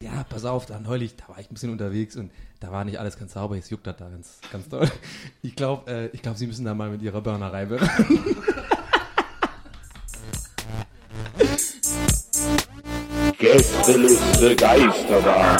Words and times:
Ja, 0.00 0.24
pass 0.28 0.44
auf, 0.44 0.64
da 0.64 0.78
neulich, 0.78 1.16
da 1.16 1.28
war 1.28 1.40
ich 1.40 1.50
ein 1.50 1.54
bisschen 1.54 1.72
unterwegs 1.72 2.14
und 2.14 2.30
da 2.60 2.70
war 2.70 2.84
nicht 2.84 3.00
alles 3.00 3.18
ganz 3.18 3.32
sauber. 3.32 3.56
Jetzt 3.56 3.68
juckt 3.72 3.84
das 3.84 3.96
da 3.96 4.08
ganz, 4.08 4.38
ganz 4.52 4.68
doll. 4.68 4.88
Ich 5.42 5.56
glaube, 5.56 5.90
äh, 5.90 6.06
ich 6.12 6.22
glaub, 6.22 6.36
Sie 6.36 6.46
müssen 6.46 6.64
da 6.64 6.72
mal 6.72 6.88
mit 6.88 7.02
Ihrer 7.02 7.20
Burnerei 7.20 7.64
beraten. 7.64 8.36
Gästeliste 13.38 14.54
Geisterbahn. 14.54 15.58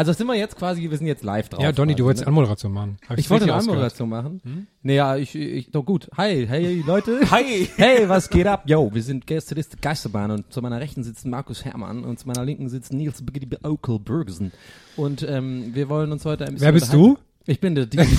Also 0.00 0.14
sind 0.14 0.26
wir 0.28 0.34
jetzt 0.34 0.56
quasi, 0.56 0.88
wir 0.88 0.96
sind 0.96 1.08
jetzt 1.08 1.22
live 1.24 1.50
drauf. 1.50 1.62
Ja, 1.62 1.72
Donny, 1.72 1.94
du 1.94 2.06
wolltest 2.06 2.24
ne? 2.24 2.28
Anmoderation 2.28 2.72
machen. 2.72 2.96
Hab 3.06 3.18
Ich 3.18 3.28
wollte 3.28 3.44
eine 3.44 3.52
richtig 3.52 3.68
Anmoderation 3.68 4.08
machen. 4.08 4.40
Hm? 4.42 4.66
Naja, 4.80 5.16
ich, 5.16 5.34
ich, 5.34 5.70
doch 5.72 5.84
gut. 5.84 6.08
Hi, 6.16 6.46
hey 6.48 6.82
Leute. 6.86 7.20
Hi. 7.30 7.68
Hey, 7.76 8.08
was 8.08 8.30
geht 8.30 8.46
ab? 8.46 8.62
Yo, 8.64 8.88
wir 8.94 9.02
sind 9.02 9.26
Gästeliste 9.26 9.76
Geisterbahn 9.76 10.30
und 10.30 10.50
zu 10.54 10.62
meiner 10.62 10.80
Rechten 10.80 11.04
sitzt 11.04 11.26
Markus 11.26 11.66
Herrmann 11.66 12.04
und 12.04 12.18
zu 12.18 12.26
meiner 12.26 12.46
Linken 12.46 12.70
sitzt 12.70 12.94
Nils 12.94 13.22
Okel 13.62 13.98
Bergesen. 13.98 14.52
Und 14.96 15.22
ähm, 15.22 15.74
wir 15.74 15.90
wollen 15.90 16.10
uns 16.12 16.24
heute 16.24 16.46
ein 16.46 16.54
bisschen 16.54 16.64
Wer 16.64 16.72
bist 16.72 16.94
du? 16.94 17.18
Ich 17.44 17.60
bin 17.60 17.74
der 17.74 17.84
Diggity 17.84 18.16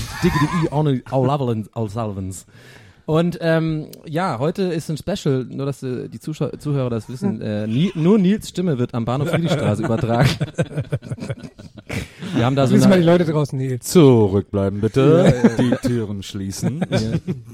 E. 0.65 0.69
O'Sullivan's. 0.69 2.45
Und 3.05 3.37
ähm, 3.41 3.87
ja, 4.05 4.39
heute 4.39 4.63
ist 4.63 4.89
ein 4.89 4.97
Special, 4.97 5.45
nur 5.49 5.65
dass 5.65 5.83
äh, 5.83 6.07
die 6.07 6.19
Zuschauer, 6.19 6.57
Zuhörer 6.59 6.89
das 6.89 7.09
wissen. 7.09 7.41
Äh, 7.41 7.67
Ni 7.67 7.91
nur 7.95 8.17
Nils 8.19 8.49
Stimme 8.49 8.77
wird 8.77 8.93
am 8.93 9.05
Bahnhof 9.05 9.29
Friedrichstraße 9.29 9.83
übertragen. 9.83 10.29
Wir 12.35 12.45
haben 12.45 12.55
da 12.55 12.67
so 12.67 12.75
Grüß 12.75 12.87
mal 12.87 12.99
die 12.99 13.05
Leute 13.05 13.25
draußen, 13.25 13.57
Nils. 13.57 13.85
Zurückbleiben 13.87 14.79
bitte. 14.79 15.55
Die 15.59 15.87
Türen 15.87 16.23
schließen. 16.23 16.85
ja. 16.89 16.99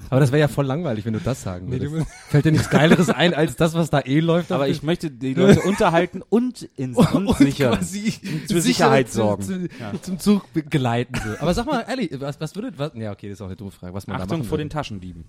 Aber 0.09 0.20
das 0.20 0.31
wäre 0.31 0.42
ja 0.42 0.48
voll 0.48 0.66
langweilig, 0.66 1.06
wenn 1.06 1.14
du 1.14 1.20
das 1.20 1.42
sagen 1.42 1.67
Nee, 1.70 1.80
würdest. 1.82 2.08
Fällt 2.30 2.45
dir 2.45 2.52
nichts 2.52 2.70
Geileres 2.70 3.10
ein, 3.10 3.33
als 3.33 3.55
das, 3.55 3.73
was 3.73 3.89
da 3.89 4.02
eh 4.02 4.20
läuft? 4.20 4.52
Aber 4.52 4.67
ich 4.67 4.83
möchte 4.83 5.10
die 5.10 5.33
Leute 5.33 5.61
unterhalten 5.61 6.21
und 6.30 6.64
ins 6.76 6.98
und 7.14 7.36
sicher. 7.38 7.71
quasi 7.71 8.11
für 8.48 8.61
Sicherheit 8.61 9.10
zu, 9.10 9.17
sorgen. 9.17 9.44
Zu, 9.44 9.54
Ja. 9.80 9.92
Zum 10.02 10.20
Zug 10.20 10.52
begleiten. 10.54 11.16
So. 11.16 11.39
Aber 11.39 11.54
sag 11.54 11.66
mal 11.66 11.83
ehrlich, 11.88 12.11
was, 12.20 12.39
was 12.39 12.55
würde, 12.55 12.73
was, 12.77 12.92
ja 12.95 13.11
okay, 13.11 13.30
das 13.30 13.38
ist 13.38 13.42
auch 13.42 13.48
eine 13.48 13.55
doofe 13.55 13.80
Frage, 13.80 13.94
was 13.94 14.05
man 14.08 14.17
da 14.17 14.23
Achtung 14.23 14.39
machen 14.39 14.48
vor 14.50 14.58
den 14.58 14.66
würde. 14.66 14.73
Taschendieben. 14.73 15.23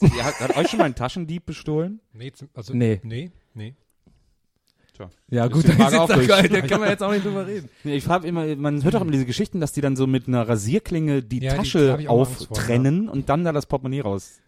Ihr 0.00 0.24
hat, 0.24 0.38
hat 0.40 0.56
euch 0.56 0.68
schon 0.68 0.78
mal 0.78 0.84
ein 0.84 0.94
Taschendieb 0.94 1.46
bestohlen? 1.46 2.00
Nee, 2.12 2.32
also, 2.54 2.72
Nee. 2.74 3.00
Nee, 3.02 3.30
nee. 3.54 3.74
Tja. 4.94 5.10
Ja 5.30 5.46
Ist 5.46 5.52
gut, 5.52 5.64
die 5.64 5.76
dann 5.76 5.92
ist 5.92 6.08
jetzt 6.18 6.28
geil, 6.28 6.48
da 6.48 6.60
kann 6.66 6.80
man 6.80 6.88
jetzt 6.88 7.02
auch 7.02 7.10
nicht 7.12 7.24
drüber 7.24 7.46
reden. 7.46 7.68
Nee, 7.84 7.96
Ich 7.96 8.04
frage 8.04 8.26
immer, 8.26 8.46
man 8.56 8.82
hört 8.82 8.94
doch 8.94 9.00
immer 9.00 9.10
diese 9.12 9.26
Geschichten, 9.26 9.60
dass 9.60 9.72
die 9.72 9.80
dann 9.80 9.96
so 9.96 10.06
mit 10.06 10.28
einer 10.28 10.48
Rasierklinge 10.48 11.22
die 11.22 11.40
Ja, 11.40 11.52
die- 11.52 11.56
Tasche 11.58 11.98
auch 12.08 12.26
Angst 12.26 12.46
vor, 12.46 12.56
auftrennen 12.56 13.08
und 13.08 13.28
dann 13.28 13.44
da 13.44 13.52
das 13.52 13.66
Portemonnaie 13.66 14.00
rausfischen. 14.00 14.42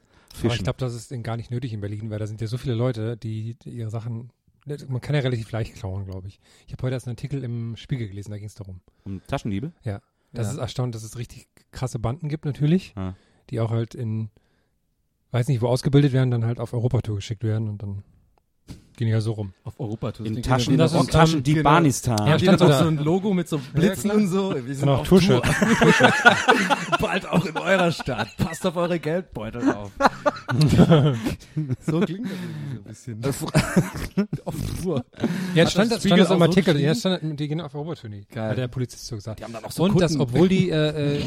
Aber 0.44 0.54
ich 0.54 0.62
glaube, 0.62 0.78
das 0.78 0.94
ist 0.94 1.22
gar 1.22 1.36
nicht 1.36 1.50
nötig 1.50 1.72
in 1.72 1.80
Berlin, 1.80 2.10
weil 2.10 2.18
da 2.18 2.26
sind 2.26 2.40
ja 2.40 2.46
so 2.46 2.56
viele 2.58 2.74
Leute, 2.74 3.16
die, 3.16 3.54
die 3.64 3.70
ihre 3.70 3.90
Sachen, 3.90 4.30
man 4.88 5.00
kann 5.00 5.14
ja 5.14 5.20
relativ 5.22 5.50
leicht 5.52 5.74
klauen, 5.74 6.04
glaube 6.06 6.28
ich. 6.28 6.38
Ich 6.66 6.72
habe 6.72 6.82
heute 6.84 6.94
erst 6.94 7.06
einen 7.08 7.16
Artikel 7.16 7.42
im 7.42 7.76
Spiegel 7.76 8.08
gelesen, 8.08 8.30
da 8.30 8.36
ging 8.38 8.46
es 8.46 8.54
darum. 8.54 8.80
um 9.04 9.20
Taschendiebe? 9.26 9.72
Ja. 9.82 10.00
Das 10.32 10.46
Ja. 10.46 10.52
ist 10.52 10.58
erstaunt, 10.58 10.94
dass 10.94 11.02
es 11.02 11.18
richtig 11.18 11.48
krasse 11.72 11.98
Banden 11.98 12.28
gibt 12.28 12.44
natürlich, 12.44 12.94
Ja. 12.96 13.16
die 13.50 13.58
auch 13.60 13.70
halt 13.70 13.94
in, 13.96 14.30
weiß 15.30 15.48
nicht, 15.48 15.62
wo 15.62 15.68
ausgebildet 15.68 16.12
werden, 16.12 16.30
dann 16.30 16.44
halt 16.44 16.60
auf 16.60 16.72
Europatour 16.72 17.16
geschickt 17.16 17.44
werden 17.44 17.68
und 17.68 17.82
dann 17.82 18.02
gehen 19.00 19.06
die 19.06 19.12
ja 19.12 19.20
so 19.22 19.32
rum. 19.32 19.54
Auf 19.64 19.80
Europa 19.80 20.12
tust 20.12 20.28
In 20.30 20.42
Taschen, 20.42 20.76
das 20.76 20.92
ist, 20.92 21.10
Taschen 21.10 21.42
die 21.42 21.54
genau. 21.54 21.70
Banistan. 21.70 22.18
Ja, 22.18 22.26
Ja, 22.32 22.38
stand 22.38 22.60
auch 22.60 22.68
da. 22.68 22.78
so 22.80 22.86
ein 22.86 22.98
Logo 22.98 23.32
mit 23.32 23.48
so 23.48 23.58
Blitzen 23.72 24.10
klar. 24.10 24.16
und 24.16 24.28
so. 24.28 24.54
Wir 24.54 24.74
sind 24.74 24.82
Und 24.82 24.88
auch 24.94 25.00
auf 25.00 25.08
Tour-Shirt. 25.08 25.42
Tour. 25.42 26.98
Bald 27.00 27.26
auch 27.26 27.46
in 27.46 27.56
eurer 27.56 27.90
Stadt. 27.92 28.28
Passt 28.36 28.66
auf 28.66 28.76
eure 28.76 29.00
Geldbeutel 29.00 29.72
auf. 29.72 29.90
so 31.86 32.00
klingt 32.00 32.26
das 32.26 32.36
irgendwie 32.36 32.68
so 32.76 32.76
ein 32.76 33.20
bisschen. 33.20 33.24
auf 34.44 34.54
Tour. 34.82 35.04
Ja, 35.54 35.64
Hat 35.64 35.70
stand 35.72 35.92
das 35.92 36.04
stand 36.04 36.20
das 36.20 36.30
im 36.30 36.42
Artikel. 36.42 36.78
ja, 36.78 36.94
stand, 36.94 37.40
die 37.40 37.48
gehen 37.48 37.62
auf 37.62 37.74
Europatournee. 37.74 38.26
Geil. 38.30 38.50
Hat 38.50 38.58
der 38.58 38.68
Polizist 38.68 39.06
so 39.06 39.16
gesagt. 39.16 39.40
Die 39.40 39.44
haben 39.44 39.54
dann 39.54 39.64
auch 39.64 39.72
so 39.72 39.84
und 39.84 39.98
das, 39.98 40.18
obwohl 40.20 40.46
die 40.48 40.68
äh, 40.68 41.16
äh, 41.20 41.22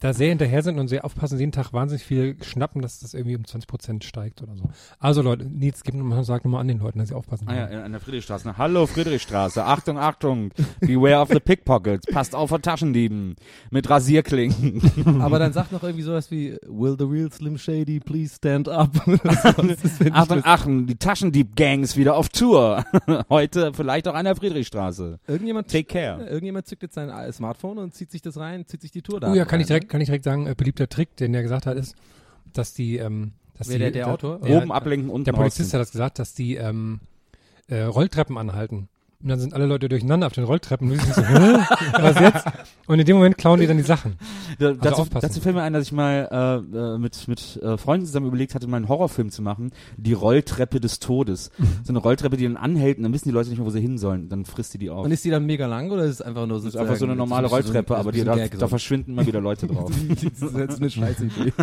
da 0.00 0.14
sehr 0.14 0.30
hinterher 0.30 0.62
sind 0.62 0.78
und 0.78 0.88
sehr 0.88 1.04
aufpassen, 1.04 1.38
jeden 1.38 1.52
Tag 1.52 1.74
wahnsinnig 1.74 2.04
viel 2.04 2.36
schnappen, 2.42 2.80
dass 2.80 3.00
das 3.00 3.12
irgendwie 3.12 3.36
um 3.36 3.44
20 3.44 3.68
Prozent 3.68 4.04
steigt 4.04 4.40
oder 4.42 4.56
so. 4.56 4.70
Also 4.98 5.20
Leute, 5.20 5.44
Nils, 5.44 5.82
gib 5.84 5.94
nochmal, 5.94 6.24
sag 6.24 6.42
nochmal 6.44 6.62
an 6.62 6.68
den 6.68 6.78
Leuten, 6.78 6.98
dass 6.98 7.08
sie 7.08 7.14
aufpassen. 7.18 7.48
Ah 7.48 7.54
ja, 7.70 7.84
an 7.84 7.92
der 7.92 8.00
Friedrichstraße. 8.00 8.56
Hallo 8.58 8.86
Friedrichstraße. 8.86 9.64
Achtung, 9.64 9.98
Achtung. 9.98 10.50
Beware 10.80 11.20
of 11.20 11.28
the 11.28 11.40
pickpockets. 11.40 12.06
Passt 12.12 12.34
auf 12.34 12.48
vor 12.48 12.62
Taschendieben. 12.62 13.36
Mit 13.70 13.88
Rasierklingen. 13.88 14.80
Aber 15.20 15.38
dann 15.38 15.52
sagt 15.52 15.72
noch 15.72 15.82
irgendwie 15.82 16.02
sowas 16.02 16.30
wie, 16.30 16.56
will 16.66 16.96
the 16.98 17.04
real 17.04 17.30
Slim 17.30 17.58
Shady 17.58 18.00
please 18.00 18.34
stand 18.36 18.68
up? 18.68 18.90
Achtung, 20.12 20.44
Achtung. 20.44 20.86
Die 20.86 20.96
Taschendieb-Gang 20.96 21.82
ist 21.82 21.96
wieder 21.96 22.16
auf 22.16 22.28
Tour. 22.28 22.84
Heute 23.28 23.72
vielleicht 23.74 24.08
auch 24.08 24.14
an 24.14 24.24
der 24.24 24.36
Friedrichstraße. 24.36 25.18
Irgendjemand, 25.26 25.68
Take 25.68 25.84
care. 25.84 26.26
irgendjemand 26.26 26.66
zückt 26.66 26.82
jetzt 26.82 26.94
sein 26.94 27.10
Smartphone 27.32 27.78
und 27.78 27.94
zieht 27.94 28.10
sich 28.10 28.22
das 28.22 28.38
rein, 28.38 28.66
zieht 28.66 28.82
sich 28.82 28.90
die 28.90 29.02
Tour 29.02 29.20
da. 29.20 29.32
Oh 29.32 29.34
ja, 29.34 29.44
kann 29.44 29.60
ich 29.60 29.66
direkt, 29.66 29.88
kann 29.88 30.00
ich 30.00 30.06
direkt 30.06 30.24
sagen, 30.24 30.46
äh, 30.46 30.54
beliebter 30.56 30.88
Trick, 30.88 31.16
den 31.16 31.32
der 31.32 31.42
gesagt 31.42 31.66
hat, 31.66 31.76
ist, 31.76 31.94
dass 32.52 32.74
die, 32.74 32.96
ähm, 32.96 33.32
dass 33.58 33.68
Wer, 33.68 33.74
die, 33.74 33.78
der- 33.84 33.90
der 33.90 34.04
da- 34.06 34.12
Autor? 34.12 34.40
Ja, 34.46 34.58
Oben 34.58 34.72
ablenken, 34.72 35.10
unten 35.10 35.24
Der 35.24 35.32
Polizist 35.32 35.72
hat 35.74 35.80
das 35.80 35.90
gesagt, 35.92 36.18
dass 36.18 36.34
die 36.34 36.54
ähm, 36.56 37.00
äh, 37.68 37.82
Rolltreppen 37.82 38.38
anhalten. 38.38 38.88
Und 39.20 39.30
dann 39.30 39.40
sind 39.40 39.52
alle 39.52 39.66
Leute 39.66 39.88
durcheinander 39.88 40.28
auf 40.28 40.32
den 40.32 40.44
Rolltreppen. 40.44 40.92
Und 40.92 41.00
so, 41.02 41.22
was 41.22 42.20
jetzt? 42.20 42.44
Und 42.86 43.00
in 43.00 43.04
dem 43.04 43.16
Moment 43.16 43.36
klauen 43.36 43.58
die 43.58 43.66
dann 43.66 43.76
die 43.76 43.82
Sachen. 43.82 44.14
Da, 44.60 44.74
dazu, 44.74 45.02
aufpassen. 45.02 45.26
dazu 45.26 45.40
fällt 45.40 45.56
mir 45.56 45.62
ein, 45.62 45.72
dass 45.72 45.82
ich 45.82 45.90
mal 45.90 46.28
äh, 46.72 46.76
äh, 46.94 46.98
mit, 46.98 47.26
mit 47.26 47.56
äh, 47.60 47.76
Freunden 47.78 48.06
zusammen 48.06 48.26
überlegt 48.28 48.54
hatte, 48.54 48.68
mal 48.68 48.76
einen 48.76 48.88
Horrorfilm 48.88 49.30
zu 49.30 49.42
machen. 49.42 49.72
Die 49.96 50.12
Rolltreppe 50.12 50.78
des 50.78 51.00
Todes. 51.00 51.50
so 51.82 51.88
eine 51.88 51.98
Rolltreppe, 51.98 52.36
die 52.36 52.44
dann 52.44 52.56
anhlt 52.56 52.98
und 52.98 53.02
dann 53.02 53.12
wissen 53.12 53.28
die 53.28 53.32
Leute 53.34 53.48
nicht 53.48 53.58
mehr, 53.58 53.66
wo 53.66 53.70
sie 53.70 53.80
hin 53.80 53.98
sollen. 53.98 54.28
Dann 54.28 54.44
frisst 54.44 54.74
die 54.74 54.78
die 54.78 54.88
auf. 54.88 55.04
Und 55.04 55.10
ist 55.10 55.24
die 55.24 55.30
dann 55.30 55.46
mega 55.46 55.66
lang 55.66 55.90
oder 55.90 56.04
ist 56.04 56.12
es 56.12 56.22
einfach 56.22 56.46
nur 56.46 56.60
so? 56.60 56.66
das 56.66 56.76
ist 56.76 56.80
einfach 56.80 56.94
so 56.94 57.04
eine 57.04 57.16
normale 57.16 57.48
Rolltreppe, 57.48 57.96
aber 57.96 58.12
die, 58.12 58.22
da, 58.22 58.36
da 58.36 58.68
verschwinden 58.68 59.14
immer 59.14 59.26
wieder 59.26 59.40
Leute 59.40 59.66
drauf. 59.66 59.90
das 60.08 60.22
ist 60.22 60.56
jetzt 60.56 60.78
eine 60.78 60.90
scheiß 60.90 61.20
Idee. 61.22 61.52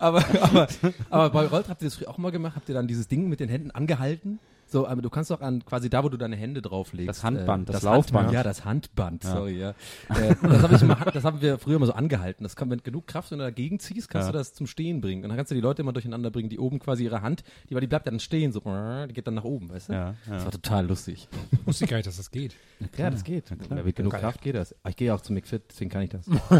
aber, 0.00 0.24
aber, 0.42 0.68
aber 1.10 1.30
bei 1.30 1.40
Rolltreppen 1.46 1.70
habt 1.70 1.82
ihr 1.82 1.86
das 1.88 1.94
früher 1.96 2.10
auch 2.10 2.18
mal 2.18 2.30
gemacht? 2.32 2.56
Habt 2.56 2.68
ihr 2.68 2.74
dann 2.74 2.86
dieses 2.88 3.06
Ding 3.08 3.28
mit 3.28 3.40
den 3.40 3.48
Händen 3.48 3.70
angehalten? 3.70 4.38
So, 4.66 4.86
aber 4.86 5.02
du 5.02 5.10
kannst 5.10 5.32
doch 5.32 5.40
an 5.40 5.64
quasi 5.64 5.90
da, 5.90 6.04
wo 6.04 6.08
du 6.08 6.16
deine 6.16 6.36
Hände 6.36 6.62
drauflegst. 6.62 7.08
Das 7.08 7.24
Handband, 7.24 7.68
äh, 7.68 7.72
das 7.72 7.82
Handband, 7.84 7.96
Laufband. 7.96 8.32
ja, 8.32 8.42
das 8.44 8.64
Handband, 8.64 9.24
Ja. 9.24 9.30
sorry, 9.32 9.58
ja. 9.58 9.70
äh, 10.10 10.36
das, 10.40 10.62
hab 10.62 10.70
ich 10.70 10.82
mal, 10.82 10.94
das 11.12 11.24
haben 11.24 11.40
wir 11.40 11.58
früher 11.58 11.80
mal 11.80 11.86
so 11.86 11.92
angehalten. 11.92 12.44
Das 12.44 12.54
kann, 12.54 12.70
wenn 12.70 12.80
genug 12.80 13.08
Kraft 13.08 13.32
wenn 13.32 13.38
du 13.38 13.44
dagegen 13.44 13.80
ziehst, 13.80 14.08
kannst 14.08 14.28
Ja. 14.28 14.32
du 14.32 14.38
das 14.38 14.54
zum 14.54 14.68
Stehen 14.68 15.00
bringen. 15.00 15.24
Und 15.24 15.30
dann 15.30 15.36
kannst 15.36 15.50
du 15.50 15.56
die 15.56 15.60
Leute 15.60 15.82
immer 15.82 15.92
durcheinander 15.92 16.30
bringen, 16.30 16.50
die 16.50 16.60
oben 16.60 16.78
quasi 16.78 17.02
ihre 17.02 17.20
Hand, 17.20 17.42
die, 17.68 17.74
weil 17.74 17.80
die 17.80 17.88
bleibt 17.88 18.06
dann 18.06 18.20
stehen, 18.20 18.52
so, 18.52 18.60
die 18.60 19.12
geht 19.12 19.26
dann 19.26 19.34
nach 19.34 19.42
oben, 19.42 19.70
weißt 19.70 19.88
du? 19.88 19.92
Ja, 19.92 20.14
Das 20.28 20.44
war 20.44 20.52
total 20.52 20.86
lustig. 20.86 21.26
Wusste 21.64 21.82
ich 21.86 21.90
gar 21.90 21.96
nicht, 21.96 22.06
dass 22.06 22.18
das 22.18 22.30
geht. 22.30 22.54
Ja, 22.96 23.10
das 23.10 23.24
geht. 23.24 23.50
Ja, 23.70 23.82
mit 23.82 23.96
genug. 23.96 24.12
Kraft 24.12 24.40
geht 24.40 24.54
das. 24.54 24.72
Ich 24.88 24.94
gehe 24.94 25.12
auch 25.12 25.20
zum 25.20 25.34
McFit, 25.34 25.62
deswegen 25.68 25.90
kann 25.90 26.02
ich 26.02 26.10
das. 26.10 26.26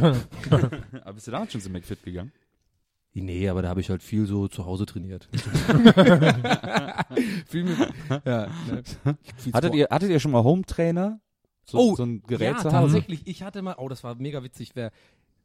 Aber 1.04 1.12
bist 1.14 1.28
du 1.28 1.31
damals 1.31 1.52
schon 1.52 1.60
zum 1.60 1.72
McFit 1.75 2.02
gegangen? 2.02 2.32
Nee, 3.12 3.48
aber 3.48 3.62
da 3.62 3.68
habe 3.68 3.80
ich 3.80 3.90
halt 3.90 4.02
viel 4.02 4.26
so 4.26 4.46
zu 4.48 4.66
Hause 4.66 4.86
trainiert. 4.86 5.28
viel 7.48 7.64
mit, 7.64 7.76
ja, 8.24 8.46
ne. 8.46 8.82
Viel 9.36 9.52
Hattet 9.52 9.74
ihr, 9.74 9.88
hattet 9.90 10.10
ihr 10.10 10.20
schon 10.20 10.30
mal 10.30 10.44
Home-Trainer? 10.44 11.20
so, 11.64 11.94
so 11.96 12.04
ein 12.04 12.22
Gerät 12.22 12.50
Oh, 12.52 12.54
ja, 12.56 12.58
zu 12.58 12.72
haben. 12.72 12.84
tatsächlich. 12.86 13.26
Ich 13.26 13.42
hatte 13.42 13.62
mal, 13.62 13.74
oh, 13.78 13.88
das 13.88 14.02
war 14.04 14.14
mega 14.16 14.42
witzig. 14.42 14.70
Wer, 14.74 14.90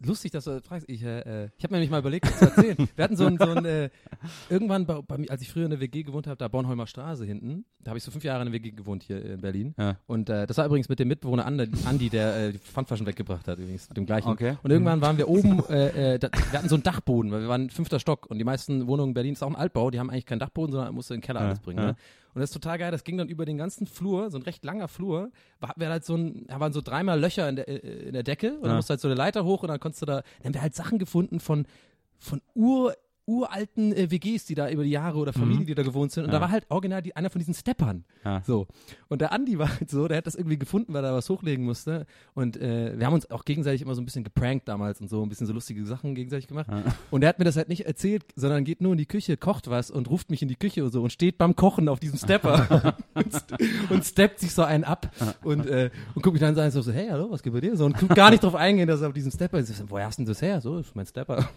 lustig, 0.03 0.31
dass 0.31 0.45
du 0.45 0.51
das 0.51 0.63
fragst. 0.65 0.89
Ich, 0.89 1.03
äh, 1.03 1.19
äh, 1.19 1.49
ich 1.57 1.63
habe 1.63 1.73
mir 1.73 1.77
nämlich 1.79 1.89
mal 1.91 1.99
überlegt, 1.99 2.25
das 2.25 2.39
zu 2.39 2.45
erzählen. 2.45 2.77
Wir 2.95 3.03
hatten 3.03 3.17
so 3.17 3.25
ein, 3.25 3.37
so 3.37 3.45
ein 3.45 3.65
äh, 3.65 3.89
irgendwann 4.49 4.85
bei, 4.85 5.01
bei 5.01 5.17
mir, 5.17 5.29
als 5.29 5.41
ich 5.41 5.49
früher 5.51 5.65
in 5.65 5.71
der 5.71 5.79
WG 5.79 6.03
gewohnt 6.03 6.27
habe, 6.27 6.37
da 6.37 6.47
Bornholmer 6.47 6.87
Straße 6.87 7.25
hinten, 7.25 7.65
da 7.79 7.89
habe 7.89 7.97
ich 7.97 8.03
so 8.03 8.11
fünf 8.11 8.23
Jahre 8.23 8.41
in 8.45 8.51
der 8.51 8.53
WG 8.53 8.71
gewohnt 8.71 9.03
hier 9.03 9.23
in 9.23 9.41
Berlin. 9.41 9.75
Ja. 9.77 9.97
Und 10.07 10.29
äh, 10.29 10.45
das 10.47 10.57
war 10.57 10.65
übrigens 10.65 10.89
mit 10.89 10.99
dem 10.99 11.07
Mitbewohner 11.07 11.45
Andi, 11.45 11.69
Andi 11.85 12.09
der 12.09 12.35
äh, 12.35 12.51
die 12.51 12.57
Pfandflaschen 12.57 13.05
weggebracht 13.05 13.47
hat, 13.47 13.59
übrigens, 13.59 13.87
mit 13.89 13.97
dem 13.97 14.05
gleichen. 14.05 14.29
Okay. 14.29 14.57
Und 14.63 14.71
irgendwann 14.71 15.01
waren 15.01 15.17
wir 15.17 15.27
oben, 15.27 15.63
äh, 15.69 16.19
da, 16.19 16.29
wir 16.31 16.59
hatten 16.59 16.69
so 16.69 16.75
einen 16.75 16.83
Dachboden, 16.83 17.31
weil 17.31 17.41
wir 17.41 17.47
waren 17.47 17.69
fünfter 17.69 17.99
Stock 17.99 18.25
und 18.29 18.37
die 18.37 18.43
meisten 18.43 18.87
Wohnungen 18.87 19.09
in 19.11 19.13
Berlin 19.13 19.33
ist 19.33 19.43
auch 19.43 19.49
ein 19.49 19.55
Altbau, 19.55 19.91
die 19.91 19.99
haben 19.99 20.09
eigentlich 20.09 20.25
keinen 20.25 20.39
Dachboden, 20.39 20.71
sondern 20.71 20.93
musst 20.93 21.09
du 21.09 21.13
in 21.13 21.19
den 21.21 21.25
Keller 21.25 21.41
Ja, 21.41 21.45
alles 21.47 21.59
bringen. 21.59 21.79
ja. 21.79 21.85
Ne? 21.91 21.95
Und 22.35 22.41
das 22.41 22.49
ist 22.49 22.53
total 22.53 22.77
geil, 22.77 22.91
das 22.91 23.03
ging 23.05 23.17
dann 23.17 23.29
über 23.29 23.45
den 23.45 23.57
ganzen 23.57 23.87
Flur, 23.87 24.29
so 24.29 24.37
ein 24.37 24.41
recht 24.43 24.63
langer 24.65 24.87
Flur, 24.89 25.31
war, 25.61 25.73
wir 25.77 25.89
halt 25.89 26.03
so 26.05 26.15
ein, 26.15 26.45
da 26.47 26.59
waren 26.59 26.73
so 26.73 26.81
dreimal 26.81 27.17
Löcher 27.19 27.47
in 27.47 27.55
der, 27.55 27.67
äh, 27.69 27.77
in 28.07 28.13
der 28.13 28.23
Decke 28.23 28.55
und 28.55 28.63
dann 28.63 28.71
Ja. 28.71 28.75
musst 28.75 28.89
du 28.89 28.91
halt 28.91 28.99
so 29.01 29.07
eine 29.07 29.15
Leiter 29.15 29.45
hoch 29.45 29.63
und 29.63 29.69
dann 29.69 29.79
konntest 29.79 30.01
du 30.01 30.05
da, 30.05 30.15
dann 30.39 30.45
haben 30.47 30.53
wir 30.53 30.61
halt 30.61 30.75
Sachen 30.75 30.99
gefunden 30.99 31.39
von, 31.39 31.65
von 32.19 32.41
Ur, 32.53 32.93
uralten 33.27 33.93
äh, 33.93 34.11
WGs, 34.11 34.45
die 34.45 34.55
da 34.55 34.69
über 34.69 34.83
die 34.83 34.89
Jahre 34.91 35.17
oder 35.17 35.33
Familien, 35.33 35.65
die 35.65 35.73
da 35.75 35.83
gewohnt 35.83 36.11
sind. 36.11 36.25
Und 36.25 36.29
da 36.31 36.37
Ja. 36.37 36.41
war 36.41 36.51
halt 36.51 36.65
original 36.69 37.01
die, 37.01 37.15
einer 37.15 37.29
von 37.29 37.39
diesen 37.39 37.53
Steppern. 37.53 38.03
Ja. 38.23 38.41
So. 38.45 38.67
Und 39.07 39.21
der 39.21 39.31
Andi 39.31 39.57
war 39.57 39.69
halt 39.79 39.89
so, 39.89 40.07
der 40.07 40.17
hat 40.17 40.27
das 40.27 40.35
irgendwie 40.35 40.57
gefunden, 40.57 40.93
weil 40.93 41.03
er 41.03 41.13
was 41.13 41.29
hochlegen 41.29 41.65
musste. 41.65 42.05
Und 42.33 42.57
äh, 42.57 42.97
wir 42.97 43.05
haben 43.05 43.13
uns 43.13 43.29
auch 43.31 43.45
gegenseitig 43.45 43.81
immer 43.81 43.95
so 43.95 44.01
ein 44.01 44.05
bisschen 44.05 44.23
geprankt 44.23 44.67
damals 44.67 45.01
und 45.01 45.09
so, 45.09 45.23
ein 45.23 45.29
bisschen 45.29 45.47
so 45.47 45.53
lustige 45.53 45.85
Sachen 45.85 46.13
gegenseitig 46.15 46.47
gemacht. 46.47 46.67
Und 47.11 47.23
er 47.23 47.29
hat 47.29 47.39
mir 47.39 47.45
das 47.45 47.55
halt 47.57 47.69
nicht 47.69 47.85
erzählt, 47.85 48.23
sondern 48.35 48.63
geht 48.63 48.81
nur 48.81 48.91
in 48.91 48.97
die 48.97 49.05
Küche, 49.07 49.37
kocht 49.37 49.69
was 49.69 49.89
und 49.91 50.09
ruft 50.09 50.29
mich 50.29 50.41
in 50.41 50.47
die 50.47 50.55
Küche 50.55 50.83
und 50.83 50.91
so 50.91 51.01
und 51.01 51.11
steht 51.11 51.37
beim 51.37 51.55
Kochen 51.55 51.89
auf 51.89 51.99
diesem 51.99 52.19
Stepper 52.19 52.95
und, 53.15 53.43
und 53.89 54.05
steppt 54.05 54.39
sich 54.39 54.53
so 54.53 54.63
einen 54.63 54.83
ab 54.83 55.11
und, 55.43 55.65
äh, 55.65 55.89
und 56.13 56.21
guckt 56.21 56.33
mich 56.33 56.41
dann 56.41 56.55
so 56.55 56.61
an, 56.61 56.71
so, 56.71 56.81
so, 56.81 56.91
hey, 56.91 57.07
hallo, 57.09 57.31
was 57.31 57.41
geht 57.41 57.53
bei 57.53 57.61
dir? 57.61 57.75
So, 57.75 57.85
und 57.85 57.97
guckt 57.97 58.15
gar 58.15 58.29
nicht 58.29 58.43
drauf 58.43 58.55
eingehen, 58.55 58.87
dass 58.87 59.01
er 59.01 59.07
auf 59.07 59.13
diesem 59.13 59.31
Stepper 59.31 59.59
ist. 59.59 59.75
So, 59.75 59.83
Woher 59.89 60.05
hast 60.07 60.17
denn 60.19 60.25
das 60.25 60.41
her? 60.41 60.61
So, 60.61 60.77
ist 60.77 60.95
mein 60.95 61.05
Stepper. 61.05 61.47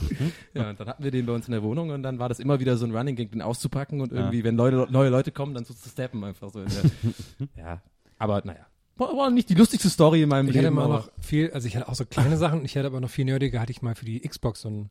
ja, 0.54 0.70
und 0.70 0.80
dann 0.80 0.88
hatten 0.88 1.02
wir 1.04 1.10
den 1.10 1.17
bei 1.26 1.32
uns 1.32 1.46
in 1.46 1.52
der 1.52 1.62
Wohnung 1.62 1.90
und 1.90 2.02
dann 2.02 2.18
war 2.18 2.28
das 2.28 2.38
immer 2.40 2.60
wieder 2.60 2.76
so 2.76 2.86
ein 2.86 2.94
Running 2.96 3.16
Gag, 3.16 3.32
den 3.32 3.42
auszupacken 3.42 4.00
und 4.00 4.12
irgendwie, 4.12 4.44
wenn 4.44 4.56
Leute, 4.56 4.86
neue 4.90 5.08
Leute 5.10 5.32
kommen, 5.32 5.54
dann 5.54 5.64
so 5.64 5.74
zu 5.74 5.88
steppen 5.88 6.22
einfach 6.24 6.50
so. 6.50 6.62
Ja, 7.56 7.82
aber 8.18 8.42
naja. 8.44 8.66
War, 8.96 9.16
war 9.16 9.30
nicht 9.30 9.48
die 9.48 9.54
lustigste 9.54 9.88
Story 9.90 10.22
in 10.22 10.28
meinem 10.28 10.46
Ich 10.48 10.52
hatte 10.56 10.64
Leben. 10.66 10.74
immer 10.76 10.84
aber- 10.84 10.94
noch 10.94 11.10
viel, 11.20 11.50
also 11.52 11.68
ich 11.68 11.76
hatte 11.76 11.88
auch 11.88 11.94
so 11.94 12.04
kleine 12.04 12.36
Sachen, 12.38 12.64
ich 12.64 12.76
hatte 12.76 12.86
aber 12.86 13.00
noch 13.00 13.10
viel 13.10 13.24
nerdiger, 13.24 13.60
hatte 13.60 13.72
ich 13.72 13.82
mal 13.82 13.94
für 13.94 14.04
die 14.04 14.20
Xbox 14.20 14.62
so 14.62 14.68
einen, 14.68 14.90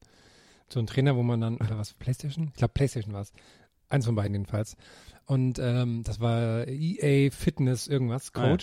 so 0.69 0.79
einen 0.79 0.87
Trainer, 0.87 1.15
wo 1.15 1.23
man 1.23 1.41
dann, 1.41 1.55
oder 1.57 1.77
was, 1.77 1.93
Playstation? 1.93 2.47
Ich 2.53 2.53
glaube 2.55 2.73
Playstation 2.73 3.13
war 3.13 3.21
es. 3.21 3.33
Eins 3.89 4.05
von 4.05 4.15
beiden 4.15 4.33
jedenfalls. 4.33 4.75
Und 5.25 5.59
ähm, 5.59 6.03
das 6.03 6.19
war 6.19 6.67
EA 6.67 7.31
Fitness 7.31 7.87
irgendwas, 7.87 8.31
Ah, 8.33 8.47
ja. 8.47 8.57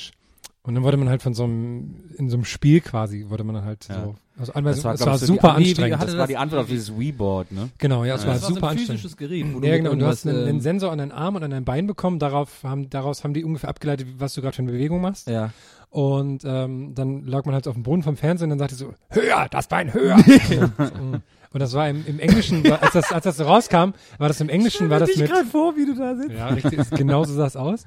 Und 0.67 0.75
dann 0.75 0.83
wurde 0.83 0.97
man 0.97 1.11
halt 1.11 1.21
von 1.23 1.35
so 1.35 1.45
einem, 1.45 1.95
in 2.17 2.31
so 2.31 2.37
einem 2.37 2.45
Spiel 2.47 2.81
quasi, 2.81 3.27
wurde 3.29 3.45
man 3.45 3.55
dann 3.57 3.65
halt 3.67 3.87
Ja. 3.89 4.03
so, 4.03 4.15
also 4.39 4.53
Anweisung, 4.55 4.77
Das 4.83 4.85
war, 4.85 4.95
es 4.95 5.07
war 5.07 5.15
ich, 5.15 5.21
die- 5.21 5.27
super 5.27 5.55
wie- 5.59 5.65
wie 5.65 5.69
anstrengend. 5.69 6.03
Das 6.03 6.17
war 6.17 6.27
die 6.27 6.37
Antwort 6.39 6.63
auf 6.63 6.69
dieses 6.69 6.99
Wii-Board, 6.99 7.53
ne? 7.53 7.69
genau, 7.77 8.03
ja, 8.05 8.15
es 8.15 8.23
Ja. 8.23 8.29
war 8.29 8.35
das 8.35 8.43
war 8.45 8.49
super 8.49 8.61
so 8.61 8.67
ein 8.67 8.71
anstrengend. 8.71 9.01
physisches 9.03 9.17
Gerät. 9.19 9.45
Wo 9.55 9.61
du 9.61 9.67
Ja, 9.69 9.77
genau. 9.77 9.91
Und 9.91 9.99
du 9.99 10.07
hast 10.07 10.27
einen, 10.27 10.39
einen 10.39 10.49
ähm, 10.49 10.61
Sensor 10.61 10.91
an 10.91 10.99
deinen 10.99 11.13
Arm 11.13 11.37
und 11.37 11.43
an 11.43 11.51
dein 11.51 11.65
Bein 11.67 11.87
bekommen. 11.87 12.19
Darauf 12.19 12.49
haben, 12.63 12.89
daraus 12.89 13.25
haben 13.25 13.35
die 13.35 13.45
ungefähr 13.45 13.69
abgeleitet, 13.69 14.07
was 14.19 14.33
du 14.33 14.41
gerade 14.41 14.57
für 14.57 14.63
eine 14.63 14.73
Bewegung 14.73 15.03
machst. 15.03 15.29
Ja. 15.29 15.51
Und 15.91 16.43
ähm, 16.47 16.95
dann 16.95 17.25
lag 17.27 17.45
man 17.45 17.55
halt 17.55 17.69
auf 17.69 17.75
dem 17.75 17.83
Boden 17.83 18.03
vom 18.03 18.17
Fernsehen 18.17 18.47
und 18.51 18.59
dann 18.59 18.59
sagte 18.61 18.75
so, 18.75 18.95
höher, 19.11 19.47
das 19.51 19.69
Bein 19.69 19.93
höher. 19.93 20.17
und 21.53 21.61
das 21.61 21.75
war 21.75 21.89
im, 21.91 22.05
im 22.07 22.19
Englischen, 22.19 22.65
war- 22.69 22.83
als 22.83 22.95
das, 22.95 23.13
als 23.13 23.25
das 23.25 23.37
so 23.37 23.45
rauskam, 23.45 23.93
war 24.19 24.29
das 24.29 24.41
im 24.41 24.49
Englischen, 24.49 24.89
war 24.91 24.99
das 24.99 25.15
mit, 25.17 25.31
vor, 25.53 25.77
wie 25.77 25.85
du 25.87 25.95
da 25.95 26.17
sitzt. 26.17 26.33
ja, 26.33 26.49
richtig, 26.49 26.73
ist- 26.79 26.91
genau 26.97 27.23
so 27.25 27.35
sah 27.35 27.47
es 27.47 27.55
aus. 27.57 27.85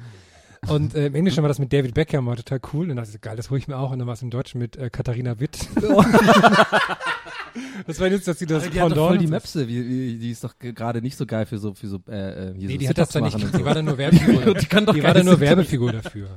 Und 0.67 0.95
äh, 0.95 1.07
im 1.07 1.15
Englischen 1.15 1.43
war 1.43 1.47
das 1.47 1.59
mit 1.59 1.71
David 1.71 1.93
Beckham, 1.93 2.25
war 2.25 2.35
total 2.35 2.59
cool. 2.73 2.83
Und 2.83 2.89
dann 2.89 2.97
dachte 2.97 3.11
ich, 3.13 3.21
geil, 3.21 3.35
das 3.35 3.49
hole 3.49 3.59
ich 3.59 3.67
mir 3.67 3.77
auch. 3.77 3.91
Und 3.91 3.99
dann 3.99 4.07
war 4.07 4.13
es 4.13 4.21
im 4.21 4.29
Deutschen 4.29 4.59
mit 4.59 4.75
äh, 4.77 4.89
Katharina 4.89 5.39
Witt. 5.39 5.67
das 7.85 7.99
war 7.99 8.07
jetzt, 8.07 8.27
dass 8.27 8.39
sie 8.39 8.45
das 8.45 8.69
Die 8.69 8.79
hat 8.81 8.91
doch 8.91 9.07
voll 9.09 9.17
die 9.17 9.27
Möpse, 9.27 9.67
wie, 9.67 9.87
wie, 9.87 10.17
die 10.17 10.31
ist 10.31 10.43
doch 10.43 10.57
ge- 10.59 10.73
gerade 10.73 11.01
nicht 11.01 11.15
so 11.17 11.25
geil 11.25 11.45
für 11.45 11.57
so, 11.57 11.73
für 11.73 11.87
so, 11.87 11.99
äh, 12.09 12.49
äh, 12.51 12.53
hier 12.57 12.67
Nee, 12.67 12.73
so 12.73 12.79
die 12.79 12.89
hat 12.89 12.97
das 12.97 13.09
da 13.09 13.21
nicht, 13.21 13.37
die 13.57 13.65
war 13.65 13.73
dann 13.73 13.85
nur 13.85 13.97
Werbefigur. 13.97 14.53
Die 14.59 14.65
kann 14.65 14.85
doch 14.85 14.93
die 14.93 15.03
war 15.03 15.13
dann 15.13 15.25
nur. 15.25 15.39
Werbefigur 15.39 15.91
dafür. 15.93 16.27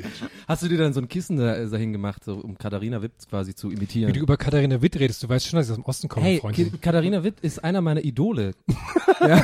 Hast 0.46 0.62
du 0.62 0.68
dir 0.68 0.78
dann 0.78 0.92
so 0.92 1.00
ein 1.00 1.08
Kissen 1.08 1.36
da, 1.36 1.64
dahin 1.66 1.92
gemacht, 1.92 2.24
so, 2.24 2.34
um 2.34 2.56
Katharina 2.58 3.02
Witt 3.02 3.12
quasi 3.28 3.54
zu 3.54 3.70
Wie 3.70 3.74
imitieren? 3.74 4.12
du 4.12 4.20
über 4.20 4.36
Katharina 4.36 4.80
Witt 4.82 4.98
redest, 4.98 5.22
du 5.22 5.28
weißt 5.28 5.46
schon, 5.46 5.58
dass 5.58 5.66
ich 5.66 5.72
aus 5.72 5.76
dem 5.78 5.84
Osten 5.84 6.08
komme, 6.08 6.26
Hey, 6.26 6.38
Freundin. 6.40 6.70
Ki- 6.72 6.78
Katharina 6.78 7.22
Witt 7.24 7.40
ist 7.40 7.62
einer 7.64 7.80
meiner 7.80 8.04
Idole. 8.04 8.52
ja. 9.20 9.42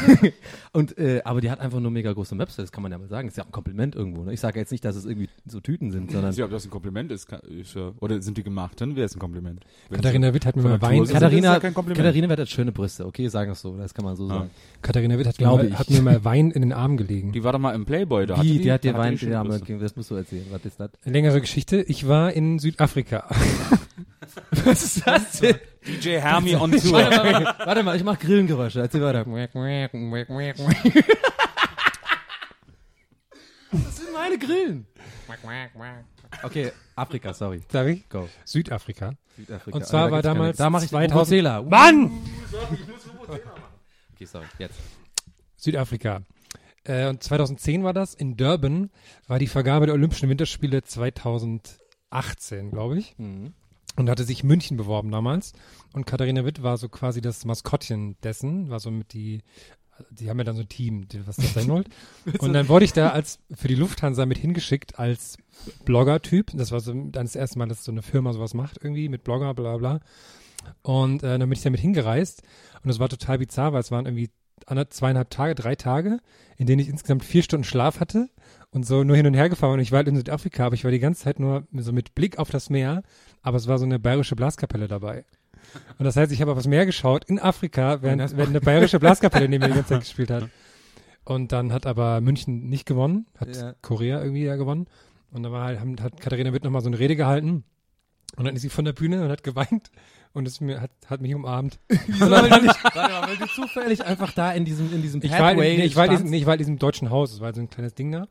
Und 0.72 0.96
äh, 0.98 1.22
aber 1.24 1.40
die 1.40 1.50
hat 1.50 1.60
einfach 1.60 1.80
nur 1.80 1.90
mega 1.90 2.12
große 2.12 2.34
Möpse, 2.34 2.62
das 2.62 2.72
kann 2.72 2.82
man 2.82 2.92
ja 2.92 2.98
mal 2.98 3.08
sagen. 3.08 3.28
Ist 3.28 3.36
ja 3.36 3.44
auch 3.44 3.48
ein 3.48 3.52
Kompliment 3.52 3.94
irgendwo. 3.94 4.22
Ne? 4.24 4.32
Ich 4.34 4.40
sage 4.40 4.58
jetzt 4.58 4.72
nicht, 4.72 4.84
dass 4.84 4.96
es 4.96 5.04
irgendwie 5.06 5.28
so 5.46 5.60
Tüten 5.60 5.90
sind, 5.90 6.10
sondern 6.12 6.34
Ja, 6.34 6.44
ob 6.44 6.50
das 6.50 6.64
ein 6.64 6.70
Kompliment 6.70 7.10
ist, 7.12 7.26
kann, 7.26 7.40
ist 7.40 7.74
ja, 7.74 7.92
oder 8.00 8.20
sind 8.22 8.36
die 8.38 8.42
gemacht, 8.42 8.80
dann 8.80 8.96
wäre 8.96 9.06
es 9.06 9.14
ein 9.16 9.18
Kompliment. 9.18 9.64
Wenn 9.88 9.96
Katharina 10.00 10.34
Witt 10.34 10.46
hat 10.46 10.56
mir 10.56 10.62
mal 10.62 10.82
Wein, 10.82 11.04
Katharina, 11.06 11.58
kein 11.66 11.74
Kompliment. 11.74 11.98
Katharina 12.04 12.28
Witt 12.28 12.38
hat 12.38 12.48
schöne 12.48 12.72
Brüste. 12.72 13.06
Okay, 13.06 13.28
sagen 13.28 13.48
wir 13.50 13.52
es 13.52 13.60
so, 13.60 13.76
das 13.76 13.92
kann 13.94 14.04
man 14.04 14.16
so 14.16 14.26
sagen. 14.28 14.50
Katharina 14.82 15.18
Witt 15.18 15.26
hat 15.26 15.38
mir, 15.38 15.46
Glaube 15.46 15.64
mal, 15.64 15.72
ich. 15.72 15.78
hat 15.78 15.90
mir 15.90 16.02
mal 16.02 16.24
Wein 16.24 16.50
in 16.50 16.62
den 16.62 16.72
Arm 16.72 16.96
gelegen. 16.96 17.32
Die 17.32 17.42
war 17.44 17.52
doch 17.52 17.58
mal 17.58 17.74
im 17.74 17.84
Playboy, 17.84 18.26
da 18.26 18.34
Wie, 18.42 18.54
hatte 18.54 18.62
die, 18.62 18.72
hat 18.72 18.84
dir 18.84 18.94
Wein, 18.94 19.12
die 19.12 19.18
schöne 19.18 19.32
ja, 19.32 19.42
Brüste. 19.42 19.78
das 19.78 19.96
musst 19.96 20.10
du 20.10 20.14
erzählen. 20.14 20.46
Was 20.50 20.64
ist 20.64 20.78
das? 20.80 20.90
Längere 21.04 21.40
Geschichte. 21.40 21.82
Ich 21.82 22.06
war 22.08 22.32
in 22.32 22.58
Südafrika. 22.58 23.28
Was 24.64 24.82
ist 24.82 25.06
das 25.06 25.40
denn? 25.40 25.56
DJ 25.86 26.18
Hermi 26.18 26.56
on 26.56 26.72
Tour. 26.72 26.92
Warte 26.92 27.16
mal, 27.44 27.54
warte 27.64 27.82
mal, 27.84 27.96
ich 27.96 28.04
mach 28.04 28.18
Grillengeräusche. 28.18 28.80
Erzähl 28.80 29.00
weiter. 29.02 29.24
Das 33.72 33.96
sind 33.96 34.12
meine 34.12 34.38
Grillen. 34.38 34.86
Okay, 36.43 36.73
Afrika, 36.94 37.33
sorry. 37.35 37.62
Sag 37.71 37.88
ich? 37.88 38.09
Go. 38.09 38.29
Südafrika. 38.44 39.12
Südafrika. 39.37 39.77
Und 39.77 39.87
zwar 39.87 40.11
war 40.11 40.23
damals 40.23 40.56
Da 40.56 40.71
mache 40.71 40.85
ich 40.85 40.91
2000 40.91 41.15
Vuvuzela. 41.15 41.62
Mann! 41.62 42.11
Okay, 44.15 44.25
sorry. 44.25 44.47
Jetzt. 44.59 44.79
Südafrika. 45.56 46.23
Äh, 46.85 47.09
und 47.09 47.23
2010 47.23 47.85
war 47.85 47.93
das. 47.93 48.15
In 48.15 48.37
Durban 48.37 48.91
war 49.27 49.38
die 49.38 49.47
Vergabe 49.47 49.87
der 49.87 49.94
Olympischen 49.94 50.29
Winterspiele 50.29 50.83
2018, 50.83 52.71
glaube 52.71 52.99
ich. 52.99 53.15
Mhm. 53.19 53.53
Und 53.97 54.11
hatte 54.11 54.25
sich 54.25 54.44
München 54.44 54.77
beworben 54.77 55.11
damals. 55.11 55.53
Und 55.93 56.06
Katharina 56.06 56.44
Witt 56.44 56.62
war 56.62 56.77
so 56.77 56.88
quasi 56.88 57.21
das 57.21 57.44
Maskottchen 57.44 58.17
dessen, 58.23 58.69
war 58.69 58.79
so 58.79 58.91
mit 58.91 59.12
die, 59.15 59.41
die 60.10 60.28
haben 60.28 60.38
ja 60.38 60.44
dann 60.44 60.56
so 60.56 60.62
ein 60.62 60.69
Team, 60.69 61.06
was 61.25 61.37
das 61.37 61.54
sein 61.54 61.69
wollte. 61.69 61.90
Und 62.38 62.52
dann 62.52 62.69
wurde 62.69 62.84
ich 62.84 62.93
da 62.93 63.10
als, 63.10 63.38
für 63.54 63.69
die 63.69 63.75
Lufthansa 63.75 64.26
mit 64.26 64.38
hingeschickt 64.38 64.98
als 64.98 65.38
Blogger-Typ. 65.84 66.50
Das 66.54 66.72
war 66.72 66.81
so 66.81 66.93
dann 66.93 67.12
das 67.12 67.37
erste 67.37 67.58
Mal, 67.58 67.66
dass 67.66 67.84
so 67.84 67.93
eine 67.93 68.02
Firma 68.02 68.32
sowas 68.32 68.54
macht 68.54 68.78
irgendwie 68.82 69.08
mit 69.08 69.25
Blogger, 69.25 69.54
bla, 69.54 69.76
bla. 69.76 70.00
Und 70.82 71.23
äh, 71.23 71.38
dann 71.38 71.49
bin 71.49 71.52
ich 71.52 71.62
damit 71.62 71.80
hingereist. 71.80 72.42
Und 72.82 72.90
es 72.90 72.99
war 72.99 73.09
total 73.09 73.38
bizarr, 73.38 73.73
weil 73.73 73.80
es 73.80 73.90
waren 73.90 74.06
irgendwie 74.06 74.30
zweieinhalb 74.90 75.30
Tage, 75.30 75.54
drei 75.54 75.76
Tage, 75.76 76.18
in 76.56 76.66
denen 76.66 76.80
ich 76.80 76.88
insgesamt 76.88 77.25
vier 77.25 77.42
Stunden 77.42 77.64
Schlaf 77.64 78.00
hatte 78.00 78.28
und 78.71 78.85
so 78.87 79.04
nur 79.04 79.16
hin 79.16 79.26
und 79.26 79.35
her 79.35 79.49
gefahren. 79.49 79.75
Und 79.75 79.80
ich 79.80 79.92
war 79.92 79.99
halt 79.99 80.09
in 80.09 80.16
Südafrika, 80.16 80.66
aber 80.66 80.75
ich 80.75 80.85
war 80.85 80.90
die 80.90 80.99
ganze 80.99 81.25
Zeit 81.25 81.38
nur 81.38 81.66
so 81.73 81.92
mit 81.92 82.14
Blick 82.14 82.38
auf 82.38 82.50
das 82.50 82.71
Meer, 82.71 83.02
aber 83.42 83.59
es 83.59 83.68
war 83.68 83.78
so 83.78 83.85
eine 83.85 83.99
bayerische 83.99 84.37
Blaskapelle 84.37 84.88
dabei. 84.88 85.25
Und 85.99 86.04
das 86.04 86.16
heißt, 86.16 86.33
ich 86.33 86.40
habe 86.40 86.52
auf 86.52 86.59
das 86.59 86.66
Meer 86.66 86.87
geschaut 86.87 87.25
in 87.25 87.38
Afrika, 87.38 88.02
während, 88.02 88.21
während 88.37 88.50
eine 88.50 88.61
bayerische 88.61 88.99
Blaskapelle 88.99 89.49
neben 89.49 89.62
mir 89.62 89.68
die 89.68 89.75
ganze 89.75 89.90
Zeit 89.90 90.00
gespielt 90.04 90.30
hat. 90.30 90.49
Und 91.25 91.52
dann 91.52 91.73
hat 91.73 91.87
aber 91.87 92.21
München 92.21 92.68
nicht 92.68 92.87
gewonnen, 92.87 93.26
hat 93.38 93.54
Ja. 93.56 93.75
Korea 93.83 94.21
irgendwie 94.23 94.45
ja 94.45 94.56
gewonnen. 94.56 94.87
Und 95.33 95.42
dann 95.42 95.52
war 95.52 95.64
halt, 95.64 95.80
haben- 95.80 95.97
hat 96.00 96.21
Katharina 96.21 96.52
Witt 96.52 96.64
nochmal 96.64 96.83
so 96.83 96.88
eine 96.88 96.99
Rede 96.99 97.16
gehalten. 97.16 97.64
Und 98.37 98.45
dann 98.45 98.54
ist 98.54 98.62
sie 98.62 98.68
von 98.68 98.85
der 98.85 98.92
Bühne 98.92 99.25
und 99.25 99.30
hat 99.30 99.42
geweint 99.42 99.90
und 100.35 100.47
ist 100.47 100.61
mir, 100.61 100.80
hat, 100.80 100.90
hat 101.06 101.21
mich 101.21 101.35
umarmt. 101.35 101.78
Wieso, 101.88 102.30
weil, 102.30 102.49
du, 102.50 102.66
mal, 102.66 103.28
weil 103.28 103.37
du 103.38 103.47
zufällig 103.47 104.04
einfach 104.04 104.33
da 104.33 104.52
in 104.52 104.64
diesem, 104.64 104.92
in 104.92 105.00
diesem 105.02 105.23
Ich 105.23 105.30
war, 105.33 105.52
in, 105.52 105.59
nee, 105.59 105.85
ich, 105.85 105.97
war 105.97 106.04
in 106.04 106.11
diesem, 106.11 106.28
nee, 106.30 106.37
ich 106.38 106.47
war 106.47 106.54
in 106.54 106.59
diesem 106.59 106.78
deutschen 106.78 107.11
Haus, 107.11 107.33
es 107.33 107.40
war 107.40 107.54
so 107.54 107.61
ein 107.61 107.71
kleines 107.71 107.95
Ding 107.95 108.12
da. 108.12 108.26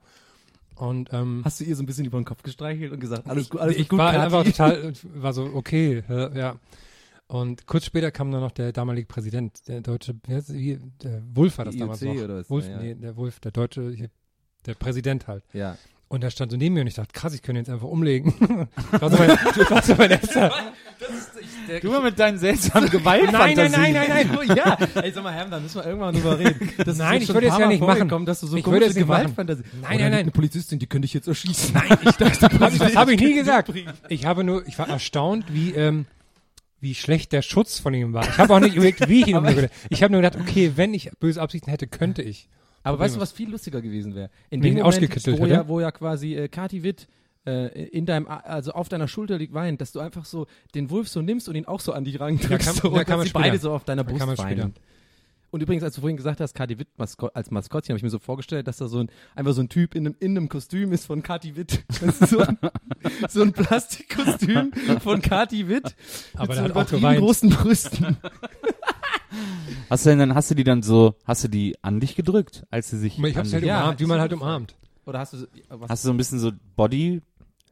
Und 0.76 1.12
ähm, 1.14 1.42
hast 1.46 1.60
du 1.60 1.64
ihr 1.64 1.76
so 1.76 1.82
ein 1.84 1.86
bisschen 1.86 2.06
über 2.06 2.20
den 2.20 2.26
Kopf 2.26 2.44
gestreichelt 2.44 2.92
und 2.92 3.00
gesagt, 3.00 3.28
alles 3.30 3.50
gut, 3.50 3.62
alles 3.62 3.78
ich 3.78 3.88
gut, 3.90 3.98
war 3.98 4.12
Kathi? 4.12 4.24
einfach 4.26 4.44
total, 4.44 4.94
war 5.16 5.34
so, 5.34 5.50
okay, 5.54 6.04
äh, 6.10 6.38
ja. 6.38 6.56
Und 7.28 7.66
kurz 7.66 7.86
später 7.86 8.12
kam 8.12 8.32
dann 8.32 8.42
noch 8.42 8.52
der 8.52 8.72
damalige 8.72 9.08
Präsident, 9.08 9.68
der 9.68 9.82
deutsche, 9.82 10.16
wie 10.28 10.34
heißt, 10.36 10.54
wie, 10.54 10.80
der 11.02 11.24
Wulf 11.34 11.58
war 11.58 11.66
das 11.66 11.74
Die 11.74 11.80
damals 11.80 12.02
IOC 12.02 12.16
noch. 12.16 12.24
oder 12.24 12.36
was? 12.38 12.50
Wulf, 12.50 12.68
Ja, 12.68 12.78
nee, 12.78 12.94
der 12.96 13.18
Wulf, 13.18 13.40
der 13.40 13.52
deutsche, 13.52 14.10
der 14.66 14.74
Präsident 14.76 15.28
halt. 15.28 15.44
Ja. 15.54 15.78
Und 16.08 16.22
der 16.22 16.30
stand 16.30 16.52
so 16.52 16.58
neben 16.58 16.76
mir 16.76 16.82
und 16.82 16.88
ich 16.88 16.94
dachte, 16.94 17.14
krass, 17.14 17.34
ich 17.34 17.42
könnte 17.42 17.60
jetzt 17.60 17.70
einfach 17.70 17.88
umlegen. 17.88 18.68
das 18.92 19.02
war 19.02 19.10
so 19.10 19.18
mein, 19.18 19.30
das 19.58 19.72
war 19.72 19.82
so 19.82 19.96
mein 19.96 20.12
erster. 20.12 20.52
Du 21.82 21.90
mal 21.90 22.02
mit 22.02 22.18
deinen 22.18 22.38
seltsamen 22.38 22.90
Gewalt. 22.90 23.24
Nein, 23.32 23.56
nein, 23.56 23.72
nein, 23.72 23.94
nein, 23.94 24.08
nein. 24.08 24.56
Ja, 24.56 24.78
ey, 25.02 25.12
sag 25.12 25.24
mal, 25.24 25.34
Herm, 25.34 25.50
da 25.50 25.60
müssen 25.60 25.76
wir 25.76 25.86
irgendwann 25.86 26.14
drüber 26.14 26.38
reden. 26.38 26.72
Das 26.78 26.98
Nein, 26.98 27.24
ich 27.24 27.34
würde 27.34 27.48
paar 27.48 27.60
ja 27.60 27.68
nicht 27.68 27.82
machen. 27.82 28.26
dass 28.26 28.40
du 28.42 28.48
so 28.48 28.56
Ich 28.56 28.64
würde 28.66 28.72
komische 28.86 28.90
es 28.92 28.96
nicht 28.96 29.08
machen. 29.08 29.22
Gewaltfantasie. 29.24 29.64
Nein, 29.74 29.82
nein, 29.82 29.98
da 29.98 30.10
nein. 30.10 30.20
Eine 30.20 30.32
Polizistin, 30.32 30.78
die 30.78 30.86
könnte 30.86 31.08
ich 31.08 31.14
jetzt 31.16 31.28
erschießen. 31.28 31.74
Nein, 31.74 31.98
ich 32.04 32.16
dachte, 32.18 32.58
Das, 32.60 32.78
das 32.78 32.96
habe 32.96 33.14
ich 33.16 33.20
nie 33.20 33.34
gesagt. 33.34 33.72
Ich 34.10 34.26
habe 34.28 34.44
nur, 34.44 34.66
ich 34.68 34.78
war 34.78 34.88
erstaunt, 34.88 35.46
wie, 35.52 35.72
ähm, 35.72 36.06
wie 36.82 36.94
schlecht 36.96 37.32
der 37.32 37.42
Schutz 37.42 37.80
von 37.80 37.94
ihm 37.94 38.14
war. 38.14 38.24
Ich 38.28 38.38
habe 38.38 38.54
auch 38.54 38.60
nicht 38.60 38.76
überlegt, 38.76 39.08
wie 39.10 39.22
ich 39.22 39.28
ihn 39.28 39.38
umgehe. 39.38 39.70
Ich 39.90 40.04
habe 40.04 40.12
nur 40.12 40.22
gedacht, 40.22 40.40
okay, 40.40 40.74
wenn 40.76 40.94
ich 40.94 41.12
böse 41.20 41.42
Absichten 41.42 41.70
hätte, 41.70 41.88
könnte 41.88 42.22
ich. 42.22 42.50
Aber 42.84 43.00
weißt 43.00 43.16
du, 43.16 43.20
was 43.20 43.32
viel 43.32 43.50
lustiger 43.50 43.82
gewesen 43.82 44.14
wäre? 44.14 44.30
In 44.52 44.62
dem 44.62 44.76
Moment, 44.76 45.26
wo 45.40 45.46
ja, 45.48 45.68
wo 45.68 45.80
ja 45.80 45.92
quasi 45.92 46.36
äh, 46.36 46.48
Kati 46.48 46.84
Witt 46.84 47.08
äh, 47.48 47.86
in 47.88 48.06
deinem, 48.06 48.28
also 48.28 48.74
auf 48.74 48.90
deiner 48.90 49.08
Schulter 49.08 49.38
liegt 49.40 49.54
weinend, 49.54 49.82
dass 49.82 49.92
du 49.92 50.00
einfach 50.00 50.26
so 50.26 50.46
den 50.76 50.92
Wolf 50.92 51.08
so 51.08 51.22
nimmst 51.24 51.50
und 51.50 51.56
ihn 51.56 51.66
auch 51.66 51.80
so 51.80 51.94
an 51.94 52.04
dich 52.06 52.20
randrückst 52.20 52.50
Ja, 52.52 52.58
kann- 52.60 52.76
so, 52.76 52.90
und 52.92 53.06
kann 53.06 53.18
man 53.18 53.30
beide 53.34 53.58
so 53.58 53.72
auf 53.72 53.86
deiner 53.86 54.04
Brust 54.04 54.38
weinen. 54.38 54.74
Und 55.56 55.62
übrigens, 55.62 55.86
als 55.86 55.96
du 55.96 56.02
vorhin 56.02 56.18
gesagt 56.18 56.42
hast, 56.42 56.54
Kati 56.54 56.78
Witt 56.80 56.90
Masko 56.98 57.28
als 57.28 57.50
Maskottchen, 57.50 57.94
habe 57.94 57.98
ich 57.98 58.04
mir 58.04 58.10
so 58.10 58.20
vorgestellt, 58.20 58.68
dass 58.68 58.76
da 58.76 58.90
so 58.90 59.00
ein, 59.00 59.10
einfach 59.36 59.54
so 59.54 59.62
ein 59.62 59.70
Typ 59.70 59.96
in 59.96 60.06
einem, 60.06 60.16
in 60.20 60.32
einem 60.32 60.50
Kostüm 60.50 60.92
ist 60.92 61.06
von 61.06 61.24
Kati 61.24 61.56
Witt. 61.56 61.86
Das 62.02 62.20
ist 62.20 62.30
so, 62.32 62.40
ein, 62.40 62.58
so 63.30 63.42
ein 63.42 63.54
Plastikkostüm 63.54 64.74
von 65.02 65.22
Kati 65.22 65.70
Witt. 65.70 65.96
Aber 66.34 66.48
mit 66.48 66.50
der 66.50 66.56
so 66.58 66.64
hat 66.64 66.72
auch 66.72 66.92
übertrieben 66.92 67.20
großen 67.20 67.50
Brüsten. 67.52 68.18
Hast 69.90 70.06
du 70.06 70.10
denn 70.10 70.20
dann, 70.20 70.36
hast 70.36 70.52
du 70.52 70.56
die 70.56 70.66
dann 70.66 70.84
so, 70.84 71.16
hast 71.24 71.46
du 71.46 71.48
die 71.48 71.78
an 71.82 72.02
dich 72.02 72.18
gedrückt, 72.18 72.66
als 72.70 72.90
sie 72.90 72.98
sich. 72.98 73.18
Ich 73.18 73.38
hab's 73.38 73.54
halt 73.54 73.64
Ja, 73.64 73.80
umarmt, 73.84 74.02
wie 74.02 74.06
man 74.08 74.20
halt 74.20 74.34
umarmt. 74.34 74.76
Oder 75.06 75.20
hast 75.20 75.32
du, 75.32 75.38
so- 75.38 75.48
was? 75.70 75.90
Hast 75.90 76.04
du 76.04 76.08
so 76.08 76.14
ein 76.14 76.18
bisschen 76.18 76.40
so 76.40 76.52
Body, 76.76 77.22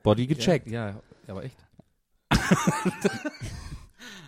Body 0.04 0.26
gecheckt? 0.26 0.70
Ja, 0.72 0.90
ja, 0.92 1.02
aber 1.28 1.44
echt. 1.44 1.58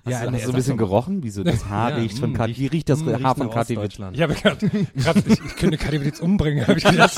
Hast 0.06 0.12
Ja, 0.12 0.26
du, 0.26 0.32
nee, 0.32 0.38
hast 0.38 0.46
du 0.46 0.50
ein 0.52 0.56
bisschen 0.56 0.76
mal. 0.76 0.84
gerochen? 0.84 1.24
Wie 1.24 1.30
so 1.32 1.44
das 1.44 1.66
Haar 1.70 1.90
Ja, 1.92 1.96
riecht 1.98 2.20
von 2.20 2.32
mm, 2.32 2.36
Kati, 2.36 2.58
wie 2.58 2.68
riecht 2.68 2.90
das 2.90 3.00
mm, 3.02 3.24
Haar 3.24 3.36
von 3.36 3.48
Witt? 3.50 3.56
Ostdeutschland. 3.58 4.16
Ich 4.16 4.22
habe 4.22 4.36
gerade, 4.36 4.66
ich, 5.28 5.44
ich 5.46 5.56
könnte 5.56 5.78
Kati 5.78 5.98
jetzt 5.98 6.22
umbringen, 6.22 6.66
habe 6.68 6.78
ich 6.78 6.84
gedacht. 6.90 7.18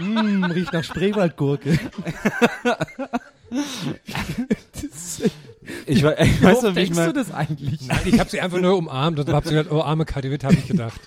Mm, 0.00 0.44
riecht 0.44 0.72
nach 0.72 0.84
Spreewaldgurke. 0.84 1.78
Ich, 5.86 6.02
we- 6.02 6.16
ich 6.18 6.40
Wie 6.40 6.44
weiß 6.44 6.62
noch, 6.62 6.74
wie 6.76 6.80
ich 6.80 6.86
denkst 6.90 6.96
mal, 6.96 7.06
du 7.08 7.12
das 7.14 7.30
eigentlich? 7.32 7.80
Nein, 7.86 7.98
ich 8.06 8.18
habe 8.20 8.30
sie 8.30 8.40
einfach 8.40 8.58
nur 8.60 8.76
umarmt 8.76 9.18
und 9.18 9.28
habe 9.28 9.46
sie 9.48 9.54
gedacht, 9.54 9.72
oh 9.72 9.82
arme 9.82 10.04
Kati 10.06 10.30
Witt, 10.30 10.44
habe 10.44 10.54
ich 10.54 10.66
gedacht. 10.66 10.98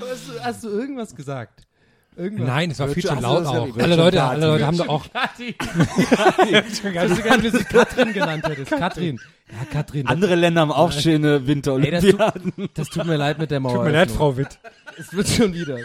Hast 0.00 0.28
du, 0.28 0.40
hast 0.44 0.64
du 0.64 0.68
irgendwas 0.68 1.14
gesagt? 1.14 1.66
Irgendwas? 2.18 2.46
Nein, 2.48 2.70
es 2.72 2.78
war 2.80 2.88
viel 2.88 3.04
zu 3.04 3.14
laut 3.14 3.46
auch. 3.46 3.78
Alle 3.78 3.94
Leute, 3.94 4.22
alle 4.22 4.46
Leute 4.46 4.66
haben 4.66 4.76
doch 4.76 4.88
auch. 4.88 5.06
Ich 5.38 5.54
wüsste 6.66 6.92
gar 6.92 7.06
nicht, 7.06 7.24
wie 7.44 7.50
du 7.50 7.58
sie 7.58 7.64
Katrin 7.64 8.12
genannt 8.12 8.46
hättest. 8.48 8.70
Katrin. 8.72 9.20
Ja, 9.50 9.64
Katrin. 9.72 10.06
andere 10.08 10.34
Länder 10.34 10.62
haben 10.62 10.72
auch 10.72 10.90
schöne 10.92 11.34
Ey, 11.34 11.38
das, 11.38 11.46
Winterolympiaden. 11.46 12.52
tut, 12.56 12.70
das 12.74 12.88
tut 12.88 13.06
mir 13.06 13.16
leid 13.16 13.38
mit 13.38 13.50
der 13.50 13.60
Mauer. 13.60 13.76
tut 13.76 13.84
mir 13.84 13.90
leid, 13.92 14.10
Frau 14.10 14.36
Witt. 14.36 14.58
Es 14.98 15.12
wird 15.14 15.28
schon 15.28 15.54
wieder. 15.54 15.78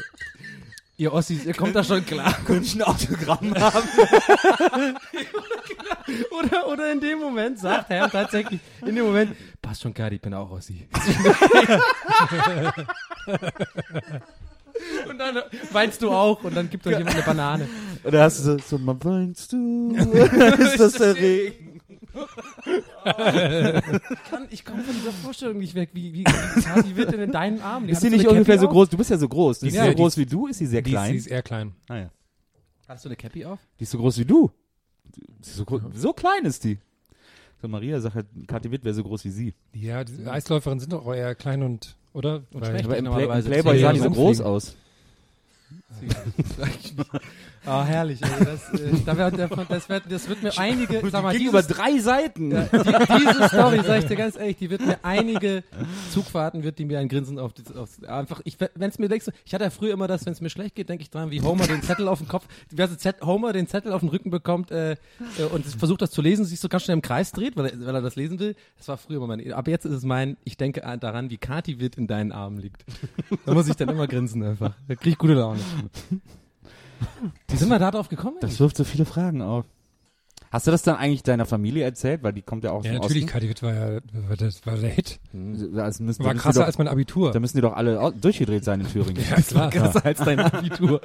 Ihr 0.97 1.13
Ossis, 1.13 1.45
ihr 1.45 1.53
kommt 1.53 1.75
da 1.75 1.83
schon 1.83 2.05
klar. 2.05 2.33
Könnte 2.45 2.65
ich 2.65 2.75
ein 2.75 2.81
Autogramm 2.81 3.53
haben? 3.59 4.97
Oder, 6.31 6.67
oder 6.67 6.91
in 6.91 6.99
dem 6.99 7.19
Moment 7.19 7.59
sagt 7.59 7.89
er 7.91 8.09
tatsächlich, 8.09 8.59
in 8.85 8.95
dem 8.95 9.05
Moment, 9.05 9.35
passt 9.61 9.81
schon, 9.81 9.93
Kati, 9.93 10.15
ich 10.15 10.21
bin 10.21 10.33
auch 10.33 10.49
Ossi. 10.51 10.87
und 15.09 15.17
dann 15.19 15.37
weinst 15.71 16.01
du 16.01 16.11
auch 16.11 16.43
und 16.43 16.55
dann 16.55 16.69
gibt 16.69 16.85
euch 16.87 16.97
jemand 16.97 17.15
eine 17.15 17.23
Banane. 17.25 17.69
Oder 18.03 18.23
hast 18.23 18.39
du 18.39 18.43
so, 18.43 18.57
so 18.57 18.77
mal 18.77 18.95
weinst 19.03 19.51
du? 19.53 19.95
ist 19.95 20.79
das 20.79 20.93
der 20.93 21.15
Regen? 21.15 21.81
Ich, 23.05 24.29
kann, 24.29 24.47
ich 24.49 24.65
komme 24.65 24.83
von 24.83 24.93
dieser 24.95 25.11
Vorstellung 25.11 25.57
nicht 25.57 25.75
weg. 25.75 25.89
Wie, 25.93 26.13
wie, 26.13 26.23
wie 26.25 26.95
wird 26.95 27.11
denn 27.11 27.21
in 27.21 27.31
deinen 27.31 27.61
Armen? 27.61 27.89
Ist 27.89 28.01
sie 28.01 28.09
nicht 28.09 28.27
ungefähr 28.27 28.59
so 28.59 28.67
groß? 28.67 28.89
Du 28.89 28.97
bist 28.97 29.09
ja 29.09 29.17
so 29.17 29.27
groß. 29.27 29.59
Die 29.59 29.67
ist 29.67 29.75
Ja, 29.75 29.85
so 29.87 29.93
groß 29.93 30.17
wie 30.17 30.25
du, 30.25 30.47
ist 30.47 30.57
sie 30.59 30.65
sehr 30.67 30.81
Die 30.81 30.91
ist, 30.91 30.93
klein. 30.95 31.11
die 31.11 31.17
ist 31.17 31.27
eher 31.27 31.41
klein. 31.43 31.73
ah, 31.89 31.97
ja. 31.97 32.11
Hast 32.87 33.05
du 33.05 33.09
eine 33.09 33.15
Cappy 33.15 33.45
auf? 33.45 33.59
Die 33.79 33.83
ist 33.83 33.91
so 33.91 33.97
groß 33.97 34.17
wie 34.19 34.25
du. 34.25 34.51
So, 35.41 35.65
so 35.93 36.13
klein 36.13 36.45
ist 36.45 36.63
die. 36.63 36.77
So 37.61 37.67
Maria 37.67 37.99
sagt 37.99 38.15
halt, 38.15 38.27
Kathi 38.47 38.69
Witt 38.71 38.83
wäre 38.83 38.93
so 38.93 39.03
groß 39.03 39.23
wie 39.25 39.29
sie. 39.29 39.53
Ja, 39.73 40.03
die 40.03 40.25
Eisläuferinnen 40.27 40.79
sind 40.81 40.93
doch 40.93 41.11
eher 41.13 41.33
klein 41.35 41.63
und, 41.63 41.95
oder? 42.13 42.43
Und 42.53 42.61
Weil- 42.61 42.69
schlecht. 42.69 42.85
Aber 42.85 42.97
im, 42.97 43.05
Play, 43.05 43.23
im 43.23 43.43
Playboy 43.43 43.73
zehn 43.73 43.81
sah 43.81 43.93
die 43.93 43.99
so 43.99 44.09
groß 44.09 44.41
aus. 44.41 44.75
Ah, 47.65 47.85
herrlich. 47.85 48.21
Also 48.21 48.43
das, 48.43 48.73
äh, 48.73 48.91
da 49.05 49.15
wär, 49.17 49.31
das, 49.31 49.87
wird, 49.87 50.03
das 50.09 50.27
wird 50.27 50.43
mir 50.43 50.57
einige, 50.57 51.01
sag 51.09 51.23
mal, 51.23 51.31
ging 51.31 51.49
dieses, 51.49 51.49
über 51.49 51.61
drei 51.63 51.97
Seiten. 51.99 52.51
ja, 52.51 52.63
die, 52.65 53.25
diese 53.25 53.47
Story, 53.47 53.79
sag 53.87 53.99
ich 53.99 54.05
dir 54.07 54.17
ganz 54.17 54.35
ehrlich, 54.35 54.57
die 54.57 54.69
wird 54.69 54.85
mir 54.85 54.97
einige 55.03 55.63
Zugfahrten, 56.11 56.63
wird 56.63 56.77
die 56.77 56.83
mir 56.83 56.99
ein 56.99 57.07
Grinsen 57.07 57.39
auf, 57.39 57.53
auf 57.77 57.89
einfach, 58.05 58.41
ich, 58.43 58.57
wenn 58.59 58.89
es 58.89 58.99
mir 58.99 59.07
denkst, 59.07 59.27
ich 59.45 59.53
hatte 59.53 59.63
ja 59.63 59.69
früher 59.69 59.93
immer 59.93 60.07
das, 60.09 60.25
wenn 60.25 60.33
es 60.33 60.41
mir 60.41 60.49
schlecht 60.49 60.75
geht, 60.75 60.89
denke 60.89 61.03
ich 61.03 61.09
dran, 61.09 61.31
wie 61.31 61.41
Homer 61.41 61.65
den 61.65 61.81
Zettel 61.83 62.09
auf 62.09 62.19
den 62.19 62.27
Kopf, 62.27 62.45
wie 62.69 62.81
also 62.81 62.95
Z, 62.97 63.21
Homer 63.21 63.53
den 63.53 63.67
Zettel 63.67 63.93
auf 63.93 64.01
den 64.01 64.09
Rücken 64.09 64.29
bekommt 64.29 64.69
äh, 64.71 64.91
äh, 64.91 64.95
und 65.53 65.65
versucht 65.65 66.01
das 66.01 66.11
zu 66.11 66.21
lesen, 66.21 66.43
sich 66.43 66.59
so 66.59 66.67
ganz 66.67 66.83
schnell 66.83 66.95
im 66.97 67.01
Kreis 67.01 67.31
dreht, 67.31 67.55
weil 67.55 67.67
er, 67.67 67.79
weil 67.85 67.95
er 67.95 68.01
das 68.01 68.17
lesen 68.17 68.39
will. 68.39 68.57
Das 68.77 68.89
war 68.89 68.97
früher 68.97 69.17
immer 69.17 69.27
mein, 69.27 69.53
aber 69.53 69.71
jetzt 69.71 69.85
ist 69.85 69.93
es 69.93 70.03
mein, 70.03 70.35
ich 70.43 70.57
denke 70.57 70.83
an- 70.85 70.99
daran, 70.99 71.29
wie 71.29 71.37
Kati 71.37 71.79
Witt 71.79 71.95
in 71.95 72.07
deinen 72.07 72.33
Armen 72.33 72.57
liegt. 72.59 72.83
Da 73.45 73.53
muss 73.53 73.69
ich 73.69 73.75
dann 73.77 73.87
immer 73.87 74.07
grinsen 74.07 74.43
einfach. 74.43 74.73
Da 74.89 74.95
krieg 74.95 75.13
ich 75.13 75.17
gute 75.17 75.35
Laune. 75.35 75.61
Wie 77.49 77.55
sind 77.55 77.69
wir 77.69 77.79
da 77.79 77.91
drauf 77.91 78.09
gekommen? 78.09 78.37
Das 78.41 78.59
wirft 78.59 78.77
so 78.77 78.83
viele 78.83 79.05
Fragen 79.05 79.41
auf. 79.41 79.65
Hast 80.51 80.67
du 80.67 80.71
das 80.71 80.83
dann 80.83 80.97
eigentlich 80.97 81.23
deiner 81.23 81.45
Familie 81.47 81.83
erzählt? 81.83 82.21
Weil 82.21 82.33
die 82.33 82.43
kommt 82.43 82.63
ja 82.63 82.71
auch 82.71 82.77
aus 82.79 82.85
Ja, 82.85 82.91
dem 82.91 83.01
natürlich, 83.01 83.23
Osten. 83.23 83.33
Kati 83.33 83.49
Witt 83.49 83.63
war 83.63 83.73
ja, 83.73 83.99
war, 84.27 84.37
das 84.37 84.63
war 84.67 84.75
der 84.75 84.89
Hit. 84.91 85.19
Das 85.31 85.33
müssen, 85.33 85.71
da 85.73 85.81
War 85.81 85.85
müssen 86.01 86.23
die 86.23 86.29
krasser 86.35 86.59
doch, 86.59 86.67
als 86.67 86.77
mein 86.77 86.87
Abitur. 86.87 87.31
Da 87.31 87.39
müssen 87.39 87.57
die 87.57 87.61
doch 87.61 87.73
alle 87.73 88.13
durchgedreht 88.21 88.63
sein 88.63 88.81
in 88.81 88.87
Thüringen. 88.87 89.23
Ja, 89.29 89.41
klar. 89.41 89.69
Krasser 89.71 90.05
als 90.05 90.19
dein 90.19 90.39
Abitur. 90.39 91.01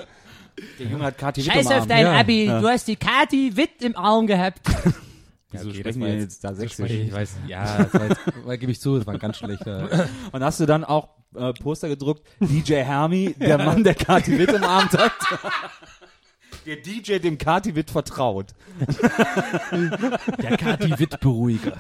Der 0.79 0.87
Junge 0.87 1.05
hat 1.05 1.17
Kathi 1.17 1.41
Witt 1.47 1.53
Scheiß 1.53 1.67
im 1.67 1.73
auf 1.73 1.79
Arm. 1.81 1.89
dein 1.89 2.03
Ja. 2.05 2.21
Abi, 2.21 2.45
Ja. 2.45 2.61
du 2.61 2.69
hast 2.69 2.89
die 2.89 2.97
Kati 2.97 3.57
Witt 3.57 3.83
im 3.83 3.97
Arm 3.97 4.27
gehabt. 4.27 4.61
Wieso 5.51 5.69
okay, 5.71 5.79
sprechen 5.79 6.01
das 6.01 6.01
war 6.01 6.07
wir 6.09 6.15
jetzt- 6.15 6.23
jetzt 6.33 6.45
da 6.45 6.55
sächsisch? 6.55 6.91
Ich 6.91 7.13
weiß, 7.13 7.37
ja, 7.47 7.79
das 7.85 7.95
war 7.95 8.09
jetzt, 8.09 8.21
gebe 8.61 8.73
ich 8.73 8.81
zu, 8.81 8.97
das 8.99 9.07
war 9.07 9.15
ein 9.15 9.21
ganz 9.21 9.39
schlechter. 9.39 10.09
Und 10.33 10.43
hast 10.45 10.61
du 10.61 10.67
dann 10.67 10.85
auch 10.85 11.09
äh, 11.35 11.53
Poster 11.55 11.89
gedruckt, 11.89 12.23
DJ 12.41 12.75
Hermi, 12.83 13.35
der 13.39 13.57
Mann, 13.59 13.83
der 13.85 13.95
Kathi 13.95 14.39
Witt 14.39 14.51
im 14.53 14.65
Arm 14.65 14.91
hat? 14.91 15.13
Der 16.67 16.77
DJ, 16.77 17.19
dem 17.19 17.39
Kathi 17.39 17.75
Witt 17.75 17.91
vertraut. 17.91 18.53
Der 20.39 20.57
Kati 20.57 20.99
Witt 20.99 21.19
Beruhiger. 21.21 21.79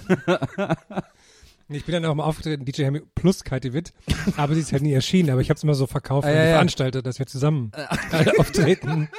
Ich 1.68 1.84
bin 1.84 1.92
dann 1.92 2.06
auch 2.06 2.14
mal 2.14 2.24
aufgetreten, 2.24 2.64
DJ 2.64 2.86
Hammy 2.86 3.02
plus 3.14 3.44
Kati 3.44 3.74
Witt, 3.74 3.92
aber 4.38 4.54
sie 4.54 4.60
ist 4.60 4.72
halt 4.72 4.82
nie 4.82 4.92
erschienen, 4.94 5.28
aber 5.30 5.42
ich 5.42 5.50
habe 5.50 5.58
es 5.58 5.62
immer 5.62 5.74
so 5.74 5.86
verkauft 5.86 6.26
Ah, 6.26 6.30
an 6.30 6.34
die. 6.36 6.40
Veranstalter, 6.52 7.02
dass 7.02 7.18
wir 7.18 7.26
zusammen 7.26 7.70
alle 8.10 8.32
auftreten. 8.38 9.10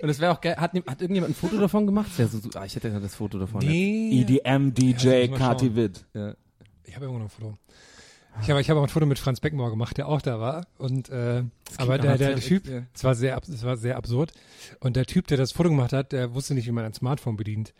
Und 0.00 0.08
es 0.08 0.20
wäre 0.20 0.32
auch 0.32 0.40
geil, 0.40 0.56
hat, 0.56 0.74
hat 0.74 1.00
irgendjemand 1.00 1.32
ein 1.32 1.34
Foto 1.34 1.58
davon 1.58 1.86
gemacht? 1.86 2.10
Ja, 2.18 2.26
so, 2.28 2.38
so, 2.38 2.50
ah, 2.54 2.64
ich 2.64 2.76
hätte 2.76 2.88
ja 2.88 3.00
das 3.00 3.14
Foto 3.14 3.38
davon. 3.38 3.60
Nee. 3.60 4.20
EDM 4.20 4.74
DJ 4.74 5.26
Ja, 5.26 5.38
schauen. 5.38 5.76
Witt. 5.76 6.04
Ja. 6.12 6.34
Ich 6.84 6.94
habe 6.94 7.06
irgendwo 7.06 7.18
noch 7.22 7.26
ein 7.26 7.30
Foto. 7.30 7.54
Ich 8.42 8.50
habe 8.50 8.60
ich 8.60 8.68
habe 8.68 8.80
auch 8.80 8.84
ein 8.84 8.90
Foto 8.90 9.06
mit 9.06 9.18
Franz 9.18 9.40
Beckenbauer 9.40 9.70
gemacht, 9.70 9.96
der 9.96 10.08
auch 10.08 10.20
da 10.20 10.38
war. 10.38 10.66
Und 10.78 11.08
äh, 11.08 11.42
aber 11.78 11.98
der, 11.98 12.16
der, 12.16 12.36
Typ, 12.36 12.68
ja. 12.68 12.82
es 12.94 13.04
war 13.04 13.14
sehr, 13.14 13.40
es 13.48 13.64
war 13.64 13.76
sehr 13.76 13.96
absurd. 13.96 14.32
Und 14.80 14.96
der 14.96 15.06
Typ, 15.06 15.26
der 15.26 15.36
das 15.36 15.52
Foto 15.52 15.68
gemacht 15.68 15.92
hat, 15.92 16.12
der 16.12 16.34
wusste 16.34 16.54
nicht, 16.54 16.66
wie 16.66 16.72
man 16.72 16.84
ein 16.84 16.94
Smartphone 16.94 17.36
bedient. 17.36 17.74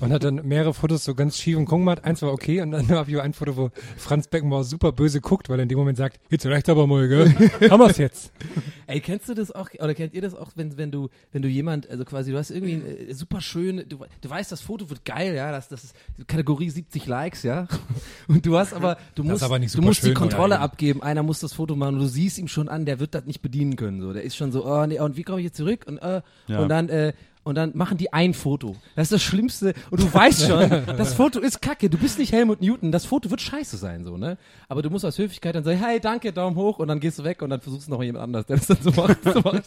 Und 0.00 0.12
hat 0.12 0.24
dann 0.24 0.46
mehrere 0.46 0.72
Fotos 0.74 1.04
so 1.04 1.14
ganz 1.14 1.38
schief 1.38 1.56
und 1.56 1.66
gemacht. 1.66 2.04
Eins 2.04 2.22
war 2.22 2.32
okay 2.32 2.60
und 2.60 2.70
dann 2.70 2.88
habe 2.90 3.10
ich 3.10 3.20
ein 3.20 3.32
Foto, 3.32 3.56
wo 3.56 3.70
Franz 3.96 4.28
Beckenbauer 4.28 4.64
super 4.64 4.92
böse 4.92 5.20
guckt, 5.20 5.48
weil 5.48 5.58
er 5.58 5.64
in 5.64 5.68
dem 5.68 5.78
Moment 5.78 5.98
sagt, 5.98 6.20
jetzt 6.30 6.46
reicht 6.46 6.68
aber 6.68 6.86
mal, 6.86 7.08
gell? 7.08 7.34
Haben 7.70 7.80
wir's 7.80 7.98
jetzt. 7.98 8.32
Ey, 8.86 9.00
kennst 9.00 9.28
du 9.28 9.34
das 9.34 9.50
auch, 9.50 9.68
oder 9.74 9.94
kennt 9.94 10.14
ihr 10.14 10.22
das 10.22 10.34
auch, 10.34 10.52
wenn, 10.54 10.76
wenn 10.78 10.92
du, 10.92 11.08
wenn 11.32 11.42
du 11.42 11.48
jemand, 11.48 11.90
also 11.90 12.04
quasi, 12.04 12.30
du 12.30 12.38
hast 12.38 12.50
irgendwie 12.50 12.74
ein, 12.74 13.08
äh, 13.08 13.14
super 13.14 13.40
schön, 13.40 13.84
du, 13.88 13.98
du 14.20 14.30
weißt, 14.30 14.52
das 14.52 14.60
Foto 14.60 14.88
wird 14.88 15.04
geil, 15.04 15.34
ja, 15.34 15.50
das, 15.50 15.68
das 15.68 15.84
ist 15.84 15.96
Kategorie 16.28 16.70
70 16.70 17.06
Likes, 17.06 17.42
ja. 17.42 17.66
Und 18.28 18.46
du 18.46 18.56
hast 18.56 18.72
aber, 18.72 18.96
du 19.14 19.24
musst, 19.24 19.42
aber 19.42 19.58
du 19.58 19.82
musst 19.82 20.04
die 20.04 20.14
Kontrolle 20.14 20.60
abgeben, 20.60 21.02
einer 21.02 21.22
muss 21.22 21.40
das 21.40 21.52
Foto 21.52 21.74
machen 21.74 21.96
und 21.96 22.02
du 22.02 22.06
siehst 22.06 22.38
ihm 22.38 22.48
schon 22.48 22.68
an, 22.68 22.86
der 22.86 23.00
wird 23.00 23.14
das 23.26 23.30
nicht 23.34 23.42
bedienen 23.42 23.76
können, 23.76 24.00
so. 24.00 24.12
Der 24.12 24.22
ist 24.22 24.36
schon 24.36 24.52
so, 24.52 24.64
oh 24.66 24.86
nee, 24.86 25.00
und 25.00 25.16
wie 25.16 25.22
komme 25.24 25.40
ich 25.40 25.44
jetzt 25.46 25.56
zurück? 25.56 25.84
Und, 25.86 25.98
äh, 25.98 26.22
Ja. 26.46 26.60
und 26.60 26.68
dann, 26.68 26.88
äh, 26.88 27.12
und 27.42 27.54
dann 27.54 27.76
machen 27.76 27.96
die 27.96 28.12
ein 28.12 28.34
Foto. 28.34 28.74
Das 28.96 29.04
ist 29.04 29.12
das 29.12 29.22
Schlimmste. 29.22 29.72
Und 29.92 30.02
du 30.02 30.12
weißt 30.12 30.48
schon, 30.48 30.68
das 30.98 31.14
Foto 31.14 31.38
ist 31.38 31.62
kacke. 31.62 31.88
Du 31.88 31.96
bist 31.96 32.18
nicht 32.18 32.32
Helmut 32.32 32.60
Newton. 32.60 32.90
Das 32.90 33.04
Foto 33.06 33.30
wird 33.30 33.40
scheiße 33.40 33.76
sein, 33.76 34.04
so, 34.04 34.16
ne? 34.16 34.36
Aber 34.68 34.82
du 34.82 34.90
musst 34.90 35.04
aus 35.04 35.16
Höflichkeit 35.16 35.54
dann 35.54 35.62
sagen, 35.62 35.78
hey, 35.78 36.00
danke, 36.00 36.32
Daumen 36.32 36.56
hoch. 36.56 36.80
Und 36.80 36.88
dann 36.88 36.98
gehst 36.98 37.20
du 37.20 37.24
weg 37.24 37.42
und 37.42 37.50
dann 37.50 37.60
versuchst 37.60 37.86
du 37.86 37.92
noch 37.92 38.02
jemand 38.02 38.24
anders, 38.24 38.46
der 38.46 38.56
das 38.56 38.66
dann 38.66 38.78
so 38.80 38.90
macht. 38.90 39.22
So 39.22 39.40
macht. 39.42 39.62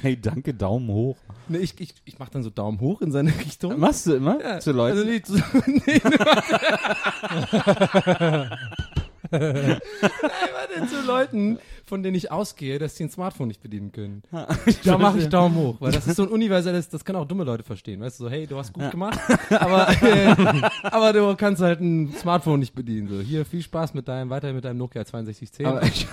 Hey, 0.00 0.16
danke, 0.20 0.54
Daumen 0.54 0.86
hoch. 0.88 1.16
Nee, 1.48 1.58
ich, 1.58 1.74
ich, 1.80 1.94
ich 2.04 2.18
mach 2.20 2.28
dann 2.28 2.44
so 2.44 2.50
Daumen 2.50 2.78
hoch 2.80 3.00
in 3.02 3.10
seine 3.10 3.30
Richtung. 3.36 3.80
Machst 3.80 4.06
du 4.06 4.14
immer 4.14 4.40
Ja, 4.40 4.60
zu 4.60 4.70
Leuten? 4.70 4.98
Also 4.98 5.10
nicht 5.10 5.26
so, 5.26 5.34
nee, 5.66 6.00
Nein, 9.30 9.30
warte, 9.30 10.86
zu 10.88 11.02
Leuten, 11.06 11.58
von 11.86 12.02
denen 12.02 12.16
ich 12.16 12.30
ausgehe, 12.30 12.78
dass 12.78 12.96
sie 12.96 13.04
ein 13.04 13.10
Smartphone 13.10 13.48
nicht 13.48 13.60
bedienen 13.60 13.92
können. 13.92 14.22
Da 14.84 14.98
mache 14.98 15.18
ich 15.18 15.28
Daumen 15.28 15.56
hoch, 15.56 15.76
weil 15.80 15.92
das 15.92 16.06
ist 16.06 16.16
so 16.16 16.22
ein 16.22 16.28
universelles, 16.28 16.88
das 16.88 17.04
können 17.04 17.18
auch 17.18 17.26
dumme 17.26 17.44
Leute 17.44 17.62
verstehen, 17.62 18.00
weißt 18.00 18.20
du, 18.20 18.24
so, 18.24 18.30
hey, 18.30 18.46
du 18.46 18.56
hast 18.56 18.72
gut 18.72 18.90
gemacht, 18.90 19.18
aber, 19.50 19.88
äh, 20.02 20.34
aber 20.82 21.12
du 21.12 21.34
kannst 21.36 21.62
halt 21.62 21.80
ein 21.80 22.12
Smartphone 22.12 22.60
nicht 22.60 22.74
bedienen, 22.74 23.08
so, 23.08 23.20
hier, 23.20 23.44
viel 23.44 23.62
Spaß 23.62 23.94
mit 23.94 24.08
deinem, 24.08 24.30
weiter 24.30 24.52
mit 24.52 24.64
deinem 24.64 24.78
Nokia 24.78 25.04
6210. 25.04 25.66
Aber 25.66 25.82
ich, 25.86 26.06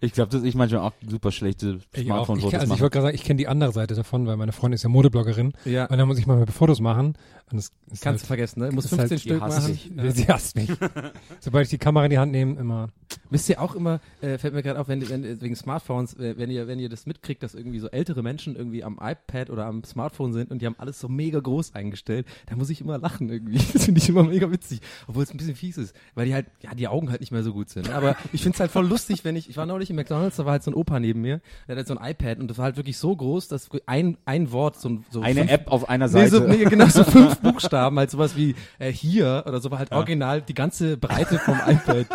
Ich 0.00 0.12
glaube, 0.12 0.30
dass 0.30 0.42
ich 0.42 0.54
manchmal 0.54 0.82
auch 0.82 0.92
super 1.06 1.32
schlechte 1.32 1.80
Smartphone-Fotos 1.96 2.52
kenn- 2.52 2.60
also 2.60 2.64
ich 2.64 2.68
mache. 2.68 2.80
wollte 2.80 2.92
gerade 2.94 3.06
sagen, 3.06 3.14
ich 3.14 3.24
kenne 3.24 3.38
die 3.38 3.48
andere 3.48 3.72
Seite 3.72 3.94
davon, 3.94 4.26
weil 4.26 4.36
meine 4.36 4.52
Freundin 4.52 4.74
ist 4.74 4.82
ja 4.82 4.88
Modebloggerin. 4.88 5.52
Ja. 5.64 5.86
Und 5.86 5.98
dann 5.98 6.06
muss 6.08 6.18
ich 6.18 6.26
mal 6.26 6.46
Fotos 6.46 6.80
machen. 6.80 7.14
Kannst 7.50 7.72
du 7.90 8.06
halt, 8.06 8.20
vergessen, 8.20 8.60
ne? 8.60 8.70
Muss 8.70 8.84
ist 8.84 8.90
15 8.90 9.10
halt- 9.10 9.20
Stück 9.20 9.40
machen. 9.40 9.78
Ja. 9.96 10.10
Sie 10.12 10.28
hasst 10.28 10.54
mich. 10.54 10.70
Sobald 11.40 11.64
ich 11.64 11.70
die 11.70 11.78
Kamera 11.78 12.04
in 12.04 12.10
die 12.12 12.18
Hand 12.18 12.30
nehme, 12.30 12.58
immer. 12.60 12.90
Wisst 13.28 13.48
ihr 13.48 13.60
auch 13.60 13.74
immer, 13.74 13.98
äh, 14.20 14.38
fällt 14.38 14.54
mir 14.54 14.62
gerade 14.62 14.78
auf, 14.78 14.86
wenn, 14.86 15.08
wenn 15.08 15.40
wegen 15.40 15.56
Smartphones, 15.56 16.16
wenn 16.16 16.48
ihr, 16.48 16.68
wenn 16.68 16.78
ihr 16.78 16.88
das 16.88 17.06
mitkriegt, 17.06 17.42
dass 17.42 17.56
irgendwie 17.56 17.80
so 17.80 17.88
ältere 17.88 18.22
Menschen 18.22 18.54
irgendwie 18.54 18.84
am 18.84 19.00
iPad 19.02 19.50
oder 19.50 19.66
am 19.66 19.82
Smartphone 19.82 20.32
sind 20.32 20.52
und 20.52 20.62
die 20.62 20.66
haben 20.66 20.76
alles 20.78 21.00
so 21.00 21.08
mega 21.08 21.40
groß 21.40 21.74
eingestellt, 21.74 22.24
da 22.46 22.54
muss 22.54 22.70
ich 22.70 22.80
immer 22.80 22.98
lachen 22.98 23.28
irgendwie. 23.28 23.58
Das 23.72 23.84
finde 23.86 24.00
ich 24.00 24.08
immer 24.08 24.22
mega 24.22 24.50
witzig, 24.52 24.80
obwohl 25.08 25.24
es 25.24 25.32
ein 25.32 25.36
bisschen 25.36 25.56
fies 25.56 25.76
ist, 25.76 25.94
weil 26.14 26.26
die 26.26 26.34
halt, 26.34 26.46
ja, 26.62 26.72
die 26.74 26.86
Augen 26.86 27.10
halt 27.10 27.20
nicht 27.20 27.32
mehr 27.32 27.42
so 27.42 27.52
gut 27.52 27.68
sind. 27.70 27.90
Aber 27.90 28.16
ich 28.32 28.42
finde 28.42 28.54
es 28.56 28.60
halt 28.60 28.70
voll 28.70 28.86
lustig, 28.86 29.24
wenn 29.24 29.34
ich, 29.34 29.48
ich 29.50 29.56
war 29.56 29.66
neulich 29.80 29.90
im 29.90 29.96
McDonalds, 29.96 30.36
da 30.36 30.44
war 30.44 30.52
halt 30.52 30.62
so 30.62 30.70
ein 30.70 30.74
Opa 30.74 31.00
neben 31.00 31.22
mir, 31.22 31.40
der 31.66 31.74
hat 31.74 31.78
halt 31.78 31.88
so 31.88 31.96
ein 31.96 32.10
iPad 32.10 32.38
und 32.38 32.48
das 32.48 32.58
war 32.58 32.64
halt 32.66 32.76
wirklich 32.76 32.98
so 32.98 33.16
groß, 33.16 33.48
dass 33.48 33.68
ein, 33.86 34.18
ein 34.26 34.52
Wort, 34.52 34.78
so, 34.78 35.00
so 35.10 35.22
Eine 35.22 35.40
fünf- 35.40 35.50
App 35.52 35.72
auf 35.72 35.88
einer 35.88 36.06
Nee, 36.06 36.12
Seite. 36.12 36.30
so, 36.36 36.40
nee, 36.46 36.64
genau, 36.64 36.86
so 36.86 37.02
fünf 37.04 37.40
Buchstaben, 37.40 37.98
halt 37.98 38.10
sowas 38.10 38.36
wie 38.36 38.54
äh, 38.78 38.92
hier 38.92 39.44
oder 39.46 39.60
so 39.60 39.70
war 39.70 39.78
halt 39.78 39.90
original 39.92 40.42
die 40.42 40.54
ganze 40.54 40.96
Breite 40.98 41.38
vom 41.38 41.56
iPad. 41.66 42.06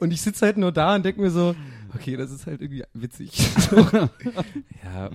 Und 0.00 0.12
ich 0.12 0.22
sitze 0.22 0.46
halt 0.46 0.56
nur 0.56 0.72
da 0.72 0.94
und 0.94 1.04
denke 1.04 1.20
mir 1.20 1.30
so, 1.30 1.54
okay, 1.94 2.16
das 2.16 2.30
ist 2.30 2.46
halt 2.46 2.62
irgendwie 2.62 2.84
witzig. 2.94 3.30
Ja. 4.82 5.10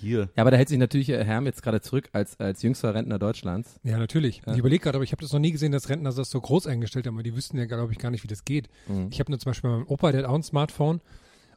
Hier. 0.00 0.28
ja, 0.36 0.42
aber 0.42 0.50
da 0.50 0.56
hält 0.56 0.68
sich 0.68 0.78
natürlich 0.78 1.08
äh, 1.10 1.24
Herm 1.24 1.46
jetzt 1.46 1.62
gerade 1.62 1.80
zurück 1.80 2.08
als, 2.12 2.38
als 2.40 2.62
jüngster 2.62 2.94
Rentner 2.94 3.18
Deutschlands. 3.18 3.80
Ja, 3.82 3.98
natürlich. 3.98 4.42
Ich 4.46 4.58
überlege 4.58 4.82
gerade, 4.82 4.96
aber 4.96 5.04
ich 5.04 5.12
habe 5.12 5.22
das 5.22 5.32
noch 5.32 5.40
nie 5.40 5.52
gesehen, 5.52 5.72
dass 5.72 5.88
Rentner 5.88 6.12
das 6.12 6.30
so 6.30 6.40
groß 6.40 6.66
eingestellt 6.66 7.06
haben, 7.06 7.16
weil 7.16 7.22
die 7.22 7.36
wüssten 7.36 7.58
ja, 7.58 7.66
glaube 7.66 7.92
ich, 7.92 7.98
gar 7.98 8.10
nicht, 8.10 8.22
wie 8.22 8.28
das 8.28 8.44
geht. 8.44 8.68
Mhm. 8.88 9.08
Ich 9.10 9.20
habe 9.20 9.30
nur 9.30 9.38
zum 9.38 9.50
Beispiel 9.50 9.70
meinen 9.70 9.84
Opa, 9.84 10.12
der 10.12 10.22
hat 10.22 10.28
auch 10.28 10.34
ein 10.34 10.42
Smartphone 10.42 11.00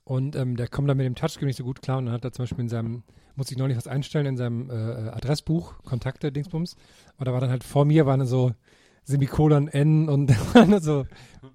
und 0.04 0.36
ähm, 0.36 0.58
der 0.58 0.68
kommt 0.68 0.90
da 0.90 0.96
mit 0.96 1.06
dem 1.06 1.16
Touchscreen 1.16 1.48
nicht 1.48 1.58
so 1.58 1.64
gut 1.64 1.82
klar 1.82 1.98
und 1.98 2.06
dann 2.06 2.14
hat 2.14 2.26
er 2.26 2.32
zum 2.32 2.44
Beispiel 2.44 2.62
in 2.62 2.70
seinem, 2.70 3.04
muss 3.36 3.52
ich 3.52 3.58
noch 3.58 3.68
nicht 3.68 3.78
was 3.78 3.88
einstellen, 3.88 4.26
in 4.26 4.38
seinem 4.38 4.70
äh, 4.70 4.74
Adressbuch, 4.74 5.84
Kontakte, 5.84 6.32
Dingsbums. 6.32 6.76
Und 7.18 7.28
da 7.28 7.34
war 7.34 7.42
dann 7.42 7.50
halt 7.50 7.64
vor 7.64 7.86
mir, 7.86 8.06
waren 8.06 8.20
dann 8.20 8.28
so 8.28 8.54
Semikolon 9.04 9.68
N 9.68 10.10
und 10.10 10.32
dann 10.54 10.80
so, 10.82 11.06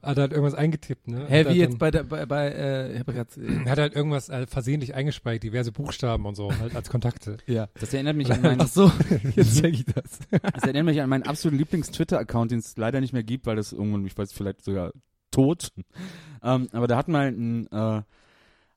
hat 0.02 0.18
halt 0.18 0.32
irgendwas 0.32 0.54
eingetippt, 0.54 1.08
ne? 1.08 1.26
Hä, 1.28 1.44
wie 1.44 1.48
hat 1.48 1.56
jetzt 1.56 1.78
bei 1.78 1.90
der, 1.90 2.02
bei, 2.04 2.26
bei 2.26 2.48
äh, 2.48 2.98
ich 2.98 3.04
gerade, 3.04 3.28
Er 3.64 3.70
hat 3.70 3.78
halt 3.78 3.94
irgendwas 3.94 4.28
äh, 4.28 4.46
versehentlich 4.46 4.94
eingespeichert, 4.94 5.44
diverse 5.44 5.72
Buchstaben 5.72 6.26
und 6.26 6.34
so, 6.34 6.50
halt 6.58 6.74
als 6.74 6.90
Kontakte. 6.90 7.38
äh, 7.46 7.52
ja. 7.54 7.68
Das 7.78 7.94
erinnert 7.94 8.16
mich 8.16 8.32
an 8.32 8.42
meinen, 8.42 8.60
Ach 8.60 8.68
so, 8.68 8.90
jetzt 9.36 9.60
check 9.60 9.74
ich 9.74 9.84
das. 9.84 10.18
das 10.30 10.62
erinnert 10.64 10.84
mich 10.84 11.00
an 11.00 11.08
meinen 11.08 11.22
absoluten 11.22 11.58
Lieblings-Twitter-Account, 11.58 12.50
den 12.50 12.58
es 12.58 12.76
leider 12.76 13.00
nicht 13.00 13.12
mehr 13.12 13.22
gibt, 13.24 13.46
weil 13.46 13.56
das 13.56 13.72
irgendwann, 13.72 14.04
ich 14.06 14.16
weiß, 14.16 14.32
vielleicht 14.32 14.64
sogar 14.64 14.92
tot. 15.30 15.72
Ähm, 16.42 16.68
aber 16.72 16.86
da 16.86 16.96
hat 16.96 17.08
mal 17.08 17.28
ein, 17.28 17.66
äh, 17.70 18.02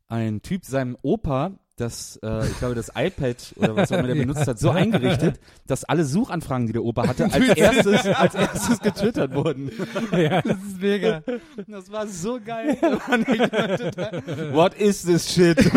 ein 0.08 0.42
Typ 0.42 0.66
seinem 0.66 0.98
Opa 1.02 1.52
das, 1.80 2.20
äh, 2.24 2.48
ich 2.48 2.58
glaube, 2.60 2.76
das 2.76 2.92
iPad 2.96 3.38
oder 3.56 3.76
was 3.76 3.92
auch 3.92 3.98
immer 3.98 4.08
der 4.08 4.16
benutzt 4.22 4.48
hat, 4.48 4.60
so 4.60 4.70
eingerichtet, 4.70 5.40
dass 5.68 5.84
alle 5.84 6.04
Suchanfragen, 6.06 6.68
die 6.68 6.74
der 6.74 6.84
Opa 6.84 7.08
hatte, 7.08 7.26
als 7.32 7.48
erstes, 7.50 8.06
als 8.06 8.36
erstes 8.36 8.80
getwittert 8.80 9.34
wurden. 9.34 9.72
ja, 10.12 10.42
das 10.42 10.58
ist 10.58 10.82
mega. 10.82 11.24
Das 11.68 11.92
war 11.92 12.08
so 12.08 12.40
geil. 12.44 12.78
What 14.52 14.76
is 14.76 15.04
this 15.04 15.32
shit? 15.34 15.60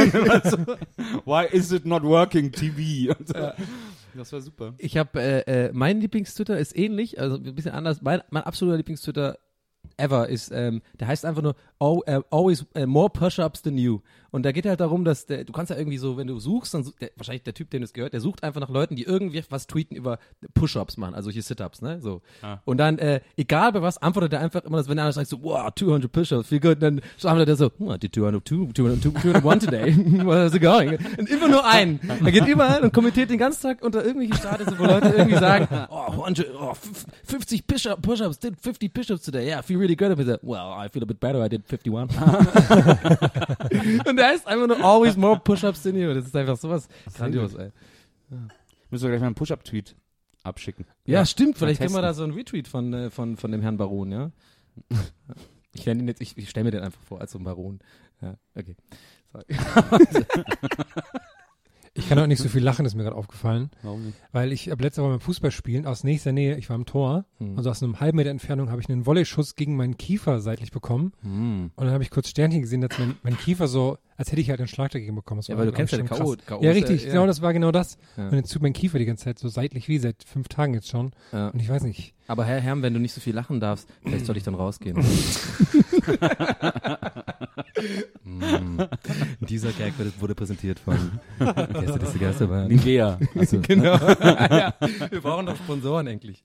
So, 0.45 0.57
Why 1.25 1.47
is 1.51 1.73
it 1.73 1.85
not 1.85 2.03
working 2.03 2.51
TV? 2.51 3.15
Das 4.15 4.33
war 4.33 4.41
super. 4.41 4.75
Ich 4.79 4.97
habe, 4.97 5.21
äh, 5.21 5.67
äh, 5.67 5.71
mein 5.73 6.01
Lieblingstwitter 6.01 6.59
ist 6.59 6.77
ähnlich, 6.77 7.21
also 7.21 7.37
ein 7.37 7.55
bisschen 7.55 7.73
anders. 7.73 8.03
Mein, 8.03 8.23
mein 8.31 8.43
absoluter 8.43 8.77
Lieblingstwitter 8.79 9.39
ever 9.97 10.29
ist, 10.29 10.51
ähm, 10.53 10.83
der 10.99 11.09
heißt 11.09 11.25
einfach 11.25 11.43
nur 11.43 11.55
oh, 11.79 12.03
äh, 12.07 12.21
always 12.31 12.67
äh, 12.75 12.87
more 12.87 13.11
push-ups 13.11 13.63
than 13.63 13.79
you. 13.79 14.01
Und 14.33 14.43
da 14.45 14.51
geht 14.53 14.67
halt 14.67 14.81
darum, 14.81 15.05
dass 15.05 15.27
der, 15.27 15.45
du 15.45 15.53
kannst 15.53 15.71
ja 15.71 15.77
irgendwie 15.77 15.99
so, 15.99 16.17
wenn 16.17 16.27
du 16.27 16.41
suchst, 16.41 16.75
dann 16.75 16.91
der, 17.01 17.11
wahrscheinlich 17.17 17.43
der 17.45 17.55
Typ, 17.55 17.71
dem 17.71 17.83
es 17.83 17.93
gehört, 17.93 18.13
der 18.15 18.21
sucht 18.21 18.43
einfach 18.43 18.61
nach 18.61 18.71
Leuten, 18.71 18.97
die 18.97 19.05
irgendwie 19.05 19.45
was 19.51 19.67
tweeten 19.67 19.95
über 19.95 20.19
Push-ups 20.55 20.97
machen, 20.97 21.15
also 21.15 21.27
solche 21.27 21.43
Sit-ups, 21.43 21.83
ne? 21.83 22.01
So. 22.01 22.23
Und 22.65 22.79
dann, 22.79 22.99
äh, 22.99 23.21
egal 23.37 23.73
bei 23.73 23.83
was, 23.83 23.99
antwortet 23.99 24.33
er 24.33 24.41
einfach 24.41 24.65
immer, 24.65 24.79
dass 24.79 24.89
wenn 24.89 24.99
einer 24.99 25.13
sagt 25.13 25.29
so, 25.29 25.43
wow, 25.43 25.71
200 25.75 26.11
Push-ups, 26.11 26.49
viel 26.49 26.61
gut, 26.61 26.81
dann 26.83 27.01
antwortet 27.23 27.49
er 27.51 27.57
so, 27.57 27.71
oh, 27.79 27.93
I 27.93 27.99
did 27.99 28.15
202, 28.15 28.73
202, 28.75 29.21
201 29.21 29.65
today. 29.65 29.93
How's 30.25 30.55
it 30.55 30.63
going? 30.63 30.99
Und 31.19 31.29
immer 31.29 31.49
nur 31.49 31.67
einen. 31.67 32.01
Er 32.25 32.33
geht 32.33 32.47
überall 32.49 32.83
und 32.83 32.93
kommentiert 32.95 33.29
den 33.29 33.39
ganzen 33.39 33.63
Tag 33.63 33.85
unter 33.85 34.03
irgendwelche 34.05 34.35
Status, 34.37 34.67
wo 34.79 34.85
Leute 34.85 35.09
irgendwie 35.09 35.39
sagen, 35.39 35.69
oh, 35.91 36.11
100, 36.11 36.49
oh 36.59 36.71
f- 36.71 37.05
50 37.25 37.67
Push-up- 37.67 38.01
Push-ups, 38.01 38.39
did 38.39 38.59
50 38.59 38.95
Push-ups 38.95 39.23
today. 39.23 39.47
Yeah, 39.49 39.61
I 39.61 39.63
feel 39.63 39.79
really 39.79 39.95
good 39.95 40.11
about 40.11 40.25
that. 40.25 40.41
Well, 40.43 40.73
I 40.83 40.89
feel 40.89 41.03
a 41.03 41.07
bit 41.07 41.21
better, 41.21 41.45
I 41.45 41.49
did 41.51 41.65
51. 41.69 42.09
und 44.09 44.17
der 44.23 44.31
heißt 44.31 44.47
einfach 44.47 44.67
nur 44.69 44.85
always 44.85 45.17
more 45.17 45.39
Push-ups 45.39 45.83
than 45.83 45.97
you. 45.97 46.15
Das 46.15 46.27
ist 46.27 46.37
einfach 46.37 46.57
sowas 46.57 46.89
grandios, 47.15 47.55
ey. 47.55 47.71
Müssen 48.91 49.05
wir 49.05 49.11
gleich 49.11 49.21
mal 49.21 49.27
einen 49.27 49.35
Push-Up-Tweet 49.35 49.97
abschicken. 50.45 50.87
Ja, 51.05 51.27
stimmt. 51.27 51.59
Vielleicht 51.59 51.81
mal 51.81 51.87
können 51.87 51.97
wir 51.97 52.03
da 52.03 52.09
testen. 52.09 52.19
so 52.19 52.25
einen 52.25 52.35
Retweet 52.35 52.69
von, 52.69 52.93
äh, 52.95 53.11
von, 53.11 53.37
von 53.37 53.53
dem 53.53 53.63
Herrn 53.63 53.77
Baron, 53.77 54.13
ja? 54.13 54.31
Ich 55.75 55.87
nenne 55.87 56.03
ihn 56.03 56.09
jetzt, 56.09 56.21
ich, 56.21 56.37
ich 56.37 56.51
stelle 56.51 56.65
mir 56.65 56.71
den 56.71 56.83
einfach 56.83 57.01
vor 57.01 57.23
als 57.23 57.33
so 57.33 57.39
ein 57.39 57.45
Baron. 57.45 57.79
Ja, 58.21 58.37
okay. 58.55 58.77
Sorry. 59.33 59.47
Ich 61.95 62.09
kann 62.09 62.19
auch 62.19 62.27
nicht 62.27 62.41
so 62.43 62.49
viel 62.51 62.63
lachen, 62.63 62.87
ist 62.87 62.95
mir 62.95 63.03
gerade 63.03 63.17
aufgefallen. 63.17 63.71
Warum 63.83 64.07
nicht? 64.07 64.19
Weil 64.33 64.51
ich 64.53 64.71
habe 64.71 64.83
letzte 64.83 65.03
Woche 65.03 65.11
beim 65.11 65.21
Fußballspielen 65.21 65.85
aus 65.87 66.05
nächster 66.05 66.33
Nähe, 66.33 66.57
ich 66.57 66.69
war 66.71 66.77
im 66.77 66.87
Tor, 66.87 67.27
Hm. 67.39 67.57
also 67.59 67.69
aus 67.71 67.83
einem 67.83 68.01
halben 68.01 68.17
Meter 68.17 68.31
Entfernung 68.31 68.71
habe 68.71 68.81
ich 68.81 68.89
einen 68.89 69.05
Volley-Schuss 69.05 69.57
gegen 69.57 69.77
meinen 69.77 69.97
Kiefer 69.99 70.41
seitlich 70.41 70.71
bekommen. 70.73 71.13
Hm. 71.23 71.71
Und 71.77 71.85
dann 71.85 71.93
habe 71.93 72.03
ich 72.03 72.11
kurz 72.11 72.29
Sternchen 72.29 72.63
gesehen, 72.63 72.81
dass 72.81 72.99
mein, 72.99 73.17
mein 73.23 73.37
Kiefer 73.37 73.69
so, 73.69 73.99
als 74.17 74.31
hätte 74.33 74.41
ich 74.41 74.49
halt 74.51 74.61
einen 74.61 74.69
Schlag 74.69 74.91
dagegen 74.93 75.15
bekommen. 75.15 75.41
Das 75.41 75.49
Ja, 75.49 75.59
weil 75.59 75.67
du 75.67 75.73
kennst 75.73 75.93
ja 75.93 75.99
den. 75.99 76.07
K.O. 76.09 76.37
Ja, 76.63 76.71
richtig, 76.71 77.05
ja- 77.05 77.11
genau, 77.11 77.27
das 77.27 77.43
war 77.43 77.53
genau 77.53 77.73
das. 77.73 77.99
Ja. 78.17 78.29
Und 78.29 78.35
jetzt 78.37 78.53
tut 78.53 78.63
mein 78.63 78.73
Kiefer 78.73 78.99
die 78.99 79.05
ganze 79.05 79.25
Zeit 79.25 79.39
so 79.39 79.49
seitlich 79.49 79.89
wie 79.89 79.99
seit 79.99 80.23
fünf 80.25 80.49
Tagen 80.49 80.73
jetzt 80.75 80.89
schon. 80.89 81.11
Ja. 81.33 81.49
Und 81.49 81.61
ich 81.61 81.69
weiß 81.69 81.83
nicht. 81.83 82.15
Aber 82.29 82.45
Herr 82.45 82.61
Herm, 82.61 82.83
wenn 82.83 82.95
du 82.95 83.01
nicht 83.01 83.13
so 83.13 83.21
viel 83.21 83.35
lachen 83.35 83.59
darfst, 83.61 83.89
vielleicht 84.03 84.25
soll 84.27 84.37
ich 84.37 84.45
dann 84.45 84.55
rausgehen. 84.55 84.97
mm. 88.25 88.81
Dieser 89.41 89.73
Gag 89.73 89.95
wurde- 90.21 90.35
präsentiert 90.35 90.79
von 90.79 90.97
Gäste 91.39 91.99
des 91.99 92.19
Geisterbahn. 92.19 92.69
Nivea. 92.69 93.19
Also, 93.35 93.61
genau. 93.63 93.95
ja, 93.97 94.75
wir 95.11 95.21
brauchen 95.21 95.47
doch 95.47 95.57
Sponsoren 95.57 96.07
endlich. 96.07 96.43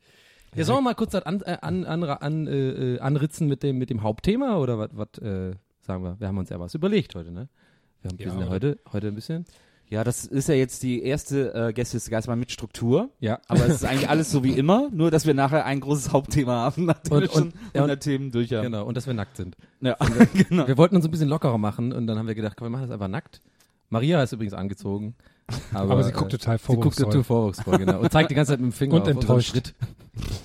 Ja, 0.56 0.64
sollen 0.64 0.80
wir 0.80 0.82
mal 0.84 0.96
kurz 0.96 1.12
das 1.12 1.24
an, 1.26 1.42
äh, 1.42 1.58
an, 1.62 1.86
an, 1.86 2.04
an, 2.04 2.48
äh, 2.48 3.00
anritzen 3.00 3.48
mit 3.48 3.64
dem, 3.64 3.78
mit 3.78 3.90
dem 3.90 4.02
Hauptthema 4.04 4.58
oder 4.58 4.78
was, 4.92 5.18
äh, 5.22 5.54
sagen 5.82 6.04
wir? 6.04 6.20
Wir 6.20 6.28
haben 6.28 6.38
uns 6.38 6.50
ja 6.50 6.60
was 6.60 6.74
überlegt 6.74 7.16
heute, 7.16 7.32
ne? 7.32 7.50
Wir, 8.02 8.10
haben, 8.10 8.20
wir 8.20 8.26
Ja, 8.26 8.32
sind 8.32 8.42
ja 8.42 8.50
heute, 8.50 8.80
heute 8.92 9.08
ein 9.08 9.16
bisschen. 9.16 9.46
Ja, 9.90 10.04
das 10.04 10.26
ist 10.26 10.50
ja 10.50 10.56
jetzt 10.56 10.84
die 10.84 11.02
erste 11.02 11.54
äh, 11.54 11.74
Gäste 11.74 11.98
des 11.98 12.10
Geisterbahn 12.10 12.40
mit 12.40 12.52
Struktur. 12.52 13.10
Ja. 13.20 13.40
Aber 13.48 13.66
es 13.68 13.76
ist 13.76 13.86
eigentlich 13.86 14.10
alles 14.10 14.32
so 14.32 14.44
wie 14.44 14.52
immer, 14.52 14.90
nur 14.92 15.12
dass 15.12 15.26
wir 15.26 15.34
nachher 15.34 15.66
ein 15.66 15.80
großes 15.80 16.12
Hauptthema 16.12 16.54
haben, 16.56 16.86
nachdem 16.86 17.14
Und- 17.14 17.22
wir 17.22 17.30
schon 17.30 17.44
und- 17.44 17.54
ja, 17.54 17.82
und- 17.84 17.90
100 17.90 18.04
Themen 18.04 18.32
durch 18.32 18.52
haben. 18.54 18.64
Genau, 18.64 18.86
und 18.86 18.98
dass 18.98 19.08
wir 19.08 19.14
nackt 19.14 19.38
sind. 19.38 19.56
Ja, 19.82 19.96
genau. 20.50 20.68
Wir 20.68 20.78
wollten 20.78 20.96
uns 20.96 21.06
ein 21.06 21.12
bisschen 21.12 21.30
lockerer 21.30 21.58
machen 21.58 21.94
und 21.94 22.06
dann 22.08 22.18
haben 22.20 22.28
wir 22.28 22.36
gedacht, 22.36 22.58
komm, 22.58 22.66
wir 22.68 22.72
machen 22.72 22.84
das 22.84 22.92
einfach 22.92 23.08
nackt. 23.08 23.42
Maria 23.90 24.22
ist 24.22 24.34
übrigens 24.34 24.54
angezogen. 24.54 25.16
Aber, 25.74 25.92
Aber, 25.94 26.04
sie 26.04 26.12
guckt 26.12 26.34
äh, 26.34 26.38
total 26.38 26.58
Sie 26.58 26.66
guckt 26.66 26.76
vorwurfsvoll. 26.76 27.06
total 27.06 27.24
vorwurfsvoll, 27.24 27.78
genau. 27.78 28.00
Und 28.02 28.12
zeigt 28.12 28.30
die 28.30 28.36
ganze 28.36 28.52
Zeit 28.52 28.60
mit 28.60 28.72
dem 28.72 28.74
Finger 28.74 28.96
Und 28.96 29.08
enttäuscht. 29.08 29.52
Schritt. 29.52 29.74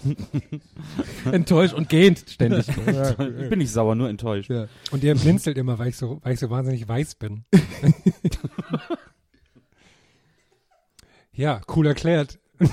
enttäuscht 1.32 1.74
und 1.74 1.88
gähnt 1.88 2.22
ständig. 2.28 2.68
Ich 2.68 3.48
bin 3.48 3.58
nicht 3.58 3.72
sauer, 3.72 3.96
nur 3.96 4.08
enttäuscht. 4.08 4.48
Ja. 4.48 4.66
Und 4.92 5.02
ihr 5.02 5.16
blinzelt 5.16 5.58
immer, 5.58 5.76
weil 5.80 5.88
ich 5.88 5.96
so, 5.96 6.20
weil 6.22 6.34
ich 6.34 6.38
so 6.40 6.50
wahnsinnig 6.50 6.86
weiß 6.86 7.16
bin. 7.16 7.44
ja, 11.32 11.60
cool 11.74 11.86
erklärt. 11.86 12.38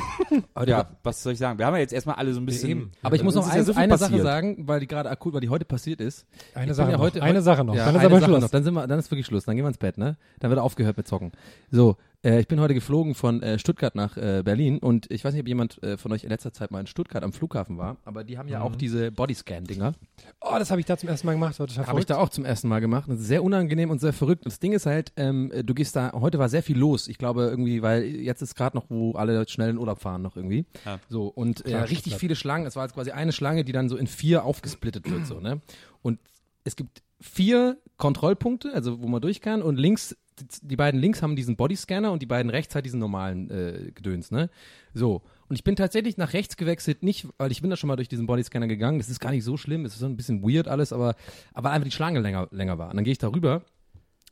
Ja, 0.68 0.88
was 1.02 1.24
soll 1.24 1.34
ich 1.34 1.40
sagen? 1.40 1.58
Wir 1.58 1.66
haben 1.66 1.74
ja 1.74 1.80
jetzt 1.80 1.94
erstmal 1.94 2.16
alle 2.18 2.32
so 2.34 2.40
ein 2.40 2.46
bisschen. 2.46 2.70
eben. 2.70 2.92
Aber 3.02 3.16
ich 3.16 3.24
muss 3.24 3.34
noch 3.34 3.48
ist 3.48 3.54
ja 3.54 3.60
ein, 3.62 3.66
so 3.66 3.74
eine 3.74 3.98
Sache 3.98 4.12
passiert. 4.12 4.24
sagen, 4.24 4.68
weil 4.68 4.80
die 4.82 4.88
gerade 4.88 5.10
akut, 5.10 5.34
weil 5.34 5.42
die 5.42 5.50
heute 5.50 5.66
passiert 5.66 6.00
ist. 6.00 6.28
Eine 6.54 6.72
Ich 6.72 6.78
Sache 6.78 6.92
ja 6.92 6.98
noch. 6.98 7.04
heute- 7.04 7.24
eine 7.24 7.42
Sache 7.42 7.64
noch. 7.64 7.74
Ja, 7.74 7.86
Dann 7.86 7.96
ist 7.96 8.06
aber 8.06 8.20
Sache 8.20 8.30
Schluss. 8.30 8.42
Noch. 8.42 8.50
Dann, 8.52 8.64
sind 8.64 8.74
wir, 8.76 8.86
dann 8.86 9.00
ist 9.00 9.10
wirklich 9.10 9.26
Schluss. 9.26 9.46
Dann 9.46 9.56
gehen 9.56 9.64
wir 9.66 9.70
ins 9.70 9.80
Bett, 9.80 9.98
ne? 9.98 10.18
Dann 10.42 10.52
wird 10.52 10.60
aufgehört 10.60 10.96
mit 10.98 11.08
Zocken. 11.08 11.32
So, 11.72 11.96
äh, 12.24 12.40
ich 12.40 12.48
bin 12.48 12.60
heute 12.60 12.74
geflogen 12.74 13.16
von 13.16 13.42
äh, 13.42 13.60
Stuttgart 13.60 13.96
nach 13.96 14.18
äh, 14.18 14.42
Berlin 14.44 14.80
und 14.80 15.10
ich 15.12 15.24
weiß 15.24 15.34
nicht, 15.34 15.42
ob 15.42 15.48
jemand 15.48 15.82
äh, 15.84 15.98
von 15.98 16.12
euch 16.12 16.24
in 16.24 16.30
letzter 16.30 16.52
Zeit 16.52 16.72
mal 16.72 16.80
in 16.80 16.88
Stuttgart 16.88 17.24
am 17.24 17.34
Flughafen 17.34 17.78
war, 17.78 17.98
aber 18.06 18.24
die 18.24 18.38
haben 18.38 18.48
ja 18.48 18.62
auch 18.62 18.76
diese 18.76 19.12
Bodyscan-Dinger. 19.12 19.94
Oh, 20.42 20.56
das 20.58 20.72
habe 20.72 20.82
ich 20.82 20.86
da 20.86 20.98
zum 20.98 21.10
ersten 21.10 21.28
Mal 21.28 21.34
gemacht. 21.34 21.60
Habe 21.60 22.00
ich 22.00 22.06
da 22.06 22.18
auch 22.18 22.30
zum 22.30 22.46
ersten 22.46 22.68
Mal 22.68 22.80
gemacht. 22.80 23.10
Das 23.10 23.20
ist 23.20 23.28
sehr 23.28 23.44
unangenehm 23.44 23.90
und 23.90 24.00
sehr 24.00 24.14
verrückt. 24.14 24.46
Das 24.46 24.60
Ding 24.60 24.74
ist 24.74 24.86
halt, 24.86 25.14
ähm, 25.16 25.52
du 25.64 25.74
gehst 25.74 25.96
da, 25.96 26.12
heute 26.14 26.40
war 26.40 26.50
sehr 26.50 26.64
viel 26.64 26.78
los. 26.78 27.08
Ich 27.08 27.18
glaube 27.18 27.44
irgendwie, 27.44 27.82
weil 27.82 28.04
jetzt 28.04 28.42
ist 28.42 28.56
gerade 28.56 28.76
noch, 28.76 28.90
wo 28.90 29.14
alle 29.14 29.48
schnell 29.48 29.70
in 29.70 29.78
Urlaub 29.78 30.02
fahren 30.02 30.22
noch 30.22 30.36
irgendwie. 30.36 30.66
Ja. 30.86 31.00
So, 31.10 31.28
und 31.28 31.66
äh, 31.66 31.70
Klar, 31.70 31.90
richtig 31.90 32.16
viele 32.16 32.36
Schlangen. 32.36 32.66
Es 32.66 32.76
war 32.76 32.84
jetzt 32.84 32.94
quasi 32.94 33.12
eine 33.12 33.32
Schlange, 33.32 33.64
die 33.64 33.72
dann 33.72 33.90
so 33.90 33.98
in 33.98 34.08
vier 34.08 34.44
aufgesplittet 34.44 35.10
wird, 35.10 35.26
so, 35.26 35.40
ne? 35.40 35.62
Und 36.02 36.20
es 36.64 36.76
gibt 36.76 37.02
vier 37.20 37.78
Kontrollpunkte, 37.98 38.74
also 38.74 39.02
wo 39.02 39.08
man 39.08 39.22
durch 39.22 39.42
kann 39.42 39.62
und 39.62 39.78
links 39.78 40.16
die, 40.62 40.76
beiden 40.76 41.00
links 41.00 41.22
haben 41.22 41.36
diesen 41.36 41.56
Bodyscanner 41.56 42.12
und 42.12 42.22
die 42.22 42.26
beiden 42.26 42.50
rechts 42.50 42.76
halt 42.76 42.86
diesen 42.86 43.00
normalen 43.00 43.50
äh, 43.50 43.92
Gedöns, 43.94 44.32
ne? 44.32 44.50
So. 44.94 45.22
Und 45.48 45.56
ich 45.56 45.64
bin 45.64 45.76
tatsächlich 45.76 46.18
nach 46.18 46.34
rechts 46.34 46.58
gewechselt, 46.58 47.04
nicht, 47.04 47.28
weil 47.38 47.52
ich 47.52 47.62
bin 47.62 47.70
da 47.70 47.76
schon 47.76 47.88
mal 47.88 47.96
durch 47.96 48.08
diesen 48.08 48.28
Bodyscanner 48.28 48.68
gegangen. 48.68 49.00
Das 49.00 49.10
ist 49.10 49.20
gar 49.20 49.32
nicht 49.32 49.44
so 49.44 49.58
schlimm, 49.58 49.86
es 49.86 49.94
ist 49.94 50.00
so 50.00 50.06
ein 50.06 50.16
bisschen 50.16 50.44
weird 50.44 50.68
alles, 50.68 50.94
aber, 50.94 51.16
aber 51.54 51.72
einfach 51.72 51.86
die 51.86 51.92
Schlange 51.92 52.20
länger, 52.20 52.48
länger 52.52 52.78
war. 52.78 52.90
Und 52.90 52.98
dann 52.98 53.04
gehe 53.04 53.12
ich 53.12 53.18
da 53.18 53.30
rüber. 53.30 53.64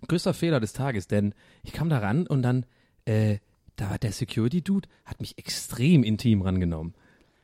Größter 0.07 0.33
Fehler 0.33 0.59
des 0.59 0.73
Tages, 0.73 1.07
denn 1.07 1.33
ich 1.63 1.73
kam 1.73 1.89
da 1.89 1.97
ran 1.97 2.27
und 2.27 2.43
dann, 2.43 2.65
äh, 3.05 3.39
da 3.77 3.89
hat 3.89 4.03
der 4.03 4.11
Security-Dude, 4.11 4.87
hat 5.05 5.19
mich 5.19 5.37
extrem 5.39 6.03
intim 6.03 6.43
rangenommen. 6.43 6.93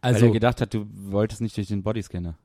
Weil 0.01 0.13
Also, 0.13 0.27
er 0.27 0.31
gedacht 0.31 0.61
hat, 0.61 0.73
du 0.73 0.85
wolltest 0.93 1.41
nicht 1.41 1.57
durch 1.57 1.67
den 1.67 1.81
Bodyscanner. 1.81 2.37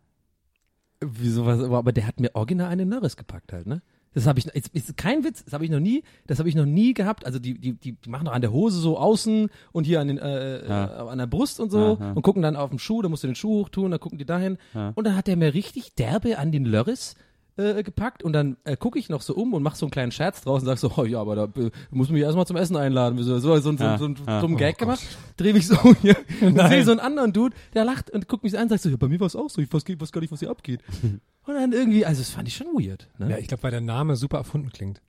Wieso 1.00 1.46
was, 1.46 1.62
aber 1.62 1.92
der 1.92 2.06
hat 2.06 2.20
mir 2.20 2.30
original 2.34 2.68
eine 2.68 2.86
Nörres 2.86 3.16
gepackt 3.16 3.52
halt, 3.52 3.66
ne? 3.66 3.82
Das 4.14 4.26
habe 4.26 4.38
ich, 4.38 4.46
ist, 4.46 4.68
ist 4.74 4.96
kein 4.96 5.22
Witz, 5.22 5.44
das 5.44 5.52
habe 5.52 5.64
ich 5.64 5.70
noch 5.70 5.80
nie, 5.80 6.02
das 6.26 6.38
habe 6.38 6.48
ich 6.48 6.54
noch 6.54 6.64
nie 6.64 6.94
gehabt. 6.94 7.26
Also 7.26 7.38
die, 7.38 7.58
die, 7.58 7.74
die, 7.74 7.96
machen 8.08 8.24
doch 8.24 8.32
an 8.32 8.40
der 8.40 8.50
Hose 8.52 8.80
so 8.80 8.98
außen 8.98 9.48
und 9.72 9.84
hier 9.84 10.00
an 10.00 10.08
den, 10.08 10.18
äh, 10.18 10.66
Ja. 10.66 11.04
äh, 11.06 11.10
an 11.10 11.18
der 11.18 11.26
Brust 11.26 11.60
und 11.60 11.70
so 11.70 11.78
Ja, 12.00 12.06
ja. 12.06 12.12
und 12.12 12.22
gucken 12.22 12.42
dann 12.42 12.56
auf 12.56 12.70
den 12.70 12.78
Schuh, 12.78 13.02
da 13.02 13.08
musst 13.10 13.22
du 13.22 13.28
den 13.28 13.34
Schuh 13.36 13.60
hochtun, 13.60 13.90
dann 13.90 14.00
gucken 14.00 14.18
die 14.18 14.24
dahin. 14.24 14.56
Und 14.72 15.06
dann 15.06 15.14
hat 15.14 15.26
der 15.26 15.36
mir 15.36 15.52
richtig 15.54 15.94
derbe 15.94 16.38
an 16.38 16.50
den 16.52 16.64
Lörres 16.64 17.16
äh, 17.58 17.82
gepackt 17.82 18.22
und 18.22 18.32
dann 18.32 18.56
äh, 18.64 18.76
gucke 18.76 18.98
ich 18.98 19.08
noch 19.08 19.20
so 19.20 19.34
um 19.34 19.52
und 19.52 19.62
mach 19.62 19.74
so 19.74 19.84
einen 19.86 19.90
kleinen 19.90 20.12
Scherz 20.12 20.40
draus 20.42 20.62
und 20.62 20.66
sag 20.66 20.78
so, 20.78 20.92
oh 20.96 21.04
ja, 21.04 21.20
aber 21.20 21.34
da 21.36 21.44
äh, 21.60 21.70
muss 21.90 22.08
mich 22.08 22.22
erstmal 22.22 22.46
zum 22.46 22.56
Essen 22.56 22.76
einladen. 22.76 23.18
So, 23.22 23.38
so, 23.38 23.56
so, 23.56 23.60
so, 23.60 23.70
Ja, 23.84 23.98
so 23.98 24.04
einen 24.06 24.16
ja. 24.26 24.40
dummen 24.40 24.54
Oh 24.56 24.58
Gag 24.58 24.78
Gott. 24.78 24.86
gemacht. 24.86 25.00
Dreh 25.36 25.52
mich 25.52 25.66
so 25.66 25.76
hier 26.00 26.16
und 26.40 26.58
sehe 26.58 26.84
so 26.84 26.92
einen 26.92 27.00
anderen 27.00 27.32
Dude, 27.32 27.54
der 27.74 27.84
lacht 27.84 28.10
und 28.10 28.28
guckt 28.28 28.44
mich 28.44 28.56
an 28.56 28.62
und 28.64 28.68
sagt 28.70 28.82
so, 28.82 28.88
ja, 28.88 28.96
bei 28.96 29.08
mir 29.08 29.20
war 29.20 29.26
es 29.26 29.36
auch 29.36 29.50
so, 29.50 29.60
ich 29.60 29.72
weiß, 29.72 29.82
weiß 29.86 30.12
gar 30.12 30.20
nicht, 30.20 30.32
was 30.32 30.40
hier 30.40 30.50
abgeht. 30.50 30.80
Und 31.46 31.54
dann 31.54 31.72
irgendwie, 31.72 32.04
also 32.04 32.20
das 32.20 32.28
fand 32.28 32.46
ich 32.46 32.54
schon 32.54 32.66
weird. 32.74 33.08
Ne? 33.18 33.30
Ja, 33.30 33.38
ich 33.38 33.48
glaube, 33.48 33.62
weil 33.62 33.70
der 33.70 33.80
Name 33.80 34.16
super 34.16 34.36
erfunden 34.36 34.68
klingt. 34.70 35.00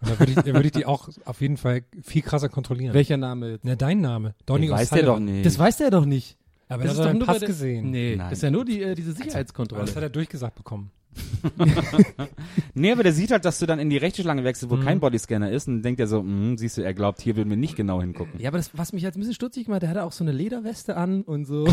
Und 0.00 0.10
da 0.10 0.18
würde 0.18 0.32
ich, 0.32 0.36
da 0.38 0.46
würde 0.46 0.64
ich 0.64 0.72
die 0.72 0.86
auch 0.86 1.10
auf 1.26 1.42
jeden 1.42 1.58
Fall 1.58 1.82
viel 2.02 2.22
krasser 2.22 2.48
kontrollieren. 2.48 2.94
Welcher 2.94 3.18
Name 3.18 3.50
jetzt? 3.50 3.64
Na, 3.66 3.76
dein 3.76 4.00
Name. 4.00 4.34
Donny 4.46 4.70
weiß 4.70 4.88
der 4.88 5.02
doch 5.02 5.18
nicht. 5.18 5.44
Das 5.44 5.58
weiß 5.58 5.76
der 5.76 5.90
doch 5.90 6.06
nicht. 6.06 6.38
Aber 6.70 6.84
das 6.84 6.96
das 6.96 7.00
hat 7.06 7.12
er 7.12 7.18
nur 7.18 7.26
Pass 7.26 7.38
der- 7.40 7.48
gesehen. 7.48 7.90
Nee, 7.90 8.16
Nein. 8.16 8.30
das 8.30 8.38
ist 8.38 8.42
ja 8.42 8.50
nur 8.50 8.64
die, 8.64 8.80
äh, 8.82 8.94
diese 8.94 9.10
Aber 9.10 9.22
Sicherheitskontrolle. 9.24 9.84
Das 9.84 9.94
hat 9.94 10.02
er 10.02 10.08
durchgesagt 10.08 10.54
bekommen. 10.54 10.90
Nee, 12.74 12.90
aber 12.92 13.02
der 13.04 13.12
sieht 13.12 13.30
halt, 13.30 13.44
dass 13.44 13.58
du 13.58 13.66
dann 13.66 13.78
in 13.78 13.88
die 13.90 13.96
rechte 13.96 14.22
Schlange 14.22 14.42
wechselst, 14.44 14.70
Mhm. 14.72 14.80
wo 14.80 14.84
kein 14.84 14.98
Bodyscanner 15.00 15.50
ist 15.50 15.68
und 15.68 15.74
dann 15.76 15.82
denkt 15.82 16.00
er 16.00 16.06
so, 16.06 16.20
hm, 16.20 16.56
siehst 16.58 16.76
du, 16.78 16.82
er 16.82 16.94
glaubt, 16.94 17.20
hier 17.22 17.36
würden 17.36 17.50
wir 17.50 17.56
nicht 17.56 17.76
genau 17.76 18.00
hingucken. 18.00 18.40
Ja, 18.40 18.48
aber 18.48 18.58
das, 18.58 18.76
was 18.76 18.92
mich 18.92 19.02
jetzt 19.02 19.16
ein 19.16 19.20
bisschen 19.20 19.34
stutzig 19.34 19.66
gemacht, 19.66 19.82
der 19.82 19.90
hatte 19.90 20.02
auch 20.04 20.12
so 20.12 20.24
eine 20.24 20.32
Lederweste 20.32 20.96
an 20.96 21.22
und 21.22 21.44
so. 21.46 21.66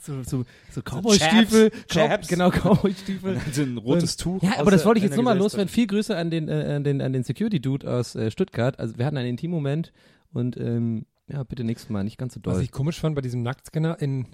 so, 0.00 0.22
so, 0.22 0.44
so 0.70 0.82
Cowboy-Stiefel. 0.82 1.70
Chaps. 1.70 1.86
Cow- 1.88 2.08
Chaps. 2.08 2.28
Genau, 2.28 2.50
Cowboy-Stiefel. 2.50 3.40
So 3.52 3.62
ein 3.62 3.78
rotes 3.78 4.12
Und- 4.16 4.20
Tuch. 4.20 4.42
Ja, 4.42 4.58
aber 4.58 4.70
das 4.70 4.84
wollte 4.84 4.98
ich 4.98 5.04
jetzt 5.04 5.14
nur 5.14 5.24
mal 5.24 5.36
loswerden. 5.38 5.68
Viel 5.68 5.86
Grüße 5.86 6.16
an 6.16 6.30
den, 6.30 6.48
äh, 6.48 6.74
an 6.76 6.84
den, 6.84 7.00
an 7.00 7.12
den 7.12 7.22
Security-Dude 7.24 7.90
aus 7.90 8.14
äh, 8.14 8.30
Stuttgart. 8.30 8.78
Also 8.78 8.98
wir 8.98 9.06
hatten 9.06 9.16
einen 9.16 9.28
Intim-Moment 9.30 9.92
und 10.32 10.56
ähm, 10.56 11.06
ja, 11.28 11.42
bitte 11.42 11.64
nächstes 11.64 11.90
Mal, 11.90 12.04
nicht 12.04 12.18
ganz 12.18 12.34
so 12.34 12.40
Was 12.44 12.54
doll. 12.54 12.62
ich 12.62 12.70
komisch 12.70 13.00
fand 13.00 13.14
bei 13.16 13.20
diesem 13.22 13.42
Nacktscanner 13.42 14.00
in, 14.00 14.26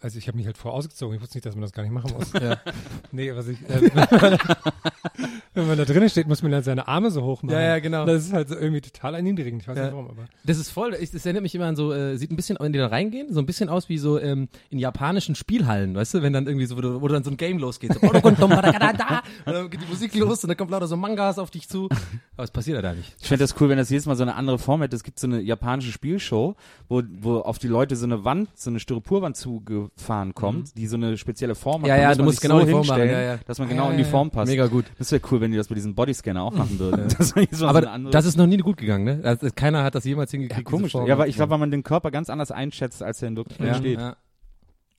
also 0.00 0.18
ich 0.18 0.28
habe 0.28 0.36
mich 0.36 0.46
halt 0.46 0.58
vorausgezogen, 0.58 1.16
ich 1.16 1.22
wusste 1.22 1.38
nicht, 1.38 1.46
dass 1.46 1.54
man 1.54 1.62
das 1.62 1.72
gar 1.72 1.82
nicht 1.82 1.92
machen 1.92 2.12
muss. 2.16 2.32
Ja. 2.34 2.58
Nee, 3.12 3.34
was 3.34 3.48
ich, 3.48 3.58
äh, 3.68 3.90
wenn 5.54 5.66
man 5.66 5.76
da 5.76 5.84
drinnen 5.84 6.08
steht, 6.08 6.28
muss 6.28 6.42
man 6.42 6.52
dann 6.52 6.62
seine 6.62 6.86
Arme 6.86 7.10
so 7.10 7.22
hoch 7.24 7.42
machen. 7.42 7.54
Ja, 7.54 7.60
ja, 7.60 7.78
genau. 7.80 8.04
Das 8.06 8.24
ist 8.24 8.32
halt 8.32 8.48
so 8.48 8.54
irgendwie 8.56 8.80
total 8.80 9.14
erniedrigend, 9.16 9.62
ich 9.62 9.68
weiß 9.68 9.76
Ja. 9.76 9.84
nicht 9.86 9.92
warum, 9.94 10.08
aber. 10.10 10.26
Das 10.44 10.58
ist 10.58 10.70
voll, 10.70 10.94
ich- 11.00 11.10
das 11.10 11.26
erinnert 11.26 11.42
mich 11.42 11.54
immer 11.56 11.66
an 11.66 11.74
so, 11.74 11.92
äh, 11.92 12.16
sieht 12.16 12.30
ein 12.30 12.36
bisschen, 12.36 12.56
wenn 12.60 12.72
die 12.72 12.78
da 12.78 12.86
reingehen, 12.86 13.32
so 13.32 13.40
ein 13.40 13.46
bisschen 13.46 13.68
aus 13.68 13.88
wie 13.88 13.98
so 13.98 14.18
ähm, 14.20 14.48
in 14.70 14.78
japanischen 14.78 15.34
Spielhallen, 15.34 15.94
weißt 15.96 16.14
du, 16.14 16.22
wenn 16.22 16.32
dann 16.32 16.46
irgendwie 16.46 16.66
so, 16.66 16.76
wo, 16.76 16.80
du- 16.82 17.00
wo 17.00 17.08
dann 17.08 17.24
so 17.24 17.30
ein 17.32 17.36
Game 17.36 17.58
losgeht, 17.58 17.92
so, 17.94 18.00
und 18.08 18.14
dann 18.40 19.70
geht 19.70 19.80
die 19.82 19.86
Musik 19.86 20.14
los 20.14 20.44
und 20.44 20.48
dann 20.48 20.56
kommt 20.56 20.70
lauter 20.70 20.86
so 20.86 20.96
Mangas 20.96 21.38
auf 21.38 21.50
dich 21.50 21.68
zu. 21.68 21.88
Aber 22.36 22.44
es 22.44 22.50
passiert 22.50 22.76
ja 22.76 22.82
da 22.82 22.92
nicht. 22.94 23.16
Ich 23.20 23.26
fände 23.28 23.42
das 23.42 23.60
cool, 23.60 23.68
wenn 23.68 23.78
das 23.78 23.90
jedes 23.90 24.06
Mal 24.06 24.14
so 24.16 24.22
eine 24.22 24.34
andere 24.36 24.58
Form 24.58 24.82
hätte. 24.82 24.94
Es 24.96 25.02
gibt 25.04 25.18
so 25.18 25.26
eine 25.26 25.40
japanische 25.40 25.90
Spielshow, 25.92 26.54
wo, 26.88 27.02
wo 27.20 27.38
auf 27.40 27.58
die 27.58 27.68
Leute 27.68 27.96
so 27.96 28.06
eine 28.06 28.24
Wand, 28.24 28.48
so 28.54 28.70
eine 28.70 28.78
Styroporwand 28.80 29.36
zugefahren 29.70 30.34
kommt, 30.34 30.76
die 30.76 30.86
so 30.86 30.96
eine 30.96 31.16
spezielle 31.16 31.54
Form 31.54 31.82
hat. 31.82 31.88
Mhm. 31.88 31.88
Ja, 31.88 31.96
Da 31.96 32.02
ja, 32.02 32.08
muss 32.08 32.16
du 32.16 32.22
musst 32.24 32.40
genau 32.40 32.60
so 32.60 32.64
die 32.66 32.70
Form 32.72 32.86
machen, 32.86 33.00
hinstellen, 33.00 33.26
ja, 33.26 33.32
ja. 33.34 33.40
dass 33.46 33.58
man 33.58 33.68
Ja, 33.68 33.74
genau 33.74 33.84
ja, 33.86 33.90
in 33.92 33.98
die. 33.98 34.04
Form 34.04 34.30
passt. 34.30 34.50
Mega 34.50 34.66
gut. 34.66 34.86
Das 34.98 35.12
wäre 35.12 35.22
cool, 35.30 35.40
wenn 35.40 35.50
die 35.50 35.56
das 35.56 35.68
bei 35.68 35.74
diesem 35.74 35.94
Bodyscanner 35.94 36.42
auch 36.42 36.52
machen 36.52 36.78
würden. 36.78 37.08
Das 37.16 37.34
so 37.52 37.66
Aber 37.66 37.80
das 37.82 38.24
ist 38.26 38.36
noch 38.36 38.46
nie 38.46 38.56
gut 38.58 38.76
gegangen, 38.76 39.04
ne? 39.04 39.20
Also, 39.22 39.48
keiner 39.54 39.84
hat 39.84 39.94
das 39.94 40.04
jemals 40.04 40.32
ja, 40.32 40.38
hingekriegt. 40.38 40.66
komisch. 40.66 40.94
Ja, 40.94 41.14
aber 41.14 41.28
ich 41.28 41.36
glaube, 41.36 41.50
weil 41.50 41.58
man 41.58 41.70
den 41.70 41.82
Körper 41.82 42.10
ganz 42.10 42.30
anders 42.30 42.50
einschätzt, 42.50 43.02
als 43.02 43.22
er 43.22 43.28
in 43.28 43.36
Wirklichkeit 43.36 43.68
ja, 43.68 43.74
steht. 43.74 43.98
ja. 44.00 44.16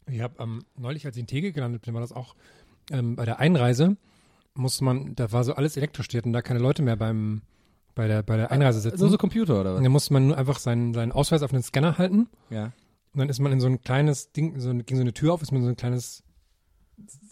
Ich 0.09 0.21
habe 0.21 0.35
ähm, 0.39 0.63
neulich, 0.77 1.05
als 1.05 1.15
ich 1.15 1.21
in 1.21 1.27
Tegel 1.27 1.51
gelandet 1.51 1.83
bin, 1.83 1.93
war 1.93 2.01
das 2.01 2.11
auch 2.11 2.35
ähm, 2.91 3.15
bei 3.15 3.25
der 3.25 3.39
Einreise, 3.39 3.97
musste 4.55 4.83
man, 4.83 5.15
da 5.15 5.31
war 5.31 5.43
so 5.43 5.53
alles 5.53 5.77
elektrostört 5.77 6.25
und 6.25 6.33
da 6.33 6.41
keine 6.41 6.59
Leute 6.59 6.81
mehr 6.81 6.95
beim 6.95 7.41
bei 7.93 8.07
der 8.07 8.23
bei 8.23 8.37
der 8.37 8.51
Einreise 8.51 8.79
sitzen. 8.79 8.97
So, 8.97 9.09
so 9.09 9.17
Computer 9.17 9.59
oder 9.59 9.71
und 9.71 9.75
was? 9.77 9.83
dann 9.83 9.91
musste 9.91 10.13
man 10.13 10.27
nur 10.27 10.37
einfach 10.37 10.59
seinen, 10.59 10.93
seinen 10.93 11.11
Ausweis 11.11 11.43
auf 11.43 11.51
den 11.51 11.61
Scanner 11.61 11.97
halten 11.97 12.27
Ja. 12.49 12.71
Und 13.13 13.19
dann 13.19 13.29
ist 13.29 13.39
man 13.39 13.51
in 13.51 13.59
so 13.59 13.67
ein 13.67 13.81
kleines 13.81 14.31
Ding, 14.31 14.59
so 14.59 14.69
eine, 14.69 14.83
ging 14.83 14.97
so 14.97 15.01
eine 15.01 15.13
Tür 15.13 15.33
auf, 15.33 15.41
ist 15.41 15.51
man 15.51 15.61
in 15.61 15.65
so 15.65 15.69
ein 15.71 15.75
kleines 15.77 16.23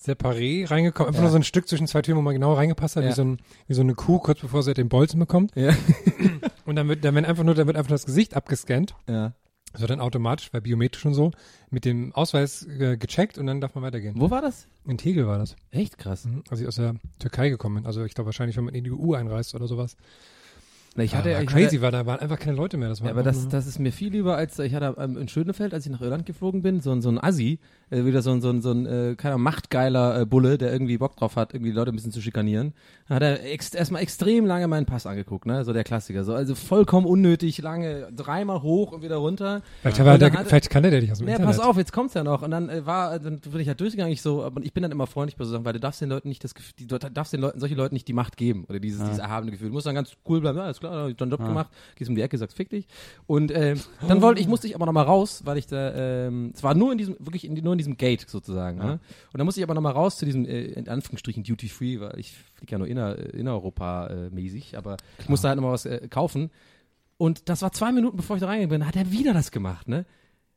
Separé 0.04 0.70
reingekommen, 0.70 1.10
einfach 1.10 1.20
Ja. 1.20 1.24
nur 1.24 1.32
so 1.32 1.38
ein 1.38 1.44
Stück 1.44 1.68
zwischen 1.68 1.88
zwei 1.88 2.02
Türen, 2.02 2.18
wo 2.18 2.22
man 2.22 2.34
genau 2.34 2.54
reingepasst 2.54 2.96
hat, 2.96 3.04
Ja. 3.04 3.10
wie, 3.10 3.14
so 3.16 3.24
ein, 3.24 3.38
wie 3.68 3.74
so 3.74 3.82
eine 3.82 3.94
Kuh, 3.96 4.20
kurz 4.20 4.40
bevor 4.40 4.64
sie 4.64 4.74
den 4.74 4.90
Bolzen 4.90 5.20
bekommt. 5.20 5.56
Ja. 5.56 5.74
Und 6.66 6.76
dann 6.76 6.88
wird, 6.88 7.04
dann 7.04 7.16
wird 7.16 7.26
einfach 7.26 7.44
nur, 7.44 7.56
dann 7.56 7.68
wird 7.68 7.78
einfach 7.78 7.90
das 7.92 8.06
Gesicht 8.06 8.36
abgescannt. 8.36 8.96
ja. 9.08 9.34
Das 9.72 9.82
wird 9.82 9.92
dann 9.92 10.00
automatisch, 10.02 10.50
bei 10.50 10.60
biometrisch 10.62 11.06
und 11.06 11.14
so, 11.14 11.30
mit 11.70 11.86
dem 11.86 12.12
Ausweis 12.16 12.66
äh, 12.66 12.98
gecheckt 12.98 13.38
und 13.38 13.46
dann 13.46 13.62
darf 13.62 13.76
man 13.76 13.84
weitergehen. 13.84 14.16
Wo 14.18 14.32
war 14.32 14.42
das? 14.42 14.66
In 14.88 14.98
Tegel 14.98 15.28
war 15.28 15.38
das. 15.38 15.56
Echt 15.70 16.00
krass. 16.00 16.26
Mhm. 16.26 16.42
Als 16.50 16.60
ich 16.60 16.68
aus 16.68 16.78
der 16.78 16.96
Türkei 17.20 17.50
gekommen 17.50 17.76
bin. 17.76 17.86
Also 17.86 18.04
ich 18.04 18.16
glaube 18.16 18.26
wahrscheinlich, 18.30 18.58
wenn 18.58 18.64
man 18.64 18.74
in 18.74 18.84
die 18.84 18.92
EU 18.92 19.14
einreist 19.14 19.54
oder 19.54 19.68
sowas. 19.68 19.96
Na, 20.96 21.04
ich 21.04 21.16
hatte, 21.16 21.32
aber 21.34 21.44
ich 21.44 21.48
crazy 21.50 21.78
hatte, 21.78 21.82
war, 21.82 21.92
da 21.92 22.06
waren 22.06 22.20
einfach 22.20 22.40
keine 22.40 22.58
Leute 22.58 22.78
mehr. 22.78 22.90
Das 22.90 23.02
war 23.02 23.08
Ja, 23.08 23.14
aber 23.14 23.24
das, 23.24 23.48
das 23.48 23.68
ist 23.68 23.80
mir 23.80 23.92
viel 23.92 24.12
lieber, 24.12 24.36
als 24.36 24.58
ich 24.60 24.74
hatte 24.74 25.00
in 25.02 25.28
Schönefeld, 25.28 25.74
als 25.74 25.86
ich 25.86 25.92
nach 25.92 26.02
Irland 26.02 26.26
geflogen 26.26 26.62
bin, 26.62 26.82
so, 26.82 26.92
ein 26.92 27.02
so 27.02 27.10
ein 27.10 27.24
Assi, 27.24 27.60
äh, 27.92 28.06
wieder 28.06 28.22
so 28.22 28.32
ein, 28.32 28.42
so 28.42 28.50
ein, 28.50 28.62
so 28.62 28.72
ein 28.72 28.86
äh, 28.86 29.16
keiner 29.16 29.38
machtgeiler 29.38 30.22
äh, 30.22 30.26
Bulle, 30.26 30.58
der 30.58 30.72
irgendwie 30.72 30.98
Bock 30.98 31.16
drauf 31.16 31.36
hat, 31.36 31.54
irgendwie 31.54 31.72
die 31.72 31.76
Leute 31.78 31.92
ein 31.92 31.96
bisschen 31.96 32.12
zu 32.12 32.22
schikanieren. 32.22 32.74
Dann 33.08 33.16
hat 33.16 33.24
er 33.24 33.44
ex 33.46 33.74
erstmal 33.74 34.02
extrem 34.02 34.46
lange 34.46 34.68
meinen 34.68 34.86
Pass 34.86 35.06
angeguckt, 35.06 35.46
ne? 35.46 35.64
So 35.64 35.74
der 35.74 35.84
Klassiker. 35.84 36.24
So, 36.24 36.34
also 36.34 36.56
vollkommen 36.56 37.06
unnötig, 37.06 37.60
lange, 37.60 38.12
dreimal 38.16 38.62
hoch 38.64 38.92
und 38.92 39.04
wieder 39.04 39.18
runter. 39.18 39.62
vielleicht, 39.82 40.04
war 40.04 40.14
Und 40.16 40.22
der, 40.22 40.32
vielleicht 40.32 40.70
kannte 40.70 40.90
der 40.90 41.02
dich 41.02 41.12
aus 41.12 41.20
dem 41.20 41.26
Nee, 41.26 41.34
Internet. 41.34 41.56
pass 41.58 41.66
auf, 41.66 41.78
jetzt 41.78 41.94
kommt's 41.94 42.16
ja 42.16 42.24
noch. 42.24 42.42
Und 42.42 42.52
dann 42.52 42.68
äh, 42.70 42.86
war, 42.86 43.20
dann 43.20 43.40
bin 43.40 43.60
ich 43.62 43.68
halt 43.68 43.80
durchgegangen, 43.80 44.12
ich 44.12 44.22
so, 44.22 44.44
aber 44.44 44.62
ich 44.64 44.74
bin 44.74 44.82
dann 44.82 44.92
immer 44.92 45.08
freundlich 45.08 45.38
bei 45.38 45.46
so 45.46 45.52
Sachen, 45.52 45.66
weil 45.66 45.74
du 45.74 45.80
darfst 45.80 46.02
den 46.02 46.10
Leuten 46.10 46.30
nicht 46.30 46.44
das 46.44 46.56
Gefühl, 46.56 46.74
die, 46.80 46.88
du 46.88 46.98
darfst 46.98 47.32
den 47.32 47.42
Leuten, 47.42 47.60
solchen 47.60 47.78
Leuten 47.78 47.94
nicht 47.96 48.08
die 48.08 48.14
Macht 48.14 48.38
geben 48.38 48.66
oder 48.68 48.80
dieses, 48.80 49.02
dieses 49.04 49.20
erhabene 49.20 49.52
Gefühl. 49.52 49.68
Du 49.70 49.74
musst 49.74 49.86
dann 49.86 49.96
ganz 49.96 50.14
cool 50.28 50.42
bleiben, 50.42 50.58
ja, 50.58 50.70
alles 50.80 50.92
klar, 50.92 51.04
hab 51.04 51.10
ich 51.10 51.18
deinen 51.18 51.32
Job 51.32 51.40
gemacht, 51.46 51.70
gehst 51.96 52.10
um 52.10 52.16
die 52.16 52.22
Ecke, 52.22 52.38
sagst 52.38 52.56
fick 52.56 52.70
dich. 52.70 52.88
Und 53.28 53.52
ähm, 53.52 53.80
dann 54.08 54.22
wollte 54.22 54.42
ich, 54.42 54.48
musste 54.48 54.68
ich 54.68 54.76
aber 54.76 54.86
nochmal 54.86 55.06
raus, 55.06 55.42
weil 55.46 55.58
ich 55.58 55.68
da, 55.68 55.94
ähm, 56.28 56.52
es 56.54 56.64
war 56.64 56.76
nur 56.76 56.92
in 56.92 56.98
diesem, 56.98 57.16
wirklich 57.20 57.46
in, 57.46 57.54
nur 57.56 57.74
in 57.74 57.78
diesem 57.78 57.98
Gate 57.98 58.26
sozusagen. 58.28 58.78
Ne? 58.78 58.94
Und 58.94 59.38
dann 59.38 59.46
musste 59.46 59.60
ich 59.62 59.64
aber 59.64 59.74
nochmal 59.74 59.94
raus 59.94 60.18
zu 60.18 60.26
diesem, 60.26 60.46
äh, 60.46 60.62
in 60.62 60.88
Anführungsstrichen, 60.88 61.44
Duty 61.44 61.70
Free, 61.70 62.00
weil 62.00 62.20
ich 62.20 62.34
fliege 62.56 62.72
ja 62.72 62.78
nur 62.78 62.88
inner, 62.88 63.18
äh, 63.18 63.38
innereuropa 63.38 64.08
äh, 64.08 64.30
mäßig, 64.30 64.78
aber 64.78 64.98
ich 65.20 65.30
musste 65.30 65.48
halt 65.48 65.58
nochmal 65.58 65.74
was 65.74 65.86
äh, 65.86 66.08
kaufen. 66.10 66.52
Und 67.18 67.50
das 67.50 67.62
war 67.62 67.72
zwei 67.72 67.92
Minuten, 67.92 68.18
bevor 68.18 68.38
ich 68.38 68.42
da 68.42 68.48
reingegangen 68.48 68.80
bin, 68.80 68.88
hat 68.88 68.96
er 68.96 69.12
wieder 69.12 69.34
das 69.34 69.52
gemacht, 69.52 69.88
ne? 69.88 70.06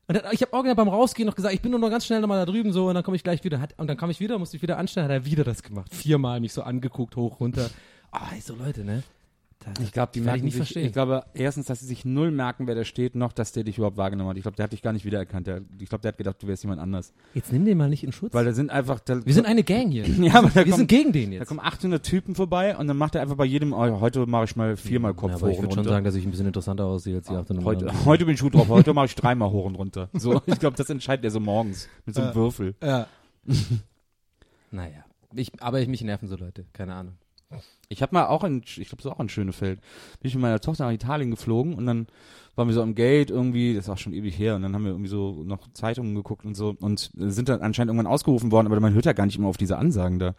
Und 0.08 0.16
dann, 0.16 0.32
ich 0.32 0.42
habe 0.42 0.52
original 0.52 0.74
beim 0.74 0.88
Rausgehen 0.88 1.26
noch 1.26 1.37
gesagt, 1.37 1.54
ich 1.54 1.62
bin 1.62 1.70
nur 1.70 1.80
noch 1.80 1.88
ganz 1.88 2.04
schnell 2.04 2.20
nochmal 2.20 2.44
da 2.44 2.50
drüben 2.50 2.72
so 2.72 2.88
und 2.88 2.94
dann 2.94 3.04
komme 3.04 3.16
ich 3.16 3.22
gleich 3.22 3.42
wieder. 3.44 3.61
Hat, 3.61 3.74
und 3.78 3.87
dann 3.87 3.96
kam 3.96 4.11
ich 4.11 4.20
wieder, 4.20 4.38
musste 4.38 4.56
ich 4.56 4.62
wieder 4.62 4.76
anstellen, 4.76 5.04
hat 5.04 5.12
er 5.12 5.24
wieder 5.24 5.44
das 5.44 5.62
gemacht. 5.62 5.94
Viermal 5.94 6.40
mich 6.40 6.52
so 6.52 6.62
angeguckt, 6.62 7.16
hoch, 7.16 7.40
runter. 7.40 7.70
Ah, 8.11 8.28
so 8.40 8.54
Leute, 8.56 8.85
ne? 8.85 9.04
Ich 9.81 9.92
glaube, 9.92 10.12
die 10.14 10.20
merken 10.20 10.38
ich 10.38 10.44
nicht 10.44 10.53
sich, 10.55 10.62
verstehen. 10.62 10.87
ich 10.87 10.92
glaube 10.92 11.25
erstens, 11.35 11.66
dass 11.66 11.81
sie 11.81 11.87
sich 11.87 12.05
null 12.05 12.31
merken, 12.31 12.66
wer 12.66 12.75
da 12.75 12.85
steht, 12.85 13.14
noch, 13.14 13.33
dass 13.33 13.53
der 13.53 13.64
dich 13.64 13.79
überhaupt 13.79 13.96
wahrgenommen 13.96 14.31
hat. 14.31 14.37
Ich 14.37 14.42
glaube, 14.42 14.57
der 14.57 14.64
hat 14.64 14.72
dich 14.72 14.83
gar 14.83 14.92
nicht 14.92 15.05
wiedererkannt. 15.05 15.46
Der, 15.46 15.62
ich 15.79 15.88
glaube, 15.88 16.03
der 16.03 16.11
hat 16.11 16.18
gedacht, 16.18 16.42
du 16.42 16.46
wärst 16.46 16.62
jemand 16.62 16.81
anders. 16.81 17.12
Jetzt 17.35 17.53
nimm 17.53 17.64
den 17.64 17.79
mal 17.79 17.88
nicht 17.88 18.05
in 18.05 18.12
Schutz. 18.12 18.35
Weil 18.35 18.44
da 18.44 18.53
sind 18.53 18.70
einfach, 18.70 19.01
da, 19.01 19.25
wir 19.25 19.35
sind 19.35 19.46
eine 19.46 19.62
Gang 19.62 19.90
hier. 19.90 20.07
ja, 20.20 20.35
aber 20.35 20.48
da 20.48 20.57
wir 20.57 20.64
kommen, 20.64 20.77
sind 20.77 20.88
gegen 20.88 21.12
den 21.12 21.31
da 21.31 21.37
jetzt. 21.38 21.48
kommen 21.48 21.61
800 21.61 22.03
Typen 22.03 22.35
vorbei 22.35 22.77
und 22.77 22.87
dann 22.88 22.96
macht 22.96 23.14
er 23.14 23.22
einfach 23.22 23.37
bei 23.37 23.44
jedem, 23.44 23.72
oh, 23.72 24.01
heute 24.01 24.27
mache 24.27 24.44
ich 24.44 24.57
mal 24.57 24.77
viermal 24.77 25.14
Kopf 25.14 25.31
ja, 25.31 25.37
aber 25.37 25.46
hoch 25.46 25.53
ich 25.53 25.59
würde 25.59 25.70
schon 25.70 25.79
runter. 25.81 25.90
sagen, 25.90 26.05
dass 26.05 26.14
ich 26.14 26.25
ein 26.25 26.31
bisschen 26.31 26.46
interessanter 26.46 26.85
aussehe 26.85 27.16
als 27.16 27.27
die 27.27 27.35
800 27.35 27.64
heute, 27.64 27.87
anderen. 27.88 28.07
heute 28.07 28.25
bin 28.27 28.35
ich 28.35 28.40
gut 28.40 28.55
drauf, 28.55 28.68
heute 28.68 28.92
mache 28.94 29.07
ich 29.07 29.14
dreimal 29.16 29.51
hoch 29.51 29.64
und 29.64 29.75
runter. 29.77 30.09
So, 30.12 30.40
ich 30.46 30.59
glaube, 30.59 30.77
das 30.77 30.90
entscheidet 30.90 31.25
er 31.25 31.31
so 31.31 31.40
morgens 31.40 31.88
mit 32.07 32.14
so 32.14 32.22
einem 32.22 32.35
Würfel. 32.35 32.75
Ja. 32.83 33.07
naja. 34.70 35.05
Ich, 35.35 35.51
aber 35.62 35.81
ich, 35.81 35.88
mich 35.88 36.03
nerven 36.03 36.29
so 36.29 36.37
Leute, 36.37 36.66
keine 36.72 36.94
Ahnung. 36.94 37.14
Ich 37.88 38.01
habe 38.03 38.15
mal 38.15 38.27
auch 38.27 38.45
in, 38.45 38.62
ich 38.65 38.88
glaube, 38.88 39.03
so 39.03 39.11
auch 39.11 39.21
in 39.21 39.29
Schönefeld, 39.29 39.81
bin 40.21 40.29
ich 40.29 40.35
mit 40.35 40.43
meiner 40.43 40.61
Tochter 40.61 40.87
nach 40.87 40.93
Italien 40.93 41.31
geflogen 41.31 41.75
und 41.75 41.87
dann 41.87 42.07
waren 42.55 42.69
wir 42.69 42.75
so 42.75 42.83
am 42.83 42.95
Gate 42.95 43.31
irgendwie, 43.31 43.75
das 43.75 43.88
war 43.88 43.97
schon 43.97 44.12
ewig 44.12 44.38
her, 44.38 44.57
und 44.57 44.62
dann 44.62 44.75
haben 44.75 44.85
wir 44.85 44.91
irgendwie 44.93 45.09
so 45.09 45.43
noch 45.45 45.73
Zeitungen 45.73 46.15
geguckt 46.15 46.45
und 46.45 46.55
so 46.55 46.77
und 46.81 47.11
sind 47.15 47.49
dann 47.49 47.62
anscheinend 47.62 47.91
irgendwann 47.91 48.12
ausgerufen 48.12 48.51
worden, 48.53 48.67
aber 48.67 48.79
man 48.81 48.93
hört 48.95 49.07
ja 49.07 49.12
gar 49.12 49.27
nicht 49.27 49.37
immer 49.37 49.49
auf 49.49 49.57
diese 49.57 49.79
Ansagen 49.79 50.19
da. 50.19 50.35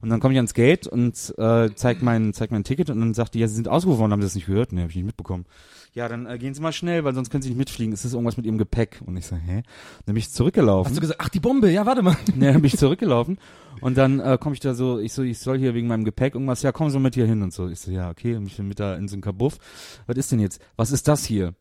Und 0.00 0.08
dann 0.10 0.20
komme 0.20 0.34
ich 0.34 0.38
ans 0.38 0.54
Gate 0.54 0.86
und 0.86 1.34
äh, 1.36 1.70
zeig 1.74 2.02
mein, 2.02 2.32
zeig 2.32 2.50
mein 2.50 2.64
Ticket 2.64 2.90
und 2.90 3.00
dann 3.00 3.14
sagt 3.14 3.34
die, 3.34 3.40
ja, 3.40 3.48
sie 3.48 3.56
sind 3.56 3.68
ausgerufen 3.68 4.00
worden, 4.00 4.12
haben 4.12 4.22
sie 4.22 4.26
das 4.26 4.34
nicht 4.36 4.46
gehört? 4.46 4.72
Nee, 4.72 4.82
habe 4.82 4.90
ich 4.90 4.96
nicht 4.96 5.06
mitbekommen. 5.06 5.46
Ja, 5.94 6.08
dann 6.08 6.26
äh, 6.26 6.38
gehen 6.38 6.54
Sie 6.54 6.60
mal 6.60 6.72
schnell, 6.72 7.04
weil 7.04 7.14
sonst 7.14 7.30
können 7.30 7.42
Sie 7.42 7.48
nicht 7.48 7.58
mitfliegen. 7.58 7.92
Es 7.92 8.04
ist 8.04 8.12
irgendwas 8.12 8.36
mit 8.36 8.46
Ihrem 8.46 8.58
Gepäck. 8.58 9.00
Und 9.06 9.16
ich 9.16 9.26
so, 9.26 9.36
hä? 9.36 9.62
Dann 10.04 10.14
bin 10.14 10.16
ich 10.16 10.30
zurückgelaufen. 10.30 10.90
Hast 10.90 10.96
du 10.96 11.00
gesagt, 11.00 11.20
ach, 11.22 11.28
die 11.28 11.40
Bombe, 11.40 11.70
ja, 11.70 11.86
warte 11.86 12.02
mal. 12.02 12.16
Nee, 12.34 12.52
dann 12.52 12.62
bin 12.62 12.66
ich 12.66 12.76
zurückgelaufen 12.76 13.38
und 13.80 13.96
dann 13.96 14.20
äh, 14.20 14.38
komme 14.40 14.54
ich 14.54 14.60
da 14.60 14.74
so, 14.74 14.98
ich 14.98 15.12
so, 15.12 15.22
ich 15.22 15.38
soll 15.38 15.58
hier 15.58 15.74
wegen 15.74 15.88
meinem 15.88 16.04
Gepäck 16.04 16.34
irgendwas 16.34 16.48
irgendwas, 16.48 16.62
ja, 16.62 16.72
komm 16.72 16.90
so 16.90 16.98
mit 16.98 17.14
hier 17.14 17.26
hin 17.26 17.42
und 17.42 17.52
so. 17.52 17.68
Ich 17.68 17.80
so, 17.80 17.90
ja, 17.90 18.10
okay, 18.10 18.36
und 18.36 18.46
ich 18.46 18.56
bin 18.56 18.68
mit 18.68 18.80
da 18.80 18.94
in 18.96 19.08
so 19.08 19.14
einem 19.14 19.22
Kabuff. 19.22 19.58
Was 20.06 20.16
ist 20.16 20.32
denn 20.32 20.40
jetzt? 20.40 20.60
Was 20.76 20.90
ist 20.90 21.08
das 21.08 21.24
hier? 21.24 21.54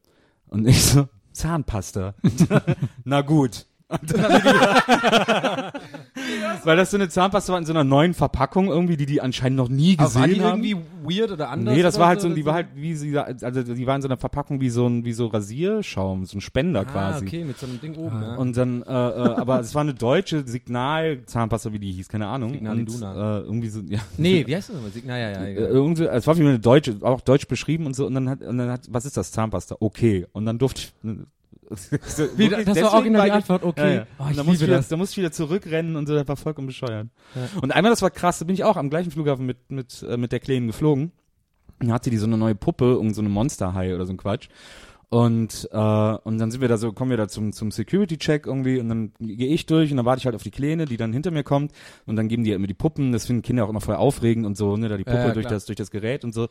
Und 0.48 0.68
ich 0.68 0.82
so, 0.82 1.08
Zahnpasta. 1.34 2.16
Na 3.04 3.22
gut. 3.22 3.66
Haben 3.90 4.08
Weil 6.64 6.76
das 6.78 6.92
so 6.92 6.98
eine 6.98 7.08
Zahnpasta 7.08 7.54
war 7.54 7.60
in 7.60 7.66
so 7.66 7.72
einer 7.72 7.86
neuen 7.86 8.14
Verpackung 8.14 8.68
irgendwie, 8.68 8.98
die 8.98 9.06
die 9.06 9.22
anscheinend 9.22 9.56
noch 9.58 9.70
nie 9.70 9.96
Aber 9.98 10.14
war 10.14 10.24
gesehen 10.28 10.34
die 10.40 10.42
haben. 10.46 10.64
irgendwie 10.64 10.86
weird 11.20 11.32
oder 11.32 11.50
anders? 11.50 11.74
Nee, 11.76 11.82
das 11.82 11.98
war 11.98 12.08
halt 12.08 12.20
so, 12.20 12.28
so, 12.28 12.36
die 12.36 12.46
war 12.46 12.54
halt 12.56 12.68
wie 12.76 12.94
sie, 12.96 13.18
also 13.18 13.64
die 13.64 13.88
war 13.88 13.96
in 13.96 14.02
so 14.02 14.10
einer 14.10 14.18
Verpackung 14.18 14.60
wie 14.60 14.70
so 14.70 14.88
ein, 14.88 15.06
wie 15.06 15.14
so 15.14 15.28
Rasierschaum, 15.28 16.26
so 16.26 16.38
ein 16.38 16.42
Spender 16.42 16.82
Ah, 16.82 16.86
quasi. 16.86 17.26
okay, 17.26 17.46
mit 17.46 17.58
so 17.58 17.66
einem 17.66 17.80
Ding 17.80 17.96
oben, 17.96 18.22
ja. 18.22 18.36
Und 18.36 18.58
dann, 18.58 18.82
äh, 18.82 18.86
äh, 18.86 18.90
aber 19.36 19.62
es 19.62 19.74
war 19.74 19.82
eine 19.84 19.94
deutsche 19.94 20.46
Signal-Zahnpasta, 20.46 21.72
wie 21.72 21.80
die 21.80 21.92
hieß, 21.94 22.10
keine 22.10 22.28
Ahnung. 22.28 22.50
Signal 22.52 22.74
und, 22.74 22.82
Iduna. 22.90 23.38
äh, 23.38 23.42
irgendwie 23.44 23.70
so, 23.70 23.80
ja. 23.88 24.00
Nee, 24.18 24.46
wie 24.46 24.56
heißt 24.56 24.68
das 24.70 24.76
nochmal? 24.76 24.92
Signal, 24.92 25.20
ja, 25.20 25.30
ja, 25.32 25.46
Äh, 25.46 25.54
irgendwie, 25.68 26.04
es 26.08 26.28
war 26.28 26.38
wie 26.38 26.42
eine 26.42 26.60
deutsche, 26.60 26.98
auch 27.02 27.22
deutsch 27.22 27.48
beschrieben 27.48 27.86
und 27.86 27.96
so, 27.96 28.06
und 28.06 28.16
dann 28.16 28.28
hat, 28.30 28.42
und 28.42 28.58
dann 28.58 28.70
hat, 28.70 28.82
was 28.90 29.06
ist 29.06 29.16
das, 29.16 29.32
Zahnpasta? 29.32 29.78
Okay. 29.80 30.28
Und 30.34 30.46
dann 30.46 30.58
durfte 30.58 30.82
ich, 30.82 30.94
Wie, 32.38 32.50
das 32.50 32.82
war 32.82 32.94
original 32.94 33.26
die 33.26 33.32
Antwort, 33.32 33.64
okay. 33.64 33.96
Ja, 33.96 34.02
ja. 34.02 34.08
Oh, 34.20 34.26
liebe 34.30 34.54
ich 34.54 34.62
wieder, 34.62 34.82
da 34.82 34.98
musste 34.98 35.14
ich 35.14 35.18
wieder 35.18 35.32
zurückrennen 35.32 35.96
und 35.96 36.08
so, 36.08 36.16
das 36.16 36.28
war 36.28 36.38
vollkommen 36.38 36.68
bescheuert. 36.68 37.08
Und 37.62 37.72
einmal, 37.72 37.92
das 37.92 38.02
war 38.02 38.10
krass, 38.10 38.40
da 38.40 38.46
bin 38.46 38.54
ich 38.54 38.64
auch 38.64 38.78
am 38.78 38.90
gleichen 38.90 39.12
Flughafen 39.12 39.46
mit, 39.46 39.70
mit, 39.70 40.04
äh, 40.04 40.18
mit 40.18 40.32
der 40.32 40.40
Kleinen 40.40 40.68
geflogen. 40.68 41.12
Dann 41.80 41.92
hatte 41.92 42.10
die 42.10 42.18
so 42.18 42.26
eine 42.26 42.38
neue 42.38 42.56
Puppe, 42.56 42.86
irgend 42.86 43.16
so 43.16 43.22
eine 43.22 43.30
Monster-High 43.30 43.94
oder 43.94 44.06
so 44.06 44.14
ein 44.14 44.18
Quatsch. 44.18 44.48
Und, 45.10 45.70
äh, 45.72 45.78
und 45.78 46.38
dann 46.38 46.52
sind 46.52 46.60
wir 46.60 46.68
da 46.68 46.78
so, 46.78 46.92
kommen 46.92 47.12
wir 47.12 47.18
da 47.18 47.30
zum, 47.30 47.54
zum 47.54 47.72
Security-Check 47.72 48.46
irgendwie 48.46 48.80
und 48.80 48.90
dann 48.90 49.14
gehe 49.20 49.48
ich 49.48 49.66
durch 49.66 49.90
und 49.92 49.98
dann 49.98 50.06
warte 50.06 50.20
ich 50.20 50.26
halt 50.26 50.36
auf 50.36 50.44
die 50.44 50.52
Kleine, 50.52 50.84
die 50.86 50.98
dann 50.98 51.14
hinter 51.14 51.32
mir 51.32 51.44
kommt 51.44 51.72
und 52.06 52.18
dann 52.18 52.28
geben 52.28 52.44
die 52.44 52.50
ja 52.50 52.58
immer 52.58 52.68
die 52.68 52.74
Puppen, 52.74 53.14
das 53.14 53.26
finden 53.26 53.42
Kinder 53.42 53.64
auch 53.64 53.70
immer 53.70 53.80
voll 53.80 53.96
aufregend 53.96 54.46
und 54.46 54.58
so, 54.58 54.76
ne, 54.76 54.90
da 54.90 54.98
die 54.98 55.06
Puppe 55.06 55.18
Ja, 55.18 55.28
ja, 55.28 55.34
durch 55.34 55.48
das, 55.48 55.66
durch 55.66 55.78
das 55.78 55.92
Gerät 55.92 56.26
und 56.26 56.34
so. 56.34 56.50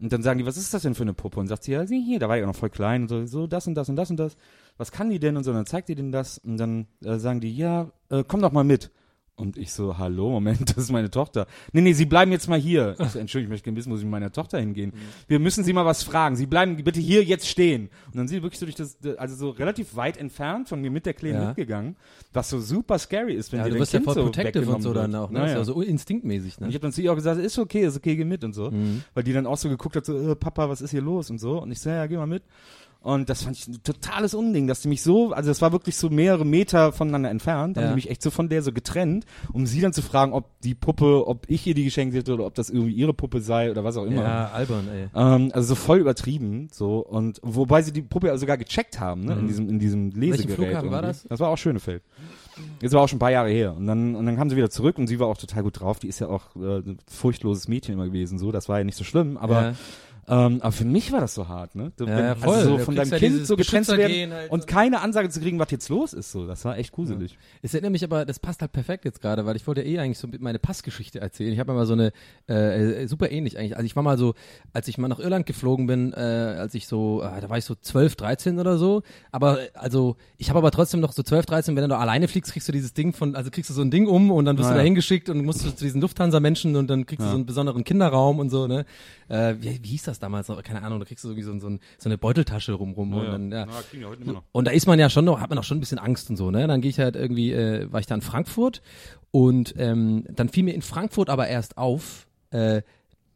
Und 0.00 0.12
dann 0.12 0.22
sagen 0.22 0.38
die, 0.38 0.46
was 0.46 0.56
ist 0.56 0.74
das 0.74 0.82
denn 0.82 0.94
für 0.94 1.02
eine 1.02 1.14
Puppe? 1.14 1.40
Und 1.40 1.48
sagt 1.48 1.64
sie, 1.64 1.72
ja, 1.72 1.86
sieh 1.86 2.02
hier, 2.02 2.18
da 2.18 2.28
war 2.28 2.36
ich 2.36 2.42
auch 2.42 2.48
noch 2.48 2.56
voll 2.56 2.70
klein 2.70 3.02
und 3.02 3.08
so, 3.08 3.26
so 3.26 3.46
das 3.46 3.66
und 3.66 3.74
das 3.74 3.88
und 3.88 3.96
das 3.96 4.10
und 4.10 4.18
das. 4.18 4.36
Was 4.76 4.92
kann 4.92 5.08
die 5.08 5.18
denn? 5.18 5.36
Und 5.36 5.44
so, 5.44 5.50
und 5.50 5.56
dann 5.56 5.66
zeigt 5.66 5.88
die 5.88 5.94
denen 5.94 6.12
das 6.12 6.38
und 6.38 6.58
dann 6.58 6.86
äh, 7.04 7.18
sagen 7.18 7.40
die, 7.40 7.56
ja, 7.56 7.90
äh, 8.10 8.22
komm 8.26 8.42
doch 8.42 8.52
mal 8.52 8.64
mit. 8.64 8.90
Und 9.38 9.58
ich 9.58 9.70
so, 9.70 9.98
hallo, 9.98 10.30
Moment, 10.30 10.70
das 10.70 10.78
ist 10.84 10.90
meine 10.92 11.10
Tochter. 11.10 11.46
Nee, 11.72 11.82
nee, 11.82 11.92
Sie 11.92 12.06
bleiben 12.06 12.32
jetzt 12.32 12.48
mal 12.48 12.58
hier. 12.58 12.96
Ich 12.98 13.10
so, 13.10 13.18
Entschuldigung, 13.18 13.48
ich 13.48 13.56
möchte 13.56 13.64
gerne 13.64 13.76
wissen, 13.76 13.92
wo 13.92 13.96
Sie 13.96 14.04
mit 14.04 14.12
meiner 14.12 14.32
Tochter 14.32 14.58
hingehen. 14.58 14.94
Wir 15.28 15.38
müssen 15.40 15.62
Sie 15.62 15.74
mal 15.74 15.84
was 15.84 16.02
fragen. 16.02 16.36
Sie 16.36 16.46
bleiben 16.46 16.76
bitte 16.76 17.00
hier 17.00 17.22
jetzt 17.22 17.46
stehen. 17.46 17.90
Und 18.06 18.16
dann 18.16 18.28
sind 18.28 18.38
sie 18.38 18.42
wirklich 18.42 18.58
so 18.58 18.64
durch 18.64 18.76
das, 18.76 18.96
also 19.18 19.36
so 19.36 19.50
relativ 19.50 19.94
weit 19.94 20.16
entfernt 20.16 20.70
von 20.70 20.80
mir 20.80 20.90
mit 20.90 21.04
der 21.04 21.12
Kleinen 21.12 21.34
Ja. 21.42 21.48
mitgegangen, 21.48 21.96
was 22.32 22.48
so 22.48 22.58
super 22.60 22.98
scary 22.98 23.34
ist, 23.34 23.52
wenn 23.52 23.58
Ja, 23.58 23.66
dir 23.66 23.72
du 23.74 23.78
wirst 23.80 23.92
ja 23.92 24.00
voll 24.00 24.14
so 24.14 24.22
protective 24.24 24.74
und 24.74 24.80
so 24.80 24.94
dann 24.94 25.14
auch, 25.14 25.30
ne? 25.30 25.40
Naja. 25.40 25.52
Das 25.54 25.62
ist 25.62 25.68
ja 25.68 25.74
so 25.74 25.82
instinktmäßig, 25.82 26.56
Und 26.56 26.62
ne? 26.62 26.68
ich 26.68 26.74
habe 26.74 26.82
dann 26.82 26.92
zu 26.92 27.02
ihr 27.02 27.12
auch 27.12 27.16
gesagt, 27.16 27.38
ist 27.38 27.58
okay, 27.58 27.82
ist 27.84 27.96
okay, 27.98 28.16
geh 28.16 28.24
mit 28.24 28.42
und 28.42 28.54
so. 28.54 28.70
Mhm. 28.70 29.02
Weil 29.12 29.22
die 29.22 29.34
dann 29.34 29.46
auch 29.46 29.58
so 29.58 29.68
geguckt 29.68 29.96
hat, 29.96 30.06
so, 30.06 30.16
äh, 30.16 30.34
Papa, 30.34 30.70
was 30.70 30.80
ist 30.80 30.92
hier 30.92 31.02
los 31.02 31.28
und 31.28 31.38
so. 31.38 31.60
Und 31.60 31.70
ich 31.70 31.80
so, 31.80 31.90
ja, 31.90 32.06
geh 32.06 32.16
mal 32.16 32.26
mit. 32.26 32.42
Und 33.06 33.30
das 33.30 33.44
fand 33.44 33.56
ich 33.56 33.68
ein 33.68 33.80
totales 33.84 34.34
Unding, 34.34 34.66
dass 34.66 34.80
die 34.80 34.88
mich 34.88 35.00
so, 35.00 35.30
also 35.32 35.48
das 35.48 35.62
war 35.62 35.70
wirklich 35.70 35.96
so 35.96 36.10
mehrere 36.10 36.44
Meter 36.44 36.90
voneinander 36.90 37.30
entfernt, 37.30 37.76
haben 37.76 37.84
Ja. 37.84 37.88
die 37.90 37.94
mich 37.94 38.10
echt 38.10 38.20
so 38.20 38.32
von 38.32 38.48
der 38.48 38.62
so 38.62 38.72
getrennt, 38.72 39.26
um 39.52 39.64
sie 39.64 39.80
dann 39.80 39.92
zu 39.92 40.02
fragen, 40.02 40.32
ob 40.32 40.58
die 40.62 40.74
Puppe, 40.74 41.24
ob 41.24 41.48
ich 41.48 41.64
ihr 41.68 41.74
die 41.74 41.84
geschenkt 41.84 42.16
hätte 42.16 42.34
oder 42.34 42.44
ob 42.46 42.54
das 42.56 42.68
irgendwie 42.68 42.94
ihre 42.94 43.14
Puppe 43.14 43.40
sei 43.40 43.70
oder 43.70 43.84
was 43.84 43.96
auch 43.96 44.06
immer. 44.06 44.22
Ja, 44.22 44.50
albern, 44.52 44.88
ey. 44.92 45.06
Ähm, 45.14 45.52
also 45.54 45.68
so 45.68 45.74
voll 45.76 45.98
übertrieben, 45.98 46.66
so 46.72 46.98
und 46.98 47.38
wobei 47.44 47.82
sie 47.82 47.92
die 47.92 48.02
Puppe 48.02 48.26
ja 48.26 48.36
sogar 48.38 48.56
gecheckt 48.56 48.98
haben, 48.98 49.24
ne, 49.24 49.34
in 49.34 49.46
diesem 49.46 49.68
in 49.68 49.78
diesem 49.78 50.10
Lesegerät. 50.10 50.48
Mhm. 50.58 50.62
Flughafen 50.64 50.90
war 50.90 51.02
das? 51.02 51.22
Das 51.28 51.38
war 51.38 51.50
auch 51.50 51.58
Schönefeld. 51.58 52.02
Jetzt 52.80 52.92
war 52.92 53.02
auch 53.02 53.08
schon 53.08 53.18
ein 53.18 53.20
paar 53.20 53.30
Jahre 53.30 53.50
her 53.50 53.76
und 53.76 53.86
dann 53.86 54.16
und 54.16 54.26
dann 54.26 54.34
kam 54.36 54.50
sie 54.50 54.56
wieder 54.56 54.70
zurück 54.70 54.98
und 54.98 55.06
sie 55.06 55.20
war 55.20 55.28
auch 55.28 55.36
total 55.36 55.62
gut 55.62 55.78
drauf. 55.78 56.00
Die 56.00 56.08
ist 56.08 56.18
ja 56.18 56.26
auch 56.28 56.56
äh, 56.56 56.78
ein 56.78 56.98
furchtloses 57.08 57.68
Mädchen 57.68 57.94
immer 57.94 58.06
gewesen, 58.06 58.38
so. 58.40 58.50
Das 58.50 58.68
war 58.68 58.78
ja 58.78 58.84
nicht 58.84 58.96
so 58.98 59.04
schlimm, 59.04 59.36
aber 59.36 59.62
Ja. 59.62 59.74
Ähm, 60.28 60.60
aber 60.60 60.72
für 60.72 60.84
mich 60.84 61.12
war 61.12 61.20
das 61.20 61.34
so 61.34 61.46
hart, 61.46 61.74
ne? 61.76 61.92
Du- 61.96 62.04
Ja, 62.04 62.16
wenn- 62.16 62.24
ja, 62.24 62.34
voll. 62.34 62.54
Also 62.56 62.78
so 62.78 62.84
von 62.84 62.96
deinem 62.96 63.10
ja 63.10 63.18
Kind 63.18 63.46
so 63.46 63.56
getrennt 63.56 63.86
zu 63.86 63.96
werden 63.96 64.32
halt 64.32 64.50
und 64.50 64.66
keine 64.66 65.00
Ansage 65.00 65.28
zu 65.28 65.40
kriegen, 65.40 65.58
was 65.58 65.70
jetzt 65.70 65.88
los 65.88 66.12
ist, 66.12 66.32
so. 66.32 66.46
Das 66.46 66.64
war 66.64 66.76
echt 66.78 66.92
gruselig. 66.92 67.38
Es 67.62 67.74
erinnert 67.74 67.92
mich 67.92 68.02
aber, 68.02 68.24
das 68.24 68.40
passt 68.40 68.60
halt 68.60 68.72
perfekt 68.72 69.04
jetzt 69.04 69.20
gerade, 69.20 69.46
weil 69.46 69.54
ich 69.56 69.66
wollte 69.66 69.82
eh 69.82 69.98
eigentlich 69.98 70.18
so 70.18 70.26
mit 70.26 70.40
meine 70.40 70.58
Passgeschichte 70.58 71.20
erzählen. 71.20 71.52
Ich 71.52 71.60
habe 71.60 71.72
mal 71.72 71.86
so 71.86 71.92
eine, 71.92 72.12
äh, 72.48 73.02
äh, 73.04 73.06
super 73.06 73.30
ähnlich 73.30 73.56
eigentlich. 73.58 73.76
Also 73.76 73.86
ich 73.86 73.94
war 73.94 74.02
mal 74.02 74.18
so, 74.18 74.34
als 74.72 74.88
ich 74.88 74.98
mal 74.98 75.08
nach 75.08 75.20
Irland 75.20 75.46
geflogen 75.46 75.86
bin, 75.86 76.12
äh, 76.12 76.16
als 76.16 76.74
ich 76.74 76.88
so, 76.88 77.22
äh, 77.22 77.40
da 77.40 77.48
war 77.48 77.58
ich 77.58 77.64
so 77.64 77.74
12, 77.74 78.16
13 78.16 78.58
oder 78.58 78.78
so. 78.78 79.02
Aber 79.30 79.60
äh, 79.60 79.68
also, 79.74 80.16
ich 80.38 80.48
habe 80.48 80.58
aber 80.58 80.72
trotzdem 80.72 81.00
noch 81.00 81.12
so 81.12 81.22
12, 81.22 81.46
13, 81.46 81.76
wenn 81.76 81.88
du 81.88 81.96
alleine 81.96 82.26
fliegst, 82.26 82.52
kriegst 82.52 82.66
du 82.66 82.72
dieses 82.72 82.94
Ding 82.94 83.12
von, 83.12 83.36
also 83.36 83.50
kriegst 83.50 83.70
du 83.70 83.74
so 83.74 83.82
ein 83.82 83.90
Ding 83.92 84.06
um 84.08 84.30
und 84.32 84.44
dann 84.44 84.58
wirst 84.58 84.70
du 84.70 84.72
ja. 84.72 84.78
da 84.78 84.82
hingeschickt 84.84 85.28
und 85.28 85.44
musst 85.44 85.64
du 85.64 85.70
zu 85.70 85.84
diesen 85.84 86.00
Lufthansa-Menschen 86.00 86.74
und 86.74 86.88
dann 86.88 87.06
kriegst 87.06 87.24
du 87.24 87.30
so 87.30 87.36
einen 87.36 87.46
besonderen 87.46 87.84
Kinderraum 87.84 88.40
und 88.40 88.50
so, 88.50 88.66
ne? 88.66 88.84
Äh, 89.28 89.54
wie, 89.60 89.78
wie 89.82 89.88
hieß 89.88 90.04
das 90.04 90.15
damals 90.18 90.48
noch? 90.48 90.62
Keine 90.62 90.82
Ahnung, 90.82 90.98
da 90.98 91.04
kriegst 91.04 91.24
du 91.24 91.28
irgendwie 91.28 91.42
so, 91.42 91.58
so, 91.58 91.68
ein, 91.68 91.80
so 91.98 92.08
eine 92.08 92.18
Beuteltasche 92.18 92.72
rumrum 92.72 93.14
und 93.14 93.26
dann, 93.26 93.52
ja. 93.52 93.66
kriegen 93.90 94.02
wir 94.02 94.08
heute 94.08 94.22
immer 94.22 94.34
noch. 94.34 94.42
Und 94.52 94.66
da 94.66 94.72
ist 94.72 94.86
man 94.86 94.98
ja 94.98 95.10
schon 95.10 95.24
noch, 95.24 95.40
hat 95.40 95.50
man 95.50 95.58
auch 95.58 95.64
schon 95.64 95.78
ein 95.78 95.80
bisschen 95.80 95.98
Angst 95.98 96.30
und 96.30 96.36
so, 96.36 96.50
ne? 96.50 96.66
Dann 96.66 96.80
gehe 96.80 96.90
ich 96.90 96.98
halt 96.98 97.16
irgendwie, 97.16 97.52
äh, 97.52 97.90
war 97.92 98.00
ich 98.00 98.06
da 98.06 98.14
in 98.14 98.22
Frankfurt 98.22 98.82
und 99.30 99.74
ähm, 99.78 100.24
dann 100.30 100.48
fiel 100.48 100.64
mir 100.64 100.74
in 100.74 100.82
Frankfurt 100.82 101.30
aber 101.30 101.48
erst 101.48 101.78
auf, 101.78 102.26
äh, 102.50 102.82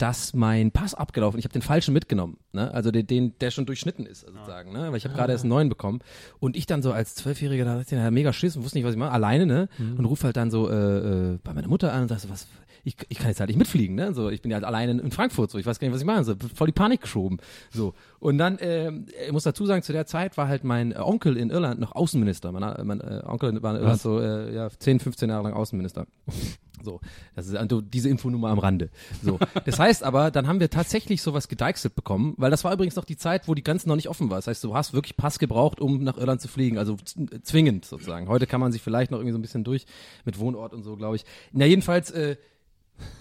dass 0.01 0.33
mein 0.33 0.71
Pass 0.71 0.95
abgelaufen, 0.95 1.39
ich 1.39 1.45
habe 1.45 1.53
den 1.53 1.61
falschen 1.61 1.93
mitgenommen, 1.93 2.39
ne? 2.53 2.73
Also 2.73 2.91
den, 2.91 3.07
den 3.07 3.39
der 3.39 3.51
schon 3.51 3.67
durchschnitten 3.67 4.07
ist, 4.07 4.23
sozusagen, 4.23 4.73
ne? 4.73 4.91
Weil 4.91 4.97
ich 4.97 5.05
habe 5.05 5.15
gerade 5.15 5.33
erst 5.33 5.45
einen 5.45 5.51
neuen 5.51 5.69
bekommen 5.69 6.01
und 6.39 6.57
ich 6.57 6.65
dann 6.65 6.81
so 6.81 6.93
als 6.93 7.15
Zwölfjähriger 7.15 7.67
da 7.67 7.77
dachte 7.77 7.95
ich, 7.95 8.01
ja, 8.01 8.11
mega 8.11 8.33
Schiss 8.33 8.57
und 8.57 8.65
wusste 8.65 8.79
nicht, 8.79 8.87
was 8.87 8.95
ich 8.95 8.99
mache, 8.99 9.13
alleine, 9.13 9.45
ne? 9.45 9.69
Und 9.99 10.07
ruf 10.07 10.25
halt 10.25 10.37
dann 10.39 10.51
so 10.51 10.71
äh, 10.71 11.35
äh, 11.35 11.39
bei 11.45 11.53
meiner 11.53 11.69
Mutter 11.69 11.93
an 11.93 12.03
und 12.03 12.09
sag 12.09 12.21
so, 12.21 12.31
was 12.31 12.47
ich, 12.85 12.97
ich 13.09 13.19
kann 13.19 13.29
jetzt 13.29 13.41
halt 13.41 13.49
nicht 13.49 13.59
mitfliegen, 13.59 13.95
ne? 13.95 14.15
So, 14.15 14.31
ich 14.31 14.43
bin 14.43 14.51
ja 14.51 14.57
halt 14.57 14.65
alleine 14.65 14.93
in 15.01 15.11
Frankfurt, 15.11 15.51
so, 15.51 15.59
ich 15.59 15.67
weiß 15.67 15.79
gar 15.79 15.87
nicht, 15.89 15.95
was 15.95 16.01
ich 16.01 16.07
machen 16.07 16.25
soll, 16.25 16.37
voll 16.55 16.67
die 16.69 16.73
Panik 16.73 17.01
geschoben, 17.03 17.39
so. 17.71 17.95
Und 18.19 18.39
dann, 18.39 18.59
ähm, 18.61 19.07
ich 19.27 19.33
muss 19.33 19.45
dazu 19.45 19.67
sagen, 19.67 19.83
zu 19.83 19.93
der 19.93 20.07
Zeit 20.07 20.37
war 20.37 20.49
halt 20.49 20.65
mein 20.65 20.93
äh, 20.93 20.97
Onkel 20.97 21.37
in 21.37 21.51
Irland 21.51 21.81
noch 21.81 21.93
Außenminister. 21.95 22.53
Mein, 22.53 22.63
äh, 22.63 22.85
mein 22.85 23.01
äh, 23.01 23.23
Onkel 23.25 23.63
war 23.63 23.75
in 23.75 23.81
Irland 23.83 24.01
so, 24.01 24.21
äh, 24.21 24.55
ja, 24.55 24.69
10, 24.71 25.01
15 25.01 25.29
Jahre 25.31 25.45
lang 25.45 25.53
Außenminister. 25.55 26.07
So, 26.83 26.99
das 27.37 27.47
ist 27.47 27.57
also 27.57 27.83
diese 27.83 28.09
Infonummer 28.09 28.49
am 28.49 28.59
Rande. 28.59 28.89
So, 29.23 29.39
das 29.67 29.79
heißt 29.79 30.03
aber, 30.03 30.31
dann 30.31 30.47
haben 30.47 30.61
wir 30.61 30.71
tatsächlich 30.71 31.21
sowas 31.21 31.47
gedeichselt 31.49 31.95
bekommen, 31.95 32.33
weil 32.39 32.51
das 32.51 32.65
war 32.65 32.73
übrigens 32.73 32.97
noch 32.97 33.05
die 33.05 33.19
Zeit, 33.19 33.49
wo 33.49 33.55
die 33.55 33.63
Grenze 33.63 33.87
noch 33.87 33.97
nicht 33.97 34.09
offen 34.09 34.31
war. 34.31 34.39
Das 34.39 34.47
heißt, 34.47 34.65
du 34.65 34.75
hast 34.75 34.95
wirklich 34.95 35.15
Pass 35.15 35.39
gebraucht, 35.39 35.79
um 35.79 36.03
nach 36.03 36.17
Irland 36.17 36.41
zu 36.41 36.49
fliegen, 36.49 36.79
also 36.79 36.97
z- 36.97 37.45
zwingend 37.47 37.85
sozusagen. 37.85 38.29
Heute 38.29 38.47
kann 38.47 38.61
man 38.63 38.73
sich 38.73 38.81
vielleicht 38.81 39.11
noch 39.11 39.19
irgendwie 39.19 39.33
so 39.33 39.39
ein 39.39 39.43
bisschen 39.43 39.63
durch 39.63 39.85
mit 40.25 40.39
Wohnort 40.39 40.73
und 40.73 40.83
so, 40.83 40.97
glaube 40.97 41.17
ich. 41.17 41.27
Na 41.53 41.67
jedenfalls. 41.67 42.13
Äh, 42.13 42.37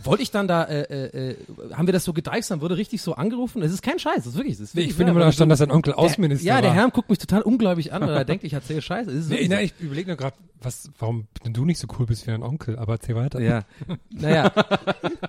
wollte 0.04 0.24
ich 0.24 0.32
dann 0.32 0.48
da, 0.48 0.64
äh, 0.64 0.82
äh, 0.84 1.32
äh, 1.32 1.36
haben 1.74 1.88
wir 1.88 1.94
das 1.94 2.04
so 2.04 2.14
gedeichselt, 2.14 2.58
dann 2.58 2.62
wurde 2.62 2.78
richtig 2.78 3.02
so 3.02 3.16
angerufen. 3.16 3.62
Es 3.62 3.72
ist 3.72 3.82
kein 3.82 4.00
Scheiß, 4.00 4.18
das 4.18 4.28
ist 4.28 4.36
wirklich. 4.36 4.58
Das 4.58 4.62
ist 4.70 4.76
wirklich 4.76 4.92
ich 4.92 4.98
bin 4.98 5.08
immer 5.08 5.20
noch 5.20 5.34
stand, 5.34 5.50
so- 5.50 5.54
dass 5.54 5.60
dein 5.60 5.72
Onkel 5.72 5.94
Außenminister 5.94 6.46
Ja, 6.48 6.62
der. 6.62 6.74
Herr 6.74 6.90
guckt 6.90 7.10
mich 7.10 7.20
total 7.20 7.42
ungläubig 7.42 7.94
an, 7.94 8.02
weil 8.02 8.10
er 8.10 8.26
denkt, 8.26 8.44
ich 8.44 8.54
erzähle 8.54 8.82
Scheiße. 8.82 9.12
Nee, 9.12 9.30
wirklich 9.30 9.50
na, 9.50 9.58
so. 9.58 9.62
ich 9.64 9.74
überlege 9.80 10.08
nur 10.08 10.18
gerade, 10.18 10.36
was, 10.62 10.90
warum 11.00 11.28
du 11.44 11.66
nicht 11.66 11.80
so 11.80 11.88
cool 11.98 12.06
bist 12.06 12.28
wie 12.28 12.32
dein 12.32 12.44
Onkel, 12.44 12.78
aber 12.78 12.94
erzähl 12.94 13.16
weiter. 13.16 13.40
Ja, 13.40 13.64
naja, 14.10 14.52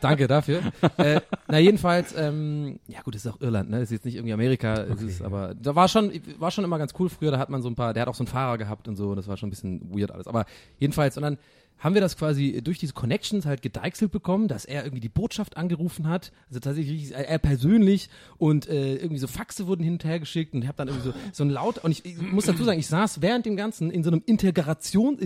danke 0.01 0.27
dafür. 0.27 0.61
Äh, 0.97 1.21
na 1.49 1.59
jedenfalls, 1.59 2.15
ähm, 2.17 2.81
ja 2.89 3.01
gut, 3.03 3.15
das 3.15 3.25
ist 3.25 3.31
auch 3.33 3.41
Irland, 3.41 3.71
ne? 3.71 3.77
Das 3.79 3.85
ist 3.85 3.93
jetzt 3.93 4.05
nicht 4.05 4.17
irgendwie 4.17 4.33
Amerika, 4.33 4.75
es 4.85 5.03
ist 5.03 5.23
aber 5.23 5.55
da 5.55 5.75
war 5.75 5.89
schon, 5.89 6.13
war 6.39 6.51
schon 6.51 6.65
immer 6.65 6.79
ganz 6.79 6.95
cool. 6.99 7.09
Früher, 7.09 7.31
da 7.31 7.39
hat 7.39 7.51
man 7.51 7.63
so 7.63 7.69
ein 7.69 7.75
paar, 7.77 7.95
der 7.95 8.03
hat 8.03 8.09
auch 8.09 8.15
so 8.15 8.25
einen 8.25 8.29
Fahrer 8.29 8.59
gehabt 8.59 8.89
und 8.89 8.97
so, 8.97 9.15
das 9.15 9.29
war 9.29 9.37
schon 9.37 9.49
ein 9.49 9.51
bisschen 9.51 9.95
weird 9.95 10.11
alles. 10.11 10.27
Aber 10.27 10.47
jedenfalls, 10.79 11.17
und 11.17 11.23
dann 11.23 11.39
haben 11.81 11.95
wir 11.95 12.01
das 12.01 12.17
quasi 12.17 12.61
durch 12.63 12.79
diese 12.79 12.93
Connections 12.93 13.47
halt 13.47 13.63
gedeichselt 13.63 14.13
bekommen, 14.13 14.47
dass 14.49 14.65
er 14.65 14.85
irgendwie 14.85 15.01
die 15.01 15.09
Botschaft 15.09 15.57
angerufen 15.57 16.09
hat, 16.09 16.31
also 16.49 16.61
tatsächlich 16.61 17.13
er 17.13 17.39
persönlich 17.39 18.09
und 18.39 18.69
äh, 18.69 18.97
irgendwie 18.97 19.19
so 19.19 19.27
Faxe 19.27 19.67
wurden 19.67 19.83
hin 19.83 19.95
und 19.95 20.05
her 20.05 20.21
geschickt 20.21 20.55
und 20.55 20.63
ich 20.63 20.69
habe 20.69 20.77
dann 20.77 20.89
irgendwie 20.89 21.09
so 21.09 21.15
so 21.33 21.43
ein 21.45 21.51
laut 21.51 21.79
und 21.83 21.91
ich, 21.91 22.05
ich 22.05 22.17
muss 22.21 22.45
dazu 22.47 22.63
sagen, 22.65 22.79
ich 22.79 22.87
saß 22.87 23.23
während 23.23 23.47
dem 23.47 23.57
Ganzen 23.57 23.91
in 23.91 24.05
so 24.05 24.11
einem 24.11 24.23
Integration 24.27 25.19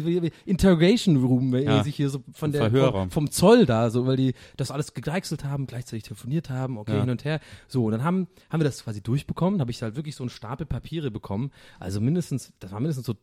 Interrogation 0.46 1.16
Room, 1.16 1.52
weil 1.52 1.64
Ja, 1.64 1.82
sich 1.82 1.96
hier 1.96 2.08
so 2.10 2.22
von 2.32 2.52
der 2.52 2.70
vom, 2.70 3.10
vom 3.10 3.30
Zoll 3.30 3.66
da, 3.66 3.90
so 3.90 4.06
weil 4.06 4.16
die 4.16 4.34
das 4.56 4.70
alles 4.70 4.94
gedeichselt 4.94 5.44
haben, 5.44 5.66
gleichzeitig 5.66 6.04
telefoniert 6.04 6.50
haben, 6.50 6.78
okay, 6.78 6.94
Ja. 6.94 7.00
hin 7.00 7.10
und 7.10 7.24
her. 7.24 7.40
So, 7.68 7.84
und 7.86 7.92
dann 7.92 8.04
haben, 8.04 8.28
haben 8.50 8.60
wir 8.60 8.64
das 8.64 8.84
quasi 8.84 9.00
durchbekommen, 9.02 9.60
habe 9.60 9.70
ich 9.70 9.82
halt 9.82 9.96
wirklich 9.96 10.14
so 10.16 10.22
einen 10.22 10.30
Stapel 10.30 10.66
Papiere 10.66 11.10
bekommen. 11.10 11.50
Also 11.80 12.00
mindestens, 12.00 12.52
das 12.60 12.72
war 12.72 12.80
mindestens 12.80 13.06
so 13.06 13.14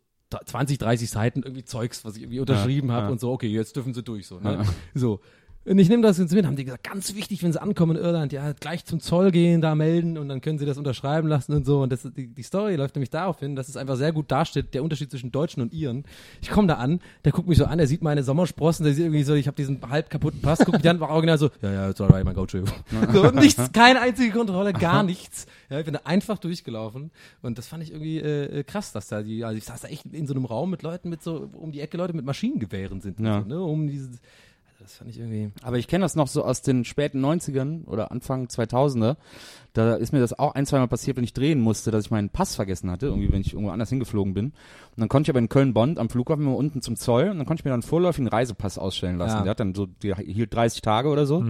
20, 0.45 0.77
30 0.77 1.09
Seiten 1.09 1.43
irgendwie 1.43 1.65
Zeugs, 1.65 2.05
was 2.05 2.15
ich 2.15 2.23
irgendwie 2.23 2.39
unterschrieben 2.39 2.89
Ja, 2.89 2.95
habe 2.95 3.05
ja. 3.07 3.11
und 3.11 3.19
so, 3.19 3.31
okay, 3.31 3.47
jetzt 3.47 3.75
dürfen 3.75 3.93
sie 3.93 4.03
durch, 4.03 4.27
so, 4.27 4.39
ne? 4.39 4.65
So. 4.93 5.19
Und 5.63 5.77
ich 5.77 5.89
nehme 5.89 6.01
das 6.01 6.17
jetzt 6.17 6.33
mit, 6.33 6.43
haben 6.45 6.55
die 6.55 6.65
gesagt, 6.65 6.83
ganz 6.83 7.13
wichtig, 7.13 7.43
wenn 7.43 7.51
sie 7.53 7.61
ankommen 7.61 7.95
in 7.95 8.03
Irland, 8.03 8.33
ja, 8.33 8.51
gleich 8.53 8.83
zum 8.83 8.99
Zoll 8.99 9.29
gehen, 9.29 9.61
da 9.61 9.75
melden 9.75 10.17
und 10.17 10.27
dann 10.27 10.41
können 10.41 10.57
sie 10.57 10.65
das 10.65 10.79
unterschreiben 10.79 11.27
lassen 11.27 11.53
und 11.53 11.67
so. 11.67 11.81
Und 11.83 11.91
das, 11.91 12.01
die, 12.01 12.27
die 12.33 12.41
Story 12.41 12.75
läuft 12.77 12.95
nämlich 12.95 13.11
darauf 13.11 13.39
hin, 13.39 13.55
dass 13.55 13.69
es 13.69 13.77
einfach 13.77 13.95
sehr 13.95 14.11
gut 14.11 14.31
darstellt, 14.31 14.73
der 14.73 14.83
Unterschied 14.83 15.11
zwischen 15.11 15.31
Deutschen 15.31 15.61
und 15.61 15.71
Iren. 15.71 16.03
Ich 16.41 16.49
komme 16.49 16.67
da 16.67 16.75
an, 16.75 16.99
der 17.25 17.31
guckt 17.31 17.47
mich 17.47 17.59
so 17.59 17.65
an, 17.65 17.77
der 17.77 17.85
sieht 17.85 18.01
meine 18.01 18.23
Sommersprossen, 18.23 18.85
der 18.85 18.95
sieht 18.95 19.03
irgendwie 19.05 19.21
so, 19.21 19.35
ich 19.35 19.45
habe 19.45 19.55
diesen 19.55 19.79
halb 19.87 20.09
kaputten 20.09 20.41
Pass, 20.41 20.59
guckt 20.65 20.79
mich 20.79 20.89
an, 20.89 20.99
war 20.99 21.09
original 21.09 21.37
so, 21.37 21.51
ja, 21.61 21.71
ja, 21.71 21.89
it's 21.91 22.01
alright, 22.01 22.25
go 22.33 22.47
to. 22.47 22.63
So, 23.13 23.27
und 23.27 23.35
nichts, 23.35 23.71
keine 23.71 24.01
einzige 24.01 24.31
Kontrolle, 24.31 24.73
gar 24.73 25.03
nichts. 25.03 25.45
Ja, 25.69 25.77
ich 25.77 25.85
bin 25.85 25.93
da 25.93 26.01
einfach 26.05 26.39
durchgelaufen 26.39 27.11
und 27.43 27.59
das 27.59 27.67
fand 27.67 27.83
ich 27.83 27.91
irgendwie 27.91 28.17
äh, 28.17 28.59
äh, 28.59 28.63
krass, 28.63 28.91
dass 28.93 29.09
da 29.09 29.21
die, 29.21 29.45
also 29.45 29.57
ich 29.59 29.65
saß 29.65 29.81
da 29.81 29.89
echt 29.89 30.07
in 30.07 30.25
so 30.25 30.33
einem 30.33 30.45
Raum 30.45 30.71
mit 30.71 30.81
Leuten 30.81 31.09
mit 31.09 31.21
so, 31.21 31.49
um 31.53 31.71
die 31.71 31.81
Ecke 31.81 31.97
Leute 31.97 32.13
mit 32.15 32.25
Maschinengewehren 32.25 32.99
sind, 32.99 33.19
Ja. 33.19 33.41
so, 33.43 33.47
ne, 33.47 33.61
um 33.61 33.87
dieses, 33.87 34.19
Das 34.81 34.95
fand 34.95 35.11
ich 35.11 35.19
irgendwie. 35.19 35.51
Aber 35.61 35.77
ich 35.77 35.87
kenne 35.87 36.03
das 36.03 36.15
noch 36.15 36.27
so 36.27 36.43
aus 36.43 36.63
den 36.63 36.85
späten 36.85 37.23
90ern 37.23 37.85
oder 37.85 38.11
Anfang 38.11 38.47
2000er. 38.47 39.15
Da 39.73 39.93
ist 39.95 40.11
mir 40.11 40.19
das 40.19 40.37
auch 40.37 40.55
ein, 40.55 40.65
zweimal 40.65 40.87
passiert, 40.87 41.17
wenn 41.17 41.23
ich 41.23 41.33
drehen 41.33 41.61
musste, 41.61 41.91
dass 41.91 42.05
ich 42.05 42.11
meinen 42.11 42.29
Pass 42.29 42.55
vergessen 42.55 42.89
hatte, 42.89 43.05
irgendwie, 43.05 43.31
wenn 43.31 43.41
ich 43.41 43.53
irgendwo 43.53 43.71
anders 43.71 43.89
hingeflogen 43.89 44.33
bin. 44.33 44.45
Und 44.45 44.53
dann 44.97 45.07
konnte 45.07 45.27
ich 45.27 45.29
aber 45.29 45.39
in 45.39 45.49
Köln-Bonn 45.49 45.97
am 45.97 46.09
Flughafen 46.09 46.45
immer 46.45 46.55
unten 46.55 46.81
zum 46.81 46.95
Zoll 46.95 47.29
und 47.29 47.37
dann 47.37 47.45
konnte 47.45 47.61
ich 47.61 47.65
mir 47.65 47.69
dann 47.69 47.81
einen 47.81 47.87
vorläufigen 47.87 48.27
Reisepass 48.27 48.79
ausstellen 48.79 49.17
lassen. 49.17 49.37
Ja. 49.37 49.43
Der 49.43 49.51
hat 49.51 49.59
dann 49.59 49.75
so, 49.75 49.85
der 49.85 50.17
hielt 50.17 50.53
30 50.53 50.81
Tage 50.81 51.09
oder 51.09 51.25
so. 51.25 51.45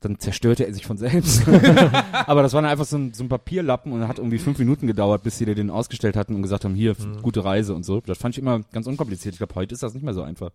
Dann 0.00 0.18
zerstörte 0.18 0.66
er 0.66 0.74
sich 0.74 0.86
von 0.86 0.98
selbst. 0.98 1.48
aber 2.12 2.42
das 2.42 2.52
war 2.52 2.60
dann 2.60 2.70
einfach 2.70 2.84
so 2.84 2.98
ein, 2.98 3.14
so 3.14 3.24
ein 3.24 3.30
Papierlappen 3.30 3.90
und 3.90 4.06
hat 4.06 4.18
irgendwie 4.18 4.38
fünf 4.38 4.58
Minuten 4.58 4.86
gedauert, 4.86 5.22
bis 5.22 5.38
sie 5.38 5.46
dir 5.46 5.54
den 5.54 5.70
ausgestellt 5.70 6.14
hatten 6.14 6.34
und 6.34 6.42
gesagt 6.42 6.64
haben, 6.64 6.74
hier, 6.74 6.94
gute 7.22 7.42
Reise 7.42 7.74
und 7.74 7.84
so. 7.84 8.02
Das 8.02 8.18
fand 8.18 8.34
ich 8.34 8.38
immer 8.38 8.60
ganz 8.72 8.86
unkompliziert. 8.86 9.34
Ich 9.34 9.38
glaube, 9.38 9.54
heute 9.54 9.74
ist 9.74 9.82
das 9.82 9.94
nicht 9.94 10.04
mehr 10.04 10.14
so 10.14 10.22
einfach. 10.22 10.50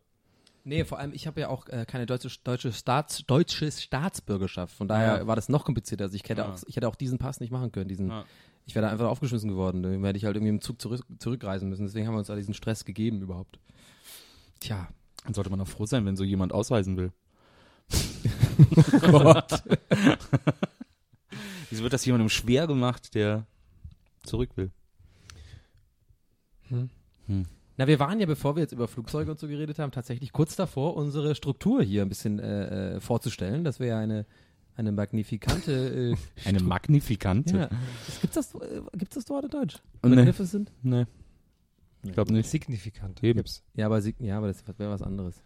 Nee, 0.64 0.86
vor 0.86 1.00
allem, 1.00 1.12
ich 1.14 1.26
habe 1.28 1.42
ja 1.42 1.50
auch 1.50 1.68
äh, 1.70 1.86
keine 1.88 2.06
deutsche, 2.06 2.30
deutsche, 2.44 2.72
Staats, 2.72 3.24
deutsche 3.26 3.72
Staatsbürgerschaft. 3.72 4.76
Von 4.76 4.88
daher 4.88 5.20
Ja. 5.20 5.28
war 5.28 5.36
das 5.36 5.50
noch 5.50 5.66
komplizierter. 5.66 6.06
Also 6.06 6.16
ich 6.16 6.24
hätte, 6.24 6.42
Ja. 6.42 6.54
auch, 6.54 6.60
ich 6.68 6.76
hätte 6.76 6.88
auch 6.88 6.96
diesen 6.96 7.18
Pass 7.18 7.40
nicht 7.40 7.52
machen 7.52 7.72
können. 7.72 7.88
Diesen, 7.88 8.10
Ja. 8.10 8.26
Ich 8.68 8.76
wäre 8.76 8.86
da 8.86 8.92
einfach 8.92 9.08
aufgeschmissen 9.08 9.50
geworden. 9.50 9.82
Dann 9.82 10.04
hätte 10.04 10.18
ich 10.18 10.26
halt 10.26 10.36
irgendwie 10.36 10.52
im 10.52 10.62
Zug 10.62 10.80
zurück, 10.80 11.02
zurückreisen 11.18 11.68
müssen. 11.68 11.84
Deswegen 11.86 12.06
haben 12.06 12.14
wir 12.14 12.20
uns 12.20 12.28
da 12.28 12.36
diesen 12.36 12.54
Stress 12.54 12.86
gegeben 12.86 13.22
überhaupt. 13.22 13.60
Tja. 14.60 14.88
Dann 15.24 15.34
sollte 15.34 15.50
man 15.50 15.60
auch 15.62 15.68
froh 15.68 15.88
sein, 15.88 16.06
wenn 16.06 16.16
so 16.16 16.24
jemand 16.24 16.54
ausreisen 16.54 16.96
will. 16.96 17.12
Gott. 19.02 19.64
Wieso 21.72 21.84
wird 21.84 21.94
das 21.94 22.06
jemandem 22.06 22.30
schwer 22.30 22.68
gemacht, 22.68 23.16
der 23.16 23.46
zurück 24.24 24.52
will? 24.56 24.72
Na, 27.82 27.88
wir 27.88 28.00
waren 28.00 28.20
ja, 28.20 28.28
bevor 28.28 28.56
wir 28.56 28.62
jetzt 28.62 28.74
über 28.74 28.88
Flugzeuge 28.88 29.32
und 29.32 29.40
so 29.40 29.48
geredet 29.48 29.80
haben, 29.80 29.92
tatsächlich 29.92 30.32
kurz 30.34 30.56
davor, 30.56 30.96
unsere 30.96 31.34
Struktur 31.34 31.82
hier 31.82 32.04
ein 32.04 32.10
bisschen 32.10 32.38
äh, 32.38 32.98
äh, 32.98 33.00
vorzustellen. 33.00 33.64
Das 33.64 33.80
wäre 33.80 33.98
ja 33.98 34.00
eine, 34.00 34.28
eine 34.76 34.92
magnifikante. 34.92 36.12
Äh, 36.12 36.16
Eine 36.48 36.60
Magnifikante? 36.60 37.58
ja. 37.58 37.70
Gibt's 38.22 38.36
das, 38.36 38.54
äh, 38.54 38.82
gibt's 38.96 39.16
das 39.16 39.28
Wort 39.32 39.46
in 39.46 39.50
Deutsch? 39.50 39.78
Nee. 40.04 40.16
Magnificent? 40.16 40.72
Nee. 40.84 41.08
Ich 42.04 42.12
glaube 42.12 42.32
nicht. 42.34 42.52
Signifikant. 42.52 43.24
Eben. 43.24 43.38
Gibt's. 43.38 43.64
Ja, 43.74 43.88
aber, 43.88 44.00
ja, 44.20 44.38
aber 44.38 44.46
das 44.46 44.64
wäre 44.78 44.92
was 44.92 45.02
anderes. 45.02 45.42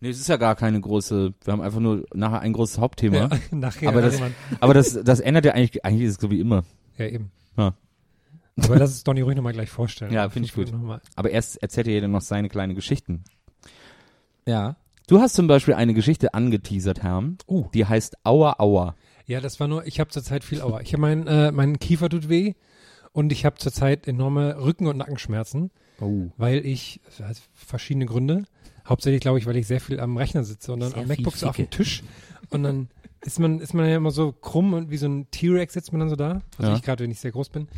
Nee, 0.00 0.10
es 0.10 0.20
ist 0.20 0.28
ja 0.28 0.36
gar 0.36 0.56
keine 0.56 0.78
große, 0.78 1.32
wir 1.42 1.52
haben 1.52 1.62
einfach 1.62 1.80
nur 1.80 2.04
nachher 2.12 2.40
ein 2.40 2.52
großes 2.52 2.76
Hauptthema. 2.76 3.16
Ja, 3.16 3.30
nachher. 3.56 3.88
Aber 3.88 4.02
das-. 4.02 4.20
Aber 4.60 4.74
das, 4.74 4.92
das 5.02 5.20
ändert 5.20 5.46
ja 5.46 5.52
eigentlich, 5.52 5.86
eigentlich 5.86 6.06
ist 6.06 6.16
es 6.16 6.20
so 6.20 6.30
wie 6.30 6.40
immer. 6.40 6.64
ja, 6.98 7.06
eben. 7.06 7.30
Ja. 7.56 7.72
Aber 8.62 8.76
lass 8.78 8.90
es 8.90 9.04
Donny 9.04 9.20
ruhig 9.22 9.36
nochmal 9.36 9.52
gleich 9.52 9.70
vorstellen. 9.70 10.12
Ja, 10.12 10.28
finde 10.28 10.46
ich 10.46 10.54
gut. 10.54 10.72
Aber 11.16 11.30
erst 11.30 11.62
erzählt 11.62 11.86
er 11.86 11.94
jeder 11.94 12.08
noch 12.08 12.20
seine 12.22 12.48
kleinen 12.48 12.74
Geschichten. 12.74 13.24
Ja. 14.46 14.76
Du 15.06 15.20
hast 15.20 15.34
zum 15.34 15.46
Beispiel 15.46 15.74
eine 15.74 15.94
Geschichte 15.94 16.34
angeteasert, 16.34 17.02
Herm. 17.02 17.38
Uh. 17.46 17.66
Die 17.72 17.86
heißt 17.86 18.16
Aua 18.24 18.56
Aua. 18.58 18.94
Ja, 19.26 19.40
das 19.40 19.60
war 19.60 19.68
nur, 19.68 19.86
ich 19.86 20.00
habe 20.00 20.10
zurzeit 20.10 20.44
viel 20.44 20.60
Aua. 20.60 20.80
Ich 20.80 20.92
habe 20.92 21.00
mein, 21.02 21.26
äh, 21.26 21.50
mein 21.52 21.78
Kiefer 21.78 22.08
tut 22.08 22.28
weh 22.28 22.54
und 23.12 23.32
ich 23.32 23.44
habe 23.44 23.56
zurzeit 23.56 24.06
enorme 24.08 24.60
Rücken- 24.62 24.86
und 24.86 24.98
Nackenschmerzen, 24.98 25.70
Oh. 26.00 26.28
weil 26.36 26.64
ich, 26.64 27.00
das 27.06 27.20
hat 27.28 27.36
verschiedene 27.54 28.06
Gründe, 28.06 28.44
hauptsächlich 28.88 29.20
glaube 29.20 29.38
ich, 29.38 29.46
weil 29.46 29.56
ich 29.56 29.66
sehr 29.66 29.80
viel 29.80 29.98
am 30.00 30.16
Rechner 30.16 30.44
sitze 30.44 30.72
und 30.72 30.80
dann 30.80 30.90
Sehr 30.90 31.02
am 31.02 31.08
MacBook 31.08 31.36
so 31.36 31.48
auf 31.48 31.56
dem 31.56 31.70
Tisch 31.70 32.02
und 32.50 32.62
dann 32.62 32.88
ist 33.20 33.40
man, 33.40 33.60
ist 33.60 33.74
man 33.74 33.86
ja 33.88 33.96
immer 33.96 34.10
so 34.12 34.32
krumm 34.32 34.72
und 34.74 34.90
wie 34.90 34.96
so 34.96 35.06
ein 35.06 35.30
T-Rex 35.30 35.74
sitzt 35.74 35.92
man 35.92 36.00
dann 36.00 36.08
so 36.10 36.16
da, 36.16 36.40
was 36.56 36.66
Ja. 36.68 36.74
ich 36.76 36.82
gerade, 36.82 37.02
wenn 37.04 37.10
ich 37.10 37.20
sehr 37.20 37.32
groß 37.32 37.48
bin. 37.50 37.68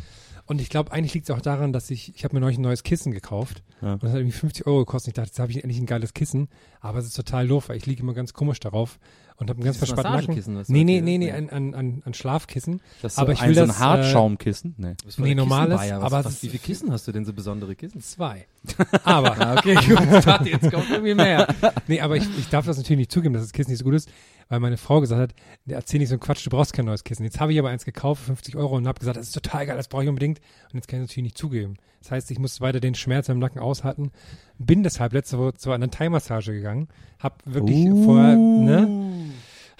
Und 0.45 0.61
ich 0.61 0.69
glaube, 0.69 0.91
eigentlich 0.91 1.13
liegt 1.13 1.29
es 1.29 1.35
auch 1.35 1.41
daran, 1.41 1.71
dass 1.73 1.89
ich, 1.89 2.15
ich 2.15 2.23
habe 2.23 2.35
mir 2.35 2.41
neulich 2.41 2.57
ein 2.57 2.61
neues 2.63 2.83
Kissen 2.83 3.11
gekauft 3.11 3.63
Ja. 3.81 3.93
und 3.93 4.03
das 4.03 4.11
hat 4.11 4.19
irgendwie 4.19 4.37
50 4.37 4.65
Euro 4.67 4.79
gekostet. 4.79 5.09
Ich 5.09 5.13
dachte, 5.15 5.29
jetzt 5.29 5.39
habe 5.39 5.51
ich 5.51 5.57
endlich 5.63 5.79
ein 5.79 5.85
geiles 5.85 6.13
Kissen, 6.13 6.49
aber 6.79 6.99
es 6.99 7.05
ist 7.05 7.15
total 7.15 7.47
doof, 7.47 7.69
weil 7.69 7.77
ich 7.77 7.85
liege 7.85 8.01
immer 8.03 8.13
ganz 8.13 8.33
komisch 8.33 8.59
darauf 8.59 8.99
und 9.41 9.49
habe 9.49 9.57
einen 9.57 9.65
ganz 9.65 9.77
verspannten 9.77 10.13
Nacken. 10.35 10.55
Was 10.55 10.69
Nee, 10.69 10.83
nee, 10.83 11.01
nee, 11.01 11.17
nee, 11.17 11.31
ein, 11.31 11.49
ein, 11.49 12.03
ein 12.05 12.13
Schlafkissen. 12.13 12.79
Das 13.01 13.13
ist 13.13 13.17
Aber 13.17 13.29
so 13.29 13.33
ich 13.33 13.41
ein, 13.41 13.49
will 13.49 13.55
so 13.55 13.61
ein 13.63 13.67
das, 13.69 13.77
äh, 13.77 13.79
Hartschaumkissen. 13.79 14.75
Nee. 14.77 14.93
Nee, 15.17 15.33
normales, 15.33 15.91
aber 15.91 16.23
was, 16.23 16.43
wie 16.43 16.49
viele 16.49 16.59
Kissen 16.59 16.91
hast 16.91 17.07
du 17.07 17.11
denn 17.11 17.25
so 17.25 17.33
besondere 17.33 17.75
Kissen? 17.75 18.01
Zwei. 18.01 18.45
Aber, 19.03 19.35
Ah, 19.41 19.55
okay, 19.57 19.73
gut. 19.73 19.99
Ich 20.11 20.25
dachte, 20.25 20.49
jetzt 20.49 20.71
kommt 20.71 20.89
irgendwie 20.91 21.15
mehr. 21.15 21.47
nee, 21.87 21.99
aber 21.99 22.17
ich, 22.17 22.25
ich 22.37 22.49
darf 22.49 22.67
das 22.67 22.77
natürlich 22.77 22.99
nicht 22.99 23.11
zugeben, 23.11 23.33
dass 23.33 23.41
das 23.41 23.51
Kissen 23.53 23.71
nicht 23.71 23.79
so 23.79 23.85
gut 23.85 23.95
ist, 23.95 24.09
weil 24.49 24.59
meine 24.59 24.77
Frau 24.77 25.01
gesagt 25.01 25.19
hat, 25.19 25.33
"Nee, 25.65 25.73
erzähl 25.73 25.99
nicht 25.99 26.09
so 26.09 26.13
einen 26.13 26.19
Quatsch, 26.19 26.45
du 26.45 26.51
brauchst 26.51 26.73
kein 26.73 26.85
neues 26.85 27.03
Kissen. 27.03 27.23
Jetzt 27.23 27.39
habe 27.39 27.51
ich 27.53 27.57
aber 27.57 27.69
eins 27.69 27.85
gekauft 27.85 28.21
für 28.21 28.27
50 28.27 28.55
Euro 28.57 28.75
und 28.77 28.87
habe 28.87 28.99
gesagt, 28.99 29.17
das 29.17 29.27
ist 29.27 29.33
total 29.33 29.65
geil, 29.65 29.77
das 29.77 29.87
brauche 29.87 30.03
ich 30.03 30.09
unbedingt. 30.09 30.39
Und 30.71 30.75
jetzt 30.75 30.87
kann 30.87 30.99
ich 31.01 31.07
natürlich 31.09 31.23
nicht 31.23 31.37
zugeben. 31.39 31.77
Das 32.01 32.11
heißt, 32.11 32.29
ich 32.31 32.37
muss 32.39 32.61
weiter 32.61 32.79
den 32.79 32.93
Schmerz 32.95 33.29
im 33.29 33.39
Nacken 33.39 33.59
aushalten. 33.59 34.11
Bin 34.57 34.83
deshalb 34.83 35.13
letzte 35.13 35.39
Woche 35.39 35.55
zu 35.55 35.71
einer 35.71 35.89
Thai-Massage 35.89 36.51
gegangen, 36.51 36.87
hab 37.19 37.41
wirklich 37.45 37.89
vorher, 38.05 38.35
ne, 38.35 39.00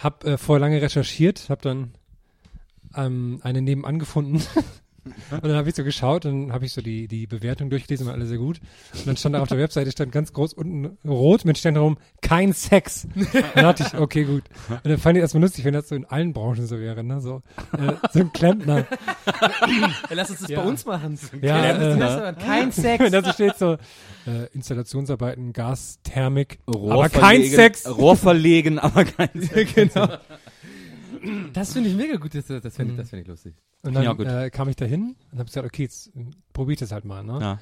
hab 0.01 0.23
äh, 0.23 0.37
vorher 0.37 0.61
lange 0.61 0.81
recherchiert, 0.81 1.49
hab 1.49 1.61
dann 1.61 1.93
ähm, 2.95 3.39
eine 3.43 3.61
nebenan 3.61 3.99
gefunden. 3.99 4.41
Und 5.03 5.43
dann 5.43 5.55
habe 5.55 5.67
ich 5.69 5.75
so 5.75 5.83
geschaut, 5.83 6.25
dann 6.25 6.51
habe 6.53 6.65
ich 6.65 6.73
so 6.73 6.81
die, 6.81 7.07
die 7.07 7.25
Bewertung 7.25 7.69
durchgelesen, 7.69 8.05
war 8.05 8.13
alle 8.13 8.25
sehr 8.27 8.37
gut. 8.37 8.59
Und 8.93 9.07
dann 9.07 9.17
stand 9.17 9.33
da 9.35 9.41
auf 9.41 9.47
der 9.47 9.57
Webseite, 9.57 9.91
stand 9.91 10.11
ganz 10.11 10.31
groß 10.33 10.53
unten 10.53 10.97
rot 11.07 11.43
mit 11.45 11.57
Sternen 11.57 11.77
herum, 11.77 11.97
kein 12.21 12.53
Sex. 12.53 13.07
Dann 13.55 13.63
dachte 13.63 13.85
ich, 13.87 13.99
okay, 13.99 14.23
gut. 14.25 14.43
Und 14.69 14.85
dann 14.85 14.97
fand 14.97 15.17
ich 15.17 15.21
erstmal 15.21 15.41
lustig, 15.43 15.65
wenn 15.65 15.73
das 15.73 15.89
so 15.89 15.95
in 15.95 16.05
allen 16.05 16.33
Branchen 16.33 16.67
so 16.67 16.79
wäre, 16.79 17.03
ne? 17.03 17.19
So, 17.21 17.41
äh, 17.77 17.93
so 18.13 18.19
ein 18.19 18.31
Klempner. 18.31 18.85
Ja, 19.25 19.89
lass 20.11 20.29
uns 20.29 20.39
das 20.41 20.49
Ja. 20.49 20.61
bei 20.61 20.67
uns 20.67 20.85
machen. 20.85 21.17
Ja, 21.41 22.29
äh, 22.29 22.33
Kein 22.33 22.71
Sex. 22.71 23.03
Wenn 23.03 23.11
da 23.11 23.23
so 23.23 23.31
steht 23.31 23.57
so, 23.57 23.73
äh, 24.27 24.45
Installationsarbeiten, 24.53 25.53
Gas, 25.53 25.99
Thermik, 26.03 26.59
Rohr 26.67 26.93
aber 26.93 27.09
kein 27.09 27.43
Sex. 27.43 27.87
Rohr 27.89 28.15
verlegen, 28.15 28.77
aber 28.79 29.05
kein 29.05 29.29
Sex. 29.41 29.73
genau. 29.73 30.07
Das 31.53 31.73
finde 31.73 31.89
ich 31.89 31.95
mega 31.95 32.17
gut. 32.17 32.34
Das, 32.36 32.45
das 32.47 32.75
finde 32.75 32.93
ich, 32.93 32.97
das 32.99 33.10
find 33.10 33.21
ich 33.23 33.27
lustig. 33.27 33.55
Und 33.84 33.93
dann 33.93 34.03
Ja, 34.03 34.13
gut. 34.13 34.27
äh, 34.27 34.49
kam 34.49 34.69
ich 34.69 34.75
da 34.75 34.86
hin 34.86 35.15
und 35.31 35.39
habe 35.39 35.45
gesagt, 35.45 35.65
okay, 35.65 35.84
jetzt 35.84 36.07
äh, 36.15 36.25
probier 36.53 36.73
ich 36.73 36.79
das 36.79 36.91
halt 36.91 37.05
mal, 37.05 37.23
ne? 37.23 37.39
Ja. 37.41 37.60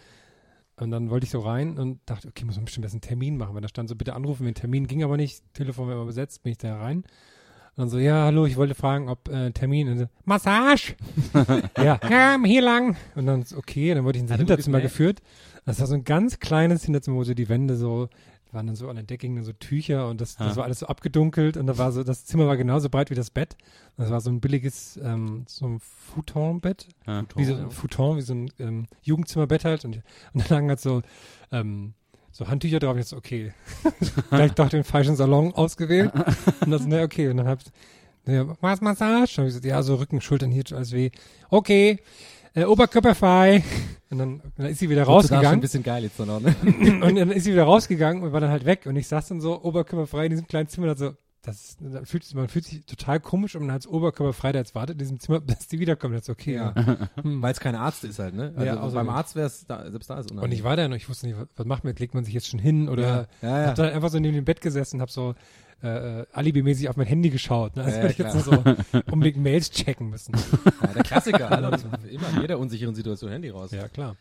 Und 0.77 0.91
dann 0.91 1.09
wollte 1.09 1.25
ich 1.25 1.31
so 1.31 1.39
rein 1.39 1.77
und 1.77 1.99
dachte, 2.05 2.29
okay, 2.29 2.45
muss 2.45 2.55
man 2.55 2.65
bestimmt 2.65 2.85
erst 2.85 2.95
einen 2.95 3.01
Termin 3.01 3.37
machen, 3.37 3.53
weil 3.53 3.61
da 3.61 3.67
stand 3.67 3.89
so, 3.89 3.95
bitte 3.95 4.13
anrufen, 4.13 4.43
wenn 4.45 4.51
ein 4.51 4.55
Termin 4.55 4.87
ging 4.87 5.03
aber 5.03 5.17
nicht, 5.17 5.43
Telefon 5.53 5.87
war 5.87 5.95
immer 5.95 6.05
besetzt, 6.05 6.41
bin 6.43 6.51
ich 6.53 6.57
da 6.57 6.77
rein. 6.77 6.99
Und 6.99 7.83
dann 7.83 7.89
so, 7.89 7.99
ja, 7.99 8.25
hallo, 8.25 8.45
ich 8.45 8.55
wollte 8.55 8.75
fragen, 8.75 9.09
ob 9.09 9.27
äh, 9.29 9.51
Termin, 9.51 9.89
und 9.89 9.97
so, 9.99 10.05
Massage! 10.23 10.95
ja, 11.77 11.99
ja, 12.09 12.37
hier 12.43 12.61
lang. 12.61 12.95
Und 13.15 13.25
dann, 13.25 13.43
so, 13.43 13.57
okay, 13.57 13.93
dann 13.93 14.05
wurde 14.05 14.17
ich 14.17 14.21
ins 14.23 14.31
er 14.31 14.37
Hinterzimmer 14.37 14.79
geführt. 14.81 15.21
Das 15.65 15.79
war 15.81 15.87
so 15.87 15.95
ein 15.95 16.03
ganz 16.05 16.39
kleines 16.39 16.83
Hinterzimmer, 16.85 17.17
wo 17.17 17.23
so 17.25 17.33
die 17.33 17.49
Wände 17.49 17.75
so, 17.75 18.07
waren 18.51 18.65
dann 18.67 18.75
so 18.75 18.89
an 18.89 18.95
der 18.95 19.05
Decke 19.05 19.27
hingen 19.27 19.35
dann 19.37 19.45
so 19.45 19.53
Tücher 19.53 20.07
und 20.07 20.19
das, 20.21 20.35
das 20.35 20.53
Ah. 20.53 20.55
war 20.57 20.63
alles 20.65 20.79
so 20.79 20.87
abgedunkelt 20.87 21.55
und 21.57 21.67
da 21.67 21.77
war 21.77 21.91
so, 21.91 22.03
das 22.03 22.25
Zimmer 22.25 22.47
war 22.47 22.57
genauso 22.57 22.89
breit 22.89 23.09
wie 23.11 23.15
das 23.15 23.29
Bett. 23.29 23.55
Das 23.97 24.09
war 24.09 24.21
so 24.21 24.29
ein 24.31 24.39
billiges, 24.39 24.97
ähm, 25.03 25.43
so 25.47 25.67
ein 25.67 25.79
Futonbett 25.79 26.87
Ja. 27.05 27.23
wie 27.35 27.45
so 27.45 27.53
ein 27.55 27.69
Futon, 27.71 28.17
wie 28.17 28.21
so 28.21 28.33
ein 28.33 28.51
ähm, 28.59 28.87
Jugendzimmerbett 29.03 29.65
halt. 29.65 29.85
Und, 29.85 29.97
und 29.97 30.03
dann 30.43 30.47
lagen 30.49 30.69
halt 30.69 30.79
so, 30.79 31.01
ähm, 31.51 31.93
so 32.31 32.47
Handtücher 32.47 32.79
drauf. 32.79 32.93
Und 32.93 32.99
jetzt, 32.99 33.13
okay, 33.13 33.53
vielleicht 34.29 34.57
doch 34.57 34.69
den 34.69 34.83
falschen 34.83 35.15
Salon 35.15 35.53
ausgewählt. 35.53 36.11
Und 36.61 36.71
das, 36.71 36.85
ne, 36.85 37.03
okay. 37.03 37.27
Und 37.29 37.37
dann 37.37 37.47
hab 37.47 37.59
ich, 37.61 37.67
ja, 38.31 38.45
was 38.61 38.81
Massage? 38.81 39.41
Und 39.41 39.47
ich 39.47 39.53
gesagt, 39.53 39.65
ja, 39.65 39.81
so 39.83 39.95
Rücken, 39.95 40.21
Schultern 40.21 40.51
hier, 40.51 40.63
alles 40.71 40.91
weh. 40.91 41.09
Okay, 41.49 41.99
äh, 42.55 42.63
oberkörperfrei. 42.65 43.63
Und 44.11 44.17
dann, 44.17 44.41
dann 44.57 44.65
ist 44.67 44.79
sie 44.79 44.89
wieder 44.89 45.05
Sogar 45.05 45.21
schon 45.21 45.29
ein 45.31 45.35
rausgegangen. 45.35 45.61
bisschen 45.61 45.83
geil 45.83 46.03
jetzt 46.03 46.19
noch, 46.19 46.39
ne? 46.39 46.55
und 47.03 47.15
dann 47.15 47.31
ist 47.31 47.43
sie 47.43 47.51
wieder 47.53 47.63
rausgegangen 47.63 48.23
und 48.23 48.31
war 48.33 48.41
dann 48.41 48.49
halt 48.51 48.65
weg. 48.65 48.85
Und 48.85 48.95
ich 48.95 49.07
saß 49.07 49.27
dann 49.29 49.41
so 49.41 49.61
oberkörperfrei 49.63 50.25
in 50.25 50.31
diesem 50.31 50.47
kleinen 50.47 50.67
Zimmer 50.67 50.89
und 50.91 50.97
so, 50.97 51.11
das, 51.41 51.77
da 51.79 52.03
fühlt, 52.03 52.25
sich- 52.25 52.35
man 52.35 52.49
fühlt 52.49 52.65
sich 52.65 52.85
total 52.85 53.21
komisch 53.21 53.55
und 53.55 53.61
man 53.65 53.71
hat 53.73 53.87
oberkörperfrei 53.87 54.51
da 54.51 54.59
jetzt 54.59 54.75
wartet 54.75 54.95
in 54.95 54.97
diesem 54.99 55.19
Zimmer, 55.21 55.39
bis 55.39 55.67
die 55.69 55.79
wiederkommen. 55.79 56.13
Das 56.15 56.23
ist 56.23 56.29
okay, 56.29 56.55
ja. 56.55 56.73
Hm. 57.21 57.41
Weil 57.41 57.53
es 57.53 57.59
kein 57.61 57.75
Arzt 57.75 58.03
ist 58.03 58.19
halt, 58.19 58.33
ne? 58.35 58.51
Also 58.55 58.65
Ja, 58.65 58.75
beim 58.75 58.83
außerdem. 58.83 59.09
Arzt 59.09 59.35
wäre 59.35 59.47
es 59.47 59.65
da, 59.65 59.89
selbst 59.89 60.09
da 60.09 60.19
ist 60.19 60.31
Und 60.31 60.51
ich 60.51 60.63
war 60.63 60.75
da 60.75 60.87
noch, 60.87 60.97
ich 60.97 61.07
wusste 61.07 61.27
nicht, 61.27 61.37
was, 61.39 61.47
was 61.55 61.65
macht 61.65 61.83
man 61.85 61.91
jetzt? 61.91 61.99
Legt 61.99 62.13
man 62.13 62.25
sich 62.25 62.33
jetzt 62.33 62.47
schon 62.47 62.59
hin 62.59 62.89
oder 62.89 63.27
Ja, 63.41 63.47
ja, 63.49 63.61
ja. 63.61 63.67
hab 63.67 63.75
dann 63.75 63.93
einfach 63.93 64.09
so 64.09 64.19
neben 64.19 64.35
dem 64.35 64.43
Bett 64.45 64.59
gesessen 64.59 64.97
und 64.97 65.01
hab 65.01 65.11
so 65.11 65.33
äh, 65.81 66.25
alibimäßig 66.33 66.89
auf 66.89 66.97
mein 66.97 67.07
Handy 67.07 67.29
geschaut. 67.29 67.75
Ne? 67.75 67.83
Als 67.83 67.95
Ja, 67.95 68.01
würde 68.01 68.11
ich 68.11 68.17
jetzt 68.17 68.33
nur 68.33 68.43
so 68.43 68.63
unbedingt 69.11 69.37
Mails 69.37 69.71
checken 69.71 70.09
müssen. 70.09 70.33
Ja, 70.81 70.87
der 70.93 71.03
Klassiker, 71.03 71.49
war 71.49 71.59
immer 72.09 72.29
in 72.35 72.41
jeder 72.41 72.59
unsicheren 72.59 72.95
Situation 72.95 73.31
Handy 73.31 73.49
raus. 73.49 73.71
ja, 73.71 73.87
klar. 73.87 74.15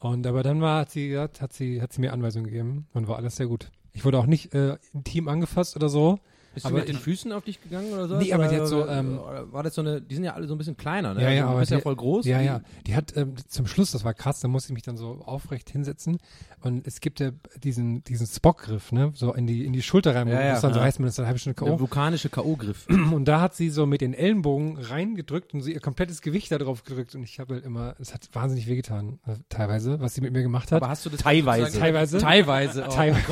Und 0.00 0.26
aber 0.26 0.42
dann 0.42 0.60
war, 0.60 0.80
hat 0.80 0.90
sie, 0.90 1.08
gesagt, 1.08 1.40
hat 1.40 1.52
sie, 1.52 1.82
hat 1.82 1.92
sie 1.92 2.00
mir 2.00 2.12
Anweisungen 2.12 2.46
gegeben 2.46 2.86
und 2.92 3.08
war 3.08 3.16
alles 3.16 3.36
sehr 3.36 3.46
gut. 3.46 3.70
Ich 3.92 4.04
wurde 4.04 4.18
auch 4.18 4.26
nicht 4.26 4.54
äh, 4.54 4.76
intim 4.94 5.28
angefasst 5.28 5.74
oder 5.74 5.88
so. 5.88 6.20
Bist 6.54 6.66
Aber 6.66 6.76
du 6.76 6.80
mit 6.80 6.88
den 6.88 6.96
Füßen 6.96 7.30
auf 7.32 7.44
dich 7.44 7.62
gegangen 7.62 7.92
oder 7.92 8.08
so? 8.08 8.16
Nee, 8.16 8.32
aber 8.32 8.44
oder, 8.44 8.52
die 8.52 8.60
hat 8.60 8.68
so, 8.68 8.86
ähm, 8.86 9.18
war 9.52 9.62
das 9.62 9.74
so 9.74 9.82
eine, 9.82 10.00
die 10.00 10.14
sind 10.14 10.24
ja 10.24 10.34
alle 10.34 10.46
so 10.46 10.54
ein 10.54 10.58
bisschen 10.58 10.76
kleiner, 10.76 11.14
ne? 11.14 11.22
Ja, 11.22 11.30
ja, 11.30 11.42
also, 11.42 11.44
aber 11.44 11.54
du 11.54 11.60
bist 11.60 11.72
ja 11.72 11.80
voll 11.80 11.96
groß. 11.96 12.26
Ja, 12.26 12.40
ja. 12.40 12.60
Die 12.86 12.94
hat 12.94 13.16
ähm, 13.16 13.34
zum 13.46 13.66
Schluss, 13.66 13.92
das 13.92 14.04
war 14.04 14.14
krass, 14.14 14.40
da 14.40 14.48
musste 14.48 14.72
ich 14.72 14.74
mich 14.74 14.82
dann 14.82 14.96
so 14.96 15.20
aufrecht 15.24 15.70
hinsetzen 15.70 16.18
und 16.62 16.86
es 16.86 17.00
gibt 17.00 17.20
ja 17.20 17.30
diesen 17.62 18.02
diesen 18.04 18.26
Spockgriff, 18.26 18.92
ne, 18.92 19.12
so 19.14 19.32
in 19.32 19.46
die 19.46 19.64
in 19.64 19.72
die 19.72 19.82
Schulter 19.82 20.14
rein, 20.14 20.26
wo 20.26 20.32
Ja, 20.32 20.40
ja, 20.40 20.52
das 20.52 20.62
dann 20.62 20.72
so 20.72 20.80
ja. 20.80 20.84
heißt, 20.84 20.98
man 21.00 21.08
ist 21.08 21.18
eine 21.18 21.26
halbe 21.26 21.38
Stunde 21.38 21.58
Der 21.60 21.68
K.O. 21.68 21.80
vulkanische 21.80 22.28
K.O.-Griff. 22.28 22.88
Und 23.12 23.26
da 23.26 23.40
hat 23.40 23.54
sie 23.54 23.70
so 23.70 23.86
mit 23.86 24.00
den 24.00 24.14
Ellenbogen 24.14 24.78
reingedrückt 24.78 25.54
und 25.54 25.62
sie 25.62 25.72
ihr 25.72 25.80
komplettes 25.80 26.22
Gewicht 26.22 26.50
da 26.50 26.58
drauf 26.58 26.84
gedrückt 26.84 27.14
und 27.14 27.22
ich 27.22 27.38
habe 27.38 27.54
halt 27.54 27.64
immer, 27.64 27.94
es 27.98 28.12
hat 28.12 28.28
wahnsinnig 28.32 28.66
wehgetan, 28.66 29.18
äh, 29.26 29.36
teilweise, 29.48 30.00
was 30.00 30.14
sie 30.14 30.20
mit 30.20 30.32
mir 30.32 30.42
gemacht 30.42 30.72
hat. 30.72 30.82
Aber 30.82 30.90
hast 30.90 31.04
du 31.06 31.10
das 31.10 31.20
Teilweise. 31.20 31.78
Teilweise. 31.78 32.18
Teilweise. 32.18 32.84
Oh 32.86 32.90
Teilweise. 32.90 33.24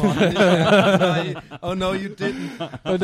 Gott. 1.34 1.42
oh 1.62 1.74
no, 1.74 1.94
you 1.94 2.08
didn't. 2.08 2.50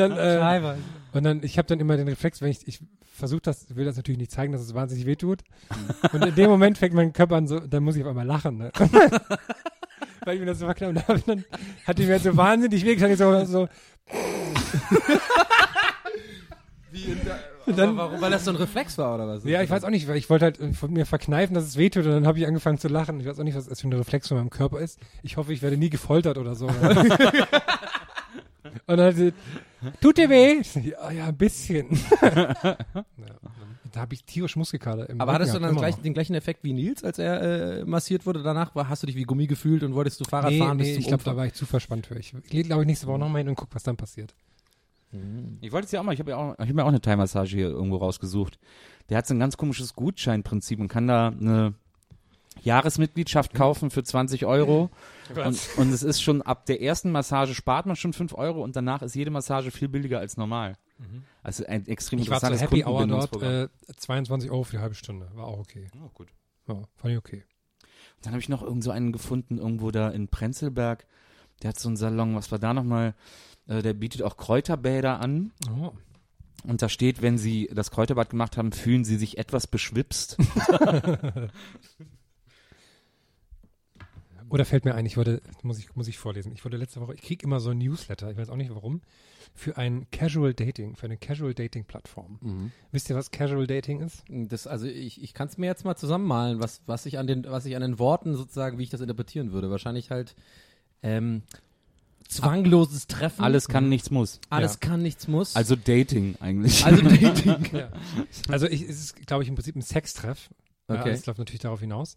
Und 0.04 0.16
dann, 0.16 0.64
äh, 0.64 0.74
und 1.12 1.24
dann, 1.24 1.42
ich 1.42 1.58
habe 1.58 1.68
dann 1.68 1.80
immer 1.80 1.96
den 1.96 2.08
Reflex, 2.08 2.40
wenn 2.40 2.50
ich, 2.50 2.66
ich 2.66 2.80
versuche 3.12 3.42
das, 3.42 3.76
will 3.76 3.84
das 3.84 3.96
natürlich 3.96 4.18
nicht 4.18 4.30
zeigen, 4.30 4.52
dass 4.52 4.62
es 4.62 4.74
wahnsinnig 4.74 5.06
wehtut. 5.06 5.40
Und 6.12 6.24
in 6.24 6.34
dem 6.34 6.50
Moment 6.50 6.78
fängt 6.78 6.94
mein 6.94 7.12
Körper 7.12 7.36
an 7.36 7.46
so, 7.46 7.60
dann 7.60 7.84
muss 7.84 7.96
ich 7.96 8.02
auf 8.02 8.08
einmal 8.08 8.26
lachen, 8.26 8.58
ne? 8.58 8.72
Weil 10.24 10.34
ich 10.34 10.40
mir 10.40 10.46
das 10.46 10.60
so 10.60 10.66
verknallt 10.66 11.08
und 11.08 11.28
dann, 11.28 11.44
hat 11.84 11.98
die 11.98 12.04
mir 12.04 12.16
so 12.20 12.36
wahnsinnig 12.36 12.84
wehgetan, 12.84 13.10
ich 13.10 13.18
so, 13.18 13.44
so 13.44 13.68
Und 17.66 17.78
dann, 17.78 17.96
warum, 17.96 18.20
weil 18.20 18.30
das 18.30 18.44
so 18.44 18.50
ein 18.50 18.56
Reflex 18.56 18.98
war 18.98 19.14
oder 19.14 19.28
was? 19.28 19.44
ja, 19.44 19.62
ich 19.62 19.70
weiß 19.70 19.84
auch 19.84 19.90
nicht, 19.90 20.08
weil 20.08 20.16
ich 20.16 20.28
wollte 20.28 20.46
halt 20.46 20.60
äh, 20.60 20.72
von 20.72 20.92
mir 20.92 21.06
verkneifen, 21.06 21.54
dass 21.54 21.64
es 21.64 21.76
wehtut 21.76 22.04
und 22.04 22.12
dann 22.12 22.26
habe 22.26 22.38
ich 22.38 22.46
angefangen 22.46 22.78
zu 22.78 22.88
lachen. 22.88 23.20
Ich 23.20 23.26
weiß 23.26 23.38
auch 23.38 23.44
nicht, 23.44 23.56
was 23.56 23.68
das 23.68 23.80
für 23.80 23.88
ein 23.88 23.92
Reflex 23.92 24.28
von 24.28 24.36
meinem 24.36 24.50
Körper 24.50 24.80
ist. 24.80 24.98
Ich 25.22 25.36
hoffe, 25.36 25.52
ich 25.52 25.62
werde 25.62 25.76
nie 25.76 25.90
gefoltert 25.90 26.38
oder 26.38 26.54
so. 26.54 26.66
und 26.66 26.76
dann 28.86 29.00
hat 29.00 29.16
sie, 29.16 29.32
tut 30.00 30.18
dir 30.18 30.28
weh? 30.28 30.62
Ja, 30.82 31.10
ja, 31.10 31.26
ein 31.26 31.36
bisschen. 31.36 31.86
ja, 32.22 32.76
da 33.92 34.00
habe 34.00 34.14
ich 34.14 34.24
tierisch 34.24 34.56
Muskelkater 34.56 35.08
im 35.08 35.20
Aber 35.20 35.32
Rücken 35.32 35.42
hattest 35.42 35.54
du 35.54 35.60
dann 35.60 35.76
gleich, 35.76 35.96
den 35.96 36.14
gleichen 36.14 36.34
Effekt 36.34 36.64
wie 36.64 36.72
Nils, 36.72 37.04
als 37.04 37.18
er 37.18 37.80
äh, 37.80 37.84
massiert 37.84 38.26
wurde 38.26 38.42
danach? 38.42 38.74
War, 38.74 38.88
hast 38.88 39.02
du 39.02 39.06
dich 39.06 39.16
wie 39.16 39.24
Gummi 39.24 39.46
gefühlt 39.46 39.82
und 39.82 39.94
wolltest 39.94 40.20
du 40.20 40.24
Fahrrad 40.24 40.50
nee, 40.50 40.58
fahren 40.58 40.78
bis 40.78 40.88
nee, 40.88 40.94
zum 40.94 41.00
ich 41.02 41.08
glaube, 41.08 41.24
da 41.24 41.36
war 41.36 41.46
ich 41.46 41.54
zu 41.54 41.66
verspannt 41.66 42.06
für. 42.06 42.18
Ich 42.18 42.34
gehe, 42.48 42.64
glaube 42.64 42.82
ich, 42.82 42.86
nächste 42.86 43.06
Woche 43.06 43.18
nochmal 43.18 43.40
hin 43.40 43.48
und 43.48 43.56
guck, 43.56 43.74
was 43.74 43.82
dann 43.82 43.96
passiert. 43.96 44.34
Ich 45.60 45.72
wollte 45.72 45.84
es 45.84 45.92
ja 45.92 46.00
auch 46.00 46.04
mal, 46.04 46.14
ich 46.14 46.20
habe 46.20 46.30
ja 46.30 46.36
auch, 46.38 46.54
ich 46.58 46.68
hab 46.68 46.74
mir 46.74 46.84
auch 46.84 46.88
eine 46.88 47.00
Thai-Massage 47.00 47.54
hier 47.54 47.68
irgendwo 47.68 47.96
rausgesucht. 47.96 48.58
Der 49.10 49.18
hat 49.18 49.26
so 49.26 49.34
ein 49.34 49.40
ganz 49.40 49.58
komisches 49.58 49.94
Gutscheinprinzip 49.94 50.80
und 50.80 50.88
kann 50.88 51.06
da 51.06 51.28
eine 51.28 51.74
Jahresmitgliedschaft 52.64 53.54
kaufen 53.54 53.90
für 53.90 54.02
20 54.02 54.46
Euro. 54.46 54.90
Und, 55.34 55.58
und 55.76 55.92
es 55.92 56.02
ist 56.02 56.22
schon 56.22 56.42
ab 56.42 56.66
der 56.66 56.82
ersten 56.82 57.10
Massage 57.10 57.54
spart 57.54 57.86
man 57.86 57.96
schon 57.96 58.12
5 58.12 58.34
Euro 58.34 58.62
und 58.62 58.76
danach 58.76 59.02
ist 59.02 59.14
jede 59.14 59.30
Massage 59.30 59.70
viel 59.70 59.88
billiger 59.88 60.18
als 60.18 60.36
normal. 60.36 60.76
Also 61.42 61.66
ein 61.66 61.86
extrem 61.86 62.20
Ich 62.20 62.30
war 62.30 62.36
interessantes 62.36 62.62
Happy 62.62 62.84
Hour 62.84 63.06
dort, 63.06 63.42
äh, 63.42 63.68
22 63.96 64.50
Euro 64.50 64.62
für 64.64 64.76
die 64.76 64.82
halbe 64.82 64.94
Stunde. 64.94 65.28
War 65.34 65.46
auch 65.46 65.58
okay. 65.58 65.88
Oh, 65.96 66.08
gut. 66.14 66.28
Ja, 66.68 66.82
fand 66.96 67.12
ich 67.12 67.18
okay. 67.18 67.44
Dann 68.22 68.32
habe 68.32 68.40
ich 68.40 68.48
noch 68.48 68.62
irgend 68.62 68.84
so 68.84 68.92
einen 68.92 69.10
gefunden, 69.10 69.58
irgendwo 69.58 69.90
da 69.90 70.08
in 70.10 70.28
Prenzlberg. 70.28 71.06
Der 71.62 71.70
hat 71.70 71.78
so 71.78 71.88
einen 71.88 71.96
Salon, 71.96 72.36
was 72.36 72.52
war 72.52 72.58
da 72.58 72.72
nochmal? 72.72 73.14
Äh, 73.66 73.82
der 73.82 73.94
bietet 73.94 74.22
auch 74.22 74.36
Kräuterbäder 74.36 75.20
an. 75.20 75.52
Oh. 75.68 75.92
Und 76.64 76.82
da 76.82 76.88
steht, 76.88 77.22
wenn 77.22 77.38
Sie 77.38 77.68
das 77.74 77.90
Kräuterbad 77.90 78.30
gemacht 78.30 78.56
haben, 78.56 78.70
fühlen 78.70 79.04
Sie 79.04 79.16
sich 79.16 79.38
etwas 79.38 79.66
beschwipst. 79.66 80.36
Oder 84.52 84.66
fällt 84.66 84.84
mir 84.84 84.94
ein, 84.94 85.06
ich 85.06 85.16
wollte, 85.16 85.40
muss 85.62 85.78
ich, 85.78 85.96
muss 85.96 86.08
ich 86.08 86.18
vorlesen. 86.18 86.52
Ich 86.54 86.62
wurde 86.62 86.76
letzte 86.76 87.00
Woche, 87.00 87.14
ich 87.14 87.22
kriege 87.22 87.42
immer 87.44 87.58
so 87.58 87.70
ein 87.70 87.78
Newsletter, 87.78 88.30
ich 88.30 88.36
weiß 88.36 88.50
auch 88.50 88.56
nicht 88.56 88.74
warum, 88.74 89.00
für 89.54 89.78
ein 89.78 90.06
Casual 90.10 90.52
Dating, 90.52 90.94
für 90.94 91.06
eine 91.06 91.16
Casual 91.16 91.54
Dating 91.54 91.84
Plattform. 91.84 92.38
Mhm. 92.42 92.72
Wisst 92.90 93.08
ihr, 93.08 93.16
was 93.16 93.30
Casual 93.30 93.66
Dating 93.66 94.00
ist? 94.00 94.24
Das, 94.28 94.66
also 94.66 94.86
ich, 94.86 95.22
ich 95.22 95.32
kann 95.32 95.48
es 95.48 95.56
mir 95.56 95.66
jetzt 95.66 95.86
mal 95.86 95.96
zusammenmalen, 95.96 96.60
was, 96.60 96.82
was 96.84 97.06
ich 97.06 97.18
an 97.18 97.26
den, 97.26 97.44
was 97.44 97.64
ich 97.64 97.74
an 97.76 97.80
den 97.80 97.98
Worten 97.98 98.36
sozusagen, 98.36 98.76
wie 98.76 98.82
ich 98.82 98.90
das 98.90 99.00
interpretieren 99.00 99.52
würde. 99.52 99.70
Wahrscheinlich 99.70 100.10
halt 100.10 100.34
ähm, 101.02 101.42
zwangloses 102.28 103.06
Treffen. 103.06 103.42
Alles 103.42 103.68
kann, 103.68 103.88
nichts 103.88 104.10
muss. 104.10 104.38
alles 104.50 104.74
ja. 104.74 104.88
kann, 104.88 105.00
nichts 105.00 105.28
muss. 105.28 105.56
Also 105.56 105.76
Dating 105.76 106.36
eigentlich. 106.40 106.84
also 106.84 107.02
Dating. 107.08 107.70
Ja. 107.72 107.88
Also 108.48 108.66
ich, 108.66 108.82
es 108.82 109.00
ist, 109.00 109.26
glaube 109.26 109.44
ich, 109.44 109.48
im 109.48 109.54
Prinzip 109.54 109.76
ein 109.76 109.82
Sextreff. 109.82 110.50
Ja, 110.88 111.00
Okay. 111.00 111.10
es 111.10 111.24
läuft 111.24 111.38
natürlich 111.38 111.62
darauf 111.62 111.80
hinaus. 111.80 112.16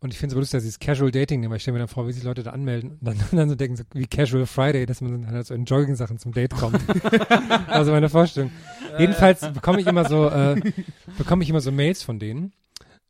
Und 0.00 0.12
ich 0.12 0.18
finde 0.18 0.32
es 0.32 0.34
so 0.34 0.40
lustig, 0.40 0.58
dass 0.58 0.62
dieses 0.64 0.78
Casual 0.78 1.10
Dating 1.10 1.40
nehmen, 1.40 1.50
weil 1.50 1.56
ich 1.56 1.62
stelle 1.62 1.74
mir 1.74 1.78
dann 1.80 1.88
vor, 1.88 2.06
wie 2.06 2.12
sich 2.12 2.22
Leute 2.22 2.42
da 2.42 2.50
anmelden 2.50 2.92
und 2.92 2.98
dann, 3.02 3.16
dann 3.32 3.48
so 3.48 3.54
denken, 3.54 3.76
so 3.76 3.84
wie 3.92 4.06
Casual 4.06 4.46
Friday, 4.46 4.86
dass 4.86 5.00
man 5.00 5.12
dann 5.12 5.30
halt 5.30 5.46
so 5.46 5.54
in 5.54 5.64
Jogging-Sachen 5.64 6.18
zum 6.18 6.32
Date 6.32 6.54
kommt. 6.54 6.80
also 7.68 7.92
meine 7.92 8.08
Vorstellung. 8.08 8.50
Jedenfalls 8.98 9.40
bekomme 9.52 9.80
ich 9.80 9.86
immer 9.86 10.08
so, 10.08 10.28
äh, 10.28 10.60
bekomme 11.18 11.42
ich 11.42 11.50
immer 11.50 11.60
so 11.60 11.72
Mails 11.72 12.02
von 12.02 12.18
denen. 12.18 12.52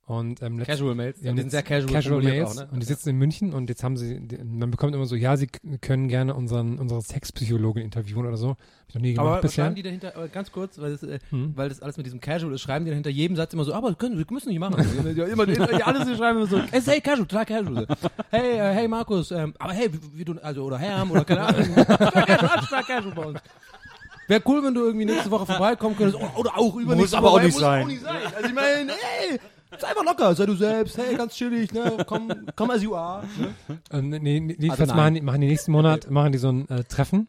Und 0.08 0.40
ähm, 0.40 0.62
Casual 0.62 0.94
Mails. 0.94 1.20
Ja, 1.20 1.32
die 1.32 1.40
sind 1.40 1.50
sehr 1.50 1.64
casual, 1.64 2.00
formuliert 2.00 2.34
Mails 2.36 2.50
auch, 2.50 2.62
ne? 2.62 2.68
und 2.70 2.80
die 2.80 2.86
sitzen 2.86 3.08
in 3.08 3.16
München 3.16 3.52
und 3.52 3.68
jetzt 3.68 3.82
haben 3.82 3.96
sie, 3.96 4.20
die, 4.20 4.38
man 4.38 4.70
bekommt 4.70 4.94
immer 4.94 5.04
so, 5.04 5.16
ja, 5.16 5.36
sie 5.36 5.48
können 5.80 6.06
gerne 6.06 6.32
unseren, 6.32 6.78
unsere 6.78 7.02
Sexpsychologin 7.02 7.82
interviewen 7.82 8.24
oder 8.24 8.36
so. 8.36 8.50
Hab 8.50 8.56
ich 8.88 8.94
noch 8.94 9.02
nie 9.02 9.14
gemacht 9.14 9.28
Aber 9.32 9.40
bisher. 9.40 9.64
schreiben 9.64 9.74
die 9.74 9.82
dahinter, 9.82 10.14
aber 10.14 10.28
ganz 10.28 10.52
kurz, 10.52 10.78
weil 10.78 10.92
das, 10.92 11.02
äh, 11.02 11.18
Hm. 11.30 11.54
weil 11.56 11.68
das 11.70 11.82
alles 11.82 11.96
mit 11.96 12.06
diesem 12.06 12.20
Casual 12.20 12.54
ist, 12.54 12.60
schreiben 12.60 12.84
die 12.84 12.92
dahinter 12.92 13.10
jedem 13.10 13.36
Satz 13.36 13.52
immer 13.52 13.64
so, 13.64 13.74
aber 13.74 13.88
wir 13.88 13.94
können, 13.96 14.16
wir 14.16 14.24
müssen 14.30 14.48
nicht 14.50 14.60
machen. 14.60 14.76
ja, 15.16 15.24
immer, 15.24 15.48
ja, 15.48 15.86
alles 15.86 16.06
die 16.06 16.14
schreiben 16.14 16.38
immer 16.38 16.46
so, 16.46 16.58
hey, 16.70 16.80
hey, 16.80 17.00
casual, 17.00 17.26
total 17.26 17.44
casual. 17.46 17.86
Hey, 18.30 18.58
äh, 18.58 18.74
hey 18.74 18.86
Markus, 18.86 19.32
ähm, 19.32 19.54
aber 19.58 19.72
hey, 19.72 19.92
wie, 19.92 20.18
wie 20.18 20.24
du, 20.24 20.34
also, 20.40 20.62
oder 20.62 20.78
Herm, 20.78 21.10
oder 21.10 21.24
keine 21.24 21.40
Ahnung. 21.40 21.74
total 21.74 22.24
casual, 22.26 22.84
casual 22.84 23.12
bei 23.12 23.24
uns. 23.24 23.40
Wäre 24.28 24.42
cool, 24.46 24.62
wenn 24.62 24.74
du 24.74 24.84
irgendwie 24.84 25.06
nächste 25.06 25.30
Woche 25.32 25.46
vorbeikommen 25.46 25.96
könntest, 25.96 26.22
oder, 26.36 26.56
auch 26.56 26.76
übernächste 26.76 26.96
Muss 26.96 27.14
aber 27.14 27.26
Woche. 27.32 27.40
auch 27.40 27.42
nicht 27.42 27.52
muss 27.54 27.60
sein. 27.60 27.82
Auch 27.82 27.88
nicht 27.88 28.02
sein. 28.02 28.16
Also 28.36 28.48
ich 28.48 28.54
meine, 28.54 28.92
hey, 28.92 29.40
sei 29.80 29.88
einfach 29.88 30.04
locker, 30.04 30.34
sei 30.34 30.46
du 30.46 30.54
selbst, 30.54 30.96
hey, 30.98 31.16
ganz 31.16 31.34
chillig, 31.34 31.72
ne, 31.72 31.98
komm, 32.06 32.32
komm 32.56 32.70
as 32.70 32.82
you 32.82 32.94
are. 32.94 33.24
Ne? 33.38 33.78
Ähm, 33.92 34.08
nee, 34.10 34.18
nee, 34.40 34.56
jedenfalls 34.58 34.88
nein. 34.88 34.96
machen, 34.96 35.14
die, 35.14 35.20
machen 35.22 35.40
die 35.40 35.48
nächsten 35.48 35.72
Monat 35.72 36.10
machen 36.10 36.32
die 36.32 36.38
so 36.38 36.48
ein 36.50 36.68
äh, 36.68 36.84
Treffen 36.84 37.28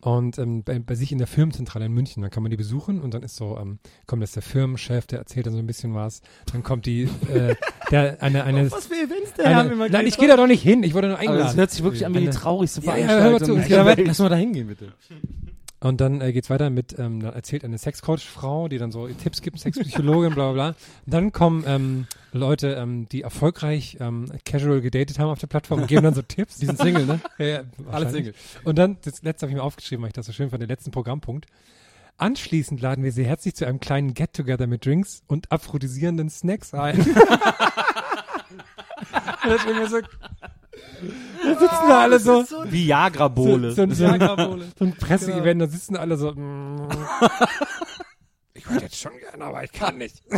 und 0.00 0.36
ähm, 0.38 0.64
bei, 0.64 0.78
bei 0.80 0.94
sich 0.96 1.12
in 1.12 1.18
der 1.18 1.26
Firmenzentrale 1.28 1.84
in 1.86 1.92
München. 1.92 2.22
Dann 2.22 2.30
kann 2.30 2.42
man 2.42 2.50
die 2.50 2.56
besuchen 2.56 3.00
und 3.00 3.14
dann 3.14 3.22
ist 3.22 3.36
so, 3.36 3.56
ähm, 3.60 3.78
kommt 4.06 4.20
jetzt 4.22 4.34
der 4.34 4.42
Firmenchef, 4.42 5.06
der 5.06 5.20
erzählt 5.20 5.46
dann 5.46 5.52
so 5.52 5.60
ein 5.60 5.66
bisschen 5.66 5.94
was. 5.94 6.22
Dann 6.52 6.62
kommt 6.64 6.86
die, 6.86 7.02
äh, 7.32 7.54
der 7.92 8.20
eine 8.20 8.42
eine, 8.44 8.70
Was 8.72 8.86
für 8.86 8.94
Events 8.94 9.34
der 9.34 9.54
haben 9.54 9.66
eine 9.66 9.72
immer 9.74 9.88
nein, 9.88 10.06
ich 10.06 10.18
gehe 10.18 10.26
da 10.28 10.36
doch 10.36 10.48
nicht 10.48 10.62
hin. 10.62 10.82
Ich 10.82 10.94
wurde 10.94 11.06
nur 11.08 11.18
Aber 11.18 11.22
eingeladen. 11.28 11.46
das 11.48 11.56
hört 11.56 11.70
sich 11.70 11.82
wirklich 11.84 12.04
an 12.04 12.14
wie 12.14 12.18
die 12.18 12.24
Eine- 12.28 12.34
traurigste 12.36 12.80
Ja, 12.80 12.96
ja, 12.96 13.06
Veranstaltung. 13.06 13.62
hör 13.68 13.84
mal 13.84 13.96
zu. 13.96 14.02
Lass 14.02 14.18
mal 14.18 14.28
da 14.28 14.36
hingehen, 14.36 14.66
bitte. 14.66 14.92
Und 15.82 16.00
dann 16.00 16.20
äh, 16.20 16.32
geht's 16.32 16.48
weiter 16.48 16.70
mit, 16.70 16.96
ähm, 16.96 17.20
dann 17.20 17.34
erzählt 17.34 17.64
eine 17.64 17.76
Sexcoach-Frau, 17.76 18.68
die 18.68 18.78
dann 18.78 18.92
so 18.92 19.08
Tipps 19.08 19.42
gibt, 19.42 19.58
Sexpsychologin, 19.58 20.32
bla 20.32 20.52
bla 20.52 20.70
bla. 20.70 20.74
Dann 21.06 21.32
kommen 21.32 21.64
ähm, 21.66 22.06
Leute, 22.32 22.74
ähm, 22.74 23.08
die 23.10 23.22
erfolgreich 23.22 23.96
ähm, 23.98 24.30
casual 24.44 24.80
gedatet 24.80 25.18
haben 25.18 25.30
auf 25.30 25.40
der 25.40 25.48
Plattform 25.48 25.80
und 25.80 25.88
geben 25.88 26.04
dann 26.04 26.14
so 26.14 26.22
Tipps. 26.22 26.58
Die 26.58 26.66
sind 26.66 26.78
Single, 26.78 27.06
ne? 27.06 27.20
ja, 27.38 27.46
ja, 27.46 27.62
Alle. 27.90 28.10
Single. 28.10 28.32
Und 28.62 28.78
dann, 28.78 28.98
das 29.02 29.22
letzte 29.22 29.44
habe 29.44 29.50
ich 29.50 29.56
mir 29.56 29.64
aufgeschrieben, 29.64 30.02
weil 30.02 30.10
ich 30.10 30.14
das 30.14 30.26
so 30.26 30.32
schön 30.32 30.50
fand, 30.50 30.62
den 30.62 30.68
letzten 30.68 30.92
Programmpunkt. 30.92 31.46
Anschließend 32.16 32.80
laden 32.80 33.02
wir 33.02 33.10
Sie 33.10 33.24
herzlich 33.24 33.56
zu 33.56 33.66
einem 33.66 33.80
kleinen 33.80 34.14
Get-Together 34.14 34.68
mit 34.68 34.86
Drinks 34.86 35.24
und 35.26 35.50
aphrodisierenden 35.50 36.30
Snacks 36.30 36.74
ein. 36.74 36.98
das 39.44 39.66
mir 39.66 39.88
so, 39.88 39.98
da 41.42 41.58
sitzen 41.58 41.88
da 41.88 42.00
alle 42.02 42.18
so, 42.20 42.44
so, 42.44 42.64
so, 43.74 43.86
so, 43.94 44.04
ein- 44.06 44.20
so 44.78 44.84
ein 44.84 44.96
Presseevent, 44.96 45.60
da 45.60 45.66
sitzen 45.66 45.96
alle 45.96 46.16
so. 46.16 46.32
ich 48.72 48.76
würde 48.76 48.84
jetzt 48.86 49.00
schon 49.00 49.12
gerne, 49.18 49.44
aber 49.44 49.64
ich 49.64 49.72
kann 49.72 49.98
nicht. 49.98 50.22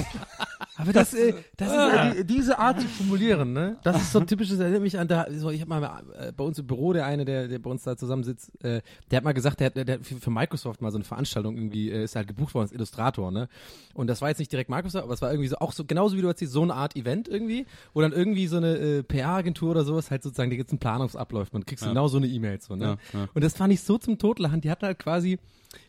Aber 0.77 0.93
das, 0.93 1.15
äh, 1.15 1.35
das 1.57 1.69
ist 1.69 1.77
äh, 1.77 2.25
die, 2.25 2.35
diese 2.35 2.59
Art 2.59 2.81
zu 2.81 2.89
formulieren, 2.89 3.53
ne? 3.53 3.77
Das 3.85 4.03
ist 4.03 4.11
so 4.11 4.19
ein 4.19 4.27
typisches, 4.27 4.59
erinnert 4.59 4.83
mich 4.83 4.99
an 4.99 5.07
da, 5.07 5.27
so, 5.31 5.51
ich 5.51 5.61
habe 5.61 5.69
mal 5.69 6.03
äh, 6.19 6.33
bei 6.33 6.43
uns 6.43 6.59
im 6.59 6.67
Büro, 6.67 6.93
der 6.93 7.07
eine, 7.07 7.25
der, 7.25 7.47
der 7.47 7.61
bei 7.61 7.71
uns 7.71 7.85
da 7.85 7.97
zusammensitzt, 7.97 8.51
äh, 8.65 8.83
der 9.11 9.19
hat 9.19 9.25
mal 9.25 9.35
gesagt, 9.35 9.61
der 9.61 9.67
hat, 9.67 9.77
der, 9.77 9.95
hat 9.95 10.05
für, 10.05 10.17
für 10.17 10.31
Microsoft 10.31 10.83
mal 10.83 10.91
so 10.91 10.97
eine 10.97 11.05
Veranstaltung 11.05 11.57
irgendwie, 11.57 11.91
äh, 11.91 12.03
ist 12.03 12.17
halt 12.17 12.27
gebucht 12.27 12.55
worden 12.55 12.65
als 12.65 12.73
Illustrator, 12.73 13.31
ne? 13.31 13.49
Und 13.95 14.09
das 14.09 14.21
war 14.21 14.31
jetzt 14.31 14.39
nicht 14.39 14.51
direkt 14.51 14.69
Microsoft, 14.69 15.05
aber 15.05 15.15
es 15.15 15.23
war 15.23 15.31
irgendwie 15.31 15.49
so, 15.49 15.57
auch 15.59 15.73
so, 15.73 15.85
genauso 15.85 16.17
wie 16.17 16.23
du 16.23 16.29
erzählst, 16.29 16.53
so 16.53 16.63
eine 16.63 16.75
Art 16.75 16.97
Event 16.97 17.29
irgendwie, 17.29 17.67
wo 17.93 18.01
dann 18.01 18.13
irgendwie 18.13 18.49
so 18.49 18.57
eine 18.57 18.77
äh, 18.77 19.03
PR-Agentur 19.05 19.71
oder 19.71 19.85
sowas 19.85 20.11
halt 20.11 20.25
sozusagen, 20.25 20.51
die 20.51 20.57
jetzt 20.57 20.73
einen 20.73 20.81
Planungsabläuf, 20.81 21.53
man 21.53 21.65
kriegst 21.65 21.85
du 21.85 21.89
genau 21.89 22.09
so 22.09 22.17
eine 22.17 22.27
E-Mail, 22.27 22.61
so, 22.61 22.75
ne? 22.75 22.99
Ja, 23.13 23.21
ja. 23.21 23.29
Und 23.33 23.45
das 23.45 23.55
fand 23.55 23.73
ich 23.73 23.81
so 23.83 23.97
zum 23.97 24.19
Totlachen, 24.19 24.61
die 24.61 24.71
hatten 24.73 24.87
halt 24.87 24.99
quasi, 24.99 25.39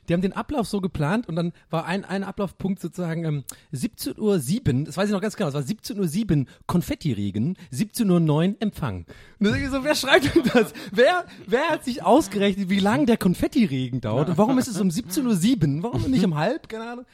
die 0.08 0.14
haben 0.14 0.22
den 0.22 0.34
Ablauf 0.34 0.68
so 0.68 0.82
geplant 0.82 1.28
und 1.28 1.36
dann 1.36 1.54
war 1.70 1.86
ein, 1.86 2.06
ein 2.06 2.24
Ablaufpunkt 2.24 2.82
sozusagen 2.82 3.26
ähm, 3.26 3.44
17.07 3.74 4.20
Uhr, 4.20 4.86
das 4.86 4.98
weiß 4.98 5.08
ich 5.08 5.14
noch 5.14 5.22
ganz 5.22 5.36
genau, 5.36 5.50
es 5.50 5.56
war 5.56 5.62
17.07 5.62 6.40
Uhr 6.40 6.46
Konfettiregen, 6.68 7.58
17.09 7.74 8.30
Uhr 8.30 8.56
Empfang. 8.60 9.06
Und 9.40 9.48
dann 9.48 9.62
ich 9.62 9.70
so, 9.70 9.84
wer 9.84 9.96
schreibt 9.96 10.36
denn 10.36 10.44
das? 10.54 10.74
Wer, 10.92 11.26
wer 11.48 11.70
hat 11.70 11.84
sich 11.84 12.04
ausgerechnet, 12.04 12.70
wie 12.70 12.80
lang 12.80 13.06
der 13.06 13.18
Konfettiregen 13.18 14.02
dauert 14.02 14.30
und 14.30 14.38
warum 14.38 14.58
ist 14.58 14.68
es 14.68 14.80
um 14.80 14.90
17.07 14.90 15.78
Uhr? 15.78 15.84
Warum 15.84 16.10
nicht 16.10 16.26
um 16.26 16.36
halb? 16.36 16.70
Keine 16.70 16.90
Ahnung. 16.90 17.06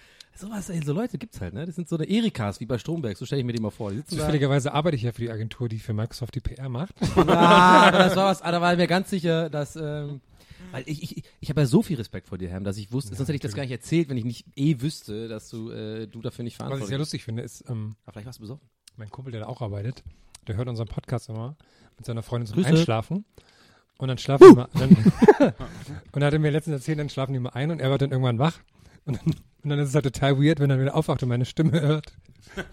Sowas, 0.41 0.69
ey, 0.69 0.81
so 0.83 0.93
Leute 0.93 1.17
gibt's 1.17 1.39
halt, 1.39 1.53
ne? 1.53 1.65
Das 1.65 1.75
sind 1.75 1.87
so 1.87 1.97
eine 1.97 2.09
Erikas, 2.09 2.59
wie 2.59 2.65
bei 2.65 2.77
Stromberg, 2.77 3.15
so 3.17 3.25
stelle 3.25 3.41
ich 3.41 3.45
mir 3.45 3.53
die 3.53 3.61
mal 3.61 3.69
vor. 3.69 3.91
Die. 3.91 4.03
Zufälligerweise 4.03 4.73
arbeite 4.73 4.95
ich 4.95 5.03
ja 5.03 5.11
für 5.11 5.21
die 5.21 5.29
Agentur, 5.29 5.69
die 5.69 5.77
für 5.77 5.93
Microsoft 5.93 6.33
die 6.33 6.39
PR 6.39 6.69
macht. 6.69 6.95
Ah, 7.15 7.87
aber 7.87 7.97
das 7.99 8.15
war 8.15 8.31
was, 8.31 8.41
ah, 8.41 8.51
da 8.51 8.59
war 8.61 8.71
ich 8.71 8.79
mir 8.79 8.87
ganz 8.87 9.09
sicher, 9.09 9.49
dass, 9.49 9.75
ähm, 9.75 10.21
Weil 10.71 10.83
ich, 10.87 11.03
ich, 11.03 11.23
ich 11.39 11.49
habe 11.49 11.61
ja 11.61 11.67
so 11.67 11.81
viel 11.81 11.97
Respekt 11.97 12.27
vor 12.27 12.37
dir, 12.37 12.49
Herm, 12.49 12.63
dass 12.63 12.77
ich 12.77 12.91
wusste, 12.91 13.15
sonst 13.15 13.27
hätte 13.27 13.35
ich 13.35 13.41
das 13.41 13.53
gar 13.55 13.63
nicht 13.63 13.71
erzählt, 13.71 14.09
wenn 14.09 14.17
ich 14.17 14.25
nicht 14.25 14.45
eh 14.55 14.81
wüsste, 14.81 15.27
dass 15.27 15.49
du, 15.49 15.69
äh, 15.71 16.07
du 16.07 16.21
dafür 16.21 16.43
nicht 16.43 16.53
Was 16.53 16.55
ich 16.55 16.67
verantwortlich 16.67 16.89
sehr 16.89 16.97
lustig 16.97 17.23
finde, 17.23 17.43
ist, 17.43 17.63
ähm, 17.69 17.95
Aber 18.03 18.13
vielleicht 18.13 18.27
warst 18.27 18.39
du 18.39 18.43
besoffen. 18.43 18.69
mein 18.97 19.09
Kumpel, 19.09 19.31
der 19.31 19.41
da 19.41 19.47
auch 19.47 19.61
arbeitet, 19.61 20.03
der 20.47 20.55
hört 20.55 20.67
unseren 20.67 20.87
Podcast 20.87 21.29
immer 21.29 21.55
mit 21.97 22.05
seiner 22.05 22.23
Freundin 22.23 22.47
zum 22.47 22.55
Grüße. 22.55 22.69
Einschlafen. 22.69 23.25
Und 23.97 24.07
dann 24.07 24.17
schlafen 24.17 24.49
die 24.49 24.55
mal, 24.55 24.67
dann, 24.73 24.89
und 26.11 26.21
er 26.21 26.25
hatte 26.27 26.39
mir 26.39 26.49
letztens 26.49 26.77
erzählt, 26.77 26.97
dann 26.97 27.09
schlafen 27.09 27.33
die 27.33 27.39
mal 27.39 27.49
ein 27.49 27.69
und 27.69 27.79
er 27.79 27.91
wird 27.91 28.01
dann 28.01 28.11
irgendwann 28.11 28.39
wach. 28.39 28.57
Und 29.05 29.17
dann, 29.17 29.35
und 29.63 29.69
dann 29.69 29.77
ist 29.79 29.89
es 29.89 29.95
halt 29.95 30.05
total 30.05 30.39
weird, 30.39 30.59
wenn 30.59 30.71
er 30.71 30.79
wieder 30.79 30.95
aufwacht 30.95 31.21
und 31.21 31.29
meine 31.29 31.45
Stimme 31.45 31.79
hört. 31.79 32.13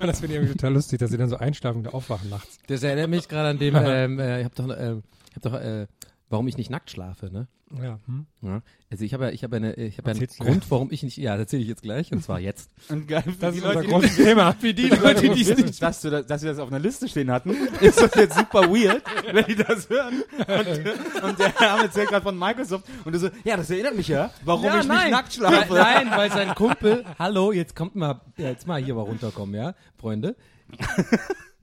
Und 0.00 0.06
das 0.06 0.20
finde 0.20 0.34
ich 0.34 0.40
irgendwie 0.40 0.54
total 0.54 0.72
lustig, 0.72 0.98
dass 0.98 1.10
sie 1.10 1.18
dann 1.18 1.28
so 1.28 1.36
einschlafen 1.36 1.80
und 1.80 1.92
aufwachen 1.92 2.30
nachts. 2.30 2.58
Das 2.66 2.82
erinnert 2.82 3.10
mich 3.10 3.28
gerade 3.28 3.50
an 3.50 3.58
dem, 3.58 3.74
ähm, 3.78 4.18
äh, 4.18 4.40
ich 4.40 4.44
habe 4.46 4.54
doch, 4.54 4.68
äh, 4.70 4.94
ich 5.30 5.36
hab 5.36 5.42
doch, 5.42 5.54
äh, 5.54 5.86
warum 6.30 6.48
ich 6.48 6.56
nicht 6.56 6.70
nackt 6.70 6.90
schlafe, 6.90 7.30
ne? 7.32 7.48
Ja, 7.82 7.98
hm? 8.06 8.26
Ja. 8.40 8.62
Also 8.90 9.04
ich 9.04 9.12
habe 9.12 9.24
ja, 9.26 9.30
ich 9.30 9.44
habe 9.44 9.56
eine, 9.56 9.74
ich 9.74 9.98
habe 9.98 10.10
ja 10.10 10.16
einen 10.16 10.26
du 10.26 10.44
Grund, 10.44 10.70
warum 10.70 10.90
ich 10.90 11.02
nicht, 11.02 11.18
ja, 11.18 11.32
das 11.32 11.40
erzähle 11.42 11.62
ich 11.62 11.68
jetzt 11.68 11.82
gleich, 11.82 12.10
und 12.12 12.22
zwar 12.22 12.40
jetzt. 12.40 12.70
Und 12.88 13.06
geil, 13.06 13.22
Das 13.40 13.54
ist 13.54 13.62
Leute, 13.62 13.78
unser 13.78 13.90
großes 13.90 14.16
Thema. 14.16 14.52
Für 14.54 14.72
die 14.72 14.88
Leute, 14.88 15.28
die 15.28 15.42
es 15.42 15.56
nicht, 15.56 15.82
dass, 15.82 16.00
du 16.00 16.10
das, 16.10 16.26
dass 16.26 16.42
wir 16.42 16.50
das 16.50 16.58
auf 16.60 16.68
einer 16.68 16.78
Liste 16.78 17.08
stehen 17.08 17.30
hatten, 17.30 17.50
ist 17.80 18.00
das 18.00 18.14
jetzt 18.14 18.38
super 18.38 18.62
weird, 18.70 19.02
wenn 19.32 19.44
die 19.44 19.56
das 19.56 19.88
hören. 19.90 20.22
Und, 20.38 21.22
und 21.24 21.38
der 21.38 21.54
Herr 21.56 21.82
erzählt 21.82 22.08
gerade 22.08 22.22
von 22.22 22.38
Microsoft 22.38 22.86
und 23.04 23.14
du 23.14 23.18
so, 23.18 23.28
ja, 23.44 23.56
das 23.56 23.68
erinnert 23.68 23.96
mich 23.96 24.08
ja, 24.08 24.30
warum 24.44 24.64
Ja, 24.64 24.80
ich 24.80 24.86
nein. 24.86 24.98
nicht 25.04 25.10
nackt 25.10 25.32
schlafe. 25.34 25.74
Nein, 25.74 26.06
nein, 26.08 26.10
weil 26.18 26.30
sein 26.30 26.54
Kumpel, 26.54 27.04
hallo, 27.18 27.52
jetzt 27.52 27.76
kommt 27.76 27.96
mal, 27.96 28.22
ja, 28.38 28.48
jetzt 28.48 28.66
mal 28.66 28.82
hier 28.82 28.94
mal 28.94 29.02
runterkommen, 29.02 29.54
ja, 29.54 29.74
Freunde. 29.98 30.36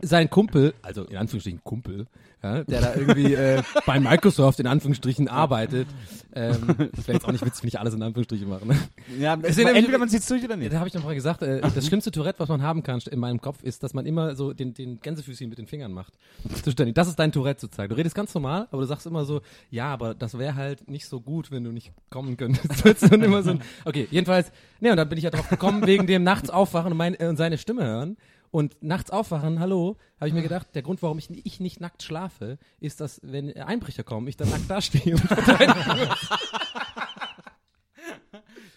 Sein 0.02 0.30
Kumpel, 0.30 0.74
also 0.82 1.06
in 1.06 1.18
Anführungsstrichen 1.18 1.64
Kumpel, 1.64 2.08
ja, 2.44 2.64
der 2.64 2.82
da 2.82 2.96
irgendwie 2.98 3.34
äh, 3.34 3.64
bei 3.86 4.00
Microsoft 4.00 4.60
in 4.60 4.68
Anführungsstrichen 4.68 5.28
arbeitet. 5.28 5.88
Ähm, 6.34 6.92
ich 6.98 7.08
jetzt 7.08 7.26
auch 7.26 7.32
nicht 7.32 7.46
witzig, 7.46 7.64
nicht 7.64 7.80
alles 7.80 7.94
in 7.94 8.04
Anführungsstrichen 8.04 8.48
machen. 8.48 8.68
Ne? 8.68 8.78
Ja, 9.20 9.38
Es 9.42 9.56
sind 9.56 9.68
entweder 9.68 9.98
man 9.98 10.10
zieht's 10.10 10.28
durch 10.28 10.44
oder 10.44 10.58
nicht. 10.58 10.74
Da 10.74 10.80
habe 10.80 10.88
ich 10.88 10.94
noch 10.94 11.04
mal 11.04 11.16
gesagt, 11.16 11.42
äh, 11.42 11.62
das 11.62 11.88
schlimmste 11.88 12.12
Tourette, 12.12 12.40
was 12.40 12.50
man 12.50 12.62
haben 12.62 12.84
kann 12.84 13.00
in 13.10 13.20
meinem 13.20 13.42
Kopf, 13.42 13.64
ist, 13.64 13.84
dass 13.84 13.94
man 13.94 14.06
immer 14.06 14.36
so 14.36 14.54
den, 14.54 14.74
den 14.74 15.00
Gänsefüßchen 15.00 15.50
mit 15.50 15.58
den 15.58 15.68
Fingern 15.68 15.94
macht. 15.94 16.14
Zuständig. 16.62 16.94
Das 16.96 17.08
ist 17.08 17.18
dein 17.18 17.32
Tourette 17.32 17.62
sozusagen. 17.62 17.90
Du 17.90 17.96
redest 17.96 18.16
ganz 18.16 18.34
normal, 18.34 18.68
aber 18.72 18.82
du 18.82 18.88
sagst 18.88 19.06
immer 19.08 19.26
so, 19.26 19.42
ja, 19.72 19.88
aber 19.88 20.14
das 20.14 20.38
wäre 20.38 20.56
halt 20.56 20.90
nicht 20.90 21.08
so 21.08 21.22
gut, 21.22 21.52
wenn 21.52 21.64
du 21.64 21.72
nicht 21.72 21.94
kommen 22.10 22.38
könntest. 22.38 23.04
Und 23.12 23.24
immer 23.24 23.44
so 23.44 23.52
ein, 23.52 23.62
okay, 23.86 24.08
jedenfalls, 24.12 24.52
ne, 24.82 24.92
und 24.92 24.98
dann 24.98 25.08
bin 25.10 25.18
ich 25.18 25.24
ja 25.24 25.30
drauf 25.30 25.50
gekommen, 25.50 25.86
wegen 25.88 26.06
dem 26.06 26.24
nachts 26.24 26.50
aufwachen 26.50 26.92
und, 26.92 26.98
mein, 26.98 27.20
äh, 27.20 27.28
und 27.28 27.38
seine 27.38 27.58
Stimme 27.58 27.86
hören. 27.86 28.18
Und 28.56 28.82
nachts 28.82 29.12
aufwachen, 29.12 29.60
hallo, 29.60 29.98
habe 30.18 30.30
ich 30.30 30.34
mir 30.34 30.42
gedacht, 30.42 30.68
der 30.76 30.82
Grund, 30.82 31.04
warum 31.04 31.18
ich, 31.18 31.30
ich 31.46 31.60
nicht 31.60 31.82
nackt 31.82 32.04
schlafe, 32.04 32.58
ist, 32.80 33.02
dass, 33.02 33.20
wenn 33.22 33.52
Einbrecher 33.52 34.06
kommen, 34.06 34.30
ich 34.30 34.38
dann 34.38 34.50
nackt 34.50 34.70
dastehe. 34.70 35.16
Und 35.16 35.30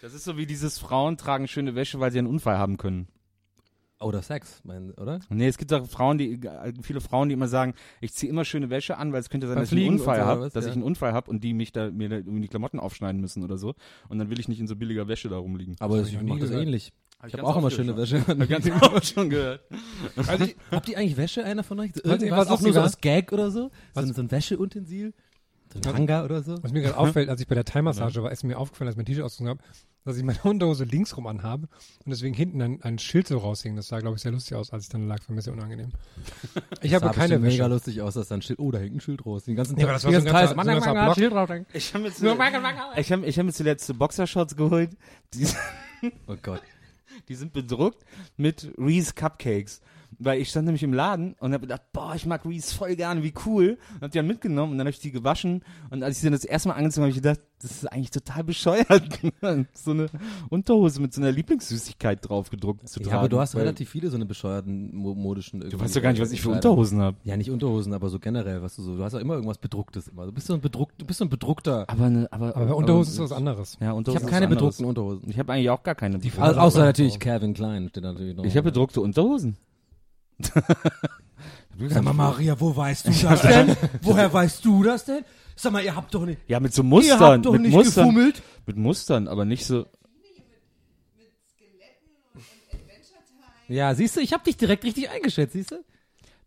Das 0.01 0.13
ist 0.13 0.25
so 0.25 0.35
wie 0.35 0.45
dieses 0.45 0.79
Frauen 0.79 1.15
tragen 1.15 1.47
schöne 1.47 1.75
Wäsche, 1.75 2.01
weil 2.01 2.11
sie 2.11 2.19
einen 2.19 2.27
Unfall 2.27 2.57
haben 2.57 2.75
können. 2.75 3.07
Oder 4.01 4.21
Sex, 4.21 4.59
mein, 4.65 4.91
oder? 4.95 5.21
Nee, 5.29 5.47
es 5.47 5.57
gibt 5.57 5.71
auch 5.71 5.87
Frauen, 5.87 6.17
die, 6.17 6.41
viele 6.81 6.99
Frauen, 6.99 7.29
die 7.29 7.33
immer 7.33 7.47
sagen, 7.47 7.73
ich 8.01 8.13
ziehe 8.13 8.29
immer 8.29 8.43
schöne 8.43 8.69
Wäsche 8.69 8.97
an, 8.97 9.13
weil 9.13 9.21
es 9.21 9.29
könnte 9.29 9.47
sein, 9.47 9.55
Beim 9.55 9.63
dass 9.63 9.71
ich 9.71 9.79
einen 9.79 9.93
Unfall 9.99 10.19
so, 10.19 10.25
habe, 10.25 10.41
was? 10.41 10.51
dass 10.53 10.65
Ja. 10.65 10.71
ich 10.71 10.75
einen 10.75 10.83
Unfall 10.83 11.13
habe 11.13 11.31
und 11.31 11.41
die 11.41 11.53
mich 11.53 11.71
da, 11.71 11.89
mir 11.89 12.09
da 12.09 12.17
irgendwie 12.17 12.41
die 12.41 12.47
Klamotten 12.49 12.81
aufschneiden 12.81 13.21
müssen 13.21 13.45
oder 13.45 13.57
so. 13.57 13.75
Und 14.09 14.19
dann 14.19 14.29
will 14.29 14.41
ich 14.41 14.49
nicht 14.49 14.59
in 14.59 14.67
so 14.67 14.75
billiger 14.75 15.07
Wäsche 15.07 15.29
da 15.29 15.37
rumliegen. 15.37 15.77
Aber 15.79 15.99
hab 15.99 16.05
ich 16.05 16.13
ich 16.15 16.21
mache 16.21 16.39
das 16.39 16.51
ähnlich. 16.51 16.91
Hab 17.19 17.27
Ich 17.27 17.33
habe 17.33 17.43
auch 17.43 17.57
immer 17.57 17.69
schöne. 17.69 17.97
Wäsche. 17.97 18.25
Hab 18.25 18.47
ganz 18.49 18.69
oft 18.81 19.05
schon 19.05 19.29
gehört. 19.29 19.61
Also 20.15 20.45
ich, 20.45 20.55
Habt 20.71 20.87
ihr 20.89 20.97
eigentlich 20.97 21.17
Wäsche, 21.17 21.43
einer 21.43 21.63
von 21.63 21.79
euch? 21.79 21.91
Irgendwas 22.03 22.47
was 22.47 22.47
auch 22.49 22.61
nur 22.61 22.73
so 22.73 22.81
als 22.81 22.99
Gag 23.01 23.31
oder 23.33 23.51
so? 23.51 23.71
So, 23.93 24.13
so 24.13 24.21
ein 24.21 24.31
Wäscheutensil? 24.31 25.13
So 25.73 25.89
ein 25.89 25.95
Hanga 25.95 26.23
oder 26.25 26.41
so? 26.41 26.55
was 26.63 26.71
mir 26.71 26.81
gerade 26.81 26.97
auffällt, 26.97 27.29
als 27.29 27.41
ich 27.41 27.47
bei 27.47 27.55
der 27.55 27.65
Thai-Massage 27.65 28.23
war, 28.23 28.31
ist 28.31 28.43
mir 28.43 28.57
aufgefallen, 28.57 28.87
als 28.87 28.93
ich 28.93 28.97
mein 28.97 29.05
T-Shirt 29.05 29.23
ausgezogen 29.23 29.49
habe, 29.49 29.61
dass 30.05 30.17
ich 30.17 30.23
meine 30.23 30.39
Unterhose 30.43 30.85
links 30.85 31.15
rum 31.17 31.27
anhabe 31.27 31.67
und 32.05 32.09
deswegen 32.09 32.33
hinten 32.33 32.61
ein, 32.61 32.81
ein 32.81 32.97
Schild 32.97 33.27
so 33.27 33.37
raushing. 33.37 33.75
Das 33.75 33.89
sah, 33.89 33.99
glaube 33.99 34.15
ich, 34.15 34.21
sehr 34.23 34.31
lustig 34.31 34.55
aus, 34.55 34.71
als 34.71 34.85
ich 34.85 34.89
dann 34.89 35.07
lag. 35.07 35.21
Für 35.21 35.33
mich 35.33 35.43
sehr 35.43 35.53
unangenehm. 35.53 35.91
Ich 36.81 36.93
habe 36.95 37.05
sah 37.05 37.11
keine 37.11 37.37
bestimmt 37.37 37.43
mega 37.43 37.65
Wäsche. 37.65 37.73
lustig 37.73 38.01
aus, 38.01 38.13
dass 38.15 38.29
da 38.29 38.35
ein 38.35 38.41
Schild, 38.41 38.57
oh, 38.59 38.71
da 38.71 38.79
hängt 38.79 38.95
ein 38.95 39.01
Schild 39.01 39.25
raus. 39.25 39.43
Den 39.43 39.55
ganzen 39.57 39.77
Ja, 39.77 39.83
aber 39.85 39.93
das 39.93 40.05
war 40.05 40.11
so 40.13 40.17
ein 40.17 40.23
ganzen 40.23 40.35
ganzer- 40.35 40.43
ist, 40.45 40.49
so 40.55 40.59
ein 40.59 40.65
ganzer 40.67 40.93
Manga, 40.93 41.03
Block. 41.05 41.15
Schild. 41.17 41.67
Ich 41.73 41.93
habe 41.93 42.03
mir, 42.05 42.11
zu, 42.13 42.25
ich 42.97 43.11
hab, 43.11 43.23
ich 43.25 43.37
hab 43.39 43.45
mir 43.45 43.53
zuletzt 43.53 43.99
Boxershorts 43.99 44.55
geholt. 44.55 44.91
Die, 45.33 45.45
Oh 46.27 46.35
Gott. 46.41 46.61
Die 47.29 47.35
sind 47.35 47.53
bedruckt 47.53 48.03
mit 48.35 48.73
Reese 48.77 49.13
Cupcakes. 49.13 49.81
Weil 50.21 50.41
ich 50.41 50.49
stand 50.49 50.65
nämlich 50.65 50.83
im 50.83 50.91
Laden 50.93 51.33
und 51.39 51.53
habe 51.53 51.61
gedacht, 51.61 51.81
boah, 51.93 52.13
ich 52.13 52.25
mag 52.25 52.43
Reese 52.45 52.75
voll 52.75 52.95
gerne, 52.97 53.23
wie 53.23 53.33
cool. 53.45 53.77
Und 53.95 54.01
hab 54.03 54.11
die 54.11 54.17
dann 54.17 54.27
mitgenommen 54.27 54.73
und 54.73 54.77
dann 54.77 54.85
habe 54.85 54.91
ich 54.93 54.99
die 54.99 55.11
gewaschen. 55.11 55.63
Und 55.91 56.03
als 56.03 56.15
ich 56.17 56.21
sie 56.21 56.25
dann 56.27 56.33
das 56.33 56.43
erste 56.43 56.67
Mal 56.67 56.75
angezogen 56.75 57.03
habe, 57.05 57.11
habe 57.13 57.17
ich 57.17 57.23
gedacht, 57.23 57.39
das 57.61 57.71
ist 57.71 57.85
eigentlich 57.91 58.11
total 58.11 58.43
bescheuert, 58.43 58.87
so 59.73 59.91
eine 59.91 60.07
Unterhose 60.49 61.01
mit 61.01 61.13
so 61.13 61.21
einer 61.21 61.31
Lieblingssüßigkeit 61.31 62.19
drauf 62.27 62.49
gedruckt 62.49 62.87
zu 62.87 62.99
tragen. 62.99 63.11
Ja, 63.11 63.19
aber 63.19 63.29
du 63.29 63.39
hast 63.39 63.55
relativ 63.55 63.89
viele 63.89 64.09
so 64.09 64.15
eine 64.15 64.25
bescheuerten 64.25 64.95
mo 64.95 65.13
modischen 65.15 65.59
Du 65.61 65.79
weißt 65.79 65.95
doch 65.95 66.01
gar 66.01 66.11
nicht, 66.11 66.21
was 66.21 66.31
ich 66.31 66.41
für 66.41 66.49
Unterhosen 66.49 66.99
habe. 67.01 67.17
Ja, 67.23 67.35
nicht 67.37 67.51
Unterhosen, 67.51 67.93
aber 67.93 68.09
so 68.09 68.19
generell, 68.19 68.61
was 68.61 68.75
du 68.75 68.81
so, 68.81 68.95
du 68.97 69.03
hast 69.03 69.13
ja 69.13 69.19
immer 69.19 69.35
irgendwas 69.35 69.57
bedrucktes 69.57 70.07
immer. 70.07 70.25
Du 70.25 70.31
bist 70.31 70.47
so 70.47 70.53
ein 70.53 70.61
bedruckt, 70.61 71.01
du 71.01 71.05
bist 71.05 71.19
so 71.19 71.25
ein 71.25 71.29
bedruckter. 71.29 71.85
Aber, 71.87 72.09
ne, 72.09 72.27
aber, 72.31 72.55
Aber 72.55 72.65
bei 72.65 72.73
Unterhosen 72.73 73.13
ist 73.13 73.19
was 73.19 73.31
anderes. 73.31 73.77
Ja, 73.79 73.91
Ich 73.91 73.97
Unterhosen 73.97 74.21
habe 74.23 74.31
keine 74.31 74.47
bedruckten 74.47 74.85
Unterhosen. 74.85 75.29
Ich 75.29 75.39
habe 75.39 75.53
eigentlich 75.53 75.69
auch 75.69 75.83
gar 75.83 75.95
keine. 75.95 76.19
Die 76.19 76.29
Farbe- 76.29 76.59
außer 76.59 76.79
natürlich. 76.83 77.19
Calvin 77.19 77.53
Klein 77.53 77.89
steht 77.89 78.03
natürlich 78.03 78.35
noch. 78.35 78.43
ich 78.45 78.55
habe 78.55 78.65
bedruckte 78.71 79.01
Unterhosen. 79.01 79.57
Sag 81.87 82.03
mal, 82.03 82.13
Maria, 82.13 82.59
wo 82.59 82.75
weißt 82.75 83.07
du 83.07 83.11
das 83.11 83.41
denn? 83.41 83.75
Woher 84.01 84.31
weißt 84.33 84.63
du 84.65 84.83
das 84.83 85.05
denn? 85.05 85.23
Sag 85.55 85.71
mal, 85.73 85.83
ihr 85.83 85.95
habt 85.95 86.13
doch 86.13 86.25
nicht, 86.25 86.39
Ja, 86.47 86.59
mit 86.59 86.73
so 86.73 86.81
ihr 86.81 86.85
Mustern. 86.87 87.19
habt 87.19 87.45
doch 87.45 87.51
mit 87.53 87.61
nicht 87.61 87.71
Mustern. 87.73 88.09
gefummelt. 88.09 88.41
Mit 88.65 88.77
Mustern, 88.77 89.27
aber 89.27 89.45
nicht 89.45 89.65
so. 89.65 89.85
Ja, 93.67 93.93
siehst 93.93 94.17
du, 94.17 94.21
ich 94.21 94.33
habe 94.33 94.43
dich 94.43 94.57
direkt 94.57 94.83
richtig 94.83 95.09
eingeschätzt, 95.09 95.53
siehst 95.53 95.71
du? 95.71 95.75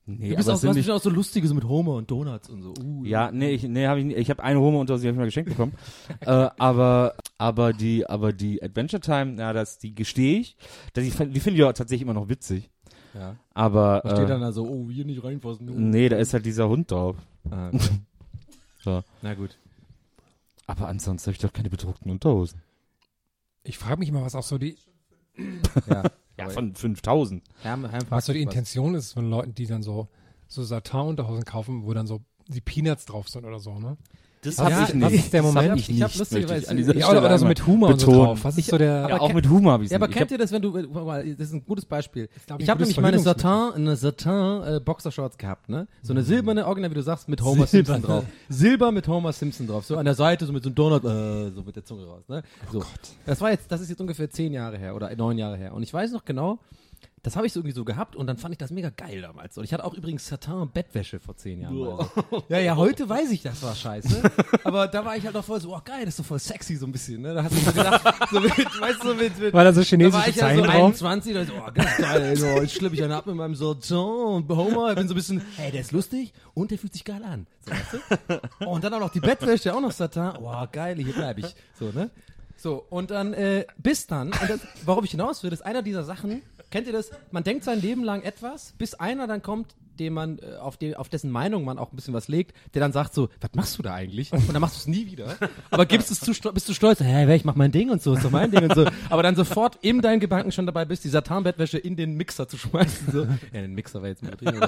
Nee, 0.04 0.30
Du 0.30 0.36
bist 0.36 0.48
aber 0.48 0.56
auch, 0.58 0.74
sind 0.74 0.90
auch 0.90 1.00
so 1.00 1.10
lustige, 1.10 1.46
so 1.46 1.54
mit 1.54 1.62
Homer 1.62 1.92
und 1.94 2.10
Donuts 2.10 2.48
und 2.50 2.62
so. 2.62 2.74
Uh, 2.82 3.04
Ja, 3.04 3.30
nee, 3.30 3.50
ich, 3.52 3.62
nee, 3.62 3.86
habe 3.86 4.00
ich 4.00 4.06
nicht. 4.06 4.18
Ich 4.18 4.30
habe 4.30 4.42
eine 4.42 4.58
Homo 4.58 4.80
Unterhose, 4.80 5.02
die 5.02 5.08
habe 5.08 5.14
ich 5.14 5.18
mal 5.20 5.24
geschenkt 5.26 5.50
bekommen. 5.50 5.74
äh, 6.20 6.26
aber, 6.58 7.14
aber 7.38 7.72
die, 7.72 8.04
aber 8.08 8.32
die 8.32 8.60
Adventure 8.60 9.00
Time, 9.00 9.38
ja, 9.38 9.52
das, 9.52 9.78
die 9.78 9.94
gestehe 9.94 10.40
ich. 10.40 10.56
Das, 10.94 11.04
die 11.04 11.10
die 11.10 11.38
finde 11.40 11.58
ich 11.60 11.64
auch 11.64 11.72
tatsächlich 11.72 12.02
immer 12.02 12.14
noch 12.14 12.28
witzig. 12.28 12.71
Ja. 13.14 13.36
Aber, 13.54 14.00
Da 14.04 14.10
steht 14.10 14.24
äh, 14.24 14.28
dann 14.28 14.40
da 14.40 14.52
so, 14.52 14.66
oh, 14.66 14.88
hier 14.90 15.04
nicht 15.04 15.22
reinfassen. 15.22 15.68
Oh. 15.68 15.72
nee, 15.74 16.08
da 16.08 16.16
ist 16.16 16.32
halt 16.32 16.46
dieser 16.46 16.68
Hund 16.68 16.90
drauf. 16.90 17.16
Ah, 17.50 17.68
okay. 17.72 18.00
So. 18.80 19.02
Na 19.22 19.34
gut. 19.34 19.56
Aber 20.66 20.88
ansonsten 20.88 21.26
habe 21.26 21.32
ich 21.32 21.40
doch 21.40 21.52
keine 21.52 21.70
bedruckten 21.70 22.10
Unterhosen. 22.10 22.60
Ich 23.64 23.78
frage 23.78 23.98
mich 23.98 24.08
immer, 24.08 24.22
was 24.22 24.34
auch 24.34 24.42
so 24.42 24.58
die, 24.58 24.76
Ja. 25.88 26.04
Ja, 26.38 26.48
von 26.48 26.74
5000. 26.74 27.42
Herm, 27.60 27.88
Herm 27.88 28.04
was 28.08 28.26
so 28.26 28.32
die 28.32 28.42
fragt 28.42 28.54
Intention 28.54 28.94
ist 28.94 29.12
von 29.12 29.28
Leuten, 29.28 29.54
die 29.54 29.66
dann 29.66 29.82
so, 29.82 30.08
so 30.48 30.64
Satin-Unterhosen 30.64 31.44
kaufen, 31.44 31.84
wo 31.84 31.92
dann 31.92 32.06
so 32.06 32.22
die 32.48 32.62
Peanuts 32.62 33.04
drauf 33.04 33.28
sind 33.28 33.44
oder 33.44 33.58
so, 33.58 33.78
ne? 33.78 33.98
Das 34.44 34.58
hab 34.58 34.72
habe 34.72 34.82
ich 34.82 34.88
ich 34.88 34.94
nicht. 34.96 35.04
Was 35.06 35.12
ist 35.12 35.32
der 35.32 35.42
Moment? 35.42 35.70
hab 35.70 35.76
ich 35.78 35.82
Ich 35.88 35.94
nicht, 35.94 36.02
hab 36.02 36.14
lustigerweise- 36.16 36.98
Ja, 36.98 37.10
oder, 37.10 37.20
oder 37.20 37.38
so 37.38 37.46
mit 37.46 37.64
Humor 37.64 37.90
und 37.90 38.00
so 38.00 38.10
drauf. 38.12 38.40
Was 38.42 38.58
ist 38.58 38.66
so 38.70 38.76
der, 38.76 39.08
Ja, 39.08 39.20
auch 39.20 39.32
mit 39.32 39.48
Humor 39.48 39.72
habe 39.72 39.84
ich 39.84 39.90
Ja, 39.90 39.96
aber 39.98 40.08
kennt 40.08 40.32
ihr 40.32 40.38
das, 40.38 40.50
wenn 40.50 40.60
du, 40.60 40.72
das 40.72 41.46
ist 41.48 41.52
ein 41.52 41.64
gutes 41.64 41.84
Beispiel. 41.84 42.28
Ich 42.58 42.68
habe 42.68 42.80
nämlich 42.80 43.00
meine. 43.00 43.20
Satin, 43.20 43.72
eine 43.76 43.94
Satin 43.94 44.62
äh, 44.64 44.80
Boxershorts 44.84 45.38
gehabt, 45.38 45.68
ne? 45.68 45.86
So 46.02 46.12
eine 46.12 46.24
silberne, 46.24 46.66
original, 46.66 46.90
wie 46.90 46.96
du 46.96 47.02
sagst, 47.02 47.28
mit 47.28 47.40
Homer 47.40 47.66
Simpson 47.68 48.02
drauf. 48.02 48.24
Silber 48.48 48.90
mit 48.90 49.06
Homer 49.06 49.32
Simpson 49.32 49.68
drauf. 49.68 49.84
So 49.84 49.96
an 49.96 50.04
der 50.06 50.14
Seite, 50.14 50.44
so 50.44 50.52
mit 50.52 50.64
so 50.64 50.70
einem 50.70 50.74
Donut, 50.74 51.04
äh, 51.04 51.50
so 51.54 51.62
mit 51.62 51.76
der 51.76 51.84
Zunge 51.84 52.04
raus, 52.04 52.24
ne? 52.26 52.42
So. 52.72 52.82
Das 53.24 53.40
war 53.40 53.52
jetzt, 53.52 53.70
das 53.70 53.80
ist 53.80 53.90
jetzt 53.90 54.00
ungefähr 54.00 54.28
zehn 54.28 54.52
Jahre 54.52 54.76
her 54.76 54.96
oder 54.96 55.14
neun 55.14 55.38
Jahre 55.38 55.56
her. 55.56 55.72
Und 55.72 55.84
ich 55.84 55.94
weiß 55.94 56.10
noch 56.10 56.24
genau, 56.24 56.58
das 57.22 57.36
habe 57.36 57.46
ich 57.46 57.52
so 57.52 57.60
irgendwie 57.60 57.74
so 57.74 57.84
gehabt 57.84 58.16
und 58.16 58.26
dann 58.26 58.36
fand 58.36 58.52
ich 58.52 58.58
das 58.58 58.72
mega 58.72 58.90
geil 58.90 59.22
damals. 59.22 59.56
Und 59.56 59.62
ich 59.62 59.72
hatte 59.72 59.84
auch 59.84 59.94
übrigens 59.94 60.26
Satin-Bettwäsche 60.26 61.20
vor 61.20 61.36
zehn 61.36 61.60
Jahren. 61.60 61.80
Also. 61.80 62.44
Ja, 62.48 62.58
ja, 62.58 62.76
heute 62.76 63.08
weiß 63.08 63.30
ich, 63.30 63.42
das 63.42 63.62
war 63.62 63.76
scheiße. 63.76 64.22
Aber 64.64 64.88
da 64.88 65.04
war 65.04 65.16
ich 65.16 65.24
halt 65.24 65.36
auch 65.36 65.44
voll 65.44 65.60
so, 65.60 65.72
oh 65.72 65.80
geil, 65.84 66.00
das 66.00 66.08
ist 66.08 66.16
so 66.16 66.22
voll 66.24 66.40
sexy 66.40 66.74
so 66.74 66.86
ein 66.86 66.90
bisschen, 66.90 67.22
ne? 67.22 67.32
Da 67.34 67.44
hast 67.44 67.52
du 67.52 67.60
so 67.60 67.72
gedacht, 67.72 68.02
so 68.28 68.40
mit, 68.40 68.56
weißt 68.56 69.04
du, 69.04 69.08
so 69.08 69.14
mit, 69.14 69.38
mit 69.38 69.54
War 69.54 69.62
da 69.62 69.72
so 69.72 69.80
da 69.80 69.84
war 69.84 69.84
chinesische 69.84 70.30
ich 70.30 70.36
ja 70.36 70.42
Zeichen 70.42 70.58
so 70.58 70.64
drauf? 70.64 70.74
21, 70.74 71.34
da 71.34 71.44
so, 71.44 71.52
oh, 71.54 71.70
ganz 71.72 71.96
geil, 71.96 72.36
so, 72.36 72.46
jetzt 72.46 72.74
schleppe 72.74 72.94
ich 72.96 73.02
einen 73.04 73.12
ab 73.12 73.26
mit 73.26 73.36
meinem 73.36 73.54
Satin 73.54 73.96
und 73.96 74.48
Homer, 74.48 74.90
ich 74.90 74.96
bin 74.96 75.06
so 75.06 75.14
ein 75.14 75.16
bisschen, 75.16 75.42
hey, 75.56 75.70
der 75.70 75.82
ist 75.82 75.92
lustig 75.92 76.32
und 76.54 76.72
der 76.72 76.78
fühlt 76.78 76.92
sich 76.92 77.04
geil 77.04 77.22
an. 77.22 77.46
So, 77.60 77.70
weißt 77.70 77.92
du? 77.92 78.40
Oh, 78.66 78.70
und 78.74 78.82
dann 78.82 78.94
auch 78.94 79.00
noch 79.00 79.10
die 79.10 79.20
Bettwäsche, 79.20 79.72
auch 79.72 79.80
noch 79.80 79.92
Satin, 79.92 80.32
oh, 80.40 80.66
geil, 80.72 80.96
hier 80.96 81.14
bleib 81.14 81.38
ich. 81.38 81.54
So, 81.78 81.92
ne? 81.92 82.10
So, 82.62 82.86
und 82.90 83.10
dann, 83.10 83.34
äh, 83.34 83.66
bis 83.76 84.06
dann, 84.06 84.28
und 84.28 84.48
das, 84.48 84.60
worauf 84.84 85.04
ich 85.04 85.10
hinaus 85.10 85.42
will, 85.42 85.52
ist 85.52 85.62
einer 85.62 85.82
dieser 85.82 86.04
Sachen, 86.04 86.42
kennt 86.72 86.88
ihr 86.88 86.92
das? 86.92 87.10
Man 87.30 87.44
denkt 87.44 87.62
sein 87.62 87.80
Leben 87.80 88.02
lang 88.02 88.22
etwas, 88.22 88.74
bis 88.78 88.94
einer 88.94 89.28
dann 89.28 89.42
kommt, 89.42 89.76
dem 90.00 90.14
man, 90.14 90.38
äh, 90.38 90.56
auf, 90.56 90.76
den, 90.76 90.94
auf 90.94 91.08
dessen 91.08 91.30
Meinung 91.30 91.64
man 91.64 91.78
auch 91.78 91.92
ein 91.92 91.96
bisschen 91.96 92.14
was 92.14 92.26
legt, 92.26 92.56
der 92.74 92.80
dann 92.80 92.92
sagt 92.92 93.14
so, 93.14 93.28
was 93.40 93.50
machst 93.54 93.78
du 93.78 93.82
da 93.82 93.94
eigentlich? 93.94 94.32
Und 94.32 94.52
dann 94.52 94.60
machst 94.60 94.76
du 94.76 94.80
es 94.80 94.86
nie 94.86 95.06
wieder. 95.06 95.36
Aber 95.70 95.86
gibst 95.86 96.10
es 96.10 96.18
zu, 96.18 96.32
bist 96.52 96.68
du 96.68 96.74
stolz, 96.74 97.00
hä, 97.00 97.32
ich 97.34 97.44
mach 97.44 97.54
mein 97.54 97.70
Ding 97.70 97.90
und 97.90 98.02
so, 98.02 98.14
ist 98.14 98.24
doch 98.24 98.30
mein 98.30 98.50
Ding 98.50 98.64
und 98.64 98.74
so. 98.74 98.86
Aber 99.10 99.22
dann 99.22 99.36
sofort 99.36 99.78
in 99.82 100.00
deinem 100.00 100.20
Gedanken 100.20 100.50
schon 100.50 100.66
dabei 100.66 100.84
bist, 100.86 101.04
die 101.04 101.08
Satanbettwäsche 101.08 101.78
in 101.78 101.94
den 101.94 102.14
Mixer 102.16 102.48
zu 102.48 102.56
schmeißen. 102.56 103.12
So. 103.12 103.24
Ja, 103.52 103.60
den 103.60 103.74
Mixer 103.74 104.00
war 104.00 104.08
jetzt 104.08 104.22
mal 104.22 104.32
übertrieben. 104.32 104.66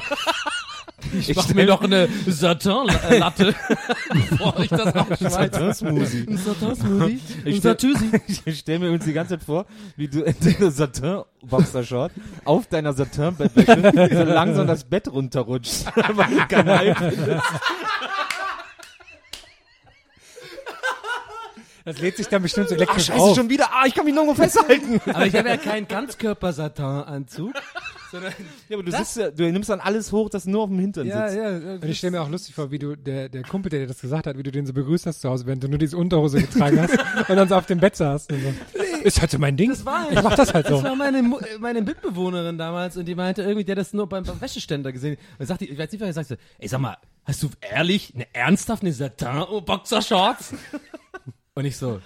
Aber- 0.97 1.18
Ich, 1.18 1.34
mach 1.36 1.49
mir 1.55 1.66
noch 1.66 1.82
eine 1.82 2.09
Satin-Latte, 2.26 3.55
bevor 4.30 4.59
ich 4.61 4.68
das 4.70 4.95
aufschmeiße. 4.95 5.30
Satin-Smoothie. 5.30 6.26
Ein 6.28 6.38
Satin-Smoothie. 6.38 7.20
Ich 7.45 7.55
Ein 7.55 7.59
stell- 7.59 7.61
Satüsi. 7.61 8.11
Ich 8.47 8.59
stelle 8.61 8.78
mir 8.80 8.90
uns 8.92 9.05
die 9.05 9.12
ganze 9.12 9.38
Zeit 9.38 9.45
vor, 9.45 9.66
wie 9.97 10.09
du 10.09 10.22
in 10.22 10.34
deiner 10.40 10.70
Satin-Boxershort 10.70 12.12
auf 12.45 12.66
deiner 12.68 12.92
Satin-Bettwäsche 12.92 14.16
so 14.16 14.22
langsam 14.24 14.66
das 14.66 14.84
Bett 14.84 15.09
runterrutschst, 15.09 15.86
weil 16.14 16.30
du 16.30 16.47
keinen 16.49 16.68
Halt. 16.70 16.97
Das 21.84 21.99
lädt 21.99 22.16
sich 22.16 22.28
dann 22.28 22.40
bestimmt 22.40 22.68
so 22.70 22.74
Ach, 22.74 22.78
elektrisch 22.78 23.07
scheiße, 23.07 23.20
auf. 23.20 23.36
schon 23.36 23.51
wieder. 23.51 23.68
Ah, 23.70 23.84
ich 23.86 23.95
kann 23.95 24.07
mich 24.07 24.14
nirgendwo 24.14 24.34
festhalten. 24.40 25.01
Aber 25.12 25.26
ich 25.26 25.34
habe 25.36 25.51
ja 25.51 25.59
keinen 25.59 25.86
Ganzkörper-Satin-Anzug. 25.86 27.53
Sondern 28.14 28.32
Ja, 28.68 28.76
aber 28.76 28.82
du, 28.82 28.92
sitzt 28.92 29.16
ja, 29.16 29.30
du 29.30 29.50
nimmst 29.50 29.68
dann 29.68 29.80
alles 29.80 30.12
hoch, 30.12 30.30
das 30.30 30.46
nur 30.46 30.62
auf 30.62 30.68
dem 30.68 30.78
Hintern 30.78 31.06
ja, 31.06 31.28
sitzt. 31.28 31.42
ja. 31.42 31.74
Und 31.74 31.84
ich 31.84 31.98
stelle 31.98 32.12
mir 32.12 32.22
auch 32.22 32.28
lustig 32.28 32.54
vor, 32.54 32.70
wie 32.70 32.78
du, 32.78 32.96
der, 32.96 33.28
der 33.28 33.42
Kumpel, 33.42 33.70
der 33.70 33.80
dir 33.80 33.86
das 33.86 34.00
gesagt 34.00 34.26
hat, 34.26 34.38
wie 34.38 34.42
du 34.42 34.50
den 34.50 34.66
so 34.66 34.72
begrüßt 34.72 35.06
hast 35.06 35.20
zu 35.20 35.28
Hause, 35.28 35.46
während 35.46 35.62
du 35.64 35.68
nur 35.68 35.78
diese 35.78 35.96
Unterhose 35.96 36.40
getragen 36.40 36.80
hast 36.80 36.92
und 37.28 37.36
dann 37.36 37.48
so 37.48 37.56
auf 37.56 37.66
dem 37.66 37.80
Bett 37.80 37.96
saßt 37.96 38.32
und 38.32 38.40
so. 38.40 38.54
Ist 39.02 39.20
halt 39.20 39.30
so 39.30 39.38
mein 39.38 39.56
Ding. 39.56 39.70
Das 39.70 39.84
war, 39.84 40.10
ich 40.10 40.22
mach 40.22 40.34
das 40.34 40.54
halt 40.54 40.66
so. 40.66 40.76
Das 40.76 40.84
war 40.84 40.96
meine, 40.96 41.22
meine 41.58 41.82
Mitbewohnerin 41.82 42.56
damals 42.56 42.96
und 42.96 43.06
die 43.06 43.14
meinte 43.14 43.42
irgendwie, 43.42 43.64
der 43.64 43.74
hat 43.74 43.80
das 43.80 43.92
nur 43.92 44.08
beim, 44.08 44.24
beim 44.24 44.40
Wäscheständer 44.40 44.92
gesehen. 44.92 45.16
Und 45.38 45.46
sagt 45.46 45.60
die, 45.60 45.70
ich 45.70 45.78
weiß 45.78 45.92
nicht, 45.92 46.00
was 46.00 46.08
er 46.08 46.12
sagt, 46.14 46.28
so, 46.28 46.36
ey, 46.58 46.68
sag 46.68 46.80
mal, 46.80 46.96
hast 47.24 47.42
du 47.42 47.50
ehrlich, 47.60 48.14
eine 48.14 48.26
ernsthaft 48.32 48.82
eine 48.82 48.92
Satin-Boxershorts? 48.92 50.54
und 51.54 51.64
ich 51.64 51.76
so, 51.76 52.00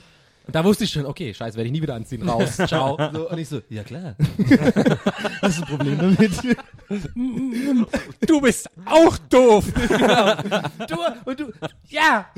und 0.48 0.54
da 0.54 0.64
wusste 0.64 0.84
ich 0.84 0.90
schon, 0.90 1.04
okay, 1.04 1.34
scheiße, 1.34 1.58
werde 1.58 1.66
ich 1.66 1.72
nie 1.72 1.82
wieder 1.82 1.94
anziehen, 1.94 2.26
raus, 2.26 2.56
ciao. 2.66 2.96
So, 3.12 3.28
und 3.28 3.36
ich 3.36 3.50
so, 3.50 3.60
ja 3.68 3.84
klar. 3.84 4.16
hast 5.42 5.58
du 5.58 5.62
ein 5.62 5.68
Problem 5.68 5.98
damit? 5.98 6.56
Du 8.26 8.40
bist 8.40 8.70
auch 8.86 9.18
doof. 9.28 9.66
du, 10.88 10.96
und 11.26 11.38
du, 11.38 11.52
ja, 11.88 12.30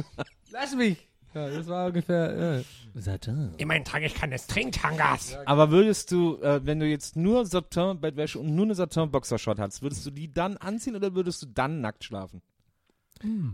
lass 0.50 0.74
mich. 0.74 0.96
Ja, 1.34 1.50
das 1.50 1.68
war 1.68 1.86
ungefähr, 1.86 2.64
ja. 2.96 3.00
Satin. 3.00 3.52
Immerhin 3.58 3.84
trage 3.84 4.06
ich 4.06 4.14
keine 4.16 4.36
Stringtangas. 4.40 5.38
Aber 5.46 5.70
würdest 5.70 6.10
du, 6.10 6.38
äh, 6.42 6.66
wenn 6.66 6.80
du 6.80 6.86
jetzt 6.86 7.14
nur 7.14 7.46
Satin-Bettwäsche 7.46 8.40
und 8.40 8.52
nur 8.56 8.64
eine 8.64 8.74
Satin-Boxershort 8.74 9.60
hast, 9.60 9.82
würdest 9.82 10.04
du 10.04 10.10
die 10.10 10.32
dann 10.32 10.56
anziehen 10.56 10.96
oder 10.96 11.14
würdest 11.14 11.42
du 11.42 11.46
dann 11.46 11.80
nackt 11.80 12.02
schlafen? 12.02 12.42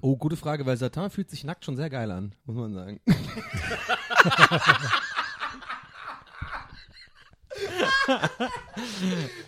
Oh, 0.00 0.16
gute 0.16 0.36
Frage, 0.36 0.64
weil 0.66 0.76
Satin 0.76 1.10
fühlt 1.10 1.30
sich 1.30 1.44
nackt 1.44 1.64
schon 1.64 1.76
sehr 1.76 1.90
geil 1.90 2.10
an, 2.10 2.34
muss 2.44 2.56
man 2.56 2.74
sagen. 2.74 3.00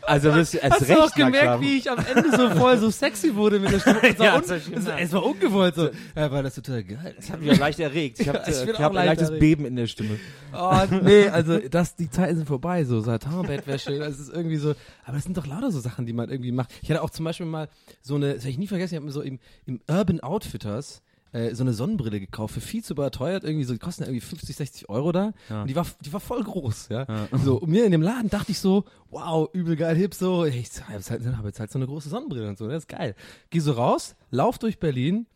Also 0.02 0.34
wirst 0.34 0.54
du 0.54 0.58
erst 0.58 0.72
Hast 0.80 0.88
recht 0.88 0.98
du 0.98 1.02
auch 1.04 1.14
gemerkt, 1.14 1.60
wie 1.60 1.78
ich 1.78 1.90
am 1.90 1.98
Ende 1.98 2.30
so 2.36 2.50
voll 2.50 2.78
so 2.78 2.90
sexy 2.90 3.34
wurde 3.34 3.58
mit 3.58 3.72
der 3.72 3.80
Stimme? 3.80 4.00
Es 4.02 4.18
war, 4.18 4.26
Ja, 4.26 4.36
un 4.36 4.42
es, 4.42 4.86
es 4.86 5.12
war 5.12 5.24
ungewollt 5.24 5.74
so. 5.74 5.90
Ja, 6.16 6.30
war 6.30 6.42
das 6.42 6.54
total 6.54 6.82
geil. 6.84 7.14
Das 7.16 7.30
hat 7.30 7.40
mich 7.40 7.50
auch 7.52 7.58
leicht 7.58 7.78
erregt. 7.80 8.20
Ich 8.20 8.28
habe 8.28 8.38
Ja, 8.46 8.48
ich 8.48 8.68
ich 8.68 8.78
hab 8.78 8.90
ein 8.90 8.94
leicht 8.94 9.06
leichtes 9.08 9.28
erregt. 9.28 9.40
Beben 9.40 9.64
in 9.66 9.76
der 9.76 9.86
Stimme. 9.86 10.18
Oh, 10.52 10.80
nee, 11.02 11.28
also 11.28 11.58
das, 11.58 11.96
die 11.96 12.10
Zeiten 12.10 12.36
sind 12.36 12.46
vorbei, 12.46 12.84
so 12.84 13.00
Satin-Bettwäsche, 13.00 13.98
das 13.98 14.18
ist 14.18 14.32
irgendwie 14.32 14.56
so, 14.56 14.70
aber 15.04 15.16
das 15.16 15.24
sind 15.24 15.36
doch 15.36 15.46
lauter 15.46 15.70
so 15.70 15.80
Sachen, 15.80 16.06
die 16.06 16.12
man 16.12 16.30
irgendwie 16.30 16.52
macht. 16.52 16.70
Ich 16.82 16.90
hatte 16.90 17.02
auch 17.02 17.10
zum 17.10 17.24
Beispiel 17.24 17.46
mal 17.46 17.68
so 18.00 18.14
eine, 18.14 18.34
das 18.34 18.44
werde 18.44 18.50
ich 18.50 18.58
nie 18.58 18.66
vergessen, 18.66 18.94
ich 18.94 18.96
habe 18.96 19.06
mir 19.06 19.12
so 19.12 19.20
im, 19.22 19.38
im 19.66 19.80
Urban 19.88 20.20
Outfitters 20.20 21.02
äh, 21.32 21.54
so 21.54 21.62
eine 21.62 21.72
Sonnenbrille 21.72 22.20
gekauft, 22.20 22.54
für 22.54 22.60
viel 22.60 22.82
zu 22.82 22.94
überteuert, 22.94 23.44
irgendwie 23.44 23.64
so, 23.64 23.72
die 23.72 23.78
kosten 23.78 24.02
irgendwie 24.04 24.20
50, 24.20 24.56
60 24.56 24.88
Euro 24.88 25.12
da 25.12 25.32
Ja. 25.48 25.62
und 25.62 25.68
die 25.68 25.76
war, 25.76 25.86
die 26.04 26.12
war 26.12 26.20
voll 26.20 26.42
groß, 26.42 26.88
ja. 26.90 27.06
So, 27.44 27.56
und 27.60 27.70
mir 27.70 27.84
in 27.84 27.92
dem 27.92 28.02
Laden 28.02 28.30
dachte 28.30 28.52
ich 28.52 28.58
so, 28.58 28.84
wow, 29.10 29.48
übel 29.52 29.76
geil, 29.76 29.96
hip, 29.96 30.14
so, 30.14 30.44
ich 30.44 30.54
habe 30.82 30.94
jetzt, 30.94 31.10
halt, 31.10 31.24
hab 31.36 31.44
jetzt 31.44 31.60
halt 31.60 31.70
so 31.70 31.78
eine 31.78 31.86
große 31.86 32.08
Sonnenbrille 32.08 32.48
und 32.48 32.58
so, 32.58 32.66
das 32.68 32.84
ist 32.84 32.88
geil. 32.88 33.14
Geh 33.50 33.60
so 33.60 33.72
raus, 33.72 34.16
lauf 34.30 34.58
durch 34.58 34.78
Berlin, 34.78 35.26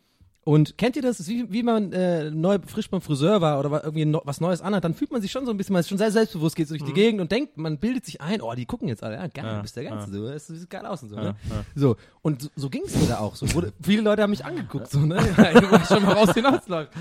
und 0.45 0.77
kennt 0.77 0.95
ihr 0.95 1.01
das? 1.01 1.17
Das 1.17 1.27
wie, 1.27 1.51
wie 1.51 1.63
man 1.63 1.91
äh, 1.93 2.29
neu 2.29 2.59
frisch 2.65 2.89
beim 2.89 3.01
Friseur 3.01 3.39
war 3.41 3.59
oder 3.59 3.83
irgendwie 3.83 4.05
no, 4.05 4.21
was 4.25 4.41
Neues 4.41 4.61
anhat, 4.61 4.83
dann 4.83 4.93
fühlt 4.93 5.11
man 5.11 5.21
sich 5.21 5.31
schon 5.31 5.45
so 5.45 5.51
ein 5.51 5.57
bisschen, 5.57 5.73
man 5.73 5.79
ist 5.79 5.89
schon 5.89 5.97
sehr 5.97 6.11
selbstbewusst, 6.11 6.55
geht 6.55 6.67
so 6.67 6.73
durch 6.75 6.83
die 6.83 6.93
Gegend 6.93 7.21
und 7.21 7.31
denkt, 7.31 7.57
man 7.57 7.77
bildet 7.77 8.05
sich 8.05 8.19
ein, 8.21 8.41
oh, 8.41 8.53
die 8.53 8.65
gucken 8.65 8.87
jetzt 8.87 9.03
alle, 9.03 9.15
ja, 9.15 9.27
geil, 9.27 9.45
Ja, 9.45 9.55
du 9.57 9.61
bist 9.61 9.75
der 9.75 9.85
Ganze, 9.85 10.11
so, 10.11 10.27
das 10.27 10.47
sieht 10.47 10.69
geil 10.69 10.85
aus 10.85 11.01
und 11.03 11.09
so, 11.09 11.15
Ja, 11.15 11.21
ne? 11.23 11.35
ja. 11.49 11.63
So, 11.75 11.95
und 12.21 12.41
so, 12.41 12.49
so 12.55 12.69
ging 12.69 12.83
es 12.85 12.95
mir 12.99 13.07
da 13.07 13.19
auch 13.19 13.35
so. 13.35 13.53
Wurde, 13.53 13.73
viele 13.81 14.01
Leute 14.01 14.21
haben 14.21 14.31
mich 14.31 14.43
angeguckt, 14.45 14.89
so, 14.91 14.99
ne? 14.99 15.15
Ja, 15.37 15.71
weißt 15.71 15.93
schon, 15.93 16.05
woraus 16.05 16.33
hinausläuft. 16.33 16.91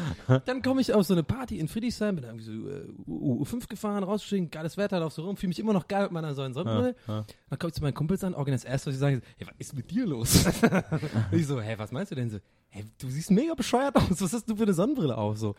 Dann 0.47 0.63
komme 0.63 0.81
ich 0.81 0.93
auf 0.93 1.05
so 1.07 1.15
eine 1.15 1.23
Party 1.23 1.59
in 1.59 1.69
Friedrichsheim, 1.69 2.17
bin 2.17 2.25
irgendwie 2.25 2.45
so 2.45 2.53
äh, 2.53 2.85
U- 3.07 3.43
U5 3.43 3.69
gefahren, 3.69 4.05
rausgestiegen, 4.05 4.51
geiles 4.51 4.77
Wetter, 4.77 5.01
lauf 5.01 5.13
so 5.13 5.23
rum, 5.23 5.37
fühle 5.37 5.49
mich 5.49 5.59
immer 5.59 5.73
noch 5.73 5.89
geil 5.89 6.05
mit 6.05 6.13
meiner 6.13 6.35
so 6.35 6.43
Sonnenbrille. 6.53 6.95
Ja, 7.09 7.25
Dann 7.51 7.59
komme 7.59 7.69
ich 7.71 7.75
zu 7.75 7.83
meinen 7.83 7.95
Kumpels 7.95 8.23
an, 8.25 8.35
das 8.47 8.65
erste, 8.65 8.89
was 8.91 8.95
ich 8.95 9.01
sage, 9.01 9.17
ist, 9.17 9.25
hey, 9.39 9.47
was 9.49 9.55
ist 9.59 9.75
mit 9.75 9.91
dir 9.91 10.07
los? 10.07 10.45
Ich 11.33 11.47
so, 11.47 11.61
hey, 11.61 11.79
was 11.79 11.91
meinst 11.93 12.13
du 12.13 12.17
denn 12.17 12.31
so? 12.31 12.39
Hey, 12.75 12.85
du 12.99 13.09
siehst 13.09 13.31
mega 13.31 13.55
bescheuert 13.55 13.95
aus, 13.97 14.21
was 14.23 14.33
hast 14.33 14.49
du 14.49 14.57
für 14.57 14.63
eine 14.63 14.73
Sonnenbrille 14.73 15.17
auf, 15.17 15.37
so. 15.37 15.55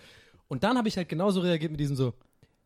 Und 0.48 0.64
dann 0.64 0.78
habe 0.78 0.88
ich 0.88 0.98
halt 0.98 1.10
genauso 1.10 1.42
reagiert 1.42 1.72
mit 1.72 1.80
diesem 1.80 1.96
so, 1.96 2.14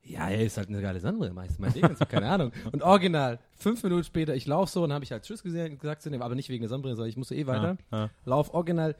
ja, 0.02 0.30
ey, 0.30 0.46
ist 0.46 0.58
halt 0.58 0.70
eine 0.70 0.82
geile 0.82 1.02
Sonnenbrille, 1.02 1.34
ich 1.50 1.60
mein 1.60 1.74
Ding 1.74 1.96
so, 1.96 2.06
keine 2.06 2.30
Ahnung. 2.30 2.54
Und 2.72 2.82
original, 2.82 3.40
fünf 3.58 3.84
Minuten 3.84 4.06
später, 4.06 4.36
ich 4.36 4.46
laufe 4.46 4.72
so 4.72 4.84
und 4.84 4.94
habe 4.94 5.04
ich 5.04 5.12
halt 5.12 5.24
Tschüss 5.24 5.44
gesehen, 5.44 5.78
gesagt 5.78 6.02
zu 6.02 6.10
dem, 6.10 6.22
aber 6.22 6.34
nicht 6.34 6.48
wegen 6.48 6.62
der 6.62 6.70
Sonnenbrille, 6.70 6.96
sondern 6.96 7.10
ich 7.10 7.18
musste 7.18 7.36
eh 7.36 7.46
weiter. 7.46 7.78
Ja, 7.92 7.98
ja. 7.98 8.10
Lauf 8.24 8.54
original 8.54 8.96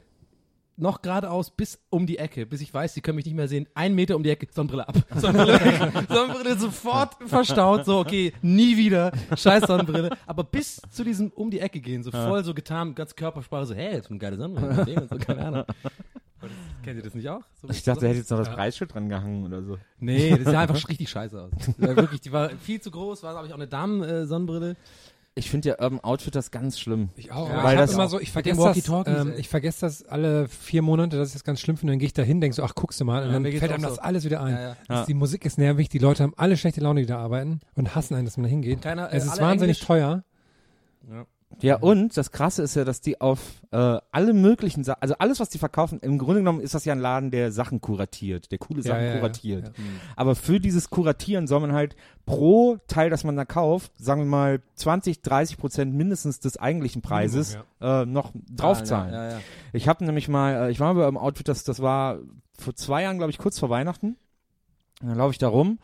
noch 0.78 1.02
geradeaus 1.02 1.50
bis 1.50 1.78
um 1.90 2.06
die 2.06 2.18
Ecke, 2.18 2.46
bis 2.46 2.60
ich 2.60 2.72
weiß, 2.72 2.94
sie 2.94 3.00
können 3.00 3.16
mich 3.16 3.24
nicht 3.26 3.34
mehr 3.34 3.48
sehen. 3.48 3.66
Ein 3.74 3.94
Meter 3.94 4.16
um 4.16 4.22
die 4.22 4.30
Ecke, 4.30 4.46
Sonnenbrille 4.50 4.88
ab. 4.88 4.96
Sonnenbrille 5.16 5.54
weg. 5.60 5.92
Sonnenbrille 6.08 6.58
sofort 6.58 7.16
verstaut, 7.26 7.84
so, 7.84 7.98
okay, 7.98 8.32
nie 8.42 8.76
wieder. 8.76 9.12
Scheiß 9.36 9.64
Sonnenbrille. 9.66 10.10
Aber 10.26 10.44
bis 10.44 10.80
zu 10.90 11.04
diesem 11.04 11.30
um 11.30 11.50
die 11.50 11.60
Ecke 11.60 11.80
gehen, 11.80 12.02
so 12.02 12.10
voll 12.10 12.44
so 12.44 12.54
getan, 12.54 12.94
ganz 12.94 13.14
Körpersprache, 13.14 13.66
so, 13.66 13.74
hey, 13.74 13.94
jetzt 13.94 14.10
eine 14.10 14.18
geile 14.18 14.36
Sonnenbrille. 14.36 15.00
und 15.00 15.08
so, 15.10 15.16
keine 15.18 15.44
Ahnung. 15.46 15.64
Und 16.40 16.50
kennt 16.84 16.96
ihr 16.96 17.02
das 17.02 17.14
nicht 17.14 17.28
auch? 17.28 17.40
So, 17.60 17.68
Ich 17.68 17.82
dachte, 17.82 18.04
er 18.04 18.10
hätte 18.10 18.20
jetzt 18.20 18.30
noch 18.30 18.38
das 18.38 18.48
Preisschild 18.50 18.94
dran 18.94 19.08
gehangen 19.08 19.44
oder 19.44 19.62
so. 19.62 19.76
Nee, 19.98 20.36
das 20.36 20.44
sah 20.44 20.60
einfach 20.60 20.76
richtig 20.88 21.10
scheiße 21.10 21.40
aus. 21.42 21.50
Das 21.78 21.96
wirklich, 21.96 22.20
die 22.20 22.30
war 22.30 22.50
viel 22.50 22.80
zu 22.80 22.92
groß, 22.92 23.24
war, 23.24 23.32
glaube 23.32 23.48
ich, 23.48 23.52
auch 23.52 23.56
eine 23.58 23.66
Damen-Sonnenbrille. 23.66 24.76
Ich 25.38 25.50
finde 25.50 25.68
ja 25.70 25.74
Urban 25.80 26.00
Outfitters 26.00 26.50
ganz 26.50 26.78
schlimm. 26.78 27.10
Ich 27.16 27.30
auch. 27.32 27.48
Ja, 27.48 27.62
weil 27.62 27.74
ich 27.74 27.80
das 27.80 27.92
immer 27.94 28.08
so, 28.08 28.20
ich 28.20 28.32
vergesse 28.32 28.60
das, 28.60 29.06
ähm, 29.06 29.32
ich 29.36 29.48
vergesse 29.48 29.80
das 29.82 30.04
alle 30.04 30.48
vier 30.48 30.82
Monate, 30.82 31.16
dass 31.16 31.28
ich 31.28 31.34
das 31.34 31.44
ganz 31.44 31.60
schlimm 31.60 31.76
finde. 31.76 31.92
Dann 31.92 31.98
gehe 32.00 32.06
ich 32.06 32.12
da 32.12 32.22
hin, 32.22 32.40
denke 32.40 32.54
so, 32.56 32.62
ach, 32.64 32.74
guckst 32.74 33.00
du 33.00 33.04
mal. 33.04 33.22
Und 33.22 33.28
Ja, 33.28 33.32
dann 33.40 33.52
fällt 33.58 33.72
einem 33.72 33.82
das 33.82 33.94
so. 33.96 34.00
alles 34.02 34.24
wieder 34.24 34.42
ein. 34.42 34.54
Ja. 34.54 34.76
Das- 34.86 34.98
Ja. 35.00 35.04
Die 35.06 35.14
Musik 35.14 35.44
ist 35.44 35.56
nervig, 35.58 35.88
die 35.88 35.98
Leute 35.98 36.22
haben 36.24 36.34
alle 36.36 36.56
schlechte 36.56 36.80
Laune, 36.80 37.00
die 37.00 37.06
da 37.06 37.18
arbeiten 37.18 37.60
und 37.74 37.94
hassen 37.94 38.14
einen, 38.14 38.24
dass 38.24 38.36
man 38.36 38.44
da 38.44 38.50
hingeht. 38.50 38.82
Keiner, 38.82 39.12
äh, 39.12 39.16
es 39.16 39.24
ist 39.24 39.40
wahnsinnig 39.40 39.76
Englisch. 39.76 39.86
teuer. 39.86 40.24
Ja, 41.10 41.24
und 41.80 42.16
das 42.16 42.30
Krasse 42.30 42.62
ist 42.62 42.76
ja, 42.76 42.84
dass 42.84 43.00
die 43.00 43.20
auf 43.20 43.40
äh, 43.70 43.98
alle 44.12 44.32
möglichen 44.32 44.84
Sachen, 44.84 45.02
also 45.02 45.14
alles, 45.18 45.40
was 45.40 45.48
die 45.48 45.58
verkaufen, 45.58 45.98
im 46.00 46.18
Grunde 46.18 46.40
genommen 46.40 46.60
ist 46.60 46.74
das 46.74 46.84
ja 46.84 46.92
ein 46.92 47.00
Laden, 47.00 47.30
der 47.30 47.50
Sachen 47.52 47.80
kuratiert, 47.80 48.52
der 48.52 48.58
coole 48.58 48.80
Ja, 48.80 48.92
Sachen 48.92 49.02
ja, 49.02 49.08
ja. 49.08 49.18
kuratiert. 49.18 49.66
Ja. 49.66 49.84
Aber 50.14 50.34
für 50.34 50.60
dieses 50.60 50.90
Kuratieren 50.90 51.46
soll 51.46 51.60
man 51.60 51.72
halt 51.72 51.96
pro 52.26 52.76
Teil, 52.86 53.10
das 53.10 53.24
man 53.24 53.36
da 53.36 53.44
kauft, 53.44 53.92
sagen 53.96 54.22
wir 54.22 54.26
mal 54.26 54.62
20, 54.74 55.22
30 55.22 55.56
Prozent 55.56 55.94
mindestens 55.94 56.38
des 56.38 56.58
eigentlichen 56.58 57.02
Preises 57.02 57.58
äh, 57.80 58.04
noch 58.04 58.32
draufzahlen. 58.50 59.12
Ja, 59.12 59.24
ja, 59.24 59.30
ja. 59.32 59.40
Ich 59.72 59.88
habe 59.88 60.04
nämlich 60.04 60.28
mal, 60.28 60.68
äh, 60.68 60.70
ich 60.70 60.80
war 60.80 60.94
mal 60.94 61.04
beim 61.04 61.16
Outfit, 61.16 61.48
das, 61.48 61.64
das 61.64 61.80
war 61.80 62.18
vor 62.58 62.74
zwei 62.74 63.02
Jahren, 63.02 63.18
glaube 63.18 63.30
ich, 63.30 63.38
kurz 63.38 63.58
vor 63.58 63.70
Weihnachten. 63.70 64.16
Und 65.00 65.08
dann 65.08 65.18
laufe 65.18 65.32
ich 65.32 65.38
da 65.38 65.48
rum 65.48 65.78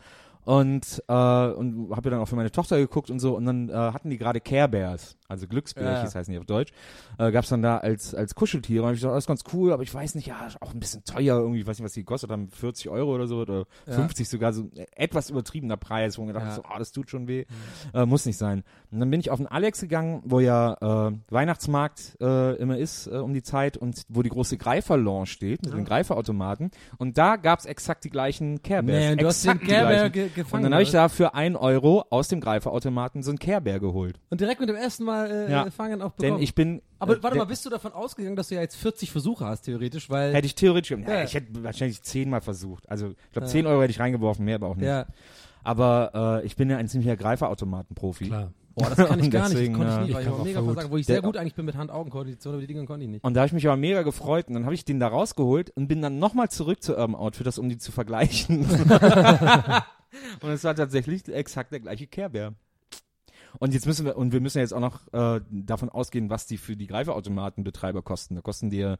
und, 0.45 1.03
äh, 1.07 1.13
und 1.13 1.89
habe 1.95 2.09
dann 2.09 2.19
auch 2.19 2.27
für 2.27 2.35
meine 2.35 2.51
Tochter 2.51 2.77
geguckt 2.77 3.09
und 3.11 3.19
so. 3.19 3.35
Und 3.35 3.45
dann 3.45 3.69
äh, 3.69 3.73
hatten 3.73 4.09
die 4.09 4.17
gerade 4.17 4.39
Care 4.39 4.69
Bears, 4.69 5.17
also 5.27 5.47
Glücksbärchis 5.47 6.13
Ja. 6.13 6.19
heißen 6.19 6.31
die 6.31 6.39
auf 6.39 6.45
Deutsch. 6.45 6.71
Äh, 7.17 7.31
gab's 7.31 7.49
dann 7.49 7.61
da 7.61 7.77
als, 7.79 8.13
als 8.15 8.35
Kuscheltiere. 8.35 8.83
Und 8.83 8.89
hab 8.89 8.95
ich 8.95 9.01
dachte, 9.01 9.15
das 9.15 9.23
ist 9.23 9.27
ganz 9.27 9.43
cool, 9.53 9.73
aber 9.73 9.83
ich 9.83 9.93
weiß 9.93 10.15
nicht, 10.15 10.27
ja, 10.27 10.47
auch 10.61 10.73
ein 10.73 10.79
bisschen 10.79 11.03
teuer 11.03 11.37
irgendwie. 11.39 11.59
Ich 11.61 11.67
weiß 11.67 11.77
nicht, 11.79 11.85
was 11.85 11.93
die 11.93 12.01
gekostet 12.01 12.29
haben, 12.31 12.47
40 12.49 12.89
Euro 12.89 13.13
oder 13.15 13.27
so 13.27 13.37
oder 13.39 13.65
Ja. 13.87 13.93
50 13.93 14.29
sogar, 14.29 14.53
so 14.53 14.69
äh, 14.75 14.85
etwas 14.95 15.29
übertriebener 15.31 15.77
Preis, 15.77 16.17
wo 16.17 16.21
man 16.21 16.27
gedacht 16.33 16.45
Ja. 16.47 16.55
so, 16.55 16.63
ah, 16.63 16.77
das 16.79 16.91
tut 16.91 17.09
schon 17.09 17.27
weh. 17.27 17.45
Äh, 17.93 18.05
muss 18.05 18.25
nicht 18.25 18.37
sein. 18.37 18.63
Und 18.91 18.99
dann 18.99 19.09
bin 19.09 19.19
ich 19.19 19.31
auf 19.31 19.39
den 19.39 19.47
Alex 19.47 19.81
gegangen, 19.81 20.21
wo 20.25 20.39
ja 20.39 21.07
äh, 21.09 21.11
Weihnachtsmarkt 21.29 22.17
äh, 22.21 22.55
immer 22.57 22.77
ist 22.77 23.07
äh, 23.07 23.11
um 23.17 23.33
die 23.33 23.43
Zeit 23.43 23.77
und 23.77 24.03
wo 24.09 24.21
die 24.21 24.29
große 24.29 24.57
Greifer-Lounge 24.57 25.25
steht, 25.25 25.63
mit 25.65 25.73
den 25.73 25.85
Greiferautomaten. 25.85 26.71
Und 26.97 27.17
da 27.17 27.35
gab's 27.35 27.65
exakt 27.65 28.03
die 28.03 28.09
gleichen 28.09 28.61
Care 28.61 28.83
Bears. 28.83 29.09
Nee, 29.09 29.15
du 29.15 29.27
hast 29.27 29.45
den 29.45 29.59
Care 29.59 29.87
Bear 29.87 30.09
gefangen. 30.35 30.63
Und 30.65 30.71
dann 30.71 30.73
habe 30.75 30.83
ich 30.83 30.91
da 30.91 31.09
für 31.09 31.33
ein 31.33 31.55
Euro 31.55 32.05
aus 32.11 32.27
dem 32.27 32.39
Greiferautomaten 32.41 33.23
so 33.23 33.31
einen 33.31 33.39
Care 33.39 33.61
Bear 33.61 33.79
geholt. 33.79 34.19
Und 34.29 34.41
direkt 34.41 34.59
mit 34.59 34.69
dem 34.69 34.75
ersten 34.75 35.03
Mal 35.05 35.31
äh, 35.31 35.51
Ja. 35.51 35.69
fangen 35.71 36.01
auch 36.03 36.11
Denn 36.17 36.27
bekommen. 36.29 36.43
ich 36.43 36.53
bin. 36.53 36.81
Aber 36.99 37.17
äh, 37.17 37.23
warte 37.23 37.37
mal, 37.37 37.45
bist 37.45 37.65
du 37.65 37.69
davon 37.71 37.91
ausgegangen, 37.93 38.35
dass 38.35 38.49
du 38.49 38.55
ja 38.55 38.61
jetzt 38.61 38.75
40 38.75 39.11
Versuche 39.11 39.45
hast, 39.45 39.61
theoretisch, 39.63 40.09
weil. 40.09 40.33
Hätte 40.33 40.45
ich 40.45 40.53
theoretisch. 40.55 40.91
Ja. 40.91 40.97
Ja. 40.99 41.23
ich 41.23 41.33
hätte 41.33 41.63
wahrscheinlich 41.63 42.01
zehnmal 42.03 42.41
versucht. 42.41 42.87
Also 42.89 43.07
ich 43.09 43.31
glaube, 43.31 43.47
Ja. 43.47 43.51
zehn 43.51 43.65
Euro 43.65 43.81
hätte 43.81 43.91
ich 43.91 43.99
reingeworfen, 43.99 44.45
mehr 44.45 44.55
aber 44.55 44.67
auch 44.67 44.75
nicht. 44.75 45.05
Aber 45.63 46.41
äh, 46.43 46.45
ich 46.45 46.55
bin 46.55 46.69
ja 46.69 46.77
ein 46.77 46.87
ziemlicher 46.87 47.15
Greiferautomaten-Profi. 47.17 48.25
Klar. 48.25 48.51
Boah, 48.75 48.89
das 48.89 49.07
kann 49.07 49.19
ich 49.19 49.25
Und 49.25 49.31
gar 49.31 49.43
nicht. 49.43 49.43
Das 49.43 49.51
deswegen, 49.51 49.73
konnte 49.73 49.93
ich 49.93 50.07
nie, 50.07 50.13
weil 50.13 50.21
Ich 50.21 50.27
ich 50.27 50.33
war 50.33 50.43
mega 50.43 50.63
versagen, 50.63 50.91
wo 50.91 50.97
ich 50.97 51.05
sehr 51.05 51.21
gut 51.21 51.37
eigentlich 51.37 51.55
bin 51.55 51.65
mit 51.65 51.75
Hand-Augen-Koordination, 51.75 52.53
aber 52.53 52.61
die 52.61 52.67
Dinger 52.67 52.85
konnte 52.85 53.05
ich 53.05 53.11
nicht. 53.11 53.23
Und 53.23 53.33
da 53.33 53.41
habe 53.41 53.47
ich 53.47 53.53
mich 53.53 53.65
aber 53.67 53.77
mega 53.77 54.01
gefreut. 54.03 54.47
Und 54.47 54.53
dann 54.55 54.65
habe 54.65 54.75
ich 54.75 54.83
den 54.83 54.99
da 54.99 55.07
rausgeholt 55.07 55.71
und 55.71 55.87
bin 55.87 56.01
dann 56.01 56.19
nochmal 56.19 56.49
zurück 56.49 56.83
zu 56.83 56.97
Urban 56.97 57.15
Outfitters, 57.15 57.57
um 57.57 57.69
die 57.69 57.77
zu 57.77 57.91
vergleichen. 57.91 58.65
und 60.41 60.49
es 60.49 60.63
war 60.63 60.75
tatsächlich 60.75 61.27
exakt 61.27 61.71
der 61.71 61.79
gleiche 61.79 62.07
Bear. 62.29 62.53
Und 63.59 63.73
jetzt 63.73 63.85
müssen 63.85 64.05
wir, 64.05 64.17
und 64.17 64.33
wir 64.33 64.41
müssen 64.41 64.59
jetzt 64.59 64.73
auch 64.73 64.79
noch 64.79 65.11
äh, 65.13 65.41
davon 65.49 65.89
ausgehen, 65.89 66.29
was 66.29 66.45
die 66.47 66.57
für 66.57 66.75
die 66.75 66.87
Greifautomatenbetreiber 66.87 68.01
kosten. 68.01 68.35
Da 68.35 68.41
kosten 68.41 68.69
die, 68.69 68.95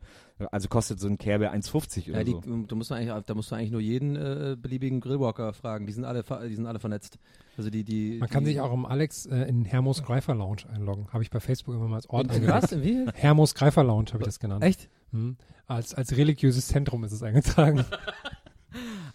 also 0.51 0.67
kostet 0.67 0.99
so 0.99 1.07
ein 1.07 1.17
Kerbe 1.17 1.51
1,50 1.51 2.09
oder 2.09 2.17
Ja, 2.19 2.23
die, 2.23 2.31
so. 2.31 2.63
da, 2.67 2.75
musst 2.75 2.91
du 2.91 2.95
eigentlich, 2.95 3.23
da 3.25 3.33
musst 3.33 3.51
du 3.51 3.55
eigentlich 3.55 3.71
nur 3.71 3.81
jeden 3.81 4.15
äh, 4.15 4.55
beliebigen 4.59 4.99
Grillwalker 5.01 5.53
fragen. 5.53 5.85
Die 5.87 5.93
sind 5.93 6.05
alle, 6.05 6.23
ver- 6.23 6.47
die 6.47 6.55
sind 6.55 6.65
alle 6.67 6.79
vernetzt. 6.79 7.19
Also 7.57 7.69
die, 7.69 7.83
die, 7.83 8.17
Man 8.19 8.29
kann 8.29 8.43
die, 8.43 8.51
sich 8.51 8.59
auch 8.61 8.71
um 8.71 8.85
Alex 8.85 9.25
äh, 9.25 9.43
in 9.43 9.63
Hermos 9.65 10.03
Greifer 10.03 10.35
Lounge 10.35 10.63
einloggen. 10.73 11.07
Habe 11.13 11.23
ich 11.23 11.29
bei 11.29 11.39
Facebook 11.39 11.75
immer 11.75 11.87
mal 11.87 11.95
als 11.97 12.09
Ort 12.09 12.33
In 12.35 12.47
was? 12.47 12.73
angelegt. 12.73 13.07
Wie? 13.15 13.19
Hermos 13.19 13.55
Greifer 13.55 13.83
Lounge 13.83 14.07
habe 14.09 14.19
ich 14.19 14.25
das 14.25 14.39
genannt. 14.39 14.63
Echt? 14.63 14.89
Mhm. 15.11 15.37
Als, 15.67 15.93
als 15.93 16.15
religiöses 16.17 16.67
Zentrum 16.67 17.03
ist 17.03 17.11
es 17.11 17.23
eingetragen. 17.23 17.85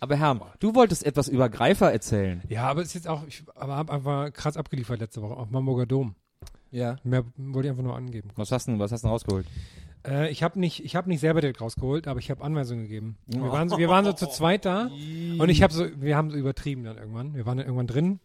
Aber 0.00 0.16
Herr, 0.16 0.40
du 0.60 0.74
wolltest 0.74 1.04
etwas 1.04 1.28
über 1.28 1.48
Greifer 1.48 1.92
erzählen. 1.92 2.42
ja, 2.48 2.64
aber 2.68 2.80
es 2.82 2.88
ist 2.88 2.94
jetzt 2.94 3.08
auch, 3.08 3.26
ich 3.26 3.42
aber 3.54 3.76
hab 3.76 3.90
einfach 3.90 4.32
krass 4.32 4.56
abgeliefert 4.56 5.00
letzte 5.00 5.22
Woche 5.22 5.36
auf 5.36 5.48
Hamburger 5.52 5.86
Dom. 5.86 6.14
Ja. 6.70 6.96
Mehr 7.04 7.24
wollte 7.36 7.68
ich 7.68 7.70
einfach 7.70 7.82
nur 7.82 7.96
angeben. 7.96 8.30
Was 8.36 8.52
hast 8.52 8.66
du, 8.68 8.72
denn- 8.72 8.80
was 8.80 8.92
hast 8.92 9.02
du 9.04 9.08
rausgeholt? 9.08 9.46
Äh, 10.06 10.30
ich 10.30 10.42
habe 10.42 10.58
nicht, 10.58 10.84
ich 10.84 10.96
habe 10.96 11.08
nicht 11.10 11.20
selber 11.20 11.40
direkt 11.42 11.60
rausgeholt, 11.60 12.06
aber 12.08 12.20
ich 12.20 12.30
habe 12.30 12.42
Anweisungen 12.42 12.84
gegeben. 12.84 13.18
Wir 13.26 13.42
waren, 13.52 13.68
so, 13.68 13.76
wir 13.76 13.88
waren 13.88 14.04
so 14.04 14.12
zu 14.12 14.26
zweit 14.30 14.64
da 14.64 14.86
und 14.86 15.48
ich 15.50 15.62
habe 15.62 15.72
so, 15.74 15.86
wir 16.00 16.16
haben 16.16 16.30
so 16.30 16.36
übertrieben 16.38 16.84
dann 16.84 16.96
irgendwann. 16.96 17.34
Wir 17.34 17.44
waren 17.44 17.58
dann 17.58 17.66
irgendwann 17.66 17.86
drin. 17.88 18.20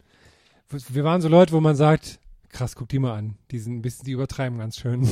Wir 0.70 1.04
waren 1.04 1.20
so 1.20 1.28
Leute, 1.28 1.52
wo 1.52 1.60
man 1.60 1.76
sagt, 1.76 2.18
krass, 2.48 2.76
guck 2.76 2.88
die 2.88 2.98
mal 2.98 3.14
an. 3.18 3.34
Die 3.50 3.58
sind 3.58 3.74
ein 3.74 3.82
bisschen, 3.82 4.04
die 4.06 4.12
übertreiben 4.12 4.58
ganz 4.58 4.76
schön. 4.78 5.06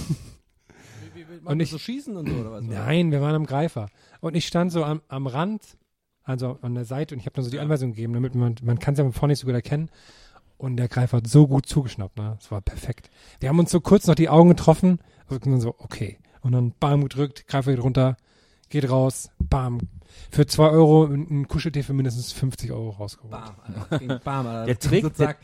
Und 1.45 1.61
ich- 1.61 1.71
so 1.71 1.79
schießen 1.79 2.17
und 2.17 2.29
so 2.29 2.35
oder 2.37 2.53
was? 2.53 2.63
Nein, 2.65 3.11
wir 3.11 3.21
waren 3.21 3.35
am 3.35 3.47
Greifer. 3.47 3.89
Und 4.21 4.35
ich 4.37 4.47
stand 4.47 4.73
so 4.73 4.85
am, 4.85 5.03
am 5.09 5.27
Rand, 5.27 5.63
also 6.25 6.59
an 6.63 6.75
der 6.75 6.85
Seite 6.85 7.15
und 7.15 7.21
ich 7.21 7.27
habe 7.27 7.35
dann 7.37 7.45
so 7.45 7.51
die 7.51 7.61
Anweisung 7.61 7.91
gegeben, 7.91 8.13
damit 8.15 8.35
man, 8.35 8.55
man 8.63 8.79
kann 8.79 8.95
es 8.95 8.99
ja 8.99 9.05
von 9.05 9.13
vorne 9.13 9.33
nicht 9.33 9.41
so 9.41 9.47
gut 9.47 9.55
erkennen. 9.55 9.91
Und 10.57 10.77
der 10.77 10.89
Greifer 10.89 11.17
hat 11.19 11.27
so 11.27 11.47
gut 11.49 11.67
zugeschnappt, 11.67 12.17
ne? 12.17 12.37
Das 12.39 12.51
war 12.51 12.61
perfekt. 12.61 13.11
Wir 13.41 13.49
haben 13.49 13.59
uns 13.59 13.71
so 13.71 13.81
kurz 13.81 14.07
noch 14.07 14.15
die 14.15 14.29
Augen 14.29 14.49
getroffen 14.51 14.99
und 15.29 15.45
dann 15.47 15.61
so, 15.61 15.75
okay. 15.79 16.19
Und 16.43 16.53
dann 16.53 16.73
bam 16.79 17.03
gedrückt, 17.03 17.47
Greifer 17.49 17.73
geht 17.73 17.83
runter, 17.83 18.17
geht 18.69 18.89
raus, 18.89 19.31
bam. 19.39 19.81
Für 20.31 20.47
zwei 20.47 20.69
Euro 20.69 21.05
ein 21.07 21.49
Kuscheltier 21.49 21.83
für 21.83 21.93
mindestens 21.93 22.33
50 22.33 22.71
Euro 22.71 22.91
rausgeholt. 22.91 23.33
Bam, 23.33 23.55
Alter. 23.91 24.19
Bam, 24.25 24.47
Alter. 24.47 24.67
Der 24.67 24.79
Trick, 24.79 25.17
der, 25.17 25.37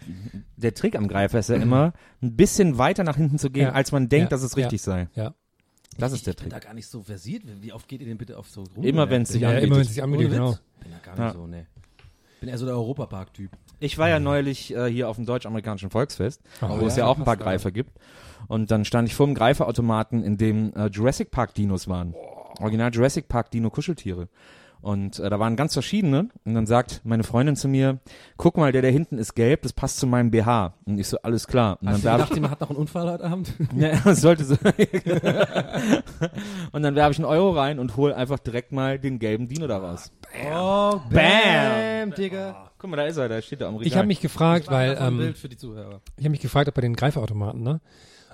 der 0.57 0.74
Trick 0.74 0.95
am 0.97 1.09
Greifer 1.09 1.41
ist 1.41 1.49
ja 1.51 1.57
immer, 1.57 1.93
ein 2.22 2.37
bisschen 2.37 2.78
weiter 2.78 3.03
nach 3.03 3.16
hinten 3.16 3.39
zu 3.39 3.51
gehen, 3.51 3.64
Ja. 3.64 3.72
als 3.72 3.91
man 3.91 4.09
denkt, 4.09 4.26
Ja. 4.26 4.37
dass 4.37 4.43
es 4.43 4.55
Ja. 4.55 4.62
richtig 4.66 4.81
sei. 4.81 5.09
Ja. 5.14 5.35
Das 5.99 6.12
ist 6.12 6.26
der 6.26 6.32
Ich 6.32 6.36
bin 6.38 6.51
Trick. 6.51 6.61
da 6.62 6.66
gar 6.66 6.74
nicht 6.74 6.86
so 6.86 7.03
versiert. 7.03 7.43
Wie 7.61 7.72
oft 7.72 7.86
geht 7.88 8.01
ihr 8.01 8.07
denn 8.07 8.16
bitte 8.18 8.38
auf 8.38 8.49
so 8.49 8.64
rum? 8.76 8.84
Immer 8.84 9.11
wenn 9.11 9.22
es 9.22 9.30
sich 9.30 9.43
Ja, 9.43 9.49
anbietet. 9.49 9.66
immer 9.68 9.76
wenn 9.76 9.82
es 9.82 9.88
sich 9.95 10.03
anbietet, 10.03 10.30
genau. 10.30 10.57
Bin 10.82 10.93
da 10.93 10.99
gar 10.99 11.12
nicht 11.12 11.18
Ja. 11.20 11.32
so, 11.32 11.47
ne. 11.47 11.66
Bin 12.41 12.49
eher 12.49 12.57
so 12.59 12.64
der 12.64 12.74
Europapark-Typ. 12.76 13.51
Ich 13.80 13.99
war 13.99 14.09
ja 14.09 14.18
neulich 14.18 14.74
äh, 14.74 14.91
hier 14.91 15.09
auf 15.09 15.16
dem 15.16 15.26
deutsch-amerikanischen 15.26 15.91
Volksfest, 15.91 16.41
Oh, 16.62 16.80
wo 16.80 16.86
es 16.86 16.97
ja 16.97 17.07
auch 17.07 17.18
ein 17.18 17.24
paar 17.24 17.36
Greifer 17.36 17.70
gibt. 17.70 17.91
Und 18.49 18.70
dann 18.70 18.84
stand 18.86 19.09
ich 19.09 19.14
vor 19.14 19.26
dem 19.26 19.34
Greiferautomaten, 19.34 20.22
in 20.22 20.38
dem 20.38 20.72
äh, 20.74 20.86
Jurassic 20.86 21.30
Park 21.30 21.55
Dinos 21.55 21.86
waren. 21.88 22.14
Original 22.61 22.91
Jurassic 22.93 23.28
Park 23.28 23.51
Dino 23.51 23.68
Kuscheltiere. 23.70 24.28
Und 24.83 25.18
äh, 25.18 25.28
da 25.28 25.39
waren 25.39 25.57
ganz 25.57 25.74
verschiedene. 25.74 26.28
Und 26.45 26.55
dann 26.55 26.66
sagt 26.66 27.03
meine 27.05 27.22
Freundin 27.22 27.57
zu 27.57 27.68
mir, 27.68 27.99
guck 28.37 28.57
mal, 28.57 28.72
der 28.72 28.83
da 28.83 28.89
hinten 28.89 29.18
ist 29.18 29.35
gelb, 29.35 29.62
das 29.62 29.72
passt 29.72 29.99
zu 29.99 30.07
meinem 30.07 30.31
BH. 30.31 30.74
Und 30.87 30.99
ich 30.99 31.09
so, 31.09 31.18
alles 31.22 31.47
klar. 31.47 31.78
Und 31.81 31.87
dann 31.87 32.01
du 32.01 32.12
gedacht, 32.12 32.35
jemand 32.35 32.53
hat 32.53 32.61
noch 32.61 32.70
einen 32.70 32.78
Unfall 32.78 33.11
heute 33.11 33.24
Abend? 33.24 33.53
Ja, 33.76 33.99
das 34.05 34.20
sollte 34.20 34.45
so. 34.45 34.55
und 36.72 36.83
dann 36.83 36.95
werfe 36.95 37.12
ich 37.12 37.18
einen 37.18 37.26
Euro 37.26 37.51
rein 37.51 37.78
und 37.78 37.97
hole 37.97 38.16
einfach 38.16 38.39
direkt 38.39 38.72
mal 38.72 38.99
den 38.99 39.18
gelben 39.18 39.49
Dino 39.49 39.66
da 39.66 39.78
raus. 39.78 40.12
Oh, 40.53 41.01
Bam! 41.11 42.14
Digga. 42.14 42.70
Guck 42.78 42.91
mal, 42.91 42.97
da 42.97 43.05
ist 43.05 43.16
er, 43.16 43.28
da 43.28 43.41
steht 43.43 43.61
er 43.61 43.68
am 43.68 43.76
Regal. 43.76 43.87
Ich 43.87 43.97
habe 43.97 44.07
mich 44.07 44.20
gefragt, 44.20 44.68
weil 44.68 44.97
ähm, 44.99 45.18
Bild 45.18 45.39
für 45.39 45.49
die 45.49 45.57
Zuhörer. 45.57 46.01
ich 46.16 46.24
habe 46.24 46.31
mich 46.31 46.41
gefragt, 46.41 46.68
ob 46.68 46.74
bei 46.74 46.81
den 46.81 46.97
Greiferautomaten, 46.97 47.62
ne, 47.62 47.81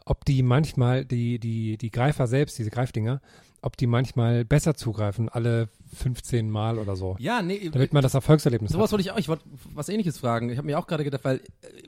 ob 0.04 0.24
die 0.24 0.42
manchmal 0.42 1.04
die 1.04 1.38
die 1.38 1.76
die 1.76 1.90
Greifer 1.90 2.26
selbst, 2.26 2.58
diese 2.58 2.70
Greifdinger, 2.70 3.20
ob 3.62 3.76
die 3.76 3.88
manchmal 3.88 4.44
besser 4.44 4.74
zugreifen, 4.74 5.28
alle 5.28 5.68
15 5.94 6.50
Mal 6.50 6.78
oder 6.78 6.96
so, 6.96 7.16
Ja, 7.18 7.42
nee, 7.42 7.70
damit 7.72 7.92
man 7.92 8.02
das 8.02 8.14
Erfolgserlebnis 8.14 8.72
Sowas 8.72 8.86
hat. 8.86 8.92
wollte 8.92 9.02
ich 9.02 9.10
auch, 9.12 9.18
ich 9.18 9.28
wollte 9.28 9.44
was 9.74 9.88
ähnliches 9.88 10.18
fragen. 10.18 10.50
Ich 10.50 10.58
habe 10.58 10.66
mir 10.66 10.78
auch 10.78 10.86
gerade 10.86 11.04
gedacht, 11.04 11.24
weil 11.24 11.36
äh, 11.36 11.40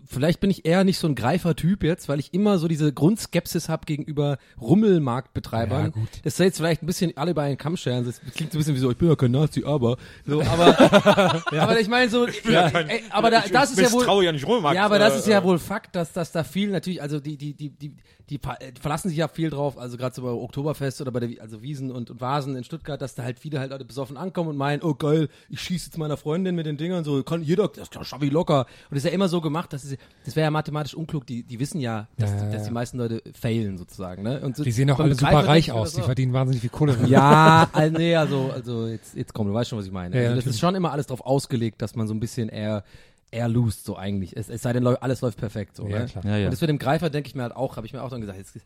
vielleicht 0.07 0.40
bin 0.40 0.51
ich 0.51 0.64
eher 0.64 0.84
nicht 0.84 0.99
so 0.99 1.07
ein 1.07 1.14
Greifer-Typ 1.14 1.82
jetzt, 1.82 2.09
weil 2.09 2.18
ich 2.20 2.32
immer 2.32 2.59
so 2.59 2.68
diese 2.68 2.92
Grundskepsis 2.92 3.68
habe 3.68 3.86
gegenüber 3.86 4.38
Rummelmarktbetreibern. 4.61 5.84
Ja, 5.84 5.88
gut. 5.88 6.09
Das 6.24 6.36
soll 6.36 6.46
jetzt 6.46 6.59
vielleicht 6.59 6.82
ein 6.82 6.86
bisschen 6.86 7.16
alle 7.16 7.34
bei 7.34 7.44
einen 7.44 7.59
Kamm 7.59 7.76
scheren. 7.76 8.05
Das 8.05 8.20
klingt 8.34 8.53
so 8.53 8.59
ein 8.59 8.61
bisschen 8.61 8.74
wie 8.74 8.80
so, 8.80 8.90
ich 8.90 8.96
bin 8.96 9.09
ja 9.09 9.16
kein 9.16 9.30
Nazi, 9.30 9.64
aber 9.64 9.96
so, 10.26 10.40
aber, 10.49 11.42
aber 11.53 11.80
ich 11.80 11.88
meine 11.88 12.11
so, 12.11 12.26
ey, 12.26 13.03
aber 13.11 13.30
da, 13.30 13.42
das 13.51 13.72
ist 13.72 13.80
ja 13.80 13.92
wohl, 13.92 14.24
ja 14.24 14.32
nicht 14.32 14.46
Rummelmarkt. 14.46 14.76
ja, 14.76 14.84
aber 14.84 14.99
das 14.99 15.16
ist 15.16 15.28
äh, 15.28 15.32
ja 15.32 15.44
wohl 15.44 15.59
Fakt, 15.59 15.94
dass, 15.96 16.12
dass 16.12 16.32
da 16.32 16.44
viel 16.44 16.70
natürlich, 16.70 17.03
also 17.03 17.20
die, 17.20 17.36
die, 17.36 17.55
die, 17.55 17.70
die, 17.70 17.96
die 18.31 18.37
äh, 18.37 18.72
verlassen 18.81 19.09
sich 19.09 19.18
ja 19.18 19.29
viel 19.29 19.51
drauf, 19.51 19.79
also 19.79 19.97
gerade 19.97 20.14
so 20.14 20.22
bei 20.22 20.29
Oktoberfest 20.29 21.01
oder 21.01 21.11
bei 21.11 21.20
der, 21.20 21.43
also 21.43 21.62
Wiesen 21.62 21.91
und, 21.91 22.11
und 22.11 22.20
Vasen 22.20 22.57
in 22.57 22.64
Stuttgart, 22.64 23.01
dass 23.01 23.14
da 23.14 23.22
halt 23.22 23.39
viele 23.39 23.59
halt 23.59 23.70
Leute 23.70 23.85
besoffen 23.85 24.16
ankommen 24.16 24.51
und 24.51 24.57
meinen, 24.57 24.83
oh 24.83 24.95
geil, 24.95 25.29
ich 25.49 25.61
schieße 25.61 25.87
jetzt 25.87 25.99
meiner 25.99 26.16
Freundin 26.16 26.55
mit 26.55 26.66
den 26.66 26.76
Dingern, 26.76 27.05
so 27.05 27.22
kann 27.22 27.43
jeder, 27.43 27.68
das 27.68 27.89
schaffe 28.07 28.26
ich 28.26 28.33
locker. 28.33 28.61
Und 28.61 28.97
das 28.97 28.99
ist 28.99 29.05
ja 29.05 29.11
immer 29.11 29.29
so 29.29 29.41
gemacht, 29.41 29.72
dass 29.72 29.85
es, 29.85 29.97
das 30.24 30.37
wäre 30.37 30.45
ja 30.45 30.51
mathematisch 30.51 30.95
unklug, 30.95 31.26
die, 31.26 31.43
die 31.43 31.59
wissen 31.59 31.81
ja, 31.81 32.09
dass, 32.16 32.31
Ja, 32.31 32.37
ja, 32.37 32.47
die, 32.47 32.53
dass 32.53 32.64
die 32.64 32.72
meisten 32.72 32.99
Leute 32.99 33.22
failen 33.33 33.79
sozusagen, 33.79 34.22
ne? 34.22 34.41
Und 34.41 34.57
so, 34.57 34.64
Die 34.64 34.72
sehen 34.72 34.91
auch 34.91 35.01
alle 35.01 35.14
super 35.14 35.47
reich 35.47 35.72
aus, 35.72 35.95
die 35.95 36.03
verdienen 36.03 36.33
wahnsinnig 36.33 36.61
viel 36.61 36.70
Kohle. 36.70 36.97
Ja, 37.07 37.68
also, 37.72 37.97
nee, 37.97 38.14
also, 38.14 38.51
also 38.53 38.87
jetzt, 38.87 39.16
jetzt 39.16 39.33
komm, 39.33 39.47
du 39.49 39.55
weißt 39.55 39.70
schon, 39.70 39.79
was 39.79 39.87
ich 39.87 39.93
meine. 39.93 40.14
Ja, 40.14 40.20
also 40.22 40.29
das 40.29 40.37
natürlich. 40.37 40.57
ist 40.57 40.61
schon 40.61 40.74
immer 40.74 40.93
alles 40.93 41.07
drauf 41.07 41.20
ausgelegt, 41.24 41.81
dass 41.83 41.95
man 41.97 42.07
so 42.07 42.14
ein 42.14 42.20
bisschen 42.20 42.49
eher, 42.49 42.85
eher 43.31 43.49
lost, 43.49 43.85
so 43.85 43.97
eigentlich. 43.97 44.37
Es, 44.37 44.49
es 44.49 44.62
sei 44.62 44.72
denn, 44.72 44.87
alles 44.87 45.20
läuft 45.20 45.39
perfekt, 45.39 45.76
so, 45.76 45.87
Ja, 45.89 46.01
ne? 46.01 46.07
klar. 46.07 46.24
Ja, 46.24 46.37
ja. 46.37 46.45
Und 46.47 46.53
das 46.53 46.61
mit 46.61 46.70
dem 46.70 46.79
Greifer 46.79 47.11
denke 47.11 47.29
ich 47.29 47.35
mir 47.35 47.43
halt 47.43 47.55
auch, 47.57 47.76
habe 47.76 47.87
ich 47.87 47.93
mir 47.93 48.03
auch 48.03 48.11
dann 48.11 48.20
gesagt, 48.20 48.39
jetzt, 48.39 48.59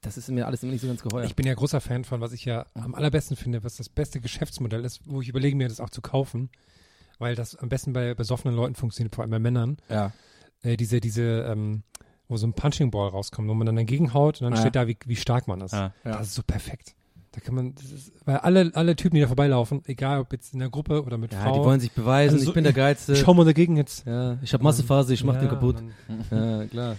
das 0.00 0.16
ist 0.16 0.28
mir 0.30 0.46
alles 0.46 0.62
immer 0.62 0.72
nicht 0.72 0.80
so 0.82 0.86
ganz 0.88 1.02
geheuer. 1.02 1.24
Ich 1.24 1.34
bin 1.36 1.46
ja 1.46 1.54
großer 1.54 1.80
Fan 1.80 2.04
von, 2.04 2.20
was 2.20 2.32
ich 2.32 2.44
ja 2.44 2.66
am 2.74 2.94
allerbesten 2.94 3.36
finde, 3.36 3.64
was 3.64 3.76
das 3.76 3.88
beste 3.88 4.20
Geschäftsmodell 4.20 4.84
ist, 4.84 5.00
wo 5.06 5.20
ich 5.20 5.28
überlege 5.28 5.56
mir 5.56 5.68
das 5.68 5.80
auch 5.80 5.90
zu 5.90 6.00
kaufen, 6.02 6.50
weil 7.18 7.34
das 7.34 7.56
am 7.56 7.68
besten 7.68 7.92
bei 7.92 8.14
besoffenen 8.14 8.54
Leuten 8.54 8.74
funktioniert, 8.76 9.14
vor 9.14 9.22
allem 9.22 9.30
bei 9.30 9.38
Männern. 9.38 9.76
ja. 9.88 10.12
Äh, 10.62 10.76
diese, 10.76 11.00
diese, 11.00 11.22
ähm, 11.44 11.84
wo 12.26 12.36
so 12.36 12.44
ein 12.46 12.52
Punching 12.52 12.90
Ball 12.90 13.08
rauskommt, 13.10 13.48
wo 13.48 13.54
man 13.54 13.64
dann 13.66 13.76
dagegen 13.76 14.12
haut 14.12 14.40
und 14.40 14.44
dann 14.46 14.54
Ja. 14.54 14.60
steht 14.60 14.74
da, 14.74 14.88
wie, 14.88 14.96
wie 15.06 15.14
stark 15.16 15.46
man 15.46 15.60
ist. 15.60 15.70
Ja. 15.72 15.94
Ja. 16.04 16.18
Das 16.18 16.26
ist 16.28 16.34
so 16.34 16.42
perfekt. 16.42 16.94
Da 17.38 17.44
kann 17.44 17.54
man, 17.54 17.74
ist, 17.76 18.10
weil 18.24 18.38
alle, 18.38 18.72
alle 18.74 18.96
Typen, 18.96 19.14
die 19.14 19.20
da 19.20 19.28
vorbeilaufen, 19.28 19.82
egal 19.86 20.18
ob 20.20 20.32
jetzt 20.32 20.52
in 20.54 20.58
der 20.58 20.70
Gruppe 20.70 21.04
oder 21.04 21.18
mit 21.18 21.32
ja, 21.32 21.40
Frau, 21.40 21.52
die 21.60 21.64
wollen 21.64 21.78
sich 21.78 21.92
beweisen, 21.92 22.34
Also 22.34 22.46
so- 22.46 22.50
ich 22.50 22.54
bin 22.54 22.64
der 22.64 22.72
Geilste. 22.72 23.14
schau 23.14 23.32
mal 23.32 23.44
dagegen 23.44 23.76
jetzt. 23.76 24.04
ja, 24.06 24.38
ich 24.42 24.52
habe 24.52 24.64
Massephase, 24.64 25.14
ich 25.14 25.22
mach 25.22 25.34
Ja, 25.34 25.40
den 25.40 25.48
kaputt. 25.50 25.76
dann- 26.30 26.60
Ja, 26.60 26.66
klar. 26.66 26.96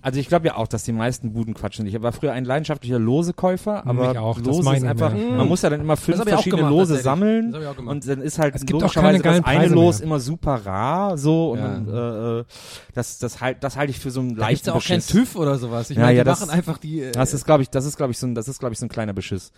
Also 0.00 0.20
ich 0.20 0.28
glaube 0.28 0.46
ja 0.46 0.54
auch, 0.56 0.68
dass 0.68 0.84
die 0.84 0.92
meisten 0.92 1.32
Buden 1.32 1.54
quatschen. 1.54 1.84
Ich 1.86 2.00
war 2.00 2.12
früher 2.12 2.32
ein 2.32 2.44
leidenschaftlicher 2.44 3.00
Lose-Käufer, 3.00 3.84
aber 3.84 4.12
Ich 4.12 4.18
auch, 4.18 4.38
das 4.38 4.46
Lose 4.46 4.70
ist 4.70 4.82
ich 4.82 4.88
einfach, 4.88 5.12
mir. 5.12 5.30
man 5.32 5.48
muss 5.48 5.62
ja 5.62 5.70
dann 5.70 5.80
immer 5.80 5.96
fünf 5.96 6.22
verschiedene 6.22 6.62
gemacht, 6.62 6.72
Lose 6.72 6.96
sammeln 6.98 7.52
und 7.84 8.06
dann 8.06 8.20
ist 8.22 8.38
halt 8.38 8.54
Es 8.54 8.60
gibt 8.64 8.76
auch 8.76 8.82
logischerweise 8.82 9.18
das 9.22 9.32
eine 9.34 9.42
Preise 9.42 9.74
Los 9.74 9.98
mehr. 9.98 10.06
immer 10.06 10.20
super 10.20 10.54
rar 10.64 11.18
so 11.18 11.50
und 11.52 11.58
Ja. 11.58 11.68
dann, 11.68 11.88
äh, 11.88 12.38
äh, 12.40 12.44
das 12.94 13.18
das 13.18 13.40
halt 13.40 13.64
das 13.64 13.76
halte 13.76 13.90
ich 13.90 13.98
für 13.98 14.12
so 14.12 14.20
einen 14.20 14.36
Da 14.36 14.46
gibt's 14.48 14.66
leichten 14.66 14.68
ja 14.68 14.74
auch 14.74 14.84
kein 14.84 14.98
Beschiss. 14.98 15.12
TÜV 15.12 15.36
oder 15.36 15.58
sowas. 15.58 15.90
Ich 15.90 15.96
Ja, 15.96 16.04
meine, 16.04 16.16
ja, 16.18 16.22
die 16.22 16.28
das- 16.28 16.40
machen 16.40 16.50
einfach 16.50 16.78
die. 16.78 17.00
Äh, 17.02 17.10
Das 17.12 17.34
ist, 17.34 17.44
glaube 17.44 17.64
ich, 17.64 17.70
das 17.70 17.84
ist, 17.84 17.96
glaube 17.96 18.12
ich, 18.12 18.18
so 18.18 18.26
ein, 18.28 18.34
das 18.36 18.46
ist, 18.46 18.60
glaube 18.60 18.74
ich, 18.74 18.78
so 18.78 18.86
ein 18.86 18.90
kleiner 18.90 19.12
Beschiss. 19.14 19.50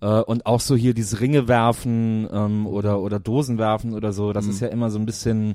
Äh, 0.00 0.06
und 0.06 0.46
auch 0.46 0.60
so 0.60 0.74
hier 0.74 0.94
dieses 0.94 1.20
Ringe 1.20 1.48
werfen 1.48 2.26
ähm, 2.32 2.66
oder 2.66 3.00
oder 3.00 3.18
Dosen 3.20 3.58
werfen 3.58 3.92
oder 3.92 4.12
so, 4.14 4.28
Mhm. 4.28 4.32
das 4.32 4.46
ist 4.46 4.60
ja 4.60 4.68
immer 4.68 4.90
so 4.90 4.98
ein 4.98 5.04
bisschen 5.06 5.54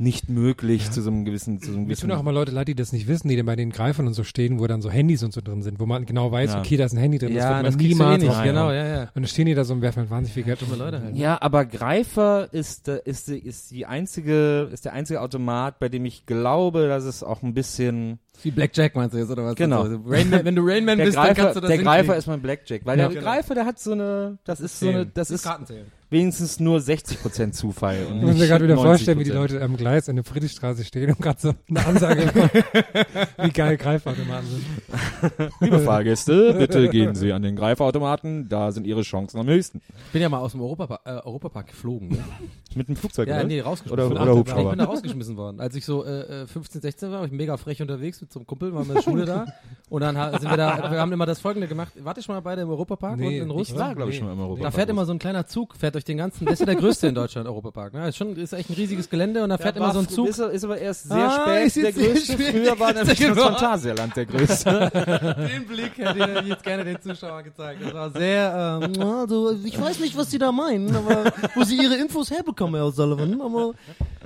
nicht 0.00 0.28
möglich 0.30 0.90
zu 0.92 1.02
so 1.02 1.10
einem 1.10 1.24
gewissen, 1.24 1.60
zu 1.60 1.72
so 1.72 1.76
einem 1.76 1.86
gewissen. 1.86 2.02
tun 2.08 2.12
auch 2.12 2.20
immer 2.20 2.30
Leute 2.32 2.52
leid, 2.52 2.68
die 2.68 2.76
das 2.76 2.92
nicht 2.92 3.08
wissen, 3.08 3.28
die 3.28 3.36
dann 3.36 3.46
bei 3.46 3.56
den 3.56 3.70
Greifern 3.70 4.06
und 4.06 4.14
so 4.14 4.22
stehen, 4.22 4.60
wo 4.60 4.66
dann 4.68 4.80
so 4.80 4.90
Handys 4.90 5.24
und 5.24 5.32
so 5.32 5.40
drin 5.40 5.62
sind, 5.62 5.80
wo 5.80 5.86
man 5.86 6.06
genau 6.06 6.30
weiß, 6.30 6.52
Ja. 6.52 6.60
okay, 6.60 6.76
da 6.76 6.84
ist 6.84 6.92
ein 6.92 6.98
Handy 6.98 7.18
drin, 7.18 7.34
das 7.34 7.42
ja, 7.42 7.56
wird 7.56 7.66
das 7.66 7.74
man 7.74 7.80
kriegst 7.80 7.98
du 8.00 8.04
eh 8.04 8.06
niemals 8.06 8.22
nicht. 8.22 8.44
Genau, 8.44 8.70
ja, 8.70 8.86
ja. 8.86 9.02
Und 9.02 9.10
dann 9.16 9.26
stehen 9.26 9.46
die 9.46 9.54
da 9.54 9.64
so 9.64 9.74
und 9.74 9.82
werfen 9.82 9.98
halt 10.00 10.10
wahnsinnig 10.10 10.34
viel 10.34 10.44
Geld 10.44 10.62
um. 10.62 10.68
Dumme 10.68 10.84
Leute 10.84 11.02
halt. 11.02 11.16
Ja, 11.16 11.42
aber 11.42 11.64
Greifer 11.64 12.48
ist, 12.52 12.86
äh, 12.88 13.00
ist, 13.04 13.26
die- 13.28 13.38
ist 13.38 13.72
die 13.72 13.86
einzige, 13.86 14.68
ist 14.72 14.84
der 14.84 14.92
einzige 14.92 15.20
Automat, 15.20 15.78
bei 15.80 15.88
dem 15.88 16.04
ich 16.04 16.26
glaube, 16.26 16.86
dass 16.86 17.02
es 17.04 17.22
auch 17.24 17.42
ein 17.42 17.52
bisschen, 17.54 18.20
Wie 18.42 18.52
Blackjack 18.52 18.94
meinst 18.94 19.14
du 19.14 19.18
jetzt, 19.18 19.30
oder 19.30 19.44
was? 19.46 19.56
Genau. 19.56 19.82
Also, 19.82 20.00
Rainman, 20.06 20.44
wenn 20.44 20.54
du 20.54 20.62
Rainman 20.64 20.98
der 20.98 21.06
bist, 21.06 21.16
dann 21.16 21.24
Greifer, 21.26 21.42
kannst 21.42 21.56
du 21.56 21.60
das 21.60 21.68
der 21.70 21.78
Greifer 21.78 22.16
ist 22.16 22.26
mein 22.28 22.40
Blackjack, 22.40 22.82
weil 22.84 22.98
Ja. 23.00 23.08
der 23.08 23.20
Greifer, 23.20 23.54
der 23.56 23.66
hat 23.66 23.80
so 23.80 23.92
eine, 23.92 24.38
das 24.44 24.60
ist 24.60 24.78
so 24.78 24.88
eine, 24.88 25.06
das 25.06 25.32
ist 25.32 25.42
Kartenzählen. 25.42 25.86
Wenigstens 26.10 26.58
nur 26.60 26.78
60% 26.78 27.52
Zufall. 27.52 28.06
Und 28.10 28.18
Ich 28.18 28.22
muss 28.24 28.36
mir 28.38 28.46
gerade 28.46 28.64
wieder 28.64 28.74
90%. 28.76 28.82
vorstellen, 28.82 29.18
wie 29.18 29.24
die 29.24 29.30
Leute 29.30 29.60
am 29.62 29.76
Gleis 29.76 30.08
in 30.08 30.16
der 30.16 30.24
Friedrichstraße 30.24 30.84
stehen 30.84 31.10
und 31.10 31.20
gerade 31.20 31.40
so 31.40 31.54
eine 31.68 31.86
Ansage 31.86 32.26
machen, 32.26 32.50
wie 33.42 33.50
geil 33.50 33.76
Greifautomaten 33.76 34.46
sind. 34.48 35.50
Liebe 35.60 35.78
Fahrgäste, 35.80 36.54
bitte 36.54 36.88
gehen 36.88 37.14
Sie 37.14 37.32
an 37.32 37.42
den 37.42 37.56
Greiferautomaten, 37.56 38.48
da 38.48 38.72
sind 38.72 38.86
Ihre 38.86 39.02
Chancen 39.02 39.38
am 39.38 39.46
höchsten. 39.46 39.82
Ich 40.06 40.12
bin 40.12 40.22
ja 40.22 40.28
mal 40.28 40.38
aus 40.38 40.52
dem 40.52 40.60
Europapark, 40.62 41.00
äh, 41.04 41.10
Europapark 41.26 41.68
geflogen. 41.68 42.08
Ne? 42.08 42.18
Mit 42.74 42.88
dem 42.88 42.96
Flugzeug, 42.96 43.28
Ja, 43.28 43.36
oder? 43.38 43.44
nee, 43.44 43.60
rausgeschmissen. 43.60 44.12
Oder, 44.12 44.22
oder. 44.22 44.34
Hubschrauber. 44.36 44.62
Ich 44.62 44.68
bin 44.70 44.78
da 44.78 44.84
rausgeschmissen 44.84 45.36
worden. 45.36 45.60
Als 45.60 45.74
ich 45.74 45.84
so 45.84 46.04
äh, 46.04 46.42
äh, 46.42 46.46
15, 46.46 46.80
16 46.80 47.10
war, 47.10 47.18
war 47.20 47.26
ich 47.26 47.32
mega 47.32 47.56
frech 47.56 47.82
unterwegs 47.82 48.20
mit 48.20 48.32
so 48.32 48.38
einem 48.40 48.46
Kumpel, 48.46 48.72
waren 48.74 48.86
wir 48.86 48.90
in 48.90 48.94
der 48.96 49.02
Schule 49.02 49.24
da. 49.24 49.46
Und 49.88 50.02
dann 50.02 50.14
sind 50.38 50.50
wir 50.50 50.56
da, 50.56 50.90
wir 50.90 51.00
haben 51.00 51.12
immer 51.12 51.26
das 51.26 51.40
folgende 51.40 51.66
gemacht. 51.68 51.92
Warte 52.00 52.20
ich 52.20 52.26
schon 52.26 52.34
mal 52.34 52.40
beide 52.40 52.62
im 52.62 52.70
Europapark 52.70 53.16
Nee, 53.18 53.26
unten 53.26 53.42
in 53.42 53.50
Russland? 53.50 53.80
Ich 53.80 53.86
war, 53.86 53.94
glaube 53.94 54.10
ich, 54.12 54.16
schon 54.18 54.26
mal 54.26 54.32
im 54.34 54.40
Europa. 54.40 54.62
Da 54.62 54.70
fährt 54.70 54.88
immer 54.90 55.04
so 55.06 55.12
ein 55.12 55.18
kleiner 55.18 55.46
Zug, 55.46 55.74
fährt 55.76 55.94
durch 55.98 56.04
den 56.04 56.16
ganzen, 56.18 56.44
das 56.44 56.54
ist 56.54 56.60
ja 56.60 56.66
der 56.66 56.76
größte 56.76 57.08
in 57.08 57.14
Deutschland, 57.16 57.48
Europapark. 57.48 57.92
Ne? 57.92 58.08
Ist 58.08 58.16
schon, 58.16 58.36
ist 58.36 58.52
echt 58.52 58.70
ein 58.70 58.74
riesiges 58.74 59.10
Gelände 59.10 59.42
und 59.42 59.48
da 59.50 59.58
fährt 59.58 59.76
immer 59.76 59.92
so 59.92 59.98
ein 59.98 60.08
Zug. 60.08 60.28
Ist, 60.28 60.38
ist 60.38 60.62
aber 60.62 60.78
erst 60.78 61.08
sehr 61.08 61.16
Ah, 61.16 61.40
spät 61.42 61.66
ist 61.66 61.76
der 61.76 61.92
größte. 61.92 62.32
spät. 62.34 62.50
Früher 62.52 62.78
war 62.78 62.92
nämlich 62.92 63.18
das. 63.18 63.36
Phantasialand 63.36 64.16
der 64.16 64.26
größte. 64.26 65.46
Den 65.52 65.66
Blick 65.66 65.98
hätte 65.98 66.40
ich 66.42 66.46
jetzt 66.50 66.62
gerne 66.62 66.84
den 66.84 67.02
Zuschauern 67.02 67.42
gezeigt. 67.42 67.82
Das 67.84 67.92
war 67.92 68.10
sehr, 68.10 68.80
ähm, 68.84 69.02
also, 69.02 69.50
ich 69.64 69.80
weiß 69.80 69.98
nicht, 69.98 70.16
was 70.16 70.30
sie 70.30 70.38
da 70.38 70.52
meinen, 70.52 70.94
aber 70.94 71.32
wo 71.56 71.64
sie 71.64 71.76
ihre 71.82 71.96
Infos 71.96 72.30
herbekommen, 72.30 72.80
Herr 72.80 72.92
Sullivan, 72.92 73.40
aber. 73.40 73.72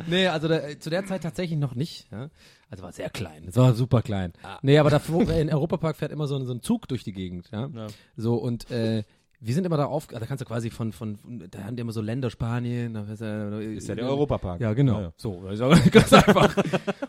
Nee, 0.06 0.26
also 0.26 0.48
da, 0.48 0.60
zu 0.78 0.90
der 0.90 1.06
Zeit 1.06 1.22
tatsächlich 1.22 1.58
noch 1.58 1.74
nicht. 1.74 2.06
Ja? 2.12 2.28
Also 2.68 2.82
war 2.82 2.92
sehr 2.92 3.08
klein. 3.08 3.44
Es 3.48 3.56
war 3.56 3.72
super 3.72 4.02
klein. 4.02 4.34
Nee, 4.60 4.78
aber 4.78 4.90
davor, 4.90 5.22
in 5.30 5.48
Europapark 5.52 5.96
fährt 5.96 6.12
immer 6.12 6.26
so, 6.26 6.36
ein- 6.36 6.44
so 6.44 6.52
ein 6.52 6.60
Zug 6.60 6.86
durch 6.88 7.02
die 7.04 7.12
Gegend. 7.12 7.48
Ja? 7.50 7.68
So, 8.16 8.34
und 8.34 8.70
äh, 8.70 9.04
wir 9.44 9.54
sind 9.54 9.66
immer 9.66 9.76
da 9.76 9.86
auf, 9.86 10.06
da 10.06 10.20
kannst 10.20 10.40
du 10.40 10.44
quasi 10.44 10.70
von, 10.70 10.92
von, 10.92 11.18
da 11.50 11.64
haben 11.64 11.74
die 11.74 11.80
immer 11.80 11.90
so 11.90 12.00
Länder, 12.00 12.30
Spanien, 12.30 12.94
da 12.94 13.02
ist 13.02 13.20
ja, 13.20 13.58
Ist 13.58 13.88
ja 13.88 13.96
der 13.96 14.06
Europapark. 14.08 14.60
Ja, 14.60 14.72
genau. 14.72 14.94
Ja, 14.94 15.00
ja. 15.00 15.12
So, 15.16 15.44
ist 15.50 15.60
aber 15.60 15.76
ganz 15.90 16.12
einfach. 16.12 16.56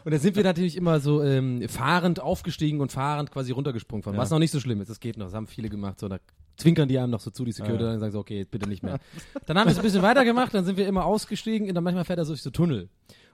Und 0.04 0.12
da 0.12 0.18
sind 0.18 0.36
wir 0.36 0.44
natürlich 0.44 0.76
immer 0.76 1.00
so 1.00 1.22
ähm, 1.22 1.68
fahrend 1.70 2.20
aufgestiegen 2.20 2.82
und 2.82 2.92
fahrend 2.92 3.30
quasi 3.30 3.52
runtergesprungen 3.52 4.02
von, 4.02 4.18
was 4.18 4.32
noch 4.32 4.40
nicht 4.40 4.50
so 4.50 4.60
schlimm 4.60 4.82
ist. 4.82 4.90
Das 4.90 5.00
geht 5.00 5.16
noch, 5.18 5.28
das 5.28 5.36
haben 5.36 5.46
viele 5.46 5.70
gemacht. 5.70 6.00
So, 6.00 6.08
da 6.08 6.18
zwinkern 6.58 6.88
die 6.88 6.98
einem 6.98 7.12
noch 7.12 7.20
so 7.20 7.30
zu, 7.30 7.46
die 7.46 7.52
Security, 7.52 7.84
Ja. 7.84 7.92
dann 7.92 8.00
sagen 8.00 8.12
sie, 8.12 8.18
okay, 8.18 8.46
bitte 8.50 8.68
nicht 8.68 8.82
mehr. 8.82 9.00
Dann 9.46 9.58
haben 9.60 9.68
wir 9.68 9.72
es 9.72 9.78
ein 9.78 9.84
bisschen 9.84 10.02
weitergemacht, 10.02 10.56
dann 10.56 10.66
sind 10.66 10.78
wir 10.78 10.88
immer 10.88 11.06
ausgestiegen 11.06 11.68
und 11.70 11.76
dann 11.76 11.84
manchmal 11.84 12.06
fährt 12.06 12.18
er 12.18 12.26
so 12.26 12.34
durch 12.34 12.42
so 12.42 12.50
Tunnel. 12.50 12.90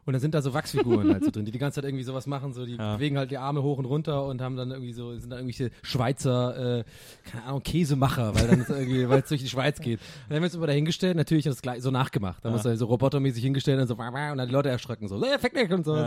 Und 0.06 0.14
dann 0.14 0.22
sind 0.22 0.34
da 0.34 0.42
so 0.42 0.54
Wachsfiguren 0.54 1.12
halt 1.12 1.24
so 1.24 1.32
drin, 1.32 1.46
die 1.46 1.52
die 1.52 1.60
ganze 1.60 1.76
Zeit 1.82 1.86
irgendwie 1.86 2.04
sowas 2.04 2.26
machen, 2.28 2.54
so 2.54 2.66
die 2.66 2.76
Ja. 2.76 2.96
bewegen 2.96 3.18
halt 3.18 3.32
die 3.32 3.38
Arme 3.38 3.62
hoch 3.64 3.78
und 3.78 3.86
runter 3.86 4.26
und 4.26 4.42
haben 4.42 4.56
dann 4.56 4.72
irgendwie 4.72 4.94
so, 4.94 5.16
sind 5.18 5.30
da 5.30 5.38
irgendwelche 5.38 5.72
Schweizer, 5.82 6.80
äh, 6.80 6.84
keine 7.30 7.44
Ahnung, 7.46 7.64
Käsemacher, 7.64 8.34
weil 8.36 8.48
dann 8.48 8.66
irgendwie, 8.68 9.08
weil 9.10 9.20
es 9.22 9.30
durch 9.30 9.42
die 9.42 9.50
Schweiz 9.50 9.80
geht. 9.80 10.00
Und 10.00 10.06
dann 10.30 10.36
haben 10.38 10.44
wir 10.44 10.48
uns 10.48 10.56
immer 10.56 10.68
dahingestellt, 10.68 11.16
natürlich 11.16 11.46
das 11.46 11.62
gleich 11.62 11.82
so 11.82 11.92
nachgemacht. 11.92 12.44
Da 12.44 12.50
muss 12.50 12.66
er 12.66 12.76
so 12.78 12.86
robotermäßig 12.86 13.44
hingestellt 13.44 13.80
und 13.82 13.88
so, 13.88 13.96
und 13.96 14.38
dann 14.38 14.48
die 14.48 14.54
Leute 14.54 14.70
erschrecken 14.70 15.08
so, 15.08 15.22
hey, 15.24 15.38
fick 15.40 15.54
dich 15.54 15.72
und 15.72 15.86
so. 15.86 15.96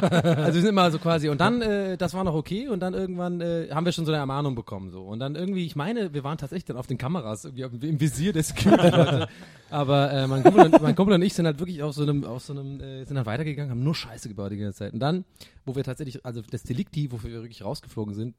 Also 0.00 0.54
wir 0.54 0.60
sind 0.62 0.70
immer 0.70 0.90
so 0.90 0.98
quasi, 0.98 1.28
und 1.28 1.40
dann, 1.40 1.62
äh, 1.62 1.96
das 1.96 2.14
war 2.14 2.24
noch 2.24 2.34
okay, 2.34 2.68
und 2.68 2.80
dann 2.80 2.94
irgendwann 2.94 3.40
äh, 3.40 3.68
haben 3.70 3.84
wir 3.84 3.92
schon 3.92 4.06
so 4.06 4.12
eine 4.12 4.18
Ermahnung 4.18 4.54
bekommen. 4.54 4.90
so 4.90 5.02
Und 5.02 5.18
dann 5.20 5.34
irgendwie, 5.34 5.66
ich 5.66 5.76
meine, 5.76 6.12
wir 6.12 6.24
waren 6.24 6.38
tatsächlich 6.38 6.64
dann 6.64 6.76
auf 6.76 6.86
den 6.86 6.98
Kameras, 6.98 7.44
irgendwie 7.44 7.88
im 7.88 8.00
Visier 8.00 8.32
der 8.32 8.42
Security-Leute. 8.42 9.28
Aber 9.70 10.10
äh, 10.12 10.26
mein, 10.26 10.42
Kumpel 10.42 10.64
und, 10.66 10.82
mein 10.82 10.96
Kumpel 10.96 11.14
und 11.14 11.22
ich 11.22 11.34
sind 11.34 11.46
halt 11.46 11.58
wirklich 11.60 11.82
auf 11.82 11.94
so 11.94 12.02
einem, 12.02 12.24
auf 12.24 12.42
so 12.42 12.52
einem, 12.52 12.80
äh, 12.80 13.04
sind 13.10 13.16
dann 13.16 13.26
weitergegangen, 13.26 13.70
haben 13.72 13.82
nur 13.82 13.94
Scheiße 13.94 14.28
gebaut 14.28 14.52
die 14.52 14.56
ganze 14.56 14.78
Zeit. 14.78 14.92
Und 14.92 15.00
dann, 15.00 15.24
wo 15.64 15.74
wir 15.74 15.82
tatsächlich, 15.82 16.24
also 16.24 16.42
das 16.42 16.62
Delikti, 16.62 17.10
wofür 17.10 17.30
wir 17.30 17.42
wirklich 17.42 17.64
rausgeflogen 17.64 18.14
sind, 18.14 18.36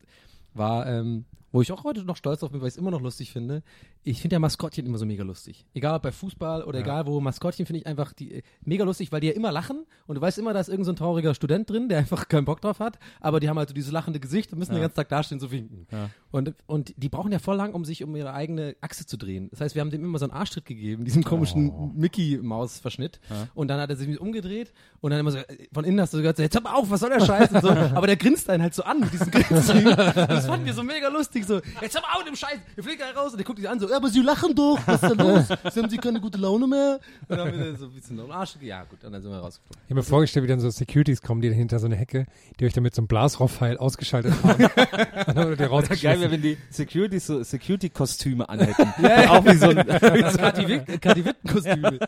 war, 0.53 0.87
ähm, 0.87 1.25
wo 1.51 1.61
ich 1.61 1.71
auch 1.71 1.83
heute 1.83 2.03
noch 2.03 2.15
stolz 2.15 2.39
drauf 2.39 2.51
bin, 2.51 2.61
weil 2.61 2.67
ich 2.67 2.75
es 2.75 2.77
immer 2.77 2.91
noch 2.91 3.01
lustig 3.01 3.31
finde. 3.31 3.63
Ich 4.03 4.21
finde 4.21 4.35
ja 4.35 4.39
Maskottchen 4.39 4.85
immer 4.85 4.97
so 4.97 5.05
mega 5.05 5.23
lustig. 5.23 5.65
Egal 5.73 5.95
ob 5.95 6.03
bei 6.03 6.11
Fußball 6.11 6.63
oder 6.63 6.79
egal 6.79 7.05
wo, 7.05 7.19
Maskottchen 7.19 7.65
finde 7.65 7.81
ich 7.81 7.87
einfach 7.87 8.13
die, 8.13 8.35
äh, 8.35 8.41
mega 8.63 8.83
lustig, 8.83 9.11
weil 9.11 9.21
die 9.21 9.27
ja 9.27 9.33
immer 9.33 9.51
lachen 9.51 9.85
und 10.07 10.15
du 10.15 10.21
weißt 10.21 10.37
immer, 10.37 10.53
da 10.53 10.59
ist 10.59 10.67
irgendein 10.69 10.85
so 10.85 10.91
ein 10.93 10.95
trauriger 10.95 11.33
Student 11.35 11.69
drin, 11.69 11.89
der 11.89 11.99
einfach 11.99 12.27
keinen 12.27 12.45
Bock 12.45 12.61
drauf 12.61 12.79
hat, 12.79 12.99
aber 13.19 13.39
die 13.39 13.49
haben 13.49 13.57
halt 13.57 13.69
so 13.69 13.75
dieses 13.75 13.91
lachende 13.91 14.19
Gesicht 14.19 14.51
und 14.53 14.59
müssen 14.59 14.73
den 14.73 14.81
ganzen 14.81 14.95
Tag 14.95 15.09
dastehen, 15.09 15.39
so 15.39 15.51
winken. 15.51 15.87
Und, 16.31 16.53
und 16.65 16.93
die 16.97 17.09
brauchen 17.09 17.31
ja 17.31 17.39
voll 17.39 17.57
lang, 17.57 17.73
um 17.73 17.83
sich 17.85 18.03
um 18.03 18.15
ihre 18.15 18.33
eigene 18.33 18.75
Achse 18.81 19.05
zu 19.05 19.17
drehen. 19.17 19.49
Das 19.51 19.59
heißt, 19.61 19.75
wir 19.75 19.81
haben 19.81 19.89
dem 19.89 20.03
immer 20.03 20.17
so 20.19 20.25
einen 20.25 20.33
Arschtritt 20.33 20.65
gegeben, 20.65 21.03
diesem 21.05 21.23
komischen 21.23 21.93
Mickey-Maus-Verschnitt. 21.97 23.19
Und 23.53 23.67
dann 23.67 23.79
hat 23.79 23.89
er 23.89 23.95
sich 23.97 24.19
umgedreht 24.19 24.71
und 25.01 25.11
dann 25.11 25.19
immer 25.19 25.31
so, 25.31 25.39
äh, 25.39 25.67
von 25.73 25.83
innen 25.83 25.99
hast 25.99 26.13
du 26.13 26.17
gehört, 26.17 26.37
so, 26.37 26.43
jetzt 26.43 26.55
hör 26.55 26.61
mal 26.61 26.73
auf, 26.73 26.89
was 26.89 27.01
soll 27.01 27.09
der 27.09 27.19
Scheiß? 27.25 27.51
Und 27.51 27.61
so. 27.61 27.69
Aber 27.95 28.07
der 28.07 28.15
grinst 28.15 28.49
einen 28.49 28.63
halt 28.63 28.73
so 28.73 28.83
an 28.83 28.99
mit 29.01 29.11
diesem 29.11 29.31
Grinsen. 29.31 29.85
Das 30.31 30.45
fanden 30.45 30.65
wir 30.65 30.73
so 30.73 30.83
mega 30.83 31.07
lustig. 31.09 31.40
So, 31.47 31.61
jetzt 31.81 31.95
hör 31.95 32.01
mal 32.01 32.13
auf 32.13 32.19
mit 32.19 32.27
dem 32.27 32.35
Scheiß, 32.35 32.59
wir 32.75 32.83
fliegen 32.83 32.99
da 32.99 33.19
raus. 33.19 33.31
Und 33.31 33.37
der 33.37 33.45
guckt 33.45 33.59
dich 33.59 33.69
an 33.69 33.79
so, 33.79 33.89
ja, 33.89 33.97
aber 33.97 34.09
sie 34.09 34.21
lachen 34.21 34.55
doch, 34.55 34.79
was 34.85 35.01
ist 35.03 35.09
denn 35.09 35.17
los? 35.17 35.45
Sie 35.73 35.79
haben 35.81 35.89
sie 35.89 35.97
keine 35.97 36.19
gute 36.21 36.37
Laune 36.37 36.67
mehr? 36.67 36.99
Und 37.27 37.37
dann 37.37 37.47
haben 37.47 37.59
wir 37.59 37.75
so 37.75 37.85
ein 37.85 37.91
bisschen 37.93 38.17
so 38.17 38.23
einen 38.23 38.31
Arsch, 38.31 38.55
ja 38.61 38.83
gut, 38.83 39.03
und 39.03 39.11
dann 39.11 39.21
sind 39.21 39.31
wir 39.31 39.39
rausgeflogen. 39.39 39.81
Ich 39.85 39.89
habe 39.91 39.95
mir 39.95 40.03
vorgestellt, 40.03 40.43
wie 40.43 40.47
dann 40.47 40.59
so 40.59 40.69
Securities 40.69 41.21
kommen, 41.21 41.41
die 41.41 41.49
dann 41.49 41.57
hinter 41.57 41.79
so 41.79 41.85
eine 41.87 41.95
Hecke, 41.95 42.25
die 42.59 42.65
euch 42.65 42.73
dann 42.73 42.83
mit 42.83 42.95
so 42.95 43.01
einem 43.01 43.07
Blasrohrpfeil 43.07 43.77
ausgeschaltet 43.77 44.33
haben. 44.43 44.63
und 45.27 45.35
dann 45.35 45.49
ihr 45.51 45.55
Geil 45.55 46.19
wäre, 46.19 46.31
wenn 46.31 46.41
die 46.41 46.57
Securities 46.69 47.27
so 47.27 47.43
Security-Kostüme 47.43 48.47
anhätten. 48.47 48.87
Auch 49.27 49.45
wie 49.45 49.55
so 49.57 49.69
ein, 49.69 49.85
Kati 50.37 50.67
Witt- 50.67 51.01
Kati 51.01 51.25
Witten-Kostüme. 51.25 51.99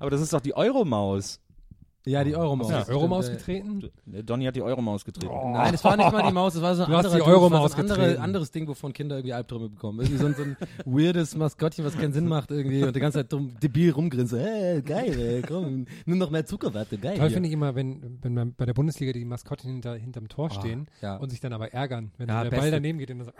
aber 0.00 0.10
das 0.10 0.20
ist 0.20 0.32
doch 0.32 0.40
die 0.40 0.54
Euromaus. 0.56 1.40
Ja, 2.06 2.22
die 2.22 2.36
Euromaus. 2.36 2.70
Hast 2.70 2.88
du 2.88 2.92
die 2.92 2.98
Euromaus 2.98 3.28
äh, 3.28 3.32
getreten? 3.32 3.90
Donny 4.04 4.44
hat 4.44 4.54
die 4.56 4.60
Euromaus 4.62 5.04
getreten. 5.04 5.32
Nein, 5.52 5.72
es 5.74 5.82
war 5.84 5.96
nicht 5.96 6.12
mal 6.12 6.22
die 6.26 6.32
Maus, 6.34 6.54
es 6.54 6.60
war 6.60 6.74
so 6.74 6.82
ein 6.84 6.90
Du 6.90 6.96
hast 6.96 7.06
anderer 7.06 7.14
die 7.16 7.20
es 7.22 7.26
war 7.26 7.34
Euromaus 7.34 7.70
so 7.72 7.76
ein 7.78 7.80
andere, 7.82 8.00
getreten. 8.00 8.20
anderes 8.22 8.50
Ding, 8.50 8.68
wovon 8.68 8.92
Kinder 8.92 9.16
irgendwie 9.16 9.32
Albträume 9.32 9.68
bekommen. 9.70 10.00
Irgendwie 10.00 10.18
so 10.18 10.26
ein, 10.26 10.34
so 10.34 10.42
ein 10.42 10.56
weirdes 10.84 11.34
Maskottchen, 11.34 11.84
was 11.84 11.96
keinen 11.96 12.12
Sinn 12.12 12.26
macht 12.28 12.50
irgendwie 12.50 12.82
und 12.84 12.94
die 12.94 13.00
ganze 13.00 13.20
Zeit 13.20 13.32
dumm, 13.32 13.54
debil 13.62 13.90
rumgrinst. 13.92 14.34
Hey, 14.34 14.82
geil, 14.82 15.18
ey, 15.18 15.42
komm, 15.42 15.86
nimm 16.04 16.18
noch 16.18 16.30
mehr 16.30 16.44
Zuckerwatte, 16.44 16.98
geil. 16.98 17.16
Toll 17.16 17.30
finde 17.30 17.48
ich 17.48 17.54
immer, 17.54 17.74
wenn, 17.74 18.18
wenn 18.22 18.34
man 18.34 18.54
bei 18.54 18.66
der 18.66 18.74
Bundesliga 18.74 19.12
die 19.12 19.24
Maskottchen 19.24 19.72
hinter, 19.72 19.94
hinterm 19.94 20.28
Tor 20.28 20.50
Ah, 20.50 20.60
stehen 20.60 20.86
ja. 21.00 21.16
und 21.16 21.30
sich 21.30 21.40
dann 21.40 21.54
aber 21.54 21.72
ärgern, 21.72 22.10
wenn 22.18 22.28
Ja, 22.28 22.42
der 22.42 22.50
beste- 22.50 22.60
Ball 22.64 22.70
daneben 22.70 22.98
geht 22.98 23.10
und 23.12 23.18
dann 23.20 23.26
so, 23.28 23.32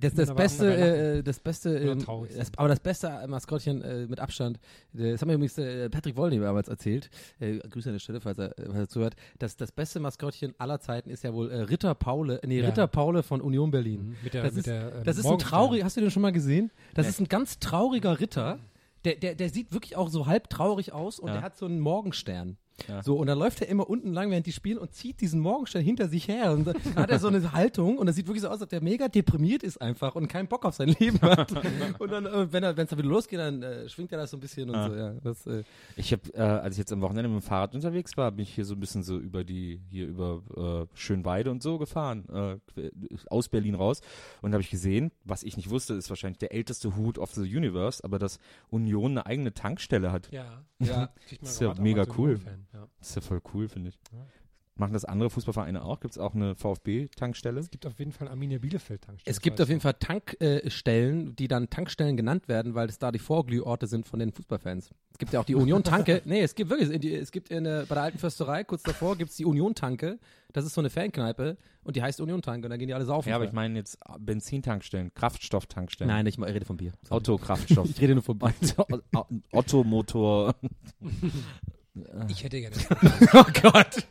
Das, 0.00 0.14
das 0.14 0.30
aber 0.30 0.38
beste, 0.42 0.74
äh, 1.18 1.22
das 1.22 1.38
beste, 1.40 1.98
traurig 1.98 2.30
das, 2.34 2.50
aber 2.56 2.68
das 2.68 2.80
beste 2.80 3.26
Maskottchen 3.28 3.82
äh, 3.82 4.06
mit 4.06 4.20
Abstand, 4.20 4.58
äh, 4.96 5.12
das 5.12 5.20
haben 5.20 5.28
mir 5.28 5.34
übrigens 5.34 5.58
äh, 5.58 5.90
Patrick 5.90 6.16
Wollny 6.16 6.38
damals 6.40 6.68
erzählt, 6.68 7.10
äh, 7.40 7.58
Grüße 7.58 7.89
an 7.90 7.94
der 7.94 8.00
Stelle, 8.00 8.20
falls 8.20 8.38
er, 8.38 8.54
falls 8.56 8.74
er 8.78 8.88
zuhört, 8.88 9.14
dass 9.38 9.56
das 9.56 9.72
beste 9.72 10.00
Maskottchen 10.00 10.54
aller 10.58 10.80
Zeiten 10.80 11.10
ist 11.10 11.24
ja 11.24 11.32
wohl 11.34 11.50
äh, 11.50 11.60
Ritter 11.62 11.94
Paule, 11.94 12.40
nee, 12.46 12.60
Ja. 12.60 12.66
Ritter 12.68 12.86
Paule 12.86 13.22
von 13.22 13.40
Union 13.40 13.70
Berlin. 13.70 14.08
Mhm, 14.10 14.16
mit 14.24 14.34
der- 14.34 14.42
das 14.44 14.52
mit 14.52 14.58
ist, 14.60 14.66
der, 14.66 14.94
ähm, 14.96 15.04
das 15.04 15.16
ist 15.18 15.24
ein 15.24 15.28
Morgenstern. 15.28 15.50
traurig, 15.50 15.84
hast 15.84 15.96
du 15.96 16.00
den 16.00 16.10
schon 16.10 16.22
mal 16.22 16.32
gesehen? 16.32 16.70
Das 16.94 17.08
ist 17.08 17.20
ein 17.20 17.28
ganz 17.28 17.58
trauriger 17.58 18.18
Ritter. 18.20 18.58
Der, 19.04 19.14
der, 19.14 19.34
der 19.34 19.48
sieht 19.48 19.72
wirklich 19.72 19.96
auch 19.96 20.08
so 20.10 20.26
halb 20.26 20.50
traurig 20.50 20.92
aus 20.92 21.18
und 21.18 21.28
Ja. 21.28 21.34
der 21.34 21.42
hat 21.42 21.56
so 21.56 21.64
einen 21.66 21.80
Morgenstern. 21.80 22.56
Ja. 22.88 23.02
So, 23.02 23.16
und 23.16 23.26
dann 23.26 23.38
läuft 23.38 23.60
er 23.62 23.68
immer 23.68 23.88
unten 23.88 24.12
lang, 24.12 24.30
während 24.30 24.46
die 24.46 24.52
spielen 24.52 24.78
und 24.78 24.92
zieht 24.94 25.20
diesen 25.20 25.40
Morgenstern 25.40 25.82
hinter 25.82 26.08
sich 26.08 26.28
her. 26.28 26.52
Und 26.52 26.66
dann 26.66 26.76
hat 26.96 27.10
er 27.10 27.18
so 27.18 27.28
eine 27.28 27.52
Haltung 27.52 27.98
und 27.98 28.06
das 28.06 28.16
sieht 28.16 28.26
wirklich 28.26 28.42
so 28.42 28.48
aus, 28.48 28.54
als 28.54 28.62
ob 28.62 28.68
der 28.70 28.82
mega 28.82 29.08
deprimiert 29.08 29.62
ist 29.62 29.80
einfach 29.80 30.14
und 30.14 30.28
keinen 30.28 30.48
Bock 30.48 30.64
auf 30.64 30.74
sein 30.74 30.88
Leben 30.88 31.20
hat. 31.22 31.52
und 31.98 32.10
dann, 32.10 32.26
äh, 32.26 32.52
wenn 32.52 32.62
er, 32.62 32.76
es 32.76 32.88
dann 32.88 32.98
wieder 32.98 33.08
losgeht, 33.08 33.38
dann 33.38 33.62
äh, 33.62 33.88
schwingt 33.88 34.12
er 34.12 34.18
das 34.18 34.30
so 34.30 34.36
ein 34.36 34.40
bisschen 34.40 34.68
und 34.70 34.76
Ja. 34.76 34.88
so, 34.88 34.94
ja. 34.96 35.12
Das, 35.22 35.46
äh, 35.46 35.62
Ich 35.96 36.12
habe, 36.12 36.22
äh, 36.34 36.40
als 36.40 36.74
ich 36.74 36.78
jetzt 36.78 36.92
am 36.92 37.00
Wochenende 37.00 37.28
mit 37.28 37.40
dem 37.42 37.46
Fahrrad 37.46 37.74
unterwegs 37.74 38.16
war, 38.16 38.30
bin 38.32 38.42
ich 38.44 38.54
hier 38.54 38.64
so 38.64 38.74
ein 38.74 38.80
bisschen 38.80 39.02
so 39.02 39.18
über 39.18 39.44
die, 39.44 39.80
hier 39.90 40.06
über 40.06 40.42
äh, 40.92 40.96
Schönweide 40.96 41.50
und 41.50 41.62
so 41.62 41.78
gefahren, 41.78 42.24
äh, 42.76 42.90
aus 43.28 43.48
Berlin 43.48 43.74
raus. 43.74 44.00
Und 44.42 44.52
da 44.52 44.56
habe 44.56 44.62
ich 44.62 44.70
gesehen, 44.70 45.10
was 45.24 45.42
ich 45.42 45.56
nicht 45.56 45.70
wusste, 45.70 45.94
ist 45.94 46.08
wahrscheinlich 46.10 46.38
der 46.38 46.52
älteste 46.52 46.96
Hut 46.96 47.18
of 47.18 47.32
the 47.32 47.42
Universe, 47.42 48.02
aber 48.04 48.18
dass 48.18 48.38
Union 48.70 49.12
eine 49.12 49.26
eigene 49.26 49.52
Tankstelle 49.52 50.12
hat. 50.12 50.30
Ja. 50.32 50.64
ja. 50.78 50.96
Man 50.96 51.08
Ist 51.42 51.60
ja 51.60 51.74
mega 51.74 52.04
cool. 52.16 52.30
Union-Fan, 52.34 52.66
Ja. 52.72 52.86
Das 52.98 53.08
ist 53.08 53.14
ja 53.16 53.22
voll 53.22 53.40
cool, 53.52 53.68
finde 53.68 53.90
ich. 53.90 53.98
Ja. 54.12 54.26
Machen 54.80 54.94
das 54.94 55.04
andere 55.04 55.28
Fußballvereine 55.28 55.84
auch? 55.84 56.00
Gibt 56.00 56.12
es 56.12 56.18
auch 56.18 56.34
eine 56.34 56.54
VfB-Tankstelle? 56.54 57.60
Es 57.60 57.70
gibt 57.70 57.84
auf 57.84 57.98
jeden 57.98 58.12
Fall 58.12 58.28
Arminia 58.28 58.58
Bielefeld 58.58 59.02
Tankstellen. 59.02 59.30
Es 59.30 59.42
gibt 59.42 59.60
auf 59.60 59.68
jeden 59.68 59.82
Fall 59.82 59.92
Tankstellen, 59.92 61.36
die 61.36 61.48
dann 61.48 61.68
Tankstellen 61.68 62.16
genannt 62.16 62.48
werden, 62.48 62.74
weil 62.74 62.88
es 62.88 62.98
da 62.98 63.12
die 63.12 63.18
Vorglühorte 63.18 63.86
sind 63.86 64.06
von 64.06 64.20
den 64.20 64.32
Fußballfans. 64.32 64.90
Es 65.12 65.18
gibt 65.18 65.34
ja 65.34 65.40
auch 65.40 65.44
die 65.44 65.54
Union-Tanke. 65.54 66.22
nee, 66.24 66.40
es 66.40 66.54
gibt 66.54 66.70
wirklich, 66.70 67.04
es 67.04 67.30
gibt 67.30 67.50
in 67.50 67.64
der, 67.64 67.84
bei 67.84 67.94
der 67.94 68.04
alten 68.04 68.18
Försterei, 68.18 68.64
kurz 68.64 68.82
davor, 68.82 69.18
gibt 69.18 69.32
es 69.32 69.36
die 69.36 69.44
Union-Tanke. 69.44 70.18
Das 70.54 70.64
ist 70.64 70.72
so 70.72 70.80
eine 70.80 70.88
Fankneipe 70.88 71.58
und 71.84 71.96
die 71.96 72.02
heißt 72.02 72.18
Union-Tanke 72.22 72.66
und 72.66 72.70
da 72.70 72.78
gehen 72.78 72.88
die 72.88 72.94
alle 72.94 73.04
saufen. 73.04 73.28
Ja, 73.28 73.36
aber 73.36 73.44
ich 73.44 73.52
meine 73.52 73.78
jetzt 73.78 73.98
Benzintankstellen, 74.18 75.12
Kraftstofftankstellen. 75.12 76.10
Nein, 76.10 76.26
ich 76.26 76.38
ich 76.38 76.44
rede 76.44 76.64
von 76.64 76.78
Bier. 76.78 76.92
Sorry. 77.02 77.18
Otto-Kraftstoff. 77.18 77.86
Ich 77.90 78.00
rede 78.00 78.14
nur 78.14 78.22
von 78.22 78.38
Bier. 78.38 78.54
Otto-Motor. 79.52 80.54
Ich 82.28 82.44
hätte 82.44 82.60
gerne. 82.60 82.76
oh 83.32 83.44
Gott. 83.62 84.06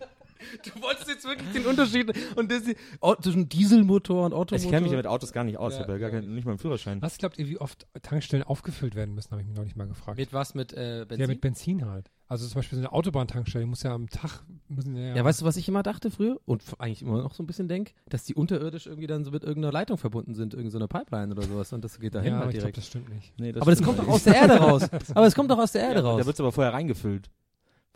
Du 0.63 0.81
wolltest 0.81 1.07
jetzt 1.07 1.25
wirklich 1.25 1.51
den 1.51 1.65
Unterschied 1.65 2.11
und 2.35 2.51
das, 2.51 2.63
oh, 3.01 3.15
zwischen 3.15 3.49
Dieselmotor 3.49 4.25
und 4.25 4.33
Automotor. 4.33 4.57
Ich 4.57 4.69
kenne 4.69 4.81
mich 4.81 4.91
ja 4.91 4.97
mit 4.97 5.07
Autos 5.07 5.31
gar 5.31 5.43
nicht 5.43 5.57
aus. 5.57 5.73
Ja, 5.73 5.79
ich 5.79 5.83
habe 5.83 5.93
ja 5.93 5.99
gar 5.99 6.09
keinen, 6.09 6.33
nicht 6.33 6.45
mal 6.45 6.51
einen 6.51 6.59
Führerschein. 6.59 7.01
Was 7.01 7.17
glaubt 7.17 7.37
ihr, 7.37 7.47
wie 7.47 7.59
oft 7.59 7.87
Tankstellen 8.01 8.43
aufgefüllt 8.43 8.95
werden 8.95 9.13
müssen, 9.15 9.31
habe 9.31 9.41
ich 9.41 9.47
mich 9.47 9.55
noch 9.55 9.63
nicht 9.63 9.75
mal 9.75 9.87
gefragt. 9.87 10.17
Mit 10.17 10.33
was? 10.33 10.55
Mit 10.55 10.73
äh, 10.73 11.05
Benzin? 11.07 11.19
Ja, 11.19 11.27
mit 11.27 11.41
Benzin 11.41 11.85
halt. 11.85 12.09
Also 12.27 12.47
zum 12.47 12.59
Beispiel 12.59 12.77
so 12.77 12.81
eine 12.83 12.91
Autobahntankstelle, 12.91 13.63
die 13.63 13.69
muss 13.69 13.81
ja 13.81 13.91
am 13.91 14.07
Tag, 14.07 14.43
müssen 14.67 14.95
ja, 14.95 15.15
Ja, 15.15 15.25
weißt 15.25 15.41
du, 15.41 15.45
was 15.45 15.57
ich 15.57 15.67
immer 15.67 15.81
dachte 15.81 16.11
früher 16.11 16.39
und 16.45 16.63
eigentlich 16.77 17.01
immer 17.01 17.23
noch 17.23 17.33
so 17.33 17.41
ein 17.41 17.47
bisschen 17.47 17.67
denke, 17.67 17.93
dass 18.07 18.23
die 18.23 18.35
unterirdisch 18.35 18.85
irgendwie 18.85 19.07
dann 19.07 19.25
so 19.25 19.31
mit 19.31 19.43
irgendeiner 19.43 19.71
Leitung 19.71 19.97
verbunden 19.97 20.35
sind, 20.35 20.53
irgendeine 20.53 20.71
so 20.71 20.77
eine 20.77 20.87
Pipeline 20.87 21.31
oder 21.33 21.41
sowas 21.41 21.73
und 21.73 21.83
das 21.83 21.99
geht 21.99 22.13
dahin 22.13 22.33
ja, 22.33 22.35
aber 22.37 22.45
halt 22.45 22.53
ich 22.55 22.59
glaube, 22.59 22.71
direkt. 22.71 22.77
das 22.77 22.87
stimmt 22.87 23.09
nicht. 23.09 23.33
Nee, 23.39 23.49
aber 23.49 23.71
das 23.71 23.79
stimmt 23.79 23.87
kommt 23.87 23.99
doch 23.99 24.13
aus 24.13 24.23
der 24.23 24.35
Erde 24.35 24.57
raus. 24.57 24.83
Aber 25.15 25.25
es 25.25 25.33
kommt 25.33 25.49
doch 25.49 25.57
aus 25.57 25.71
der 25.71 25.81
Erde 25.81 26.01
Ja, 26.01 26.05
raus. 26.05 26.19
Da 26.19 26.25
wird 26.25 26.35
es 26.35 26.39
aber 26.39 26.51
vorher 26.51 26.73
reingefüllt. 26.73 27.29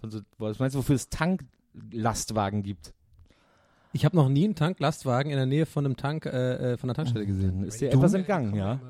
Von 0.04 0.12
so, 0.12 0.20
was 0.38 0.60
meinst 0.60 0.76
du, 0.76 0.80
wofür 0.80 0.97
es 0.97 1.08
Tanklastwagen 1.08 2.62
gibt? 2.62 2.93
Ich 3.93 4.04
habe 4.04 4.18
noch 4.18 4.28
nie 4.28 4.43
einen 4.43 4.54
Tanklastwagen 4.56 5.32
in 5.32 5.38
der 5.38 5.45
Nähe 5.45 5.66
von 5.66 5.86
einem 5.86 5.95
Tank, 5.95 6.26
äh, 6.26 6.74
äh, 6.74 6.78
von 6.78 6.89
einer 6.89 6.95
Tankstelle 6.95 7.26
gesehen. 7.26 7.64
Ist 7.64 7.80
dir 7.80 7.89
etwas 7.89 8.14
entgangen, 8.14 8.54
ja. 8.54 8.82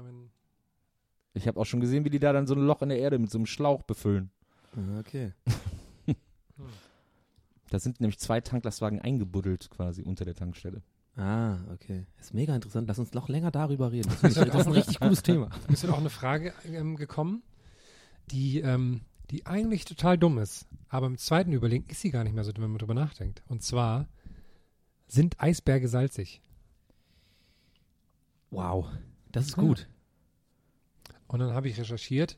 Ich 1.36 1.48
habe 1.48 1.60
auch 1.60 1.66
schon 1.66 1.82
gesehen, 1.82 2.04
wie 2.04 2.10
die 2.10 2.18
da 2.18 2.34
dann 2.34 2.48
so 2.48 2.56
ein 2.56 2.62
Loch 2.66 2.82
in 2.82 2.90
der 2.90 2.98
Erde 2.98 3.20
mit 3.20 3.30
so 3.30 3.38
einem 3.38 3.46
Schlauch 3.46 3.84
befüllen. 3.84 4.32
Ah, 4.76 5.00
Okay. 5.02 5.34
Da 7.70 7.80
sind 7.80 8.00
nämlich 8.02 8.20
zwei 8.20 8.40
Tanklastwagen 8.42 9.00
eingebuddelt 9.00 9.70
quasi 9.72 10.02
unter 10.04 10.26
der 10.26 10.36
Tankstelle. 10.36 10.82
Ah, 11.16 11.58
okay. 11.72 12.06
Das 12.18 12.28
ist 12.28 12.34
mega 12.34 12.56
interessant. 12.56 12.88
Lass 12.88 12.98
uns 12.98 13.14
noch 13.14 13.30
länger 13.30 13.52
darüber 13.52 13.92
reden. 13.92 14.12
Das, 14.22 14.36
ich, 14.38 14.52
das 14.52 14.62
ist 14.62 14.68
ein 14.68 14.74
richtig 14.74 15.00
cooles 15.00 15.22
Thema. 15.22 15.50
Ist 15.70 15.84
dann 15.84 15.92
auch 15.92 16.00
eine 16.00 16.10
Frage 16.10 16.54
ähm, 16.72 16.96
gekommen, 16.96 17.44
die, 18.32 18.62
ähm, 18.62 19.02
die 19.32 19.46
eigentlich 19.46 19.86
total 19.86 20.18
dumm 20.18 20.38
ist. 20.38 20.68
Aber 20.90 21.08
im 21.08 21.18
zweiten 21.18 21.54
Überlegen 21.54 21.86
ist 21.90 22.02
sie 22.02 22.12
gar 22.12 22.24
nicht 22.24 22.34
mehr 22.34 22.44
so, 22.44 22.52
wenn 22.56 22.70
man 22.70 22.78
drüber 22.78 22.94
nachdenkt. 22.94 23.42
Und 23.48 23.64
zwar 23.64 24.08
sind 25.08 25.42
Eisberge 25.42 25.88
salzig. 25.88 26.42
Wow, 28.52 28.88
das 29.32 29.48
ist 29.48 29.56
gut. 29.56 29.88
Und 31.28 31.40
dann 31.40 31.54
habe 31.54 31.68
ich 31.68 31.80
recherchiert. 31.80 32.36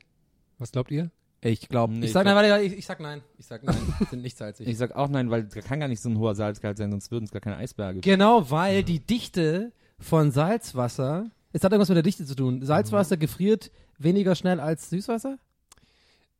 Was 0.58 0.72
glaubt 0.72 0.90
ihr? 0.90 1.10
Ich 1.42 1.68
glaube, 1.68 1.92
Nee, 1.92 2.06
ich 2.06 2.12
sag 2.12 2.24
nein, 2.24 2.34
warte, 2.34 2.62
ich, 2.64 2.72
ich 2.72 2.86
sag 2.86 2.98
nein. 2.98 3.22
Ich 3.36 3.46
sag 3.46 3.62
nein, 3.62 3.76
sind 4.10 4.22
nicht 4.22 4.36
salzig. 4.36 4.66
Ich 4.68 4.78
sag 4.78 4.96
auch 4.96 5.08
nein, 5.08 5.30
weil 5.30 5.44
da 5.44 5.60
kann 5.60 5.80
gar 5.80 5.88
nicht 5.88 6.00
so 6.00 6.08
ein 6.08 6.18
hoher 6.18 6.34
Salzgehalt 6.34 6.78
sein, 6.78 6.90
sonst 6.90 7.10
würden 7.10 7.24
es 7.26 7.30
gar 7.30 7.40
keine 7.42 7.58
Eisberge. 7.58 8.00
Genau, 8.00 8.50
weil 8.50 8.82
die 8.82 9.00
Dichte 9.00 9.72
von 9.98 10.30
Salzwasser, 10.30 11.30
es 11.52 11.62
hat 11.62 11.72
irgendwas 11.72 11.90
mit 11.90 11.96
der 11.96 12.02
Dichte 12.02 12.24
zu 12.24 12.34
tun. 12.34 12.62
Salzwasser 12.62 13.18
gefriert 13.18 13.70
weniger 13.98 14.34
schnell 14.34 14.60
als 14.60 14.90
Süßwasser? 14.90 15.38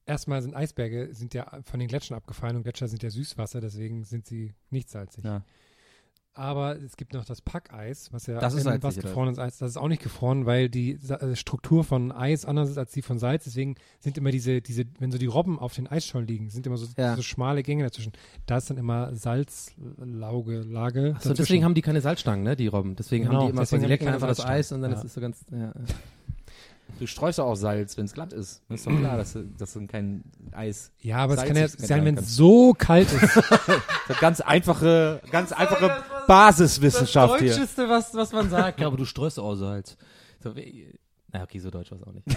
Erstmal 0.07 0.40
sind 0.40 0.54
Eisberge 0.54 1.09
sind 1.12 1.34
ja 1.34 1.61
von 1.64 1.80
den 1.80 1.88
Gletschern 1.88 2.16
abgefallen 2.16 2.57
und 2.57 2.62
Gletscher 2.62 2.86
sind 2.88 3.02
ja 3.02 3.11
Süßwasser, 3.11 3.61
deswegen 3.61 4.04
sind 4.04 4.24
sie 4.26 4.54
nicht 4.70 4.88
salzig. 4.88 5.24
Ja. 5.24 5.42
Aber 6.38 6.76
es 6.78 6.98
gibt 6.98 7.14
noch 7.14 7.24
das 7.24 7.40
Packeis, 7.40 8.12
was 8.12 8.26
ja 8.26 8.38
Das 8.38 8.52
ist 8.52 8.64
salzig, 8.64 8.82
was 8.84 8.96
gefrorenes 8.98 9.38
Eis. 9.38 9.57
Das 9.57 9.70
ist 9.70 9.76
auch 9.78 9.88
nicht 9.88 10.02
gefroren, 10.02 10.44
weil 10.44 10.68
die 10.68 10.96
Sa 10.96 11.16
äh, 11.16 11.34
Struktur 11.34 11.82
von 11.82 12.12
Eis 12.12 12.44
anders 12.44 12.68
ist 12.68 12.76
als 12.76 12.92
die 12.92 13.00
von 13.00 13.18
Salz. 13.18 13.44
Deswegen 13.44 13.74
sind 14.00 14.18
immer 14.18 14.30
diese, 14.30 14.61
diese, 14.61 14.84
wenn 14.98 15.11
so 15.11 15.16
die 15.16 15.24
Robben 15.26 15.59
auf 15.59 15.74
den 15.74 15.86
Eisschollen 15.86 16.26
liegen, 16.28 16.50
sind 16.50 16.66
immer 16.66 16.76
so, 16.76 16.86
Ja. 16.98 17.16
so 17.16 17.22
schmale 17.22 17.62
Gänge 17.62 17.84
dazwischen. 17.84 18.12
Da 18.44 18.59
ist 18.59 18.68
dann 18.68 18.76
immer 18.76 19.14
Salzlauge, 19.14 20.61
Lage. 20.61 21.00
So, 21.00 21.12
dazwischen. 21.14 21.36
deswegen 21.36 21.64
haben 21.64 21.74
die 21.74 21.82
keine 21.82 22.02
Salzstangen, 22.02 22.44
ne, 22.44 22.54
die 22.54 22.66
Robben. 22.66 22.96
Deswegen 22.96 23.24
Genau, 23.24 23.38
haben 23.38 23.46
die 23.46 23.50
immer, 23.52 23.62
deswegen 23.62 23.82
die 23.82 23.88
lecken 23.88 24.09
einfach 24.09 24.28
das. 24.28 24.44
Eis 24.44 24.72
und 24.72 24.82
dann 24.82 24.92
Ja. 24.92 24.98
ist 24.98 25.04
es 25.04 25.14
so 25.14 25.20
ganz, 25.22 25.42
ja. 25.50 25.72
Du 26.99 27.07
streust 27.07 27.39
doch 27.39 27.47
auch 27.47 27.57
Salz, 27.57 27.97
wenn 27.99 28.07
es 28.07 28.14
glatt 28.14 28.32
ist. 28.32 28.62
Das 28.68 28.80
ist 28.80 28.87
doch 28.87 28.97
klar, 28.99 29.16
dass, 29.18 29.37
dass 29.59 29.72
du 29.74 29.87
kein 29.87 30.24
Eis. 30.53 30.93
ja, 31.01 31.18
aber 31.18 31.34
es 31.34 31.45
kann 31.45 31.57
ja 31.57 31.68
sein, 31.68 32.05
wenn 32.07 32.16
es 32.16 32.34
so 32.34 32.72
kalt 32.72 33.12
ist. 33.12 33.37
Das 34.09 34.16
ist 34.16 34.20
ganz 34.20 34.41
einfache, 34.41 35.20
ganz 35.32 35.51
einfache 35.51 35.91
Basiswissenschaft 36.28 37.41
hier. 37.41 37.51
Deutscheste, 37.51 37.89
was, 37.89 38.14
was 38.14 38.32
man 38.32 38.49
sagt. 38.49 38.80
Ja, 38.80 38.87
aber 38.87 38.97
du 38.97 39.05
streust 39.05 39.41
auch 39.41 39.57
Salz. 39.57 39.97
So, 40.43 40.55
wie- 40.55 40.95
na, 41.32 41.43
okay, 41.43 41.59
so 41.59 41.70
deutsch 41.70 41.91
war 41.91 41.99
es 41.99 42.05
auch 42.07 42.12
nicht. 42.12 42.24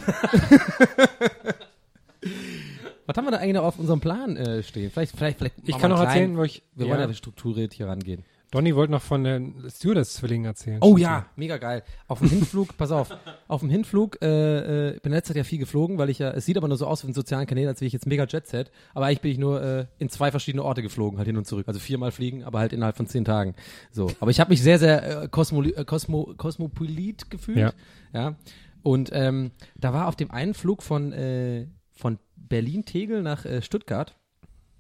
was 3.06 3.16
haben 3.18 3.26
wir 3.26 3.32
da 3.32 3.38
eigentlich 3.38 3.54
noch 3.54 3.64
auf 3.64 3.78
unserem 3.80 4.00
Plan 4.02 4.36
äh, 4.36 4.64
stehen? 4.64 4.90
Vielleicht, 4.92 5.16
vielleicht, 5.16 5.38
vielleicht. 5.38 5.56
Ich 5.64 5.70
machen 5.70 5.82
kann 5.82 5.92
wir 5.92 5.96
noch 5.96 6.00
einen 6.02 6.10
erzählen, 6.10 6.38
wo 6.38 6.44
ich, 6.44 6.64
Wir 6.76 6.88
ja, 6.88 6.98
wollen 6.98 7.08
ja 7.08 7.14
strukturiert 7.16 7.74
hier 7.74 7.88
rangehen. 7.88 8.24
Donny 8.52 8.76
wollte 8.76 8.92
noch 8.92 9.02
von 9.02 9.24
den 9.24 9.70
Stewardess-Zwillingen 9.70 10.46
erzählen. 10.46 10.80
Oh 10.82 10.98
ja, 10.98 11.28
mega 11.36 11.58
geil. 11.58 11.84
Auf 12.08 12.20
dem 12.20 12.30
Hinflug, 12.30 12.76
pass 12.78 12.92
auf, 12.92 13.16
auf 13.48 13.62
dem 13.62 13.70
Hinflug, 13.70 14.22
äh, 14.24 14.90
äh, 14.90 15.00
bin 15.00 15.12
letztes 15.12 15.36
Jahr 15.36 15.46
viel 15.46 15.60
geflogen, 15.60 16.00
weil 16.00 16.10
ich 16.10 16.20
ja, 16.20 16.32
es 16.32 16.46
sieht 16.46 16.58
aber 16.58 16.68
nur 16.68 16.78
so 16.78 16.88
aus 16.88 17.02
auf 17.02 17.08
den 17.08 17.14
sozialen 17.14 17.46
Kanälen, 17.46 17.70
als 17.70 17.80
wäre 17.82 17.88
ich 17.88 17.94
jetzt 17.94 18.08
mega 18.08 18.26
Jet-Set, 18.26 18.72
aber 18.96 19.06
eigentlich 19.06 19.22
bin 19.22 19.32
ich 19.32 19.38
nur 19.38 19.62
äh, 19.62 19.86
in 20.00 20.10
zwei 20.10 20.32
verschiedene 20.32 20.64
Orte 20.64 20.82
geflogen, 20.82 21.20
halt 21.20 21.28
hin 21.28 21.38
und 21.38 21.46
zurück. 21.46 21.68
Also 21.68 21.80
viermal 21.80 22.12
fliegen, 22.12 22.44
aber 22.44 22.60
halt 22.60 22.74
innerhalb 22.74 22.98
von 22.98 23.06
zehn 23.06 23.24
Tagen. 23.24 23.54
So, 23.92 24.12
aber 24.20 24.32
ich 24.32 24.40
habe 24.40 24.50
mich 24.50 24.64
sehr, 24.64 24.80
sehr 24.80 25.24
äh, 25.24 25.28
kosmo, 25.28 25.62
äh, 25.62 25.86
kosmo, 25.86 26.34
kosmopolit 26.36 27.30
gefühlt. 27.30 27.58
Ja. 27.58 27.74
ja. 28.14 28.36
Und 28.82 29.10
ähm, 29.14 29.52
da 29.76 29.94
war 29.94 30.08
auf 30.08 30.16
dem 30.16 30.32
einen 30.32 30.56
Flug 30.56 30.82
von, 30.82 31.12
äh, 31.14 31.68
von 31.94 32.18
Berlin-Tegel 32.36 33.22
nach 33.22 33.46
äh, 33.46 33.62
Stuttgart 33.62 34.16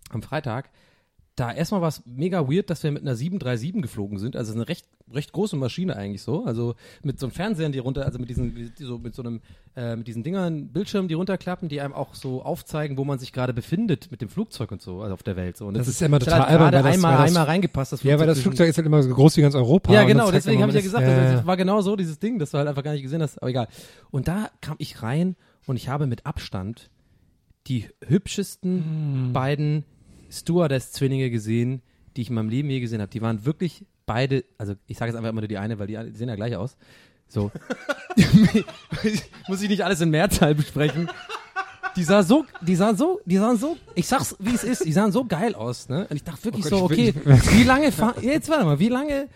am 0.10 0.24
Freitag, 0.24 0.72
da 1.40 1.52
erstmal 1.52 1.82
war 1.82 1.88
es 1.90 2.04
mega 2.06 2.48
weird, 2.50 2.70
dass 2.70 2.84
wir 2.84 2.92
mit 2.92 3.02
einer 3.04 3.16
737 3.16 3.82
geflogen 3.82 4.18
sind. 4.20 4.36
Also 4.36 4.54
eine 4.54 4.68
recht, 4.68 4.86
recht 5.14 5.32
große 5.32 5.56
Maschine 5.56 5.96
eigentlich 5.96 6.22
so. 6.22 6.44
Also 6.46 6.76
mit 7.04 7.20
so 7.20 7.26
einem 7.28 7.32
Fernsehern, 7.32 7.72
die 7.72 7.80
runter, 7.80 8.06
also 8.06 8.20
mit 8.20 8.30
diesen, 8.30 8.54
die 8.78 8.84
so, 8.84 8.98
mit 8.98 9.16
so 9.16 9.22
einem, 9.24 9.42
äh, 9.76 9.96
mit 9.96 10.08
diesen 10.08 10.24
Dingern, 10.24 10.68
Bildschirmen, 10.70 11.08
die 11.08 11.14
runterklappen, 11.14 11.70
die 11.70 11.82
einem 11.82 11.94
auch 11.94 12.14
so 12.16 12.42
aufzeigen, 12.44 12.98
wo 12.98 13.06
man 13.06 13.20
sich 13.20 13.32
gerade 13.32 13.54
befindet 13.54 14.12
mit 14.12 14.22
dem 14.22 14.30
Flugzeug 14.30 14.72
und 14.72 14.82
so, 14.82 15.02
also 15.02 15.14
auf 15.14 15.24
der 15.24 15.36
Welt. 15.36 15.56
So. 15.58 15.68
Und 15.68 15.76
Das 15.78 15.88
ist 15.88 16.02
immer 16.02 16.20
total 16.20 16.40
halt 16.42 16.50
albern, 16.50 16.66
weil 16.74 16.84
das- 16.84 16.94
einmal, 16.94 17.12
weil 17.14 17.18
das- 17.20 17.28
einmal 17.30 17.44
reingepasst. 17.46 17.94
Das 17.94 18.04
Ja, 18.04 18.20
weil 18.20 18.28
das 18.28 18.40
Flugzeug 18.42 18.70
ist 18.70 18.78
halt 18.78 18.86
immer 18.88 19.02
so 19.02 19.14
groß 19.14 19.38
wie 19.38 19.42
ganz 19.42 19.56
Europa. 19.56 19.94
ja, 19.94 20.04
genau, 20.04 20.26
das 20.32 20.44
deswegen 20.44 20.62
habe 20.62 20.72
ich 20.72 20.76
ja 20.76 20.82
gesagt, 20.82 21.06
das, 21.08 21.16
ja, 21.16 21.34
das 21.34 21.46
war 21.46 21.58
genau 21.58 21.82
so, 21.82 21.96
dieses 21.96 22.20
Ding, 22.20 22.38
das 22.40 22.52
du 22.52 22.58
halt 22.58 22.68
einfach 22.68 22.84
gar 22.84 22.92
nicht 22.94 23.04
gesehen 23.04 23.22
hast, 23.22 23.38
aber 23.42 23.50
egal. 23.50 23.68
Und 24.12 24.28
da 24.28 24.50
kam 24.62 24.76
ich 24.80 25.02
rein 25.02 25.36
und 25.68 25.76
ich 25.78 25.88
habe 25.90 26.06
mit 26.08 26.26
Abstand 26.26 26.90
die 27.68 27.88
hübschesten 28.06 28.84
Hm. 29.28 29.34
beiden 29.34 29.86
Stewardess-Zwillinge 30.30 31.30
gesehen, 31.30 31.82
die 32.16 32.22
ich 32.22 32.30
in 32.30 32.36
meinem 32.36 32.50
Leben 32.50 32.70
je 32.70 32.80
gesehen 32.80 33.02
habe. 33.02 33.12
Die 33.12 33.22
waren 33.22 33.46
wirklich 33.46 33.86
beide, 34.06 34.44
also 34.58 34.74
ich 34.88 34.98
sage 34.98 35.10
jetzt 35.12 35.18
einfach 35.18 35.30
immer 35.30 35.42
nur 35.42 35.48
die 35.48 35.58
eine, 35.58 35.80
weil 35.80 35.88
die, 35.88 35.98
die 36.12 36.18
sehen 36.18 36.30
ja 36.30 36.36
gleich 36.36 36.56
aus. 36.56 36.78
So. 37.28 37.52
Muss 39.48 39.62
ich 39.62 39.70
nicht 39.70 39.84
alles 39.84 40.02
in 40.02 40.10
Mehrzahl 40.10 40.56
besprechen. 40.56 41.10
Die 41.96 42.04
sah 42.04 42.24
so, 42.24 42.46
die 42.62 42.76
sahen 42.76 42.96
so, 42.98 43.20
die 43.26 43.38
sahen 43.38 43.58
so, 43.58 43.78
ich 43.96 44.08
sag's 44.08 44.36
wie 44.40 44.54
es 44.54 44.64
ist, 44.64 44.86
die 44.86 44.92
sahen 44.94 45.12
so 45.12 45.26
geil 45.26 45.56
aus, 45.56 45.90
ne? 45.90 46.08
Und 46.10 46.16
ich 46.16 46.24
dachte 46.24 46.46
wirklich 46.46 46.66
Oh 46.68 46.70
so, 46.70 46.76
Gott, 46.82 46.92
okay, 46.92 47.10
ich 47.16 47.26
will- 47.26 47.42
wie 47.60 47.64
lange 47.64 47.92
fahr, 47.92 48.16
jetzt 48.22 48.48
warte 48.50 48.64
mal, 48.66 48.80
wie 48.80 48.90
lange 48.90 49.28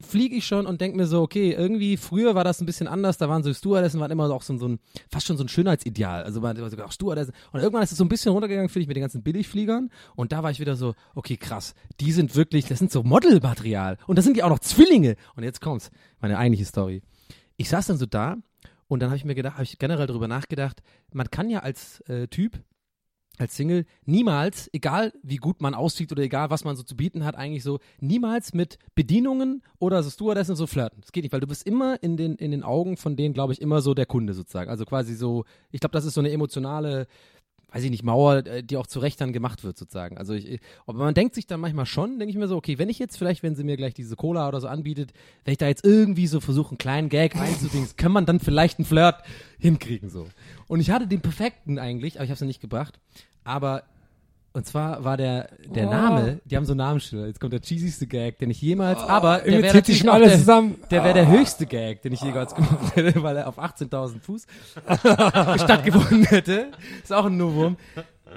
fliege 0.00 0.36
ich 0.36 0.46
schon 0.46 0.66
und 0.66 0.80
denke 0.80 0.96
mir 0.96 1.06
so, 1.06 1.22
okay, 1.22 1.52
irgendwie 1.52 1.96
früher 1.96 2.34
war 2.34 2.44
das 2.44 2.60
ein 2.60 2.66
bisschen 2.66 2.86
anders, 2.86 3.18
da 3.18 3.28
waren 3.28 3.42
so 3.42 3.52
Stewardessen, 3.52 4.00
waren 4.00 4.10
immer 4.10 4.30
auch 4.30 4.42
so, 4.42 4.56
so 4.58 4.68
ein, 4.68 4.78
fast 5.10 5.26
schon 5.26 5.36
so 5.36 5.44
ein 5.44 5.48
Schönheitsideal, 5.48 6.24
also 6.24 6.40
man 6.40 6.60
war 6.60 6.70
sogar 6.70 6.86
auch 6.86 6.92
Stewardessen. 6.92 7.32
Und 7.52 7.60
irgendwann 7.60 7.82
ist 7.82 7.92
es 7.92 7.98
so 7.98 8.04
ein 8.04 8.08
bisschen 8.08 8.32
runtergegangen, 8.32 8.68
finde 8.68 8.82
ich, 8.82 8.88
mit 8.88 8.96
den 8.96 9.02
ganzen 9.02 9.22
Billigfliegern. 9.22 9.90
Und 10.14 10.32
da 10.32 10.42
war 10.42 10.50
ich 10.50 10.60
wieder 10.60 10.76
so, 10.76 10.94
okay, 11.14 11.36
krass, 11.36 11.74
die 12.00 12.12
sind 12.12 12.36
wirklich, 12.36 12.66
das 12.66 12.78
sind 12.78 12.92
so 12.92 13.02
Modelmaterial. 13.02 13.96
Und 14.06 14.16
das 14.16 14.24
sind 14.24 14.36
ja 14.36 14.44
auch 14.44 14.50
noch 14.50 14.58
Zwillinge. 14.58 15.16
Und 15.34 15.44
jetzt 15.44 15.60
kommt's, 15.60 15.90
meine 16.20 16.38
eigentliche 16.38 16.66
Story. 16.66 17.02
Ich 17.56 17.68
saß 17.68 17.86
dann 17.86 17.96
so 17.96 18.06
da 18.06 18.36
und 18.88 19.00
dann 19.00 19.08
habe 19.08 19.16
ich 19.16 19.24
mir 19.24 19.34
gedacht, 19.34 19.54
habe 19.54 19.64
ich 19.64 19.78
generell 19.78 20.06
darüber 20.06 20.28
nachgedacht, 20.28 20.82
man 21.12 21.30
kann 21.30 21.48
ja 21.48 21.60
als 21.60 22.00
äh, 22.02 22.28
Typ 22.28 22.60
als 23.38 23.56
Single 23.56 23.84
niemals, 24.04 24.70
egal 24.72 25.12
wie 25.22 25.36
gut 25.36 25.60
man 25.60 25.74
aussieht 25.74 26.12
oder 26.12 26.22
egal 26.22 26.50
was 26.50 26.64
man 26.64 26.76
so 26.76 26.82
zu 26.82 26.96
bieten 26.96 27.24
hat, 27.24 27.34
eigentlich 27.34 27.62
so 27.62 27.78
niemals 28.00 28.54
mit 28.54 28.78
Bedienungen 28.94 29.62
oder 29.78 30.02
so 30.02 30.10
Stewardessen 30.10 30.56
so 30.56 30.66
flirten. 30.66 31.00
Das 31.00 31.12
geht 31.12 31.24
nicht, 31.24 31.32
weil 31.32 31.40
du 31.40 31.46
bist 31.46 31.66
immer 31.66 32.02
in 32.02 32.16
den, 32.16 32.36
in 32.36 32.50
den 32.50 32.62
Augen 32.62 32.96
von 32.96 33.16
denen, 33.16 33.34
glaube 33.34 33.52
ich, 33.52 33.60
immer 33.60 33.80
so 33.82 33.94
der 33.94 34.06
Kunde 34.06 34.34
sozusagen. 34.34 34.70
Also 34.70 34.84
quasi 34.84 35.14
so, 35.14 35.44
ich 35.70 35.80
glaube, 35.80 35.92
das 35.92 36.04
ist 36.04 36.14
so 36.14 36.20
eine 36.20 36.30
emotionale, 36.30 37.06
weiß 37.76 37.84
ich 37.84 37.90
nicht, 37.90 38.04
Mauer, 38.04 38.46
äh, 38.46 38.62
die 38.62 38.78
auch 38.78 38.86
zu 38.86 39.00
Recht 39.00 39.20
dann 39.20 39.34
gemacht 39.34 39.62
wird 39.62 39.76
sozusagen. 39.76 40.16
Also 40.16 40.32
ich, 40.32 40.60
aber 40.86 40.98
man 40.98 41.12
denkt 41.12 41.34
sich 41.34 41.46
dann 41.46 41.60
manchmal 41.60 41.84
schon, 41.84 42.18
denke 42.18 42.30
ich 42.30 42.38
mir 42.38 42.48
so, 42.48 42.56
okay, 42.56 42.78
wenn 42.78 42.88
ich 42.88 42.98
jetzt 42.98 43.18
vielleicht, 43.18 43.42
wenn 43.42 43.54
sie 43.54 43.64
mir 43.64 43.76
gleich 43.76 43.92
diese 43.92 44.16
Cola 44.16 44.48
oder 44.48 44.62
so 44.62 44.68
anbietet, 44.68 45.12
wenn 45.44 45.52
ich 45.52 45.58
da 45.58 45.68
jetzt 45.68 45.84
irgendwie 45.84 46.26
so 46.26 46.40
versuche, 46.40 46.70
einen 46.70 46.78
kleinen 46.78 47.10
Gag 47.10 47.36
einzudingen, 47.36 47.88
kann 47.98 48.12
man 48.12 48.24
dann 48.24 48.40
vielleicht 48.40 48.78
einen 48.78 48.86
Flirt 48.86 49.16
hinkriegen 49.58 50.08
so. 50.08 50.26
Und 50.68 50.80
ich 50.80 50.90
hatte 50.90 51.06
den 51.06 51.20
perfekten 51.20 51.78
eigentlich, 51.78 52.16
aber 52.16 52.24
ich 52.24 52.30
habe 52.30 52.36
es 52.36 52.40
nicht 52.40 52.62
gebracht. 52.62 52.98
Aber 53.44 53.82
und 54.56 54.66
zwar 54.66 55.04
war 55.04 55.16
der 55.16 55.48
der 55.74 55.86
Oh. 55.86 55.90
Name, 55.90 56.40
die 56.44 56.56
haben 56.56 56.64
so 56.64 56.74
Namensschilder. 56.74 57.26
Jetzt 57.26 57.38
kommt 57.40 57.52
der 57.52 57.60
cheesyste 57.60 58.06
Gag, 58.06 58.38
den 58.38 58.50
ich 58.50 58.60
jemals, 58.60 59.00
aber 59.00 59.36
der 59.36 59.46
irgendwie 59.46 59.62
wäre 59.64 59.76
natürlich 59.76 60.00
schon 60.00 60.08
alles 60.08 60.30
der, 60.30 60.38
zusammen. 60.38 60.74
der 60.90 61.04
wäre 61.04 61.14
der 61.14 61.28
höchste 61.28 61.66
Gag, 61.66 62.02
den 62.02 62.12
ich 62.12 62.20
jemals 62.22 62.54
gemacht 62.54 62.96
hätte, 62.96 63.22
weil 63.22 63.36
er 63.36 63.48
auf 63.48 63.58
18.000 63.58 64.20
Fuß 64.20 64.46
stattgefunden 65.62 66.24
hätte. 66.24 66.72
Ist 67.02 67.12
auch 67.12 67.26
ein 67.26 67.36
Novum. 67.36 67.76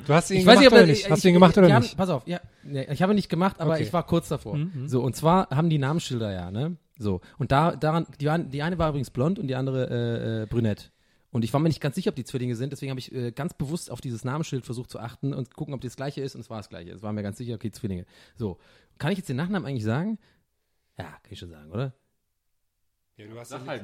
Du 0.05 0.13
hast 0.13 0.29
ihn 0.29 0.37
Ich 0.37 0.43
gemacht 0.43 0.55
weiß 0.57 0.59
nicht, 0.59 0.67
ob 0.67 0.73
oder 0.73 0.81
er- 0.81 0.87
nicht? 0.87 1.05
ich- 1.05 1.11
Hast 1.11 1.23
du 1.23 1.27
ihn 1.27 1.33
gemacht 1.33 1.57
oder 1.57 1.73
haben, 1.73 1.81
nicht? 1.81 1.97
Pass 1.97 2.09
auf, 2.09 2.23
ja, 2.27 2.39
nee, 2.63 2.85
ich 2.91 3.01
habe 3.01 3.13
ihn 3.13 3.15
nicht 3.15 3.29
gemacht, 3.29 3.55
aber 3.59 3.73
Okay. 3.73 3.83
ich 3.83 3.91
war 3.93 4.05
kurz 4.05 4.29
davor. 4.29 4.55
Mhm. 4.55 4.87
So 4.87 5.01
und 5.01 5.15
zwar 5.15 5.49
haben 5.49 5.69
die 5.69 5.77
Namensschilder 5.79 6.31
ja, 6.31 6.51
ne? 6.51 6.77
So 6.97 7.21
und 7.37 7.51
da 7.51 7.75
daran, 7.75 8.05
die 8.19 8.25
waren, 8.27 8.49
die 8.51 8.61
eine 8.61 8.77
war 8.77 8.89
übrigens 8.89 9.09
blond 9.09 9.39
und 9.39 9.47
die 9.47 9.55
andere 9.55 9.89
äh, 9.89 10.43
äh, 10.43 10.45
brünett. 10.45 10.91
Und 11.31 11.43
ich 11.43 11.53
war 11.53 11.59
mir 11.59 11.67
nicht 11.69 11.81
ganz 11.81 11.95
sicher, 11.95 12.09
ob 12.09 12.15
die 12.15 12.23
Zwillinge 12.23 12.55
sind, 12.55 12.71
deswegen 12.71 12.89
habe 12.89 12.99
ich 12.99 13.13
äh, 13.13 13.31
ganz 13.31 13.53
bewusst 13.53 13.91
auf 13.91 14.01
dieses 14.01 14.23
Namensschild 14.23 14.65
versucht 14.65 14.89
zu 14.89 14.99
achten 14.99 15.33
und 15.33 15.53
gucken, 15.55 15.73
ob 15.73 15.81
das 15.81 15.95
gleiche 15.95 16.21
ist 16.21 16.33
und 16.35 16.41
es 16.41 16.49
war 16.49 16.57
das 16.57 16.69
gleiche. 16.69 16.91
Es 16.91 17.03
war 17.03 17.13
mir 17.13 17.21
ganz 17.23 17.37
sicher, 17.37 17.53
okay, 17.55 17.71
Zwillinge. 17.71 18.05
So, 18.35 18.57
kann 18.97 19.11
ich 19.11 19.19
jetzt 19.19 19.29
den 19.29 19.37
Nachnamen 19.37 19.67
eigentlich 19.67 19.83
sagen? 19.83 20.17
Ja, 20.97 21.05
kann 21.05 21.31
ich 21.31 21.39
schon 21.39 21.49
sagen, 21.51 21.71
oder? 21.71 21.93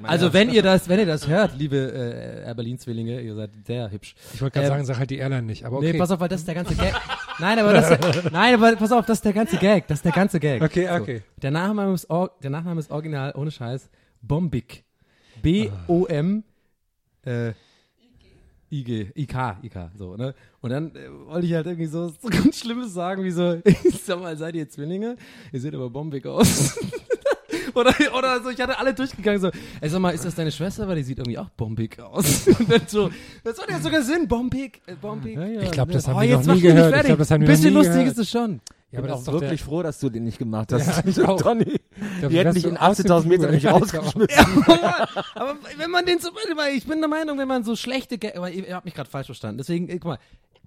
Also 0.03 0.31
wenn 0.31 0.49
ihr 0.49 0.63
das, 0.63 0.87
wenn 0.87 0.97
ihr 0.97 1.05
das 1.05 1.27
hört, 1.27 1.57
liebe 1.57 1.75
äh, 1.75 2.45
Air 2.45 2.55
Berlin 2.55 2.77
Zwillinge, 2.79 3.19
ihr 3.19 3.35
seid 3.35 3.51
sehr 3.65 3.91
hübsch. 3.91 4.15
Ich 4.33 4.41
wollte 4.41 4.53
gerade 4.53 4.67
Ähm, 4.67 4.71
sagen, 4.71 4.85
sag 4.85 4.97
halt 4.99 5.09
die 5.09 5.17
Airline 5.17 5.43
nicht, 5.45 5.65
aber 5.65 5.77
okay. 5.77 5.91
Nee, 5.91 5.99
pass 5.99 6.09
auf, 6.11 6.21
weil 6.21 6.29
das 6.29 6.39
ist 6.39 6.47
der 6.47 6.55
ganze 6.55 6.73
Gag. 6.75 6.93
nein, 7.39 7.59
aber 7.59 7.73
das, 7.73 8.31
nein, 8.31 8.53
aber 8.53 8.75
pass 8.77 8.93
auf, 8.93 9.05
das 9.05 9.17
ist 9.17 9.25
der 9.25 9.33
ganze 9.33 9.57
Gag. 9.57 9.87
Das 9.87 9.99
ist 9.99 10.05
der 10.05 10.13
ganze 10.13 10.39
Gag. 10.39 10.61
Okay, 10.61 10.87
So. 10.87 10.93
okay. 10.95 11.21
Der 11.41 11.51
Nachname 11.51 11.93
ist, 11.93 12.07
der 12.09 12.49
Nachname 12.49 12.79
ist 12.79 12.89
original, 12.91 13.33
ohne 13.35 13.51
Scheiß, 13.51 13.89
Bombik. 14.21 14.85
B-O-M, 15.41 16.43
äh, 17.25 17.53
IG, 18.71 19.11
IK, 19.15 19.35
IK, 19.63 19.91
so, 19.95 20.15
ne? 20.15 20.33
Und 20.61 20.69
dann 20.71 20.95
äh, 20.95 21.09
wollte 21.27 21.45
ich 21.45 21.53
halt 21.53 21.67
irgendwie 21.67 21.85
so, 21.85 22.07
so 22.07 22.27
ganz 22.29 22.59
Schlimmes 22.59 22.93
sagen, 22.93 23.23
wie 23.23 23.31
so, 23.31 23.61
ich 23.83 24.01
sag 24.03 24.19
mal, 24.19 24.35
seid 24.37 24.55
ihr 24.55 24.67
Zwillinge? 24.67 25.17
Ihr 25.51 25.61
seht 25.61 25.73
aber 25.75 25.89
bombig 25.89 26.25
aus. 26.25 26.77
oder, 27.73 27.93
oder 28.17 28.41
so, 28.41 28.49
ich 28.49 28.59
hatte 28.59 28.77
alle 28.77 28.93
durchgegangen, 28.93 29.39
so, 29.39 29.51
ey, 29.81 29.89
sag 29.89 29.99
mal, 29.99 30.11
ist 30.11 30.25
das 30.25 30.35
deine 30.35 30.51
Schwester? 30.51 30.87
Weil 30.87 30.97
die 30.97 31.03
sieht 31.03 31.19
irgendwie 31.19 31.37
auch 31.37 31.49
bombig 31.49 31.99
aus. 31.99 32.47
Und 32.47 32.71
dann 32.71 32.81
so, 32.87 33.09
das 33.43 33.59
hat 33.59 33.69
ja 33.69 33.79
sogar 33.79 34.01
Sinn, 34.01 34.27
bombig, 34.27 34.81
äh, 34.87 34.95
bombig. 34.95 35.37
Ich 35.61 35.71
glaub, 35.71 35.91
das 35.91 36.07
haben 36.07 36.17
oh, 36.17 36.21
die 36.21 36.27
jetzt 36.27 36.47
noch 36.47 36.55
mach 36.55 36.61
nie 36.61 36.67
mich 36.67 36.73
nicht 36.73 36.83
gehört. 36.83 36.95
Ich 36.95 37.05
glaub, 37.05 37.19
das 37.19 37.31
haben 37.31 37.41
Ein 37.41 37.47
noch 37.47 37.53
bisschen 37.53 37.69
nie 37.69 37.75
lustig 37.75 38.07
ist 38.07 38.17
es 38.17 38.29
schon. 38.29 38.61
Ja, 38.95 39.01
bin 39.01 39.09
das 39.09 39.27
auch 39.27 39.33
wirklich 39.33 39.61
der, 39.61 39.67
froh, 39.67 39.83
dass 39.83 39.99
du 39.99 40.09
den 40.09 40.23
nicht 40.23 40.39
gemacht 40.39 40.71
hast. 40.73 40.87
Ja, 40.87 41.03
ich 41.05 41.21
auch. 41.21 41.41
Tony. 41.41 41.79
Da 42.21 42.27
Die 42.27 42.37
hätten 42.37 42.53
dich 42.53 42.65
in 42.65 42.77
aus 42.77 42.97
dem 42.97 43.05
18.000 43.05 43.27
Metern 43.27 43.51
nicht 43.51 43.63
Ja, 43.65 43.71
rausgeschmissen. 43.71 44.63
aber 45.35 45.55
wenn 45.77 45.91
man 45.91 46.05
den 46.05 46.19
so, 46.19 46.29
ich 46.75 46.85
bin 46.85 46.99
der 46.99 47.09
Meinung, 47.09 47.37
wenn 47.37 47.47
man 47.47 47.63
so 47.63 47.75
schlechte 47.75 48.17
Gags, 48.17 48.37
aber 48.37 48.51
ihr, 48.51 48.75
habt 48.75 48.85
mich 48.85 48.93
gerade 48.93 49.09
falsch 49.09 49.27
verstanden. 49.27 49.57
Deswegen, 49.57 49.87
guck 49.87 50.05
mal, 50.05 50.19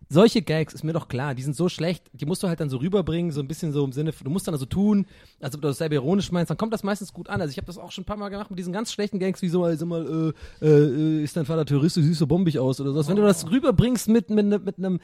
solche 0.08 0.42
Gags 0.42 0.74
ist 0.74 0.84
mir 0.84 0.92
doch 0.92 1.08
klar, 1.08 1.34
die 1.34 1.42
sind 1.42 1.54
so 1.54 1.68
schlecht, 1.68 2.04
die 2.12 2.24
musst 2.24 2.42
du 2.42 2.48
halt 2.48 2.60
dann 2.60 2.70
so 2.70 2.78
rüberbringen, 2.78 3.30
so 3.30 3.40
ein 3.40 3.48
bisschen 3.48 3.72
so 3.72 3.84
im 3.84 3.92
Sinne, 3.92 4.12
du 4.12 4.30
musst 4.30 4.46
dann 4.46 4.54
also 4.54 4.64
tun, 4.66 5.06
als 5.40 5.54
ob 5.54 5.60
du 5.60 5.68
das 5.68 5.78
selber 5.78 5.96
ironisch 5.96 6.32
meinst, 6.32 6.50
dann 6.50 6.56
kommt 6.56 6.72
das 6.72 6.82
meistens 6.82 7.12
gut 7.12 7.28
an. 7.28 7.40
Also 7.40 7.50
ich 7.50 7.58
habe 7.58 7.66
das 7.66 7.76
auch 7.78 7.92
schon 7.92 8.02
ein 8.02 8.06
paar 8.06 8.16
Mal 8.16 8.30
gemacht 8.30 8.50
mit 8.50 8.58
diesen 8.58 8.72
ganz 8.72 8.90
schlechten 8.92 9.18
Gags, 9.18 9.42
wie 9.42 9.48
so, 9.48 9.64
also 9.64 9.84
mal, 9.84 10.32
äh, 10.62 10.66
äh, 10.66 11.22
ist 11.22 11.36
dein 11.36 11.44
Vater 11.44 11.66
Terrorist, 11.66 11.96
du 11.96 12.02
siehst 12.02 12.18
so 12.18 12.26
bombig 12.26 12.58
aus 12.58 12.80
oder 12.80 12.92
sowas. 12.92 13.08
Wenn 13.08 13.16
du 13.16 13.22
das 13.22 13.50
rüberbringst 13.50 14.08
mit, 14.08 14.30
mit, 14.30 14.46
mit 14.46 14.78
einem 14.78 15.00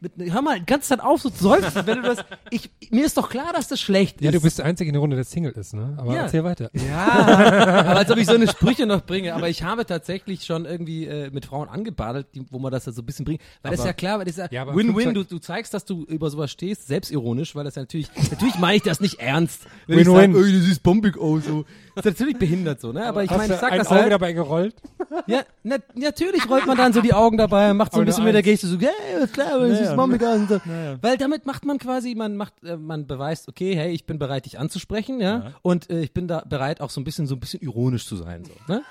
mit, 0.00 0.12
hör 0.32 0.42
mal, 0.42 0.60
die 0.60 0.66
ganze 0.66 0.88
Zeit 0.88 1.00
auf 1.00 1.20
so 1.20 1.30
zu 1.30 1.42
seufzen, 1.44 1.86
wenn 1.86 2.02
du 2.02 2.02
das, 2.02 2.24
ich, 2.50 2.70
mir 2.90 3.04
ist 3.04 3.16
doch 3.16 3.28
klar, 3.28 3.52
dass 3.52 3.68
das 3.68 3.80
schlecht 3.80 4.16
ist. 4.20 4.24
Ja, 4.24 4.30
du 4.30 4.40
bist 4.40 4.58
der 4.58 4.64
Einzige 4.66 4.88
in 4.88 4.92
der 4.94 5.00
Runde, 5.00 5.16
der 5.16 5.24
Single 5.24 5.52
ist, 5.52 5.74
ne? 5.74 5.94
Aber 5.98 6.14
Ja. 6.14 6.22
erzähl 6.22 6.44
weiter. 6.44 6.70
Ja, 6.72 7.06
aber 7.06 7.96
als 7.96 8.10
ob 8.10 8.18
ich 8.18 8.26
so 8.26 8.34
eine 8.34 8.46
Sprüche 8.48 8.86
noch 8.86 9.04
bringe. 9.04 9.34
Aber 9.34 9.48
ich 9.48 9.62
habe 9.62 9.84
tatsächlich 9.86 10.44
schon 10.44 10.64
irgendwie 10.66 11.06
äh, 11.06 11.30
mit 11.30 11.46
Frauen 11.46 11.68
angebadelt, 11.68 12.26
die, 12.34 12.44
wo 12.50 12.58
man 12.58 12.70
das 12.72 12.86
ja 12.86 12.92
so 12.92 13.02
ein 13.02 13.06
bisschen 13.06 13.24
bringt. 13.24 13.40
Weil 13.62 13.72
das 13.72 13.80
ist 13.80 13.86
ja 13.86 13.92
klar, 13.92 14.18
weil 14.18 14.24
das 14.24 14.34
ist 14.36 14.38
ja 14.38 14.48
Ja, 14.50 14.62
aber 14.62 14.74
Win-Win. 14.76 15.14
Du, 15.14 15.24
du 15.24 15.38
zeigst, 15.38 15.74
dass 15.74 15.84
du 15.84 16.04
über 16.04 16.30
sowas 16.30 16.50
stehst, 16.50 16.86
selbstironisch, 16.86 17.54
weil 17.54 17.64
das 17.64 17.74
ja 17.74 17.82
natürlich, 17.82 18.08
natürlich 18.30 18.58
meine 18.58 18.76
ich 18.76 18.82
das 18.82 19.00
nicht 19.00 19.20
ernst. 19.20 19.62
Wenn 19.86 19.98
Win-win. 19.98 20.30
ich 20.30 20.36
sage, 20.36 20.46
ey, 20.48 20.58
das 20.60 20.68
ist 20.68 20.82
bombig 20.82 21.18
aus, 21.18 21.44
so. 21.44 21.64
Das 21.98 22.06
ist 22.06 22.20
natürlich 22.20 22.38
behindert 22.38 22.80
so, 22.80 22.92
ne? 22.92 23.04
Aber 23.06 23.24
ich 23.24 23.30
meine, 23.30 23.54
ich 23.54 23.60
sag 23.60 23.72
ein 23.72 23.78
das 23.78 23.88
Auge 23.88 24.02
halt. 24.02 24.12
dabei 24.12 24.32
gerollt? 24.32 24.74
Ja, 25.26 25.42
na, 25.62 25.76
natürlich 25.94 26.48
rollt 26.48 26.66
man 26.66 26.76
dann 26.76 26.92
so 26.92 27.00
die 27.00 27.12
Augen 27.14 27.38
dabei, 27.38 27.72
macht 27.72 27.92
so 27.92 27.96
Aber 27.96 28.04
ein 28.04 28.06
bisschen 28.06 28.24
mit 28.24 28.34
der. 28.34 28.42
Geste 28.42 28.66
so, 28.66 28.78
hey, 28.78 29.22
ist 29.22 29.32
klar, 29.32 29.58
das 29.58 29.80
ist 29.80 29.96
bombig 29.96 30.22
aus. 30.22 30.38
Und 30.38 30.48
so. 30.48 30.60
Weil 31.00 31.16
damit 31.16 31.44
macht 31.46 31.64
man 31.64 31.78
quasi, 31.78 32.14
man 32.14 32.36
macht, 32.36 32.52
äh, 32.62 32.76
man 32.76 33.06
beweist, 33.06 33.48
okay, 33.48 33.74
hey, 33.74 33.90
ich 33.92 34.06
bin 34.06 34.18
bereit, 34.18 34.44
dich 34.46 34.58
anzusprechen, 34.58 35.20
ja, 35.20 35.54
und 35.62 35.90
äh, 35.90 36.00
ich 36.00 36.12
bin 36.12 36.28
da 36.28 36.44
bereit, 36.46 36.80
auch 36.80 36.90
so 36.90 37.00
ein 37.00 37.04
bisschen, 37.04 37.26
so 37.26 37.36
ein 37.36 37.40
bisschen 37.40 37.60
ironisch 37.60 38.06
zu 38.06 38.16
sein, 38.16 38.44
so, 38.44 38.52
ne? 38.72 38.82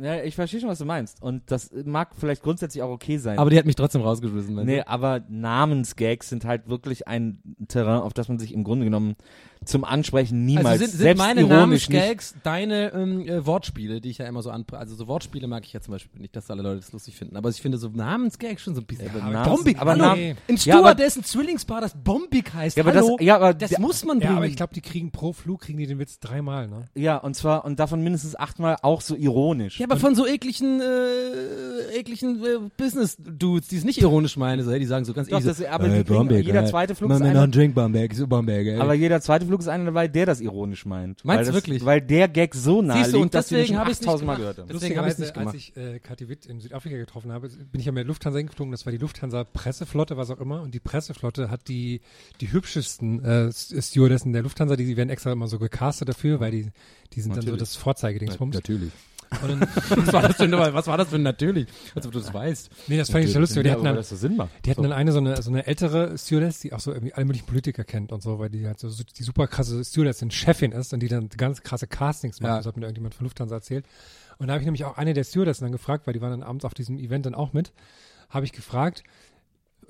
Ja, 0.00 0.22
ich 0.22 0.34
verstehe 0.34 0.60
schon, 0.60 0.68
was 0.68 0.78
du 0.78 0.84
meinst. 0.84 1.22
Und 1.22 1.42
das 1.50 1.70
mag 1.84 2.10
vielleicht 2.18 2.42
grundsätzlich 2.42 2.82
auch 2.82 2.90
okay 2.90 3.18
sein. 3.18 3.38
Aber 3.38 3.50
die 3.50 3.58
hat 3.58 3.66
mich 3.66 3.76
trotzdem 3.76 4.02
rausgeschmissen. 4.02 4.54
Nee, 4.64 4.82
aber 4.82 5.22
Namensgags 5.28 6.28
sind 6.28 6.44
halt 6.44 6.68
wirklich 6.68 7.08
ein 7.08 7.40
Terrain, 7.68 8.00
auf 8.02 8.12
das 8.14 8.28
man 8.28 8.38
sich 8.38 8.52
im 8.54 8.64
Grunde 8.64 8.84
genommen 8.84 9.16
zum 9.64 9.84
Ansprechen 9.84 10.44
niemals 10.44 10.66
Also 10.66 10.84
sind, 10.84 10.90
sind 10.92 11.00
selbst 11.00 11.18
meine. 11.18 11.42
Namensgags 11.44 12.34
deine 12.44 12.92
ähm, 12.92 13.22
äh, 13.22 13.44
Wortspiele, 13.44 14.00
die 14.00 14.10
ich 14.10 14.18
ja 14.18 14.26
immer 14.26 14.40
so 14.40 14.50
an, 14.50 14.64
also 14.70 14.94
so 14.94 15.08
Wortspiele 15.08 15.48
mag 15.48 15.64
ich 15.64 15.72
ja 15.72 15.80
zum 15.80 15.92
Beispiel 15.92 16.20
nicht, 16.20 16.36
dass 16.36 16.48
alle 16.48 16.62
Leute 16.62 16.76
das 16.76 16.92
lustig 16.92 17.16
finden, 17.16 17.36
aber 17.36 17.48
ich 17.48 17.60
finde 17.60 17.76
so 17.76 17.88
Namensgags 17.88 18.62
schon 18.62 18.76
so 18.76 18.80
ein 18.82 18.86
bisschen. 18.86 19.10
aber 19.10 19.20
aber 19.24 19.32
Namens- 19.32 19.48
Bombig, 19.56 19.80
aber 19.80 19.90
hallo, 19.92 20.04
Nam- 20.04 20.14
ein 20.18 20.26
Ja, 20.28 20.34
aber- 20.34 20.56
Steward, 20.60 20.98
dessen 21.00 21.24
Zwillingspaar 21.24 21.80
das 21.80 21.94
Bombig 22.00 22.54
heißt, 22.54 22.76
Ja, 22.76 22.84
aber 22.84 22.94
hallo, 22.94 23.16
das- 23.18 23.26
ja, 23.26 23.34
aber 23.34 23.52
das 23.52 23.70
der- 23.70 23.80
muss 23.80 24.04
man 24.04 24.18
bringen. 24.20 24.30
Ja, 24.30 24.36
aber 24.36 24.46
ich 24.46 24.54
glaube, 24.54 24.74
die 24.74 24.80
kriegen 24.80 25.10
pro 25.10 25.32
Flug, 25.32 25.62
kriegen 25.62 25.78
die 25.78 25.88
den 25.88 25.98
Witz 25.98 26.20
dreimal, 26.20 26.68
ne? 26.68 26.84
Ja, 26.94 27.16
und 27.16 27.34
zwar, 27.34 27.64
und 27.64 27.80
davon 27.80 28.00
mindestens 28.00 28.36
achtmal 28.36 28.76
auch 28.82 29.00
so 29.00 29.16
ironisch. 29.16 29.80
ja, 29.80 29.87
aber 29.90 30.00
von 30.00 30.14
so 30.14 30.26
ekligen, 30.26 30.80
äh, 30.80 31.98
ekligen 31.98 32.44
äh, 32.44 32.58
Business-Dudes, 32.76 33.68
die 33.68 33.76
es 33.76 33.84
nicht 33.84 34.00
ironisch 34.00 34.36
meinen, 34.36 34.62
so, 34.64 34.70
hey, 34.70 34.78
die 34.80 34.86
sagen 34.86 35.04
so 35.04 35.12
ganz 35.14 35.28
Doch, 35.28 35.38
easy, 35.38 35.48
das- 35.48 35.64
aber 35.64 35.88
die 35.88 36.04
kriegen- 36.04 36.30
jeder 36.42 36.66
zweite 36.66 36.94
Flug 36.94 37.10
ist 37.10 37.18
Man, 37.18 37.28
einer- 37.28 37.40
man, 37.40 37.52
drink 37.52 37.74
Bombig, 37.74 38.14
so 38.14 38.26
Bombig, 38.26 38.66
ey. 38.66 38.76
Aber 38.78 38.94
jeder 38.94 39.20
zweite 39.20 39.46
Flug 39.46 39.60
ist 39.60 39.68
einer 39.68 39.84
dabei, 39.86 40.08
der 40.08 40.26
das 40.26 40.40
ironisch 40.40 40.84
meint. 40.86 41.24
Meinst 41.24 41.38
weil 41.38 41.38
du 41.38 41.44
das, 41.46 41.54
wirklich? 41.54 41.84
Weil 41.84 42.00
der 42.02 42.28
Gag 42.28 42.54
so 42.54 42.82
nah 42.82 42.94
Siehst 42.96 43.12
du, 43.12 43.16
liegt, 43.16 43.22
und 43.24 43.34
dass 43.34 43.50
wir 43.50 43.58
den 43.58 43.62
deswegen 43.62 43.74
schon 43.74 43.80
habe 43.80 43.90
ich's 43.90 44.00
nicht 44.00 44.08
8000 44.08 44.26
Mal 44.26 44.36
gehört 44.36 44.58
haben. 44.58 44.68
Deswegen 44.72 44.96
habe 44.98 45.08
ich's 45.08 45.18
nicht 45.18 45.34
gemacht. 45.34 45.54
als 45.54 45.56
ich 45.56 45.76
äh, 45.76 45.98
Kathi 46.00 46.28
Witt 46.28 46.46
in 46.46 46.60
Südafrika 46.60 46.96
getroffen 46.96 47.32
habe, 47.32 47.48
bin 47.48 47.80
ich 47.80 47.86
ja 47.86 47.92
mit 47.92 48.00
der 48.02 48.06
Lufthansa 48.06 48.38
hingeflogen. 48.38 48.72
Das 48.72 48.84
war 48.86 48.92
die 48.92 48.98
Lufthansa 48.98 49.44
Presseflotte, 49.44 50.16
was 50.16 50.30
auch 50.30 50.40
immer. 50.40 50.62
Und 50.62 50.74
die 50.74 50.80
Presseflotte 50.80 51.50
hat 51.50 51.68
die 51.68 52.00
die 52.40 52.52
hübschesten 52.52 53.24
äh, 53.24 53.50
Stewardessen 53.52 54.32
der 54.32 54.42
Lufthansa. 54.42 54.76
Die, 54.76 54.84
die 54.84 54.96
werden 54.96 55.10
extra 55.10 55.32
immer 55.32 55.48
so 55.48 55.58
gecastet 55.58 56.08
dafür, 56.08 56.40
weil 56.40 56.50
die 56.50 56.66
die 57.14 57.20
sind 57.20 57.34
dann 57.36 57.46
so 57.46 57.56
das 57.56 57.74
Vorzeigedingsbums. 57.76 58.54
Natürlich. 58.54 58.90
Und 59.42 59.48
dann, 59.48 59.60
was, 59.90 60.12
war 60.12 60.22
das 60.22 60.36
für, 60.36 60.50
was 60.50 60.86
war 60.86 60.96
das 60.98 61.08
für 61.08 61.18
natürlich? 61.18 61.68
Als 61.94 62.06
ob 62.06 62.12
du 62.12 62.18
das 62.18 62.32
weißt. 62.32 62.70
nee, 62.88 62.96
das 62.96 63.10
fand 63.10 63.24
ich 63.24 63.32
so 63.32 63.38
lustig. 63.38 63.62
Die 63.62 63.68
Ja, 63.68 63.74
hatten 63.74 63.80
aber 63.80 63.88
dann, 63.90 63.96
das 63.96 64.08
so 64.08 64.16
Sinn 64.16 64.36
macht. 64.36 64.50
die 64.64 64.70
hatten 64.70 64.82
dann 64.82 64.92
eine 64.92 65.12
so 65.12 65.18
eine 65.18 65.40
so 65.42 65.50
eine 65.50 65.66
ältere 65.66 66.16
Stewardess, 66.16 66.60
die 66.60 66.72
auch 66.72 66.80
so 66.80 66.92
irgendwie 66.92 67.12
alle 67.14 67.24
möglichen 67.26 67.46
Politiker 67.46 67.84
kennt 67.84 68.12
und 68.12 68.22
so, 68.22 68.38
weil 68.38 68.48
die 68.50 68.66
halt 68.66 68.78
so, 68.80 68.88
so 68.88 69.04
die 69.04 69.22
super 69.22 69.46
krasse 69.46 69.84
Stewardessin 69.84 70.30
Chefin 70.30 70.72
ist 70.72 70.92
und 70.94 71.00
die 71.00 71.08
dann 71.08 71.28
ganz 71.30 71.62
krasse 71.62 71.86
Castings 71.86 72.40
macht. 72.40 72.50
Ja. 72.50 72.56
Das 72.58 72.66
hat 72.66 72.76
mir 72.76 72.84
irgendjemand 72.84 73.14
von 73.14 73.24
Lufthansa 73.24 73.56
erzählt. 73.56 73.84
Und 74.38 74.46
da 74.46 74.52
habe 74.54 74.62
ich 74.62 74.66
nämlich 74.66 74.84
auch 74.84 74.96
eine 74.96 75.14
der 75.14 75.24
Stewardessen 75.24 75.64
dann 75.64 75.72
gefragt, 75.72 76.06
weil 76.06 76.14
die 76.14 76.20
waren 76.20 76.30
dann 76.30 76.42
abends 76.42 76.64
auf 76.64 76.72
diesem 76.74 76.98
Event 76.98 77.26
dann 77.26 77.34
auch 77.34 77.52
mit, 77.52 77.72
habe 78.30 78.44
ich 78.46 78.52
gefragt, 78.52 79.02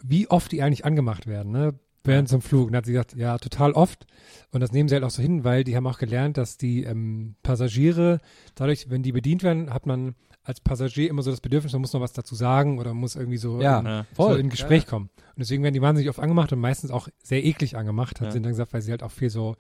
wie 0.03 0.29
oft 0.31 0.51
die 0.53 0.63
eigentlich 0.63 0.85
angemacht 0.85 1.27
werden, 1.27 1.53
ne? 1.53 1.75
Während 2.09 2.29
zum 2.29 2.43
Flug. 2.43 2.67
Und 2.67 2.73
dann 2.73 2.79
hat 2.79 2.87
sie 2.87 2.93
gesagt, 2.93 3.15
ja, 3.15 3.39
total 3.39 3.73
oft. 3.73 4.07
Und 4.51 4.61
das 4.61 4.73
nehmen 4.73 4.89
sie 4.89 4.95
halt 4.95 5.05
auch 5.05 5.11
so 5.11 5.23
hin, 5.23 5.45
weil 5.45 5.65
die 5.65 5.77
haben 5.77 5.87
auch 5.87 5.99
gelernt, 5.99 6.37
dass 6.37 6.57
die 6.57 6.83
ähm, 6.85 7.35
Passagiere, 7.43 8.21
dadurch, 8.55 8.91
wenn 8.91 9.03
die 9.03 9.13
bedient 9.13 9.43
werden, 9.43 9.73
hat 9.73 9.87
man 9.87 10.15
als 10.43 10.61
Passagier 10.61 11.11
immer 11.11 11.23
so 11.23 11.31
das 11.31 11.43
Bedürfnis, 11.43 11.73
man 11.75 11.83
muss 11.83 11.93
noch 11.93 12.01
was 12.01 12.15
dazu 12.15 12.35
sagen 12.35 12.79
oder 12.79 12.95
muss 12.95 13.17
irgendwie 13.17 13.37
so, 13.37 13.61
Ja, 13.61 13.81
in, 13.81 13.87
ja. 13.87 14.07
so 14.17 14.35
in 14.35 14.49
Gespräch 14.49 14.87
kommen. 14.87 15.11
Und 15.17 15.39
deswegen 15.41 15.63
werden 15.63 15.75
die 15.75 15.83
wahnsinnig 15.83 16.09
oft 16.09 16.19
angemacht 16.21 16.51
und 16.53 16.59
meistens 16.61 16.91
auch 16.91 17.09
sehr 17.23 17.45
eklig 17.45 17.77
angemacht, 17.77 18.21
hat 18.21 18.29
Ja. 18.29 18.33
sie 18.33 18.41
dann 18.41 18.53
gesagt, 18.53 18.73
weil 18.73 18.81
sie 18.81 18.91
halt 18.91 19.03
auch 19.03 19.11
viel 19.11 19.29
so, 19.29 19.57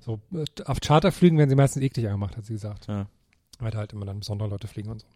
so 0.00 0.20
äh, 0.34 0.44
auf 0.66 0.80
Charterflügen 0.80 1.38
werden 1.38 1.48
sie 1.48 1.56
meistens 1.56 1.82
eklig 1.82 2.06
angemacht, 2.06 2.36
hat 2.36 2.44
sie 2.44 2.52
gesagt. 2.52 2.86
Ja. 2.88 3.06
Weil 3.58 3.70
da 3.70 3.78
halt 3.78 3.94
immer 3.94 4.04
dann 4.04 4.20
besondere 4.20 4.50
Leute 4.50 4.68
fliegen 4.68 4.90
und 4.90 5.00
so. 5.00 5.06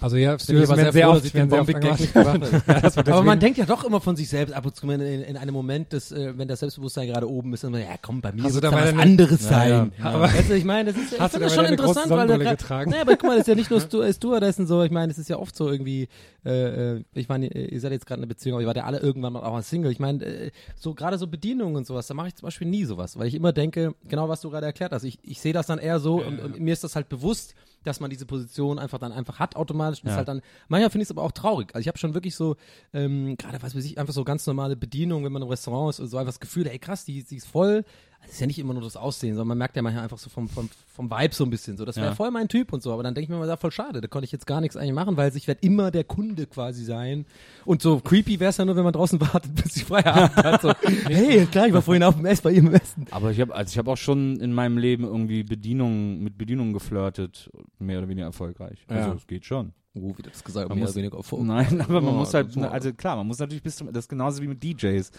Also 0.00 0.16
ja, 0.16 0.34
ich 0.34 0.48
aber 0.50 0.76
werden 0.76 0.92
sehr 0.92 1.06
froh, 1.06 1.14
dass 1.14 1.24
ich 1.24 1.32
den 1.32 1.48
sehr 1.48 1.58
Bombig 1.58 1.82
nicht 1.82 2.12
gemacht 2.12 2.28
habe. 2.28 2.62
Ja, 2.66 2.96
war 2.96 3.08
Aber 3.14 3.22
man 3.22 3.40
denkt 3.40 3.58
ja 3.58 3.64
doch 3.64 3.84
immer 3.84 4.00
von 4.00 4.16
sich 4.16 4.28
selbst 4.28 4.52
ab 4.52 4.66
und 4.66 4.76
zu, 4.76 4.86
wenn 4.88 5.00
in, 5.00 5.22
in 5.22 5.36
einem 5.36 5.54
Moment, 5.54 5.92
des, 5.92 6.12
äh, 6.12 6.36
wenn 6.36 6.48
das 6.48 6.60
Selbstbewusstsein 6.60 7.06
gerade 7.06 7.30
oben 7.30 7.54
ist, 7.54 7.64
dann 7.64 7.72
man, 7.72 7.80
ja 7.80 7.94
komm, 8.02 8.20
bei 8.20 8.32
mir 8.32 8.42
du 8.42 8.52
wird 8.54 8.64
da 8.64 8.72
was 8.72 8.88
eine- 8.88 9.00
anderes 9.00 9.44
Ja, 9.44 9.48
sein. 9.48 9.92
ja. 9.98 10.04
Aber 10.04 10.22
weißt 10.24 10.50
du, 10.50 10.54
ich 10.56 10.64
meine, 10.64 10.92
das 10.92 11.02
ist 11.02 11.16
ja, 11.16 11.24
ich 11.24 11.30
finde 11.30 11.46
das 11.46 11.54
schon 11.54 11.64
interessant, 11.66 12.10
weil 12.10 12.26
da 12.26 12.36
grad-? 12.36 12.86
Nee, 12.86 12.96
aber 13.00 13.12
guck 13.12 13.22
mal, 13.24 13.36
das 13.38 13.42
ist 13.42 13.48
ja 13.48 13.54
nicht 13.54 13.70
nur 13.70 13.80
Stu 13.80 14.02
äh, 14.02 14.12
Stewardessen 14.12 14.66
so, 14.66 14.82
ich 14.82 14.90
meine, 14.90 15.10
es 15.10 15.18
ist 15.18 15.28
ja 15.30 15.38
oft 15.38 15.56
so 15.56 15.70
irgendwie, 15.70 16.08
äh, 16.44 16.96
äh, 16.96 17.04
ich 17.14 17.28
meine, 17.28 17.46
ihr 17.48 17.80
seid 17.80 17.92
jetzt 17.92 18.06
gerade 18.06 18.18
in 18.18 18.24
einer 18.24 18.28
Beziehung, 18.28 18.56
aber 18.56 18.62
ihr 18.62 18.66
wart 18.66 18.76
ja 18.76 18.84
alle 18.84 18.98
irgendwann 18.98 19.32
mal 19.32 19.40
auch 19.42 19.52
mal 19.52 19.62
Single. 19.62 19.90
Ich 19.92 20.00
meine, 20.00 20.24
äh, 20.24 20.50
so 20.76 20.92
gerade 20.94 21.18
so 21.18 21.26
Bedienungen 21.28 21.76
und 21.76 21.86
sowas, 21.86 22.06
da 22.08 22.14
mache 22.14 22.28
ich 22.28 22.34
zum 22.34 22.46
Beispiel 22.46 22.68
nie 22.68 22.84
sowas, 22.84 23.18
weil 23.18 23.28
ich 23.28 23.34
immer 23.34 23.52
denke, 23.52 23.94
genau 24.08 24.28
was 24.28 24.40
du 24.40 24.50
gerade 24.50 24.66
erklärt 24.66 24.92
hast, 24.92 25.04
ich, 25.04 25.18
ich 25.22 25.40
sehe 25.40 25.52
das 25.52 25.66
dann 25.66 25.78
eher 25.78 25.98
so 26.00 26.16
und, 26.22 26.40
und 26.40 26.60
mir 26.60 26.72
ist 26.72 26.84
das 26.84 26.96
halt 26.96 27.08
bewusst, 27.08 27.54
dass 27.84 28.00
man 28.00 28.08
diese 28.08 28.24
Position 28.24 28.78
einfach 28.78 28.98
dann 28.98 29.12
einfach 29.12 29.38
hat 29.38 29.56
automatisch 29.64 30.00
und 30.02 30.06
ist 30.08 30.12
Ja. 30.12 30.18
halt 30.18 30.28
dann, 30.28 30.40
manchmal 30.68 30.90
finde 30.90 31.02
ich 31.02 31.06
es 31.08 31.10
aber 31.10 31.22
auch 31.22 31.32
traurig. 31.32 31.74
Also 31.74 31.80
ich 31.82 31.88
habe 31.88 31.98
schon 31.98 32.14
wirklich 32.14 32.34
so, 32.36 32.56
ähm, 32.92 33.36
gerade 33.36 33.60
was 33.62 33.74
weiß 33.74 33.84
ich, 33.84 33.98
einfach 33.98 34.14
so 34.14 34.24
ganz 34.24 34.46
normale 34.46 34.76
Bedienung, 34.76 35.24
wenn 35.24 35.32
man 35.32 35.42
im 35.42 35.48
Restaurant 35.48 35.90
ist, 35.98 36.10
so 36.10 36.16
einfach 36.16 36.32
das 36.32 36.40
Gefühl, 36.40 36.66
ey 36.66 36.78
krass, 36.78 37.04
die, 37.04 37.22
die 37.24 37.36
ist 37.36 37.46
voll, 37.46 37.84
es 38.26 38.34
ist 38.34 38.40
ja 38.40 38.46
nicht 38.46 38.58
immer 38.58 38.72
nur 38.74 38.82
das 38.82 38.96
Aussehen, 38.96 39.34
sondern 39.34 39.48
man 39.48 39.58
merkt 39.58 39.76
ja 39.76 39.82
manchmal 39.82 40.02
einfach 40.04 40.18
so 40.18 40.28
vom, 40.30 40.48
vom, 40.48 40.68
vom 40.94 41.10
Vibe 41.10 41.34
so 41.34 41.44
ein 41.44 41.50
bisschen 41.50 41.76
so. 41.76 41.84
Das 41.84 41.96
wäre 41.96 42.06
Ja. 42.08 42.14
voll 42.14 42.30
mein 42.30 42.48
Typ 42.48 42.72
und 42.72 42.82
so, 42.82 42.92
aber 42.92 43.02
dann 43.02 43.14
denke 43.14 43.24
ich 43.24 43.28
mir 43.30 43.36
mal, 43.38 43.46
ja, 43.48 43.56
voll 43.56 43.70
schade, 43.70 44.00
da 44.00 44.08
konnte 44.08 44.24
ich 44.24 44.32
jetzt 44.32 44.46
gar 44.46 44.60
nichts 44.60 44.76
eigentlich 44.76 44.92
machen, 44.94 45.16
weil 45.16 45.34
ich 45.36 45.46
werde 45.46 45.60
immer 45.66 45.90
der 45.90 46.04
Kunde 46.04 46.46
quasi 46.46 46.84
sein. 46.84 47.26
Und 47.64 47.82
so 47.82 48.00
creepy 48.00 48.40
wäre 48.40 48.50
es 48.50 48.56
ja 48.56 48.64
nur, 48.64 48.76
wenn 48.76 48.84
man 48.84 48.92
draußen 48.92 49.20
wartet, 49.32 49.54
bis 49.54 49.76
ich 49.76 49.84
Feierabend 49.84 50.36
hat. 50.36 50.62
So, 50.62 50.72
hey, 51.06 51.46
klar, 51.46 51.66
ich 51.68 51.72
war 51.74 51.82
vorhin 51.82 52.02
auf 52.02 52.16
dem 52.16 52.26
Ess 52.26 52.40
bei 52.40 52.52
ihm 52.52 52.66
im 52.68 52.74
Essen. 52.74 53.06
Aber 53.10 53.30
ich 53.30 53.40
habe 53.40 53.54
also 53.54 53.70
ich 53.70 53.78
habe 53.78 53.90
auch 53.90 53.96
schon 53.96 54.36
in 54.40 54.52
meinem 54.52 54.78
Leben 54.78 55.04
irgendwie 55.04 55.42
Bedienungen 55.44 56.22
mit 56.22 56.36
Bedienungen 56.38 56.72
geflirtet, 56.72 57.50
mehr 57.78 57.98
oder 57.98 58.08
weniger 58.08 58.26
erfolgreich. 58.26 58.84
Also 58.88 59.10
Ja. 59.10 59.14
es 59.14 59.26
geht 59.26 59.44
schon. 59.44 59.72
Oh, 59.96 60.12
wie 60.16 60.22
das 60.22 60.42
gesagt, 60.42 60.68
Man 60.68 60.76
mehr 60.78 60.86
muss- 60.86 60.96
oder 60.96 61.02
weniger 61.04 61.22
vor. 61.22 61.40
Nein, 61.44 61.80
aber 61.88 62.00
man 62.00 62.14
Oh, 62.14 62.18
muss 62.18 62.34
halt, 62.34 62.56
also 62.58 62.92
klar, 62.92 63.14
man 63.16 63.28
muss 63.28 63.38
natürlich 63.38 63.62
bis 63.62 63.76
zum, 63.76 63.92
das 63.92 64.04
ist 64.06 64.08
genauso 64.08 64.42
wie 64.42 64.48
mit 64.48 64.60
DJs. 64.62 65.10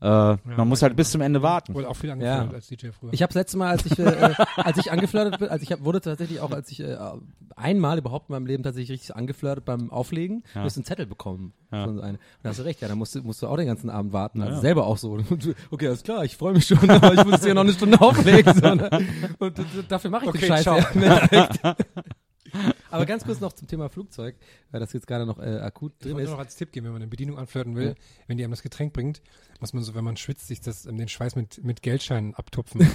Ja. 0.00 0.34
Äh, 0.34 0.38
man 0.44 0.68
muss 0.68 0.82
halt 0.82 0.94
bis 0.94 1.10
zum 1.10 1.22
Ende 1.22 1.40
warten. 1.42 1.72
Wurde 1.74 1.88
auch 1.88 1.96
viel 1.96 2.10
angefeuert 2.10 2.50
Ja. 2.50 2.54
als 2.54 2.66
DJ 2.68 2.88
früher. 2.90 3.12
Ich 3.14 3.22
habe 3.22 3.32
das 3.32 3.40
letzte 3.40 3.56
Mal, 3.56 3.70
als 3.70 3.86
ich, 3.86 3.98
äh, 3.98 4.02
äh, 4.32 4.34
als 4.56 4.76
ich 4.76 4.92
angeflirtet 4.92 5.38
bin, 5.38 5.48
also 5.48 5.62
ich 5.62 5.72
hab, 5.72 5.82
wurde 5.84 6.02
tatsächlich 6.02 6.40
auch, 6.40 6.50
als 6.50 6.70
ich 6.70 6.80
äh, 6.80 6.98
einmal 7.56 7.96
überhaupt 7.98 8.28
in 8.28 8.34
meinem 8.34 8.46
Leben 8.46 8.62
tatsächlich 8.62 8.90
richtig 9.00 9.16
angeflirtet 9.16 9.64
beim 9.64 9.90
Auflegen, 9.90 10.42
Ja. 10.54 10.60
du 10.60 10.66
hast 10.66 10.76
einen 10.76 10.84
Zettel 10.84 11.06
bekommen 11.06 11.54
Ja. 11.72 11.84
von 11.86 11.96
so 11.96 12.02
einem. 12.02 12.16
Und 12.16 12.20
da 12.42 12.50
hast 12.50 12.58
du 12.58 12.62
recht, 12.64 12.82
ja, 12.82 12.88
da 12.88 12.94
musst 12.96 13.14
du, 13.14 13.22
musst 13.22 13.40
du 13.40 13.46
auch 13.46 13.56
den 13.56 13.66
ganzen 13.68 13.88
Abend 13.88 14.12
warten. 14.12 14.42
Also 14.42 14.56
Ja. 14.56 14.60
selber 14.60 14.86
auch 14.86 14.98
so. 14.98 15.16
Du, 15.16 15.54
okay, 15.70 15.86
alles 15.86 16.02
klar, 16.02 16.24
ich 16.26 16.36
freue 16.36 16.52
mich 16.52 16.66
schon, 16.66 16.90
aber 16.90 17.14
ich 17.14 17.24
muss 17.24 17.32
jetzt 17.36 17.44
hier 17.44 17.54
noch 17.54 17.62
eine 17.62 17.72
Stunde 17.72 17.98
auflegen. 18.00 18.52
So, 18.52 18.74
ne? 18.74 18.90
Und 19.38 19.54
dafür 19.88 20.10
mache 20.10 20.24
ich 20.24 20.28
Okay, 20.28 20.38
den 20.40 20.62
Scheiß. 20.62 21.76
aber 22.90 23.06
ganz 23.06 23.24
kurz 23.24 23.40
noch 23.40 23.52
zum 23.52 23.68
Thema 23.68 23.88
Flugzeug, 23.88 24.36
weil 24.70 24.80
das 24.80 24.92
jetzt 24.92 25.06
gerade 25.06 25.26
noch 25.26 25.38
äh, 25.38 25.58
akut 25.60 25.92
Ich 25.98 26.04
drin 26.04 26.12
wollte 26.14 26.24
ist. 26.24 26.30
noch 26.30 26.38
als 26.38 26.56
Tipp 26.56 26.72
geben, 26.72 26.86
wenn 26.86 26.92
man 26.92 27.02
eine 27.02 27.10
Bedienung 27.10 27.38
anflirten 27.38 27.76
will, 27.76 27.88
Ja. 27.88 27.94
wenn 28.26 28.36
die 28.38 28.44
einem 28.44 28.52
das 28.52 28.62
Getränk 28.62 28.92
bringt, 28.92 29.20
muss 29.60 29.72
man 29.72 29.82
so, 29.82 29.94
wenn 29.94 30.04
man 30.04 30.16
schwitzt, 30.16 30.46
sich 30.48 30.60
das, 30.60 30.86
ähm, 30.86 30.96
den 30.98 31.08
Schweiß 31.08 31.36
mit, 31.36 31.62
mit 31.64 31.82
Geldscheinen 31.82 32.34
abtupfen. 32.34 32.80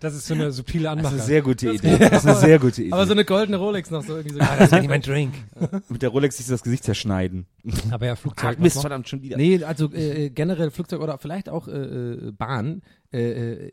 das 0.00 0.14
ist 0.14 0.26
so 0.26 0.34
eine 0.34 0.52
subtile 0.52 0.84
Das 0.84 0.92
Anmache. 0.92 1.14
ist 1.14 1.20
eine 1.22 1.26
sehr 1.26 1.42
gute 1.42 1.70
Idee. 1.72 1.96
Das 1.98 2.24
ist 2.24 2.26
eine 2.30 2.36
sehr 2.38 2.58
gute 2.58 2.82
Idee. 2.82 2.92
Aber 2.92 3.06
so 3.06 3.12
eine 3.12 3.24
goldene 3.24 3.56
Rolex 3.56 3.90
noch 3.90 4.02
so 4.04 4.16
irgendwie 4.16 4.34
so. 4.34 4.38
das 4.40 4.70
wäre 4.70 4.80
nicht 4.82 4.90
mein 4.90 5.00
Drink. 5.00 5.32
mit 5.88 6.02
der 6.02 6.10
Rolex 6.10 6.36
sich 6.36 6.46
das 6.46 6.62
Gesicht 6.62 6.84
zerschneiden. 6.84 7.46
Aber 7.90 8.04
ja, 8.06 8.12
Ah, 8.12 8.16
Flugzeug. 8.16 8.58
Mist, 8.58 8.64
was 8.64 8.74
noch? 8.76 8.82
verdammt, 8.82 9.08
schon 9.08 9.22
wieder. 9.22 9.36
Nee, 9.38 9.64
also 9.64 9.90
äh, 9.92 10.26
äh, 10.26 10.30
generell 10.30 10.70
Flugzeug 10.70 11.00
oder 11.00 11.16
vielleicht 11.18 11.48
auch 11.48 11.68
äh, 11.68 11.72
äh, 11.72 12.32
Bahn. 12.32 12.82
Äh, 13.12 13.20
äh, 13.68 13.72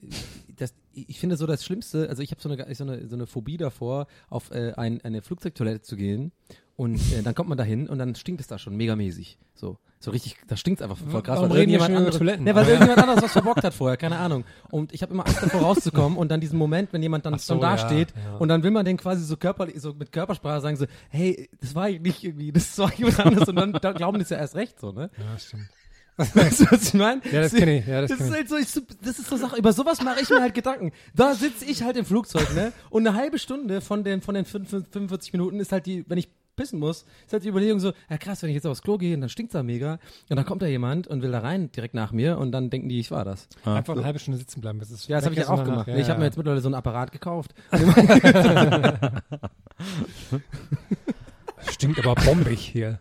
das, 0.64 0.74
ich 0.94 1.20
finde 1.20 1.38
so 1.38 1.46
das 1.46 1.64
Schlimmste, 1.64 2.10
also 2.10 2.22
ich 2.24 2.32
habe 2.32 2.42
so 2.42 2.50
eine, 2.50 2.74
so, 2.76 2.84
eine, 2.84 3.08
so 3.08 3.16
eine 3.16 3.28
Phobie 3.28 3.58
davor, 3.58 4.08
auf 4.30 4.52
äh, 4.52 4.74
ein, 4.76 5.02
eine 5.02 5.22
Flugzeugtoilette 5.22 5.82
zu 5.82 5.96
gehen 5.96 6.32
und 6.76 6.96
äh, 7.14 7.22
dann 7.22 7.36
kommt 7.36 7.50
man 7.50 7.58
da 7.58 7.64
hin 7.64 7.88
und 7.88 8.00
dann 8.00 8.16
stinkt 8.16 8.42
es 8.42 8.48
da 8.48 8.58
schon 8.58 8.76
megamäßig. 8.76 9.38
So, 9.54 9.78
so 10.00 10.12
richtig, 10.12 10.38
da 10.48 10.58
stinkt 10.58 10.82
es 10.82 10.84
einfach 10.84 10.98
voll 10.98 11.22
krass. 11.22 11.38
Warum 11.38 11.52
weil 11.52 11.60
reden 11.60 11.72
irgendjemand 11.72 11.98
anderes- 11.98 12.18
Toiletten? 12.18 12.44
Ne, 12.46 12.56
weil 12.56 12.68
irgendjemand 12.68 13.00
anderes 13.00 13.24
was 13.24 13.32
verbockt 13.32 13.64
hat 13.64 13.74
vorher, 13.74 13.98
keine 13.98 14.18
Ahnung. 14.18 14.44
Und 14.72 14.94
ich 14.94 15.02
habe 15.02 15.14
immer 15.14 15.26
Angst 15.26 15.44
davor 15.44 15.62
rauszukommen 15.62 16.18
und 16.18 16.30
dann 16.30 16.42
diesen 16.42 16.58
Moment, 16.58 16.92
wenn 16.92 17.02
jemand 17.04 17.26
dann, 17.26 17.38
so, 17.38 17.54
dann 17.54 17.62
da 17.62 17.72
ja, 17.72 17.78
steht 17.78 18.14
ja. 18.16 18.38
und 18.38 18.50
dann 18.50 18.64
will 18.64 18.72
man 18.72 18.86
den 18.86 18.98
quasi 18.98 19.24
so 19.24 19.38
körperlich, 19.38 19.80
so 19.80 19.94
mit 19.94 20.12
Körpersprache 20.12 20.62
sagen 20.62 20.78
so, 20.78 20.86
hey, 21.10 21.50
das 21.62 21.76
war 21.76 21.90
nicht 21.90 22.24
irgendwie, 22.24 22.52
das 22.52 22.78
war 22.80 22.94
jemand 22.96 23.20
anderes 23.20 23.48
und 23.48 23.56
dann 23.56 23.74
da 23.74 23.92
glauben 23.92 24.18
die 24.18 24.24
es 24.24 24.30
ja 24.30 24.38
erst 24.38 24.56
recht 24.56 24.80
so, 24.80 24.92
ne? 24.92 25.10
Ja, 25.18 25.38
stimmt. 25.38 25.70
Weißt 26.18 26.60
du, 26.62 26.66
was 26.72 26.84
ich 26.90 26.94
meine? 26.94 27.22
Ja, 27.32 27.42
das 27.42 27.54
kenn 27.54 27.70
ich, 27.70 27.88
ja, 27.88 28.02
das 28.02 28.10
das 28.12 28.18
kenn 28.20 28.28
ist 28.28 28.34
ich. 28.34 28.38
halt 28.38 28.50
so, 28.50 28.58
ich, 28.58 28.68
das 29.02 29.18
ist 29.20 29.28
so 29.28 29.36
Sache, 29.38 29.58
über 29.58 29.74
sowas 29.74 30.02
mache 30.04 30.22
ich 30.22 30.30
mir 30.30 30.42
halt 30.42 30.54
Gedanken. 30.54 30.92
Da 31.16 31.34
sitze 31.34 31.66
ich 31.66 31.82
halt 31.84 31.98
im 31.98 32.06
Flugzeug, 32.06 32.54
ne? 32.54 32.72
Und 32.92 33.08
eine 33.08 33.18
halbe 33.18 33.40
Stunde 33.40 33.82
von 33.82 34.04
den, 34.04 34.22
von 34.22 34.36
den 34.36 34.46
fünf- 34.46 34.70
45 34.70 35.34
Minuten 35.34 35.60
ist 35.60 35.72
halt 35.72 35.88
die, 35.88 36.06
wenn 36.08 36.20
ich 36.20 36.30
pissen 36.56 36.78
muss, 36.80 37.06
ist 37.26 37.34
halt 37.34 37.44
die 37.44 37.48
Überlegung 37.50 37.80
so, 37.80 37.94
ja 38.12 38.18
krass, 38.20 38.44
wenn 38.44 38.50
ich 38.50 38.54
jetzt 38.56 38.68
aufs 38.68 38.84
Klo 38.84 39.00
gehe, 39.00 39.18
dann 39.18 39.28
stinkt's 39.28 39.54
da 39.54 39.64
mega. 39.64 39.94
Und 40.30 40.36
dann 40.36 40.46
kommt 40.46 40.62
da 40.62 40.68
jemand 40.68 41.08
und 41.08 41.24
will 41.24 41.32
da 41.32 41.40
rein, 41.40 41.72
direkt 41.72 41.96
nach 41.96 42.12
mir, 42.12 42.38
und 42.38 42.52
dann 42.52 42.70
denken 42.70 42.90
die, 42.90 43.00
ich 43.00 43.10
war 43.10 43.26
das. 43.26 43.48
Einfach 43.66 43.96
eine 43.96 44.04
halbe 44.06 44.20
Stunde 44.20 44.38
sitzen 44.38 44.62
bleiben. 44.62 44.78
Das 44.78 44.92
ist 44.92 45.08
Ja, 45.08 45.16
das 45.18 45.26
habe 45.26 45.34
ich 45.34 45.40
ja 45.40 45.46
ist 45.46 45.50
auch 45.50 45.64
gemacht. 45.64 45.88
ich 45.88 46.10
habe 46.10 46.20
mir 46.20 46.26
ja. 46.26 46.30
jetzt 46.30 46.38
mittlerweile 46.38 46.62
so 46.62 46.68
einen 46.68 46.76
Apparat 46.76 47.12
gekauft. 47.12 47.56
Stinkt 51.72 52.06
aber 52.06 52.14
bombig 52.24 52.60
hier. 52.60 53.00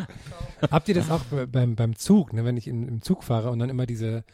Habt 0.70 0.88
ihr 0.88 0.94
das 0.94 1.10
auch 1.10 1.20
be- 1.24 1.46
beim, 1.46 1.74
beim 1.76 1.96
Zug, 1.96 2.32
ne, 2.32 2.44
wenn 2.44 2.56
ich 2.56 2.66
in, 2.68 2.86
im 2.88 3.02
Zug 3.02 3.22
fahre 3.24 3.50
und 3.50 3.58
dann 3.58 3.68
immer 3.70 3.86
diese, 3.86 4.24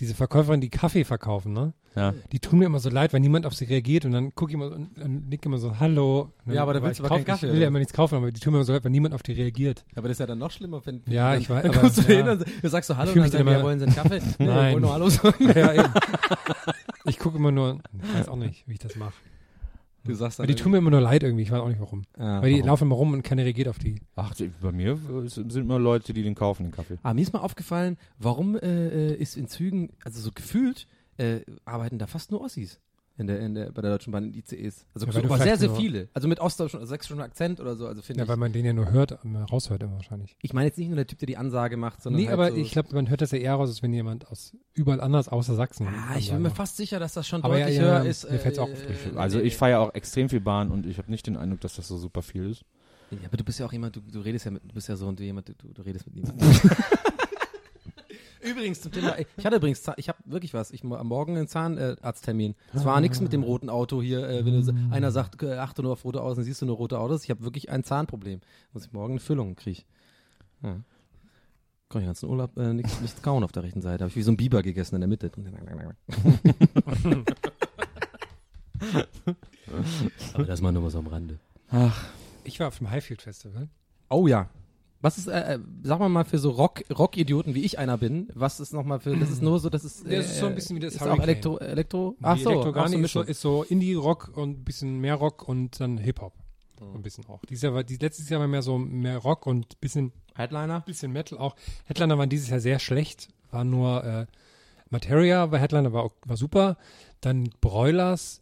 diese 0.00 0.14
Verkäuferin, 0.14 0.60
die 0.60 0.70
Kaffee 0.70 1.04
verkaufen, 1.04 1.52
ne? 1.52 1.72
Ja. 1.96 2.14
Die 2.30 2.38
tun 2.38 2.60
mir 2.60 2.66
immer 2.66 2.78
so 2.78 2.88
leid, 2.88 3.12
wenn 3.12 3.20
niemand 3.20 3.46
auf 3.46 3.54
sie 3.54 3.64
reagiert 3.64 4.04
und 4.04 4.12
dann 4.12 4.32
gucke 4.36 4.52
ich 4.52 4.54
immer 4.54 4.68
so 4.68 4.76
und, 4.76 4.96
und 5.02 5.28
nick 5.28 5.44
immer 5.44 5.58
so, 5.58 5.80
hallo. 5.80 6.30
Und 6.46 6.52
Ja, 6.54 6.62
aber 6.62 6.72
da 6.72 6.78
dann- 6.78 6.86
willst 6.88 7.00
du 7.00 7.04
ich 7.04 7.06
aber 7.10 7.16
keinen 7.16 7.24
Kaffee, 7.26 7.46
Ich 7.48 7.52
will 7.52 7.60
ja 7.60 7.66
immer 7.66 7.80
nichts 7.80 7.92
kaufen, 7.92 8.14
aber 8.14 8.30
die 8.30 8.38
tun 8.40 8.52
mir 8.52 8.58
immer 8.58 8.64
so 8.64 8.72
leid, 8.72 8.84
wenn 8.84 8.92
niemand 8.92 9.12
auf 9.12 9.24
die 9.24 9.32
reagiert. 9.32 9.84
Aber 9.96 10.02
das 10.06 10.12
ist 10.14 10.20
ja 10.20 10.26
dann 10.26 10.38
noch 10.38 10.52
schlimmer, 10.52 10.80
wenn 10.86 11.02
Ja, 11.08 11.32
dann, 11.32 11.40
ich 11.40 11.50
weiß, 11.50 11.62
Dann 11.62 11.72
aber- 11.72 11.80
kommst 11.80 11.98
du 11.98 12.02
hin 12.02 12.26
ja. 12.26 12.32
und 12.32 12.44
du 12.62 12.68
sagst 12.68 12.86
so 12.88 12.96
Hallo 12.96 13.10
und 13.10 13.18
dann 13.18 13.30
sagen 13.30 13.48
immer- 13.48 13.62
wollen 13.64 13.80
sie 13.80 13.86
einen 13.86 13.94
Kaffee? 13.96 14.20
Nein. 14.38 14.72
wollen 14.74 14.82
nur 14.82 14.92
Hallo 14.92 15.08
sagen. 15.08 15.50
Ja, 15.56 15.72
eben. 15.72 15.92
Ich 17.06 17.18
gucke 17.18 17.38
immer 17.38 17.50
nur, 17.50 17.80
ich 18.04 18.14
weiß 18.20 18.28
auch 18.28 18.36
nicht, 18.36 18.68
wie 18.68 18.74
ich 18.74 18.78
das 18.78 18.94
mache. 18.94 19.14
Du 20.04 20.14
sagst 20.14 20.40
Aber 20.40 20.46
die 20.46 20.54
tun 20.54 20.72
mir 20.72 20.78
immer 20.78 20.90
nur 20.90 21.00
leid 21.00 21.22
irgendwie, 21.22 21.42
ich 21.42 21.50
weiß 21.50 21.60
auch 21.60 21.68
nicht 21.68 21.80
warum. 21.80 22.04
Ja, 22.18 22.40
Weil 22.42 22.50
die 22.50 22.56
warum? 22.56 22.66
laufen 22.68 22.84
immer 22.84 22.94
rum 22.96 23.12
und 23.12 23.22
keiner 23.22 23.44
reagiert 23.44 23.68
auf 23.68 23.78
die. 23.78 24.00
Ach, 24.16 24.34
die- 24.34 24.50
bei 24.60 24.72
mir 24.72 24.92
äh, 24.92 25.28
sind 25.28 25.52
sind 25.52 25.62
immer 25.62 25.78
Leute, 25.78 26.12
die 26.12 26.22
den 26.22 26.34
kaufen, 26.34 26.64
den 26.64 26.72
Kaffee. 26.72 26.98
Aber 27.02 27.14
mir 27.14 27.20
ist 27.22 27.32
mal 27.32 27.40
aufgefallen, 27.40 27.96
warum 28.18 28.56
äh, 28.56 28.60
äh, 29.10 29.14
ist 29.14 29.36
in 29.36 29.46
Zügen, 29.48 29.90
also 30.04 30.20
so 30.20 30.30
gefühlt, 30.32 30.86
äh, 31.18 31.40
arbeiten 31.66 31.98
da 31.98 32.06
fast 32.06 32.30
nur 32.30 32.40
Ossis 32.40 32.80
in 33.20 33.26
der, 33.26 33.38
in 33.40 33.54
der, 33.54 33.70
bei 33.70 33.82
der 33.82 33.90
Deutschen 33.92 34.12
Bahn 34.12 34.24
in 34.24 34.34
ICEs. 34.34 34.86
Also 34.94 35.06
Ja, 35.06 35.12
so, 35.12 35.18
weil 35.18 35.24
aber 35.26 35.36
sehr, 35.36 35.44
vielleicht 35.44 35.60
sehr 35.60 35.68
nur- 35.68 35.76
viele. 35.76 36.08
Also 36.14 36.26
mit 36.26 36.40
Ostdeutschen, 36.40 36.80
also 36.80 36.88
sächsischen 36.90 37.20
Akzent 37.20 37.60
oder 37.60 37.76
so. 37.76 37.86
Also 37.86 38.02
finde 38.02 38.22
Ja, 38.22 38.28
weil 38.28 38.34
ich. 38.36 38.40
man 38.40 38.52
den 38.52 38.64
ja 38.64 38.72
nur 38.72 38.90
hört, 38.90 39.18
immer 39.22 39.44
raushört 39.44 39.82
immer 39.82 39.92
wahrscheinlich. 39.94 40.36
Ich 40.42 40.52
meine 40.52 40.66
jetzt 40.66 40.78
nicht 40.78 40.88
nur 40.88 40.96
der 40.96 41.06
Typ, 41.06 41.18
der 41.18 41.26
die 41.26 41.36
Ansage 41.36 41.76
macht, 41.76 42.02
sondern 42.02 42.20
Nee, 42.20 42.28
halt 42.28 42.34
aber 42.34 42.50
so, 42.50 42.56
ich 42.56 42.70
glaube, 42.72 42.94
man 42.94 43.08
hört 43.10 43.20
das 43.20 43.30
ja 43.30 43.38
eher 43.38 43.54
raus, 43.54 43.68
als 43.68 43.82
wenn 43.82 43.92
jemand 43.92 44.26
aus 44.28 44.56
überall 44.74 45.00
anders 45.00 45.28
außer 45.28 45.54
Sachsen. 45.54 45.86
Ah, 45.88 46.16
ich 46.18 46.30
bin 46.32 46.42
mir 46.42 46.50
fast 46.50 46.76
sicher, 46.76 46.98
dass 46.98 47.12
das 47.14 47.28
schon 47.28 47.44
Aber 47.44 47.58
ja, 47.58 47.66
deutlich 47.66 47.80
ja, 47.82 47.84
höher 48.00 48.04
ist. 48.06 48.30
mir 48.30 48.38
fällt's 48.38 48.58
auch 48.58 48.68
äh, 48.68 48.72
auf. 48.72 49.16
Also 49.16 49.38
ich 49.40 49.56
fahre 49.56 49.70
ja 49.72 49.78
auch 49.80 49.94
extrem 49.94 50.28
viel 50.28 50.40
Bahn 50.40 50.70
und 50.70 50.86
ich 50.86 50.98
habe 50.98 51.10
nicht 51.10 51.26
den 51.26 51.36
Eindruck, 51.36 51.60
dass 51.60 51.76
das 51.76 51.86
so 51.88 51.98
super 51.98 52.22
viel 52.22 52.50
ist. 52.50 52.64
Ja, 53.10 53.18
aber 53.26 53.36
du 53.36 53.44
bist 53.44 53.58
ja 53.58 53.66
auch 53.66 53.72
jemand, 53.72 53.96
du, 53.96 54.00
du 54.00 54.20
redest 54.20 54.44
ja 54.46 54.52
mit, 54.52 54.62
du 54.64 54.72
bist 54.72 54.88
ja 54.88 54.96
so 54.96 55.08
und 55.08 55.18
du 55.18 55.24
jemand, 55.24 55.48
du, 55.48 55.52
du 55.74 55.82
redest 55.82 56.06
mit 56.06 56.14
niemandem. 56.16 56.48
Übrigens 58.40 58.80
zum 58.80 58.92
Thema, 58.92 59.16
ich 59.18 59.44
hatte 59.44 59.56
übrigens, 59.56 59.82
ich 59.96 60.08
habe 60.08 60.18
wirklich 60.24 60.54
was, 60.54 60.70
ich 60.70 60.82
am 60.82 61.06
Morgen 61.06 61.36
einen 61.36 61.48
Zahnarzttermin. 61.48 62.54
Es 62.72 62.84
war 62.84 63.00
nichts 63.00 63.20
mit 63.20 63.32
dem 63.32 63.42
roten 63.42 63.68
Auto 63.68 64.00
hier, 64.00 64.26
äh, 64.28 64.44
wenn 64.44 64.64
du, 64.64 64.74
einer 64.90 65.10
sagt, 65.10 65.42
äh, 65.42 65.54
achte 65.54 65.82
nur 65.82 65.92
auf 65.92 66.04
rote 66.04 66.22
Autos, 66.22 66.36
dann 66.36 66.44
siehst 66.44 66.62
du 66.62 66.66
nur 66.66 66.76
rote 66.76 66.98
Autos. 66.98 67.24
Ich 67.24 67.30
habe 67.30 67.42
wirklich 67.42 67.70
ein 67.70 67.84
Zahnproblem. 67.84 68.40
Muss 68.72 68.86
ich 68.86 68.92
morgen 68.92 69.14
eine 69.14 69.20
Füllung 69.20 69.56
kriege. 69.56 69.82
Ja. 70.62 70.80
Kann 71.88 72.02
ich 72.02 72.06
ganzen 72.06 72.28
Urlaub 72.28 72.56
äh, 72.56 72.72
nichts 72.72 73.00
nichts 73.00 73.20
kauen 73.20 73.42
auf 73.42 73.52
der 73.52 73.64
rechten 73.64 73.82
Seite. 73.82 74.04
Habe 74.04 74.10
ich 74.10 74.16
wie 74.16 74.22
so 74.22 74.30
ein 74.30 74.36
Biber 74.36 74.62
gegessen 74.62 74.94
in 74.94 75.00
der 75.00 75.08
Mitte. 75.08 75.30
Aber 80.34 80.44
das 80.44 80.60
mal 80.60 80.72
nur 80.72 80.82
mal 80.82 80.90
so 80.90 80.98
am 80.98 81.08
Rande. 81.08 81.38
Ich 82.44 82.60
war 82.60 82.68
auf 82.68 82.78
dem 82.78 82.90
Highfield 82.90 83.22
Festival. 83.22 83.68
Oh 84.08 84.26
ja. 84.26 84.48
Was 85.02 85.16
ist, 85.16 85.28
äh, 85.28 85.54
äh, 85.54 85.58
sag 85.82 85.98
mal 85.98 86.08
mal 86.10 86.24
für 86.24 86.38
so 86.38 86.50
Rock, 86.50 86.82
Rock-Idioten, 86.90 87.54
wie 87.54 87.62
ich 87.64 87.78
einer 87.78 87.96
bin, 87.96 88.28
was 88.34 88.60
ist 88.60 88.74
nochmal 88.74 89.00
für, 89.00 89.16
das 89.16 89.30
ist 89.30 89.40
nur 89.42 89.58
so, 89.58 89.70
das 89.70 89.82
ist, 89.84 90.06
äh, 90.06 90.16
das 90.16 90.26
ist 90.26 90.38
so 90.40 90.46
ein 90.46 90.54
bisschen 90.54 90.76
wie 90.76 90.80
das 90.80 90.94
ist 90.94 91.02
auch. 91.02 91.18
Elektro, 91.18 91.58
Elektro, 91.58 92.16
ach 92.20 92.36
so, 92.36 92.50
Elektro 92.50 92.72
gar 92.72 92.84
auch 92.84 92.88
so 92.88 92.96
nicht, 92.98 93.04
ist 93.06 93.12
so, 93.12 93.22
ist 93.22 93.40
so 93.40 93.62
Indie-Rock 93.64 94.32
und 94.36 94.60
ein 94.60 94.64
bisschen 94.64 94.98
mehr 95.00 95.14
Rock 95.14 95.48
und 95.48 95.80
dann 95.80 95.96
Hip-Hop. 95.96 96.34
Oh. 96.82 96.94
Ein 96.94 97.02
bisschen 97.02 97.24
auch. 97.26 97.40
Dieses 97.48 97.62
Jahr 97.62 97.74
war, 97.74 97.84
die, 97.84 97.96
letztes 97.96 98.28
Jahr 98.28 98.40
war 98.40 98.48
mehr 98.48 98.62
so 98.62 98.76
mehr 98.78 99.18
Rock 99.18 99.46
und 99.46 99.80
bisschen, 99.80 100.12
Headliner? 100.34 100.80
bisschen 100.80 101.12
Metal 101.12 101.38
auch. 101.38 101.56
Headliner 101.86 102.18
waren 102.18 102.28
dieses 102.28 102.48
Jahr 102.50 102.60
sehr 102.60 102.78
schlecht. 102.78 103.28
War 103.50 103.64
nur, 103.64 104.04
äh, 104.04 104.26
Materia 104.90 105.46
bei 105.46 105.58
Headliner 105.58 105.92
war, 105.92 106.04
auch- 106.04 106.14
war 106.26 106.36
super. 106.36 106.76
Dann 107.20 107.50
Broilers 107.60 108.40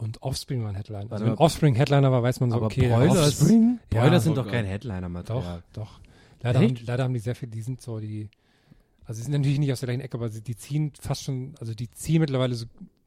und 0.00 0.22
Offspring 0.22 0.64
waren 0.64 0.74
Headliner. 0.74 1.10
Also 1.12 1.26
wenn. 1.26 1.34
Offspring 1.34 1.74
Headliner 1.74 2.10
war, 2.10 2.22
weiß 2.22 2.40
man 2.40 2.50
so, 2.50 2.56
Aber 2.56 2.66
okay, 2.66 2.82
der 2.88 2.96
Broilers- 2.96 3.28
Offspring? 3.40 3.78
Broiler 3.90 4.12
Ja, 4.12 4.20
sind 4.20 4.36
doch 4.36 4.48
kein 4.48 4.64
Doch, 4.64 4.70
Headliner-Material. 4.72 5.62
doch. 5.72 6.00
Leider 6.42 6.58
haben, 6.60 6.74
leider 6.86 7.04
haben 7.04 7.12
die 7.14 7.20
sehr 7.20 7.34
viel, 7.34 7.48
die 7.48 7.60
sind 7.62 7.82
so 7.82 8.00
die, 8.00 8.28
also 9.04 9.18
sie 9.18 9.24
sind 9.24 9.32
natürlich 9.32 9.58
nicht 9.58 9.72
aus 9.72 9.80
der 9.80 9.88
gleichen 9.88 10.00
Ecke, 10.00 10.16
aber 10.16 10.30
sie, 10.30 10.40
die 10.42 10.56
ziehen 10.56 10.92
fast 10.98 11.24
schon, 11.24 11.54
also 11.60 11.74
die 11.74 11.90
ziehen 11.90 12.20
mittlerweile 12.20 12.54
so, 12.54 12.64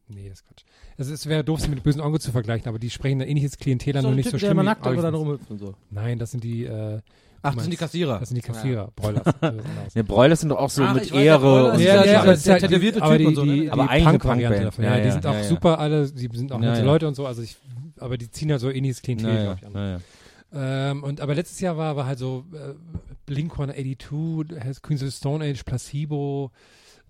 nee, 0.07 0.30
das 0.30 0.40
ist 0.41 0.48
Quatsch. 0.48 0.64
Also 0.99 1.14
es 1.14 1.26
wäre 1.26 1.44
doof, 1.44 1.60
sie 1.60 1.70
mit 1.70 1.82
bösen 1.82 1.99
Onkel 2.02 2.22
zu 2.22 2.32
vergleichen, 2.32 2.68
aber 2.68 2.78
die 2.78 2.91
sprechen 2.91 3.22
ein 3.22 3.28
ähnliches 3.28 3.57
Klientel 3.57 3.98
an, 3.98 4.03
So 4.03 4.07
nur 4.10 4.14
ein 4.14 4.18
nicht 4.18 4.26
Typ, 4.26 4.34
so 4.34 4.38
der 4.38 4.45
schlimm. 4.48 4.52
immer 4.60 4.61
wie 4.61 4.65
nackt 4.65 4.86
oder 4.86 5.02
dann 5.02 5.15
rumhüpft 5.15 5.49
und 5.49 5.57
so. 5.57 5.74
Nein, 5.90 6.20
das 6.20 6.30
sind 6.30 6.44
die, 6.44 6.65
äh, 6.65 6.99
Ach, 7.44 7.53
das 7.53 7.64
sind 7.65 7.72
die 7.72 7.78
Kassierer. 7.78 8.20
Das 8.20 8.30
sind 8.30 8.36
die 8.38 8.41
Kassierer, 8.41 8.91
Broilers. 8.95 9.24
Das 9.24 9.52
sind 9.52 9.61
aus. 9.86 9.94
Ja, 9.94 10.03
Broilers 10.03 10.40
sind 10.40 10.49
doch 10.49 10.57
auch 10.57 10.70
so 10.70 10.84
Ach, 10.84 10.94
mit 10.95 11.11
ja, 11.11 11.20
Ehre 11.20 11.40
Broilers 11.40 11.74
und 11.76 11.80
ist 11.82 11.86
Ja, 11.86 11.95
ja, 11.95 12.06
ja, 12.06 12.11
ja, 12.14 12.22
aber 12.22 12.32
es 12.34 12.40
ist 12.40 12.49
halt 12.49 12.61
die- 12.64 12.68
tätowierte 12.68 13.02
aber 13.02 13.11
Typ 13.18 13.20
die, 13.20 13.26
und 13.28 13.36
so, 13.36 13.45
ne? 13.45 13.53
die, 13.53 13.72
Aber 13.72 13.84
die 13.84 14.03
Punk-Variante 14.03 14.18
Punkband. 14.48 14.65
davon. 14.65 14.84
Ja, 14.86 14.91
Ja, 14.91 14.98
die 15.02 15.06
ja, 15.07 15.11
sind 15.11 15.24
ja, 15.26 15.30
auch 15.32 15.36
ja. 15.36 15.44
super 15.44 15.80
alle, 15.80 16.11
die 16.11 16.30
sind 16.38 16.52
auch 16.52 16.61
Ja, 16.61 16.70
nette 16.70 16.80
ja. 16.80 16.86
Leute 16.86 17.07
und 17.07 17.15
so, 17.15 17.26
also 17.28 17.41
ich, 17.41 17.57
aber 17.99 18.18
die 18.18 18.32
ziehen 18.32 18.49
ja 18.49 18.57
so 18.60 18.70
ähnliches 18.72 19.02
Klientel, 19.02 19.28
Naja, 19.34 19.53
glaub 19.56 19.72
ich, 19.72 19.78
an. 19.78 20.02
Ähm, 20.56 21.03
und 21.03 21.20
aber 21.20 21.36
letztes 21.36 21.60
Jahr 21.60 21.78
war, 21.78 21.95
war 21.95 22.06
halt 22.06 22.20
so 22.20 22.45
äh, 22.53 22.74
Blink 23.26 23.52
182, 23.53 24.60
has 24.64 24.82
Queens 24.82 25.02
of 25.02 25.10
the 25.10 25.15
Stone 25.18 25.44
Age, 25.44 25.64
Placebo, 25.65 26.52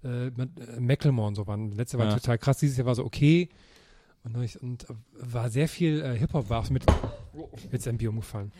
äh, 0.03 0.27
äh, 0.27 0.31
Macklemore 0.79 1.27
und 1.27 1.35
so 1.35 1.45
waren. 1.45 1.71
Letztes 1.73 1.93
Jahr 1.99 2.07
war 2.07 2.13
Ja. 2.13 2.19
total 2.19 2.37
krass, 2.37 2.57
dieses 2.57 2.77
Jahr 2.77 2.85
war 2.87 2.95
so 2.95 3.03
okay. 3.05 3.49
Und, 4.23 4.37
und 4.61 4.83
äh, 4.89 4.93
war 5.19 5.49
sehr 5.49 5.67
viel 5.67 6.01
äh, 6.01 6.17
Hip-Hop, 6.17 6.49
war 6.49 6.59
auch 6.61 6.69
mit 6.69 6.85
jetzt 7.73 7.85
MB 7.85 8.07
umgefallen. 8.07 8.53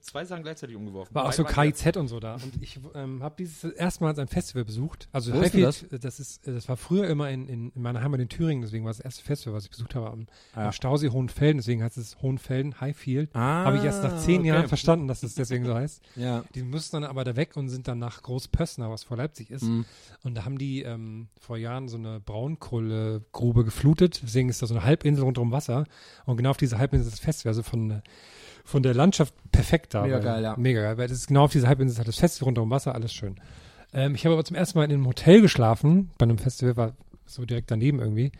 Zwei 0.00 0.24
Sachen 0.24 0.42
gleichzeitig 0.42 0.76
umgeworfen. 0.76 1.14
War 1.14 1.24
auch 1.24 1.32
so 1.32 1.44
KIZ 1.44 1.96
und 1.96 2.08
so 2.08 2.20
da. 2.20 2.34
Und 2.34 2.62
ich 2.62 2.78
ähm, 2.94 3.22
habe 3.22 3.34
dieses 3.38 3.64
erstmals 3.64 4.18
ein 4.18 4.28
Festival 4.28 4.64
besucht. 4.64 5.08
Also 5.12 5.32
Wo 5.32 5.40
ist 5.40 5.54
denn 5.54 5.66
Highfield, 5.66 6.04
das? 6.04 6.20
ist, 6.20 6.46
äh, 6.46 6.52
das 6.54 6.68
war 6.68 6.76
früher 6.76 7.08
immer 7.08 7.30
in, 7.30 7.48
in, 7.48 7.70
in 7.74 7.82
meiner 7.82 8.00
Heimat 8.02 8.20
in 8.20 8.28
Thüringen, 8.28 8.62
deswegen 8.62 8.84
war 8.84 8.90
das 8.92 9.00
erste 9.00 9.24
Festival, 9.24 9.54
was 9.54 9.64
ich 9.64 9.70
besucht 9.70 9.94
habe 9.94 10.10
am, 10.10 10.26
Ah. 10.54 10.66
am 10.66 10.72
Stausee 10.72 11.08
Hohenfelden, 11.10 11.58
deswegen 11.58 11.82
heißt 11.82 11.96
es 11.98 12.20
Hohenfelden 12.22 12.80
Highfield. 12.80 13.30
Ah, 13.34 13.64
habe 13.64 13.78
ich 13.78 13.84
erst 13.84 14.02
nach 14.02 14.18
zehn 14.18 14.40
okay. 14.40 14.48
Jahren 14.48 14.68
verstanden, 14.68 15.08
dass 15.08 15.22
es 15.22 15.34
deswegen 15.34 15.64
so 15.64 15.74
heißt. 15.74 16.00
Ja. 16.16 16.44
Die 16.54 16.62
mussten 16.62 16.96
dann 17.00 17.04
aber 17.10 17.24
da 17.24 17.34
weg 17.36 17.56
und 17.56 17.68
sind 17.68 17.88
dann 17.88 17.98
nach 17.98 18.22
Großpössner, 18.22 18.90
was 18.90 19.02
vor 19.02 19.16
Leipzig 19.16 19.50
ist. 19.50 19.62
Mhm. 19.64 19.84
Und 20.22 20.34
da 20.36 20.44
haben 20.44 20.58
die 20.58 20.82
ähm, 20.82 21.28
vor 21.40 21.56
Jahren 21.56 21.88
so 21.88 21.96
eine 21.96 22.20
Braunkohlegrube 22.20 23.64
geflutet. 23.64 24.20
Deswegen 24.22 24.48
ist 24.48 24.62
da 24.62 24.66
so 24.66 24.74
eine 24.74 24.84
Halbinsel 24.84 25.24
rund 25.24 25.38
um 25.38 25.50
Wasser. 25.50 25.84
Und 26.26 26.36
genau 26.36 26.50
auf 26.50 26.56
dieser 26.56 26.78
Halbinsel 26.78 27.08
ist 27.08 27.14
das 27.18 27.24
Festival. 27.24 27.50
Also 27.50 27.62
von, 27.62 28.02
von 28.64 28.82
der 28.82 28.94
Landschaft 28.94 29.34
perfekt 29.50 29.94
da. 29.94 30.02
Mega 30.02 30.16
weil, 30.16 30.22
geil, 30.22 30.42
ja. 30.42 30.56
Mega 30.56 30.82
geil, 30.82 30.98
weil 30.98 31.08
das 31.08 31.18
ist 31.18 31.28
genau 31.28 31.44
auf 31.44 31.52
dieser 31.52 31.68
Halbinsel 31.68 31.98
halt 31.98 32.08
das 32.08 32.18
Festival 32.18 32.46
rund 32.46 32.58
um 32.58 32.70
Wasser, 32.70 32.94
alles 32.94 33.12
schön. 33.12 33.36
Ähm, 33.92 34.14
ich 34.14 34.24
habe 34.24 34.34
aber 34.34 34.44
zum 34.44 34.56
ersten 34.56 34.78
Mal 34.78 34.84
in 34.84 34.92
einem 34.92 35.06
Hotel 35.06 35.40
geschlafen, 35.40 36.10
bei 36.18 36.24
einem 36.24 36.38
Festival, 36.38 36.76
war 36.76 36.96
so 37.26 37.44
direkt 37.44 37.70
daneben 37.70 38.00
irgendwie, 38.00 38.32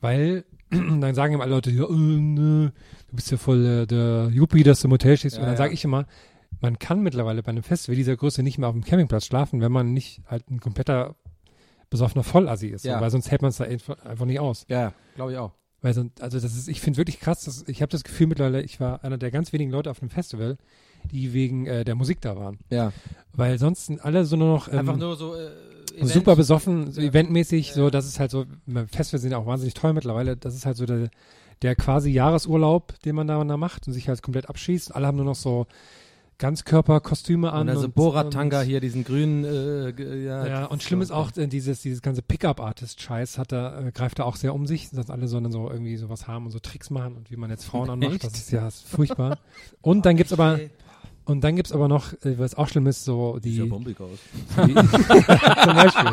weil 0.00 0.44
dann 0.70 1.14
sagen 1.14 1.34
immer 1.34 1.44
alle 1.44 1.54
Leute, 1.54 1.70
ja, 1.70 1.84
äh, 1.84 1.92
ne, 1.92 2.72
du 3.08 3.16
bist 3.16 3.30
ja 3.30 3.36
voll 3.36 3.64
äh, 3.64 3.86
der 3.86 4.30
Yuppie, 4.32 4.62
dass 4.62 4.80
du 4.80 4.88
im 4.88 4.92
Hotel 4.92 5.16
stehst. 5.16 5.36
Ja, 5.36 5.42
und 5.42 5.46
dann 5.46 5.54
ja. 5.54 5.58
sage 5.58 5.74
ich 5.74 5.84
immer, 5.84 6.06
man 6.60 6.78
kann 6.78 7.02
mittlerweile 7.02 7.42
bei 7.42 7.50
einem 7.50 7.62
Festival 7.62 7.96
dieser 7.96 8.16
Größe 8.16 8.42
nicht 8.42 8.58
mehr 8.58 8.68
auf 8.68 8.74
dem 8.74 8.84
Campingplatz 8.84 9.26
schlafen, 9.26 9.60
wenn 9.60 9.72
man 9.72 9.92
nicht 9.92 10.22
halt 10.26 10.50
ein 10.50 10.60
kompletter 10.60 11.16
besoffener 11.90 12.24
Vollassi 12.24 12.68
ist. 12.68 12.84
Ja. 12.84 13.00
Weil 13.00 13.10
sonst 13.10 13.30
hält 13.30 13.42
man 13.42 13.50
es 13.50 13.58
da 13.58 13.64
einfach 13.64 14.04
einfach 14.04 14.26
nicht 14.26 14.40
aus. 14.40 14.64
Ja, 14.68 14.92
glaube 15.14 15.32
ich 15.32 15.38
auch. 15.38 15.52
Weil 15.86 15.94
sonst, 15.94 16.20
also 16.20 16.40
das 16.40 16.56
ist, 16.56 16.66
ich 16.66 16.80
finde 16.80 16.96
wirklich 16.96 17.20
krass, 17.20 17.44
dass, 17.44 17.62
ich 17.68 17.80
habe 17.80 17.90
das 17.92 18.02
Gefühl 18.02 18.26
mittlerweile, 18.26 18.60
ich 18.60 18.80
war 18.80 19.04
einer 19.04 19.18
der 19.18 19.30
ganz 19.30 19.52
wenigen 19.52 19.70
Leute 19.70 19.88
auf 19.88 20.02
einem 20.02 20.10
Festival, 20.10 20.56
die 21.12 21.32
wegen 21.32 21.66
äh, 21.66 21.84
der 21.84 21.94
Musik 21.94 22.20
da 22.20 22.34
waren. 22.36 22.58
Ja. 22.70 22.92
Weil 23.34 23.56
sonst 23.60 23.86
sind 23.86 24.04
alle 24.04 24.24
so 24.24 24.34
nur 24.34 24.48
noch 24.48 24.66
ähm, 24.66 24.80
Einfach 24.80 24.96
nur 24.96 25.14
so, 25.14 25.36
äh, 25.36 25.46
Event. 25.94 26.10
super 26.10 26.34
besoffen, 26.34 26.90
so 26.90 27.00
Ja. 27.00 27.06
eventmäßig, 27.06 27.72
so, 27.72 27.88
das 27.88 28.04
ist 28.08 28.18
halt 28.18 28.32
so, 28.32 28.46
Festivals 28.90 29.22
sind 29.22 29.30
ja 29.30 29.38
auch 29.38 29.46
wahnsinnig 29.46 29.74
teuer 29.74 29.92
mittlerweile, 29.92 30.36
das 30.36 30.56
ist 30.56 30.66
halt 30.66 30.76
so 30.76 30.86
der, 30.86 31.08
der 31.62 31.76
quasi 31.76 32.10
Jahresurlaub, 32.10 33.00
den 33.04 33.14
man 33.14 33.28
da, 33.28 33.44
da 33.44 33.56
macht 33.56 33.86
und 33.86 33.92
sich 33.92 34.08
halt 34.08 34.20
komplett 34.22 34.48
abschießt. 34.48 34.92
Alle 34.92 35.06
haben 35.06 35.16
nur 35.16 35.24
noch 35.24 35.36
so 35.36 35.68
Ganzkörperkostüme 36.38 37.52
an. 37.52 37.62
Und 37.62 37.68
also 37.70 37.88
Borat-Tanga 37.88 38.60
hier, 38.60 38.80
diesen 38.80 39.04
grünen, 39.04 39.44
äh, 39.44 40.24
ja. 40.24 40.46
Ja, 40.46 40.64
und 40.66 40.82
schlimm 40.82 41.00
ist 41.00 41.10
auch 41.10 41.34
äh, 41.36 41.46
dieses, 41.46 41.82
dieses 41.82 42.02
ganze 42.02 42.22
Pickup-Artist-Scheiß 42.22 43.38
hat 43.38 43.52
da, 43.52 43.86
äh, 43.86 43.92
greift 43.92 44.18
da 44.18 44.24
auch 44.24 44.36
sehr 44.36 44.54
um 44.54 44.66
sich, 44.66 44.90
dass 44.90 45.10
alle 45.10 45.28
so, 45.28 45.40
dann 45.40 45.52
so 45.52 45.70
irgendwie 45.70 45.96
sowas 45.96 46.26
haben 46.26 46.46
und 46.46 46.50
so 46.50 46.58
Tricks 46.58 46.90
machen 46.90 47.16
und 47.16 47.30
wie 47.30 47.36
man 47.36 47.50
jetzt 47.50 47.64
Frauen 47.64 47.88
anmacht. 47.88 48.24
Das 48.24 48.34
ist 48.34 48.50
ja 48.50 48.68
furchtbar. 48.86 49.38
Und 49.80 50.04
dann 50.04 50.16
gibt's 50.16 50.32
aber, 50.32 50.60
und 51.24 51.42
dann 51.42 51.56
gibt's 51.56 51.72
aber 51.72 51.88
noch, 51.88 52.12
äh, 52.24 52.38
was 52.38 52.54
auch 52.54 52.68
schlimm 52.68 52.86
ist, 52.86 53.04
so 53.04 53.38
die, 53.38 53.52
Sieht 53.52 53.60
ja 53.60 53.66
bombig 53.66 54.00
aus. 54.00 54.18
die 54.66 54.74
zum 54.74 55.74
Beispiel. 55.74 56.10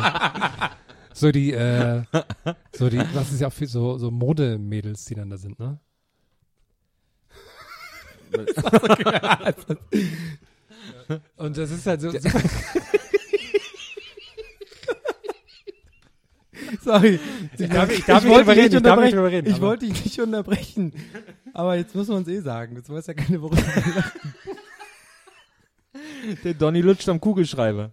So 1.12 1.30
die, 1.30 1.52
äh, 1.52 2.02
so 2.72 2.88
die, 2.88 2.98
was 3.12 3.30
ist 3.30 3.40
ja 3.40 3.48
auch 3.48 3.52
für 3.52 3.66
so, 3.66 3.98
so 3.98 4.10
Modemädels, 4.10 5.04
die 5.04 5.14
dann 5.14 5.30
da 5.30 5.36
sind, 5.36 5.58
ne? 5.60 5.78
Und 11.36 11.56
das 11.56 11.70
ist 11.70 11.86
halt 11.86 12.00
so, 12.00 12.10
super, 12.10 12.30
Sorry. 16.82 17.18
Ich 17.58 17.68
darf- 17.68 17.90
ich 17.90 18.04
darf 18.04 18.22
nicht 18.24 18.32
wollte 18.32 18.44
drüber 18.44 18.56
reden, 18.56 18.76
ich 18.76 18.82
darf 18.82 19.00
nicht 19.00 19.14
unterbrechen. 19.14 19.16
drüber 19.16 19.30
reden, 19.30 19.50
Ich 19.50 19.60
wollte 19.60 19.86
dich 19.86 20.04
nicht 20.04 20.20
unterbrechen. 20.20 20.92
Aber 21.52 21.76
jetzt 21.76 21.94
muss 21.94 22.08
man 22.08 22.22
es 22.22 22.28
eh 22.28 22.40
sagen. 22.40 22.76
Jetzt 22.76 22.88
weiß 22.90 23.06
ja 23.06 23.14
keine, 23.14 23.40
worüber 23.42 23.56
wir 23.58 23.94
lachen. 23.94 24.34
Der 26.42 26.54
Donny 26.54 26.80
lutscht 26.80 27.08
am 27.08 27.20
Kugelschreiber. 27.20 27.92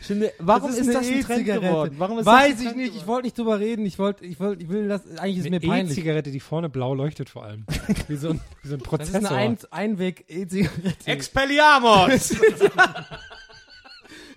Ich 0.00 0.06
finde, 0.06 0.32
warum 0.38 0.70
Das 0.70 0.78
ist, 0.78 0.84
eine 0.88 0.92
das 0.98 1.06
ein 1.06 1.20
Trend 1.22 1.30
E-Zigarette. 1.40 1.66
geworden? 1.66 1.94
Warum 1.98 2.18
ist 2.18 2.26
Weiß 2.26 2.50
das 2.50 2.60
ein 2.60 2.62
ich 2.62 2.68
Trend 2.72 2.76
nicht. 2.76 2.96
Ich 2.96 3.06
wollte 3.06 3.26
nicht 3.26 3.38
drüber 3.38 3.58
reden. 3.58 3.86
Ich 3.86 3.98
wollte, 3.98 4.24
ich 4.26 4.38
wollte, 4.38 4.62
ich 4.62 4.68
will 4.68 4.88
das, 4.88 5.00
eigentlich 5.18 5.38
ist 5.38 5.46
eine 5.46 5.60
mir 5.60 5.66
peinlich. 5.68 5.96
E-Zigarette, 5.96 6.30
die 6.30 6.40
vorne 6.40 6.68
blau 6.68 6.94
leuchtet 6.94 7.30
vor 7.30 7.44
allem. 7.44 7.64
Wie 8.08 8.16
so 8.16 8.30
ein, 8.30 8.40
wie 8.62 8.68
so 8.68 8.74
ein 8.74 8.78
Das 8.80 8.88
Prozessor. 8.88 9.20
ist 9.20 9.26
eine 9.30 9.38
ein 9.38 9.58
Einweg-E-Zigarette. 9.70 11.06
Expelliarmus! 11.06 12.34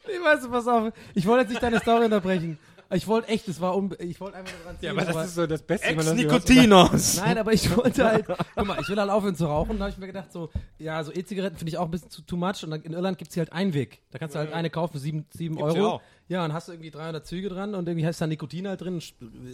Nee, 0.08 0.24
weißt 0.24 0.44
du, 0.46 0.50
pass 0.52 0.68
auf. 0.68 0.94
Ich 1.16 1.26
wollte 1.26 1.42
jetzt 1.44 1.50
nicht 1.50 1.64
deine 1.64 1.80
Story 1.80 2.06
unterbrechen. 2.06 2.60
Ich 2.94 3.08
wollte 3.08 3.28
echt, 3.30 3.48
das 3.48 3.60
war 3.60 3.76
um, 3.76 3.92
ich 4.00 4.20
wollte 4.22 4.38
einfach 4.38 4.54
nur 4.54 4.64
dran 4.66 4.76
ja, 4.82 4.90
ziehen, 4.92 5.00
aber 5.00 5.14
das 5.14 5.28
ist 5.28 5.36
so 5.36 5.48
das 5.48 5.62
Beste. 5.64 5.96
das 5.96 6.08
Ex-Nikotinos! 6.08 7.18
Nein, 7.18 7.38
aber 7.38 7.54
ich 7.54 7.76
wollte 7.76 8.06
halt, 8.10 8.26
guck 8.28 8.66
mal, 8.68 8.78
ich 8.80 8.88
will 8.90 8.98
halt 9.00 9.10
aufhören 9.10 9.36
zu 9.36 9.46
rauchen. 9.46 9.78
Da 9.78 9.86
habe 9.86 9.92
ich 9.92 9.98
mir 9.98 10.08
gedacht, 10.08 10.32
so, 10.32 10.50
ja, 10.78 11.04
so 11.04 11.12
E-Zigaretten 11.12 11.58
finde 11.58 11.70
ich 11.70 11.78
auch 11.78 11.86
ein 11.86 11.92
bisschen 11.92 12.10
zu 12.10 12.22
too 12.22 12.38
much. 12.38 12.64
Und 12.64 12.72
dann 12.72 12.82
in 12.84 12.94
Irland 12.94 13.18
gibt's 13.18 13.34
hier 13.34 13.42
halt 13.42 13.54
Einweg. 13.54 14.02
Da 14.12 14.20
kannst 14.20 14.36
du 14.36 14.40
halt 14.40 14.54
eine 14.54 14.70
kaufen 14.70 14.94
für 14.94 15.00
sieben, 15.00 15.26
sieben 15.32 15.56
Gibt's 15.56 15.74
ja 15.76 15.82
Euro. 15.82 15.94
auch. 15.96 16.02
Ja, 16.28 16.44
und 16.44 16.54
hast 16.54 16.68
du 16.68 16.72
irgendwie 16.72 16.90
300 16.90 17.26
Züge 17.26 17.50
dran 17.50 17.76
und 17.76 17.88
irgendwie 17.88 18.06
hast 18.08 18.20
du 18.20 18.24
da 18.24 18.28
Nikotin 18.28 18.68
halt 18.68 18.82
drin. 18.82 19.00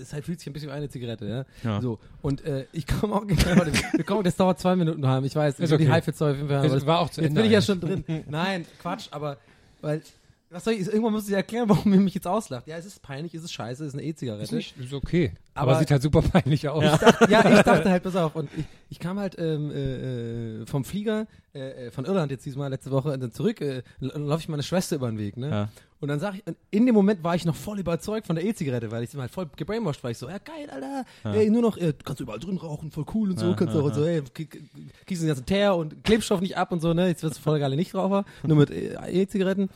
Es 0.01 0.13
halt 0.13 0.23
fühlt 0.25 0.39
sich 0.39 0.47
ein 0.49 0.53
bisschen 0.53 0.69
wie 0.69 0.73
eine 0.73 0.87
Zigarette, 0.89 1.25
ja. 1.63 1.69
Ja. 1.69 1.81
So. 1.81 1.99
Und 2.21 2.45
äh, 2.45 2.65
ich 2.71 2.87
komme 2.87 3.13
auch 3.15 3.21
genau, 3.27 3.41
wir 3.93 4.03
kommen, 4.05 4.23
das 4.23 4.37
dauert 4.37 4.59
zwei 4.59 4.75
Minuten 4.77 5.05
heim. 5.05 5.25
Ich 5.25 5.35
weiß, 5.35 5.55
ich 5.55 5.63
Ist 5.65 5.71
will 5.71 5.79
die 5.79 5.83
okay. 5.85 5.93
High-Fit-Story 5.93 6.31
auf 6.31 6.37
jeden 6.37 6.47
Fall 6.47 6.57
haben, 6.59 6.65
Es 6.65 6.71
aber 6.71 6.79
das- 6.79 6.87
war 6.87 6.99
auch 6.99 7.09
zu 7.09 7.21
Jetzt 7.21 7.29
Ende 7.29 7.41
bin 7.41 7.49
ich 7.49 7.53
ja 7.53 7.61
schon 7.61 7.81
drin. 7.81 8.03
Nein, 8.29 8.65
Quatsch, 8.81 9.07
aber, 9.11 9.37
weil, 9.81 10.01
was 10.51 10.65
soll 10.65 10.73
ich, 10.73 10.85
irgendwann 10.87 11.13
muss 11.13 11.27
ich 11.27 11.33
erklären, 11.33 11.67
warum 11.69 11.93
ihr 11.93 11.99
mich 11.99 12.13
jetzt 12.13 12.27
auslacht. 12.27 12.67
Ja, 12.67 12.77
es 12.77 12.85
ist 12.85 13.01
peinlich, 13.01 13.33
es 13.33 13.43
ist 13.43 13.53
scheiße, 13.53 13.83
es 13.85 13.93
ist 13.93 13.99
eine 13.99 14.03
E-Zigarette. 14.07 14.43
Ist, 14.43 14.51
nicht, 14.51 14.77
ist 14.77 14.93
okay. 14.93 15.31
Aber, 15.53 15.71
Aber- 15.71 15.79
sieht 15.79 15.91
halt 15.91 16.01
super 16.01 16.21
peinlich 16.21 16.67
aus. 16.67 16.83
Ich 16.83 16.91
dachte, 16.99 17.31
ja, 17.31 17.39
ich 17.57 17.61
dachte 17.61 17.89
halt, 17.89 18.03
pass 18.03 18.15
auf. 18.15 18.35
Und 18.35 18.49
ich, 18.57 18.65
ich 18.89 18.99
kam 18.99 19.19
halt 19.19 19.37
ähm, 19.39 19.71
äh, 19.71 20.61
äh, 20.61 20.65
vom 20.65 20.83
Flieger 20.83 21.27
äh, 21.53 21.87
äh, 21.87 21.91
von 21.91 22.05
Irland 22.05 22.31
jetzt 22.31 22.45
diesmal 22.45 22.69
letzte 22.69 22.91
Woche 22.91 23.17
dann 23.17 23.31
zurück, 23.31 23.61
äh, 23.61 23.81
laufe 23.99 24.41
ich 24.41 24.49
meine 24.49 24.63
Schwester 24.63 24.97
über 24.97 25.09
den 25.09 25.17
Weg, 25.17 25.37
ne? 25.37 25.49
Ja. 25.49 25.69
Und 25.99 26.07
dann 26.07 26.19
sag 26.19 26.33
ich, 26.33 26.43
in 26.71 26.87
dem 26.87 26.95
Moment 26.95 27.23
war 27.23 27.35
ich 27.35 27.45
noch 27.45 27.55
voll 27.55 27.79
überzeugt 27.79 28.25
von 28.25 28.35
der 28.35 28.43
E-Zigarette, 28.43 28.89
weil 28.89 29.03
ich 29.03 29.13
halt 29.13 29.29
voll 29.29 29.47
gebrainwashed 29.55 30.03
war. 30.03 30.09
Ich 30.09 30.17
so, 30.17 30.27
ja 30.27 30.39
geil, 30.39 30.67
Alter, 30.71 31.05
ey, 31.37 31.47
nur 31.51 31.61
noch, 31.61 31.77
äh, 31.77 31.93
kannst 32.03 32.19
du 32.19 32.23
überall 32.23 32.39
drin 32.39 32.57
rauchen, 32.57 32.89
voll 32.91 33.05
cool 33.13 33.29
und 33.29 33.39
so, 33.39 33.55
kannst 33.55 33.75
du 33.75 33.79
auch 33.81 33.83
und 33.85 33.93
so, 33.93 34.03
ey, 34.03 34.23
kriegst 34.33 35.21
den 35.21 35.27
ganzen 35.27 35.45
Teer 35.45 35.75
und 35.75 36.03
Klebstoff 36.03 36.41
nicht 36.41 36.57
ab 36.57 36.71
und 36.71 36.81
so, 36.81 36.93
ne? 36.95 37.07
Jetzt 37.07 37.21
wirst 37.21 37.37
du 37.37 37.41
voll 37.41 37.59
geile 37.59 37.75
Nichtraucher, 37.75 38.25
nur 38.43 38.57
mit 38.57 38.71
E-Zigaretten. 38.71 39.69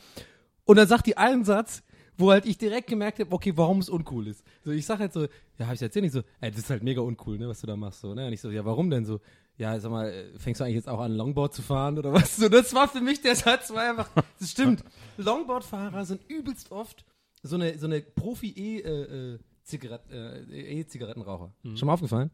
Und 0.66 0.76
dann 0.76 0.86
sagt 0.86 1.06
die 1.06 1.16
einen 1.16 1.44
Satz, 1.44 1.82
wo 2.18 2.30
halt 2.30 2.44
ich 2.44 2.58
direkt 2.58 2.88
gemerkt 2.88 3.20
habe, 3.20 3.32
okay, 3.32 3.52
warum 3.56 3.78
es 3.78 3.88
uncool 3.88 4.26
ist. 4.26 4.44
So, 4.64 4.70
ich 4.70 4.84
sag 4.84 4.98
halt 4.98 5.12
so, 5.12 5.26
ja, 5.58 5.66
hab 5.66 5.74
ich 5.74 5.82
erzählt, 5.82 6.02
nicht 6.02 6.12
so, 6.12 6.22
ey, 6.40 6.50
das 6.50 6.60
ist 6.60 6.70
halt 6.70 6.82
mega 6.82 7.00
uncool, 7.00 7.38
ne, 7.38 7.48
was 7.48 7.60
du 7.60 7.66
da 7.66 7.76
machst, 7.76 8.00
so, 8.00 8.14
ne? 8.14 8.26
Und 8.26 8.32
ich 8.32 8.40
so, 8.40 8.50
ja, 8.50 8.64
warum 8.64 8.90
denn 8.90 9.04
so? 9.04 9.20
Ja, 9.58 9.78
sag 9.80 9.90
mal, 9.90 10.10
äh, 10.10 10.38
fängst 10.38 10.60
du 10.60 10.64
eigentlich 10.64 10.76
jetzt 10.76 10.88
auch 10.88 11.00
an, 11.00 11.12
Longboard 11.12 11.54
zu 11.54 11.62
fahren 11.62 11.98
oder 11.98 12.12
was? 12.12 12.36
So, 12.36 12.48
das 12.48 12.74
war 12.74 12.88
für 12.88 13.00
mich 13.00 13.22
der 13.22 13.36
Satz, 13.36 13.70
war 13.72 13.88
einfach, 13.88 14.10
das 14.38 14.50
stimmt. 14.50 14.84
Longboardfahrer 15.16 16.04
sind 16.04 16.22
übelst 16.28 16.70
oft 16.72 17.04
so 17.42 17.56
eine, 17.56 17.78
so 17.78 17.86
eine 17.86 18.00
Profi-E, 18.00 18.80
äh, 18.80 19.34
äh, 19.34 19.38
Zigaret, 19.66 20.00
äh, 20.12 20.80
E-Zigarettenraucher. 20.80 21.52
Schon 21.74 21.86
mal 21.86 21.94
aufgefallen? 21.94 22.30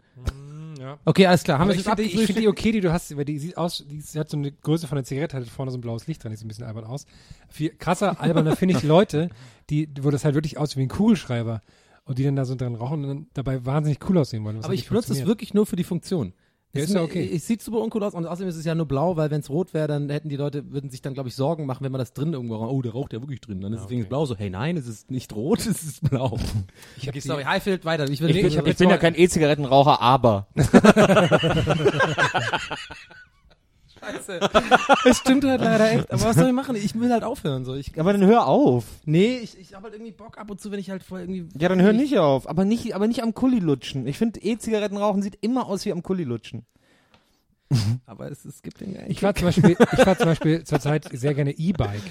ja. 0.79 0.99
Okay, 1.07 1.27
alles 1.27 1.43
klar. 1.45 1.59
Haben 1.59 1.69
wir 1.69 1.75
ich 1.75 1.81
finde 1.81 1.93
abgefrühstückt? 1.93 2.27
find 2.27 2.39
die 2.41 2.49
okay, 2.49 2.73
die 2.73 2.81
du 2.83 2.93
hast, 2.93 3.17
weil 3.17 3.25
die 3.25 3.39
sieht 3.39 3.57
aus, 3.57 3.85
die 3.89 4.19
hat 4.19 4.29
so 4.29 4.37
eine 4.37 4.53
Größe 4.53 4.87
von 4.87 4.99
einer 4.99 5.05
Zigarette, 5.07 5.39
hat 5.39 5.49
vorne 5.49 5.73
so 5.73 5.79
ein 5.79 5.81
blaues 5.81 6.07
Licht 6.07 6.23
dran, 6.23 6.31
die 6.31 6.37
sieht 6.37 6.45
ein 6.45 6.49
bisschen 6.49 6.67
albern 6.67 6.85
aus. 6.85 7.07
Viel 7.49 7.71
krasser, 7.71 8.21
alberner 8.21 8.55
finde 8.55 8.77
ich 8.77 8.83
Leute, 8.85 9.31
die, 9.71 9.89
wo 10.03 10.11
das 10.11 10.27
halt 10.27 10.35
wirklich 10.35 10.59
aussieht 10.59 10.77
wie 10.77 10.83
ein 10.83 10.89
Kugelschreiber 10.89 11.63
und 12.05 12.19
die 12.19 12.25
dann 12.25 12.37
da 12.37 12.45
so 12.45 12.55
dran 12.55 12.75
rauchen 12.75 13.03
und 13.03 13.09
dann 13.09 13.27
dabei 13.33 13.65
wahnsinnig 13.65 13.99
cool 14.11 14.19
aussehen 14.19 14.45
wollen. 14.45 14.59
Aber 14.59 14.69
halt 14.69 14.79
ich 14.79 14.89
benutze 14.89 15.15
das 15.15 15.25
wirklich 15.25 15.55
nur 15.55 15.65
für 15.65 15.77
die 15.77 15.85
Funktion. 15.85 16.35
Ja, 16.75 16.83
Es 16.85 16.89
ist 16.89 16.95
ja 16.95 17.03
okay. 17.03 17.31
Es 17.35 17.47
sieht 17.47 17.61
super 17.61 17.81
uncool 17.81 18.03
aus 18.03 18.15
und 18.15 18.25
außerdem 18.27 18.49
ist 18.49 18.57
es 18.57 18.65
ja 18.65 18.75
nur 18.75 18.87
blau, 18.87 19.15
weil 19.19 19.31
wenn 19.31 19.41
es 19.41 19.51
rot 19.51 19.75
wäre, 19.75 19.89
dann 19.89 20.09
hätten 20.09 20.31
die 20.31 20.37
Leute, 20.37 20.73
würden 20.73 20.89
sich 20.89 21.03
dann, 21.03 21.13
glaube 21.13 21.29
ich, 21.29 21.35
Sorgen 21.35 21.67
machen, 21.67 21.85
wenn 21.85 21.93
man 21.93 21.99
das 21.99 22.15
drin 22.15 22.33
irgendwo 22.33 22.57
raucht. 22.57 22.73
Oh, 22.73 22.81
der 22.81 22.93
raucht 22.93 23.13
ja 23.13 23.21
wirklich 23.21 23.43
drin. 23.43 23.61
Dann 23.61 23.75
ist 23.75 23.81
es 23.81 23.85
okay. 23.85 23.95
deswegen 23.97 24.09
blau. 24.09 24.25
So, 24.25 24.37
hey, 24.39 24.49
nein, 24.49 24.79
es 24.79 24.87
ist 24.87 25.11
nicht 25.11 25.35
rot, 25.35 25.59
es 25.67 25.83
ist 25.83 26.09
blau. 26.09 26.39
Ich 26.97 27.03
hab 27.03 27.09
Okay, 27.11 27.21
die- 27.21 27.29
sorry, 27.29 27.45
Highfield, 27.45 27.85
weiter. 27.85 28.09
Ich 28.09 28.23
will 28.23 28.31
Ich- 28.31 28.37
ich 28.43 28.57
Ich 28.57 28.77
bin 28.79 28.89
ja 28.89 28.97
kein 28.97 29.15
E-Zigarettenraucher, 29.15 30.01
aber. 30.01 30.47
Scheiße. 34.03 34.41
Es 35.09 35.19
stimmt 35.19 35.45
halt 35.45 35.61
leider 35.61 35.91
echt. 35.93 36.11
Aber 36.13 36.23
was 36.25 36.37
soll 36.37 36.49
ich 36.49 36.53
machen? 36.53 36.77
Ich 36.77 36.99
will 36.99 37.11
halt 37.13 37.25
aufhören. 37.25 37.65
So. 37.65 37.75
Ich, 37.75 37.99
Aber 37.99 38.13
dann 38.13 38.25
hör 38.25 38.47
auf. 38.47 38.85
nee, 39.05 39.39
ich, 39.39 39.59
ich 39.59 39.75
habe 39.75 39.85
halt 39.85 39.95
irgendwie 39.95 40.13
Bock 40.13 40.39
ab 40.39 40.51
und 40.51 40.61
zu, 40.61 40.71
wenn 40.71 40.79
ich 40.81 40.91
halt 40.91 41.03
voll 41.03 41.21
irgendwie. 41.21 41.47
Ja, 41.59 41.69
dann 41.69 41.81
hör 41.81 41.93
nicht 41.93 42.19
auf. 42.19 42.49
Aber 42.49 42.65
nicht, 42.65 42.95
aber 42.95 43.07
nicht 43.07 43.23
am 43.23 43.35
Kulli 43.35 43.59
lutschen. 43.61 44.07
Ich 44.07 44.19
finde, 44.19 44.41
E-Zigaretten 44.41 44.97
rauchen 44.97 45.23
sieht 45.23 45.39
immer 45.41 45.67
aus 45.67 45.85
wie 45.85 45.93
am 45.93 46.03
Kulli 46.03 46.25
lutschen. 46.25 46.67
Aber 48.07 48.31
es, 48.31 48.45
es 48.45 48.61
gibt 48.61 48.81
den 48.81 48.97
Ich 49.09 49.21
fahre 49.21 49.33
zum 49.33 49.47
Beispiel, 49.47 49.71
ich 49.71 50.01
fahr 50.03 50.19
zum 50.19 50.27
Beispiel 50.27 50.63
zurzeit 50.65 51.09
sehr 51.11 51.33
gerne 51.33 51.53
E-Bike. 51.53 52.03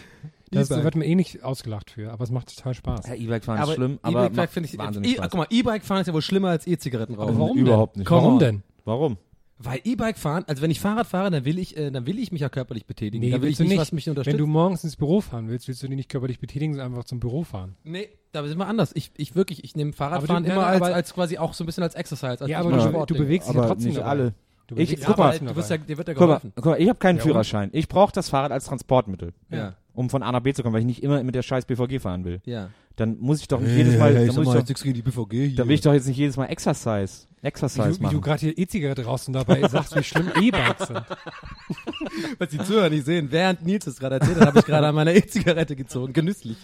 Das 0.50 0.72
E-Bike. 0.72 0.84
wird 0.84 0.96
mir 0.96 1.06
eh 1.06 1.14
nicht 1.14 1.44
ausgelacht 1.44 1.92
für, 1.92 2.12
aber 2.12 2.24
es 2.24 2.32
macht 2.32 2.56
total 2.56 2.74
Spaß. 2.74 3.08
Ja, 3.08 3.14
E-Bike 3.14 3.46
fahren 3.46 3.58
ist 3.58 3.64
aber 3.64 3.74
schlimm, 3.76 4.00
aber 4.02 4.26
E-Bike 4.26 4.50
finde 4.50 4.70
ich. 4.70 4.78
wahnsinnig 4.80 5.12
E 5.12 5.16
Spaß. 5.18 5.30
guck 5.30 5.38
mal, 5.38 5.48
E-Bike 5.52 5.84
fahren 5.86 6.02
ist 6.02 6.08
ja 6.08 6.14
wohl 6.14 6.24
schlimmer 6.24 6.50
als 6.50 6.66
E-Zigaretten 6.66 7.14
rauchen. 7.14 7.38
Warum 7.40 7.58
Überhaupt 7.58 7.96
denn? 7.96 8.00
nicht. 8.02 8.10
Warum 8.12 8.24
Come 8.24 8.34
on. 8.34 8.40
denn? 8.40 8.64
Warum? 8.86 9.18
Weil 9.64 9.80
E-Bike 9.84 10.18
fahren, 10.18 10.44
also 10.48 10.62
wenn 10.62 10.72
ich 10.72 10.80
Fahrrad 10.80 11.06
fahre, 11.08 11.30
dann 11.30 11.46
will 11.46 11.60
ich, 11.60 11.78
äh, 11.78 11.92
dann 11.92 12.06
will 12.08 12.18
ich 12.20 12.32
mich 12.32 12.42
ja 12.42 12.50
körperlich 12.50 12.86
betätigen. 12.86 13.24
Nee, 13.24 13.30
da 13.32 13.36
will 13.38 13.44
willst 13.50 13.54
ich 13.54 13.58
du 13.58 13.64
nicht, 13.64 13.72
nicht. 13.72 13.80
was 13.80 13.92
mich 13.92 14.10
unterstützt. 14.10 14.34
Wenn 14.34 14.40
du 14.40 14.48
morgens 14.48 14.84
ins 14.84 14.96
Büro 14.96 15.22
fahren 15.22 15.50
willst, 15.50 15.68
willst 15.68 15.84
du 15.84 15.88
dich 15.88 15.96
nicht 15.96 16.10
körperlich 16.10 16.40
betätigen, 16.40 16.74
sondern 16.74 16.92
einfach 16.94 17.04
zum 17.06 17.20
Büro 17.20 17.44
fahren. 17.44 17.76
nee, 17.84 18.10
da 18.32 18.48
sind 18.48 18.58
wir 18.58 18.66
anders. 18.68 18.92
Ich, 18.96 19.12
ich 19.18 19.36
wirklich, 19.36 19.64
ich 19.64 19.76
nehme 19.76 19.92
Fahrradfahren 19.94 20.46
Aber 20.46 20.54
du- 20.54 20.60
immer 20.60 20.66
als, 20.68 20.82
aber- 20.82 20.96
als 20.96 21.14
quasi 21.14 21.38
auch 21.38 21.54
so 21.54 21.64
ein 21.64 21.68
bisschen 21.68 21.84
als 21.84 21.96
Exercise. 21.96 22.40
Als 22.42 22.48
Ja, 22.50 22.60
aber 22.60 22.72
du, 22.72 22.80
Sport 22.82 23.10
du 23.10 23.16
bewegst 23.16 23.50
dich 23.50 23.56
ja 23.56 23.68
trotzdem 23.68 23.88
nicht 23.90 23.98
dabei. 24.00 24.10
alle. 24.10 24.34
Du 24.68 24.76
Ich- 24.76 24.88
bewegst 24.88 24.92
dich 25.00 25.06
guck 25.06 25.18
Ja, 25.18 25.24
mal, 25.26 25.38
du 25.40 25.56
wirst 25.58 25.70
ja, 25.70 25.78
dir 25.78 25.98
wird 25.98 26.08
ja 26.08 26.14
Guck 26.14 26.22
mal, 26.22 26.28
geholfen. 26.28 26.54
guck 26.56 26.66
mal, 26.66 26.82
ich 26.82 26.88
habe 26.90 26.98
keinen 27.00 27.18
Warum? 27.18 27.30
Führerschein. 27.32 27.70
Ich 27.74 27.88
brauche 27.90 28.14
das 28.14 28.30
Fahrrad 28.30 28.52
als 28.54 28.66
Transportmittel, 28.66 29.34
Ja, 29.50 29.76
um 29.94 30.10
von 30.10 30.24
A 30.24 30.32
nach 30.32 30.42
B 30.42 30.54
zu 30.54 30.64
kommen, 30.64 30.74
weil 30.74 30.82
ich 30.82 30.86
nicht 30.88 31.04
immer 31.04 31.22
mit 31.24 31.36
der 31.36 31.42
scheiß 31.42 31.66
BVG 31.66 32.00
fahren 32.00 32.26
will. 32.26 32.42
ja. 32.46 32.70
Dann 32.98 33.18
muss 33.22 33.40
ich 33.40 33.48
doch 33.48 33.62
nicht 33.62 33.74
jedes 33.74 33.98
Mal, 33.98 34.14
dann, 34.14 34.26
muss 34.36 34.54
ich 34.54 34.64
doch, 34.76 34.84
gegen 34.84 34.94
die 34.94 35.02
BVG 35.02 35.32
hier. 35.32 35.56
dann 35.56 35.68
will 35.70 35.76
ich 35.76 35.82
doch 35.82 35.94
jetzt 35.94 36.08
nicht 36.08 36.18
jedes 36.18 36.36
Mal 36.36 36.48
Exercise, 36.48 37.26
Exercise 37.42 37.80
Wie 37.88 37.94
du, 37.94 37.96
wie 37.96 37.98
du 38.00 38.06
machen. 38.18 38.22
gerade 38.22 38.40
hier 38.42 38.58
E-Zigarette 38.58 39.06
rauchst 39.06 39.28
und 39.30 39.34
dabei 39.34 39.66
sagst, 39.70 39.96
wie 39.96 40.04
schlimm 40.04 40.30
E-Bikes 40.40 40.88
sind. 40.88 41.02
Was 42.38 42.50
die 42.50 42.58
Zuhörer 42.60 42.90
nicht 42.90 43.06
sehen. 43.06 43.30
Während 43.32 43.66
Nils 43.66 43.88
es 43.88 43.98
gerade 43.98 44.16
erzählt 44.16 44.38
hat, 44.42 44.48
habe 44.48 44.60
ich 44.60 44.66
gerade 44.66 44.88
an 44.88 44.94
meiner 44.96 45.14
E-Zigarette 45.16 45.76
gezogen. 45.78 46.12
Genüsslich. 46.12 46.58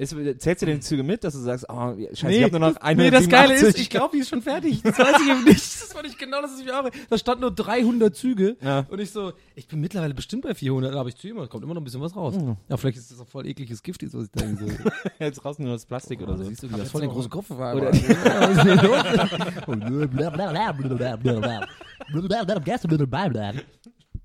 Ist, 0.00 0.16
zählst 0.38 0.62
du 0.62 0.66
die 0.66 0.80
Züge 0.80 1.02
mit, 1.02 1.24
dass 1.24 1.34
du 1.34 1.40
sagst, 1.40 1.66
oh, 1.68 1.94
scheiße, 2.14 2.30
ich 2.34 2.42
habe 2.42 2.58
nur 2.58 2.70
noch 2.70 2.78
das, 2.78 2.96
nee, 2.96 3.10
das 3.10 3.26
187? 3.26 3.28
Geile 3.28 3.54
ist, 3.54 3.78
ich 3.78 3.90
glaube, 3.90 4.16
die 4.16 4.22
ist 4.22 4.30
schon 4.30 4.40
fertig. 4.40 4.80
Das 4.82 4.98
weiß 4.98 5.16
ich 5.22 5.30
eben 5.30 5.44
nicht. 5.44 5.58
Das 5.60 5.94
war 5.94 6.02
nicht 6.02 6.18
genau, 6.18 6.40
das 6.40 6.52
ist 6.52 6.64
wie 6.64 6.70
eure. 6.70 6.90
Da 7.10 7.18
stand 7.18 7.42
nur 7.42 7.50
300 7.50 8.16
Züge. 8.16 8.56
Ja. 8.62 8.86
Und 8.88 8.98
ich 8.98 9.10
so, 9.10 9.34
ich 9.54 9.68
bin 9.68 9.78
mittlerweile 9.78 10.14
bestimmt 10.14 10.44
bei 10.44 10.54
400, 10.54 10.94
aber 10.94 11.10
ich 11.10 11.16
ziehe 11.16 11.34
immer, 11.34 11.46
kommt 11.48 11.64
immer 11.64 11.74
noch 11.74 11.82
ein 11.82 11.84
bisschen 11.84 12.00
was 12.00 12.16
raus. 12.16 12.34
Ja, 12.70 12.76
vielleicht 12.78 12.96
ist 12.96 13.10
das 13.10 13.20
auch 13.20 13.28
voll 13.28 13.46
ekliges 13.46 13.82
Gift, 13.82 14.02
was 14.02 14.24
ich 14.24 14.30
da 14.30 14.40
so. 14.56 14.66
Jetzt 15.18 15.44
raus 15.44 15.58
nur 15.58 15.70
das 15.72 15.84
Plastik 15.84 16.22
oder 16.22 16.38
so. 16.38 16.44
Siehst 16.44 16.62
du, 16.62 16.72
wie 16.72 16.78
das 16.78 16.90
voll 16.90 17.02
den 17.02 17.10
großen 17.10 17.30
Kopf 17.30 17.50
war. 17.50 17.76
Oder- 17.76 17.92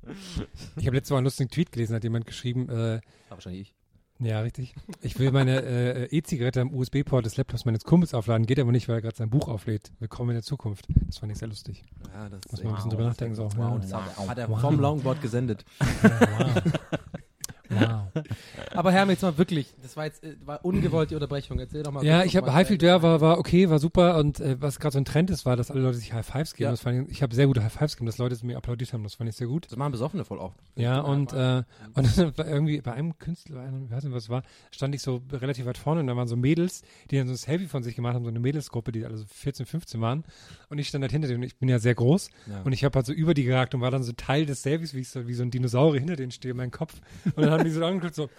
Ich 0.77 0.85
habe 0.85 0.95
letztes 0.95 1.11
Mal 1.11 1.17
einen 1.17 1.25
lustigen 1.25 1.49
Tweet 1.49 1.71
gelesen, 1.71 1.95
hat 1.95 2.03
jemand 2.03 2.25
geschrieben, 2.25 2.69
äh, 2.69 3.01
wahrscheinlich 3.29 3.61
ich. 3.61 3.74
Ja, 4.19 4.39
richtig. 4.41 4.75
Ich 5.01 5.19
will 5.19 5.31
meine 5.31 5.61
äh, 5.61 6.05
E-Zigarette 6.15 6.61
am 6.61 6.73
USB-Port 6.73 7.25
des 7.25 7.37
Laptops 7.37 7.65
meines 7.65 7.83
Kumpels 7.83 8.13
aufladen, 8.13 8.45
geht 8.45 8.59
aber 8.59 8.71
nicht, 8.71 8.87
weil 8.87 8.95
er 8.95 9.01
gerade 9.01 9.15
sein 9.15 9.29
Buch 9.29 9.47
auflädt. 9.47 9.91
Willkommen 9.99 10.29
in 10.31 10.35
der 10.35 10.43
Zukunft. 10.43 10.87
Das 11.07 11.17
fand 11.17 11.31
ich 11.31 11.37
sehr 11.37 11.47
lustig. 11.47 11.83
Ja, 12.13 12.29
das 12.29 12.39
Muss 12.51 12.63
man 12.63 12.71
ein 12.71 12.75
bisschen 12.75 12.91
drüber 12.91 13.03
nachdenken. 13.03 13.35
So. 13.35 13.43
Wow, 13.55 13.57
Wow. 13.57 13.79
das 13.81 13.93
hat, 14.29 14.37
er 14.37 14.47
vom 14.47 14.79
Longboard 14.79 15.21
gesendet. 15.21 15.65
Wow. 16.01 16.61
Wow. 17.79 18.23
Aber 18.73 18.91
Herr, 18.91 19.07
jetzt 19.09 19.21
mal 19.21 19.37
wirklich, 19.37 19.73
das 19.81 19.95
war 19.97 20.05
jetzt 20.05 20.23
äh, 20.23 20.35
war 20.45 20.63
ungewollt 20.65 21.11
die 21.11 21.15
Unterbrechung. 21.15 21.59
Erzähl 21.59 21.83
doch 21.83 21.91
mal. 21.91 22.03
Ja, 22.03 22.23
ich 22.23 22.35
habe 22.35 22.53
Highfield 22.53 22.81
Dare 22.81 23.01
war, 23.01 23.21
war 23.21 23.37
okay, 23.39 23.69
war 23.69 23.79
super 23.79 24.17
und 24.17 24.39
äh, 24.39 24.57
was 24.59 24.79
gerade 24.79 24.93
so 24.93 24.99
ein 24.99 25.05
Trend 25.05 25.29
ist, 25.29 25.45
war, 25.45 25.55
dass 25.55 25.71
alle 25.71 25.81
Leute 25.81 25.97
sich 25.97 26.13
High 26.13 26.25
Fives 26.25 26.53
geben. 26.53 26.65
Ja. 26.65 26.71
Das 26.71 26.81
fand 26.81 27.07
ich, 27.07 27.15
ich 27.17 27.23
habe 27.23 27.33
sehr 27.35 27.47
gute 27.47 27.63
High 27.63 27.71
Fives 27.71 27.95
gegeben, 27.95 28.07
dass 28.07 28.17
Leute 28.17 28.35
es 28.35 28.43
mir 28.43 28.57
applaudiert 28.57 28.93
haben, 28.93 29.03
das 29.03 29.15
fand 29.15 29.29
ich 29.29 29.35
sehr 29.35 29.47
gut. 29.47 29.65
Das 29.69 29.77
machen 29.77 29.91
Besoffene 29.91 30.25
voll 30.25 30.39
oft. 30.39 30.57
Ja, 30.75 30.99
und, 31.01 31.33
äh, 31.33 31.63
und 31.93 32.17
irgendwie 32.37 32.81
bei 32.81 32.93
einem 32.93 33.17
Künstler, 33.17 33.65
ich 33.65 33.91
weiß 33.91 34.03
nicht, 34.03 34.13
was 34.13 34.23
es 34.23 34.29
war, 34.29 34.43
stand 34.71 34.95
ich 34.95 35.01
so 35.01 35.21
relativ 35.31 35.65
weit 35.65 35.77
vorne 35.77 36.01
und 36.01 36.07
da 36.07 36.15
waren 36.15 36.27
so 36.27 36.35
Mädels, 36.35 36.83
die 37.11 37.17
dann 37.17 37.27
so 37.27 37.33
ein 37.33 37.37
Selfie 37.37 37.67
von 37.67 37.83
sich 37.83 37.95
gemacht 37.95 38.15
haben, 38.15 38.23
so 38.23 38.29
eine 38.29 38.39
Mädelsgruppe, 38.39 38.91
die 38.91 39.05
alle 39.05 39.17
so 39.17 39.25
14, 39.27 39.65
15 39.65 40.01
waren. 40.01 40.23
Und 40.69 40.77
ich 40.79 40.87
stand 40.87 41.01
halt 41.03 41.11
hinter 41.11 41.27
denen 41.27 41.41
und 41.41 41.47
ich 41.47 41.57
bin 41.57 41.69
ja 41.69 41.79
sehr 41.79 41.95
groß 41.95 42.29
Ja. 42.49 42.61
und 42.63 42.73
ich 42.73 42.83
habe 42.83 42.95
halt 42.97 43.05
so 43.05 43.13
über 43.13 43.33
die 43.33 43.43
geragt 43.43 43.75
und 43.75 43.81
war 43.81 43.91
dann 43.91 44.03
so 44.03 44.11
Teil 44.13 44.45
des 44.45 44.63
Selfies, 44.63 44.93
wie 44.93 44.99
ich 44.99 45.09
so, 45.09 45.27
wie 45.27 45.33
so 45.33 45.43
ein 45.43 45.51
Dinosaurier 45.51 45.99
hinter 45.99 46.15
denen 46.15 46.31
stehe, 46.31 46.53
mein 46.53 46.71
Kopf. 46.71 46.93
Und 47.35 47.37
dann 47.43 47.51
haben 47.51 47.63
die 47.65 47.71
so 47.71 47.83
angeguckt, 47.85 48.15
so, 48.15 48.29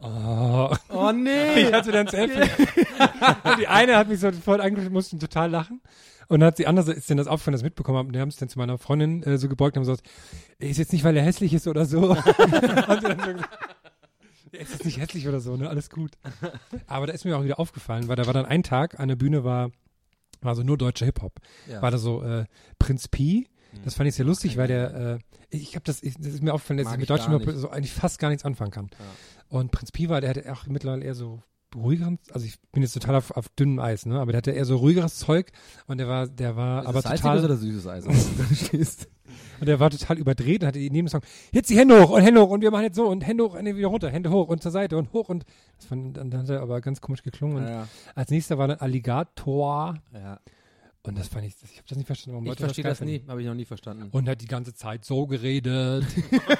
oh. 0.00 0.74
Oh 0.90 1.12
nee! 1.12 1.54
Ich 1.66 1.72
hatte 1.72 1.92
dann 1.92 2.06
Selfie. 2.06 2.48
die 3.58 3.68
eine 3.68 3.96
hat 3.96 4.08
mich 4.08 4.20
so 4.20 4.30
voll 4.32 4.60
angeguckt, 4.60 4.92
musste 4.92 5.18
total 5.18 5.50
lachen. 5.50 5.80
Und 6.28 6.40
dann 6.40 6.48
hat 6.48 6.58
die 6.58 6.66
andere, 6.66 6.92
ist 6.92 7.10
denn 7.10 7.18
das 7.18 7.26
aufgefallen, 7.26 7.52
das 7.52 7.62
mitbekommen 7.62 7.98
haben, 7.98 8.06
und 8.06 8.14
die 8.14 8.20
haben 8.20 8.28
es 8.30 8.36
dann 8.36 8.48
zu 8.48 8.58
meiner 8.58 8.78
Freundin 8.78 9.22
äh, 9.24 9.36
so 9.36 9.48
gebeugt 9.48 9.76
und 9.76 9.82
haben 9.82 9.90
gesagt, 9.90 10.08
"Ey, 10.58 10.70
ist 10.70 10.78
jetzt 10.78 10.92
nicht, 10.92 11.04
weil 11.04 11.16
er 11.16 11.22
hässlich 11.22 11.52
ist 11.52 11.68
oder 11.68 11.84
so. 11.84 12.10
und 12.12 12.24
dann 13.04 13.20
so 13.20 13.44
"Ja, 14.52 14.60
ist 14.60 14.84
nicht 14.84 14.98
hässlich 14.98 15.28
oder 15.28 15.40
so, 15.40 15.56
ne, 15.56 15.68
alles 15.68 15.90
gut. 15.90 16.12
Aber 16.86 17.06
da 17.06 17.12
ist 17.12 17.24
mir 17.24 17.36
auch 17.36 17.44
wieder 17.44 17.58
aufgefallen, 17.58 18.08
weil 18.08 18.16
da 18.16 18.26
war 18.26 18.32
dann 18.32 18.46
ein 18.46 18.62
Tag, 18.62 18.98
an 19.00 19.08
der 19.08 19.16
Bühne 19.16 19.44
war, 19.44 19.70
war 20.40 20.54
so 20.54 20.62
nur 20.62 20.78
deutscher 20.78 21.06
Hip-Hop. 21.06 21.32
Ja. 21.68 21.82
War 21.82 21.90
da 21.90 21.98
so 21.98 22.22
äh, 22.22 22.44
Prinz 22.78 23.08
Pi, 23.08 23.48
das 23.84 23.94
fand 23.94 24.08
ich 24.08 24.14
sehr 24.14 24.26
lustig, 24.26 24.56
weil 24.56 24.68
der, 24.68 24.94
äh, 24.94 25.18
ich 25.50 25.74
habe 25.74 25.84
das, 25.84 26.02
ich, 26.02 26.14
das 26.16 26.34
ist 26.34 26.42
mir 26.42 26.52
aufgefallen, 26.52 26.78
dass 26.78 26.86
Mag 26.86 26.94
ich 26.94 27.08
mit 27.08 27.20
Hip-Hop 27.20 27.46
nicht. 27.46 27.58
so 27.58 27.70
eigentlich 27.70 27.92
fast 27.92 28.18
gar 28.18 28.28
nichts 28.28 28.44
anfangen 28.44 28.70
kann. 28.70 28.90
Und 29.48 29.70
Prinz 29.70 29.92
Pi 29.92 30.08
war, 30.08 30.20
der 30.20 30.30
hatte 30.30 30.52
auch 30.52 30.66
mittlerweile 30.66 31.04
eher 31.04 31.14
so 31.14 31.42
ruhigeres, 31.74 32.18
also 32.32 32.46
ich 32.46 32.60
bin 32.72 32.82
jetzt 32.82 32.94
total 32.94 33.16
auf, 33.16 33.30
auf 33.32 33.48
dünnem 33.48 33.78
Eis, 33.80 34.06
ne, 34.06 34.20
aber 34.20 34.32
der 34.32 34.38
hatte 34.38 34.52
eher 34.52 34.64
so 34.64 34.76
ruhigeres 34.76 35.18
Zeug 35.18 35.50
und 35.86 35.98
der 35.98 36.08
war, 36.08 36.28
der 36.28 36.56
war 36.56 36.82
Ist 36.82 36.88
aber 36.88 37.02
das 37.02 37.20
total, 37.20 37.44
oder 37.44 37.56
süßes 37.56 37.86
Eis? 37.86 38.04
dem 38.72 38.86
und 39.60 39.66
der 39.66 39.80
war 39.80 39.90
total 39.90 40.18
überdreht 40.18 40.62
und 40.62 40.68
hatte 40.68 40.78
in 40.78 40.94
jedem 40.94 41.08
Song, 41.08 41.22
jetzt 41.50 41.70
die 41.70 41.76
Hände 41.76 42.00
hoch 42.00 42.10
und 42.10 42.22
Hände 42.22 42.40
hoch 42.40 42.50
und 42.50 42.60
wir 42.60 42.70
machen 42.70 42.84
jetzt 42.84 42.96
so 42.96 43.06
und 43.08 43.26
Hände 43.26 43.44
hoch, 43.44 43.56
Hände 43.56 43.76
wieder 43.76 43.88
runter, 43.88 44.10
Hände 44.10 44.30
hoch 44.30 44.48
und 44.48 44.62
zur 44.62 44.70
Seite 44.70 44.96
und 44.96 45.12
hoch 45.12 45.28
und 45.28 45.44
das 45.76 45.86
fand, 45.86 46.16
dann, 46.16 46.30
dann 46.30 46.42
hat 46.42 46.50
er 46.50 46.60
aber 46.60 46.80
ganz 46.80 47.00
komisch 47.00 47.22
geklungen 47.22 47.58
und 47.58 47.68
Ja, 47.68 47.88
als 48.14 48.30
nächster 48.30 48.58
war 48.58 48.68
dann 48.68 48.78
Alligator 48.78 49.96
ja. 50.12 50.40
Und 51.06 51.18
das 51.18 51.28
fand 51.28 51.44
ich, 51.44 51.54
ich 51.62 51.76
habe 51.76 51.84
das 51.88 51.98
nicht 51.98 52.06
verstanden, 52.06 52.32
warum 52.32 52.44
Ich 52.44 52.48
Leute 52.50 52.64
verstehe 52.64 52.84
das 52.84 52.98
finden. 52.98 53.12
nie, 53.12 53.22
habe 53.28 53.40
ich 53.42 53.46
noch 53.46 53.54
nie 53.54 53.64
verstanden. 53.66 54.08
Und 54.10 54.28
hat 54.28 54.40
die 54.40 54.46
ganze 54.46 54.74
Zeit 54.74 55.04
so 55.04 55.26
geredet. 55.26 56.04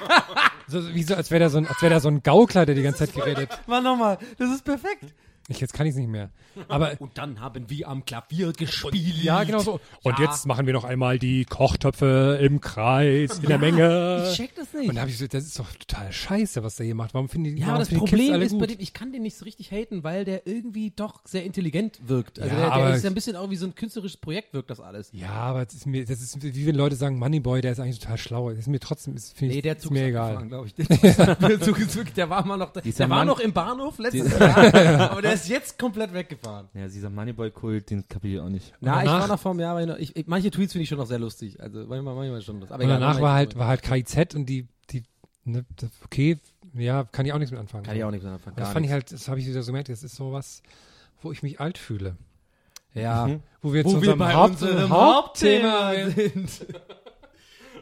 so, 0.67 0.93
wie 0.93 1.03
so, 1.03 1.15
als 1.15 1.31
wäre 1.31 1.39
der 1.39 1.49
so 1.49 1.57
ein, 1.57 1.67
als 1.67 1.81
wäre 1.81 1.89
der 1.89 1.99
so 1.99 2.09
ein 2.09 2.21
Gaukler, 2.21 2.65
der 2.65 2.75
die 2.75 2.83
ganze 2.83 3.05
Zeit 3.05 3.13
geredet. 3.15 3.49
Mal 3.67 3.81
nochmal, 3.81 4.17
das 4.37 4.51
ist 4.51 4.63
perfekt. 4.63 5.13
Ich, 5.47 5.59
jetzt 5.59 5.73
kann 5.73 5.85
ich 5.85 5.91
es 5.91 5.97
nicht 5.97 6.09
mehr. 6.09 6.31
Aber 6.69 6.93
Und 6.99 7.17
dann 7.19 7.39
haben 7.39 7.69
wir 7.69 7.87
am 7.87 8.03
Klavier 8.03 8.51
gespielt. 8.53 8.95
ja, 9.23 9.43
genau 9.43 9.59
so. 9.59 9.79
Und 10.03 10.17
Ja. 10.17 10.25
jetzt 10.25 10.47
machen 10.47 10.65
wir 10.65 10.73
noch 10.73 10.83
einmal 10.85 11.19
die 11.19 11.45
Kochtöpfe 11.45 12.39
im 12.41 12.61
Kreis, 12.61 13.37
in 13.39 13.47
der 13.47 13.59
Menge. 13.59 14.23
Ich 14.31 14.37
check 14.37 14.55
das 14.55 14.73
nicht. 14.73 14.89
Und 14.89 14.95
da 14.95 15.01
habe 15.01 15.11
ich 15.11 15.17
so, 15.19 15.27
das 15.27 15.43
ist 15.45 15.59
doch 15.59 15.71
total 15.73 16.11
scheiße, 16.11 16.63
was 16.63 16.77
der 16.77 16.85
hier 16.87 16.95
macht. 16.95 17.13
Warum 17.13 17.29
finden 17.29 17.55
die 17.55 17.61
Ja, 17.61 17.67
aber 17.69 17.79
das 17.79 17.89
Problem 17.89 18.33
alle 18.33 18.45
ist 18.45 18.51
gut? 18.53 18.61
bei 18.61 18.67
dem, 18.67 18.77
ich 18.79 18.93
kann 18.93 19.11
den 19.11 19.21
nicht 19.21 19.37
so 19.37 19.45
richtig 19.45 19.71
haten, 19.71 20.03
weil 20.03 20.25
der 20.25 20.47
irgendwie 20.47 20.91
doch 20.95 21.21
sehr 21.25 21.43
intelligent 21.43 21.99
wirkt. 22.07 22.39
Also 22.39 22.49
Ja, 22.53 22.55
der, 22.61 22.65
der 22.69 22.73
aber- 22.73 22.95
ist 22.95 23.03
ja 23.03 23.09
ein 23.11 23.13
bisschen 23.13 23.35
auch 23.35 23.49
wie 23.51 23.55
so 23.55 23.65
ein 23.67 23.75
künstlerisches 23.75 24.17
Projekt 24.17 24.53
wirkt 24.53 24.69
das 24.71 24.79
alles. 24.79 25.09
Ja, 25.13 25.29
aber 25.29 25.61
es 25.67 25.73
ist 25.75 25.85
mir, 25.85 26.05
das 26.05 26.21
ist 26.21 26.41
wie 26.41 26.65
wenn 26.65 26.75
Leute 26.75 26.95
sagen, 26.95 27.19
Moneyboy, 27.19 27.61
der 27.61 27.73
ist 27.73 27.79
eigentlich 27.79 27.99
total 27.99 28.17
schlau. 28.17 28.49
Das 28.49 28.59
ist 28.59 28.67
mir 28.67 28.79
trotzdem, 28.79 29.15
ist, 29.15 29.37
finde 29.37 29.51
ich, 29.53 29.57
Nee, 29.57 29.61
der 29.61 29.75
ist 29.75 29.83
Zug 29.83 29.91
mir 29.91 30.03
ist 30.03 30.09
egal. 30.09 30.47
glaube 30.47 30.67
ich. 30.67 30.73
Der 30.87 31.61
Zug, 31.61 31.77
ist, 31.79 31.89
der 31.89 31.95
wirklich, 31.95 32.13
der 32.15 32.29
war 32.29 32.45
mal 32.45 32.57
noch, 32.57 32.71
der, 32.73 32.81
Dieser 32.81 33.09
war 33.09 33.19
Mann- 33.19 33.27
noch 33.27 33.39
im 33.39 33.53
Bahnhof 33.53 33.97
letztes 33.99 34.37
Jahr, 34.39 35.11
aber 35.11 35.21
der 35.21 35.34
ist 35.41 35.49
jetzt 35.49 35.79
komplett 35.79 36.13
weggefahren. 36.13 36.67
Ja, 36.73 36.87
dieser 36.87 37.09
Moneyboy-Kult, 37.09 37.89
den 37.89 38.07
kapiere 38.07 38.35
ich 38.35 38.47
auch 38.47 38.49
nicht. 38.49 38.73
Na, 38.81 38.99
ich 38.99 39.05
danach- 39.05 39.21
war 39.21 39.27
noch 39.27 39.39
vor 39.39 39.51
einem 39.51 39.59
Jahr, 39.61 39.75
war 39.75 39.81
ich 39.81 39.87
noch, 39.87 39.97
ich, 39.97 40.15
ich, 40.15 40.27
manche 40.27 40.51
Tweets 40.51 40.73
finde 40.73 40.83
ich 40.83 40.89
schon 40.89 40.97
noch 40.97 41.07
sehr 41.07 41.19
lustig. 41.19 41.59
Also 41.61 41.85
manchmal, 41.85 42.15
manchmal 42.15 42.41
schon 42.41 42.59
lustig. 42.59 42.73
Aber 42.73 42.83
Und 42.83 42.89
egal, 42.89 42.99
danach 42.99 43.17
wir 43.17 43.21
war 43.23 43.33
halt, 43.33 43.57
war 43.57 43.67
halt 43.67 43.81
KIZ 43.83 44.35
und 44.35 44.45
die, 44.47 44.67
die, 44.89 45.03
ne, 45.43 45.65
das, 45.75 45.89
okay, 46.03 46.39
ja, 46.73 47.03
kann 47.05 47.25
ich 47.25 47.33
auch 47.33 47.37
nichts 47.37 47.51
mit 47.51 47.59
anfangen. 47.59 47.83
Kann 47.83 47.95
ich 47.95 48.03
auch 48.03 48.11
nichts 48.11 48.23
mehr 48.25 48.33
anfangen. 48.33 48.55
Das 48.57 48.71
fand 48.71 48.85
ich 48.85 48.91
halt, 48.91 49.11
das 49.11 49.27
habe 49.27 49.39
ich 49.39 49.47
wieder 49.47 49.61
so 49.63 49.67
gemerkt, 49.71 49.89
das 49.89 50.03
ist 50.03 50.15
sowas, 50.15 50.61
wo 51.21 51.31
ich 51.31 51.43
mich 51.43 51.59
alt 51.59 51.77
fühle. 51.77 52.17
Ja. 52.93 53.29
Wo 53.61 53.73
wir 53.73 53.83
Wo 53.83 53.89
zu 53.89 54.01
wir 54.01 54.13
unserem 54.13 54.19
bei 54.19 54.33
Haupt 54.33 54.61
Hauptthema 54.61 55.93
sind. 56.09 56.65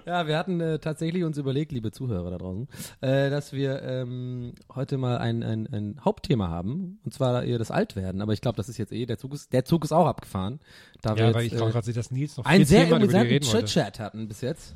Ja, 0.06 0.28
wir 0.28 0.38
hatten 0.38 0.60
äh, 0.60 0.80
tatsächlich 0.80 1.24
uns 1.24 1.38
überlegt, 1.38 1.72
liebe 1.72 1.92
Zuhörer 1.92 2.32
da 2.32 2.38
draußen, 2.38 2.68
äh, 3.02 3.30
dass 3.30 3.54
wir 3.54 3.82
ähm, 3.84 4.54
heute 4.74 4.98
mal 4.98 5.18
ein, 5.18 5.44
ein, 5.44 5.68
ein 5.72 6.00
Hauptthema 6.04 6.50
haben, 6.50 7.00
und 7.04 7.14
zwar 7.14 7.44
eher 7.44 7.58
das 7.58 7.72
Altwerden. 7.72 8.22
Aber 8.22 8.34
ich 8.34 8.42
glaube, 8.42 8.58
das 8.58 8.70
ist 8.70 8.78
jetzt 8.78 8.92
eh, 8.92 9.06
der 9.06 9.18
Zug 9.18 9.34
ist, 9.34 9.54
der 9.54 9.66
Zug 9.66 9.84
ist 9.84 9.92
auch 9.92 10.08
abgefahren. 10.08 10.60
Da 11.02 11.16
wir 11.16 11.28
Ja, 11.28 11.34
weil 11.34 11.46
ich 11.46 11.52
jetzt, 11.54 11.62
äh, 11.62 11.66
gerade 11.70 11.86
sehe, 11.86 11.94
dass 11.94 12.12
Nils 12.12 12.38
noch 12.38 12.46
einen 12.46 12.60
vier 12.60 12.66
sehr 12.66 12.80
Themen 12.86 12.96
hat, 12.96 13.04
über 13.04 13.08
die 13.08 13.16
amüsanten 13.18 13.34
reden 13.34 13.46
wollte. 13.46 13.66
Chat-Chat 13.66 14.00
hatten 14.00 14.28
bis 14.28 14.42
jetzt. 14.42 14.76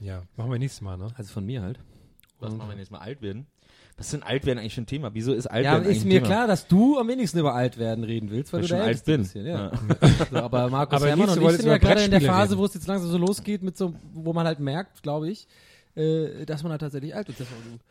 Ja, 0.00 0.22
machen 0.36 0.50
wir 0.50 0.58
nächstes 0.58 0.80
Mal, 0.80 0.96
ne? 0.96 1.08
Also 1.16 1.32
von 1.32 1.46
mir 1.46 1.62
halt. 1.62 1.78
Was 2.40 2.54
machen 2.54 2.70
wir 2.70 2.76
jetzt 2.76 2.90
mal 2.90 2.98
alt 2.98 3.22
werden? 3.22 3.46
Was 3.96 4.06
ist 4.06 4.12
denn 4.14 4.22
alt 4.22 4.46
werden 4.46 4.58
eigentlich 4.58 4.74
für 4.74 4.80
ein 4.82 4.86
Thema? 4.86 5.10
Wieso 5.14 5.32
ist 5.32 5.46
alt 5.46 5.64
Ja, 5.64 5.72
werden 5.72 5.82
ist 5.84 5.88
eigentlich 5.88 6.02
ein 6.04 6.08
mir 6.08 6.14
Thema? 6.14 6.26
klar, 6.26 6.46
dass 6.46 6.66
du 6.66 6.98
am 6.98 7.08
wenigsten 7.08 7.38
über 7.38 7.54
Altwerden 7.54 8.04
reden 8.04 8.30
willst, 8.30 8.52
weil 8.52 8.62
Weil 8.62 8.68
du 8.68 8.74
der 8.74 8.84
alt 8.84 8.88
Älteste 9.08 9.12
bin. 9.12 9.20
bist 9.22 9.32
hier, 9.34 9.42
ja. 9.42 9.70
Ja. 9.70 9.70
So, 10.30 10.36
aber 10.38 10.70
Markus 10.70 10.96
Aber 10.96 11.06
Herrmann 11.06 11.26
Nils, 11.26 11.36
und 11.38 11.44
du 11.44 11.50
ich 11.50 11.56
sind 11.58 11.66
ja 11.66 11.78
gerade 11.78 12.02
in 12.04 12.10
der 12.10 12.20
Phase, 12.22 12.56
wo 12.58 12.64
es 12.64 12.74
jetzt 12.74 12.86
langsam 12.86 13.10
so 13.10 13.18
losgeht 13.18 13.62
mit 13.62 13.76
so, 13.76 13.94
wo 14.14 14.32
man 14.32 14.46
halt 14.46 14.60
merkt, 14.60 15.02
glaube 15.02 15.30
ich, 15.30 15.46
äh, 15.94 16.46
dass 16.46 16.62
man 16.62 16.72
halt 16.72 16.80
tatsächlich 16.80 17.14
alt 17.14 17.26
gut. 17.26 17.36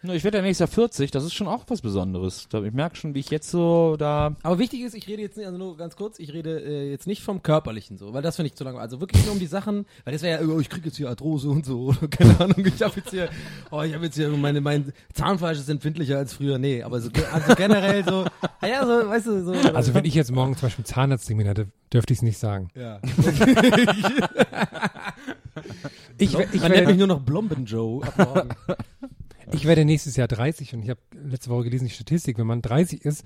Na, 0.02 0.14
Ich 0.16 0.24
werde 0.24 0.38
ja 0.38 0.44
nächstes 0.44 0.68
Jahr 0.70 0.74
40, 0.74 1.12
das 1.12 1.24
ist 1.24 1.34
schon 1.34 1.48
auch 1.48 1.64
was 1.68 1.82
Besonderes. 1.82 2.48
Da- 2.50 2.64
Ich 2.64 2.74
merke 2.74 2.96
schon, 2.96 3.14
wie 3.14 3.20
ich 3.20 3.30
jetzt 3.30 3.50
so 3.52 3.96
da. 3.98 4.36
Aber 4.44 4.60
wichtig 4.60 4.82
ist, 4.82 4.96
ich 4.96 5.08
rede 5.08 5.22
jetzt 5.22 5.38
nicht, 5.38 5.46
also 5.46 5.58
nur 5.58 5.78
ganz 5.78 5.96
kurz, 5.96 6.18
ich 6.20 6.34
rede 6.34 6.60
äh, 6.62 6.90
jetzt 6.92 7.06
nicht 7.08 7.22
vom 7.22 7.44
Körperlichen 7.44 7.98
so, 7.98 8.14
weil 8.14 8.22
das 8.22 8.36
finde 8.38 8.48
ich 8.48 8.56
zu 8.56 8.64
lange. 8.64 8.80
Also 8.80 9.00
wirklich 9.00 9.24
nur 9.26 9.34
um 9.34 9.40
die 9.40 9.48
Sachen, 9.48 9.86
weil 10.04 10.14
das 10.14 10.22
wäre 10.24 10.42
ja, 10.44 10.48
oh, 10.50 10.60
ich 10.60 10.70
kriege 10.70 10.88
jetzt 10.88 10.98
hier 10.98 11.10
Arthrose 11.10 11.50
und 11.50 11.66
so, 11.66 11.82
oder 11.90 12.08
keine 12.08 12.40
Ahnung, 12.40 12.66
ich 12.66 12.82
habe 12.82 12.94
jetzt 12.96 13.12
hier, 13.12 13.30
oh, 13.72 13.82
ich 13.82 13.94
habe 13.94 14.06
jetzt 14.06 14.16
hier, 14.16 14.30
meine, 14.30 14.62
mein 14.62 14.94
Zahnfleisch 15.14 15.60
ist 15.60 15.70
empfindlicher 15.70 16.18
als 16.18 16.34
früher. 16.34 16.58
Nee, 16.58 16.84
aber 16.84 17.00
so, 17.02 17.10
also 17.32 17.56
generell 17.56 18.04
so, 18.04 18.26
ah 18.62 18.68
ja, 18.68 18.86
so, 18.86 19.10
weißt 19.10 19.28
du, 19.28 19.44
so. 19.46 19.52
Also 19.74 19.94
wenn 19.94 20.06
ich 20.06 20.16
jetzt 20.16 20.32
morgen 20.32 20.56
zum 20.56 20.64
Beispiel 20.68 20.86
Zahnarzttermin 20.86 21.48
hätte, 21.48 21.68
dürfte 21.94 22.14
ich 22.14 22.20
es 22.20 22.24
nicht 22.24 22.38
sagen. 22.38 22.70
ja. 22.76 23.00
Ich, 26.18 26.34
ich, 26.34 26.38
Man 26.38 26.44
nennt 26.44 26.54
mich 26.62 26.72
werde, 26.72 26.98
nur 26.98 27.08
noch 27.08 27.22
Blomben 27.22 27.66
Joe 27.66 28.06
ab 28.06 28.18
morgen. 28.18 28.50
ich 29.52 29.66
werde 29.66 29.86
nächstes 29.86 30.16
Jahr 30.16 30.28
30 30.28 30.74
und 30.74 30.84
ich 30.84 30.90
habe 30.90 31.00
letzte 31.14 31.50
Woche 31.50 31.64
gelesen, 31.66 31.86
die 31.86 31.92
Statistik, 31.92 32.38
wenn 32.38 32.48
man 32.48 32.62
30 32.62 33.04
ist, 33.04 33.24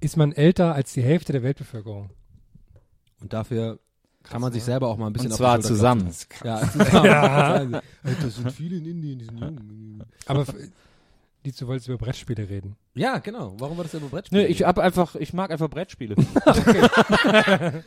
ist 0.00 0.16
man 0.16 0.32
älter 0.32 0.74
als 0.74 0.92
die 0.92 1.02
Hälfte 1.02 1.32
der 1.32 1.42
Weltbevölkerung. 1.42 2.10
Und 3.20 3.32
dafür 3.32 3.78
kann 4.22 4.40
man 4.40 4.52
sich 4.52 4.64
selber 4.64 4.88
auch 4.88 4.96
mal 4.96 5.06
ein 5.06 5.12
bisschen 5.12 5.30
Und 5.30 5.36
zwar 5.36 5.60
zusammen. 5.62 6.10
Ja, 6.44 6.60
zusammen. 6.72 7.06
ja. 7.06 7.82
Das 8.22 8.36
sind 8.36 8.52
viele 8.52 8.76
in 8.76 8.86
Indien, 8.86 9.18
die 9.20 9.24
sind 9.24 9.40
jung. 9.40 10.02
Aber 10.26 10.44
die 11.44 11.52
du 11.52 11.66
wolltest 11.66 11.88
über 11.88 11.98
Brettspiele 11.98 12.48
reden. 12.48 12.76
Ja, 12.94 13.18
genau. 13.18 13.54
Warum 13.58 13.76
war 13.76 13.84
das 13.84 13.94
über 13.94 14.06
Brettspiele? 14.08 14.42
Nö, 14.42 14.48
ich 14.48 14.62
hab 14.64 14.78
einfach, 14.78 15.14
ich 15.16 15.32
mag 15.32 15.50
einfach 15.50 15.68
Brettspiele. 15.68 16.14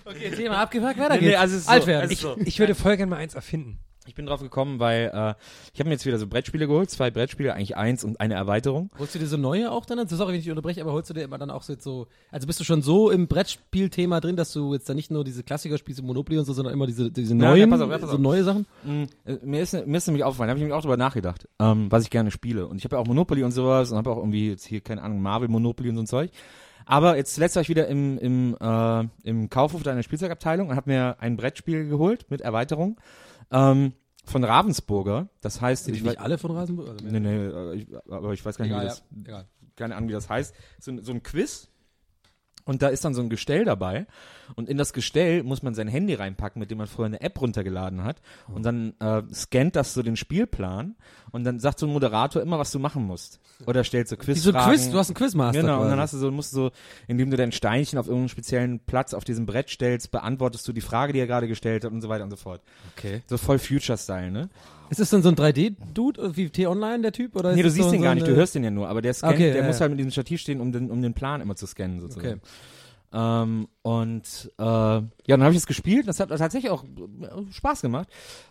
okay, 0.05 0.31
Thema 0.35 0.57
abgefragt, 0.61 0.99
weiter 0.99 1.13
Nee, 1.15 1.19
geht's. 1.21 1.31
nee, 1.31 1.35
also 1.35 1.55
es 1.55 1.61
ist 1.61 1.65
so- 1.67 1.71
Alt 1.71 1.87
werden. 1.87 2.05
es 2.05 2.11
ist 2.11 2.21
so. 2.21 2.37
Ich 2.43 2.59
würde 2.59 2.75
voll 2.75 2.97
gerne 2.97 3.09
mal 3.09 3.17
eins 3.17 3.33
erfinden. 3.35 3.79
Ich 4.07 4.13
bin 4.13 4.27
drauf 4.27 4.41
gekommen, 4.41 4.79
weil 4.79 5.11
äh, 5.13 5.33
ich 5.73 5.79
habe 5.79 5.89
mir 5.89 5.95
jetzt 5.95 6.05
wieder 6.05 6.19
so 6.19 6.27
Brettspiele 6.27 6.67
geholt, 6.67 6.89
zwei 6.91 7.09
Brettspiele, 7.09 7.53
eigentlich 7.53 7.75
eins 7.75 8.03
und 8.03 8.19
eine 8.19 8.35
Erweiterung. 8.35 8.91
Holst 8.99 9.15
du 9.15 9.19
dir 9.19 9.25
so 9.25 9.37
neue 9.37 9.71
auch 9.71 9.85
dann? 9.85 10.07
Sorry, 10.07 10.29
wenn 10.29 10.35
ich 10.35 10.43
dich 10.43 10.51
unterbreche, 10.51 10.81
aber 10.81 10.91
holst 10.91 11.09
du 11.09 11.13
dir 11.15 11.23
immer 11.23 11.39
dann 11.39 11.49
auch 11.49 11.63
so, 11.63 11.73
jetzt 11.73 11.83
so 11.83 12.07
also 12.31 12.45
bist 12.45 12.59
du 12.59 12.63
schon 12.63 12.81
so 12.83 13.09
im 13.09 13.27
Brettspielthema 13.27 14.19
drin, 14.19 14.35
dass 14.35 14.53
du 14.53 14.73
jetzt 14.73 14.87
dann 14.87 14.95
nicht 14.95 15.09
nur 15.09 15.23
diese 15.23 15.43
Klassiker 15.43 15.77
spielst, 15.77 16.03
Monopoly 16.03 16.37
und 16.37 16.45
so, 16.45 16.53
sondern 16.53 16.73
immer 16.73 16.85
diese, 16.85 17.09
diese 17.11 17.33
Ja, 17.33 17.49
neuen, 17.49 17.59
ja, 17.61 17.67
pass 17.67 17.81
auf, 17.81 17.89
ja, 17.89 17.97
pass 17.97 18.09
so 18.09 18.15
auf. 18.17 18.21
neue 18.21 18.43
Sachen? 18.43 18.67
Äh, 19.25 19.37
mir, 19.43 19.61
ist, 19.61 19.73
mir 19.73 19.97
ist 19.97 20.05
nämlich 20.07 20.23
aufgefallen, 20.23 20.47
da 20.47 20.51
habe 20.51 20.59
ich 20.59 20.63
nämlich 20.63 20.77
auch 20.77 20.81
drüber 20.81 20.97
nachgedacht, 20.97 21.47
ähm, 21.59 21.91
was 21.91 22.03
ich 22.03 22.11
gerne 22.11 22.29
spiele. 22.29 22.67
Und 22.67 22.77
ich 22.77 22.83
habe 22.83 22.95
ja 22.97 23.01
auch 23.01 23.07
Monopoly 23.07 23.43
und 23.43 23.51
sowas 23.51 23.91
und 23.91 23.97
habe 23.97 24.11
auch 24.11 24.17
irgendwie 24.17 24.49
jetzt 24.51 24.65
hier, 24.65 24.81
keine 24.81 25.01
Ahnung, 25.01 25.21
Marvel 25.21 25.47
Monopoly 25.47 25.89
und 25.89 25.95
so 25.95 26.03
ein 26.03 26.07
Zeug. 26.07 26.31
Aber 26.85 27.17
jetzt 27.17 27.33
zuletzt 27.33 27.55
war 27.55 27.63
ich 27.63 27.69
wieder 27.69 27.87
im, 27.87 28.19
im, 28.19 28.55
äh, 28.61 29.03
im 29.23 29.49
Kaufhof 29.49 29.81
da 29.81 29.89
in 29.89 29.95
der 29.97 30.03
Spielzeugabteilung 30.03 30.69
und 30.69 30.75
habe 30.75 30.91
mir 30.91 31.15
ein 31.19 31.35
Brettspiel 31.35 31.87
geholt 31.89 32.27
mit 32.29 32.41
Erweiterung 32.41 32.97
ähm, 33.51 33.93
von 34.25 34.43
Ravensburger. 34.43 35.29
Das 35.41 35.61
heißt, 35.61 35.85
Sind 35.85 35.95
ich 35.95 36.03
nicht 36.03 36.19
alle 36.19 36.37
von 36.37 36.51
Rasenburg? 36.51 36.89
Also, 36.89 37.05
nee, 37.05 37.19
nee, 37.19 37.45
äh, 37.45 37.85
aber 38.09 38.33
ich 38.33 38.43
weiß 38.43 38.57
gar 38.57 38.65
nicht, 38.65 38.73
Egal, 38.73 38.83
wie 38.83 38.87
ja. 38.87 38.93
das, 38.93 39.03
Egal. 39.23 39.47
keine 39.75 39.95
Ahnung, 39.95 40.09
wie 40.09 40.13
das 40.13 40.29
heißt. 40.29 40.53
So, 40.79 40.99
so 41.01 41.11
ein 41.11 41.23
Quiz. 41.23 41.69
Und 42.65 42.81
da 42.81 42.87
ist 42.87 43.05
dann 43.05 43.13
so 43.13 43.21
ein 43.21 43.29
Gestell 43.29 43.63
dabei. 43.63 44.07
Und 44.55 44.69
in 44.69 44.77
das 44.77 44.91
Gestell 44.91 45.43
muss 45.43 45.61
man 45.61 45.75
sein 45.75 45.87
Handy 45.87 46.15
reinpacken, 46.15 46.59
mit 46.59 46.71
dem 46.71 46.79
man 46.79 46.87
vorher 46.87 47.05
eine 47.05 47.21
App 47.21 47.39
runtergeladen 47.39 48.03
hat. 48.03 48.21
Und 48.47 48.63
dann 48.63 48.93
äh, 48.99 49.21
scannt 49.33 49.75
das 49.75 49.93
so 49.93 50.01
den 50.01 50.15
Spielplan. 50.15 50.95
Und 51.31 51.43
dann 51.43 51.59
sagt 51.59 51.79
so 51.79 51.85
ein 51.85 51.93
Moderator 51.93 52.41
immer, 52.41 52.57
was 52.57 52.71
du 52.71 52.79
machen 52.79 53.05
musst. 53.05 53.39
Oder 53.67 53.83
stellt 53.83 54.07
so 54.07 54.15
Wie 54.19 54.33
so 54.33 54.51
Quiz, 54.51 54.89
du 54.89 54.97
hast 54.97 55.09
einen 55.09 55.15
Quizmaster. 55.15 55.61
Genau, 55.61 55.83
und 55.83 55.89
dann 55.89 55.99
hast 55.99 56.13
du 56.13 56.17
so, 56.17 56.31
musst 56.31 56.53
du 56.53 56.55
so, 56.55 56.71
indem 57.07 57.29
du 57.29 57.37
dein 57.37 57.51
Steinchen 57.51 57.99
auf 57.99 58.07
irgendeinen 58.07 58.29
speziellen 58.29 58.79
Platz 58.79 59.13
auf 59.13 59.23
diesem 59.23 59.45
Brett 59.45 59.69
stellst, 59.69 60.11
beantwortest 60.11 60.67
du 60.67 60.73
die 60.73 60.81
Frage, 60.81 61.13
die 61.13 61.19
er 61.19 61.27
gerade 61.27 61.47
gestellt 61.47 61.85
hat 61.85 61.91
und 61.91 62.01
so 62.01 62.09
weiter 62.09 62.23
und 62.23 62.31
so 62.31 62.37
fort. 62.37 62.61
Okay. 62.97 63.21
So 63.27 63.37
voll 63.37 63.59
Future-Style, 63.59 64.31
ne? 64.31 64.49
Ist 64.89 64.99
das 64.99 65.09
dann 65.09 65.23
so 65.23 65.29
ein 65.29 65.35
3D-Dude 65.35 66.35
wie 66.35 66.49
T-Online, 66.49 67.01
der 67.01 67.11
Typ? 67.11 67.35
Oder 67.35 67.55
Nee, 67.55 67.63
du 67.63 67.69
siehst 67.69 67.85
so, 67.85 67.91
den 67.91 67.99
so 67.99 68.03
gar 68.03 68.15
nicht, 68.15 68.27
du 68.27 68.35
hörst 68.35 68.55
den 68.55 68.63
ja 68.63 68.71
nur, 68.71 68.87
aber 68.87 69.01
der 69.01 69.13
scannt, 69.13 69.33
Okay, 69.33 69.51
der 69.51 69.61
ja, 69.61 69.67
muss 69.67 69.77
ja. 69.77 69.81
halt 69.81 69.91
mit 69.91 69.99
diesem 69.99 70.11
Stativ 70.11 70.41
stehen, 70.41 70.61
um 70.61 70.71
den, 70.71 70.91
um 70.91 71.01
den 71.01 71.13
Plan 71.13 71.41
immer 71.41 71.55
zu 71.55 71.65
scannen, 71.65 71.99
sozusagen. 71.99 72.39
Okay. 72.39 72.39
Ähm, 73.13 73.67
und 73.81 74.51
äh, 74.57 74.63
ja, 74.63 75.01
dann 75.27 75.43
habe 75.43 75.53
ich 75.53 75.59
es 75.59 75.67
gespielt. 75.67 76.07
Das 76.07 76.19
hat 76.19 76.29
tatsächlich 76.29 76.71
auch 76.71 76.83
äh, 76.83 77.51
Spaß 77.51 77.81
gemacht. 77.81 78.09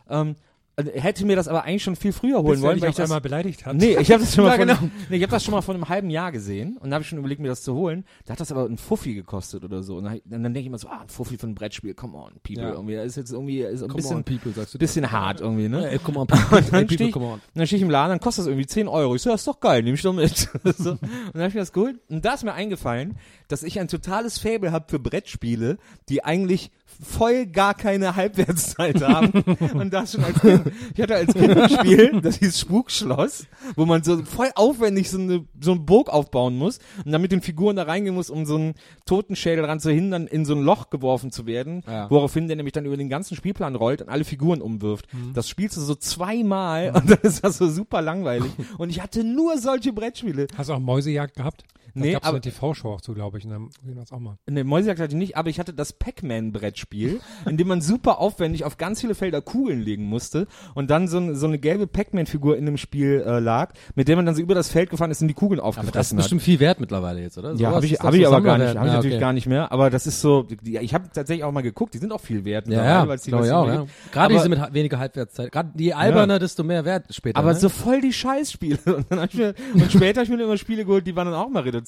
Ähm, 0.09 0.36
also, 0.76 0.90
hätte 0.90 1.24
mir 1.24 1.36
das 1.36 1.48
aber 1.48 1.64
eigentlich 1.64 1.82
schon 1.84 1.96
viel 1.96 2.12
früher 2.12 2.38
holen 2.42 2.55
Bis 2.55 2.62
wollen, 2.62 2.80
weil 2.80 2.90
ich 2.90 2.96
das 2.96 3.05
einmal 3.05 3.20
beleidigt 3.20 3.64
hat. 3.64 3.76
Nee, 3.76 3.96
ich 3.98 4.10
habe 4.10 4.22
das 4.22 4.34
schon 4.34 4.44
mal 4.44 4.59
Ja, 4.59 4.76
von, 4.76 4.88
genau. 4.88 4.92
nee, 5.09 5.16
ich 5.16 5.22
habe 5.22 5.30
das 5.30 5.44
schon 5.44 5.52
mal 5.52 5.60
vor 5.62 5.74
einem 5.74 5.88
halben 5.88 6.10
Jahr 6.10 6.32
gesehen 6.32 6.76
und 6.78 6.90
da 6.90 6.94
habe 6.94 7.02
ich 7.02 7.09
schon 7.09 7.18
überlegt, 7.18 7.40
mir 7.40 7.48
das 7.48 7.62
zu 7.62 7.74
holen. 7.74 8.05
Da 8.26 8.32
hat 8.32 8.40
das 8.40 8.51
aber 8.51 8.64
ein 8.64 8.76
Fuffi 8.76 9.14
gekostet 9.14 9.64
oder 9.64 9.82
so. 9.82 9.96
Und 9.96 10.05
dann, 10.05 10.20
dann 10.24 10.42
denke 10.42 10.60
ich 10.60 10.66
immer 10.66 10.78
so, 10.78 10.88
ah, 10.88 11.02
ein 11.02 11.09
Fuffi 11.09 11.38
für 11.38 11.46
ein 11.46 11.55
Brettspiel, 11.55 11.94
come 11.94 12.16
on, 12.16 12.32
people. 12.42 12.62
Ja. 12.62 12.72
Irgendwie, 12.72 12.96
das 12.96 13.06
ist 13.06 13.16
jetzt 13.16 13.32
irgendwie 13.32 13.60
ist 13.60 13.82
ein 13.82 13.88
Come 13.88 13.96
bisschen, 13.96 14.16
on, 14.16 14.24
people, 14.24 14.52
sagst 14.52 14.74
du. 14.74 14.78
bisschen 14.78 15.10
hart 15.12 15.40
irgendwie, 15.40 15.68
ne? 15.68 15.88
Ey, 15.90 15.98
come 15.98 16.18
on, 16.18 16.26
people. 16.26 16.59
Und 16.59 16.72
dann 16.72 16.88
stehe 16.88 17.09
ich, 17.09 17.14
dann 17.14 17.66
steh 17.66 17.76
ich 17.76 17.82
im 17.82 17.90
Laden, 17.90 18.10
dann 18.10 18.20
kostet 18.20 18.42
das 18.42 18.48
irgendwie 18.48 18.66
10 18.66 18.88
Euro. 18.88 19.14
Ich 19.14 19.22
so, 19.22 19.30
das 19.30 19.42
ist 19.42 19.46
doch 19.46 19.60
geil, 19.60 19.82
nehme 19.82 19.94
ich 19.94 20.02
doch 20.02 20.12
mit. 20.12 20.36
so. 20.76 20.90
Und 20.90 21.01
dann 21.01 21.40
habe 21.40 21.48
ich 21.48 21.55
mir 21.55 21.60
das 21.60 21.72
geholt. 21.72 22.01
Und 22.09 22.24
da 22.24 22.34
ist 22.34 22.44
mir 22.44 22.52
eingefallen, 22.55 23.16
dass 23.48 23.62
ich 23.62 23.78
ein 23.78 23.88
totales 23.88 24.38
Fable 24.38 24.72
habe 24.72 24.86
für 24.88 24.98
Brettspiele, 24.98 25.78
die 26.09 26.24
eigentlich 26.24 26.70
voll 27.03 27.47
gar 27.47 27.75
keine 27.75 28.16
Halbwertszeit 28.16 29.03
haben. 29.03 29.31
und 29.75 29.93
das 29.93 30.12
schon 30.12 30.25
als 30.25 30.41
Kind. 30.41 30.62
Ich 30.95 31.01
hatte 31.03 31.15
als 31.16 31.33
Kind 31.35 31.57
ein 31.57 31.69
Spiel, 31.71 32.21
das 32.21 32.37
hieß 32.37 32.59
Spukschloss, 32.61 33.47
wo 33.77 33.87
man 33.87 34.03
so 34.03 34.23
voll 34.25 34.51
aufwendig 34.55 35.11
so, 35.11 35.19
eine, 35.19 35.45
so 35.61 35.73
einen 35.73 35.87
Burg 35.87 36.09
aufbauen 36.09 36.57
muss 36.57 36.79
und 37.05 37.12
dann 37.12 37.23
mit 37.23 37.33
den 37.33 37.43
Figuren 37.43 37.77
da 37.77 37.85
reingehen 37.85 38.15
muss, 38.15 38.31
um 38.31 38.47
so 38.47 38.57
einen 38.57 38.75
Totenschädel 39.07 39.62
daran 39.62 39.81
zu 39.81 39.91
hindern, 39.91 40.27
in 40.27 40.45
so 40.45 40.55
ein 40.55 40.62
Loch 40.62 40.91
geworfen 40.91 41.31
zu 41.31 41.47
werden, 41.47 41.83
Ja. 41.87 42.11
woraufhin 42.11 42.47
der 42.49 42.57
nämlich 42.57 42.73
dann 42.73 42.85
über 42.85 42.97
den 42.97 43.09
ganzen 43.09 43.37
Spielplan 43.37 43.75
rollt 43.77 44.03
und 44.03 44.09
alle 44.09 44.25
Figuren 44.25 44.61
umwirft. 44.62 45.07
Das 45.35 45.49
spielst 45.49 45.77
du 45.77 45.81
so 45.81 45.95
zweimal 45.95 46.93
und 46.95 47.11
dann 47.11 47.19
ist 47.23 47.45
das 47.45 47.59
so 47.59 47.69
super 47.69 48.03
langweilig. 48.03 48.51
Und 48.79 48.91
ich 48.91 49.01
hatte 49.03 49.25
nur 49.25 49.59
solche 49.59 49.93
Brettspiele. 49.93 50.47
Hast 50.57 50.69
du 50.71 50.75
auch 50.75 50.79
Mäusejagd 50.81 51.37
gehabt? 51.37 51.65
Da 51.95 52.01
Nee, 52.01 52.12
gab's 52.12 52.27
aber- 52.27 52.35
eine 52.37 52.41
TV-Show 52.41 52.89
auch 52.91 53.01
zu, 53.01 53.15
glaube 53.15 53.39
ich. 53.39 53.45
Und 53.45 53.51
dann 53.51 53.71
sehen 53.85 53.95
wir 53.97 54.03
auch 54.11 54.19
mal. 54.19 54.37
Ne, 54.51 54.65
Mäusejagd 54.65 55.01
hatte 55.01 55.12
ich 55.12 55.19
nicht, 55.19 55.37
aber 55.37 55.49
ich 55.49 55.61
hatte 55.61 55.73
das 55.73 55.93
Pac-Man-Brettspiel, 55.93 57.21
in 57.49 57.57
dem 57.57 57.69
man 57.69 57.81
super 57.81 58.19
aufwendig 58.19 58.65
auf 58.65 58.77
ganz 58.77 59.01
viele 59.01 59.15
Felder 59.15 59.41
Kugeln 59.41 59.81
legen 59.81 60.05
musste 60.05 60.47
und 60.75 60.91
dann 60.91 61.09
so, 61.09 61.35
so 61.35 61.47
eine 61.47 61.59
gelbe 61.59 61.87
Pac-Man-Figur 61.87 62.57
in 62.57 62.66
dem 62.66 62.77
Spiel 62.77 63.23
äh, 63.27 63.39
lag, 63.39 63.73
mit 63.95 64.09
der 64.09 64.16
man 64.16 64.27
dann 64.27 64.35
so 64.35 64.43
über 64.43 64.55
das 64.55 64.69
Feld 64.71 64.91
gefahren 64.91 65.11
ist 65.11 65.23
und 65.23 65.29
die 65.29 65.35
Kugeln 65.35 65.61
Aber 65.61 65.69
das 65.71 65.77
ist 65.77 65.79
aufgefressen 65.87 66.19
hat. 66.19 66.25
bestimmt 66.25 66.43
viel 66.43 66.61
wert 66.61 66.81
mittlerweile 66.81 67.21
jetzt, 67.21 67.39
oder? 67.39 67.51
Ja, 67.51 67.57
Sowas 67.57 67.75
habe 67.77 67.87
ich, 67.87 67.93
hab 68.01 68.15
ich 68.15 68.23
so 68.23 68.29
aber 68.29 68.41
gar 68.43 68.59
nicht, 68.59 68.69
habe 68.69 68.79
ich 68.79 68.85
Ja, 68.87 68.93
natürlich 68.97 69.15
okay. 69.16 69.21
gar 69.21 69.33
nicht 69.33 69.47
mehr, 69.47 69.71
aber 69.73 69.91
das 69.91 70.07
ist 70.07 70.21
so, 70.21 70.43
die, 70.43 70.77
ich 70.79 70.95
habe 70.95 71.09
tatsächlich 71.12 71.45
auch 71.45 71.53
mal 71.53 71.62
geguckt, 71.62 71.95
die 71.95 71.99
sind 71.99 72.12
auch 72.12 72.21
viel 72.21 72.45
wert. 72.45 72.69
Ja, 72.69 72.85
ja, 72.85 73.09
weil's 73.09 73.23
die 73.23 73.31
glaube 73.31 73.47
ich 73.47 73.53
auch, 73.53 73.66
mehr 73.66 73.75
ja. 73.75 73.87
Gerade 74.12 74.35
Aber- 74.35 74.35
diese 74.35 74.49
mit 74.49 74.75
weniger 74.75 74.99
Halbwertszeit. 74.99 75.53
Gerade 75.53 75.71
je 75.77 75.93
alberner, 75.93 76.39
desto 76.39 76.65
mehr 76.65 76.85
Wert 76.85 77.15
später. 77.15 77.39
Aber 77.39 77.53
ne? 77.53 77.59
so 77.59 77.69
voll 77.69 78.01
die 78.01 78.12
Scheißspiele. 78.12 78.79
Und, 78.95 79.07
dann 79.11 79.21
hab 79.21 79.31
ich 79.33 79.39
mir, 79.39 79.55
und 79.75 79.91
später 79.93 80.21
habe 80.21 80.25
ich 80.25 80.37
mir 80.37 80.43
immer 80.43 80.57
Spiele 80.57 80.85
geholt, 80.85 81.07
die 81.07 81.15
waren 81.16 81.27
dann 81.27 81.35
auch 81.35 81.49
mal 81.49 81.62
reduziert. 81.62 81.84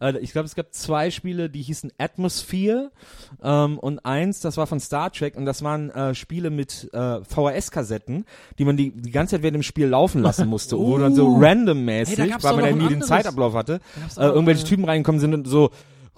Äh, 0.00 0.18
ich 0.18 0.32
glaube, 0.32 0.46
es 0.46 0.54
gab 0.54 0.72
zwei 0.74 1.10
Spiele, 1.10 1.48
die 1.48 1.62
hießen 1.62 1.92
Atmosphere 1.98 2.90
ähm, 3.42 3.78
und 3.78 4.04
eins, 4.04 4.40
das 4.40 4.56
war 4.56 4.66
von 4.66 4.80
Star 4.80 5.10
Trek 5.12 5.36
und 5.36 5.46
das 5.46 5.62
waren 5.62 5.90
äh, 5.90 6.14
Spiele 6.14 6.50
mit 6.50 6.90
äh, 6.92 7.20
VHS-Kassetten, 7.24 8.24
die 8.58 8.64
man 8.64 8.76
die, 8.76 8.90
die 8.90 9.10
ganze 9.10 9.36
Zeit 9.36 9.42
während 9.42 9.56
dem 9.56 9.62
Spiel 9.62 9.86
laufen 9.86 10.22
lassen 10.22 10.48
musste, 10.48 10.78
wo 10.78 10.98
dann 10.98 11.14
so 11.14 11.26
Uh. 11.28 11.40
randommäßig, 11.40 12.18
Hey, 12.18 12.34
weil 12.40 12.56
man 12.56 12.64
ja 12.64 12.72
nie 12.72 12.88
den. 12.88 13.02
Zeitablauf 13.02 13.54
hatte, 13.54 13.80
äh, 14.16 14.22
irgendwelche. 14.22 14.64
Typen 14.64 14.84
reingekommen 14.84 15.20
sind 15.20 15.34
und 15.34 15.46
so 15.46 15.70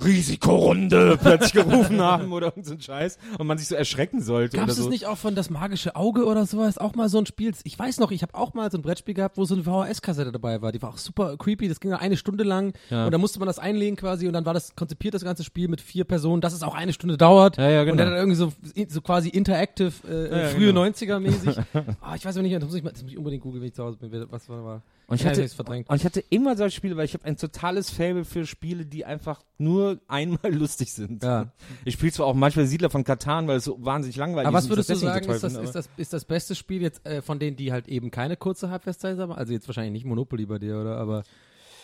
Risikorunde 0.05 1.19
plötzlich 1.21 1.53
gerufen 1.53 2.01
haben 2.03 2.33
oder 2.33 2.47
irgend 2.47 2.67
so 2.67 2.75
ein 2.75 2.81
Scheiß 2.81 3.19
und 3.39 3.47
man 3.47 3.59
sich 3.59 3.69
so 3.69 3.75
erschrecken 3.75 4.23
sollte 4.23 4.57
Gab 4.57 4.69
es 4.69 4.77
so. 4.77 4.89
nicht 4.89 5.07
auch 5.07 5.17
von 5.19 5.35
das 5.35 5.51
magische 5.51 5.97
Auge 5.97 6.25
oder 6.25 6.47
sowas? 6.47 6.79
Auch 6.79 6.95
mal 6.95 7.09
so 7.09 7.19
ein 7.19 7.27
Spiel. 7.27 7.53
Ich 7.65 7.79
weiß 7.79 7.99
noch, 7.99 8.11
ich 8.11 8.23
habe 8.23 8.35
auch 8.35 8.55
mal 8.55 8.71
so 8.71 8.79
ein 8.79 8.83
Brettspiel 8.83 9.15
gehabt, 9.15 9.37
wo 9.37 9.45
so 9.45 9.55
eine 9.55 9.65
VHS-Kassette 9.65 10.33
dabei 10.33 10.63
war. 10.63 10.73
Die 10.73 10.83
war 10.83 10.91
auch 10.91 10.99
super 10.99 11.37
creepy. 11.37 11.69
Das 11.69 11.81
ging 11.81 11.91
ja 11.91 11.99
eine 11.99 12.17
Stunde 12.17 12.45
lang 12.45 12.73
Ja. 12.91 13.07
und 13.07 13.13
da 13.13 13.19
musste 13.19 13.39
man 13.39 13.47
das 13.47 13.59
einlegen 13.59 13.97
quasi 13.97 14.27
und 14.27 14.33
dann 14.33 14.45
war 14.47 14.55
das 14.55 14.75
konzipiert 14.77 15.15
das 15.15 15.25
ganze 15.25 15.45
Spiel 15.45 15.69
mit 15.69 15.81
vier 15.81 16.05
Personen, 16.05 16.41
dass 16.41 16.53
es 16.53 16.63
auch 16.63 16.75
eine 16.75 16.93
Stunde 16.93 17.17
dauert. 17.17 17.57
Ja, 17.57 17.69
ja, 17.71 17.81
Und 17.83 17.87
genau. 17.89 18.05
dann 18.05 18.15
irgendwie 18.15 18.37
so, 18.37 18.53
so 18.89 19.01
quasi 19.01 19.29
interactive, 19.29 19.93
äh, 20.09 20.49
frühe 20.49 20.69
genau. 20.73 20.83
90er 20.83 21.19
mäßig. 21.21 21.57
ah, 22.01 22.15
ich 22.15 22.25
weiß 22.25 22.37
aber 22.37 22.43
nicht, 22.43 22.55
das 22.57 22.65
muss 22.65 22.75
ich, 22.75 22.83
mal, 22.83 22.93
das 22.93 23.03
muss 23.03 23.13
ich 23.13 23.19
unbedingt 23.19 23.43
googeln, 23.43 23.61
wenn 23.63 23.69
ich 23.69 23.75
zu 23.75 23.85
Hause 23.85 23.97
bin. 23.99 24.27
Was 24.31 24.49
war 24.49 24.65
war? 24.65 24.83
Und 25.09 25.15
ich 25.17 25.23
Ja, 25.23 25.31
hatte, 25.31 25.43
und 25.89 25.97
ich 25.97 26.05
hatte 26.05 26.21
immer 26.29 26.55
solche 26.55 26.77
Spiele, 26.77 26.95
weil 26.99 27.07
ich 27.07 27.15
habe 27.15 27.25
ein 27.25 27.39
totales 27.39 27.89
Fable 27.89 28.27
für 28.27 28.45
Spiele, 28.45 28.85
die 28.85 29.07
einfach 29.07 29.43
nur 29.57 30.01
einmal 30.07 30.39
lustig 30.53 30.93
sind. 30.93 31.23
Ja. 31.25 31.51
Ich 31.87 31.95
spiele 31.95 32.13
zwar 32.13 32.27
auch 32.27 32.35
manchmal 32.35 32.67
Siedler 32.67 32.91
von 32.91 33.05
Katan, 33.05 33.49
weil 33.49 33.57
es 33.57 33.65
so 33.65 33.83
wahnsinnig 33.83 34.17
langweilig 34.17 34.47
Aber 34.47 34.59
was 34.59 34.65
ist. 34.65 34.71
würdest 34.71 34.91
du 34.91 34.97
sagen, 34.97 35.31
ist 35.31 35.43
das, 35.43 35.55
ist, 35.55 35.75
das, 35.75 35.89
ist 35.97 36.13
das 36.13 36.27
beste 36.27 36.55
Spiel 36.55 36.83
jetzt 36.83 37.07
äh, 37.07 37.23
von 37.23 37.39
denen, 37.39 37.57
die 37.57 37.73
halt 37.73 37.89
eben 37.89 38.11
keine 38.11 38.37
kurze 38.37 38.69
Halbwertszeit 38.69 39.17
haben? 39.19 39.33
Also 39.33 39.55
jetzt 39.55 39.67
wahrscheinlich 39.67 39.93
nicht 39.95 40.05
Monopoly 40.05 40.45
bei 40.45 40.59
dir, 40.59 40.79
oder? 40.79 40.99
Aber 40.99 41.23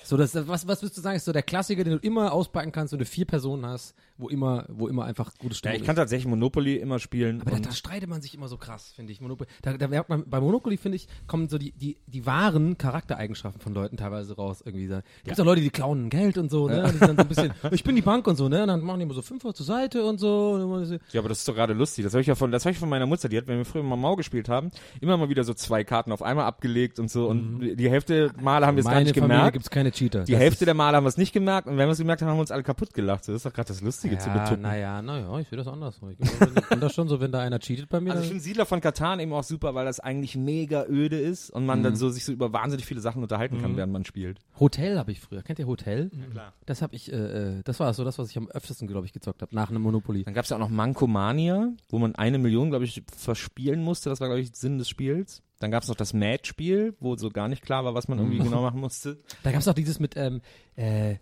so 0.04 0.18
das, 0.18 0.34
was, 0.34 0.68
was 0.68 0.82
würdest 0.82 0.98
du 0.98 1.00
sagen, 1.00 1.16
ist 1.16 1.24
so 1.24 1.32
der 1.32 1.42
Klassiker, 1.42 1.82
den 1.82 1.94
du 1.94 1.98
immer 2.00 2.30
auspacken 2.30 2.72
kannst, 2.72 2.92
wenn 2.92 2.98
du 2.98 3.06
vier 3.06 3.24
Personen 3.24 3.64
hast, 3.64 3.94
wo 4.16 4.28
immer, 4.28 4.64
wo 4.68 4.86
immer 4.88 5.04
einfach 5.04 5.32
gutes 5.38 5.58
Stimmung 5.58 5.74
Ja, 5.74 5.80
ich 5.80 5.86
kann 5.86 5.94
ist. 5.94 5.98
tatsächlich 5.98 6.26
Monopoly 6.28 6.76
immer 6.76 6.98
spielen. 6.98 7.40
Aber 7.40 7.50
da, 7.50 7.58
da 7.58 7.72
streitet 7.72 8.08
man 8.08 8.22
sich 8.22 8.34
immer 8.34 8.48
so 8.48 8.56
krass, 8.56 8.92
finde 8.94 9.12
ich. 9.12 9.20
Monopoly, 9.20 9.48
da, 9.62 9.76
da 9.76 9.88
merkt 9.88 10.08
man, 10.08 10.24
bei 10.28 10.40
Monopoly, 10.40 10.76
finde 10.76 10.96
ich, 10.96 11.08
kommen 11.26 11.48
so 11.48 11.58
die, 11.58 11.72
die, 11.72 11.96
die 12.06 12.24
wahren 12.26 12.78
Charaktereigenschaften 12.78 13.60
von 13.60 13.74
Leuten 13.74 13.96
teilweise 13.96 14.36
raus. 14.36 14.62
Irgendwie. 14.64 14.86
Da 14.88 15.02
gibt's 15.24 15.40
auch 15.40 15.44
Leute, 15.44 15.60
die 15.62 15.70
klauen 15.70 16.10
Geld 16.10 16.38
und 16.38 16.50
so, 16.50 16.68
ne? 16.68 16.84
Die 16.94 16.98
sind 16.98 17.16
so 17.16 17.22
ein 17.22 17.28
bisschen, 17.28 17.52
ich 17.72 17.82
bin 17.84 17.96
die 17.96 18.02
Bank 18.02 18.26
und 18.26 18.36
so, 18.36 18.48
ne? 18.48 18.62
Und 18.62 18.68
dann 18.68 18.80
machen 18.82 18.98
die 19.00 19.04
immer 19.04 19.14
so 19.14 19.22
Fünfer 19.22 19.52
zur 19.54 19.66
Seite 19.66 20.04
und 20.04 20.18
so. 20.20 20.88
Ja, 21.12 21.20
aber 21.20 21.28
das 21.28 21.38
ist 21.38 21.48
doch 21.48 21.54
gerade 21.54 21.72
lustig. 21.72 22.04
Das 22.04 22.12
habe 22.14 22.20
ich 22.20 22.26
ja 22.26 22.34
von, 22.34 22.52
das 22.52 22.64
habe 22.64 22.72
ich 22.72 22.78
von 22.78 22.88
meiner 22.88 23.06
Mutter. 23.06 23.28
Die 23.28 23.36
hat, 23.36 23.46
wenn 23.48 23.58
wir 23.58 23.64
früher 23.64 23.82
mal 23.82 23.96
Mau 23.96 24.16
gespielt 24.16 24.48
haben, 24.48 24.70
immer 25.00 25.16
mal 25.16 25.28
wieder 25.28 25.44
so 25.44 25.54
zwei 25.54 25.82
Karten 25.84 26.12
auf 26.12 26.22
einmal 26.22 26.44
abgelegt 26.46 26.98
und 26.98 27.10
so. 27.10 27.26
Und 27.28 27.60
die 27.76 27.90
Hälfte 27.90 28.32
Male 28.40 28.66
haben 28.66 28.76
wir 28.76 28.80
es 28.80 28.86
gar 28.86 28.94
Mhm. 28.94 29.04
Nicht 29.04 29.14
Familie 29.16 29.34
gemerkt. 29.36 29.52
gibt's 29.54 29.70
keine 29.70 29.90
Cheater. 29.92 30.24
Die 30.24 30.32
Das 30.32 30.40
Hälfte 30.40 30.64
der 30.64 30.74
Male 30.74 30.96
haben 30.96 31.04
wir 31.04 31.08
es 31.08 31.16
nicht 31.16 31.32
gemerkt 31.32 31.66
und 31.66 31.76
wenn 31.78 31.88
wir 31.88 31.92
es 31.92 31.98
gemerkt 31.98 32.22
haben, 32.22 32.28
haben 32.28 32.36
wir 32.36 32.42
uns 32.42 32.50
alle 32.50 32.62
kaputt 32.62 32.94
gelacht. 32.94 33.26
Das 33.28 33.34
ist 33.34 33.46
doch 33.46 33.52
gerade 33.52 33.68
das 33.68 33.80
Lustige 33.80 34.03
zu 34.18 34.28
Ja, 34.28 34.34
betuppen. 34.42 34.62
naja, 34.62 35.02
naja, 35.02 35.38
ich 35.40 35.48
sehe 35.48 35.56
das 35.58 35.66
anders. 35.68 36.00
Ich 36.10 36.68
bin 36.68 36.80
das 36.80 36.94
schon 36.94 37.08
so, 37.08 37.20
wenn 37.20 37.32
da 37.32 37.40
einer 37.40 37.58
cheatet 37.58 37.88
bei 37.88 38.00
mir. 38.00 38.10
Also 38.12 38.22
ich 38.22 38.28
finde 38.28 38.42
Siedler 38.42 38.66
von 38.66 38.80
Katan 38.80 39.20
eben 39.20 39.32
auch 39.32 39.42
super, 39.44 39.74
weil 39.74 39.84
das 39.84 40.00
eigentlich 40.00 40.36
mega 40.36 40.84
öde 40.86 41.18
ist 41.18 41.50
und 41.50 41.66
man 41.66 41.80
Mhm. 41.80 41.82
dann 41.84 41.96
so 41.96 42.08
sich 42.10 42.24
so 42.24 42.32
über 42.32 42.52
wahnsinnig 42.52 42.86
viele 42.86 43.00
Sachen 43.00 43.22
unterhalten 43.22 43.60
kann, 43.60 43.76
während 43.76 43.92
man 43.92 44.04
spielt. 44.04 44.38
Hotel 44.60 44.98
habe 44.98 45.12
ich 45.12 45.20
früher. 45.20 45.42
Kennt 45.42 45.58
ihr 45.58 45.66
Hotel? 45.66 46.10
klar. 46.30 46.52
Das 46.66 46.82
habe 46.82 46.94
ich, 46.94 47.12
äh, 47.12 47.16
äh, 47.58 47.62
das 47.64 47.80
war 47.80 47.92
so 47.94 48.04
das, 48.04 48.18
was 48.18 48.30
ich 48.30 48.36
am 48.36 48.48
öftesten, 48.50 48.86
glaube 48.88 49.06
ich, 49.06 49.12
gezockt 49.12 49.42
habe, 49.42 49.54
nach 49.54 49.70
einem 49.70 49.82
Monopoly. 49.82 50.24
Dann 50.24 50.34
gab 50.34 50.44
es 50.44 50.50
ja 50.50 50.56
auch 50.56 50.60
noch 50.60 50.68
Mankomania, 50.70 51.72
wo 51.88 51.98
man 51.98 52.14
eine 52.14 52.38
Million, 52.38 52.70
glaube 52.70 52.84
ich, 52.84 53.02
verspielen 53.16 53.82
musste. 53.82 54.10
Das 54.10 54.20
war, 54.20 54.28
glaube 54.28 54.40
ich, 54.40 54.54
Sinn 54.54 54.78
des 54.78 54.88
Spiels. 54.88 55.42
Dann 55.60 55.70
gab 55.70 55.82
es 55.82 55.88
noch 55.88 55.94
das 55.96 56.12
Match-Spiel, 56.12 56.94
wo 57.00 57.16
so 57.16 57.30
gar 57.30 57.48
nicht 57.48 57.62
klar 57.62 57.84
war, 57.84 57.94
was 57.94 58.08
man 58.08 58.18
irgendwie 58.18 58.38
genau 58.38 58.60
machen 58.62 58.80
musste. 58.80 59.18
Da 59.44 59.52
gab 59.52 59.60
es 59.60 59.68
auch 59.68 59.74
dieses 59.74 59.98
mit, 60.00 60.16
ähm, 60.16 60.40
äh, 60.76 61.16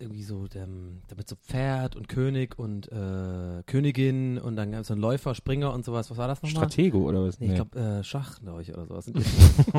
irgendwie 0.00 0.22
so, 0.22 0.46
ähm, 0.54 1.02
da 1.08 1.16
mit 1.16 1.28
so 1.28 1.36
Pferd 1.36 1.96
und 1.96 2.08
König 2.08 2.58
und 2.58 2.90
äh, 2.90 3.62
Königin 3.66 4.38
und 4.38 4.56
dann 4.56 4.72
gab 4.72 4.82
es 4.82 4.88
so 4.88 4.94
einen 4.94 5.00
Läufer, 5.00 5.34
Springer 5.34 5.72
und 5.72 5.84
sowas. 5.84 6.10
Was 6.10 6.16
war 6.16 6.28
das 6.28 6.42
nochmal? 6.42 6.64
Stratego 6.64 7.08
oder 7.08 7.24
was? 7.24 7.40
Nee, 7.40 7.48
ich 7.48 7.54
glaube 7.54 7.78
äh, 7.78 8.04
Schach, 8.04 8.40
glaube 8.40 8.62
ich, 8.62 8.72
oder 8.74 8.86
sowas. 8.86 9.06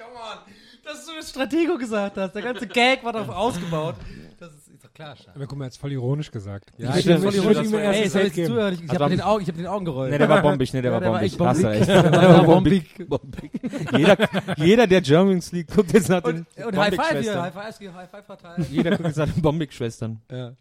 Come 0.00 0.14
on, 0.14 0.38
dass 0.84 1.06
du 1.06 1.12
jetzt 1.12 1.30
Stratego 1.30 1.76
gesagt 1.76 2.16
hast. 2.16 2.34
Der 2.34 2.42
ganze 2.42 2.66
Gag 2.66 3.04
war 3.04 3.12
darauf 3.12 3.28
ausgebaut. 3.36 3.96
Das 4.38 4.52
ist, 4.54 4.68
ist 4.68 4.84
doch 4.84 4.89
klar, 5.00 5.16
Schach. 5.16 5.34
Aber 5.34 5.46
guck 5.46 5.58
mal, 5.58 5.64
jetzt 5.64 5.78
voll 5.78 5.92
ironisch 5.92 6.30
gesagt. 6.30 6.70
Ja, 6.76 6.96
Ich 6.96 7.06
ich 7.06 7.20
voll 7.20 7.30
ich 7.30 7.36
ironisch. 7.36 7.56
würd 7.56 7.66
ihm 7.66 7.74
Ey, 7.74 8.04
ich 8.04 8.12
soll 8.12 8.22
jetzt 8.22 8.34
zuhören. 8.34 8.74
Ich, 8.74 8.82
ich 8.84 8.90
habe 8.90 9.10
den, 9.10 9.20
Augen, 9.20 9.42
ich 9.42 9.48
hab 9.48 9.56
den 9.56 9.66
Augen 9.66 9.84
gerollt. 9.84 10.10
Nee, 10.12 10.18
der 10.18 10.28
war 10.28 10.42
bombig, 10.42 10.72
ne, 10.72 10.82
der, 10.82 10.92
war 10.92 11.00
der 11.00 11.12
war 11.12 11.18
bombig. 11.20 11.32
du 11.32 11.38
bombig. 11.38 11.86
Der 11.86 12.12
war 12.12 12.44
bombig. 12.44 13.08
bombig. 13.08 13.50
jeder, 13.96 14.16
jeder, 14.56 14.86
der 14.86 15.00
Germans 15.00 15.52
League 15.52 15.74
guckt 15.74 15.92
jetzt 15.92 16.08
nach 16.08 16.22
den 16.22 16.46
Und, 16.56 16.64
und 16.66 16.76
High 16.76 16.94
Five 16.94 17.20
hier, 17.20 17.32
Bombig-Schwestern. 17.34 17.42
High 17.42 17.54
Five, 17.54 17.94
High 17.94 18.10
Five 18.10 18.26
verteilen. 18.26 18.66
Jeder 18.70 18.90
guckt 18.90 19.06
jetzt 19.06 19.16
nach 19.16 19.32
den 19.32 19.42
Bombig-Schwestern. 19.42 20.20
Ja. 20.30 20.52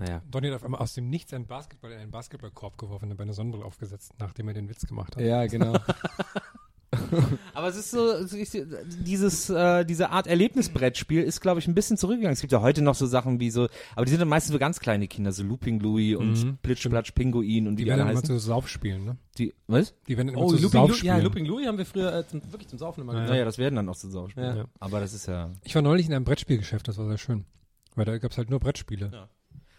Naja. 0.00 0.22
Donny 0.30 0.48
hat 0.48 0.56
auf 0.56 0.64
einmal 0.64 0.80
aus 0.80 0.94
dem 0.94 1.10
Nichts 1.10 1.32
einen 1.32 1.46
Basketball 1.46 1.90
in 1.90 1.98
einen 1.98 2.10
Basketballkorb 2.10 2.78
geworfen 2.78 3.04
und 3.06 3.10
dabei 3.10 3.24
eine 3.24 3.32
Sonnenbrille 3.34 3.64
aufgesetzt, 3.64 4.12
nachdem 4.18 4.48
er 4.48 4.54
den 4.54 4.68
Witz 4.68 4.86
gemacht 4.86 5.16
hat. 5.16 5.22
Ja, 5.22 5.46
genau. 5.46 5.72
Aber 7.54 7.68
es 7.68 7.76
ist 7.76 7.90
so, 7.90 8.10
es 8.12 8.32
ist, 8.32 8.56
dieses, 9.04 9.50
äh, 9.50 9.84
diese 9.84 10.10
Art 10.10 10.26
Erlebnisbrettspiel 10.26 11.22
ist, 11.22 11.40
glaube 11.40 11.60
ich, 11.60 11.68
ein 11.68 11.74
bisschen 11.74 11.96
zurückgegangen. 11.98 12.32
Es 12.32 12.40
gibt 12.40 12.52
ja 12.52 12.60
heute 12.62 12.80
noch 12.82 12.94
so 12.94 13.06
Sachen 13.06 13.40
wie 13.40 13.50
so, 13.50 13.68
aber 13.94 14.04
die 14.06 14.10
sind 14.10 14.20
dann 14.20 14.28
meistens 14.28 14.52
für 14.52 14.58
ganz 14.58 14.80
kleine 14.80 15.06
Kinder, 15.06 15.32
so 15.32 15.42
Looping 15.42 15.80
Louie 15.80 16.14
und 16.14 16.32
Mhm, 16.32 16.58
Plitsch, 16.62 16.88
Platsch, 16.88 17.12
Pinguin 17.12 17.66
und 17.66 17.74
wie 17.74 17.76
Die 17.76 17.84
die 17.84 17.90
alle 17.92 18.00
werden 18.00 18.10
immer 18.12 18.20
heißen. 18.22 18.38
zu 18.38 18.38
Saufspielen, 18.38 19.04
ne? 19.04 19.16
Die, 19.36 19.52
was? 19.66 19.94
Die 20.08 20.16
werden 20.16 20.28
immer 20.30 20.38
Oh, 20.40 20.46
zu 20.48 20.56
Looping, 20.62 20.80
Louis, 20.80 20.88
Saufspielen. 20.90 21.16
ja, 21.18 21.22
Looping 21.22 21.44
Louis 21.44 21.66
haben 21.66 21.78
wir 21.78 21.86
früher 21.86 22.12
äh, 22.14 22.26
zum, 22.26 22.40
wirklich 22.50 22.68
zum 22.68 22.78
Saufen 22.78 23.02
immer 23.02 23.12
Ja, 23.12 23.18
gemacht. 23.18 23.30
Naja, 23.32 23.44
das 23.44 23.58
werden 23.58 23.76
dann 23.76 23.88
auch 23.88 23.94
so 23.94 24.08
Sauspiele. 24.08 24.56
Ja. 24.56 24.64
Aber 24.80 25.00
das 25.00 25.12
ist 25.12 25.26
ja. 25.26 25.50
Ich 25.64 25.74
war 25.74 25.82
neulich 25.82 26.06
in 26.06 26.14
einem 26.14 26.24
Brettspielgeschäft, 26.24 26.88
das 26.88 26.96
war 26.98 27.06
sehr 27.06 27.18
schön. 27.18 27.44
Weil 27.96 28.04
da 28.06 28.16
gab's 28.18 28.38
halt 28.38 28.48
nur 28.50 28.60
Brettspiele. 28.60 29.10
Ja. 29.12 29.28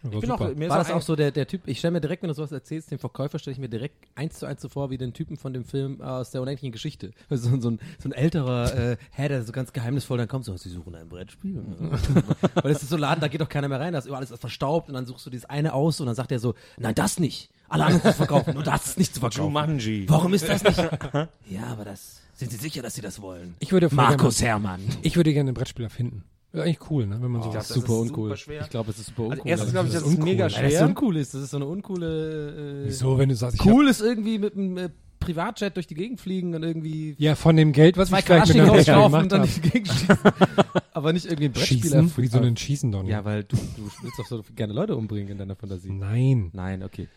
War 0.01 0.13
Ich 0.13 0.19
bin 0.21 0.31
auch, 0.31 0.39
mir 0.39 0.65
ist 0.65 0.69
War 0.69 0.77
das 0.77 0.91
auch 0.91 1.01
so 1.01 1.15
der, 1.15 1.31
der 1.31 1.47
Typ, 1.47 1.61
ich 1.65 1.79
stelle 1.79 1.91
mir 1.91 2.01
direkt, 2.01 2.23
wenn 2.23 2.29
du 2.29 2.33
sowas 2.33 2.51
erzählst, 2.51 2.91
den 2.91 2.99
Verkäufer 2.99 3.37
stelle 3.37 3.53
ich 3.53 3.59
mir 3.59 3.67
direkt 3.67 3.95
eins 4.15 4.39
zu 4.39 4.45
eins 4.45 4.61
so 4.61 4.69
vor 4.69 4.89
wie 4.89 4.97
den 4.97 5.13
Typen 5.13 5.35
von 5.35 5.53
dem 5.53 5.65
Film 5.65 6.01
aus 6.01 6.31
der 6.31 6.41
unendlichen 6.41 6.71
Geschichte. 6.71 7.11
Also 7.29 7.49
so, 7.55 7.59
so, 7.59 7.71
ein, 7.71 7.79
so 8.01 8.09
ein 8.09 8.13
älterer 8.13 8.91
äh, 8.91 8.97
Herr, 9.11 9.29
der 9.29 9.43
so 9.43 9.51
ganz 9.51 9.73
geheimnisvoll 9.73 10.17
dann 10.17 10.27
kommt, 10.27 10.45
so, 10.45 10.55
sie 10.55 10.69
suchen 10.69 10.95
ein 10.95 11.09
Brettspiel. 11.09 11.55
Weil 12.53 12.73
das 12.73 12.83
ist 12.83 12.89
so 12.89 12.95
ein 12.95 13.01
Laden, 13.01 13.21
da 13.21 13.27
geht 13.27 13.41
doch 13.41 13.49
keiner 13.49 13.67
mehr 13.67 13.79
rein, 13.79 13.93
da 13.93 13.99
ist 13.99 14.05
überall 14.05 14.25
alles 14.25 14.39
verstaubt 14.39 14.87
und 14.87 14.95
dann 14.95 15.05
suchst 15.05 15.25
du 15.25 15.29
dieses 15.29 15.45
eine 15.45 15.73
aus 15.73 15.99
und 15.99 16.05
dann 16.05 16.15
sagt 16.15 16.31
er 16.31 16.39
so, 16.39 16.55
nein, 16.77 16.95
das 16.95 17.19
nicht. 17.19 17.49
Alle 17.67 17.85
anderen 17.85 18.11
zu 18.11 18.17
verkaufen, 18.17 18.53
nur 18.53 18.63
das 18.63 18.87
ist 18.87 18.97
nicht 18.97 19.13
zu 19.13 19.19
verkaufen. 19.19 19.43
Jumanji. 19.43 20.05
Warum 20.07 20.33
ist 20.33 20.47
das 20.47 20.63
nicht? 20.63 20.77
ja, 21.49 21.63
aber 21.67 21.85
das, 21.85 22.21
sind 22.33 22.51
Sie 22.51 22.57
sicher, 22.57 22.81
dass 22.81 22.95
Sie 22.95 23.01
das 23.01 23.21
wollen? 23.21 23.55
Ich 23.59 23.73
würde 23.73 23.93
Markus 23.93 24.37
gerne, 24.37 24.49
Herrmann. 24.49 24.81
ich 25.01 25.17
würde 25.17 25.33
gerne 25.33 25.51
ein 25.51 25.53
Brettspiel 25.53 25.83
erfinden. 25.83 26.23
Wäre 26.51 26.65
eigentlich 26.65 26.89
cool, 26.89 27.05
ne? 27.05 27.21
Wenn 27.21 27.31
man 27.31 27.43
so 27.43 27.51
das 27.53 27.69
super 27.69 27.99
uncool. 27.99 28.29
super 28.29 28.37
schwer. 28.37 28.61
Ich 28.61 28.69
glaube, 28.69 28.89
es 28.91 28.99
ist 28.99 29.07
super 29.07 29.23
uncool. 29.23 29.37
Also 29.39 29.49
erstens 29.49 29.71
glaube 29.71 29.87
ich, 29.87 29.93
das 29.93 30.03
Das 30.03 30.11
ist 30.11 30.17
ist 30.17 30.23
mega 30.23 30.45
uncool. 30.45 30.57
Weil 30.57 30.63
das 30.63 30.71
so 30.71 30.77
schwer. 30.77 30.87
uncool 30.87 31.17
ist. 31.17 31.33
Das 31.33 31.41
ist 31.41 31.51
so 31.51 31.57
eine 31.57 31.65
uncoole. 31.65 32.83
Äh, 32.83 32.87
Wieso, 32.87 33.17
wenn 33.17 33.29
du 33.29 33.35
sagst, 33.35 33.55
ich 33.59 33.65
Cool 33.65 33.87
ist 33.87 34.01
irgendwie 34.01 34.39
mit 34.39 34.55
einem 34.55 34.77
äh, 34.77 34.89
Privatjet 35.19 35.75
durch 35.75 35.85
die 35.85 35.95
Gegend 35.95 36.19
fliegen 36.19 36.55
und 36.55 36.63
irgendwie 36.63 37.15
ja, 37.19 37.35
von 37.35 37.55
dem 37.55 37.71
Geld, 37.71 37.97
was 37.97 38.09
ich 38.11 38.15
vielleicht 38.25 38.53
mit 38.53 38.65
Brettspiel 38.65 38.93
kaufen 38.95 39.13
und 39.15 39.29
gemacht 39.29 39.31
dann 39.31 39.41
durch 39.41 39.61
die 39.61 39.69
Gegend 39.69 39.87
schießen. 39.89 40.17
Aber 40.93 41.13
nicht 41.13 41.25
irgendwie 41.25 41.45
ein 41.45 41.51
Brettspiel 41.51 41.81
Schießen? 41.81 42.13
Wieso 42.15 42.39
denn 42.39 42.57
schießen 42.57 42.91
doch 42.91 43.03
nicht? 43.03 43.11
Ja, 43.11 43.23
weil 43.25 43.43
du, 43.43 43.55
du 43.55 43.83
willst 44.01 44.17
doch 44.17 44.25
so 44.25 44.43
gerne 44.55 44.73
Leute 44.73 44.95
umbringen 44.95 45.29
in 45.29 45.37
deiner 45.37 45.55
Fantasie. 45.55 45.91
Nein. 45.91 46.49
Nein, 46.53 46.83
okay. 46.83 47.07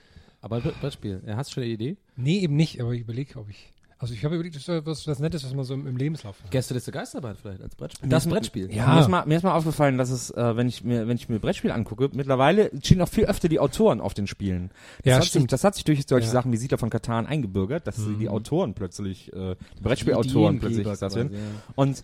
Aber 0.41 0.61
Brettspiel. 0.61 1.23
Ja, 1.27 1.37
hast 1.37 1.51
du 1.51 1.55
schon 1.55 1.63
eine 1.63 1.73
Idee? 1.73 1.97
Nee, 2.17 2.41
eben 2.41 2.57
nicht, 2.57 2.81
aber 2.81 2.93
ich 2.93 3.01
überlege, 3.01 3.39
ob 3.39 3.49
ich. 3.49 3.73
Also 4.03 4.15
ich 4.15 4.25
habe 4.25 4.35
überlegt, 4.35 4.57
das 4.57 4.67
ist 4.67 4.85
was, 4.87 5.07
was 5.07 5.19
Nettes, 5.21 5.45
was 5.45 5.55
man 5.55 5.65
so 5.65 5.75
im, 5.75 5.97
Lebenslauf 5.97 6.37
hat. 6.43 6.51
Gästeliste 6.51 6.91
Geisterbahn 6.91 7.37
vielleicht 7.41 7.63
als 7.63 7.77
Brettspiel. 7.77 8.09
Das 8.09 8.27
Brettspiel. 8.27 8.75
Ja. 8.75 8.95
Mir, 8.95 9.01
ist 9.01 9.09
mal, 9.09 9.25
mir 9.27 9.37
ist 9.37 9.45
mal 9.45 9.55
aufgefallen, 9.55 9.97
dass 9.97 10.11
es, 10.11 10.31
äh, 10.33 10.57
wenn 10.57 10.67
ich 10.67 10.83
mir, 10.83 11.07
wenn 11.07 11.17
ich 11.17 11.29
mir 11.29 11.39
Brettspiel 11.39 11.71
angucke, 11.71 12.11
mittlerweile 12.13 12.73
stehen 12.83 13.01
auch 13.01 13.09
viel 13.09 13.27
öfter 13.27 13.49
die 13.49 13.61
Autoren 13.61 14.01
auf 14.01 14.13
den 14.13 14.27
Spielen. 14.27 14.71
Das 14.99 15.07
Ja, 15.07 15.15
hat 15.15 15.23
sich, 15.23 15.31
stimmt. 15.31 15.53
das 15.53 15.63
hat 15.63 15.77
sich 15.77 15.85
durch 15.85 16.05
solche 16.05 16.27
Ja. 16.27 16.33
Sachen 16.33 16.51
wie 16.53 16.57
Siedler 16.57 16.79
von 16.79 16.91
Katan 16.91 17.27
eingebürgert, 17.27 17.87
dass 17.87 17.99
Mhm. 17.99 18.19
die 18.19 18.29
Autoren 18.29 18.75
plötzlich, 18.75 19.33
äh, 19.33 19.55
die 19.79 19.83
Brettspielautoren 19.83 20.59
plötzlich 20.59 20.85
das 20.85 21.01
werden. 21.15 21.31
ja. 21.33 21.39
Und 21.77 22.03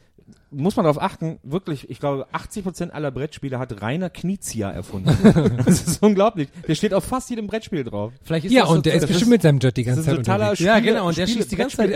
muss 0.50 0.76
man 0.76 0.84
darauf 0.84 1.00
achten, 1.00 1.38
wirklich, 1.42 1.90
ich 1.90 2.00
glaube, 2.00 2.26
80% 2.32 2.90
aller 2.90 3.10
Brettspiele 3.10 3.58
hat 3.58 3.82
Rainer 3.82 4.08
Knizia 4.08 4.70
erfunden. 4.70 5.10
das 5.66 5.82
ist 5.86 6.02
unglaublich. 6.02 6.48
Der 6.66 6.74
steht 6.74 6.94
auf 6.94 7.04
fast 7.04 7.28
jedem 7.30 7.46
Brettspiel 7.46 7.84
drauf. 7.84 8.12
Vielleicht 8.22 8.46
ist 8.46 8.52
Ja, 8.52 8.60
das 8.62 8.70
so, 8.70 8.74
und 8.76 8.86
der 8.86 8.94
ist 8.94 9.06
bestimmt 9.06 9.30
mit 9.30 9.42
seinem 9.42 9.58
Jet 9.58 9.76
die 9.76 9.84
Das 9.84 9.96
ganze 9.96 10.00
ist 10.00 10.06
Zeit 10.06 10.14
ein 10.14 10.24
totaler 10.24 10.50
unterwegs. 10.50 10.60
Ja, 10.60 10.76
Spiele- 10.76 10.92
genau, 10.92 11.08
und 11.08 11.16
der 11.18 11.26
Spiele- 11.26 11.38
schießt 11.42 11.52
die 11.52 11.56
ganze 11.56 11.76
Zeit 11.76 11.90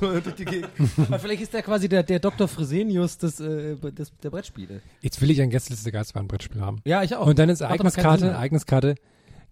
so 0.00 0.20
die 0.38 0.44
Gegend. 0.44 0.68
Aber 1.08 1.18
vielleicht 1.18 1.42
ist 1.42 1.54
der 1.54 1.62
quasi 1.62 1.88
der, 1.88 2.02
der 2.02 2.18
Dr. 2.18 2.46
Fresenius 2.48 3.18
des, 3.18 3.40
äh, 3.40 3.76
des, 3.76 4.12
der 4.22 4.30
Brettspiele. 4.30 4.80
Jetzt 5.00 5.20
will 5.22 5.30
ich 5.30 5.40
ein 5.40 5.50
Gästeliste 5.50 5.90
Geisterbahn 5.92 6.28
Brettspiel 6.28 6.60
haben. 6.60 6.80
Ja, 6.84 7.02
ich 7.02 7.16
auch. 7.16 7.26
Und 7.26 7.38
dann 7.38 7.48
ist 7.48 7.60
Ereigniskarte. 7.62 8.26
Ereigniskarte, 8.26 8.96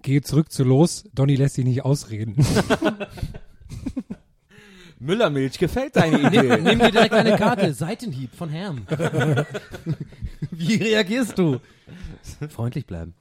gehe 0.03 0.21
zurück 0.23 0.53
zu 0.53 0.63
los, 0.65 1.05
Donny 1.15 1.37
lässt 1.37 1.55
sich 1.55 1.65
nicht 1.65 1.85
ausreden. 1.85 2.37
Müllermilch, 5.01 5.59
gefällt 5.59 5.97
deine 5.97 6.21
Idee? 6.21 6.57
Nimm 6.61 6.79
dir 6.79 6.91
direkt 6.91 7.15
eine 7.15 7.37
Karte. 7.37 7.73
Seitenhieb 7.73 8.35
von 8.35 8.49
Herrn. 8.49 8.87
Wie 10.51 10.75
reagierst 10.77 11.39
du? 11.39 11.61
Freundlich 12.51 12.87
bleiben. 12.87 13.15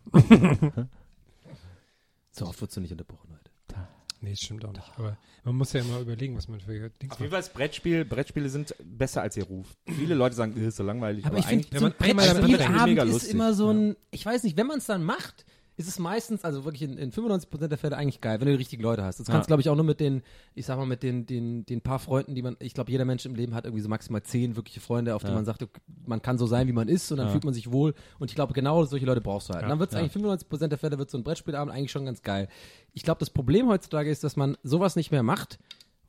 so 2.32 2.46
oft 2.46 2.62
wirst 2.62 2.76
du 2.76 2.82
nicht 2.82 2.92
unterbrochen 2.92 3.30
heute. 3.32 3.80
nee, 4.22 4.32
das 4.32 4.40
stimmt 4.40 4.66
auch 4.66 4.74
nicht. 4.74 4.92
Aber 4.98 5.18
man 5.44 5.56
muss 5.56 5.74
ja 5.74 5.82
immer 5.82 6.00
überlegen, 6.00 6.36
was 6.36 6.48
man 6.48 6.60
für 6.60 6.90
Dings 6.90 7.14
Auf 7.14 7.20
jeden 7.20 7.30
macht. 7.30 7.30
Fall 7.32 7.40
ist 7.40 7.54
Brettspiel, 7.54 8.06
Brettspiele 8.06 8.50
sind 8.50 8.76
besser 8.84 9.22
als 9.22 9.38
ihr 9.38 9.46
Ruf. 9.46 9.68
Viele 9.88 10.16
Leute 10.16 10.36
sagen, 10.36 10.54
das 10.56 10.64
ist 10.64 10.76
so 10.78 10.84
langweilig. 10.84 11.26
Aber 11.26 11.38
ich 11.38 11.46
eigentlich- 11.48 11.68
finde, 11.68 11.80
so 11.80 11.96
Brettspielabend 11.98 13.00
ist 13.16 13.24
immer 13.32 13.54
so 13.54 13.72
ein, 13.72 13.96
ich 14.12 14.26
weiß 14.26 14.44
nicht, 14.44 14.58
wenn 14.58 14.68
man 14.68 14.80
es 14.80 14.86
dann 14.86 15.04
macht, 15.04 15.46
ist 15.78 15.88
es 15.88 16.00
meistens, 16.00 16.44
also 16.44 16.66
wirklich 16.66 16.82
in, 16.82 16.98
in 16.98 17.12
95% 17.12 17.68
der 17.68 17.78
Fälle 17.78 17.96
eigentlich 17.96 18.20
geil, 18.20 18.40
wenn 18.40 18.48
du 18.48 18.52
die 18.54 18.58
richtigen 18.58 18.82
Leute 18.82 19.04
hast. 19.04 19.20
Das 19.20 19.28
kannst 19.28 19.46
du, 19.46 19.50
glaube 19.50 19.62
ich, 19.62 19.70
auch 19.70 19.76
nur 19.76 19.86
mit 19.86 20.00
den, 20.00 20.24
ich 20.56 20.66
sag 20.66 20.78
mal, 20.78 20.88
mit 20.88 21.04
den, 21.04 21.26
den, 21.28 21.66
den 21.68 21.82
paar 21.82 22.00
Freunden, 22.00 22.34
die 22.34 22.42
man, 22.42 22.58
ich 22.60 22.74
glaube, 22.74 22.92
jeder 22.92 23.06
Mensch 23.06 23.26
im 23.28 23.36
Leben 23.36 23.54
hat 23.54 23.66
irgendwie 23.66 23.82
so 23.84 23.88
maximal 23.88 24.24
zehn 24.24 24.56
wirkliche 24.56 24.80
Freunde, 24.80 25.14
auf 25.16 25.22
die 25.24 25.30
Ja. 25.30 25.36
man 25.36 25.46
sagt, 25.46 25.66
man 26.06 26.22
kann 26.22 26.40
so 26.40 26.48
sein, 26.48 26.68
wie 26.68 26.74
man 26.74 26.88
ist 26.88 27.12
und 27.12 27.18
dann 27.18 27.28
Ja. 27.28 27.32
fühlt 27.32 27.44
man 27.46 27.54
sich 27.54 27.72
wohl. 27.72 27.94
Und 28.18 28.32
ich 28.32 28.36
glaube, 28.36 28.54
genau 28.54 28.84
solche 28.86 29.06
Leute 29.06 29.22
brauchst 29.22 29.50
du 29.50 29.54
halt. 29.54 29.62
Ja. 29.62 29.68
Und 29.68 29.70
dann 29.70 29.80
wird 29.80 29.92
es 29.92 29.94
Ja. 29.94 30.00
eigentlich 30.02 30.14
95% 30.14 30.68
der 30.72 30.80
Fälle 30.80 30.98
wird 30.98 31.12
so 31.12 31.18
ein 31.18 31.24
Brettspielabend 31.24 31.74
eigentlich 31.74 31.92
schon 31.92 32.06
ganz 32.06 32.24
geil. 32.24 32.48
Ich 32.94 33.04
glaube, 33.04 33.20
das 33.20 33.30
Problem 33.30 33.68
heutzutage 33.70 34.10
ist, 34.10 34.24
dass 34.24 34.36
man 34.36 34.58
sowas 34.64 34.96
nicht 34.96 35.12
mehr 35.12 35.24
macht, 35.24 35.60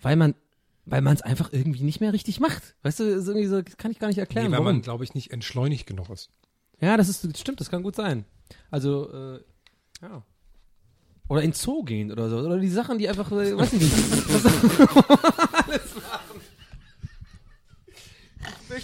weil 0.01 0.17
man 0.17 0.35
weil 0.91 1.03
man 1.03 1.13
es 1.15 1.21
einfach 1.21 1.53
irgendwie 1.53 1.83
nicht 1.83 2.01
mehr 2.01 2.15
richtig 2.15 2.41
macht. 2.41 2.75
Weißt 2.83 3.01
du, 3.01 3.05
ist 3.05 3.29
irgendwie 3.29 3.47
so, 3.47 3.61
das 3.61 3.77
kann 3.77 3.91
ich 3.91 3.99
gar 3.99 4.09
nicht 4.09 4.17
erklären. 4.17 4.47
Nee, 4.47 4.53
weil 4.53 4.61
warum. 4.65 4.77
man, 4.77 4.81
glaube 4.81 5.05
ich, 5.05 5.15
nicht 5.15 5.33
entschleunigt 5.33 5.87
genug 5.87 6.09
ist. 6.09 6.31
Ja, 6.81 6.97
das 6.97 7.11
ist 7.11 7.23
das 7.31 7.39
stimmt, 7.39 7.61
das 7.61 7.69
kann 7.71 7.83
gut 7.83 7.95
sein. 7.95 8.25
Also, 8.71 9.13
äh, 9.13 9.41
ja. 10.03 10.23
Oder 11.29 11.43
in 11.43 11.53
Zoo 11.53 11.83
gehen 11.83 12.11
oder 12.11 12.31
so. 12.31 12.39
Oder 12.39 12.59
die 12.59 12.69
Sachen, 12.69 12.97
die 12.99 13.09
einfach, 13.09 13.31
äh, 13.33 13.57
weiß 13.57 13.73
ich 13.75 13.81
nicht. 13.83 13.95
Alles. 15.53 15.95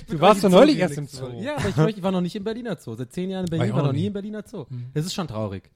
Du 0.09 0.20
warst 0.20 0.45
doch 0.45 0.51
neulich 0.51 0.78
erst 0.78 0.99
im 0.99 1.07
Zoo. 1.07 1.41
Ja, 1.41 1.57
aber 1.57 1.69
ich, 1.69 1.77
war- 1.77 1.89
ich 1.89 2.03
war 2.03 2.11
noch 2.12 2.20
nicht 2.20 2.36
im 2.36 2.45
Berliner 2.45 2.77
Zoo. 2.78 2.95
Seit 2.95 3.12
zehn 3.12 3.31
Jahren 3.31 3.45
in 3.45 3.51
Berlin, 3.51 3.69
ich 3.69 3.74
war 3.74 3.82
noch 3.82 3.93
nie 3.93 4.01
nie. 4.01 4.07
im 4.07 4.12
Berliner 4.12 4.43
Zoo. 4.47 4.66
Das 4.93 5.07
ist 5.07 5.15
schon 5.15 5.28
traurig. 5.28 5.70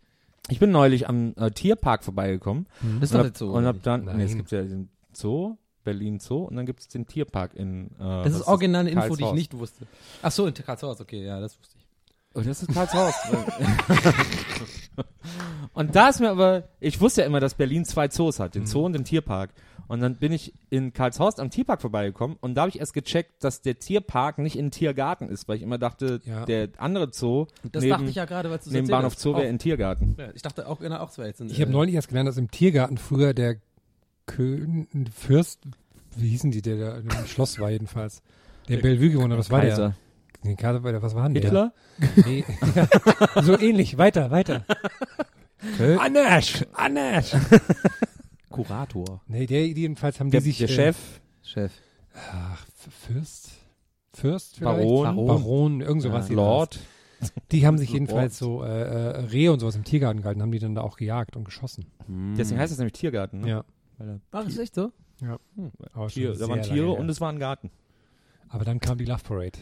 Ich 0.51 0.59
bin 0.59 0.71
neulich 0.71 1.09
am 1.09 1.35
äh, 1.37 1.51
Tierpark 1.51 2.05
vorbeigekommen. 2.05 2.67
Das 3.01 3.11
ist 3.11 3.15
doch 3.15 3.23
der 3.23 3.35
Zoo. 3.35 3.53
und 3.53 3.67
hab 3.67 3.83
dann, 3.83 4.05
Nein. 4.05 4.17
nee, 4.19 4.25
es 4.25 4.35
gibt 4.35 4.51
ja 4.51 4.63
den 4.63 4.89
Zoo, 5.13 5.57
Berlin 5.85 6.21
Zoo, 6.21 6.45
und 6.45 6.57
dann 6.57 6.65
gibt 6.67 6.81
es 6.81 6.89
den 6.89 7.07
Tierpark 7.07 7.55
in. 7.55 7.91
Äh, 7.99 8.25
das 8.25 8.35
ist 8.35 8.47
original 8.47 8.81
eine 8.81 8.91
Info, 8.91 9.15
die 9.15 9.25
ich 9.25 9.33
nicht 9.33 9.57
wusste. 9.59 9.87
Ach 10.23 10.33
so, 10.33 10.47
in 10.47 10.55
Karlshaus, 10.55 11.01
okay, 11.01 11.25
ja, 11.25 11.39
das 11.41 11.59
wusste 11.59 11.77
ich. 11.78 11.78
Oh, 12.39 12.43
das 12.43 12.63
ist 12.63 12.73
Karlshaus. 12.73 13.15
und 15.73 15.97
da 15.97 16.09
ist 16.09 16.21
mir 16.21 16.31
aber, 16.31 16.69
ich 16.79 17.01
wusste 17.01 17.23
ja 17.23 17.27
immer, 17.27 17.41
dass 17.41 17.55
Berlin 17.55 17.85
zwei 17.85 18.07
Zoos 18.09 18.39
hat, 18.39 18.55
den 18.55 18.67
Zoo 18.67 18.85
und 18.87 18.93
den 18.93 19.05
Tierpark. 19.05 19.51
Und 19.89 20.01
dann 20.01 20.17
bin 20.17 20.33
ich 20.33 20.53
in 20.71 20.93
Karlshorst 20.93 21.41
am 21.41 21.51
Tierpark 21.51 21.81
vorbeigekommen 21.81 22.37
und 22.41 22.55
da 22.55 22.61
habe 22.63 22.69
ich 22.69 22.79
erst 22.79 22.93
gecheckt, 22.93 23.43
dass 23.43 23.63
der 23.63 23.79
Tierpark 23.79 24.39
nicht 24.39 24.57
in 24.57 24.71
Tiergarten 24.71 25.31
ist, 25.31 25.49
weil 25.49 25.57
ich 25.57 25.63
immer 25.63 25.79
dachte, 25.79 26.21
Ja. 26.25 26.45
der 26.45 26.69
andere 26.77 27.09
Zoo 27.13 27.47
Das 27.73 27.83
neben, 27.83 27.91
dachte 27.93 28.05
ich 28.11 28.15
ja 28.17 28.27
gerade, 28.27 28.51
weil 28.51 28.59
du 28.63 28.71
neben 28.71 28.87
Bahnhof 28.87 29.17
Zoo 29.17 29.33
wäre 29.35 29.47
in 29.49 29.59
Tiergarten. 29.59 30.15
ja, 30.19 30.29
Ich 30.35 30.43
dachte 30.43 30.69
auch, 30.69 30.79
genau, 30.81 30.99
auch 30.99 31.11
zwei 31.11 31.27
jetzt. 31.27 31.41
in, 31.41 31.49
Ich 31.49 31.61
habe 31.61 31.71
äh, 31.71 31.73
neulich 31.73 31.95
erst 31.95 32.09
gelernt, 32.09 32.29
dass 32.29 32.37
im 32.37 32.51
Tiergarten 32.51 32.99
früher 32.99 33.33
der 33.35 33.57
Kön 34.27 34.87
Fürst, 35.13 35.61
wie 36.17 36.29
hießen 36.29 36.51
die, 36.51 36.61
der 36.61 36.77
da 36.77 36.97
im 36.99 37.27
Schloss 37.27 37.59
war 37.59 37.71
jedenfalls. 37.71 38.23
Der 38.69 38.77
Bellevue 38.77 39.09
gewonnen 39.11 39.33
hat, 39.33 39.39
was 39.39 39.51
war 39.51 39.63
der? 39.63 39.71
Kaiser 39.71 39.95
war 40.43 40.93
der, 40.93 41.03
was 41.03 41.15
war 41.15 41.29
denn 41.29 41.43
Hitler? 41.43 41.73
der? 41.99 42.25
Nee. 42.27 42.45
ja, 42.75 43.43
so 43.43 43.59
ähnlich, 43.59 43.99
weiter, 43.99 44.31
weiter. 44.31 44.65
Anasch, 45.99 46.65
Anasch. 46.73 47.35
Kurator. 48.51 49.21
Nee, 49.27 49.47
der 49.47 49.67
jedenfalls 49.67 50.21
haben 50.21 50.31
Der, 50.31 50.41
die 50.41 50.53
sich... 50.53 50.59
der 50.59 50.69
äh, 50.69 50.73
Chef, 50.73 51.21
Chef. 51.43 51.73
Ach, 52.33 52.67
Fürst? 53.07 53.51
Fürst 54.13 54.57
vielleicht? 54.57 54.79
Baron. 54.79 55.17
Baron, 55.17 55.27
Baron 55.27 55.81
irgend 55.81 56.03
sowas. 56.03 56.29
Ja. 56.29 56.35
Lord. 56.35 56.81
Die 57.53 57.67
haben 57.67 57.79
sich 57.79 57.91
jedenfalls 57.93 58.39
so 58.39 58.65
äh, 58.65 58.69
äh, 58.69 59.21
Rehe 59.27 59.53
und 59.53 59.61
sowas 59.61 59.77
im 59.77 59.85
Tiergarten 59.85 60.23
gehalten, 60.23 60.43
haben 60.43 60.53
die 60.53 60.59
dann 60.59 60.75
da 60.75 60.83
auch 60.83 60.97
gejagt 60.97 61.37
und 61.37 61.45
geschossen. 61.45 61.87
Deswegen 62.37 62.61
heißt 62.61 62.73
es 62.73 62.79
nämlich 62.79 62.95
Tiergarten. 62.95 63.41
Ne? 63.41 63.49
Ja. 63.49 63.65
Ach, 64.31 64.47
ist 64.47 64.59
echt 64.59 64.75
so? 64.75 64.93
Da, 65.21 65.39
schon 65.95 66.09
Tier, 66.09 66.33
da 66.33 66.41
waren 66.43 66.51
lange 66.51 66.63
Tiere 66.63 66.87
her. 66.93 66.99
und 66.99 67.09
es 67.09 67.21
war 67.21 67.31
ein 67.33 67.41
Garten. 67.41 67.71
Aber 68.49 68.65
dann 68.65 68.79
kam 68.79 68.99
die 68.99 69.05
Love 69.05 69.23
Parade 69.25 69.59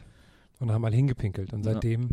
und 0.60 0.72
haben 0.72 0.84
alle 0.84 0.96
hingepinkelt. 0.96 1.52
Und 1.52 1.62
seitdem 1.64 2.10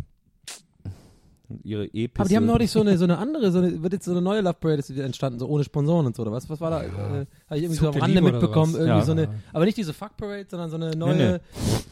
ihre 1.62 1.86
e 1.86 2.08
Aber 2.16 2.28
die 2.28 2.36
haben 2.36 2.46
neulich 2.46 2.70
so 2.70 2.80
eine, 2.80 2.96
so 2.96 3.04
eine 3.04 3.18
andere, 3.18 3.50
so 3.52 3.58
eine, 3.58 3.82
wird 3.82 3.92
jetzt 3.92 4.06
so 4.06 4.12
eine 4.12 4.22
neue 4.22 4.40
Love 4.40 4.56
Parade 4.60 4.82
entstanden, 5.02 5.38
so 5.38 5.46
ohne 5.46 5.64
Sponsoren 5.64 6.06
und 6.06 6.16
so, 6.16 6.22
oder 6.22 6.32
was? 6.32 6.48
Was 6.48 6.60
war 6.60 6.70
da? 6.70 6.82
Äh, 6.82 6.88
Habe 6.88 7.26
ich 7.50 7.62
irgendwie 7.62 7.74
so 7.74 7.86
Zug 7.86 7.88
am 7.88 7.92
der 7.92 8.02
Rande 8.02 8.20
Liebe 8.20 8.32
mitbekommen, 8.32 8.72
irgendwie 8.74 8.88
Ja. 8.88 9.02
so 9.02 9.12
eine, 9.12 9.28
aber 9.52 9.64
nicht 9.64 9.76
diese 9.76 9.92
Fuck 9.92 10.16
Parade, 10.16 10.46
sondern 10.48 10.70
so 10.70 10.76
eine 10.76 10.96
neue, 10.96 11.14
Nee, 11.14 11.38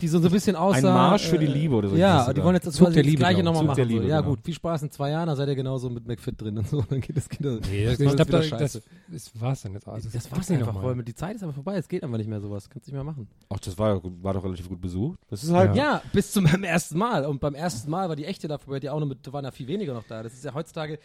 die 0.00 0.08
so, 0.08 0.18
so 0.20 0.28
ein 0.28 0.32
bisschen 0.32 0.56
aussah. 0.56 0.78
Ein 0.88 0.94
Marsch 0.94 1.26
für 1.26 1.38
die 1.38 1.46
äh, 1.46 1.52
Liebe 1.52 1.74
oder 1.74 1.88
so. 1.88 1.96
Ja, 1.96 2.20
die 2.20 2.30
sogar. 2.30 2.44
wollen 2.44 2.54
jetzt 2.56 2.66
das, 2.66 2.76
das 2.76 2.94
Liebe, 2.94 3.16
gleiche 3.18 3.38
genau. 3.38 3.52
nochmal 3.52 3.66
machen. 3.66 3.76
der 3.76 3.86
so. 3.86 3.90
Liebe, 3.92 4.06
ja, 4.06 4.20
genau. 4.20 4.30
gut, 4.30 4.40
viel 4.44 4.54
Spaß 4.54 4.82
in 4.82 4.90
zwei 4.90 5.10
Jahren, 5.10 5.26
da 5.26 5.36
seid 5.36 5.48
ihr 5.48 5.54
genauso 5.54 5.90
mit 5.90 6.06
McFit 6.06 6.40
drin 6.40 6.58
und 6.58 6.68
so, 6.68 6.82
dann 6.88 7.00
geht 7.00 7.16
das 7.16 7.28
Kinder. 7.28 7.58
Nee, 7.70 7.86
das, 7.86 7.98
das 7.98 8.26
das, 8.26 8.46
scheiße. 8.46 8.82
das, 9.08 9.30
das 9.32 9.40
war's 9.40 9.62
dann 9.62 9.72
jetzt. 9.74 9.88
Also, 9.88 10.08
Das 10.12 10.30
war's 10.30 10.34
gibt's 10.34 10.50
nicht 10.50 10.66
einfach, 10.66 10.82
weil 10.82 11.02
die 11.02 11.14
Zeit 11.14 11.36
ist 11.36 11.42
einfach 11.42 11.54
vorbei, 11.54 11.76
es 11.76 11.88
geht 11.88 12.02
einfach 12.02 12.18
nicht 12.18 12.28
mehr 12.28 12.40
sowas, 12.40 12.68
kannst 12.70 12.88
nicht 12.88 12.94
mehr 12.94 13.04
machen. 13.04 13.28
Ach, 13.50 13.58
das 13.60 13.78
war, 13.78 13.94
ja 13.96 14.00
war 14.22 14.34
doch 14.34 14.44
relativ 14.44 14.68
gut 14.68 14.80
besucht. 14.80 15.18
Das 15.30 15.44
ist 15.44 15.52
halt, 15.52 15.74
Ja, 15.76 16.02
bis 16.12 16.32
zum 16.32 16.46
ersten 16.64 16.98
Mal. 16.98 17.26
Und 17.26 17.40
beim 17.40 17.54
ersten 17.54 17.90
Mal 17.90 18.08
war 18.08 18.16
die 18.16 18.24
echte 18.24 18.48
Love 18.48 18.64
Parade 18.64 18.86
ja 18.86 18.92
auch 18.92 19.00
noch 19.00 19.06
mit, 19.06 19.26
da 19.26 19.32
waren 19.42 19.50
ja 19.50 19.50
viel 19.50 19.66
weniger 19.68 19.94
noch 19.94 20.04
da. 20.04 20.22
Das 20.22 20.32
ist 20.32 20.44
ja 20.44 20.54
heutzutage, 20.54 20.98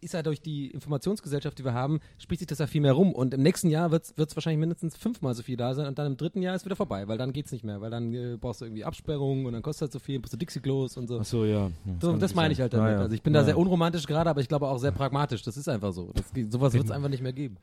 ist 0.00 0.14
ja 0.14 0.22
durch 0.24 0.40
die 0.40 0.66
Informationsgesellschaft, 0.72 1.56
die 1.58 1.64
wir 1.64 1.74
haben, 1.74 2.00
spricht 2.18 2.40
sich 2.40 2.48
das 2.48 2.58
ja 2.58 2.66
viel 2.66 2.80
mehr 2.80 2.92
rum. 2.92 3.12
Und 3.12 3.34
im 3.34 3.42
nächsten 3.42 3.68
Jahr 3.70 3.92
wird 3.92 4.04
es 4.16 4.36
wahrscheinlich 4.36 4.58
mindestens 4.58 4.96
fünfmal 4.96 5.32
so 5.34 5.42
viel 5.44 5.56
da 5.56 5.74
sein 5.74 5.86
und 5.86 5.96
dann 5.98 6.08
im 6.08 6.16
dritten 6.16 6.42
Jahr 6.42 6.56
ist 6.56 6.64
wieder 6.64 6.74
vorbei, 6.74 7.06
weil 7.06 7.18
dann 7.18 7.32
geht's 7.32 7.52
nicht 7.52 7.62
mehr, 7.64 7.80
weil 7.80 7.90
dann 7.90 8.12
äh, 8.12 8.36
brauchst 8.36 8.60
du 8.60 8.64
irgendwie 8.64 8.84
Absperrungen 8.84 9.46
und 9.46 9.52
dann 9.52 9.62
kostet 9.62 9.82
halt 9.82 9.92
so 9.92 9.98
viel, 10.00 10.18
bist 10.18 10.32
du 10.32 10.38
Dixie-Klos 10.38 10.96
und 10.96 11.06
so. 11.06 11.20
Ach 11.20 11.24
so, 11.24 11.44
ja. 11.44 11.70
So, 12.00 12.10
kann 12.10 12.18
das 12.20 12.34
meine 12.34 12.52
ich 12.52 12.60
halt 12.60 12.72
damit. 12.72 12.88
Ja, 12.90 12.96
ja. 12.96 13.00
Also 13.02 13.14
ich 13.14 13.22
bin 13.22 13.32
ja, 13.32 13.40
da 13.40 13.44
sehr 13.44 13.56
unromantisch 13.58 14.06
gerade, 14.06 14.28
aber 14.28 14.40
ich 14.40 14.48
glaube 14.48 14.66
auch 14.66 14.78
sehr 14.78 14.90
pragmatisch. 14.92 15.42
Das 15.42 15.56
ist 15.56 15.68
einfach 15.68 15.92
so. 15.92 16.10
Das, 16.14 16.32
geht- 16.32 16.50
sowas 16.50 16.72
wird 16.72 16.84
es 16.86 16.90
einfach 16.90 17.08
nicht 17.08 17.22
mehr 17.22 17.32
geben. 17.32 17.56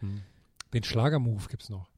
Den 0.73 0.84
Schlagermove 0.84 1.49
gibt's 1.49 1.69
noch. 1.69 1.89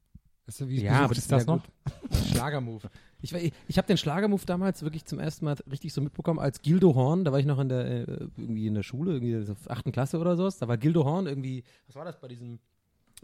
Ist, 0.46 0.68
wie 0.68 0.82
Ja, 0.82 1.00
aber 1.04 1.08
das 1.14 1.18
ist 1.18 1.32
das 1.32 1.46
noch? 1.46 1.62
Schlagermove. 2.32 2.88
Ich, 3.20 3.32
war- 3.32 3.40
ich 3.40 3.78
habe 3.78 3.86
den 3.86 3.96
Schlagermove 3.96 4.44
damals 4.44 4.82
wirklich 4.82 5.04
zum 5.04 5.18
ersten 5.20 5.44
Mal 5.44 5.54
richtig 5.70 5.92
so 5.92 6.00
mitbekommen 6.00 6.40
als 6.40 6.60
Gildo 6.62 6.94
Horn. 6.94 7.24
Da 7.24 7.30
war 7.32 7.38
ich 7.38 7.46
noch 7.46 7.60
in 7.60 7.68
der, 7.68 7.84
äh, 7.86 8.00
irgendwie 8.36 8.66
in 8.66 8.74
der 8.74 8.82
Schule, 8.82 9.12
irgendwie 9.12 9.40
so 9.44 9.54
achten 9.68 9.92
Klasse 9.92 10.18
oder 10.18 10.36
so. 10.36 10.48
Da 10.50 10.66
war 10.68 10.76
Gildo 10.76 11.04
Horn 11.04 11.26
irgendwie, 11.26 11.62
was 11.86 11.94
war 11.96 12.04
das 12.04 12.20
bei 12.20 12.26
diesem, 12.28 12.58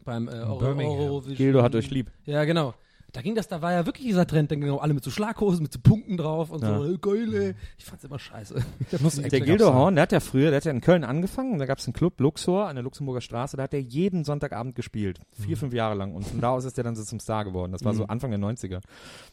beim 0.04 0.28
äh, 0.28 0.32
Euro, 0.32 0.58
Birmingham. 0.58 0.98
Eurovision- 1.00 1.36
Gildo 1.36 1.62
hat 1.62 1.74
euch 1.74 1.90
lieb. 1.90 2.10
Ja, 2.24 2.44
genau. 2.44 2.74
Da 3.18 3.22
ging 3.22 3.34
das, 3.34 3.48
da 3.48 3.60
war 3.62 3.72
ja 3.72 3.84
wirklich 3.84 4.06
dieser 4.06 4.28
Trend, 4.28 4.52
dann 4.52 4.60
genau 4.60 4.76
alle 4.76 4.94
mit 4.94 5.02
so 5.02 5.10
Schlaghosen, 5.10 5.64
mit 5.64 5.72
so 5.72 5.80
Punkten 5.82 6.16
drauf 6.16 6.52
und 6.52 6.62
Ja. 6.62 6.78
so, 6.78 6.84
äh, 6.84 6.98
geile. 6.98 7.56
Ich 7.76 7.84
fand's 7.84 8.04
immer 8.04 8.20
scheiße. 8.20 8.54
Der 9.32 9.40
Gildo 9.40 9.74
Horn, 9.74 9.96
der 9.96 10.02
hat 10.02 10.12
ja 10.12 10.20
früher, 10.20 10.50
der 10.50 10.58
hat 10.58 10.64
ja 10.64 10.70
in 10.70 10.80
Köln 10.80 11.02
angefangen, 11.02 11.58
da 11.58 11.66
gab 11.66 11.78
es 11.78 11.86
einen 11.88 11.94
Club, 11.94 12.20
Luxor, 12.20 12.68
an 12.68 12.76
der 12.76 12.84
Luxemburger 12.84 13.20
Straße, 13.20 13.56
da 13.56 13.64
hat 13.64 13.74
er 13.74 13.80
jeden 13.80 14.22
Sonntagabend 14.22 14.76
gespielt. 14.76 15.18
Vier, 15.32 15.56
fünf 15.56 15.74
Jahre 15.74 15.96
lang. 15.96 16.14
Und 16.14 16.28
von 16.28 16.40
da 16.40 16.50
aus 16.50 16.64
ist 16.64 16.78
er 16.78 16.84
dann 16.84 16.94
so 16.94 17.02
zum 17.02 17.18
Star 17.18 17.44
geworden. 17.44 17.72
Das 17.72 17.84
war 17.84 17.92
so 17.92 18.06
Anfang 18.06 18.30
der 18.30 18.38
90er. 18.38 18.82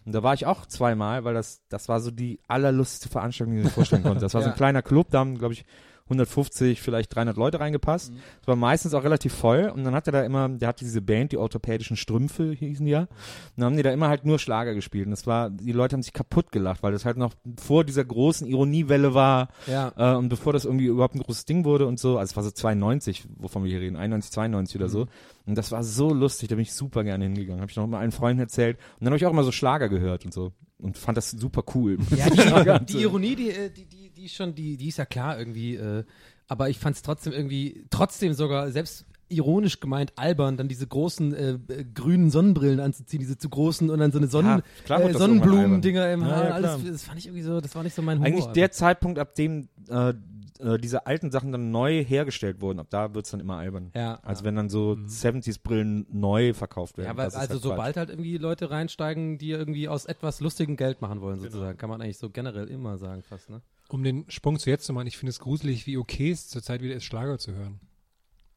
Und 0.03 0.15
da 0.15 0.23
war 0.23 0.33
ich 0.33 0.47
auch 0.47 0.65
zweimal, 0.65 1.23
weil 1.23 1.35
das, 1.35 1.61
das 1.69 1.87
war 1.87 1.99
so 1.99 2.09
die 2.09 2.39
allerlustigste 2.47 3.09
Veranstaltung, 3.09 3.53
die 3.53 3.59
ich 3.59 3.65
mir 3.65 3.71
vorstellen 3.71 4.01
konnte. 4.01 4.21
Das 4.21 4.33
war 4.33 4.41
so 4.41 4.49
ein 4.49 4.55
kleiner 4.55 4.81
Club, 4.81 5.11
da 5.11 5.19
haben, 5.19 5.37
glaube 5.37 5.53
ich, 5.53 5.63
150, 6.05 6.81
vielleicht 6.81 7.15
300 7.15 7.35
Leute 7.35 7.59
reingepasst. 7.59 8.13
Das 8.39 8.47
war 8.47 8.55
meistens 8.55 8.93
auch 8.93 9.03
relativ 9.03 9.33
voll. 9.33 9.71
Und 9.73 9.83
dann 9.83 9.95
hat 9.95 10.07
er 10.07 10.13
da 10.13 10.23
immer, 10.23 10.47
der 10.49 10.67
hatte 10.67 10.85
diese 10.85 11.01
Band, 11.01 11.31
die 11.31 11.37
orthopädischen 11.37 11.97
Strümpfe 11.97 12.51
hießen 12.51 12.85
die 12.85 12.91
ja. 12.91 13.01
Und 13.01 13.09
dann 13.57 13.65
haben 13.65 13.77
die 13.77 13.81
da 13.81 13.91
immer 13.91 14.07
halt 14.07 14.23
nur 14.23 14.37
Schlager 14.37 14.75
gespielt. 14.75 15.05
Und 15.05 15.11
das 15.11 15.25
war, 15.25 15.49
die 15.49 15.71
Leute 15.71 15.95
haben 15.95 16.03
sich 16.03 16.13
kaputt 16.13 16.51
gelacht, 16.51 16.83
weil 16.83 16.91
das 16.91 17.05
halt 17.05 17.17
noch 17.17 17.33
vor 17.57 17.83
dieser 17.83 18.05
großen 18.05 18.47
Ironiewelle 18.47 19.15
war. 19.15 19.49
Ja. 19.65 19.93
Äh, 19.97 20.15
und 20.15 20.29
bevor 20.29 20.53
das 20.53 20.65
irgendwie 20.65 20.85
überhaupt 20.85 21.15
ein 21.15 21.21
großes 21.21 21.45
Ding 21.45 21.65
wurde 21.65 21.87
und 21.87 21.99
so, 21.99 22.19
also 22.19 22.31
es 22.31 22.35
war 22.35 22.43
so 22.43 22.51
92, 22.51 23.25
wovon 23.37 23.63
wir 23.63 23.71
hier 23.71 23.81
reden, 23.81 23.95
91, 23.95 24.31
92 24.31 24.75
oder 24.75 24.89
so. 24.89 25.07
Und 25.47 25.57
das 25.57 25.71
war 25.71 25.83
so 25.83 26.13
lustig, 26.13 26.49
da 26.49 26.55
bin 26.55 26.63
ich 26.63 26.73
super 26.73 27.03
gerne 27.03 27.23
hingegangen. 27.23 27.61
Habe 27.61 27.71
ich 27.71 27.77
noch 27.77 27.87
mal 27.87 27.99
allen 27.99 28.11
Freunden 28.11 28.41
erzählt. 28.41 28.77
Und 28.77 29.05
dann 29.05 29.07
habe 29.07 29.17
ich 29.17 29.25
auch 29.25 29.31
immer 29.31 29.43
so 29.43 29.51
Schlager 29.51 29.89
gehört 29.89 30.23
und 30.23 30.33
so. 30.33 30.51
Und 30.77 30.97
fand 30.97 31.17
das 31.17 31.31
super 31.31 31.63
cool. 31.73 31.97
Ja, 32.15 32.25
Schlager 32.33 32.79
die, 32.79 32.93
die. 32.93 33.01
Ironie, 33.01 33.35
die, 33.35 33.49
äh, 33.49 33.69
die, 33.69 33.85
die, 33.85 34.04
die 34.15 34.25
ist 34.25 34.35
schon, 34.35 34.55
die, 34.55 34.77
die 34.77 34.87
ist 34.87 34.97
ja 34.97 35.05
klar 35.05 35.37
irgendwie, 35.37 35.75
äh, 35.75 36.03
aber 36.47 36.69
ich 36.69 36.79
fand 36.79 36.95
es 36.95 37.01
trotzdem 37.01 37.33
irgendwie, 37.33 37.85
trotzdem 37.89 38.33
sogar 38.33 38.71
selbst 38.71 39.05
ironisch 39.27 39.79
gemeint 39.79 40.13
albern, 40.17 40.55
dann 40.55 40.67
diese 40.67 40.85
großen 40.85 41.33
äh, 41.33 41.49
äh, 41.67 41.85
grünen 41.93 42.29
Sonnenbrillen 42.29 42.79
anzuziehen, 42.79 43.19
diese 43.19 43.37
zu 43.37 43.49
großen 43.49 43.89
und 43.89 43.99
dann 43.99 44.11
so 44.11 44.19
eine 44.19 44.27
Sonnen, 44.27 44.61
Ja, 44.87 44.99
äh, 44.99 45.13
Sonnenblumen-Dinger 45.13 46.13
im. 46.13 46.25
Haar, 46.25 46.43
Ja, 46.43 46.49
ja, 46.49 46.53
alles, 46.53 46.83
das 46.85 47.03
fand 47.03 47.17
ich 47.17 47.25
irgendwie 47.25 47.41
so, 47.41 47.59
das 47.59 47.73
war 47.75 47.83
nicht 47.83 47.95
so 47.95 48.03
mein 48.03 48.19
Humor. 48.19 48.27
Eigentlich 48.27 48.45
der 48.53 48.71
Zeitpunkt, 48.71 49.17
ab 49.17 49.33
dem 49.33 49.67
äh, 49.89 50.13
äh, 50.59 50.77
diese 50.77 51.05
alten 51.05 51.31
Sachen 51.31 51.51
dann 51.51 51.71
neu 51.71 52.03
hergestellt 52.03 52.61
wurden, 52.61 52.79
ab 52.79 52.87
da 52.89 53.13
wird's 53.13 53.31
dann 53.31 53.39
immer 53.39 53.57
albern. 53.57 53.91
Ja. 53.95 54.19
Also 54.23 54.43
wenn 54.43 54.55
dann 54.55 54.69
so 54.69 54.93
70s-Brillen 54.93 56.07
neu 56.11 56.53
verkauft 56.53 56.97
werden. 56.97 57.07
ja, 57.07 57.11
aber 57.11 57.23
das 57.23 57.33
ist 57.33 57.39
also 57.39 57.53
halt 57.53 57.61
sobald 57.63 57.97
halt 57.97 58.09
irgendwie 58.09 58.37
Leute 58.37 58.71
reinsteigen, 58.71 59.37
die 59.37 59.51
irgendwie 59.51 59.87
aus 59.87 60.05
etwas 60.05 60.39
lustigem 60.39 60.77
Geld 60.77 61.01
machen 61.01 61.21
wollen, 61.21 61.39
sozusagen, 61.39 61.77
kann 61.77 61.89
man 61.89 62.01
eigentlich 62.01 62.17
so 62.17 62.29
generell 62.29 62.67
immer 62.67 62.97
sagen 62.97 63.23
fast, 63.23 63.49
ne? 63.49 63.61
Um 63.89 64.03
den 64.03 64.25
Sprung 64.29 64.57
zu 64.57 64.69
jetzt 64.69 64.85
zu 64.85 64.93
machen, 64.93 65.07
ich 65.07 65.17
finde 65.17 65.29
es 65.29 65.39
gruselig, 65.39 65.85
wie 65.85 65.97
okay 65.97 66.31
es 66.31 66.47
zurzeit 66.47 66.81
wieder 66.81 66.95
ist, 66.95 67.03
Schlager 67.03 67.37
zu 67.37 67.53
hören. 67.53 67.79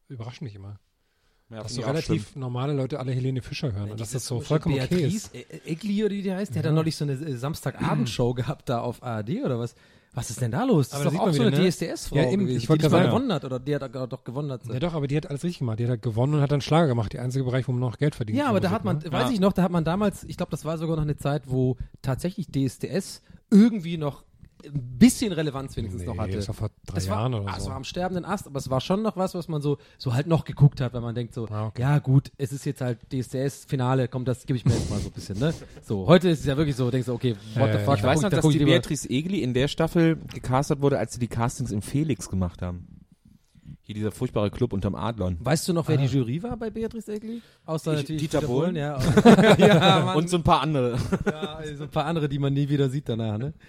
Überrascht 0.07 0.41
mich 0.41 0.55
immer. 0.55 0.79
Ja, 1.51 1.63
Dass 1.63 1.73
so 1.73 1.81
relativ 1.81 2.35
normale 2.35 2.73
Leute 2.73 2.99
alle 2.99 3.11
Helene 3.11 3.41
Fischer 3.41 3.73
hören 3.73 3.91
und 3.91 3.99
dass 3.99 4.11
das 4.11 4.25
so 4.25 4.39
vollkommen 4.39 4.75
okay 4.75 4.87
Beatrice, 4.87 5.29
ist. 5.33 5.35
äh, 5.35 5.71
Egli 5.71 6.03
oder 6.03 6.13
wie 6.13 6.21
die 6.21 6.31
heißt, 6.31 6.53
die 6.53 6.59
hat 6.59 6.65
dann 6.65 6.75
neulich 6.75 6.95
so 6.95 7.05
eine 7.05 7.13
äh, 7.13 7.37
Samstagabendshow 7.37 8.35
gehabt 8.35 8.69
da 8.69 8.81
auf 8.81 9.01
ARD 9.01 9.43
oder 9.43 9.57
was? 9.57 9.73
Was 10.13 10.29
ist 10.31 10.41
denn 10.41 10.51
da 10.51 10.63
los? 10.63 10.89
Das 10.89 11.01
Aber 11.01 11.09
ist 11.09 11.15
doch 11.15 11.21
auch 11.21 11.27
so 11.27 11.45
wieder, 11.45 11.47
eine 11.47 11.59
ne? 11.59 11.69
DSDS-Frau 11.69 12.15
Ja, 12.15 12.31
eben, 12.31 12.47
ich 12.47 12.67
wollte 12.67 12.87
die 12.87 12.89
gerade 12.89 13.07
gewonnen 13.07 13.31
hat 13.31 13.45
oder 13.45 13.59
die 13.59 13.75
hat 13.75 13.93
doch 13.93 14.23
gewonnen 14.23 14.51
hat. 14.51 14.65
Ja 14.65 14.79
doch, 14.79 14.93
aber 14.95 15.07
die 15.07 15.15
hat 15.15 15.27
alles 15.29 15.43
richtig 15.43 15.59
gemacht. 15.59 15.79
Die 15.79 15.83
hat 15.83 15.91
halt 15.91 16.01
gewonnen 16.01 16.33
und 16.33 16.41
hat 16.41 16.51
dann 16.51 16.61
Schlager 16.61 16.87
gemacht. 16.87 17.13
Der 17.13 17.21
einzige 17.21 17.45
Bereich, 17.45 17.67
wo 17.67 17.71
man 17.71 17.81
noch 17.81 17.97
Geld 17.97 18.15
verdient. 18.15 18.37
Ja, 18.37 18.47
aber 18.47 18.59
da 18.59 18.71
hat 18.71 18.85
man, 18.85 18.97
ne? 18.97 19.11
weiß 19.11 19.27
ja. 19.27 19.31
ich 19.31 19.39
noch, 19.39 19.53
da 19.53 19.61
hat 19.61 19.71
man 19.71 19.83
damals, 19.83 20.23
ich 20.23 20.37
glaube, 20.37 20.49
das 20.51 20.65
war 20.65 20.77
sogar 20.77 20.95
noch 20.95 21.03
eine 21.03 21.17
Zeit, 21.17 21.43
wo 21.45 21.77
tatsächlich 22.01 22.47
DSDS 22.47 23.21
irgendwie 23.51 23.97
noch 23.97 24.23
ein 24.65 24.97
bisschen 24.97 25.31
Relevanz 25.31 25.75
wenigstens 25.77 26.01
Nee, 26.01 26.07
noch 26.07 26.17
hatte. 26.17 26.33
das 26.35 26.47
war 26.47 26.55
vor 26.55 26.69
drei 26.85 26.97
Es 26.97 27.09
war, 27.09 27.17
Jahren 27.17 27.33
oder 27.33 27.47
ah, 27.49 27.55
es 27.57 27.63
so. 27.63 27.69
war 27.69 27.77
am 27.77 27.83
sterbenden 27.83 28.25
Ast, 28.25 28.47
aber 28.47 28.57
es 28.59 28.69
war 28.69 28.81
schon 28.81 29.01
noch 29.01 29.15
was, 29.15 29.33
was 29.33 29.47
man 29.47 29.61
so, 29.61 29.77
so 29.97 30.13
halt 30.13 30.27
noch 30.27 30.43
geguckt 30.45 30.81
hat, 30.81 30.93
wenn 30.93 31.01
man 31.01 31.15
denkt 31.15 31.33
so, 31.33 31.47
Ah, 31.49 31.67
okay. 31.67 31.81
ja 31.81 31.99
gut, 31.99 32.31
es 32.37 32.51
ist 32.51 32.65
jetzt 32.65 32.81
halt 32.81 32.99
DSDS-Finale, 33.11 34.07
komm, 34.07 34.25
das 34.25 34.45
gebe 34.45 34.57
ich 34.57 34.65
mir 34.65 34.73
jetzt 34.73 34.89
mal 34.89 34.99
so 34.99 35.07
ein 35.07 35.13
bisschen, 35.13 35.39
ne? 35.39 35.53
So, 35.83 36.07
heute 36.07 36.29
ist 36.29 36.41
es 36.41 36.45
ja 36.45 36.57
wirklich 36.57 36.75
so, 36.75 36.91
denkst 36.91 37.05
du, 37.07 37.13
okay, 37.13 37.35
what 37.55 37.69
Äh, 37.69 37.79
the 37.79 37.85
fuck, 37.85 37.97
Ich 37.97 38.03
weiß 38.03 38.21
noch, 38.21 38.29
da 38.29 38.37
dass 38.41 38.47
die 38.49 38.59
Beatrice 38.65 39.09
Egli 39.09 39.41
in 39.41 39.53
der 39.53 39.67
Staffel 39.67 40.17
gecastet 40.33 40.81
wurde, 40.81 40.97
als 40.99 41.13
sie 41.13 41.19
die 41.19 41.27
Castings 41.27 41.71
im 41.71 41.81
Felix 41.81 42.29
gemacht 42.29 42.61
haben. 42.61 42.87
Hier 43.81 43.95
dieser 43.95 44.11
furchtbare 44.11 44.51
Club 44.51 44.73
unterm 44.73 44.93
Adlon. 44.93 45.37
Weißt 45.39 45.67
du 45.67 45.73
noch, 45.73 45.87
wer 45.87 45.97
die 45.97 46.05
Jury 46.05 46.43
war 46.43 46.55
bei 46.57 46.69
Beatrice 46.69 47.11
Egli? 47.11 47.41
Außer 47.65 47.93
Ich- 47.93 47.99
natürlich 48.01 48.21
Dieter 48.21 48.39
Dieter 48.41 48.51
Bohlen. 48.53 48.75
ja. 48.75 48.99
ja. 49.57 50.13
Und 50.13 50.29
so 50.29 50.37
ein 50.37 50.43
paar 50.43 50.61
andere. 50.61 50.95
Ja, 51.25 51.59
so 51.75 51.85
ein 51.85 51.89
paar 51.89 52.05
andere, 52.05 52.29
die 52.29 52.37
man 52.37 52.53
nie 52.53 52.69
wieder 52.69 52.87
sieht 52.89 53.09
danach, 53.09 53.39
ne? 53.39 53.53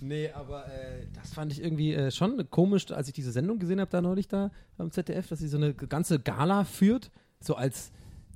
Nee, 0.00 0.30
aber 0.30 0.66
äh, 0.66 1.06
das 1.14 1.34
fand 1.34 1.52
ich 1.52 1.62
irgendwie 1.62 1.94
äh, 1.94 2.10
schon 2.10 2.48
komisch, 2.50 2.90
als 2.90 3.08
ich 3.08 3.14
diese 3.14 3.32
Sendung 3.32 3.58
gesehen 3.58 3.80
habe 3.80 3.90
da 3.90 4.00
neulich 4.00 4.28
da 4.28 4.50
am 4.78 4.90
ZDF, 4.90 5.28
dass 5.28 5.38
sie 5.38 5.48
so 5.48 5.56
eine 5.56 5.74
ganze 5.74 6.18
Gala 6.18 6.64
führt, 6.64 7.10
so 7.40 7.54
als 7.54 7.92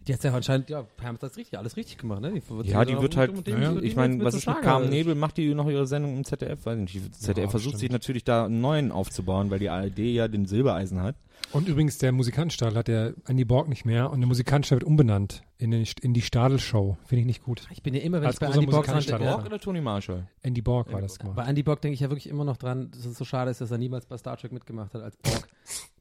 die 0.08 0.14
hat 0.14 0.24
ja 0.24 0.32
anscheinend, 0.32 0.70
ja, 0.70 0.82
Pam 0.96 1.14
hat 1.14 1.22
das 1.22 1.36
richtig, 1.36 1.58
alles 1.58 1.76
richtig 1.76 1.98
gemacht, 1.98 2.22
ne? 2.22 2.32
Die 2.32 2.70
Ja, 2.70 2.86
die 2.86 2.98
wird 2.98 3.16
halt, 3.18 3.46
ja, 3.46 3.76
ich 3.76 3.94
meine, 3.94 4.24
was 4.24 4.34
ist 4.34 4.46
mit 4.46 4.62
Carmen 4.62 4.88
Nebel? 4.88 5.14
Macht 5.14 5.36
die 5.36 5.52
noch 5.52 5.68
ihre 5.68 5.86
Sendung 5.86 6.16
im 6.16 6.24
ZDF? 6.24 6.64
Weiß 6.64 6.78
nicht. 6.78 6.94
Die 6.94 7.10
ZDF 7.10 7.50
versucht 7.50 7.72
stimmt. 7.72 7.80
sich 7.80 7.90
natürlich 7.90 8.24
da 8.24 8.46
einen 8.46 8.62
neuen 8.62 8.90
aufzubauen, 8.90 9.50
weil 9.50 9.58
die 9.58 9.68
ARD 9.68 9.98
ja 9.98 10.26
den 10.26 10.46
Silbereisen 10.46 11.02
hat. 11.02 11.16
Und 11.52 11.68
übrigens, 11.68 11.98
der 11.98 12.12
Musikantenstadel 12.12 12.78
hat 12.78 12.88
der 12.88 13.14
Andy 13.26 13.44
Borg 13.44 13.68
nicht 13.68 13.84
mehr 13.84 14.10
und 14.10 14.20
der 14.20 14.28
Musikantenstadel 14.28 14.80
wird 14.80 14.88
umbenannt 14.88 15.42
in, 15.58 15.72
den, 15.72 15.86
in 16.02 16.14
die 16.14 16.22
Stadelshow. 16.22 16.96
Finde 17.04 17.20
ich 17.20 17.26
nicht 17.26 17.42
gut. 17.42 17.66
Ich 17.70 17.82
bin 17.82 17.94
ja 17.94 18.00
immer, 18.00 18.20
wenn 18.20 18.28
Als 18.28 18.36
ich 18.36 18.40
bei 18.40 18.46
Andy 18.46 18.66
Borg 18.66 18.86
dran 18.86 19.02
denke, 19.04 19.24
Borg 19.24 19.44
oder 19.46 19.58
Toni 19.58 19.80
Marshall? 19.80 20.28
Andy 20.42 20.62
Borg 20.62 20.92
war 20.92 21.00
das 21.00 21.18
Bei 21.18 21.28
gemacht. 21.28 21.48
Andy 21.48 21.62
Borg 21.62 21.80
denke 21.80 21.94
ich 21.94 22.00
ja 22.00 22.10
wirklich 22.10 22.28
immer 22.28 22.44
noch 22.44 22.56
dran, 22.56 22.90
dass 22.92 23.04
es 23.04 23.18
so 23.18 23.24
schade 23.24 23.50
ist, 23.50 23.60
dass 23.60 23.70
er 23.70 23.78
niemals 23.78 24.06
bei 24.06 24.16
Star 24.16 24.36
Trek 24.36 24.52
mitgemacht 24.52 24.94
hat 24.94 25.02
als 25.02 25.16
Borg. 25.16 25.48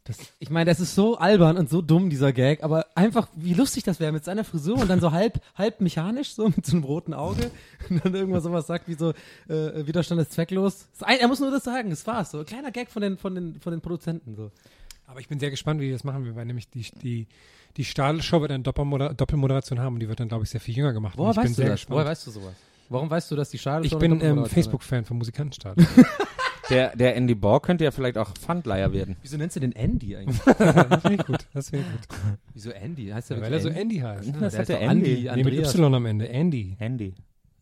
Das, 0.04 0.18
ich 0.40 0.50
meine, 0.50 0.70
das 0.70 0.80
ist 0.80 0.96
so 0.96 1.18
albern 1.18 1.58
und 1.58 1.70
so 1.70 1.82
dumm, 1.82 2.10
dieser 2.10 2.32
Gag, 2.32 2.64
aber 2.64 2.86
einfach, 2.96 3.28
wie 3.36 3.54
lustig 3.54 3.84
das 3.84 4.00
wäre 4.00 4.14
mit 4.14 4.24
seiner 4.24 4.46
Frisur 4.46 4.78
und 4.78 4.90
dann 4.90 5.02
so 5.02 5.12
halb, 5.12 5.42
halb 5.56 5.82
mechanisch, 5.82 6.34
so 6.34 6.48
mit 6.48 6.66
so 6.66 6.78
einem 6.78 6.86
roten 6.86 7.14
Auge 7.14 7.52
und 7.90 8.06
dann 8.06 8.16
irgendwas 8.16 8.44
sowas 8.44 8.68
sagt 8.68 8.88
wie 8.88 8.94
so, 8.94 9.10
äh, 9.50 9.86
Widerstand 9.86 10.22
ist 10.22 10.32
zwecklos. 10.32 10.88
Ein, 11.02 11.20
er 11.20 11.28
muss 11.28 11.42
nur 11.42 11.52
das 11.52 11.64
sagen, 11.66 11.90
das 11.90 12.08
war's. 12.08 12.32
So 12.32 12.40
ein 12.40 12.46
kleiner 12.46 12.72
Gag 12.72 12.90
von 12.90 13.02
den, 13.02 13.18
von 13.18 13.36
den, 13.36 13.60
von 13.60 13.72
den 13.72 13.82
Produzenten. 13.82 14.36
So. 14.36 14.52
Aber 15.08 15.20
ich 15.20 15.28
bin 15.28 15.40
sehr 15.40 15.50
gespannt, 15.50 15.80
wie 15.82 15.86
die 15.88 15.92
das 15.94 16.04
machen, 16.04 16.36
weil 16.36 16.46
nämlich 16.46 16.70
die, 16.70 16.86
die, 17.02 17.28
die 17.78 17.86
Stadelshow 17.86 18.42
wird 18.42 18.52
eine 18.52 18.62
Doppelmoder 18.64 19.14
Doppelmoderation 19.14 19.80
haben 19.80 19.96
und 19.96 20.00
die 20.02 20.10
wird 20.10 20.20
dann, 20.20 20.28
glaube 20.28 20.44
ich, 20.44 20.50
sehr 20.50 20.62
viel 20.62 20.76
jünger 20.78 20.94
gemacht. 20.94 21.18
Woher 21.18 21.30
und 21.30 21.38
ich 21.38 21.42
bin 21.42 21.44
weißt 21.50 21.58
du 21.58 21.62
sehr 21.62 21.70
das? 21.72 21.80
gespannt. 21.80 21.96
Woher 21.96 22.06
weißt 22.06 22.28
du 22.28 22.32
sowas? 22.32 22.54
Warum 22.90 23.10
weißt 23.10 23.32
du, 23.32 23.36
dass 23.36 23.50
die 23.50 23.58
Schade 23.58 23.86
ich 23.86 23.98
bin 23.98 24.22
ähm, 24.22 24.46
Facebook-Fan 24.46 25.04
vom 25.06 25.18
Musikantenstadel. 25.18 25.86
Der, 26.70 26.94
der 26.98 27.16
Andy 27.16 27.34
Borg 27.34 27.66
könnte 27.66 27.86
ja 27.86 27.92
vielleicht 27.92 28.18
auch 28.18 28.34
Pfandleiher 28.34 28.92
werden. 28.92 29.16
Wieso 29.22 29.38
nennst 29.38 29.56
du 29.56 29.62
den 29.62 29.72
Andy 29.72 30.18
eigentlich? 30.18 30.38
das 30.44 31.02
finde 31.02 31.14
ich 31.14 31.26
gut. 31.26 31.48
Das 31.54 31.70
finde 31.70 31.86
ich 32.02 32.08
gut. 32.10 32.18
Wieso 32.54 32.72
Andy? 32.72 33.08
Heißt 33.08 33.30
der 33.30 33.38
Ja, 33.38 33.44
weil 33.44 33.54
er 33.54 33.60
so 33.62 33.70
Andy 33.70 33.96
heißt. 34.00 34.26
Ja? 34.28 34.34
Das 34.34 34.52
der 34.52 34.60
hat 34.60 34.60
ist 34.64 34.68
der 34.70 34.82
Andy. 34.82 35.28
Andy, 35.30 35.44
Nee, 35.44 35.44
mit. 35.46 35.54
Y 35.66 35.94
am 35.96 36.06
Ende. 36.06 36.28
Andy. 36.28 36.76
Andy. 36.78 37.14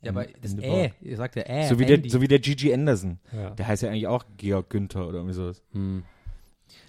Ja, 0.02 0.10
aber 0.10 0.26
das 0.42 0.54
Andy 0.54 0.66
Äh, 0.66 0.70
Borg. 0.70 0.92
ihr 1.02 1.18
sagt 1.18 1.36
ja 1.36 1.44
Äh. 1.44 1.68
So 1.70 1.78
wie, 1.78 1.86
der, 1.86 1.98
Andy. 1.98 2.10
so 2.10 2.20
wie 2.20 2.28
der 2.28 2.40
Gigi 2.40 2.74
Anderson. 2.74 3.20
Ja. 3.32 3.52
Der 3.52 3.68
heißt 3.68 3.84
ja 3.84 3.90
eigentlich 3.90 4.08
auch 4.08 4.26
Georg 4.38 4.72
Günther 4.72 5.08
oder 5.08 5.18
irgendwie 5.18 5.36
sowas. 5.36 5.62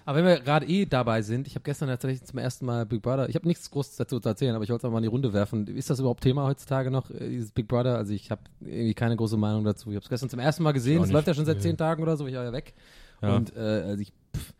Aber 0.05 0.17
wenn 0.17 0.25
wir 0.25 0.39
gerade 0.39 0.65
eh 0.65 0.85
dabei 0.85 1.21
sind, 1.21 1.47
ich 1.47 1.55
habe 1.55 1.63
gestern 1.63 1.87
tatsächlich 1.89 2.23
zum 2.23 2.39
ersten 2.39 2.65
Mal 2.65 2.85
Big 2.85 3.01
Brother, 3.01 3.29
ich 3.29 3.35
habe 3.35 3.47
nichts 3.47 3.69
Großes 3.71 3.95
dazu 3.97 4.19
zu 4.19 4.29
erzählen, 4.29 4.55
aber 4.55 4.63
ich 4.63 4.69
wollte 4.69 4.85
es 4.85 4.89
auch 4.89 4.91
mal 4.91 4.99
in 4.99 5.03
die 5.03 5.09
Runde 5.09 5.33
werfen. 5.33 5.67
Ist 5.67 5.89
das 5.89 5.99
überhaupt 5.99 6.23
Thema 6.23 6.45
heutzutage 6.45 6.89
noch, 6.91 7.09
äh, 7.11 7.29
dieses 7.29 7.51
Big 7.51 7.67
Brother? 7.67 7.95
Also 7.97 8.13
ich 8.13 8.31
habe 8.31 8.41
irgendwie 8.61 8.93
keine 8.93 9.15
große 9.15 9.37
Meinung 9.37 9.63
dazu. 9.63 9.89
Ich 9.89 9.95
habe 9.95 10.03
es 10.03 10.09
gestern 10.09 10.29
zum 10.29 10.39
ersten 10.39 10.63
Mal 10.63 10.71
gesehen, 10.73 11.03
es 11.03 11.11
läuft 11.11 11.27
ja 11.27 11.33
schon 11.33 11.45
seit 11.45 11.61
zehn 11.61 11.77
Tagen 11.77 12.01
oder 12.03 12.15
so, 12.17 12.25
ich 12.27 12.35
war 12.35 12.43
ja 12.43 12.53
weg. 12.53 12.73
Ja. 13.21 13.35
Und 13.35 13.55
äh, 13.55 13.59
also 13.59 14.01
ich, 14.01 14.13
pff, 14.35 14.53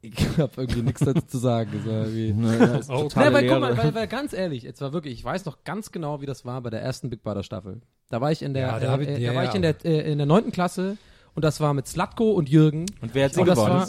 ich 0.00 0.14
habe 0.38 0.52
irgendwie 0.56 0.82
nichts 0.82 1.00
dazu 1.00 1.22
zu 1.26 1.38
sagen. 1.38 1.70
Das 1.74 1.84
war 1.86 2.06
irgendwie, 2.06 2.32
Oh, 2.32 2.52
ja, 2.60 2.78
Totale 2.78 3.32
weil, 3.32 3.48
guck 3.48 3.60
mal, 3.60 3.76
weil, 3.76 3.94
weil 3.94 4.06
ganz 4.06 4.32
ehrlich, 4.32 4.62
jetzt 4.62 4.80
war 4.80 4.92
wirklich, 4.92 5.14
ich 5.14 5.24
weiß 5.24 5.44
noch 5.44 5.64
ganz 5.64 5.90
genau, 5.92 6.20
wie 6.20 6.26
das 6.26 6.44
war 6.44 6.60
bei 6.62 6.70
der 6.70 6.82
ersten 6.82 7.10
Big 7.10 7.22
Brother 7.22 7.42
Staffel. 7.42 7.80
Da 8.10 8.20
war 8.20 8.30
ich 8.32 8.42
in 8.42 8.54
der, 8.54 8.66
Ja, 8.68 8.78
da 8.80 8.96
äh, 8.96 9.02
ich- 9.02 9.08
äh, 9.08 9.20
ja, 9.20 9.32
da 9.32 9.36
war 9.38 9.44
ich 9.44 9.54
in 9.54 9.62
der 9.62 9.84
äh, 9.84 10.12
in 10.12 10.18
der 10.18 10.26
neunten 10.26 10.52
Klasse 10.52 10.96
und 11.34 11.44
das 11.44 11.60
war 11.60 11.74
mit 11.74 11.86
Slatko 11.88 12.30
und 12.32 12.48
Jürgen. 12.48 12.86
Und 13.00 13.14
wer 13.14 13.26
hat 13.26 13.34
sie 13.34 13.42
gewonnen? 13.44 13.84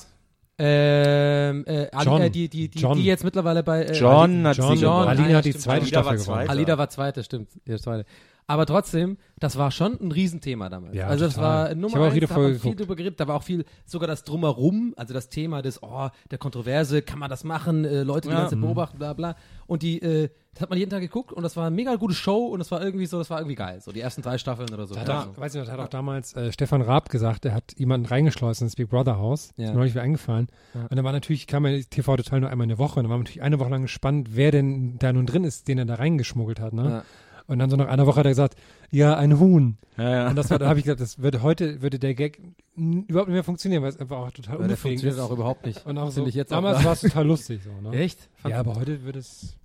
Ähm, 0.59 1.65
äh, 1.65 1.87
John. 2.03 2.21
äh, 2.21 2.29
die, 2.29 2.49
die, 2.49 2.67
die, 2.69 2.79
John. 2.79 2.97
die 2.97 3.05
jetzt 3.05 3.23
mittlerweile 3.23 3.63
bei 3.63 3.83
äh, 3.83 3.93
John 3.93 4.45
hat 4.45 4.57
John, 4.57 4.77
John. 4.77 5.07
Alina 5.07 5.29
ja, 5.29 5.37
hat 5.37 5.45
die 5.45 5.55
zweite 5.55 5.85
Staffel 5.85 6.17
gewonnen. 6.17 6.25
Zweite. 6.25 6.49
Alida 6.49 6.77
war 6.77 6.89
zweite, 6.89 7.23
stimmt. 7.23 7.49
Ja, 7.65 7.77
zweite. 7.77 8.05
Aber 8.49 8.65
trotzdem, 8.65 9.17
das 9.39 9.59
war 9.59 9.69
schon 9.69 9.99
ein 10.01 10.11
Riesenthema 10.11 10.69
damals. 10.69 10.95
Ja, 10.95 11.05
also 11.05 11.25
das 11.25 11.35
total. 11.35 11.65
war 11.65 11.71
Ich 11.71 11.77
Nummer 11.77 11.99
auch 11.99 12.05
eins, 12.05 12.13
jede 12.15 12.25
da 12.25 12.33
Folge 12.33 12.57
viel 12.59 12.75
drüber 12.75 12.95
geredet. 12.95 13.19
Da 13.19 13.27
war 13.27 13.35
auch 13.35 13.43
viel, 13.43 13.63
sogar 13.85 14.07
das 14.07 14.23
Drumherum, 14.23 14.95
also 14.97 15.13
das 15.13 15.29
Thema 15.29 15.61
des, 15.61 15.83
oh, 15.83 16.09
der 16.31 16.39
Kontroverse, 16.39 17.03
kann 17.03 17.19
man 17.19 17.29
das 17.29 17.43
machen, 17.43 17.85
äh, 17.85 18.01
Leute, 18.01 18.27
die 18.27 18.33
Ja. 18.33 18.41
ganze 18.41 18.55
beobachten, 18.55 18.97
bla 18.97 19.13
bla. 19.13 19.35
Und 19.67 19.83
die, 19.83 20.01
äh, 20.01 20.29
das 20.53 20.61
hat 20.61 20.71
man 20.71 20.79
jeden 20.79 20.89
Tag 20.89 21.01
geguckt 21.01 21.31
und 21.31 21.43
das 21.43 21.55
war 21.57 21.67
eine 21.67 21.75
mega 21.75 21.95
gute 21.95 22.15
Show 22.15 22.47
und 22.47 22.57
das 22.57 22.71
war 22.71 22.81
irgendwie 22.83 23.05
so, 23.05 23.19
das 23.19 23.29
war 23.29 23.37
irgendwie 23.37 23.53
geil. 23.55 23.81
So 23.81 23.91
die 23.91 23.99
ersten 24.01 24.23
drei 24.23 24.39
Staffeln 24.39 24.73
oder 24.73 24.87
so. 24.87 24.95
Da 24.95 25.01
hat 25.01 25.07
Ja. 25.07 25.21
auch, 25.21 25.37
weiß 25.39 25.53
ich 25.53 25.61
noch, 25.61 25.71
hat 25.71 25.79
auch 25.79 25.87
damals 25.87 26.33
äh, 26.35 26.51
Stefan 26.51 26.81
Raab 26.81 27.09
gesagt, 27.09 27.45
er 27.45 27.53
hat 27.53 27.75
jemanden 27.77 28.07
reingeschleust 28.07 28.63
ins 28.63 28.75
Big 28.75 28.89
Brother 28.89 29.19
Haus. 29.19 29.51
Ja. 29.57 29.65
Ist 29.65 29.69
mir 29.73 29.77
neulich 29.77 29.93
wieder 29.93 30.01
eingefallen. 30.01 30.47
Ja. 30.73 30.81
Und 30.89 30.95
dann 30.95 31.05
war 31.05 31.11
natürlich, 31.11 31.45
kam 31.45 31.67
ja 31.67 31.79
TV 31.87 32.17
total 32.17 32.39
nur 32.41 32.49
einmal 32.49 32.65
in 32.65 32.69
der 32.69 32.79
Woche. 32.79 32.99
Und 32.99 33.03
dann 33.03 33.11
war 33.11 33.17
man 33.17 33.25
natürlich 33.25 33.43
eine 33.43 33.59
Woche 33.59 33.69
lang 33.69 33.83
gespannt, 33.83 34.29
wer 34.31 34.49
denn 34.49 34.97
da 34.97 35.13
nun 35.13 35.27
drin 35.27 35.43
ist, 35.43 35.67
den 35.67 35.77
er 35.77 35.85
da 35.85 35.93
reingeschmuggelt 35.95 36.59
hat. 36.59 36.73
Ne? 36.73 36.83
Ja. 36.89 37.03
Und 37.49 37.59
dann 37.59 37.69
so 37.69 37.75
nach 37.75 37.87
einer 37.87 38.05
Woche 38.05 38.19
hat 38.19 38.25
er 38.25 38.31
gesagt, 38.31 38.55
ja, 38.91 39.15
ein 39.17 39.39
Huhn. 39.39 39.77
Ja, 39.97 40.09
ja. 40.09 40.29
Und 40.29 40.35
das 40.37 40.49
war, 40.51 40.59
da 40.59 40.67
habe 40.69 40.79
ich 40.79 40.85
gesagt, 40.85 41.01
das 41.01 41.19
würde 41.19 41.41
heute, 41.41 41.81
würde 41.81 41.99
der 41.99 42.13
Gag 42.13 42.39
überhaupt 42.77 43.27
nicht 43.27 43.35
mehr 43.35 43.43
funktionieren, 43.43 43.81
weil 43.83 43.89
es 43.89 43.99
einfach 43.99 44.17
auch 44.17 44.31
total 44.31 44.57
unbefähig 44.57 44.99
funktioniert 45.01 45.17
ist. 45.17 45.19
auch 45.19 45.31
überhaupt 45.31 45.65
nicht. 45.65 45.85
Und 45.85 45.97
auch 45.97 46.11
so, 46.11 46.25
ich 46.25 46.35
jetzt 46.35 46.51
damals 46.51 46.83
war 46.85 46.93
es 46.93 47.01
total 47.01 47.25
lustig 47.27 47.61
so, 47.63 47.89
ne? 47.89 47.97
Echt? 47.97 48.29
Ja, 48.47 48.59
aber 48.59 48.75
heute 48.75 49.03
würde 49.03 49.19
es, 49.19 49.55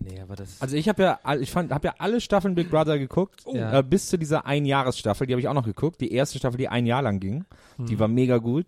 Nee, 0.00 0.20
aber 0.20 0.36
das. 0.36 0.60
Also 0.60 0.76
ich 0.76 0.86
habe 0.90 1.02
ja, 1.02 1.18
ich 1.40 1.50
fand, 1.50 1.72
habe 1.72 1.86
ja 1.86 1.94
alle 1.98 2.20
Staffeln 2.20 2.54
Big 2.54 2.70
Brother 2.70 2.98
geguckt, 2.98 3.42
Ja. 3.50 3.78
äh, 3.78 3.82
bis 3.82 4.10
zu 4.10 4.18
dieser 4.18 4.44
Einjahresstaffel, 4.44 5.26
die 5.26 5.32
habe 5.32 5.40
ich 5.40 5.48
auch 5.48 5.54
noch 5.54 5.64
geguckt. 5.64 6.00
Die 6.02 6.12
erste 6.12 6.36
Staffel, 6.38 6.58
die 6.58 6.68
ein 6.68 6.84
Jahr 6.84 7.00
lang 7.00 7.20
ging, 7.20 7.46
Hm. 7.78 7.86
die 7.86 7.98
war 7.98 8.06
mega 8.08 8.36
gut. 8.36 8.66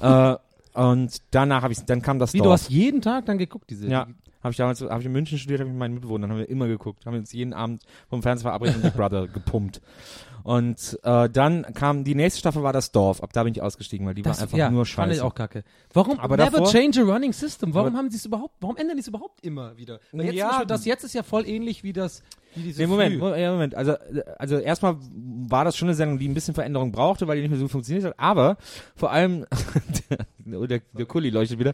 äh, 0.00 0.36
und 0.72 1.18
danach 1.32 1.62
habe 1.62 1.72
ich, 1.74 1.84
dann 1.84 2.00
kam 2.02 2.18
das 2.18 2.32
Wie, 2.32 2.38
Dorf. 2.38 2.46
du 2.46 2.52
hast 2.52 2.70
jeden 2.70 3.02
Tag 3.02 3.26
dann 3.26 3.36
geguckt, 3.36 3.68
diese. 3.70 3.88
ja, 3.88 4.06
habe 4.44 4.52
ich 4.52 4.56
damals, 4.58 4.80
habe 4.82 5.00
ich 5.00 5.06
in 5.06 5.12
München 5.12 5.38
studiert, 5.38 5.60
habe 5.60 5.68
ich 5.68 5.72
mit 5.72 5.80
meinen 5.80 5.94
Mitbewohnern, 5.94 6.30
haben 6.30 6.38
wir 6.38 6.48
immer 6.48 6.68
geguckt, 6.68 7.06
haben 7.06 7.16
uns 7.16 7.32
jeden 7.32 7.52
Abend 7.52 7.82
vom 8.08 8.22
Fernseher 8.22 8.42
verabredet 8.50 8.76
und 8.76 8.82
Big 8.82 8.94
Brother 8.94 9.26
gepumpt. 9.34 9.80
Und 10.44 10.98
äh, 11.04 11.30
dann 11.30 11.62
kam 11.72 12.04
die 12.04 12.14
nächste 12.14 12.38
Staffel 12.38 12.62
war 12.62 12.74
das 12.74 12.92
Dorf. 12.92 13.22
Ab 13.22 13.32
da 13.32 13.44
bin 13.44 13.54
ich 13.54 13.62
ausgestiegen, 13.62 14.06
weil 14.06 14.12
die 14.12 14.20
Das 14.20 14.36
war 14.36 14.42
einfach 14.42 14.58
ja, 14.58 14.70
nur 14.70 14.84
fand 14.84 15.10
ich 15.10 15.16
scheiße. 15.18 15.26
auch 15.26 15.34
kacke. 15.34 15.64
Warum 15.94 16.20
Aber 16.20 16.36
never 16.36 16.58
davor- 16.58 16.70
change 16.70 17.00
a 17.00 17.04
running 17.04 17.32
system? 17.32 17.72
Warum 17.72 17.96
haben 17.96 18.10
sie 18.10 18.18
es 18.18 18.26
überhaupt, 18.26 18.54
warum 18.60 18.76
ändern 18.76 18.96
die 18.98 19.00
es 19.00 19.08
überhaupt 19.08 19.42
immer 19.42 19.74
wieder? 19.78 20.00
Weil 20.12 20.26
jetzt 20.26 20.34
Ja, 20.34 20.48
Beispiel, 20.50 20.66
das 20.66 20.84
jetzt 20.84 21.02
ist 21.04 21.14
ja 21.14 21.22
voll 21.22 21.48
ähnlich 21.48 21.82
wie 21.82 21.94
das, 21.94 22.22
Nee, 22.56 22.86
Moment. 22.86 23.18
Moment, 23.18 23.52
Moment. 23.52 23.74
Also, 23.74 23.94
also 24.38 24.58
erstmal 24.58 24.96
war 25.48 25.64
das 25.64 25.76
schon 25.78 25.88
eine 25.88 25.94
Sendung, 25.96 26.18
die 26.18 26.28
ein 26.28 26.34
bisschen 26.34 26.54
Veränderung 26.54 26.92
brauchte, 26.92 27.26
weil 27.26 27.36
die 27.36 27.42
nicht 27.42 27.50
mehr 27.50 27.58
so 27.58 27.66
funktioniert 27.66 28.04
hat. 28.04 28.14
Aber 28.18 28.58
vor 28.94 29.10
allem, 29.10 29.46
der, 30.44 30.66
der, 30.66 30.80
der 30.92 31.06
Kuli 31.06 31.30
leuchtet 31.30 31.58
wieder. 31.58 31.72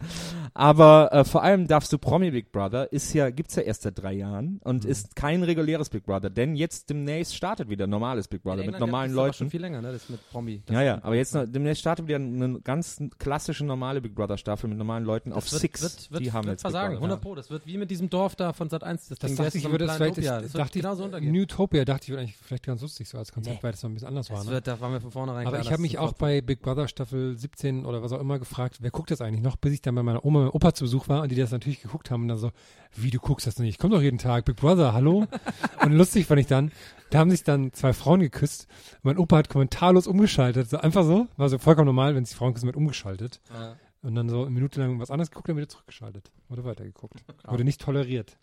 Aber 0.54 1.12
äh, 1.12 1.24
vor 1.24 1.42
allem 1.42 1.66
darfst 1.66 1.92
du 1.92 1.98
Promi 1.98 2.30
Big 2.30 2.52
Brother 2.52 2.92
ist 2.92 3.12
ja 3.12 3.30
gibt's 3.30 3.54
ja 3.56 3.62
erst 3.62 3.82
seit 3.82 3.98
drei 4.00 4.12
Jahren 4.14 4.60
und 4.64 4.84
Mhm. 4.84 4.90
ist 4.90 5.16
kein 5.16 5.42
reguläres 5.42 5.88
Big 5.90 6.04
Brother, 6.04 6.30
denn 6.30 6.56
jetzt 6.56 6.90
demnächst 6.90 7.34
startet 7.36 7.68
wieder 7.68 7.86
normales 7.86 8.28
Big 8.28 8.42
Brother 8.42 8.64
mit 8.64 8.78
normalen 8.78 9.12
Leuten. 9.12 9.34
schon 9.34 9.50
viel 9.50 9.60
länger, 9.60 9.80
ne? 9.82 9.92
Das 9.92 10.08
mit 10.08 10.20
Promi. 10.30 10.62
Das 10.66 10.74
Ja, 10.74 10.82
ja, 10.82 10.98
aber 11.02 11.14
jetzt 11.16 11.34
noch, 11.34 11.44
demnächst 11.46 11.80
startet 11.80 12.06
wieder 12.06 12.16
eine 12.16 12.60
ganz 12.60 13.02
klassische 13.18 13.64
normale 13.64 14.00
Big 14.00 14.14
Brother 14.14 14.36
Staffel 14.38 14.68
mit 14.68 14.78
normalen 14.78 15.04
Leuten 15.04 15.32
auf 15.32 15.44
das 15.44 15.52
wird, 15.54 15.60
Six. 15.62 15.82
Wird, 15.82 16.10
wird, 16.12 16.24
die 16.24 16.32
haben 16.32 16.44
wird 16.46 16.54
jetzt 16.54 16.62
versagen, 16.62 16.94
Brother. 16.94 17.02
100 17.16 17.20
Pro. 17.20 17.34
Das 17.34 17.50
wird 17.50 17.66
wie 17.66 17.76
mit 17.76 17.90
diesem 17.90 18.10
Dorf 18.10 18.36
da 18.36 18.52
von 18.52 18.68
Sat 18.68 18.82
1. 18.84 19.08
Das, 19.08 19.18
das 19.18 19.30
Ding, 19.30 19.36
dachte 19.36 19.58
ich, 19.58 19.64
so 19.64 19.70
würde 19.70 19.84
es 19.84 19.92
vielleicht, 19.92 20.18
das, 20.18 20.24
das 20.42 20.52
dachte 20.52 20.78
ich, 20.78 20.82
genauso 20.82 21.04
untergehen. 21.04 21.32
Newtopia 21.32 21.84
dachte 21.84 22.04
ich, 22.04 22.08
würde 22.10 22.22
eigentlich 22.22 22.36
vielleicht 22.36 22.64
ganz 22.64 22.82
lustig 22.82 23.08
so 23.08 23.18
als 23.18 23.32
Konzept, 23.32 23.56
Nee. 23.56 23.62
weil 23.62 23.72
das 23.72 23.82
noch 23.82 23.90
ein 23.90 23.94
bisschen 23.94 24.08
anders 24.08 24.30
war. 24.30 24.38
Das 24.38 24.46
Ne? 24.46 24.52
wird, 24.52 24.66
da 24.66 24.80
waren 24.80 24.92
wir 24.92 25.00
von 25.00 25.10
vornherein 25.10 25.46
Aber 25.46 25.56
klar, 25.56 25.66
ich 25.66 25.72
habe 25.72 25.82
mich 25.82 25.92
das 25.92 26.00
auch 26.02 26.12
bei 26.14 26.40
Big 26.40 26.60
Brother 26.62 26.88
Staffel 26.88 27.36
17 27.36 27.84
oder 27.84 28.02
was 28.02 28.12
auch 28.12 28.20
immer 28.20 28.38
gefragt, 28.38 28.59
wer 28.80 28.90
guckt 28.90 29.10
das 29.10 29.20
eigentlich 29.20 29.42
noch, 29.42 29.56
bis 29.56 29.72
ich 29.72 29.82
dann 29.82 29.94
bei 29.94 30.02
meiner 30.02 30.24
Oma 30.24 30.44
und 30.44 30.54
Opa 30.54 30.74
zu 30.74 30.84
Besuch 30.84 31.08
war 31.08 31.22
und 31.22 31.30
die 31.30 31.36
das 31.36 31.50
natürlich 31.50 31.80
geguckt 31.82 32.10
haben 32.10 32.22
und 32.22 32.28
dann 32.28 32.38
so, 32.38 32.50
wie 32.94 33.10
du 33.10 33.18
guckst 33.18 33.46
das 33.46 33.58
nicht? 33.58 33.70
Ich 33.70 33.78
komm 33.78 33.90
doch 33.90 34.02
jeden 34.02 34.18
Tag, 34.18 34.44
Big 34.44 34.56
Brother, 34.56 34.92
hallo? 34.92 35.26
und 35.84 35.92
lustig 35.92 36.26
fand 36.26 36.40
ich 36.40 36.46
dann, 36.46 36.72
da 37.10 37.18
haben 37.18 37.30
sich 37.30 37.44
dann 37.44 37.72
zwei 37.72 37.92
Frauen 37.92 38.20
geküsst. 38.20 38.66
Mein 39.02 39.18
Opa 39.18 39.38
hat 39.38 39.48
kommentarlos 39.48 40.06
umgeschaltet, 40.06 40.70
so 40.70 40.78
einfach 40.78 41.04
so, 41.04 41.26
war 41.36 41.48
so 41.48 41.58
vollkommen 41.58 41.86
normal, 41.86 42.14
wenn 42.14 42.24
sich 42.24 42.36
Frauen 42.36 42.54
küssen, 42.54 42.66
wird 42.66 42.76
umgeschaltet. 42.76 43.40
Ja. 43.52 43.76
Und 44.02 44.14
dann 44.14 44.28
so 44.28 44.42
eine 44.42 44.50
Minute 44.50 44.80
lang 44.80 44.98
was 44.98 45.10
anderes 45.10 45.30
geguckt, 45.30 45.48
dann 45.48 45.56
wieder 45.56 45.68
zurückgeschaltet. 45.68 46.30
Wurde 46.48 46.64
weitergeguckt. 46.64 47.22
Wurde 47.46 47.64
nicht 47.64 47.80
toleriert. 47.80 48.38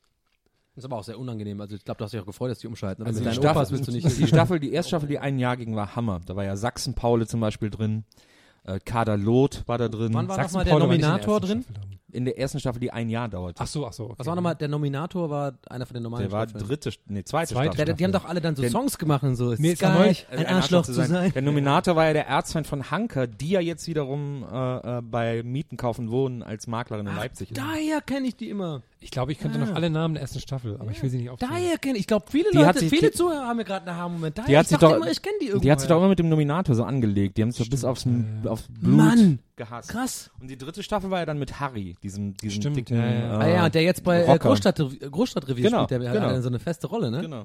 Das 0.75 0.83
ist 0.83 0.91
aber 0.91 0.97
auch 0.97 1.03
sehr 1.03 1.17
unangenehm. 1.17 1.59
Also 1.59 1.75
ich 1.75 1.83
glaube, 1.83 1.97
du 1.97 2.05
hast 2.05 2.11
dich 2.11 2.21
auch 2.21 2.25
gefreut, 2.27 2.51
dass 2.51 2.59
die 2.59 2.67
umschalten. 2.67 3.03
Also 3.03 3.17
mit 3.17 3.21
die 3.21 3.25
deinen 3.25 3.41
Staffel, 3.41 3.57
Opas 3.57 3.71
willst 3.71 3.87
du 3.87 3.91
nicht. 3.91 4.05
die 4.19 4.27
Staffel, 4.27 4.59
die 4.59 4.71
erste 4.71 4.89
Staffel, 4.89 5.09
die 5.09 5.17
ein 5.17 5.39
Jahr 5.39 5.57
ging, 5.57 5.75
war 5.75 5.95
Hammer. 5.95 6.21
Da 6.23 6.35
war 6.35 6.43
ja 6.43 6.55
Sachsen-Paule 6.55 7.25
zum 7.25 7.39
Beispiel 7.39 7.71
drin, 7.71 8.03
äh, 8.67 8.79
Kader 8.83 9.17
Loth 9.17 9.63
war 9.67 9.77
da 9.77 9.87
drin. 9.87 10.13
Wann 10.13 10.27
war 10.27 10.37
nochmal 10.37 10.65
der 10.65 10.77
Nominator 10.79 11.39
drin? 11.41 11.65
In 12.09 12.23
der 12.23 12.39
ersten 12.39 12.59
Staffel, 12.59 12.79
die 12.79 12.89
ein 12.91 13.09
Jahr 13.09 13.27
dauerte. 13.27 13.61
Ach 13.61 13.67
so, 13.67 13.85
ach 13.85 13.91
so. 13.91 14.05
Okay. 14.05 14.13
Was 14.17 14.25
war 14.27 14.35
nochmal, 14.35 14.55
der 14.55 14.69
Nominator 14.69 15.29
war 15.29 15.53
einer 15.69 15.85
von 15.85 15.93
den 15.93 16.03
normalen 16.03 16.23
der 16.23 16.31
war 16.31 16.47
Staffeln. 16.47 16.67
dritte, 16.67 16.91
nee, 17.07 17.23
zweite, 17.25 17.53
Zweite 17.53 17.73
Staffel. 17.73 17.85
Der, 17.85 17.95
die 17.95 18.03
haben 18.05 18.11
doch 18.13 18.23
alle 18.25 18.39
dann 18.39 18.55
so 18.55 18.61
Der- 18.61 18.71
Songs 18.71 18.97
gemacht 18.97 19.23
und 19.23 19.35
so. 19.35 19.53
Mir 19.57 19.73
ist 19.73 19.79
Sky, 19.79 19.89
neulich- 19.89 20.25
ein 20.31 20.45
Arschloch 20.47 20.83
zu 20.83 20.93
sein. 20.93 21.31
Der 21.33 21.41
Nominator 21.41 21.97
war 21.97 22.05
ja 22.05 22.13
der 22.13 22.27
Erzfeind 22.27 22.65
von 22.65 22.89
Hanker, 22.89 23.27
die 23.27 23.49
ja 23.49 23.59
jetzt 23.59 23.87
wiederum 23.87 24.45
äh, 24.49 24.97
äh, 24.99 25.01
bei 25.01 25.43
Mieten, 25.43 25.75
Kaufen, 25.75 26.09
Wohnen 26.09 26.43
als 26.43 26.65
Maklerin 26.65 27.07
in 27.07 27.15
Leipzig 27.15 27.51
ist. 27.51 27.57
Daher 27.57 27.99
kenne 27.99 28.27
ich 28.27 28.37
die 28.37 28.49
immer. 28.49 28.81
Ich 28.99 29.11
glaube, 29.11 29.31
ich 29.31 29.37
könnte 29.39 29.59
noch 29.59 29.73
alle 29.75 29.89
Namen 29.91 30.15
der 30.15 30.21
ersten 30.21 30.39
Staffel, 30.39 30.75
aber 30.79 30.89
ich 30.89 31.01
will 31.03 31.09
sie 31.09 31.17
nicht 31.17 31.29
aufzählen. 31.29 31.51
Daher 31.53 31.77
kenne 31.77 31.93
ich. 31.95 32.01
Ich 32.01 32.07
glaube, 32.07 32.25
viele 32.29 32.49
Die 32.51 32.57
Leute, 32.57 32.67
hat 32.69 32.79
sich- 32.79 32.89
viele 32.89 33.11
die- 33.11 33.15
Zuhörer 33.15 33.45
haben 33.47 33.57
mir 33.57 33.63
gerade 33.63 33.85
einen 33.87 33.95
Aha-Moment. 33.95 34.37
Daher, 34.37 34.47
Die 34.49 34.57
hat 34.57 34.67
sich 34.67 34.77
doch, 34.79 34.95
immer, 34.95 35.11
ich 35.11 35.21
kenne 35.21 35.35
die 35.39 35.45
irgendwo. 35.45 35.61
die 35.63 35.71
hat 35.71 35.79
sich 35.79 35.87
doch 35.87 35.97
immer 35.97 36.07
mit 36.09 36.17
dem 36.17 36.29
Nominator 36.29 36.73
so 36.73 36.83
angelegt. 36.83 37.37
Die 37.37 37.43
haben 37.43 37.51
sich 37.51 37.63
doch 37.63 37.69
bis 37.69 37.83
aufs, 37.83 38.07
aufs 38.45 38.65
Blut 38.69 38.95
Mann, 38.97 39.39
gehasst. 39.55 39.89
krass. 39.89 40.31
Und 40.41 40.47
die 40.49 40.57
dritte 40.57 40.81
Staffel 40.81 41.11
war 41.11 41.19
ja 41.19 41.25
dann 41.27 41.37
mit 41.37 41.59
Harry, 41.59 41.95
diesem, 42.01 42.35
diesem 42.37 42.59
Stimmt, 42.61 42.77
dicken, 42.77 42.97
ja, 42.97 43.05
ja. 43.05 43.39
Äh, 43.39 43.43
ah 43.43 43.47
ja, 43.47 43.69
der 43.69 43.83
jetzt 43.83 44.03
bei 44.03 44.23
äh. 44.25 44.37
Großstadt, 44.39 44.77
Großstadtrevier 45.11 45.65
Genau, 45.65 45.83
spielt, 45.85 46.01
der 46.01 46.09
hat 46.09 46.15
genau. 46.15 46.27
eine- 46.29 46.41
so 46.41 46.47
eine 46.49 46.59
feste 46.59 46.87
Rolle, 46.87 47.11
ne? 47.11 47.21
Genau. 47.21 47.43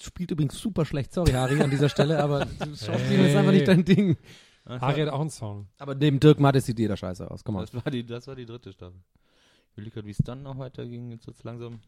Spielt 0.00 0.30
übrigens 0.30 0.58
super 0.58 0.84
schlecht, 0.84 1.12
sorry 1.12 1.32
Harry 1.32 1.60
an 1.62 1.70
dieser 1.70 1.88
Stelle, 1.88 2.22
aber 2.22 2.40
Schauspiel 2.74 3.20
ist 3.26 3.36
einfach 3.36 3.52
nicht 3.52 3.68
dein 3.68 3.84
Ding. 3.84 4.16
Harry 4.66 5.00
hat 5.02 5.10
auch 5.10 5.20
einen 5.20 5.30
Song. 5.30 5.68
Aber 5.78 5.94
neben 5.94 6.18
Dirk 6.20 6.40
Mattes 6.40 6.66
sieht 6.66 6.78
jeder 6.78 6.96
scheiße 6.96 7.30
aus, 7.30 7.44
komm 7.44 7.54
mal. 7.56 7.66
Das 7.66 7.74
war 7.74 7.90
die, 7.92 8.04
das 8.04 8.26
war 8.26 8.34
die 8.34 8.46
dritte 8.46 8.72
Staffel. 8.72 8.98
Ich 9.80 9.86
will 9.86 9.92
gerade, 9.92 10.06
wie 10.06 10.10
es 10.12 10.18
dann 10.18 10.42
noch 10.42 10.58
weiterging, 10.58 11.10
jetzt 11.10 11.26
wird's 11.26 11.42
langsam. 11.44 11.80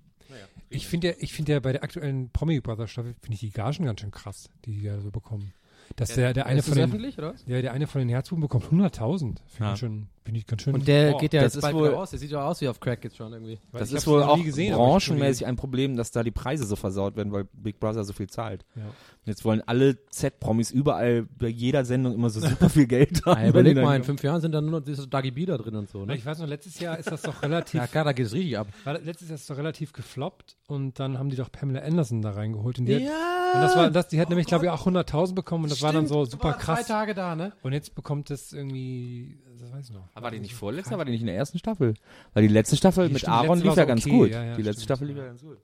Ich 0.70 0.86
finde 0.86 1.08
ja, 1.08 1.14
ich 1.18 1.32
finde 1.32 1.52
ja 1.52 1.60
bei 1.60 1.72
der 1.72 1.82
aktuellen 1.82 2.30
Promi 2.30 2.60
Brother 2.60 2.86
Staffel 2.86 3.14
finde 3.20 3.34
ich 3.34 3.40
die 3.40 3.50
Gagen 3.50 3.84
ganz 3.84 4.00
schön 4.00 4.10
krass, 4.10 4.48
die 4.64 4.72
die 4.78 4.84
da 4.86 5.00
so 5.00 5.10
bekommen. 5.10 5.52
Dass 5.96 6.14
der, 6.14 6.32
der 6.32 6.46
eine 6.46 6.60
ist 6.60 6.68
von 6.68 6.78
das 6.78 6.84
den, 6.86 6.90
öffentlich, 6.90 7.18
oder 7.18 7.34
was? 7.34 7.44
ja, 7.46 7.60
der 7.60 7.72
eine 7.72 7.86
von 7.86 7.98
den 7.98 8.08
Herzbuben 8.08 8.40
bekommt 8.40 8.64
100.000. 8.66 9.18
Finde 9.18 9.40
Ja. 9.60 9.72
ich 9.74 9.78
schon, 9.80 10.08
finde 10.24 10.38
ich 10.40 10.46
ganz 10.46 10.62
schön. 10.62 10.74
Und 10.74 10.86
der 10.88 11.12
Boah, 11.12 11.20
geht 11.20 11.32
ja 11.34 11.42
das 11.42 11.52
jetzt 11.54 11.56
ist 11.56 11.62
bald 11.62 11.74
wohl- 11.74 11.88
raus. 11.88 12.10
Der 12.10 12.18
sieht 12.18 12.30
ja 12.30 12.44
aus 12.44 12.60
wie 12.60 12.68
auf 12.68 12.80
Crack 12.80 13.02
jetzt 13.04 13.16
schon 13.16 13.32
irgendwie. 13.32 13.58
Weil 13.70 13.80
Das 13.80 13.90
ich 13.90 13.96
ist 13.96 14.06
wohl 14.06 14.22
auch 14.22 14.42
gesehen, 14.42 14.74
branchenmäßig 14.74 15.46
ein 15.46 15.56
Problem, 15.56 15.96
dass 15.96 16.10
da 16.10 16.22
die 16.22 16.30
Preise 16.30 16.64
so 16.64 16.76
versaut 16.76 17.16
werden, 17.16 17.32
weil 17.32 17.44
Big 17.52 17.80
Brother 17.80 18.04
so 18.04 18.12
viel 18.12 18.28
zahlt. 18.28 18.64
Ja. 18.76 18.82
Und 18.84 18.92
Jetzt 19.26 19.44
wollen 19.44 19.62
alle 19.66 20.04
Z-Promis 20.08 20.70
überall 20.70 21.26
bei 21.38 21.46
jeder 21.48 21.84
Sendung 21.84 22.14
immer 22.14 22.28
so 22.30 22.40
super 22.40 22.68
viel 22.68 22.86
Geld 22.86 23.24
haben. 23.26 23.40
Ah, 23.40 23.48
überleg 23.48 23.76
wenn 23.76 23.82
die 23.82 23.86
mal, 23.86 23.96
in 23.96 24.04
fünf 24.04 24.22
Jahren 24.22 24.40
sind 24.40 24.52
dann 24.52 24.64
nur 24.64 24.80
noch 24.80 24.84
dieses 24.84 25.08
Dagi 25.08 25.30
B 25.30 25.46
da 25.46 25.56
drin 25.56 25.76
und 25.76 25.88
so, 25.88 26.04
ne? 26.04 26.16
Ich 26.16 26.26
weiß 26.26 26.38
noch, 26.38 26.48
letztes 26.48 26.78
Jahr 26.80 26.98
ist 26.98 27.10
das 27.10 27.22
doch 27.22 27.42
relativ, 27.42 27.80
Ja, 27.80 27.86
klar, 27.86 28.04
da 28.04 28.12
geht 28.12 28.26
es 28.26 28.32
richtig 28.32 28.58
ab. 28.58 28.66
war, 28.84 28.94
letztes 29.00 29.28
Jahr 29.28 29.34
ist 29.36 29.48
das 29.48 29.56
doch 29.56 29.58
relativ 29.60 29.92
gefloppt 29.92 30.56
und 30.66 30.98
dann 30.98 31.18
haben 31.18 31.30
die 31.30 31.36
doch 31.36 31.52
Pamela 31.52 31.80
Anderson 31.80 32.22
da 32.22 32.30
reingeholt 32.32 32.78
und 32.78 32.86
die, 32.86 32.96
hat, 32.96 33.02
Ja! 33.02 33.52
und 33.54 33.60
das 33.60 33.76
war, 33.76 33.90
das, 33.90 34.08
die 34.08 34.20
hat 34.20 34.28
nämlich, 34.28 34.46
glaube 34.46 34.64
ich, 34.64 34.70
auch 34.70 34.86
100.000 34.86 35.34
bekommen 35.34 35.64
und 35.64 35.70
das 35.72 35.82
war 35.82 35.92
dann 35.92 36.06
so 36.06 36.24
super 36.24 36.44
War 36.50 36.58
krass. 36.58 36.80
Zwei 36.86 36.92
Tage 36.92 37.14
da, 37.14 37.36
ne? 37.36 37.52
Und 37.62 37.72
jetzt 37.74 37.94
bekommt 37.94 38.30
es 38.30 38.52
irgendwie, 38.52 39.38
das 39.62 39.72
weiß 39.72 39.88
ich 39.88 39.94
noch. 39.94 40.08
Ah, 40.14 40.22
War 40.22 40.30
die 40.30 40.40
nicht 40.40 40.54
vorletzte? 40.54 40.98
War 40.98 41.04
die 41.04 41.12
nicht 41.12 41.20
in 41.20 41.26
der 41.26 41.36
ersten 41.36 41.58
Staffel? 41.58 41.94
Weil 42.34 42.42
die 42.42 42.52
letzte 42.52 42.76
Staffel 42.76 43.06
Die 43.06 43.12
mit 43.14 43.22
stimmt, 43.22 43.36
Aaron 43.36 43.60
lief 43.60 43.74
ja 43.76 43.84
ganz 43.84 44.02
okay, 44.02 44.10
gut. 44.10 44.30
ja, 44.30 44.44
ja, 44.44 44.56
die 44.56 44.62
letzte 44.62 44.82
stimmt, 44.82 44.98
Staffel 44.98 45.08
lief 45.08 45.16
ja. 45.16 45.26
ganz 45.26 45.42
gut. 45.42 45.58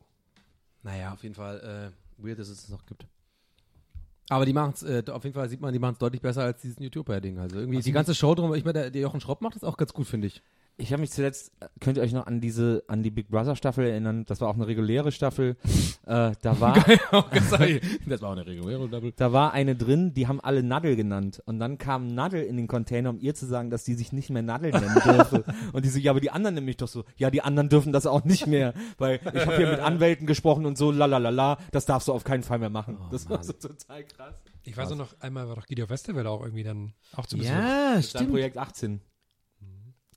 Naja, 0.83 1.13
auf 1.13 1.23
jeden 1.23 1.35
Fall 1.35 1.93
äh, 2.19 2.25
weird, 2.25 2.39
dass 2.39 2.49
es 2.49 2.65
es 2.65 2.69
noch 2.69 2.87
gibt. 2.87 3.07
Aber 4.31 4.45
die 4.45 4.53
machen 4.53 4.73
es, 4.75 4.83
äh, 4.83 5.03
auf 5.11 5.25
jeden 5.25 5.35
Fall 5.35 5.49
sieht 5.49 5.61
man, 5.61 5.73
die 5.73 5.79
machen 5.79 5.95
es 5.95 5.99
deutlich 5.99 6.21
besser 6.21 6.43
als 6.45 6.61
dieses 6.61 6.79
YouTuber-Ding. 6.79 7.39
Also 7.39 7.59
irgendwie 7.59 7.81
die 7.81 7.93
ganze 7.93 8.15
Show 8.15 8.35
drum, 8.35 8.55
ich 8.55 8.65
meine, 8.65 8.81
der, 8.81 8.91
der 8.91 9.01
Jochen 9.01 9.21
Schropp 9.21 9.41
macht 9.41 9.57
das 9.57 9.65
auch 9.65 9.77
ganz 9.77 9.93
gut, 9.93 10.07
finde 10.07 10.27
ich. 10.27 10.43
Ich 10.81 10.93
habe 10.93 11.01
mich 11.01 11.11
zuletzt, 11.11 11.51
könnt 11.81 11.97
ihr 11.97 12.05
euch 12.05 12.13
noch 12.13 12.29
an 12.29 12.41
diese, 12.41 12.85
an 12.87 13.03
die 13.03 13.11
Big 13.11 13.29
Brother 13.29 13.57
Staffel 13.57 13.85
erinnern? 13.85 14.25
Das 14.27 14.41
war 14.41 14.49
auch 14.49 14.55
eine 14.55 14.69
reguläre 14.69 15.11
Staffel. 15.11 15.57
äh, 16.07 16.33
da 16.41 16.61
war, 16.61 16.75
das 17.13 17.51
war 18.23 18.29
auch 18.29 18.33
eine 18.37 18.47
reguläre 18.47 18.89
Double. 18.89 19.13
da 19.17 19.33
war 19.33 19.53
eine 19.53 19.75
drin, 19.75 20.15
die 20.15 20.29
haben 20.29 20.41
alle 20.41 20.63
Nadel 20.63 20.95
genannt. 20.95 21.43
Und 21.47 21.59
dann 21.59 21.79
kam 21.79 22.15
Nadel 22.15 22.45
in 22.45 22.57
den 22.57 22.69
Container, 22.69 23.11
um 23.11 23.19
ihr 23.19 23.35
zu 23.35 23.47
sagen, 23.47 23.71
dass 23.71 23.83
die 23.83 23.95
sich 23.95 24.13
nicht 24.13 24.31
mehr 24.31 24.43
Nadel 24.43 24.71
nennen 24.71 24.95
dürfe. 25.05 25.45
Und 25.73 25.85
die 25.85 25.89
so, 25.89 25.99
ja, 25.99 26.13
aber 26.13 26.21
die 26.21 26.31
anderen 26.31 26.55
nämlich 26.55 26.77
doch 26.77 26.87
so, 26.87 27.05
ja, 27.17 27.33
die 27.33 27.43
anderen 27.43 27.69
dürfen 27.69 27.93
das 27.93 28.07
auch 28.07 28.23
nicht 28.23 28.47
mehr. 28.47 28.73
Weil 28.99 29.19
ich 29.35 29.47
habe 29.47 29.57
hier 29.57 29.71
mit 29.71 29.81
Anwälten 29.81 30.29
gesprochen 30.29 30.65
und 30.65 30.79
so, 30.79 30.93
lalalala, 30.93 31.59
das 31.73 31.87
darfst 31.87 32.07
du 32.07 32.13
auf 32.13 32.23
keinen 32.23 32.45
Fall 32.45 32.61
mehr 32.61 32.71
machen. 32.71 32.99
das 33.11 33.29
war 33.29 33.43
so 33.43 33.53
total 33.53 34.05
krass. 34.05 34.37
Ich 34.63 34.77
weiß 34.77 34.93
auch 34.93 34.97
noch, 34.97 35.19
einmal 35.19 35.49
war 35.49 35.57
doch 35.57 35.67
Guido 35.67 35.89
Westerwelle 35.89 36.31
auch 36.31 36.43
irgendwie 36.43 36.63
dann 36.63 36.93
auch 37.17 37.27
zu 37.27 37.37
Besuch. 37.37 37.51
Ja, 37.51 38.01
stimmt. 38.01 38.31
Projekt 38.31 38.59
18. 38.59 39.01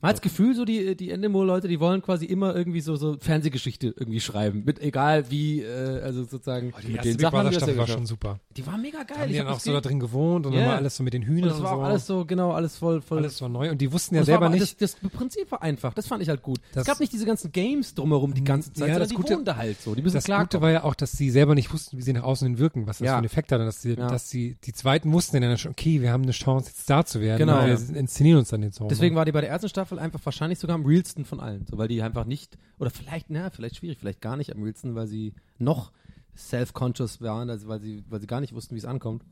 Man 0.02 0.10
hat 0.10 0.15
das 0.18 0.22
Gefühl, 0.22 0.56
so 0.56 0.65
die, 0.65 0.95
die 0.95 1.11
Endemol-Leute, 1.11 1.68
die 1.68 1.80
wollen 1.80 2.02
quasi 2.02 2.26
immer 2.26 2.56
irgendwie 2.56 2.82
so, 2.82 2.95
so 2.95 3.18
Fernsehgeschichte 3.19 3.94
irgendwie 3.95 4.19
schreiben. 4.19 4.64
Mit 4.65 4.80
egal 4.82 5.30
wie, 5.30 5.61
äh, 5.61 6.02
also 6.02 6.23
sozusagen. 6.23 6.73
Die 6.82 6.88
mit 6.88 6.95
erste 6.98 7.10
den 7.11 7.18
Big 7.18 7.30
Brother 7.30 7.44
das 7.45 7.56
Staffel 7.57 7.78
war 7.78 7.88
schon 7.88 8.06
super. 8.06 8.40
Die 8.57 8.65
war 8.65 8.78
mega 8.78 9.03
geil. 9.03 9.18
Haben 9.19 9.26
Ich 9.30 9.34
die 9.34 9.40
hab 9.40 9.45
dann 9.45 9.53
auch 9.53 9.57
das 9.57 9.64
so 9.64 9.73
da 9.73 9.82
drin 9.82 9.99
gewohnt 9.99 10.45
und 10.45 10.53
Ja. 10.53 10.60
dann 10.60 10.69
war 10.69 10.76
alles 10.78 10.98
so 10.98 11.03
mit 11.03 11.14
den 11.14 11.22
und 11.22 11.28
Hühnern 11.28 11.49
das 11.49 11.57
und, 11.60 11.64
war 11.64 11.72
so. 11.76 11.78
auch 11.82 11.84
alles 11.84 12.07
so, 12.07 12.26
genau, 12.26 12.52
alles 12.52 12.78
voll, 12.78 13.02
voll. 13.02 13.19
alles 13.19 13.40
war 13.41 13.49
neu 13.49 13.69
und 13.72 13.80
die 13.80 13.91
wussten 13.91 14.15
ja 14.15 14.22
Und 14.22 14.28
das 14.28 14.34
selber 14.34 14.49
nicht. 14.49 14.82
Das, 14.82 14.95
das 14.99 15.10
Prinzip 15.11 15.52
war 15.52 15.61
einfach. 15.61 15.94
Das 15.94 16.07
fand 16.07 16.23
ich 16.23 16.30
halt 16.30 16.41
gut. 16.41 16.60
Das- 16.73 16.82
es 16.82 16.88
gab 16.88 16.99
nicht 16.99 17.14
diese 17.14 17.26
ganzen 17.26 17.52
Games 17.52 17.94
drumherum 17.94 18.34
die 18.34 18.44
ganze 18.44 18.73
Zeit, 18.73 18.90
Ja, 18.90 18.98
das 18.99 19.10
die 19.10 19.15
Gute- 19.15 19.36
wohnen 19.36 19.45
da 19.45 19.56
halt 19.56 19.80
so. 19.82 19.94
Die 19.95 20.02
müssen 20.02 20.15
Das 20.15 20.23
klar 20.26 20.41
Gute 20.45 20.61
war 20.61 20.72
ja 20.72 20.84
auch, 20.84 20.95
dass 20.95 21.11
sie 21.11 21.30
selber 21.30 21.53
nicht 21.56 21.72
wussten, 21.72 21.98
wie 21.98 22.02
sie 22.02 22.14
nach 22.14 22.23
außen 22.23 22.48
hin 22.48 22.57
wirken, 22.57 22.88
was 22.88 22.98
das 22.98 23.06
Ja. 23.06 23.11
für 23.14 23.18
einen 23.18 23.26
Effekt 23.28 23.52
hat. 23.52 23.60
Und 23.60 23.68
dass 23.68 23.82
sie, 23.82 23.94
Ja. 23.94 24.07
dass 24.07 24.30
sie, 24.30 24.57
die 24.65 24.73
zweiten 24.73 25.11
wussten 25.14 25.40
dann 25.41 25.57
schon, 25.57 25.72
okay, 25.72 26.02
wir 26.02 26.11
haben 26.11 26.23
eine 26.23 26.32
Chance, 26.32 26.69
jetzt 26.69 26.90
da 26.90 27.06
zu 27.06 27.22
werden. 27.22 27.38
Genau. 27.38 27.65
Wir 27.65 27.73
inszenieren 27.95 28.40
uns 28.40 28.49
dann 28.49 28.64
jetzt 28.64 28.78
so. 28.78 28.88
Deswegen 28.88 29.15
war 29.15 29.26
die 29.26 29.32
bei 29.32 29.41
der 29.41 29.49
ersten 29.52 29.69
Staffel 29.69 29.91
einfach 30.00 30.20
wahrscheinlich 30.26 30.60
sogar 30.60 30.76
am 30.76 30.86
realsten 30.86 31.26
von 31.26 31.40
allen. 31.40 31.66
So, 31.70 31.78
weil 31.78 31.88
die 31.88 32.02
einfach 32.02 32.26
nicht, 32.26 32.58
oder 32.80 32.90
vielleicht, 32.90 33.30
na, 33.30 33.50
vielleicht 33.50 33.78
schwierig, 33.78 33.98
vielleicht 34.00 34.22
gar 34.22 34.38
nicht 34.38 34.54
am 34.56 34.62
realsten, 34.64 34.96
weil 34.96 35.08
sie 35.08 35.34
noch 35.58 35.92
self-conscious 36.38 37.22
waren, 37.22 37.50
also 37.50 37.68
weil 37.68 37.80
sie, 37.82 38.04
weil 38.10 38.20
sie 38.22 38.28
gar 38.28 38.42
nicht 38.42 38.54
wussten, 38.54 38.76
wie 38.76 38.80
es 38.80 38.86
ankommt. 38.86 39.24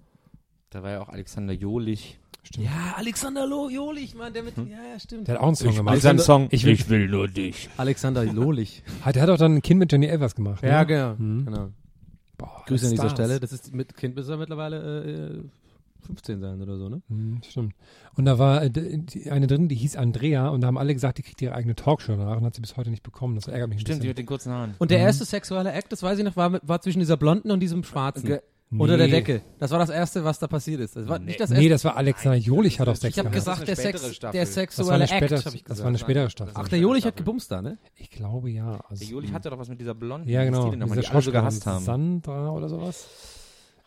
Da 0.70 0.84
war 0.84 0.92
ja 0.92 1.02
auch 1.02 1.10
Alexander 1.10 1.54
Jolich. 1.54 2.20
Stimmt. 2.44 2.66
Ja, 2.68 2.94
Alexander 2.96 3.46
Lo 3.48 3.70
Jolich, 3.70 4.16
Mann, 4.16 4.34
der 4.34 4.44
mit, 4.44 4.56
ja, 4.58 4.64
ja, 4.94 5.00
stimmt. 5.00 5.28
Der 5.28 5.36
hat 5.36 5.42
auch 5.42 5.48
einen 5.48 5.56
Song 5.56 5.76
gemacht. 5.76 5.94
Also 5.94 6.04
seinen 6.04 6.20
Song 6.20 6.48
Ich 6.52 6.64
will- 6.64 6.80
will 6.90 7.08
nur 7.10 7.28
dich. 7.28 7.70
Alexander 7.78 8.24
Lolich. 8.34 8.84
Hat- 9.02 9.16
Der 9.16 9.24
hat 9.24 9.30
auch 9.30 9.38
dann 9.38 9.56
ein 9.56 9.62
Kind 9.62 9.80
mit 9.80 9.92
Jenny 9.92 10.06
Elvers 10.06 10.36
gemacht. 10.36 10.64
ja, 10.64 10.80
ne? 10.82 10.86
genau. 10.86 11.16
Mhm. 11.18 11.46
genau. 11.46 11.70
Boah, 12.38 12.64
Grüße 12.68 12.86
an 12.86 12.92
dieser. 12.92 13.10
Stelle. 13.10 13.40
Das 13.42 13.52
ist 13.52 13.74
mit 13.76 13.96
Kind 13.98 14.16
bis 14.16 14.30
er 14.30 14.38
mittlerweile 14.38 15.04
äh, 15.04 15.44
15 16.06 16.40
sein 16.40 16.62
oder 16.62 16.78
so, 16.78 16.90
ne? 16.90 17.02
Mhm, 17.10 17.42
stimmt. 17.48 17.74
Und 18.16 18.26
da 18.26 18.40
war 18.40 18.64
äh, 18.64 18.72
eine 19.30 19.48
drin, 19.48 19.68
die 19.68 19.76
hieß 19.76 19.96
Andrea 19.96 20.50
und 20.50 20.62
da 20.62 20.68
haben 20.68 20.78
alle 20.78 20.94
gesagt, 20.94 21.18
die 21.18 21.24
kriegt 21.24 21.42
ihre 21.42 21.54
eigene 21.54 21.76
Talkshow 21.76 22.16
danach 22.16 22.38
und 22.38 22.46
hat 22.46 22.56
sie 22.56 22.62
bis 22.62 22.78
heute 22.78 22.90
nicht 22.90 23.04
bekommen. 23.04 23.36
Das 23.36 23.48
ärgert 23.48 23.70
mich 23.70 23.78
ein 23.78 23.82
Stimmt, 23.82 24.04
die 24.04 24.08
mit 24.08 24.18
den 24.18 24.26
kurzen 24.26 24.52
Haaren. 24.52 24.76
Und 24.80 24.92
der 24.92 25.00
erste 25.00 25.26
sexuelle 25.26 25.72
Act, 25.72 25.92
das 25.92 26.02
weiß 26.04 26.18
ich 26.20 26.26
noch, 26.26 26.36
war, 26.36 26.50
mit- 26.50 26.68
war 26.68 26.82
zwischen 26.82 27.00
dieser 27.00 27.18
Blonden 27.18 27.52
und 27.52 27.60
diesem 27.60 27.84
Schwarzen. 27.84 28.26
Ge- 28.28 28.42
Unter 28.72 28.98
der 28.98 29.08
Nee. 29.08 29.14
Decke. 29.14 29.42
Das 29.58 29.72
war 29.72 29.80
das 29.80 29.90
erste, 29.90 30.24
was 30.24 30.38
da 30.38 30.46
passiert 30.46 30.80
ist. 30.80 30.96
Das 30.96 31.08
war 31.08 31.18
nicht 31.18 31.40
das 31.40 31.50
Nee, 31.50 31.56
erste. 31.56 31.70
das 31.70 31.86
war 31.86 31.98
Alexander 31.98 32.38
Jolich 32.38 32.80
hat 32.80 32.88
auch 32.88 32.96
Sex 32.96 33.16
ich 33.18 33.20
habe 33.20 33.32
gesagt, 33.32 33.62
der, 33.68 33.74
Das 33.76 33.82
Sex, 33.84 34.16
Staffel. 34.16 34.32
der 34.34 34.42
Das 34.46 34.50
das 34.54 34.58
war 34.58 34.62
sexuelle 34.64 34.94
eine 34.94 35.12
Act, 35.26 35.46
hab 35.46 35.54
ich 35.56 35.64
das 35.64 35.80
war 35.80 35.88
eine 35.88 35.98
spätere 35.98 36.30
Staffel. 36.30 36.54
Ach, 36.56 36.68
der 36.68 36.78
Jolich 36.78 37.04
hat 37.06 37.18
gebumst 37.18 37.50
da, 37.52 37.64
ne? 37.64 37.80
ich 37.96 38.12
glaube 38.12 38.52
ja. 38.52 38.80
Also, 38.88 39.04
Der 39.04 39.10
Juli 39.12 39.30
hatte 39.30 39.50
doch 39.50 39.58
was 39.58 39.70
mit 39.70 39.80
dieser 39.82 39.96
Blonden. 39.96 40.30
Ja, 40.30 40.44
genau. 40.44 40.66
Diese 40.72 40.78
die 41.02 41.08
alle 41.08 41.22
so 41.24 41.32
gehasst 41.32 41.66
haben. 41.66 41.84
Sandra 41.84 42.52
oder 42.52 42.70
sowas. 42.70 43.08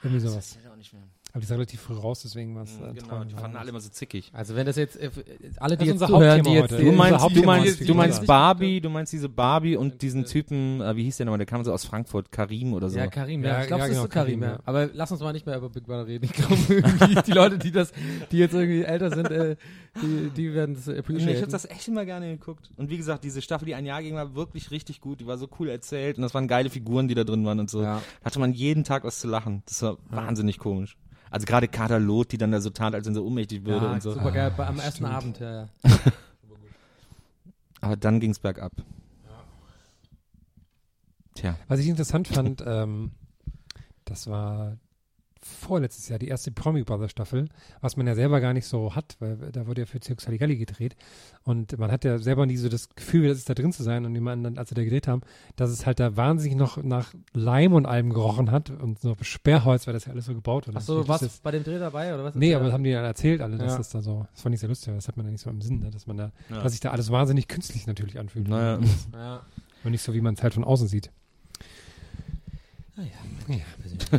Irgendwie 0.02 0.18
sowas. 0.20 0.36
weiß 0.56 0.58
ich 0.64 0.68
auch 0.68 0.76
nicht 0.76 0.92
mehr. 0.92 1.02
Aber 1.34 1.40
die 1.40 1.44
ist 1.46 1.50
relativ 1.52 1.80
früh 1.80 1.94
raus, 1.94 2.20
deswegen 2.22 2.54
war 2.54 2.64
es 2.64 2.78
Mhm, 2.78 2.84
äh, 2.84 2.92
Genau, 2.92 3.06
traurig. 3.08 3.28
die 3.28 3.34
fanden 3.34 3.56
alle 3.56 3.70
immer 3.70 3.80
so 3.80 3.88
zickig. 3.88 4.30
Also 4.34 4.54
wenn 4.54 4.66
das 4.66 4.76
jetzt, 4.76 4.96
äh, 5.00 5.10
alle, 5.58 5.76
Das 5.76 5.84
die 5.84 5.90
ist 5.90 5.92
jetzt 5.94 6.02
unser 6.02 6.06
zuhören, 6.08 6.42
die 6.42 6.50
jetzt... 6.50 6.72
Du 6.72 6.92
meinst, 6.92 7.36
du 7.36 7.42
meinst, 7.42 7.80
du 7.80 7.84
die 7.86 7.94
meinst. 7.94 8.26
Barbie, 8.26 8.80
du 8.82 8.90
meinst 8.90 9.12
diese 9.14 9.30
Barbie 9.30 9.76
und 9.76 10.02
diesen 10.02 10.26
Typen, 10.26 10.82
äh, 10.82 10.94
wie 10.94 11.04
hieß 11.04 11.16
der 11.16 11.24
nochmal, 11.26 11.38
der 11.38 11.46
kam 11.46 11.64
so 11.64 11.72
aus 11.72 11.86
Frankfurt, 11.86 12.30
Karim 12.32 12.74
oder 12.74 12.90
so. 12.90 12.98
Ja, 12.98 13.06
Karim, 13.06 13.42
ja. 13.44 13.48
Ja, 13.52 13.60
ich 13.62 13.66
glaube, 13.68 13.80
ja, 13.80 13.86
es 13.86 13.92
ist 13.92 13.96
genau, 13.96 14.02
so 14.02 14.08
Karim, 14.10 14.40
Karim, 14.40 14.42
ja. 14.42 14.56
ja. 14.58 14.60
Aber 14.66 14.90
lass 14.92 15.10
uns 15.10 15.20
mal 15.22 15.32
nicht 15.32 15.46
mehr 15.46 15.56
über 15.56 15.70
Big 15.70 15.84
Brother 15.86 16.06
reden. 16.06 16.24
Ich 16.26 16.32
glaube, 16.34 16.54
irgendwie 16.68 17.22
die 17.22 17.32
Leute, 17.32 17.56
die 17.58 17.70
das, 17.72 17.92
die 18.30 18.36
jetzt 18.36 18.52
irgendwie 18.52 18.82
älter 18.82 19.10
sind, 19.14 19.30
äh, 19.30 19.56
die, 20.02 20.30
die 20.36 20.52
werden 20.52 20.74
es 20.74 20.86
Nee, 20.86 20.92
ich 20.92 20.98
appreciaten. 20.98 21.36
habe 21.40 21.50
das 21.52 21.64
echt 21.64 21.88
immer 21.88 22.04
gerne 22.04 22.28
geguckt. 22.36 22.70
Und 22.76 22.90
wie 22.90 22.98
gesagt, 22.98 23.24
diese 23.24 23.40
Staffel, 23.40 23.64
die 23.64 23.74
ein 23.74 23.86
Jahr 23.86 24.02
ging, 24.02 24.14
war 24.16 24.34
wirklich 24.34 24.70
richtig 24.70 25.00
gut. 25.00 25.20
Die 25.20 25.26
war 25.26 25.38
so 25.38 25.48
cool 25.58 25.70
erzählt 25.70 26.18
und 26.18 26.22
das 26.24 26.34
waren 26.34 26.46
geile 26.46 26.68
Figuren, 26.68 27.08
die 27.08 27.14
da 27.14 27.24
drin 27.24 27.44
waren 27.46 27.58
und 27.58 27.70
so. 27.70 27.82
Ja. 27.82 28.02
Hatte 28.22 28.38
man 28.38 28.52
jeden 28.52 28.84
Tag 28.84 29.04
was 29.04 29.18
zu 29.18 29.28
lachen. 29.28 29.62
Das 29.64 29.80
war 29.80 29.96
wahnsinnig 30.10 30.58
komisch. 30.58 30.98
Also 31.32 31.46
gerade 31.46 31.66
Kader 31.66 31.98
Loth, 31.98 32.32
die 32.32 32.38
dann 32.38 32.52
da 32.52 32.60
so 32.60 32.68
tat, 32.68 32.94
als 32.94 33.06
wenn 33.06 33.14
sie 33.14 33.22
ohnmächtig 33.22 33.64
würde 33.64 33.86
ja, 33.86 33.92
und 33.92 34.02
so. 34.02 34.12
super 34.12 34.30
geil, 34.32 34.52
bei- 34.54 34.66
am 34.66 34.78
ersten 34.78 35.06
stimmt. 35.06 35.10
Abend, 35.10 35.38
ja, 35.40 35.52
ja. 35.62 35.68
Aber 37.80 37.96
dann 37.96 38.20
ging's 38.20 38.38
bergab. 38.38 38.70
Tja. 41.34 41.56
Was 41.68 41.80
ich 41.80 41.88
interessant 41.88 42.28
fand, 42.28 42.62
ähm, 42.66 43.12
das 44.04 44.26
war 44.26 44.76
vorletztes 45.44 46.08
Jahr 46.08 46.18
die 46.18 46.28
erste 46.28 46.50
Promi 46.52 46.82
Brother 46.84 47.08
Staffel, 47.08 47.48
was 47.80 47.96
man 47.96 48.06
ja 48.06 48.14
selber 48.14 48.40
gar 48.40 48.52
nicht 48.52 48.66
so 48.66 48.94
hat, 48.94 49.16
weil 49.18 49.36
da 49.52 49.66
wurde 49.66 49.82
ja 49.82 49.86
für 49.86 50.00
Circus 50.02 50.26
Halligalli 50.26 50.56
gedreht 50.56 50.96
und 51.44 51.78
man 51.78 51.90
hat 51.90 52.04
ja 52.04 52.18
selber 52.18 52.46
nie 52.46 52.56
so 52.56 52.68
das 52.68 52.88
Gefühl, 52.94 53.28
dass 53.28 53.38
es 53.38 53.44
da 53.44 53.54
drin 53.54 53.72
zu 53.72 53.82
sein 53.82 54.04
und 54.06 54.14
jemand 54.14 54.44
dann, 54.46 54.58
als 54.58 54.70
wir 54.70 54.76
da 54.76 54.84
gedreht 54.84 55.08
haben, 55.08 55.22
dass 55.56 55.70
es 55.70 55.84
halt 55.86 56.00
da 56.00 56.16
wahnsinnig 56.16 56.56
noch 56.56 56.82
nach 56.82 57.12
Leim 57.32 57.72
und 57.72 57.86
allem 57.86 58.12
gerochen 58.12 58.50
hat 58.50 58.70
und 58.70 59.00
so 59.00 59.14
Sperrholz, 59.20 59.86
weil 59.86 59.94
das 59.94 60.04
ja 60.06 60.12
alles 60.12 60.26
so 60.26 60.34
gebaut 60.34 60.66
wurde. 60.68 60.78
Ach 60.78 60.82
so, 60.82 60.98
Das 61.00 61.08
was 61.08 61.22
ist- 61.22 61.42
bei 61.42 61.50
dem 61.50 61.64
Dreh 61.64 61.78
dabei, 61.78 62.14
oder 62.14 62.24
was? 62.24 62.34
Nee, 62.34 62.54
aber 62.54 62.64
das 62.64 62.72
haben 62.74 62.84
die 62.84 62.90
ja 62.90 63.02
erzählt 63.02 63.40
alle, 63.40 63.56
dass 63.58 63.72
Ja. 63.72 63.78
das 63.78 63.90
da 63.90 64.00
so, 64.02 64.26
das 64.32 64.42
fand 64.42 64.54
ich 64.54 64.60
sehr 64.60 64.68
lustig, 64.68 64.88
aber 64.88 64.96
das 64.96 65.08
hat 65.08 65.16
man 65.16 65.26
ja 65.26 65.32
nicht 65.32 65.42
so 65.42 65.50
im 65.50 65.60
Sinn, 65.60 65.80
ne, 65.80 65.90
dass 65.90 66.06
man 66.06 66.16
da, 66.16 66.32
Ja. 66.50 66.62
dass 66.62 66.72
sich 66.72 66.80
da 66.80 66.90
alles 66.90 67.10
wahnsinnig 67.10 67.48
künstlich 67.48 67.86
natürlich 67.86 68.18
anfühlt. 68.18 68.48
Naja. 68.48 68.78
Ja. 69.12 69.42
Und 69.84 69.90
nicht 69.90 70.02
so, 70.02 70.14
wie 70.14 70.20
man 70.20 70.34
es 70.34 70.42
halt 70.44 70.54
von 70.54 70.62
außen 70.62 70.86
sieht. 70.86 71.10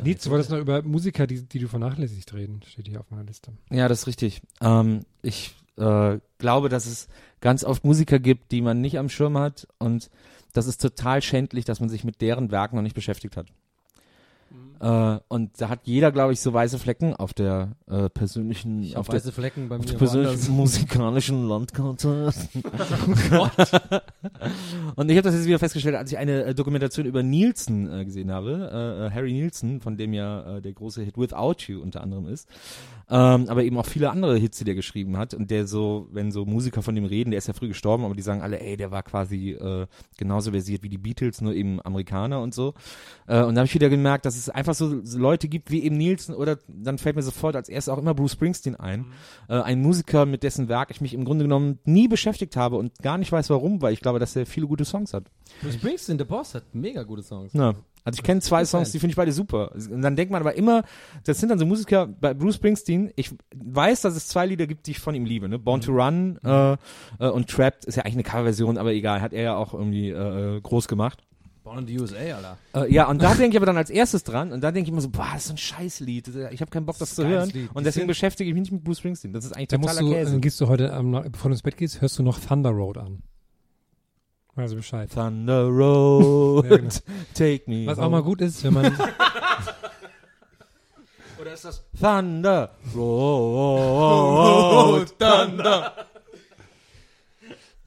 Nils, 0.04 0.24
du 0.24 0.30
wolltest 0.30 0.52
noch 0.52 0.60
über 0.60 0.82
Musiker, 0.82 1.28
die, 1.28 1.44
die 1.44 1.60
du 1.60 1.68
vernachlässigt 1.68 2.34
reden, 2.34 2.62
steht 2.68 2.88
hier 2.88 3.00
auf 3.00 3.10
meiner 3.10 3.24
Liste. 3.24 3.52
Ja, 3.70 3.88
das 3.88 4.02
ist 4.02 4.08
richtig. 4.08 4.42
Ähm, 4.62 5.02
ich 5.22 5.56
äh, 5.78 6.20
glaube, 6.38 6.70
dass 6.70 6.86
es 6.86 7.08
ganz 7.42 7.64
oft 7.64 7.84
Musiker 7.84 8.20
gibt, 8.20 8.52
die 8.52 8.62
man 8.62 8.82
nicht 8.82 8.98
am 8.98 9.10
Schirm 9.10 9.38
hat 9.38 9.68
und 9.80 10.10
das 10.54 10.68
ist 10.68 10.82
total 10.82 11.22
schändlich, 11.22 11.66
dass 11.66 11.80
man 11.80 11.90
sich 11.90 12.04
mit 12.04 12.22
deren 12.22 12.52
Werken 12.52 12.76
noch 12.76 12.84
nicht 12.84 12.96
beschäftigt 12.96 13.38
hat. 13.38 13.48
Äh, 14.84 15.20
und 15.30 15.62
da 15.62 15.70
hat 15.70 15.80
jeder, 15.84 16.12
glaube 16.12 16.34
ich, 16.34 16.42
so 16.42 16.52
weiße 16.52 16.78
Flecken 16.78 17.16
auf 17.16 17.34
der 17.34 17.78
äh, 17.90 18.10
persönlichen, 18.10 18.84
Ich 18.84 18.98
auf 18.98 19.08
der 19.08 19.22
Flecken 19.22 19.70
bei 19.70 19.78
auf 19.78 19.86
der 19.86 19.94
persönlichen 19.94 20.52
musikalischen 20.52 21.48
Landkarte. 21.48 22.34
Und 24.96 25.10
ich 25.10 25.18
habe 25.18 25.24
das 25.24 25.36
jetzt 25.36 25.46
wieder 25.46 25.60
festgestellt, 25.60 25.96
als 25.96 26.12
ich 26.12 26.18
eine 26.18 26.44
äh, 26.44 26.56
Dokumentation 26.56 27.06
über 27.06 27.24
Nielsen 27.24 27.92
äh, 27.92 28.04
gesehen 28.04 28.32
habe, 28.32 28.70
äh, 28.74 29.08
äh, 29.08 29.12
Harry 29.12 29.32
Nielsen, 29.32 29.80
von 29.80 29.96
dem 29.96 30.14
ja 30.14 30.60
der 30.60 30.74
große 30.74 31.02
Hit 31.02 31.18
Without 31.18 31.56
You 31.68 31.82
unter 31.82 32.02
anderem 32.02 32.28
ist, 32.28 32.50
ähm, 33.10 33.48
aber 33.48 33.64
eben 33.64 33.78
auch 33.78 33.86
viele 33.86 34.10
andere 34.10 34.38
Hits, 34.38 34.58
die 34.58 34.66
der 34.66 34.76
geschrieben 34.76 35.18
hat 35.18 35.34
und 35.34 35.50
der 35.50 35.68
so, 35.68 36.08
wenn 36.12 36.32
so 36.32 36.46
Musiker 36.46 36.82
von 36.82 36.96
dem 36.96 37.06
reden, 37.06 37.32
der 37.32 37.38
ist 37.38 37.48
ja 37.48 37.54
früh 37.54 37.70
gestorben, 37.70 38.04
aber 38.04 38.16
die 38.16 38.22
sagen 38.22 38.42
alle, 38.42 38.60
ey, 38.60 38.78
der 38.78 38.92
war 38.92 39.04
quasi 39.04 39.58
genauso 40.18 40.52
versiert 40.52 40.84
wie 40.84 40.90
die 40.90 40.98
Beatles, 40.98 41.42
nur 41.42 41.54
eben 41.54 41.80
Amerikaner 41.84 42.42
und 42.42 42.54
so. 42.54 42.74
Und 43.28 43.28
da 43.28 43.56
habe 43.56 43.66
ich 43.66 43.74
wieder 43.74 43.90
gemerkt, 43.90 44.26
dass 44.26 44.36
es 44.36 44.50
einfach 44.50 44.73
so, 44.74 45.04
so 45.04 45.20
Leute 45.20 45.48
gibt 45.48 45.72
wie 45.72 45.84
eben 45.84 45.98
Nielsen 45.98 46.36
oder 46.36 46.60
dann 46.68 46.98
fällt 46.98 47.16
mir 47.16 47.22
sofort 47.22 47.56
als 47.56 47.70
erstes 47.70 47.94
auch 47.94 47.98
immer 47.98 48.14
Bruce 48.14 48.34
Springsteen 48.34 48.76
ein. 48.76 49.06
Äh, 49.50 49.62
ein 49.62 49.82
Musiker, 49.82 50.26
mit 50.26 50.44
dessen 50.44 50.70
Werk 50.70 50.92
ich 50.92 51.02
mich 51.02 51.14
im 51.14 51.26
Grunde 51.26 51.46
genommen 51.46 51.80
nie 51.86 52.08
beschäftigt 52.08 52.56
habe 52.56 52.78
und 52.78 52.98
gar 53.02 53.18
nicht 53.18 53.32
weiß 53.32 53.50
warum, 53.50 53.82
weil 53.82 53.94
ich 53.94 54.02
glaube, 54.02 54.20
dass 54.20 54.36
er 54.36 54.46
viele 54.46 54.68
gute 54.68 54.86
Songs 54.86 55.14
hat. 55.14 55.26
Bruce 55.62 55.76
Springsteen, 55.76 56.18
der 56.18 56.26
Boss, 56.26 56.56
hat 56.56 56.74
mega 56.74 57.04
gute 57.04 57.24
Songs. 57.24 57.54
Ja. 57.54 57.76
Also 58.06 58.18
ich 58.18 58.24
kenne 58.24 58.42
zwei. 58.42 58.66
Songs, 58.66 58.92
die 58.92 59.00
finde 59.00 59.12
ich 59.12 59.16
beide 59.16 59.32
super. 59.32 59.72
Und 59.74 60.02
dann 60.02 60.16
denkt 60.16 60.32
man 60.32 60.42
aber 60.42 60.56
immer, 60.56 60.84
das 61.24 61.40
sind 61.40 61.50
dann 61.50 61.60
so 61.60 61.66
Musiker, 61.66 62.08
bei 62.08 62.34
Bruce 62.34 62.56
Springsteen, 62.56 63.12
ich 63.16 63.32
weiß, 63.56 64.02
dass 64.02 64.16
es 64.16 64.28
zwei 64.28 64.46
Lieder 64.46 64.68
gibt, 64.68 64.88
die 64.88 64.92
ich 64.92 65.00
von 65.00 65.16
ihm 65.16 65.26
liebe, 65.26 65.48
ne? 65.48 65.60
Born 65.60 65.82
to 65.82 65.92
Run 65.92 66.38
äh, 66.44 66.74
äh, 67.20 67.30
und 67.30 67.50
Trapped 67.50 67.86
ist 67.86 67.96
ja 67.96 68.04
eigentlich 68.04 68.16
eine 68.16 68.24
Coverversion, 68.24 68.78
aber 68.78 68.92
egal, 68.92 69.22
hat 69.22 69.34
er 69.34 69.44
ja 69.44 69.56
auch 69.56 69.74
irgendwie 69.74 70.10
äh, 70.10 70.60
groß 70.62 70.88
gemacht. 70.88 71.24
Born 71.64 71.80
in 71.80 71.88
the 71.88 71.98
USA, 72.00 72.18
Alter. 72.18 72.58
Äh, 72.76 72.94
ja, 72.94 73.08
und 73.08 73.22
da 73.22 73.34
denke 73.36 73.52
ich 73.52 73.56
aber 73.58 73.66
dann 73.66 73.78
als 73.78 73.90
erstes 73.90 74.24
dran 74.26 74.52
und 74.52 74.60
da 74.62 74.72
denke 74.72 74.90
ich 74.90 74.92
immer 74.92 75.00
so, 75.02 75.10
boah, 75.10 75.28
das 75.34 75.44
ist 75.44 75.48
so 75.48 75.54
ein 75.54 75.58
Scheißlied. 75.58 76.28
Ich 76.52 76.60
habe 76.62 76.70
keinen 76.70 76.86
Bock, 76.86 76.98
das, 76.98 77.10
ist 77.12 77.16
zu 77.16 77.26
hören. 77.26 77.50
Lied. 77.52 77.70
Und 77.74 77.86
deswegen 77.86 78.08
beschäftige 78.08 78.50
ich 78.50 78.54
mich 78.54 78.64
nicht 78.64 78.72
mit 78.74 78.84
Bruce 78.84 78.98
Springsteen. 79.00 79.32
Das 79.32 79.46
ist 79.46 79.54
eigentlich 79.56 79.70
Da 79.70 79.78
musst 79.78 79.94
totaler 79.98 80.10
du, 80.10 80.14
Käse. 80.16 80.32
dann 80.32 80.42
gehst 80.42 80.60
du 80.60 80.68
heute, 80.68 80.88
ähm, 80.88 81.12
bevor 81.32 81.50
du 81.50 81.54
ins 81.54 81.62
Bett 81.62 81.78
gehst, 81.78 82.02
hörst 82.02 82.20
du 82.20 82.24
noch 82.24 82.38
Thunder 82.40 82.72
Road 82.72 82.98
an. 82.98 83.24
Also 84.56 84.76
Bescheid. 84.76 85.10
Thunder 85.12 85.64
Road, 85.68 86.66
Ja, 86.70 86.78
genau. 86.78 86.90
take 87.34 87.64
me. 87.68 87.88
Was 87.88 87.98
auch 87.98 88.04
home. 88.04 88.18
mal 88.18 88.24
gut 88.24 88.42
ist, 88.42 88.62
wenn 88.66 88.74
man, 88.74 88.86
Oder 91.42 91.54
ist 91.54 91.66
das 91.66 91.84
Thunder 92.00 92.76
Road, 92.96 95.08
Thunder? 95.20 95.94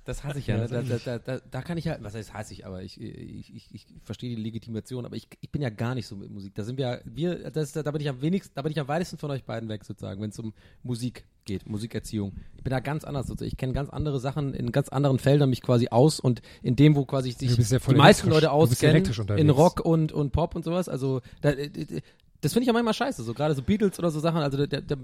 Das 0.06 0.22
hasse 0.22 0.38
ich 0.38 0.46
ja. 0.46 0.56
Ne? 0.56 0.68
Da, 0.68 0.82
da, 0.82 1.18
da, 1.18 1.40
da, 1.50 1.62
kann 1.62 1.76
ich 1.78 1.84
ja, 1.84 1.98
was 2.00 2.14
heißt 2.14 2.32
hasse 2.32 2.52
ich, 2.52 2.64
aber 2.64 2.80
ich, 2.82 3.00
ich, 3.00 3.54
ich, 3.54 3.74
ich 3.74 3.86
verstehe 4.04 4.36
die 4.36 4.40
Legitimation, 4.40 5.04
aber 5.04 5.16
ich, 5.16 5.26
ich 5.40 5.50
bin 5.50 5.60
ja 5.60 5.68
gar 5.68 5.96
nicht 5.96 6.06
so 6.06 6.14
mit 6.14 6.30
Musik. 6.30 6.54
Da 6.54 6.62
sind 6.62 6.78
wir, 6.78 7.00
wir, 7.04 7.50
das, 7.50 7.72
da 7.72 7.90
bin 7.90 8.00
ich 8.00 8.08
am 8.08 8.22
wenigsten, 8.22 8.54
da 8.54 8.62
bin 8.62 8.70
ich 8.70 8.78
am 8.78 8.86
weitesten 8.86 9.18
von 9.18 9.32
euch 9.32 9.42
beiden 9.42 9.68
weg 9.68 9.84
sozusagen, 9.84 10.22
wenn 10.22 10.30
es 10.30 10.38
um 10.38 10.54
Musik 10.84 11.24
geht, 11.44 11.68
Musikerziehung. 11.68 12.34
Ich 12.56 12.62
bin 12.62 12.70
da 12.70 12.78
ganz 12.78 13.02
anders 13.02 13.26
sozusagen. 13.26 13.48
Ich 13.48 13.56
kenne 13.56 13.72
ganz 13.72 13.90
andere 13.90 14.20
Sachen 14.20 14.54
in 14.54 14.70
ganz 14.70 14.90
anderen 14.90 15.18
Feldern 15.18 15.50
mich 15.50 15.60
quasi 15.60 15.88
aus 15.88 16.20
und 16.20 16.40
in 16.62 16.76
dem, 16.76 16.94
wo 16.94 17.04
quasi 17.04 17.32
sich 17.32 17.56
ja 17.56 17.78
die 17.78 17.94
meisten. 17.96 18.30
Leute 18.30 18.46
ja 18.46 18.50
auskennen, 18.52 19.04
in 19.36 19.50
Rock 19.50 19.80
und, 19.80 20.12
und 20.12 20.30
Pop 20.30 20.54
und 20.54 20.64
sowas. 20.64 20.88
Also 20.88 21.20
da, 21.40 21.50
das 21.52 22.52
finde 22.52 22.62
ich 22.62 22.66
ja 22.68 22.72
manchmal 22.72 22.94
scheiße. 22.94 23.24
So 23.24 23.34
gerade 23.34 23.54
so 23.54 23.62
Beatles 23.62 23.98
oder 23.98 24.12
so 24.12 24.20
Sachen, 24.20 24.40
also 24.40 24.66
da, 24.66 24.80
da, 24.80 24.96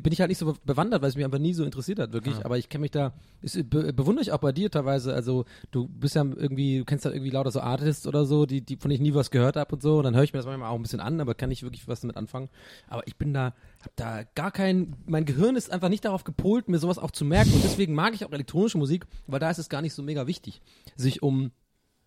bin 0.00 0.12
ich 0.12 0.20
halt 0.20 0.28
nicht 0.28 0.38
so 0.38 0.54
bewandert, 0.64 1.02
weil 1.02 1.08
es 1.08 1.16
mich 1.16 1.24
einfach 1.24 1.38
nie 1.38 1.54
so 1.54 1.64
interessiert 1.64 1.98
hat, 1.98 2.12
wirklich. 2.12 2.44
Aber 2.44 2.58
ich 2.58 2.68
kenne 2.68 2.82
mich 2.82 2.90
da, 2.90 3.12
ist, 3.40 3.68
be, 3.68 3.92
bewundere 3.92 4.22
ich 4.22 4.32
auch 4.32 4.38
bei 4.38 4.52
dir 4.52 4.70
teilweise. 4.70 5.14
Also 5.14 5.44
du 5.70 5.88
bist 5.88 6.14
ja 6.14 6.22
irgendwie, 6.22 6.78
du 6.78 6.84
kennst 6.84 7.04
ja 7.04 7.10
irgendwie 7.10 7.30
lauter 7.30 7.50
so 7.50 7.60
Artists 7.60 8.06
oder 8.06 8.24
so, 8.24 8.46
die, 8.46 8.60
die 8.60 8.76
von 8.76 8.90
denen 8.90 9.02
ich 9.04 9.10
nie 9.10 9.14
was 9.14 9.30
gehört 9.30 9.56
habe 9.56 9.74
und 9.74 9.82
so. 9.82 9.98
Und 9.98 10.04
dann 10.04 10.14
höre 10.14 10.24
ich 10.24 10.32
mir 10.32 10.38
das 10.38 10.46
manchmal 10.46 10.70
auch 10.70 10.76
ein 10.76 10.82
bisschen 10.82 11.00
an, 11.00 11.20
aber 11.20 11.34
kann 11.34 11.48
nicht 11.48 11.62
wirklich 11.62 11.88
was 11.88 12.00
damit 12.00 12.16
anfangen. 12.16 12.48
Aber 12.88 13.06
ich 13.06 13.16
bin 13.16 13.32
da, 13.32 13.54
hab 13.82 13.96
da 13.96 14.22
gar 14.34 14.50
kein, 14.50 14.96
mein 15.06 15.24
Gehirn 15.24 15.56
ist 15.56 15.70
einfach 15.70 15.88
nicht 15.88 16.04
darauf 16.04 16.24
gepolt, 16.24 16.68
mir 16.68 16.78
sowas 16.78 16.98
auch 16.98 17.10
zu 17.10 17.24
merken. 17.24 17.52
Und 17.52 17.64
deswegen 17.64 17.94
mag 17.94 18.14
ich 18.14 18.24
auch 18.24 18.32
elektronische 18.32 18.78
Musik, 18.78 19.06
weil 19.26 19.40
da 19.40 19.50
ist 19.50 19.58
es 19.58 19.68
gar 19.68 19.82
nicht 19.82 19.94
so 19.94 20.02
mega 20.02 20.26
wichtig, 20.26 20.60
sich 20.96 21.22
um 21.22 21.50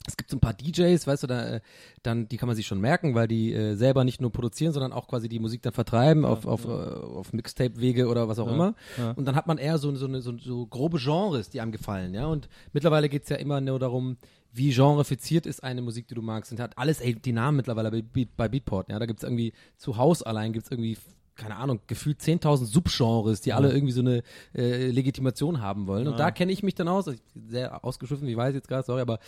es 0.07 0.17
gibt 0.17 0.29
so 0.29 0.37
ein 0.37 0.39
paar 0.39 0.53
DJs, 0.53 1.05
weißt 1.05 1.23
du, 1.23 1.27
da, 1.27 1.55
äh, 1.55 1.61
dann, 2.03 2.27
die 2.27 2.37
kann 2.37 2.47
man 2.47 2.55
sich 2.55 2.67
schon 2.67 2.79
merken, 2.79 3.15
weil 3.15 3.27
die 3.27 3.53
äh, 3.53 3.75
selber 3.75 4.03
nicht 4.03 4.21
nur 4.21 4.31
produzieren, 4.31 4.73
sondern 4.73 4.93
auch 4.93 5.07
quasi 5.07 5.29
die 5.29 5.39
Musik 5.39 5.61
dann 5.61 5.73
vertreiben 5.73 6.25
auf, 6.25 6.45
auf, 6.45 6.65
äh, 6.65 6.69
auf 6.69 7.33
Mixtape-Wege 7.33 8.07
oder 8.07 8.27
was 8.27 8.39
auch 8.39 8.47
immer. 8.47 8.75
Und 9.15 9.25
dann 9.25 9.35
hat 9.35 9.47
man 9.47 9.57
eher 9.57 9.77
so, 9.77 9.93
so, 9.95 10.05
eine, 10.05 10.21
so, 10.21 10.37
so 10.37 10.67
grobe 10.67 10.99
Genres, 10.99 11.49
die 11.49 11.61
einem 11.61 11.71
gefallen, 11.71 12.13
ja. 12.13 12.25
Und 12.27 12.49
mittlerweile 12.73 13.09
geht's 13.09 13.29
ja 13.29 13.37
immer 13.37 13.61
nur 13.61 13.79
darum, 13.79 14.17
wie 14.51 14.71
genrefiziert 14.71 15.45
ist 15.45 15.63
eine 15.63 15.81
Musik, 15.81 16.07
die 16.07 16.15
du 16.15 16.21
magst. 16.21 16.51
Und 16.51 16.59
hat 16.59 16.77
alles, 16.77 17.01
ey, 17.01 17.15
die 17.15 17.33
Namen 17.33 17.57
mittlerweile 17.57 17.91
bei, 17.91 18.01
Beat, 18.01 18.37
bei 18.37 18.47
Beatport, 18.47 18.89
ja. 18.89 18.99
Da 18.99 19.05
gibt's 19.05 19.23
irgendwie, 19.23 19.53
zu 19.77 19.97
Haus 19.97 20.23
allein 20.23 20.53
gibt's 20.53 20.71
irgendwie 20.71 20.97
keine 21.35 21.57
Ahnung, 21.57 21.81
gefühlt 21.87 22.21
10.000 22.21 22.65
Subgenres, 22.65 23.41
die 23.41 23.51
alle 23.51 23.71
irgendwie 23.71 23.91
so 23.91 23.99
eine 23.99 24.23
äh, 24.53 24.89
Legitimation 24.89 25.61
haben 25.61 25.85
wollen. 25.85 26.07
Und 26.07 26.17
da 26.17 26.31
kenne 26.31 26.51
ich 26.51 26.63
mich 26.63 26.75
dann 26.75 26.87
aus, 26.87 27.09
also 27.09 27.19
ich, 27.19 27.51
sehr 27.51 27.83
ausgeschliffen, 27.83 28.25
wie 28.25 28.37
weiß 28.37 28.51
ich 28.51 28.55
jetzt 28.55 28.69
gerade, 28.69 28.85
sorry, 28.85 29.01
aber 29.01 29.19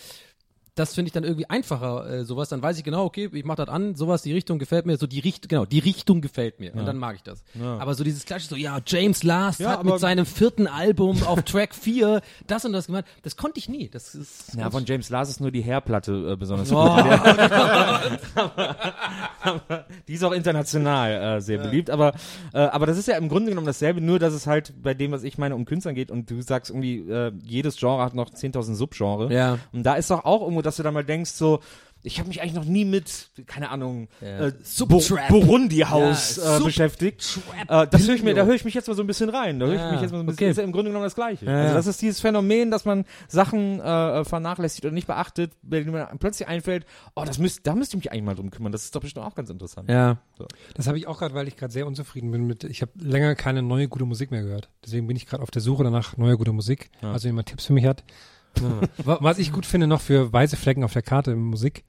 das 0.79 0.93
finde 0.95 1.09
ich 1.09 1.13
dann 1.13 1.23
irgendwie 1.23 1.49
einfacher, 1.49 2.09
äh, 2.09 2.23
sowas. 2.23 2.49
Dann 2.49 2.61
weiß 2.61 2.77
ich 2.77 2.83
genau, 2.83 3.03
okay, 3.05 3.29
ich 3.33 3.45
mache 3.45 3.57
das 3.57 3.69
an, 3.69 3.95
sowas, 3.95 4.21
die 4.21 4.33
Richtung 4.33 4.59
gefällt 4.59 4.85
mir, 4.85 4.97
so 4.97 5.07
die 5.07 5.19
Richtung, 5.19 5.49
genau, 5.49 5.65
die 5.65 5.79
Richtung 5.79 6.21
gefällt 6.21 6.59
mir. 6.59 6.73
Und 6.75 6.85
dann 6.85 6.97
mag 6.97 7.15
ich 7.15 7.23
das. 7.23 7.43
Aber 7.79 7.93
so 7.95 8.03
dieses 8.03 8.25
klassische, 8.25 8.49
so, 8.49 8.55
ja, 8.55 8.79
James 8.85 9.23
Last 9.23 9.59
Ja, 9.59 9.71
hat 9.71 9.83
mit 9.83 9.99
seinem 9.99 10.25
vierten 10.25 10.67
Album 10.67 11.23
auf 11.23 11.41
Track 11.43 11.73
4 11.75 12.21
das 12.45 12.65
und 12.65 12.73
das 12.73 12.87
gemacht. 12.87 13.05
Das 13.23 13.35
konnte 13.37 13.59
ich 13.59 13.67
nie. 13.69 13.89
Das 13.89 14.13
ist 14.15 14.55
Ja, 14.55 14.69
von 14.69 14.85
James 14.85 15.09
Lars 15.09 15.29
ist 15.29 15.41
nur 15.41 15.51
die 15.51 15.63
Hairplatte 15.63 16.31
äh, 16.33 16.35
besonders 16.35 16.71
Oh. 16.71 16.95
gut. 16.95 17.05
die 20.07 20.13
ist 20.13 20.23
auch 20.23 20.31
international 20.31 21.37
äh, 21.37 21.41
sehr 21.41 21.57
beliebt, 21.59 21.89
aber, 21.89 22.13
äh, 22.53 22.59
aber 22.59 22.85
das 22.85 22.97
ist 22.97 23.07
ja 23.07 23.17
im 23.17 23.29
Grunde 23.29 23.49
genommen 23.49 23.67
dasselbe, 23.67 24.01
nur 24.01 24.19
dass 24.19 24.33
es 24.33 24.47
halt 24.47 24.73
bei 24.81 24.93
dem, 24.93 25.11
was 25.11 25.23
ich 25.23 25.37
meine, 25.37 25.55
um 25.55 25.65
Künstlern 25.65 25.95
geht 25.95 26.11
und 26.11 26.29
du 26.29 26.41
sagst 26.41 26.69
irgendwie, 26.71 26.97
äh, 27.09 27.31
jedes 27.43 27.77
Genre 27.77 28.03
hat 28.03 28.13
noch 28.13 28.29
10.000 28.29 28.75
Subgenre. 28.75 29.33
Ja. 29.33 29.57
Und 29.71 29.83
da 29.83 29.95
ist 29.95 30.09
doch 30.11 30.25
auch 30.25 30.41
irgendwo, 30.41 30.61
dass 30.67 30.75
du 30.77 30.83
dann 30.83 30.93
mal 30.93 31.03
denkst, 31.03 31.31
so, 31.31 31.59
ich 32.03 32.19
habe 32.19 32.27
mich 32.29 32.41
eigentlich 32.41 32.53
noch 32.53 32.63
nie 32.63 32.85
mit, 32.85 33.29
keine 33.47 33.69
Ahnung, 33.69 34.07
Ja. 34.21 34.47
äh, 34.47 34.53
Burundi-Haus 35.29 36.37
Ja, 36.37 36.57
äh, 36.57 36.63
beschäftigt. 36.63 37.39
Äh, 37.67 37.87
das 37.87 38.07
höre 38.07 38.15
ich 38.15 38.23
mir, 38.23 38.33
da 38.33 38.45
höre 38.45 38.53
ich 38.55 38.63
mich 38.65 38.73
jetzt 38.73 38.87
mal 38.87 38.93
so 38.93 39.01
ein 39.03 39.07
bisschen 39.07 39.29
rein. 39.29 39.59
Da 39.59 39.65
höre 39.65 39.73
ich 39.75 39.79
Ja, 39.81 39.91
mich 39.91 40.01
jetzt 40.01 40.11
mal 40.11 40.17
so 40.19 40.23
ein 40.23 40.25
bisschen, 40.27 40.37
okay. 40.45 40.51
ist 40.51 40.57
ja 40.57 40.63
im 40.63 40.71
Grunde 40.71 40.89
genommen 40.91 41.05
das 41.05 41.15
Gleiche. 41.15 41.45
Ja, 41.45 41.63
also 41.63 41.73
das 41.75 41.87
ist 41.87 42.01
dieses 42.01 42.19
Phänomen, 42.21 42.71
dass 42.71 42.85
man 42.85 43.05
Sachen 43.27 43.79
äh, 43.79 44.23
vernachlässigt 44.23 44.85
oder 44.85 44.93
nicht 44.93 45.07
beachtet, 45.07 45.53
bei 45.63 45.79
denen 45.79 45.91
man 45.91 46.17
plötzlich 46.19 46.47
einfällt, 46.47 46.85
oh, 47.15 47.23
das 47.25 47.39
müsst, 47.39 47.65
da 47.65 47.75
müsste 47.75 47.97
ich 47.97 48.03
mich 48.03 48.11
eigentlich 48.11 48.23
mal 48.23 48.35
drum 48.35 48.51
kümmern. 48.51 48.71
Das 48.71 48.83
ist 48.83 48.95
doch 48.95 49.01
bestimmt 49.01 49.25
auch 49.25 49.35
ganz 49.35 49.49
interessant. 49.49 49.89
Ja. 49.89 50.17
Das 50.75 50.87
habe 50.87 50.97
ich 50.97 51.07
auch 51.07 51.17
gerade, 51.19 51.33
weil 51.33 51.47
ich 51.47 51.57
gerade 51.57 51.73
sehr 51.73 51.87
unzufrieden 51.87 52.31
bin 52.31 52.45
mit, 52.45 52.63
ich 52.63 52.81
habe 52.83 52.91
länger 53.01 53.35
keine 53.35 53.63
neue 53.63 53.87
gute 53.87 54.05
Musik 54.05 54.31
mehr 54.31 54.43
gehört. 54.43 54.69
Deswegen 54.85 55.07
bin 55.07 55.17
ich 55.17 55.25
gerade 55.25 55.41
auf 55.43 55.51
der 55.51 55.61
Suche 55.61 55.83
danach 55.83 56.15
neuer 56.15 56.37
guter 56.37 56.53
Musik. 56.53 56.89
Also 57.01 57.23
wenn 57.25 57.29
jemand 57.31 57.47
Tipps 57.49 57.65
für 57.65 57.73
mich 57.73 57.85
hat. 57.85 58.03
Wa- 59.03 59.17
Was 59.21 59.37
ich 59.39 59.51
gut 59.51 59.65
finde 59.65 59.87
noch 59.87 60.01
für 60.01 60.31
weiße 60.31 60.57
Flecken 60.57 60.83
auf 60.83 60.93
der 60.93 61.01
Karte 61.01 61.31
in 61.31 61.39
Musik, 61.39 61.83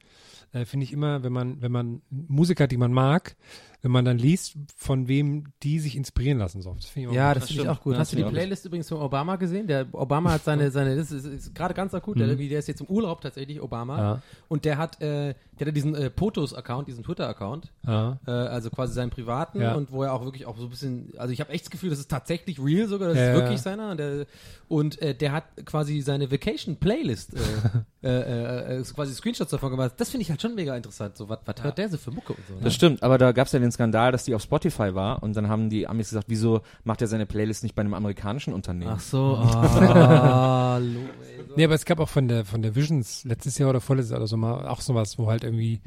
äh, 0.53 0.65
finde 0.65 0.83
ich 0.85 0.93
immer, 0.93 1.23
wenn 1.23 1.33
man, 1.33 1.61
wenn 1.61 1.71
man 1.71 2.01
Musiker, 2.09 2.67
die 2.67 2.77
man 2.77 2.91
mag, 2.93 3.35
wenn 3.81 3.91
man 3.91 4.03
dann 4.03 4.17
liest, 4.17 4.55
von 4.75 5.07
wem 5.07 5.45
die 5.63 5.79
sich 5.79 5.95
inspirieren 5.95 6.37
lassen. 6.37 6.61
So. 6.61 6.73
Das 6.73 6.85
finde 6.87 6.99
ich 6.99 7.05
immer 7.11 7.15
Ja, 7.15 7.33
gut. 7.33 7.41
das 7.41 7.47
finde 7.49 7.63
ich 7.63 7.69
auch 7.69 7.81
gut. 7.81 7.93
Ja, 7.93 7.99
Hast 7.99 8.11
du 8.11 8.17
die. 8.17 8.23
Playlist 8.23 8.65
übrigens 8.65 8.89
von 8.89 8.97
Obama 9.01 9.37
gesehen? 9.37 9.67
Der 9.67 9.87
Obama 9.93 10.31
hat 10.31 10.43
seine, 10.43 10.69
seine, 10.71 10.95
das 10.97 11.11
ist, 11.11 11.25
ist 11.25 11.55
gerade 11.55 11.73
ganz 11.73 11.93
akut, 11.93 12.19
der, 12.19 12.27
irgendwie- 12.27 12.49
der 12.49 12.59
ist 12.59 12.67
jetzt 12.67 12.81
im 12.81 12.87
Urlaub 12.87 13.21
tatsächlich, 13.21 13.61
Obama. 13.61 13.97
Ja. 13.97 14.21
Und 14.49 14.65
der 14.65 14.77
hat, 14.77 15.01
äh, 15.01 15.33
der 15.59 15.67
hat 15.67 15.75
diesen 15.75 15.95
äh, 15.95 16.09
Potos-Account, 16.09 16.87
diesen 16.87 17.03
Twitter-Account, 17.03 17.71
Ja. 17.87 18.19
äh, 18.27 18.31
also 18.31 18.69
quasi 18.69 18.93
seinen 18.93 19.09
privaten 19.11 19.61
Ja. 19.61 19.75
und 19.75 19.91
wo 19.91 20.03
er 20.03 20.13
auch 20.13 20.23
wirklich 20.25 20.45
auch 20.45 20.57
so 20.57 20.63
ein 20.65 20.69
bisschen, 20.69 21.13
also 21.17 21.31
ich 21.33 21.39
habe 21.39 21.51
echt 21.51 21.65
das 21.65 21.69
Gefühl, 21.71 21.89
das 21.89 21.99
ist 21.99 22.09
tatsächlich 22.11 22.59
real 22.61 22.87
sogar, 22.87 23.09
das 23.09 23.17
Ja, 23.17 23.23
ist 23.23 23.29
ja. 23.29 23.43
wirklich 23.43 23.61
seiner. 23.61 23.91
Und 23.91 23.97
der, 23.97 24.25
und 24.67 25.01
äh, 25.01 25.15
der 25.15 25.31
hat 25.31 25.45
quasi 25.65 26.01
seine 26.01 26.29
Vacation-Playlist, 26.31 27.33
äh, 28.03 28.77
äh, 28.79 28.83
quasi 28.83 29.13
Screenshots 29.13 29.51
davon 29.51 29.71
gemacht. 29.71 29.93
Das 29.97 30.09
finde 30.09 30.23
ich 30.23 30.29
halt 30.29 30.41
schon 30.41 30.55
mega 30.55 30.75
interessant. 30.75 31.17
So, 31.17 31.27
was, 31.29 31.39
was 31.45 31.63
hört 31.63 31.77
der 31.77 31.89
so 31.89 31.97
für 31.97 32.11
Mucke 32.11 32.33
und 32.33 32.39
so? 32.47 32.53
Ne? 32.55 32.59
Das 32.63 32.73
stimmt, 32.75 33.03
aber 33.03 33.17
da 33.17 33.31
gab 33.31 33.47
es 33.47 33.53
ja 33.53 33.59
den 33.59 33.68
Skandal, 33.71 34.11
dass 34.11 34.23
die 34.25 34.33
auf 34.35 34.41
Spotify 34.41 34.93
war 34.95 35.21
und 35.23 35.35
dann 35.35 35.47
haben 35.49 35.69
die 35.69 35.87
Amis 35.87 36.09
gesagt, 36.09 36.25
wieso 36.29 36.61
macht 36.83 37.01
er 37.01 37.07
seine 37.07 37.25
Playlist 37.25 37.63
nicht 37.63 37.75
bei 37.75 37.81
einem 37.81 37.93
amerikanischen 37.93 38.53
Unternehmen? 38.53 38.91
Ach 38.95 38.99
so, 38.99 39.35
ah. 39.41 40.79
Nee, 41.55 41.63
aber 41.65 41.73
es 41.75 41.85
gab 41.85 41.99
auch 41.99 42.09
von 42.09 42.27
der, 42.27 42.45
von 42.45 42.61
der 42.61 42.75
Visions 42.75 43.23
letztes 43.25 43.57
Jahr 43.57 43.69
oder 43.71 43.81
vorletztes 43.81 44.11
Jahr 44.11 44.19
oder 44.19 44.27
so 44.27 44.37
mal 44.37 44.67
auch 44.67 44.81
sowas, 44.81 45.17
wo 45.17 45.27
halt 45.29 45.43
irgendwie 45.43 45.81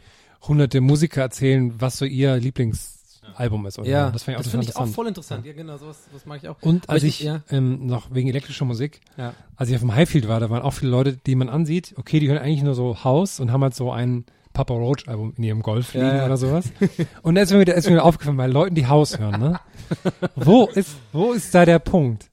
hunderte 0.47 0.81
Musiker 0.81 1.23
erzählen, 1.23 1.73
was 1.81 1.99
so 1.99 2.05
ihr 2.05 2.37
Lieblingsalbum 2.37 3.67
ist. 3.67 3.79
Oder 3.79 3.89
Ja, 3.89 4.07
so. 4.07 4.13
das 4.13 4.23
fand 4.25 4.35
ich 4.35 4.39
auch, 4.39 4.43
das 4.43 4.51
finde 4.51 4.67
ich 4.67 4.77
auch 4.77 4.87
voll 4.89 5.07
interessant. 5.07 5.47
Ja, 5.47 5.53
genau, 5.53 5.77
sowas, 5.79 6.09
das 6.13 6.27
mag 6.27 6.41
ich 6.43 6.49
auch. 6.49 6.57
Und 6.63 6.89
als 6.91 7.05
ich- 7.05 7.21
ich, 7.21 7.27
ja. 7.27 7.43
ähm, 7.51 7.87
noch 7.87 8.13
wegen 8.13 8.29
elektrischer 8.29 8.65
Musik, 8.65 9.01
Ja. 9.17 9.35
als 9.57 9.69
ich 9.69 9.75
auf 9.77 9.81
dem 9.83 9.95
Highfield 9.95 10.27
war, 10.29 10.41
da 10.41 10.51
waren 10.51 10.63
auch 10.63 10.73
viele 10.73 10.91
Leute, 10.91 11.17
die 11.17 11.35
man 11.37 11.49
ansieht, 11.49 11.95
okay, 11.97 12.19
die 12.19 12.29
hören 12.29 12.39
eigentlich 12.39 12.63
nur 12.65 12.75
so 12.75 13.05
House 13.05 13.39
und 13.41 13.53
haben 13.53 13.63
halt 13.63 13.75
so 13.75 13.93
ein 13.93 14.25
Papa 14.53 14.75
Roach 14.75 15.09
Album 15.09 15.35
in 15.37 15.45
ihrem 15.45 15.63
Golf 15.63 15.95
liegen 15.95 16.07
Ja, 16.07 16.17
ja. 16.17 16.27
oder 16.27 16.37
sowas. 16.37 16.71
Und 17.23 17.35
da 17.35 17.43
ist 17.43 17.53
mir 17.53 17.61
wieder, 17.61 17.75
ist 17.75 17.87
mir 17.87 17.93
wieder 17.93 18.05
aufgefallen, 18.05 18.37
bei 18.37 18.47
Leuten, 18.47 18.75
die 18.75 18.87
House 18.87 19.19
hören, 19.19 19.41
ne? 19.41 19.61
Wo 20.37 20.67
ist, 20.67 20.97
wo 21.13 21.33
ist 21.33 21.55
da 21.55 21.67
der 21.67 21.79
Punkt, 21.79 22.31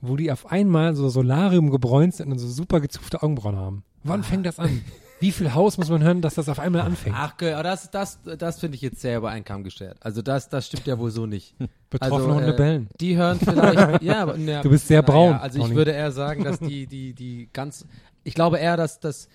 wo 0.00 0.16
die 0.16 0.30
auf 0.30 0.50
einmal 0.50 0.94
so 0.94 1.08
Solarium 1.08 1.70
gebräunt 1.70 2.14
sind 2.14 2.30
und 2.30 2.38
so 2.38 2.48
super 2.48 2.80
gezupfte 2.80 3.22
Augenbrauen 3.22 3.56
haben? 3.56 3.84
Wann 4.04 4.22
fängt 4.22 4.46
das 4.46 4.58
an? 4.58 4.82
Wie 5.20 5.32
viel 5.32 5.52
Haus 5.52 5.76
muss 5.76 5.90
man 5.90 6.02
hören, 6.02 6.22
dass 6.22 6.34
das 6.34 6.48
auf 6.48 6.58
einmal 6.58 6.80
anfängt? 6.80 7.14
Ach, 7.18 7.34
das, 7.36 7.90
das, 7.90 8.20
das 8.38 8.58
finde 8.58 8.76
ich 8.76 8.80
jetzt 8.80 9.02
sehr 9.02 9.18
über 9.18 9.28
einen 9.28 9.44
Kamm 9.44 9.64
geschert. 9.64 9.98
Also 10.00 10.22
das, 10.22 10.48
das 10.48 10.66
stimmt 10.66 10.86
ja 10.86 10.98
wohl 10.98 11.10
so 11.10 11.26
nicht. 11.26 11.54
Betroffene 11.90 12.28
also, 12.28 12.34
Hunde 12.36 12.52
bellen. 12.54 12.88
Die 13.00 13.16
hören 13.16 13.38
vielleicht, 13.38 14.02
ja, 14.02 14.22
aber, 14.22 14.36
na, 14.38 14.62
Du 14.62 14.70
bist 14.70 14.88
sehr 14.88 15.02
braun, 15.02 15.34
Also 15.34 15.58
ich 15.58 15.74
würde 15.74 15.90
eher 15.90 16.10
sagen, 16.10 16.44
dass 16.44 16.58
die, 16.58 16.86
die, 16.86 17.12
die 17.12 17.50
ganz, 17.52 17.84
ich 18.24 18.32
glaube 18.34 18.58
eher, 18.58 18.78
dass 18.78 19.00
das, 19.00 19.28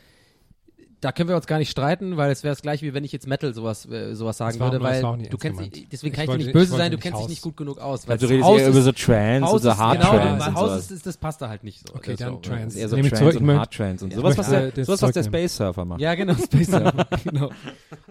da 1.05 1.11
können 1.11 1.29
wir 1.29 1.35
uns 1.35 1.45
gar 1.45 1.59
nicht 1.59 1.69
streiten, 1.69 2.17
weil 2.17 2.31
es 2.31 2.43
wäre 2.43 2.53
es 2.53 2.63
gleich 2.63 2.81
wie 2.81 2.95
wenn 2.95 3.03
ich 3.03 3.11
jetzt 3.11 3.27
Metal 3.27 3.53
sowas, 3.53 3.85
äh, 3.85 4.15
sowas 4.15 4.37
sagen 4.37 4.57
Das 4.57 4.59
würde, 4.71 4.79
das 4.79 5.03
weil 5.03 5.27
du 5.29 5.37
kennst 5.37 5.59
dich, 5.61 5.87
deswegen 5.91 6.15
kann 6.15 6.23
ich, 6.23 6.27
wollte- 6.29 6.39
dir 6.39 6.45
nicht 6.47 6.53
böse 6.53 6.75
sein, 6.75 6.91
du 6.91 6.97
kennst 6.97 7.17
dich 7.17 7.21
House. 7.21 7.29
nicht 7.29 7.41
gut 7.43 7.57
genug 7.57 7.77
aus. 7.77 8.09
Also 8.09 8.27
du 8.27 8.33
das 8.39 8.47
redest 8.47 8.61
eher 8.63 8.69
über 8.69 8.81
so 8.81 8.91
Trance, 8.91 9.45
Haus 9.45 9.61
so 9.61 9.69
ist- 9.69 9.77
Hard 9.77 9.99
genau, 9.99 10.09
Trance 10.11 10.39
weil 10.41 10.49
und 10.49 10.55
Haus 10.55 10.69
sowas. 10.71 10.91
ist, 10.91 11.05
das 11.05 11.17
passt 11.17 11.41
da 11.43 11.49
halt 11.49 11.63
nicht 11.63 11.87
so. 11.87 11.93
Okay, 11.95 12.11
Also, 12.11 12.23
dann 12.25 12.41
Trance. 12.41 12.79
Eher 12.79 12.89
so 12.89 12.95
Nehme 12.95 13.07
ich 13.07 13.13
Trance 13.13 13.31
zurück, 13.37 13.47
und 13.49 13.59
Hard 13.59 13.73
Trance 13.73 14.03
und 14.05 14.11
Ja, 14.11 14.17
sowas, 14.17 14.37
was 14.39 14.49
der, 14.49 14.71
das 14.71 14.87
sowas, 14.87 15.01
was 15.03 15.11
der. 15.11 15.23
Space 15.23 15.55
Surfer 15.57 15.85
macht. 15.85 16.01
Ja, 16.01 16.15
genau, 16.15 16.33
Space 16.33 16.67
Surfer, 16.67 17.07
genau. 17.23 17.49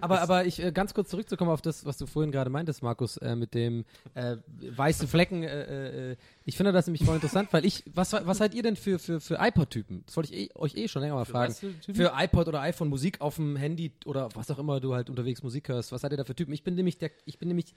Aber, 0.01 0.21
aber 0.23 0.45
ich, 0.45 0.63
äh, 0.63 0.71
ganz 0.71 0.95
kurz 0.95 1.11
zurückzukommen 1.11 1.51
auf 1.51 1.63
das, 1.63 1.85
was 1.85 1.97
du 1.99 2.07
vorhin 2.07 2.31
gerade 2.31 2.51
meintest, 2.51 2.83
Markus, 2.83 3.17
äh, 3.17 3.35
mit 3.35 3.55
dem 3.55 3.85
äh, 4.15 4.37
weißen 4.77 5.09
Flecken. 5.09 5.43
Ich 6.47 6.57
finde 6.59 6.73
das 6.73 6.87
nämlich 6.87 7.05
voll 7.05 7.15
interessant, 7.15 7.53
weil 7.53 7.65
ich, 7.65 7.83
was, 7.95 8.13
was 8.13 8.39
seid 8.39 8.53
ihr 8.55 8.63
denn 8.63 8.77
für, 8.77 8.99
für, 8.99 9.19
für 9.21 9.39
iPod-Typen? 9.41 10.03
Das 10.07 10.17
wollte 10.17 10.35
ich 10.35 10.51
eh, 10.51 10.55
euch 10.57 10.75
eh 10.77 10.89
schon 10.89 11.01
länger 11.01 11.15
mal 11.15 11.25
fragen. 11.25 11.55
für 11.55 11.73
Typen? 11.81 11.95
Für 11.95 12.13
iPod 12.17 12.49
oder 12.49 12.61
iPhone 12.61 12.89
Musik 12.89 13.21
auf 13.23 13.37
dem 13.37 13.57
Handy 13.57 13.93
oder 14.05 14.29
was 14.35 14.51
auch 14.51 14.59
immer 14.59 14.79
du 14.81 14.95
halt 14.95 15.09
unterwegs 15.09 15.43
Musik 15.43 15.69
hörst. 15.69 15.91
Was 15.91 16.03
seid 16.03 16.13
ihr 16.13 16.19
da 16.19 16.25
für 16.25 16.35
Typen? 16.37 16.53
Ich 16.53 16.63
bin 16.63 16.75
nämlich 16.75 16.99
der, 16.99 17.11
ich 17.25 17.39
bin 17.39 17.49
nämlich 17.49 17.75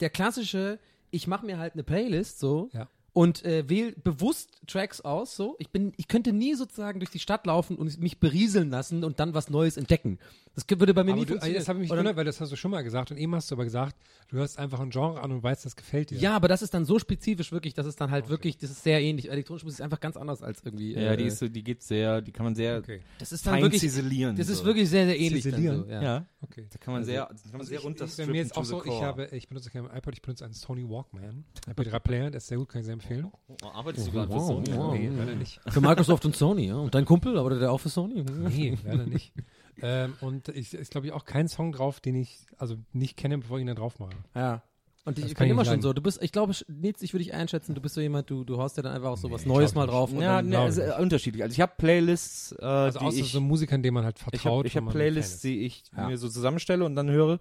der 0.00 0.10
klassische, 0.10 0.78
ich 1.10 1.26
mache 1.26 1.46
mir 1.46 1.58
halt 1.58 1.72
eine 1.72 1.84
Playlist 1.84 2.38
so 2.38 2.68
Ja. 2.74 2.86
und 3.14 3.44
äh, 3.46 3.66
wähle 3.70 3.92
bewusst 3.92 4.60
Tracks 4.66 5.00
aus. 5.00 5.34
So, 5.34 5.56
ich 5.58 5.70
bin, 5.70 5.94
ich 5.96 6.06
könnte 6.08 6.32
nie 6.34 6.54
sozusagen 6.54 7.00
durch 7.00 7.10
die 7.10 7.18
Stadt 7.18 7.46
laufen 7.46 7.76
und 7.76 7.98
mich 7.98 8.20
berieseln 8.20 8.68
lassen 8.70 9.04
und 9.04 9.20
dann 9.20 9.32
was 9.32 9.48
Neues 9.48 9.78
entdecken. 9.78 10.18
Das 10.54 10.64
würde 10.68 10.92
bei 10.92 11.02
mir 11.02 11.12
Aber 11.12 11.20
nie 11.20 11.24
du, 11.24 11.32
funktionieren. 11.32 11.60
das 11.60 11.68
habe 11.68 11.78
ich 11.78 11.82
mich 11.82 11.90
gewundert, 11.90 12.14
weil 12.16 12.24
das 12.26 12.38
hast 12.40 12.52
du 12.52 12.56
schon 12.56 12.70
mal 12.70 12.82
gesagt 12.82 13.10
und 13.10 13.16
eben 13.16 13.34
hast 13.34 13.50
du 13.50 13.54
aber 13.54 13.64
gesagt, 13.64 13.96
du 14.28 14.36
hörst 14.36 14.58
einfach 14.58 14.80
ein 14.80 14.90
Genre 14.90 15.20
an 15.22 15.32
und 15.32 15.42
weißt, 15.42 15.64
das 15.64 15.76
gefällt 15.76 16.10
dir. 16.10 16.18
Ja, 16.18 16.36
aber 16.36 16.46
das 16.48 16.60
ist 16.60 16.74
dann 16.74 16.84
so 16.84 16.98
spezifisch 16.98 17.52
wirklich, 17.52 17.72
dass 17.72 17.86
es 17.86 17.96
dann 17.96 18.10
halt 18.10 18.28
wirklich, 18.28 18.58
das 18.58 18.70
ist 18.70 18.82
sehr 18.82 19.00
ähnlich. 19.00 19.30
Elektronische 19.30 19.64
Musik 19.64 19.78
ist 19.80 19.84
einfach 19.84 20.00
ganz 20.00 20.16
anders 20.18 20.42
als 20.42 20.62
irgendwie. 20.62 20.92
Ja, 20.92 21.12
äh, 21.12 21.16
die 21.16 21.24
ist 21.24 21.38
so, 21.38 21.48
die 21.48 21.62
geht 21.64 21.82
sehr, 21.82 22.20
die 22.20 22.32
kann 22.32 22.44
man 22.44 22.54
sehr 22.54 22.78
Okay. 22.78 23.00
das 23.18 23.32
ist 23.32 23.46
dann 23.46 23.54
fein 23.54 23.62
wirklich, 23.62 23.80
ziselieren. 23.80 24.36
das 24.36 24.48
so. 24.48 24.52
ist 24.52 24.64
wirklich 24.64 24.90
sehr, 24.90 25.06
sehr 25.06 25.18
ähnlich. 25.18 25.42
Dann 25.42 25.52
Ziselieren? 25.52 25.84
so, 25.84 25.90
ja. 25.90 26.02
ja. 26.02 26.26
Okay. 26.42 26.66
Da 26.70 26.78
kann 26.78 26.94
man 26.94 27.04
sehr, 27.04 27.26
da 27.26 27.50
kann 27.50 27.58
man 27.58 27.66
sehr 27.66 27.80
runter 27.80 28.06
Bei 28.16 28.26
mir 28.26 28.42
ist 28.42 28.56
auch 28.56 28.64
so, 28.64 28.84
ich 28.84 29.02
habe, 29.02 29.28
ich 29.32 29.48
benutze 29.48 29.70
keinen 29.70 29.86
iPod, 29.86 30.12
ich 30.14 30.20
benutze 30.22 30.44
einen 30.44 30.54
Sony 30.54 30.86
Walkman. 30.88 31.44
MP3-Player, 31.74 32.30
der 32.30 32.38
ist 32.38 32.48
sehr 32.48 32.58
gut, 32.58 32.68
kann 32.68 32.80
ich 32.80 32.84
sehr 32.86 32.94
empfehlen. 32.94 33.30
Arbeitest 33.62 34.08
du 34.08 34.12
Wow, 34.12 34.28
gerade 34.28 34.32
für 34.32 34.46
Sony? 34.46 34.76
wow. 34.76 34.92
Nee, 34.94 35.08
leider 35.16 35.34
nicht. 35.34 35.60
Für 35.68 35.80
Microsoft 35.80 36.24
und 36.26 36.36
Sony, 36.36 36.66
ja. 36.66 36.76
Und 36.76 36.94
dein 36.94 37.04
Kumpel, 37.06 37.38
aber 37.38 37.58
der 37.58 37.70
auch 37.72 37.78
für 37.78 37.88
Sony? 37.88 38.22
Nee, 38.22 38.76
leider 38.84 39.06
nicht. 39.06 39.32
Ähm, 39.80 40.14
und 40.20 40.48
ich 40.48 40.74
ist, 40.74 40.90
glaube 40.90 41.06
ich, 41.06 41.12
auch 41.12 41.24
kein 41.24 41.48
Song 41.48 41.72
drauf, 41.72 42.00
den 42.00 42.14
ich 42.16 42.40
also 42.58 42.76
nicht 42.92 43.16
kenne, 43.16 43.38
bevor 43.38 43.58
ich 43.58 43.62
ihn 43.62 43.66
dann 43.68 43.76
drauf 43.76 43.98
mache. 43.98 44.12
Ja. 44.34 44.62
Und 45.04 45.18
ich, 45.18 45.24
ich 45.24 45.34
kann 45.34 45.46
bin 45.46 45.54
immer 45.54 45.64
schon 45.64 45.72
leiden. 45.72 45.82
so. 45.82 45.92
Du 45.92 46.00
bist, 46.00 46.22
ich 46.22 46.30
glaube, 46.30 46.52
Nils, 46.68 47.02
ich 47.02 47.12
würde 47.12 47.24
dich 47.24 47.34
einschätzen, 47.34 47.74
du 47.74 47.80
bist 47.80 47.96
so 47.96 48.00
jemand, 48.00 48.30
du, 48.30 48.44
du 48.44 48.58
haust 48.58 48.76
ja 48.76 48.84
dann 48.84 48.92
einfach 48.94 49.10
auch 49.10 49.16
so 49.16 49.32
was 49.32 49.44
Neues 49.46 49.74
mal 49.74 49.88
drauf. 49.88 50.12
Ja, 50.12 50.42
ne, 50.42 50.56
äh, 50.58 50.68
nicht. 50.70 50.98
unterschiedlich. 51.00 51.42
Also 51.42 51.54
ich 51.54 51.60
habe 51.60 51.72
Playlists, 51.76 52.52
äh, 52.60 52.64
Also 52.64 53.00
die 53.00 53.04
außer 53.06 53.18
ich, 53.18 53.32
so 53.32 53.40
Musikern, 53.40 53.82
denen 53.82 53.94
man 53.94 54.04
halt 54.04 54.20
habe 54.24 54.30
vertraut. 54.36 54.64
ich 54.66 54.76
wenn 54.76 54.84
hab 54.86 54.92
Playlists, 54.92 55.34
ist. 55.36 55.44
die 55.44 55.66
ich 55.66 55.82
Ja. 55.96 56.06
mir 56.06 56.16
so 56.18 56.28
zusammenstelle 56.28 56.84
und 56.84 56.94
dann 56.94 57.10
höre. 57.10 57.40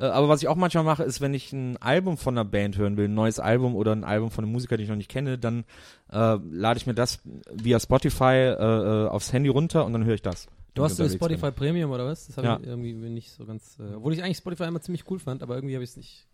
Äh, 0.00 0.06
aber 0.06 0.28
was 0.28 0.42
ich 0.42 0.48
auch 0.48 0.56
manchmal 0.56 0.82
mache, 0.82 1.04
ist, 1.04 1.20
wenn 1.20 1.32
ich 1.32 1.52
ein 1.52 1.76
Album 1.76 2.16
von 2.16 2.34
einer 2.36 2.44
Band 2.44 2.76
hören 2.76 2.96
will, 2.96 3.04
ein 3.04 3.14
neues 3.14 3.38
Album 3.38 3.76
oder 3.76 3.92
ein 3.92 4.02
Album 4.02 4.32
von 4.32 4.42
einem 4.42 4.52
Musiker, 4.52 4.76
den 4.76 4.82
ich 4.82 4.90
noch 4.90 4.96
nicht 4.96 5.08
kenne, 5.10 5.38
dann 5.38 5.62
äh, 6.10 6.16
lade 6.50 6.76
ich 6.78 6.88
mir 6.88 6.94
das 6.94 7.20
via 7.52 7.78
Spotify 7.78 8.24
äh, 8.24 9.04
äh, 9.04 9.08
aufs 9.10 9.32
Handy 9.32 9.48
runter 9.48 9.84
und 9.86 9.92
dann 9.92 10.04
höre 10.04 10.14
ich 10.14 10.22
das. 10.22 10.48
Du 10.76 10.84
hast 10.84 10.96
so 10.96 11.02
Unterwegs 11.02 11.18
bin. 11.20 11.36
Spotify 11.38 11.52
Premium 11.52 11.90
oder 11.90 12.06
was? 12.06 12.26
Das 12.28 12.36
habe 12.36 12.46
Ja. 12.46 12.58
ich 12.60 12.66
irgendwie 12.66 12.92
nicht 12.94 13.32
so 13.32 13.44
ganz. 13.44 13.78
Äh, 13.80 13.94
obwohl 13.94 14.12
ich 14.12 14.22
eigentlich 14.22 14.36
Spotify 14.36 14.64
immer 14.64 14.80
ziemlich 14.80 15.10
cool 15.10 15.18
fand, 15.18 15.42
aber 15.42 15.54
irgendwie 15.56 15.74
habe 15.74 15.82
ich 15.84 15.90
es 15.90 15.96
nicht. 15.96 16.26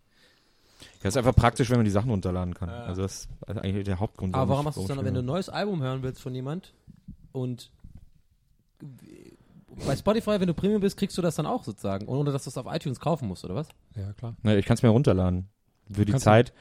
Ja, 1.01 1.07
ist 1.09 1.17
einfach 1.17 1.35
praktisch, 1.35 1.69
wenn 1.69 1.77
man 1.77 1.85
die 1.85 1.91
Sachen 1.91 2.09
runterladen 2.11 2.53
kann. 2.53 2.69
Ja. 2.69 2.83
Also 2.83 3.01
das 3.01 3.27
ist 3.47 3.57
eigentlich 3.57 3.85
der 3.85 3.99
Hauptgrund. 3.99 4.35
Aber 4.35 4.49
warum 4.51 4.65
machst 4.65 4.77
du 4.77 4.81
es 4.81 4.87
dann, 4.87 5.03
wenn 5.03 5.13
du 5.13 5.21
ein 5.21 5.25
neues 5.25 5.49
Album 5.49 5.81
hören 5.81 6.03
willst 6.03 6.21
von 6.21 6.35
jemand 6.35 6.73
und 7.31 7.71
bei 9.87 9.95
Spotify, 9.95 10.39
wenn 10.39 10.47
du 10.47 10.53
Premium 10.53 10.81
bist, 10.81 10.97
kriegst 10.97 11.17
du 11.17 11.21
das 11.21 11.35
dann 11.35 11.45
auch 11.45 11.63
sozusagen, 11.63 12.07
ohne 12.07 12.31
dass 12.31 12.43
du 12.43 12.49
es 12.49 12.57
auf 12.57 12.65
iTunes 12.69 12.99
kaufen 12.99 13.27
musst, 13.27 13.43
oder 13.45 13.55
was? 13.55 13.67
Ja, 13.95 14.13
klar. 14.13 14.35
Ja, 14.43 14.55
ich 14.55 14.65
kann 14.65 14.75
es 14.75 14.83
mir 14.83 14.89
runterladen 14.89 15.47
für 15.91 16.05
die 16.05 16.11
Kannst 16.11 16.25
Zeit. 16.25 16.53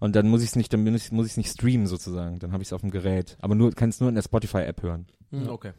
Und 0.00 0.14
dann 0.14 0.28
muss 0.28 0.42
ich 0.42 0.50
es 0.50 0.56
nicht, 0.56 0.72
dann 0.72 0.84
muss 0.84 1.26
ich 1.26 1.36
nicht 1.36 1.50
streamen 1.50 1.86
sozusagen. 1.86 2.38
Dann 2.38 2.52
habe 2.52 2.62
ich 2.62 2.68
es 2.68 2.72
auf 2.72 2.82
dem 2.82 2.90
Gerät. 2.90 3.36
Aber 3.40 3.54
nur 3.54 3.72
kann 3.72 3.88
es 3.88 4.00
nur 4.00 4.08
in 4.08 4.14
der 4.14 4.22
Spotify-App 4.22 4.82
hören. 4.82 5.06
Hm, 5.30 5.48
okay. 5.48 5.72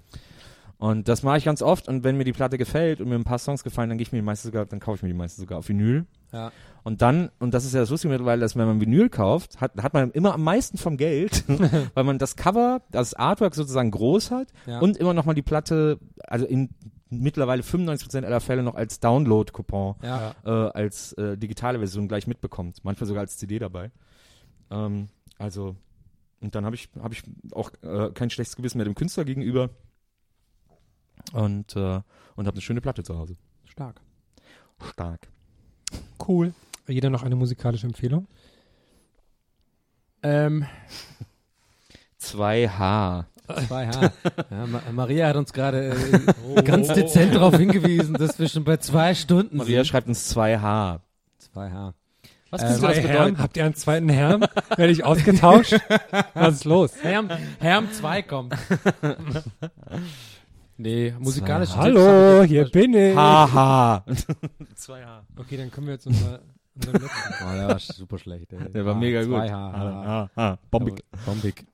Und 0.79 1.09
das 1.09 1.23
mache 1.23 1.37
ich 1.37 1.43
ganz 1.43 1.61
oft. 1.61 1.89
Und 1.89 2.05
wenn 2.05 2.15
mir 2.15 2.23
die 2.23 2.31
Platte 2.31 2.57
gefällt 2.57 3.01
und 3.01 3.09
mir 3.09 3.15
ein 3.15 3.25
paar 3.25 3.37
Songs 3.37 3.63
gefallen, 3.65 3.89
dann 3.89 3.97
gehe 3.97 4.03
ich 4.03 4.13
mir 4.13 4.19
die 4.19 4.25
meiste 4.25 4.47
sogar, 4.47 4.65
dann 4.65 4.79
kaufe 4.79 4.95
ich 4.95 5.03
mir 5.03 5.09
die 5.09 5.13
meiste 5.13 5.41
sogar 5.41 5.59
auf 5.59 5.67
Vinyl. 5.67 6.05
Ja. 6.31 6.53
Und 6.83 7.01
dann, 7.01 7.31
und 7.39 7.53
das 7.53 7.65
ist 7.65 7.73
ja 7.73 7.81
das 7.81 7.89
Lustige 7.89 8.11
mittlerweile, 8.13 8.39
dass 8.39 8.55
wenn 8.55 8.65
man 8.65 8.79
Vinyl 8.79 9.09
kauft, 9.09 9.59
hat, 9.59 9.75
hat 9.83 9.93
man 9.93 10.09
immer 10.11 10.33
am 10.33 10.43
meisten 10.43 10.77
vom 10.77 10.95
Geld, 10.95 11.43
weil 11.95 12.03
man 12.05 12.17
das 12.17 12.37
Cover, 12.37 12.81
das 12.91 13.13
Artwork 13.13 13.55
sozusagen 13.55 13.91
groß 13.91 14.31
hat 14.31 14.47
Ja. 14.67 14.79
und 14.79 14.95
immer 14.95 15.13
noch 15.13 15.25
mal 15.25 15.33
die 15.33 15.41
Platte, 15.41 15.99
also 16.25 16.45
in 16.45 16.69
mittlerweile 17.09 17.61
95% 17.61 18.23
aller 18.23 18.39
Fälle 18.39 18.63
noch 18.63 18.75
als 18.75 19.01
Download-Coupon 19.01 19.95
Ja. 20.01 20.33
äh, 20.45 20.49
als 20.49 21.11
äh, 21.13 21.37
digitale 21.37 21.79
Version 21.79 22.07
gleich 22.07 22.25
mitbekommt. 22.25 22.77
Manchmal 22.83 23.07
sogar 23.07 23.21
als 23.21 23.35
CD 23.35 23.59
dabei. 23.59 23.91
Ähm, 24.71 25.09
also, 25.37 25.75
und 26.39 26.55
dann 26.55 26.63
habe 26.63 26.75
ich, 26.77 26.87
hab 27.01 27.11
ich 27.11 27.23
auch 27.51 27.71
äh, 27.81 28.11
kein 28.13 28.29
schlechtes 28.29 28.55
Gewissen 28.55 28.77
mehr 28.77 28.85
dem 28.85 28.95
Künstler 28.95 29.25
gegenüber. 29.25 29.71
Und, 31.33 31.75
äh, 31.75 32.01
und 32.35 32.47
habe 32.47 32.51
eine 32.51 32.61
schöne 32.61 32.81
Platte 32.81 33.03
zu 33.03 33.17
Hause. 33.17 33.35
Stark. 33.65 34.01
Stark. 34.91 35.27
Cool. 36.27 36.53
Jeder 36.87 37.09
noch 37.09 37.23
eine 37.23 37.35
musikalische 37.35 37.85
Empfehlung? 37.87 38.27
Ähm, 40.23 40.65
2H. 42.21 43.25
2H. 43.47 44.11
ja, 44.51 44.65
Ma 44.67 44.81
Maria 44.91 45.27
hat 45.27 45.35
uns 45.35 45.53
gerade 45.53 45.89
äh, 46.55 46.63
ganz 46.63 46.87
dezent 46.89 47.33
darauf 47.35 47.55
hingewiesen, 47.55 48.15
dass 48.15 48.37
wir 48.39 48.47
schon 48.49 48.63
bei 48.63 48.77
zwei 48.77 49.15
Stunden 49.15 49.57
Maria 49.57 49.79
sind. 49.79 49.87
schreibt 49.87 50.07
uns 50.07 50.35
2H. 50.35 50.99
2H. 51.55 51.93
Was 52.51 52.63
Ähm, 52.63 52.67
Zwei 52.79 52.87
bedeuten? 52.95 53.07
Herren? 53.07 53.37
Habt 53.37 53.57
ihr 53.57 53.65
einen 53.65 53.75
zweiten 53.75 54.09
Herrn? 54.09 54.41
Werde 54.75 54.91
ich 54.91 55.03
ausgetauscht? 55.05 55.73
Was 56.33 56.55
ist 56.55 56.65
los? 56.65 56.91
Herm, 57.03 57.29
Herm 57.59 57.91
2 57.91 58.21
kommt. 58.23 58.55
nee, 60.79 61.13
musikalische 61.19 61.75
Hallo, 61.75 62.43
hier 62.43 62.65
bin 62.69 62.93
ich. 62.93 63.15
Haha. 63.15 64.03
2H. 64.75 65.21
Okay, 65.37 65.57
dann 65.57 65.71
kommen 65.71 65.87
wir 65.87 65.93
jetzt 65.93 66.07
unser, 66.07 66.39
unser 66.75 66.91
letzten. 66.93 67.33
Oh, 67.43 67.53
der 67.53 67.67
war 67.67 67.79
super 67.79 68.17
schlecht. 68.17 68.51
Ey. 68.53 68.71
Der 68.71 68.85
war 68.85 68.95
mega 68.95 69.23
gut. 69.23 69.35
2H. 69.35 69.51
Ha, 69.51 70.29
ha. 70.35 70.59
Bombig. 70.71 71.03
Bombig. 71.25 71.65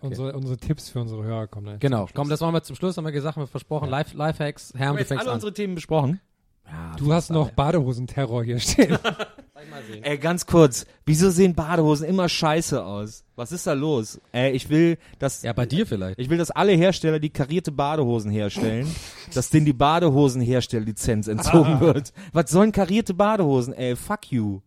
Unsere, 0.00 0.32
unsere 0.34 0.56
Tipps 0.56 0.88
für 0.88 1.00
unsere 1.00 1.22
Hörer 1.24 1.46
kommen 1.46 1.66
dann. 1.66 1.78
Genau, 1.78 2.08
komm, 2.14 2.28
das 2.30 2.40
machen 2.40 2.54
wir 2.54 2.62
zum 2.62 2.74
Schluss, 2.76 2.96
haben 2.96 3.04
wir 3.04 3.12
gesagt, 3.12 3.36
haben 3.36 3.42
wir 3.42 3.46
versprochen. 3.46 3.90
Live, 3.90 4.14
Lifehacks, 4.14 4.72
Herm, 4.74 4.80
Haben 4.80 4.88
wir 4.88 4.92
du 4.92 4.98
jetzt 5.00 5.08
fängst 5.08 5.26
alle 5.26 5.34
unsere 5.34 5.52
Themen 5.52 5.74
besprochen? 5.74 6.20
Ja, 6.66 6.96
Du 6.96 7.12
hast 7.12 7.30
noch 7.30 7.50
Badehosenterror 7.50 8.44
hier 8.44 8.60
stehen. 8.60 8.96
Ey, 10.02 10.18
ganz 10.18 10.46
kurz. 10.46 10.86
Wieso 11.06 11.30
sehen 11.30 11.54
Badehosen 11.54 12.06
immer 12.06 12.28
scheiße 12.28 12.84
aus? 12.84 13.24
Was 13.36 13.52
ist 13.52 13.66
da 13.66 13.72
los? 13.72 14.20
Ey, 14.32 14.52
ich 14.52 14.68
will, 14.68 14.98
dass 15.18 15.42
Ja, 15.42 15.52
bei 15.52 15.66
dir 15.66 15.86
vielleicht. 15.86 16.18
ich 16.18 16.30
will, 16.30 16.38
dass 16.38 16.50
alle 16.50 16.72
Hersteller, 16.72 17.18
die 17.18 17.30
karierte 17.30 17.72
Badehosen 17.72 18.30
herstellen, 18.30 18.86
dass 19.34 19.50
denen 19.50 19.66
die 19.66 19.72
Badehosenherstelllizenz 19.72 21.28
entzogen 21.28 21.80
wird. 21.80 22.12
Was 22.32 22.50
sollen 22.50 22.72
karierte 22.72 23.14
Badehosen? 23.14 23.72
Ey, 23.74 23.96
fuck 23.96 24.30
you. 24.30 24.60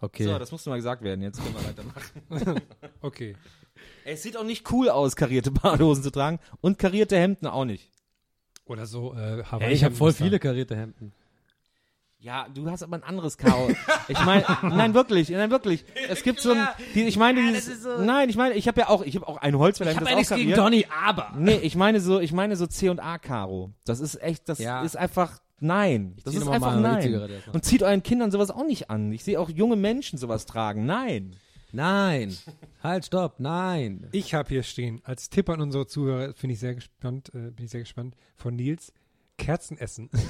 Okay. 0.00 0.24
So, 0.24 0.38
das 0.38 0.50
musste 0.50 0.70
mal 0.70 0.76
gesagt 0.76 1.02
werden. 1.02 1.22
Jetzt 1.22 1.40
können 1.42 1.54
wir 1.54 1.64
weitermachen. 1.64 2.60
Okay. 3.00 3.36
Ey, 4.04 4.14
es 4.14 4.22
sieht 4.22 4.36
auch 4.36 4.44
nicht 4.44 4.70
cool 4.72 4.88
aus, 4.88 5.16
karierte 5.16 5.50
Badehosen 5.50 6.02
zu 6.02 6.10
tragen 6.10 6.38
und 6.60 6.78
karierte 6.78 7.16
Hemden 7.16 7.46
auch 7.46 7.64
nicht. 7.64 7.90
Oder 8.66 8.86
so 8.86 9.14
äh, 9.14 9.42
ja, 9.42 9.68
ich 9.70 9.82
habe 9.84 9.94
voll 9.94 10.12
viele 10.12 10.38
karierte 10.38 10.76
Hemden. 10.76 11.12
Ja, 12.22 12.46
du 12.54 12.70
hast 12.70 12.84
aber 12.84 12.94
ein 12.96 13.02
anderes 13.02 13.36
Karo. 13.36 13.68
Ich 14.06 14.24
meine, 14.24 14.44
nein, 14.62 14.94
wirklich, 14.94 15.28
nein, 15.30 15.50
wirklich. 15.50 15.84
Es 16.08 16.22
gibt 16.22 16.38
so 16.40 16.52
ein, 16.52 16.68
die, 16.94 17.02
ich 17.02 17.16
meine, 17.16 17.52
dieses, 17.52 17.84
nein, 17.98 18.28
ich 18.28 18.36
meine, 18.36 18.54
ich 18.54 18.68
habe 18.68 18.80
ja 18.82 18.88
auch, 18.88 19.02
ich 19.02 19.16
habe 19.16 19.26
auch 19.26 19.38
ein 19.38 19.58
Holzfällerhemd, 19.58 20.08
das 20.08 20.26
auch 20.26 20.36
kariert. 20.36 20.56
Donny, 20.56 20.86
aber. 21.04 21.32
Nee, 21.36 21.56
ich 21.56 21.74
meine 21.74 22.00
so, 22.00 22.20
ich 22.20 22.32
meine 22.32 22.54
so 22.54 22.68
C 22.68 22.90
und 22.90 23.00
A 23.00 23.18
Karo. 23.18 23.72
Das 23.84 23.98
ist 23.98 24.22
echt, 24.22 24.48
das 24.48 24.60
Ja. 24.60 24.82
ist 24.82 24.96
einfach 24.96 25.40
nein. 25.58 26.14
Das 26.22 26.32
zieh 26.34 26.38
ist 26.40 26.48
einfach 26.48 26.78
nein. 26.78 27.28
Und 27.52 27.64
zieht 27.64 27.82
euren 27.82 28.04
Kindern 28.04 28.30
sowas 28.30 28.52
auch 28.52 28.64
nicht 28.66 28.88
an. 28.88 29.10
Ich 29.10 29.24
sehe 29.24 29.40
auch 29.40 29.50
junge 29.50 29.74
Menschen 29.74 30.16
sowas 30.16 30.46
tragen. 30.46 30.86
Nein. 30.86 31.34
Nein. 31.72 32.36
Halt, 32.84 33.06
stopp, 33.06 33.40
nein. 33.40 34.06
Ich 34.12 34.34
habe 34.34 34.48
hier 34.48 34.62
stehen, 34.62 35.00
als 35.04 35.28
Tipp 35.30 35.48
an 35.48 35.60
unsere 35.60 35.86
Zuhörer, 35.86 36.34
finde 36.34 36.54
ich 36.54 36.60
sehr 36.60 36.74
gespannt, 36.76 37.30
äh, 37.34 37.50
bin 37.50 37.64
ich 37.64 37.70
sehr 37.70 37.80
gespannt, 37.80 38.14
von 38.36 38.54
Nils, 38.54 38.92
Kerzen 39.42 39.78
essen. 39.78 40.08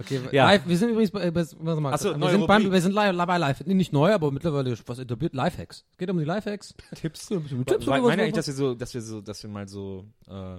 Okay, 0.00 0.20
Ja. 0.32 0.44
live, 0.46 0.62
wir 0.66 0.76
sind 0.76 0.90
übrigens 0.90 1.12
bei, 1.12 1.30
bei 1.30 1.46
warte 1.60 1.80
mal, 1.80 1.96
so, 1.96 2.20
wir 2.20 2.28
sind 2.30 2.46
beim, 2.46 2.70
wir 2.70 2.80
sind 2.82 2.92
live, 2.92 3.16
bei 3.26 3.38
live, 3.38 3.64
nee, 3.64 3.72
nicht 3.72 3.92
neu, 3.92 4.12
aber 4.12 4.30
mittlerweile 4.30 4.76
was 4.86 4.98
etabliert, 4.98 5.32
Lifehacks. 5.34 5.84
Es 5.92 5.96
geht 5.96 6.10
um 6.10 6.18
die 6.18 6.24
Lifehacks. 6.26 6.74
Tipps. 6.94 7.28
Tipps 7.28 7.30
oder 7.32 7.42
was- 7.78 7.86
Meine 7.86 8.22
eigentlich, 8.24 8.36
was- 8.36 8.44
dass 8.44 8.46
wir 8.48 8.54
so, 8.54 8.74
dass 8.74 8.92
wir 8.92 9.00
so, 9.00 9.20
dass 9.22 9.42
wir 9.42 9.48
mal 9.50 9.66
so, 9.66 10.04
äh, 10.28 10.56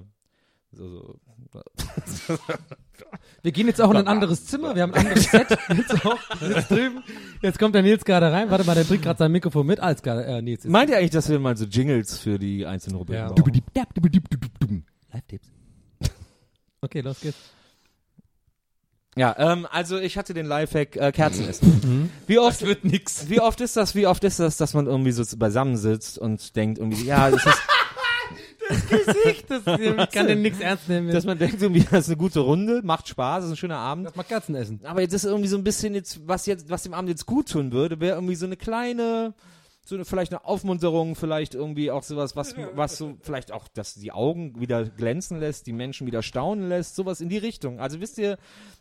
so, 0.72 0.90
so 0.90 1.20
Wir 3.44 3.52
gehen 3.52 3.68
jetzt 3.68 3.80
auch 3.82 3.92
in 3.92 3.98
ein 3.98 4.08
anderes 4.08 4.46
Zimmer, 4.46 4.74
wir 4.76 4.82
haben 4.84 4.94
ein 4.96 5.06
anderes 5.06 5.26
Set. 5.30 5.48
Jetzt 5.50 6.06
auch, 6.06 6.18
jetzt 6.42 6.72
drüben. 6.72 7.04
Jetzt 7.44 7.60
kommt 7.60 7.76
der 7.76 7.84
Nils 7.84 8.04
gerade 8.04 8.32
rein. 8.32 8.50
Warte 8.50 8.64
mal, 8.66 8.74
der 8.74 8.84
bringt 8.86 9.04
gerade 9.04 9.20
sein 9.20 9.32
Mikrofon 9.32 9.68
mit. 9.68 9.80
Alles 9.80 10.02
klar, 10.02 10.26
äh, 10.26 10.42
Nils. 10.42 10.66
ist- 10.66 10.72
Meint 10.72 10.90
ihr 10.90 10.98
eigentlich, 10.98 11.12
dass 11.12 11.30
wir 11.30 11.40
mal 11.40 11.56
so 11.56 11.66
Jingles 11.66 12.18
für 12.18 12.40
die 12.40 12.66
einzelnen 12.66 12.96
Rubriken 12.98 13.28
Ja. 13.28 13.32
brauchen? 13.32 14.86
Live-Tipps. 15.14 15.48
Okay, 16.82 17.02
los 17.02 17.20
geht's. 17.20 17.38
Ja, 19.18 19.36
ähm, 19.38 19.66
also 19.72 19.98
ich 19.98 20.18
hatte 20.18 20.34
den 20.34 20.46
Lifehack 20.46 20.98
äh, 20.98 21.12
Kerzen 21.12 21.48
essen. 21.48 22.12
Wie 22.28 22.38
oft 22.38 22.62
wird 22.66 22.84
nix. 22.84 23.30
Wie 23.30 23.40
oft 23.40 23.62
ist 23.62 23.78
das? 23.78 23.96
Wie 23.96 24.08
oft 24.08 24.24
ist 24.26 24.40
das, 24.40 24.58
dass 24.58 24.74
man 24.74 24.88
irgendwie 24.88 25.12
so 25.12 25.24
beisammensitzt 25.38 26.18
und 26.18 26.56
denkt 26.56 26.80
irgendwie, 26.80 27.06
ja, 27.06 27.32
das 27.32 27.46
ist, 27.46 27.62
Gesicht, 28.90 29.50
das, 29.50 29.62
ich 29.80 30.12
kann 30.12 30.28
den 30.28 30.42
nix 30.42 30.60
ernst 30.60 30.90
nehmen. 30.90 31.12
dass 31.12 31.26
man 31.26 31.38
denkt 31.38 31.62
irgendwie, 31.62 31.82
das 31.82 32.06
ist 32.06 32.10
eine 32.10 32.18
gute 32.18 32.40
Runde, 32.40 32.82
macht 32.84 33.08
Spaß, 33.08 33.46
ist 33.46 33.52
ein 33.52 33.58
schöner 33.58 33.78
Abend. 33.78 34.06
Lass 34.06 34.16
mal 34.16 34.24
Katzen 34.24 34.56
essen. 34.56 34.80
Aber 34.84 35.02
jetzt 35.02 35.14
ist 35.14 35.26
irgendwie 35.26 35.48
so 35.48 35.58
ein 35.58 35.64
bisschen 35.64 35.94
jetzt, 35.94 36.28
was 36.28 36.46
jetzt, 36.46 36.70
was 36.70 36.84
dem 36.84 36.94
Abend 36.94 37.10
jetzt 37.10 37.26
gut 37.26 37.50
tun 37.50 37.72
würde, 37.72 38.00
wäre 38.00 38.16
irgendwie 38.16 38.36
so 38.36 38.46
eine 38.46 38.58
kleine, 38.58 39.34
so 39.84 39.96
eine, 39.96 40.06
vielleicht 40.06 40.34
eine 40.34 40.46
Aufmunterung, 40.46 41.16
vielleicht 41.16 41.54
irgendwie 41.54 41.92
auch 41.92 42.04
sowas, 42.04 42.36
was, 42.36 42.56
was 42.74 42.98
so, 42.98 43.18
vielleicht 43.22 43.52
auch, 43.52 43.68
dass 43.68 43.96
die 43.96 44.12
Augen 44.12 44.60
wieder 44.60 44.86
glänzen 44.86 45.40
lässt, 45.40 45.68
die 45.68 45.74
Menschen 45.74 46.08
wieder 46.08 46.24
staunen 46.24 46.70
lässt, 46.70 46.96
sowas 46.96 47.22
in 47.22 47.30
die 47.30 47.38
Richtung. 47.38 47.80
Also 47.80 48.02
wisst 48.02 48.18
ihr, 48.18 48.38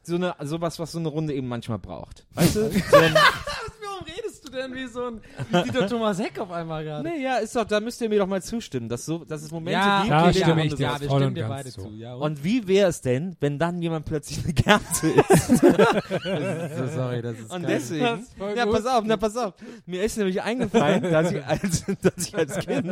so 0.07 0.17
eine, 0.17 0.35
sowas, 0.43 0.79
was 0.79 0.93
so 0.93 0.99
eine 0.99 1.09
Runde 1.09 1.35
eben 1.35 1.49
manchmal 1.49 1.79
braucht. 1.79 2.27
Weißt 2.35 2.57
du? 2.57 2.71
So 2.91 2.97
ein, 2.97 3.15
Warum 3.15 4.07
redest 4.07 4.45
du 4.47 4.51
denn 4.51 4.75
wie 4.75 4.87
so 4.89 5.05
ein 5.07 5.21
wie 5.51 5.63
Dieter 5.71 5.87
Thomas 5.87 6.19
Heck 6.19 6.39
auf 6.41 6.51
einmal 6.51 6.83
gerade? 6.85 7.09
nee, 7.09 7.23
ja, 7.23 7.37
ist 7.37 7.55
doch, 7.55 7.65
da 7.65 7.79
müsst 7.81 8.01
ihr 8.01 8.09
mir 8.09 8.19
doch 8.19 8.27
mal 8.27 8.43
zustimmen, 8.43 8.89
dass 8.89 9.05
so, 9.07 9.25
dass 9.25 9.43
es 9.43 9.51
Momente 9.53 9.73
Ja, 9.79 10.01
gibt, 10.03 10.13
da 10.13 10.33
stimme 10.33 10.55
man 10.57 10.65
ich 10.65 10.71
das 10.71 10.79
dir 10.79 10.83
ja, 10.87 11.01
wir 11.01 11.09
voll 11.09 11.19
stimmen 11.19 11.29
und 11.29 11.35
dir 11.37 11.41
ganz 11.43 11.55
beide 11.55 11.71
zu. 11.71 11.81
zu. 11.83 11.91
Ja, 11.91 12.15
Und 12.15 12.43
wie 12.45 12.67
wäre 12.67 12.89
es 12.89 13.01
denn, 13.03 13.37
wenn 13.41 13.59
dann 13.59 13.81
jemand 13.81 14.05
plötzlich 14.07 14.43
eine 14.45 14.53
Kerze 14.53 15.11
isst? 15.11 15.47
so, 15.59 16.87
sorry, 16.95 17.23
das 17.23 17.39
ist 17.39 17.53
Und 17.53 17.63
geil. 17.63 17.71
deswegen, 17.79 18.27
ja, 18.57 18.67
pass 18.67 18.87
auf, 18.87 19.05
na, 19.07 19.17
pass 19.17 19.37
auf. 19.37 19.55
Mir 19.87 20.03
ist 20.03 20.17
nämlich 20.19 20.43
eingefallen, 20.43 21.03
dass 21.11 21.31
ich 21.33 21.45
als, 21.45 21.85
dass 22.03 22.29
ich 22.29 22.37
als 22.37 22.59
Kind 22.59 22.87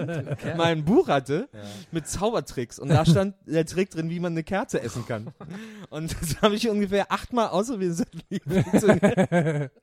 mal 0.56 0.66
ein 0.66 0.84
Buch 0.84 1.08
hatte 1.08 1.48
mit 1.90 2.06
Zaubertricks 2.06 2.78
und 2.78 2.88
da 2.90 3.04
stand 3.04 3.34
der 3.46 3.66
Trick 3.66 3.90
drin, 3.90 4.08
wie 4.10 4.20
man 4.20 4.32
eine 4.32 4.44
Kerze 4.44 4.80
essen 4.82 5.04
kann. 5.06 5.28
Und 5.90 6.14
das 6.20 6.40
habe 6.42 6.54
ich 6.54 6.68
ungefähr 6.68 7.01
achtmal 7.10 7.48
ausprobiert. 7.48 7.92
Das 7.92 8.00
hat 8.00 8.30
nie 8.30 8.40
funktioniert. 8.40 9.70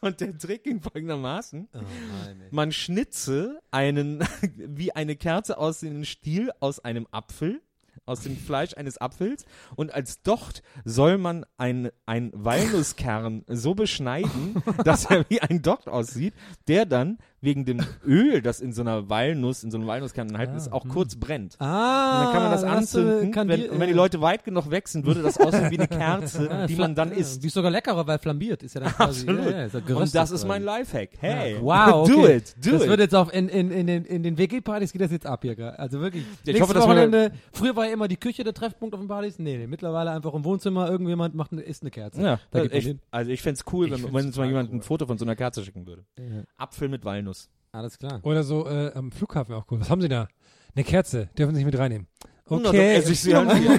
Und 0.00 0.20
der 0.20 0.36
Trick 0.36 0.64
ging 0.64 0.80
folgendermaßen. 0.80 1.68
Oh, 1.72 1.78
nein. 1.78 2.42
Man 2.50 2.72
schnitze 2.72 3.60
einen, 3.70 4.20
wie 4.56 4.92
eine 4.92 5.16
Kerze 5.16 5.58
aussehenden 5.58 6.04
Stiel 6.04 6.50
aus 6.60 6.80
einem 6.80 7.06
Apfel 7.10 7.60
aus 8.06 8.22
dem 8.22 8.36
Fleisch 8.36 8.74
eines 8.74 8.98
Apfels 8.98 9.44
und 9.76 9.92
als 9.92 10.22
Docht 10.22 10.62
soll 10.84 11.18
man 11.18 11.44
ein, 11.58 11.90
ein 12.06 12.30
Walnusskern 12.34 13.44
so 13.46 13.74
beschneiden, 13.74 14.62
dass 14.84 15.04
er 15.04 15.28
wie 15.28 15.42
ein 15.42 15.62
Docht 15.62 15.88
aussieht, 15.88 16.34
der 16.66 16.86
dann 16.86 17.18
wegen 17.40 17.64
dem 17.64 17.80
Öl, 18.06 18.42
das 18.42 18.60
in 18.60 18.72
so 18.72 18.82
einer 18.82 19.08
Walnuss, 19.08 19.62
in 19.62 19.70
so 19.70 19.78
einem 19.78 19.86
Walnusskern 19.86 20.28
enthalten 20.28 20.56
ist, 20.56 20.72
auch 20.72 20.88
kurz 20.88 21.14
brennt. 21.16 21.54
Ah, 21.60 22.18
Und 22.18 22.24
dann 22.24 22.32
kann 22.34 22.42
man 22.42 22.50
das 22.52 22.60
du- 22.62 22.66
anzünden. 22.68 23.30
kann 23.32 23.48
wenn, 23.48 23.60
die- 23.60 23.68
und 23.68 23.78
wenn 23.78 23.88
die 23.88 23.94
Leute 23.94 24.20
weit 24.20 24.44
genug 24.44 24.70
weg 24.70 24.88
sind, 24.88 25.06
würde 25.06 25.22
das 25.22 25.38
aussehen 25.38 25.70
wie 25.70 25.78
eine 25.78 25.86
Kerze, 25.88 26.50
Ah, 26.50 26.66
die 26.66 26.74
man 26.74 26.94
dann 26.94 27.10
ja, 27.10 27.16
isst. 27.18 27.42
Die 27.42 27.46
ist 27.46 27.54
sogar 27.54 27.70
leckerer, 27.70 28.06
weil 28.06 28.18
flambiert 28.18 28.62
ist 28.62 28.74
ja 28.74 28.80
dann 28.80 28.92
quasi. 28.92 29.20
Absolut. 29.28 29.44
Ja, 29.52 29.58
ja, 29.58 29.64
ist 29.66 29.74
ja 29.88 29.96
Und 29.96 30.14
das 30.14 30.30
ist 30.32 30.46
mein 30.48 30.62
Lifehack. 30.64 31.10
Hey, 31.20 31.56
Wow, 31.60 32.08
do 32.10 32.22
okay. 32.22 32.36
it, 32.38 32.56
do 32.64 32.72
das 32.72 32.82
it. 32.82 32.88
wird 32.88 33.00
jetzt 33.00 33.14
auf 33.14 33.32
in, 33.32 33.48
in, 33.48 33.70
in 33.70 33.86
den, 33.86 34.04
in 34.04 34.22
den 34.22 34.36
WG-Partys 34.36 34.92
geht 34.92 35.00
das 35.02 35.12
jetzt 35.12 35.26
ab 35.26 35.40
hier? 35.42 35.78
Also 35.78 36.00
wirklich. 36.00 36.24
ich 36.42 36.46
Nächstes 36.46 36.68
hoffe, 36.68 36.80
Wochenende, 36.80 37.30
früher 37.52 37.76
war 37.76 37.86
ja 37.86 37.92
immer 37.92 38.08
die 38.08 38.16
Küche 38.16 38.42
der 38.44 38.54
Treffpunkt 38.54 38.94
auf 38.94 39.00
den 39.00 39.08
Partys. 39.08 39.38
Nee, 39.38 39.58
nee, 39.58 39.66
mittlerweile 39.66 40.10
einfach 40.10 40.34
im 40.34 40.44
Wohnzimmer 40.44 40.90
irgendjemand 40.90 41.34
macht 41.36 41.52
eine, 41.52 41.60
isst 41.62 41.82
eine 41.82 41.90
Kerze. 41.90 42.20
Ja, 42.20 42.40
geht 42.52 42.72
man 42.72 42.72
ich, 42.72 42.96
also 43.12 43.30
ich 43.30 43.42
fänd's 43.42 43.64
cool, 43.72 43.92
Ich 43.92 44.12
wenn, 44.12 44.26
uns 44.26 44.36
mal 44.36 44.46
jemand 44.48 44.70
cool. 44.70 44.78
ein 44.78 44.82
Foto 44.82 45.06
von 45.06 45.18
so 45.18 45.24
einer 45.24 45.36
Kerze 45.36 45.62
schicken 45.64 45.86
würde. 45.86 46.04
Ja. 46.18 46.42
Apfel 46.56 46.88
mit 46.88 47.04
Walnuss. 47.04 47.27
Alles 47.72 47.98
klar. 47.98 48.20
Oder 48.22 48.42
so 48.42 48.66
äh, 48.66 48.92
am 48.94 49.12
Flughafen 49.12 49.54
auch 49.54 49.66
cool. 49.70 49.80
Was 49.80 49.90
haben 49.90 50.00
Sie 50.00 50.08
da? 50.08 50.28
Eine 50.74 50.84
Kerze. 50.84 51.28
Dürfen 51.36 51.54
Sie 51.54 51.62
nicht 51.64 51.72
mit 51.72 51.78
reinnehmen. 51.80 52.06
Na, 52.50 52.56
dann 52.56 52.66
Okay. 52.66 52.94
esse 52.96 53.12
ich 53.12 53.20
sie 53.20 53.34
halt 53.36 53.52
hier. 53.56 53.78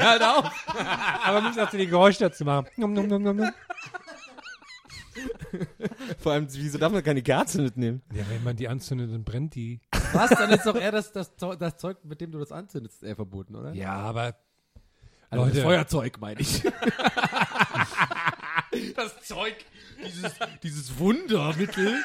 halt 0.00 0.22
auf. 0.22 0.50
Aber 1.24 1.40
müssen 1.42 1.60
auch 1.60 1.70
die 1.70 1.86
Geräusche 1.86 2.20
dazu 2.20 2.44
machen. 2.44 2.66
Nom, 2.76 2.92
nom, 2.92 3.06
nom, 3.06 3.22
nom, 3.22 3.36
nom. 3.36 3.50
Vor 6.18 6.32
allem, 6.32 6.46
wieso 6.50 6.78
darf 6.78 6.92
man 6.92 7.02
keine 7.02 7.22
Kerze 7.22 7.62
mitnehmen? 7.62 8.02
Ja, 8.12 8.24
wenn 8.28 8.42
man 8.42 8.56
die 8.56 8.68
anzündet, 8.68 9.12
dann 9.12 9.24
brennt 9.24 9.54
die. 9.54 9.80
Was? 10.12 10.30
Dann 10.30 10.50
ist 10.50 10.66
doch 10.66 10.74
eher 10.76 10.92
das, 10.92 11.12
das, 11.12 11.36
Zeug- 11.36 11.58
das 11.58 11.76
Zeug, 11.76 11.98
mit 12.04 12.20
dem 12.20 12.30
du 12.32 12.38
das 12.38 12.52
anzündest, 12.52 13.02
eher 13.02 13.16
verboten, 13.16 13.54
oder? 13.56 13.72
Ja, 13.74 13.92
aber 13.94 14.34
Also 15.30 15.46
das 15.46 15.54
Leute. 15.54 15.66
Feuerzeug, 15.66 16.20
meine 16.20 16.40
ich. 16.40 16.62
das 18.96 19.20
Zeug, 19.22 19.54
dieses, 20.04 20.32
dieses 20.62 20.98
Wundermittel, 20.98 22.02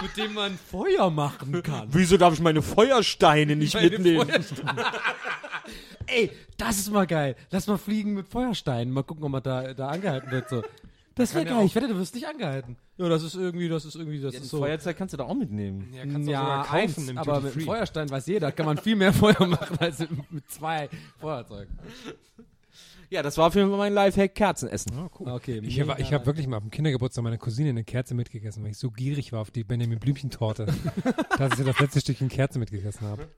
mit 0.00 0.16
dem 0.16 0.34
man 0.34 0.58
Feuer 0.70 1.10
machen 1.10 1.62
kann. 1.62 1.88
Wieso 1.90 2.16
darf 2.16 2.34
ich 2.34 2.40
meine 2.40 2.62
Feuersteine 2.62 3.56
nicht 3.56 3.74
Meine 3.74 3.90
mitnehmen? 3.90 4.26
Feuersteine. 4.26 4.84
Ey, 6.06 6.30
das 6.56 6.78
ist 6.78 6.90
mal 6.90 7.06
geil. 7.06 7.36
Lass 7.50 7.66
mal 7.66 7.78
fliegen 7.78 8.14
mit 8.14 8.28
Feuersteinen. 8.28 8.92
Mal 8.92 9.04
gucken, 9.04 9.24
ob 9.24 9.30
man 9.30 9.42
da, 9.42 9.74
da 9.74 9.88
angehalten 9.88 10.30
wird. 10.30 10.48
So. 10.48 10.62
Das 11.14 11.34
wäre 11.34 11.46
ja 11.46 11.56
geil. 11.56 11.66
Ich 11.66 11.74
wette, 11.74 11.88
du 11.88 11.98
wirst 11.98 12.14
nicht 12.14 12.26
angehalten. 12.26 12.76
Ja, 12.96 13.08
das 13.08 13.22
ist 13.22 13.34
irgendwie, 13.34 13.68
das 13.68 13.84
ist 13.84 13.96
irgendwie, 13.96 14.20
das 14.20 14.32
Ja, 14.32 14.38
ist 14.38 14.44
das 14.44 14.50
so. 14.50 14.58
Feuerzeug 14.58 14.96
kannst 14.96 15.12
du 15.12 15.18
da 15.18 15.24
auch 15.24 15.34
mitnehmen. 15.34 15.92
ja, 15.94 16.02
kannst 16.04 16.28
du 16.28 16.30
auch 16.30 16.32
ja, 16.32 16.40
sogar 16.40 16.66
kaufen 16.66 17.08
eins, 17.08 17.18
aber 17.28 17.40
mit. 17.40 17.62
Feuerstein 17.62 18.10
weiß 18.10 18.26
jeder, 18.26 18.52
kann 18.52 18.66
man 18.66 18.78
viel 18.78 18.96
mehr 18.96 19.12
Feuer 19.12 19.46
machen 19.46 19.78
als 19.78 19.98
mit, 19.98 20.32
mit 20.32 20.50
zwei 20.50 20.88
Feuerzeugen. 21.18 21.78
Ja, 23.12 23.22
das 23.22 23.36
war 23.36 23.48
auf 23.48 23.54
jeden 23.54 23.68
Fall 23.68 23.76
mein 23.76 23.92
Lifehack, 23.92 24.34
Kerzen 24.34 24.70
essen. 24.70 24.90
Ah, 24.96 25.10
cool. 25.20 25.28
Okay, 25.28 25.60
Ich 25.62 25.78
habe 25.80 25.92
hab 26.02 26.24
wirklich 26.26 26.46
mal 26.46 26.56
auf 26.56 26.62
dem 26.62 26.70
Kindergeburtstag 26.70 27.22
meiner 27.22 27.36
Cousine 27.36 27.68
eine 27.68 27.84
Kerze 27.84 28.14
mitgegessen, 28.14 28.62
weil 28.64 28.70
ich 28.70 28.78
so 28.78 28.90
gierig 28.90 29.32
war 29.32 29.40
auf 29.40 29.50
die 29.50 29.64
Benjamin 29.64 29.98
Blümchen-Torte, 29.98 30.64
dass 31.38 31.58
ich 31.58 31.64
das 31.66 31.78
letzte 31.78 32.00
Stückchen 32.00 32.30
Kerze 32.30 32.58
mitgegessen 32.58 33.06
habe. 33.06 33.28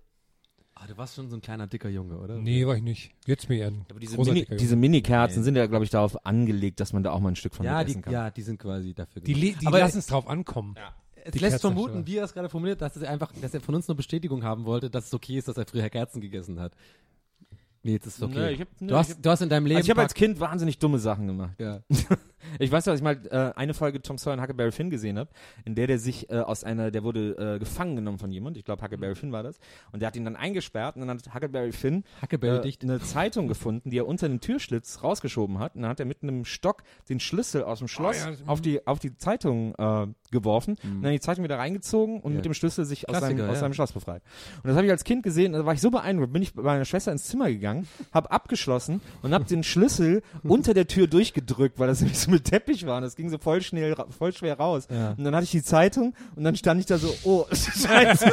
Ah, 0.76 0.86
du 0.86 0.96
warst 0.96 1.16
schon 1.16 1.28
so 1.28 1.36
ein 1.36 1.40
kleiner 1.42 1.66
dicker 1.66 1.88
Junge, 1.88 2.18
oder? 2.18 2.36
Nee, 2.38 2.64
war 2.66 2.76
ich 2.76 2.82
nicht. 2.84 3.10
Jetzt 3.26 3.48
mir 3.48 3.56
eher 3.58 3.66
ein 3.68 3.84
Aber 3.90 3.98
diese 3.98 4.16
Mini- 4.16 4.46
diese. 4.56 4.76
Mini-Kerzen 4.76 5.42
sind 5.42 5.56
ja, 5.56 5.66
glaube 5.66 5.84
ich, 5.84 5.90
darauf 5.90 6.24
angelegt, 6.24 6.78
dass 6.78 6.92
man 6.92 7.02
da 7.02 7.10
auch 7.10 7.18
mal 7.20 7.30
ein 7.30 7.36
Stück 7.36 7.54
von 7.56 7.66
ja, 7.66 7.82
die, 7.82 7.90
essen 7.92 8.02
kann. 8.02 8.12
ja, 8.12 8.30
die 8.30 8.42
sind 8.42 8.58
quasi 8.60 8.94
dafür 8.94 9.22
Die, 9.22 9.34
die 9.34 9.66
Aber 9.66 9.80
lassen 9.80 9.98
es 9.98 10.06
drauf 10.06 10.28
ankommen. 10.28 10.76
es 11.24 11.32
die 11.32 11.38
lässt 11.40 11.60
vermuten, 11.62 12.06
wie 12.06 12.18
er 12.18 12.24
es 12.24 12.32
gerade 12.32 12.48
formuliert, 12.48 12.80
dass 12.80 12.96
er 12.96 13.10
einfach, 13.10 13.32
dass 13.40 13.54
er 13.54 13.60
von 13.60 13.74
uns 13.74 13.88
nur 13.88 13.96
Bestätigung 13.96 14.44
haben 14.44 14.66
wollte, 14.66 14.88
dass 14.90 15.06
es 15.06 15.14
okay 15.14 15.38
ist, 15.38 15.48
dass 15.48 15.56
er 15.56 15.66
früher 15.66 15.88
Kerzen 15.90 16.20
gegessen 16.20 16.60
hat. 16.60 16.72
Nee, 17.84 17.92
jetzt 17.92 18.06
ist 18.06 18.22
okay. 18.22 18.34
Nee, 18.34 18.50
ich 18.52 18.60
hab- 18.62 18.68
nee, 18.80 18.86
du, 18.88 18.96
hast, 18.96 19.10
hab- 19.12 19.22
du 19.22 19.30
hast 19.30 19.40
in 19.42 19.48
deinem 19.50 19.66
Leben 19.66 19.76
Also 19.76 19.86
ich 19.86 19.90
habe 19.90 20.00
als 20.00 20.14
Kind 20.14 20.40
wahnsinnig 20.40 20.78
dumme 20.78 20.98
Sachen 20.98 21.26
gemacht. 21.26 21.54
ja. 21.60 21.80
Ich 22.58 22.70
weiß, 22.70 22.84
dass 22.84 22.96
ich 22.98 23.02
mal 23.02 23.18
äh, 23.30 23.52
eine 23.58 23.74
Folge 23.74 24.00
Tom 24.02 24.18
Sawyer 24.18 24.34
und 24.34 24.40
Huckleberry 24.40 24.72
Finn 24.72 24.90
gesehen 24.90 25.18
habe, 25.18 25.30
in 25.64 25.74
der 25.74 25.86
der 25.86 25.98
sich 25.98 26.30
äh, 26.30 26.38
aus 26.40 26.64
einer, 26.64 26.90
der 26.90 27.02
wurde 27.04 27.54
äh, 27.54 27.58
gefangen 27.58 27.96
genommen 27.96 28.18
von 28.18 28.30
jemand, 28.30 28.56
ich 28.56 28.64
glaube 28.64 28.82
Huckleberry 28.82 29.14
Finn 29.14 29.32
war 29.32 29.42
das, 29.42 29.58
und 29.92 30.00
der 30.00 30.08
hat 30.08 30.16
ihn 30.16 30.24
dann 30.24 30.36
eingesperrt 30.36 30.96
und 30.96 31.06
dann 31.06 31.10
hat 31.18 31.34
Huckleberry 31.34 31.72
Finn 31.72 32.04
Huckleberry 32.22 32.68
äh, 32.68 32.74
eine 32.82 33.00
Zeitung 33.00 33.48
gefunden, 33.48 33.90
die 33.90 33.98
er 33.98 34.06
unter 34.06 34.28
den 34.28 34.40
Türschlitz 34.40 35.02
rausgeschoben 35.02 35.58
hat. 35.58 35.74
Und 35.76 35.82
dann 35.82 35.90
hat 35.90 36.00
er 36.00 36.06
mit 36.06 36.22
einem 36.22 36.44
Stock 36.44 36.82
den 37.08 37.20
Schlüssel 37.20 37.64
aus 37.64 37.78
dem 37.78 37.88
Schloss 37.88 38.18
ja, 38.24 38.30
das- 38.30 38.46
auf 38.46 38.60
die 38.60 38.86
auf 38.86 38.98
die 38.98 39.16
Zeitung 39.16 39.74
äh, 39.76 40.06
geworfen 40.30 40.76
und 40.82 41.02
dann 41.02 41.12
die 41.12 41.20
Zeitung 41.20 41.44
wieder 41.44 41.58
reingezogen 41.58 42.20
und 42.20 42.32
Ja. 42.32 42.36
mit 42.36 42.44
dem 42.44 42.54
Schlüssel 42.54 42.84
sich 42.84 43.08
aus 43.08 43.14
seinem, 43.20 43.36
Klassiker, 43.36 43.44
aus 43.48 43.54
ja. 43.56 43.60
seinem 43.60 43.72
Schloss 43.74 43.92
befreit. 43.92 44.22
Und 44.62 44.68
das 44.68 44.76
habe 44.76 44.86
ich 44.86 44.90
als 44.92 45.04
Kind 45.04 45.22
gesehen, 45.22 45.52
da 45.52 45.64
war 45.64 45.74
ich 45.74 45.80
so 45.80 45.90
beeindruckt, 45.90 46.32
bin 46.32 46.42
ich 46.42 46.54
bei 46.54 46.62
meiner 46.62 46.84
Schwester 46.84 47.12
ins 47.12 47.24
Zimmer 47.24 47.48
gegangen, 47.48 47.86
habe 48.12 48.30
abgeschlossen 48.30 49.00
und 49.22 49.32
habe 49.32 49.44
den 49.44 49.62
Schlüssel 49.62 50.22
unter 50.42 50.74
der 50.74 50.86
Tür 50.88 51.06
durchgedrückt, 51.06 51.78
weil 51.78 51.86
das 51.86 52.00
nämlich 52.00 52.18
so 52.18 52.30
mit 52.34 52.44
Teppich 52.44 52.84
war 52.86 52.96
und 52.98 53.02
das 53.02 53.16
ging 53.16 53.28
so 53.30 53.38
voll 53.38 53.62
schnell, 53.62 53.94
voll 54.10 54.32
schwer 54.32 54.58
raus. 54.58 54.86
Ja. 54.90 55.12
Und 55.12 55.24
dann 55.24 55.34
hatte 55.34 55.44
ich 55.44 55.50
die 55.50 55.62
Zeitung 55.62 56.14
und 56.36 56.44
dann 56.44 56.56
stand 56.56 56.80
ich 56.80 56.86
da 56.86 56.98
so, 56.98 57.14
oh, 57.24 57.46
scheiße. 57.52 58.30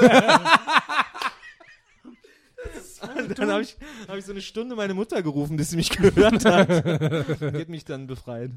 Und 3.18 3.40
dann 3.40 3.50
habe 3.50 3.64
ich, 3.64 3.78
hab 4.08 4.16
ich 4.18 4.26
so 4.26 4.32
eine 4.32 4.42
Stunde 4.42 4.76
meine 4.76 4.94
Mutter 4.94 5.24
gerufen, 5.24 5.58
bis 5.58 5.72
sie 5.72 5.76
mich 5.76 5.90
gehört 5.98 6.46
hat. 6.46 6.70
Die 6.70 7.60
hat 7.62 7.70
mich 7.70 7.84
dann 7.86 8.06
befreit. 8.08 8.52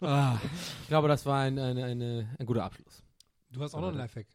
Ah, 0.00 0.36
ich 0.82 0.88
glaube, 0.88 1.08
das 1.08 1.24
war 1.24 1.40
ein, 1.40 1.58
ein, 1.58 1.78
eine, 1.78 2.28
ein 2.38 2.46
guter 2.46 2.64
Abschluss. 2.64 3.02
Du 3.50 3.62
hast 3.62 3.74
auch 3.74 3.80
noch 3.80 3.88
einen 3.88 3.96
Lifehack. 3.98 4.26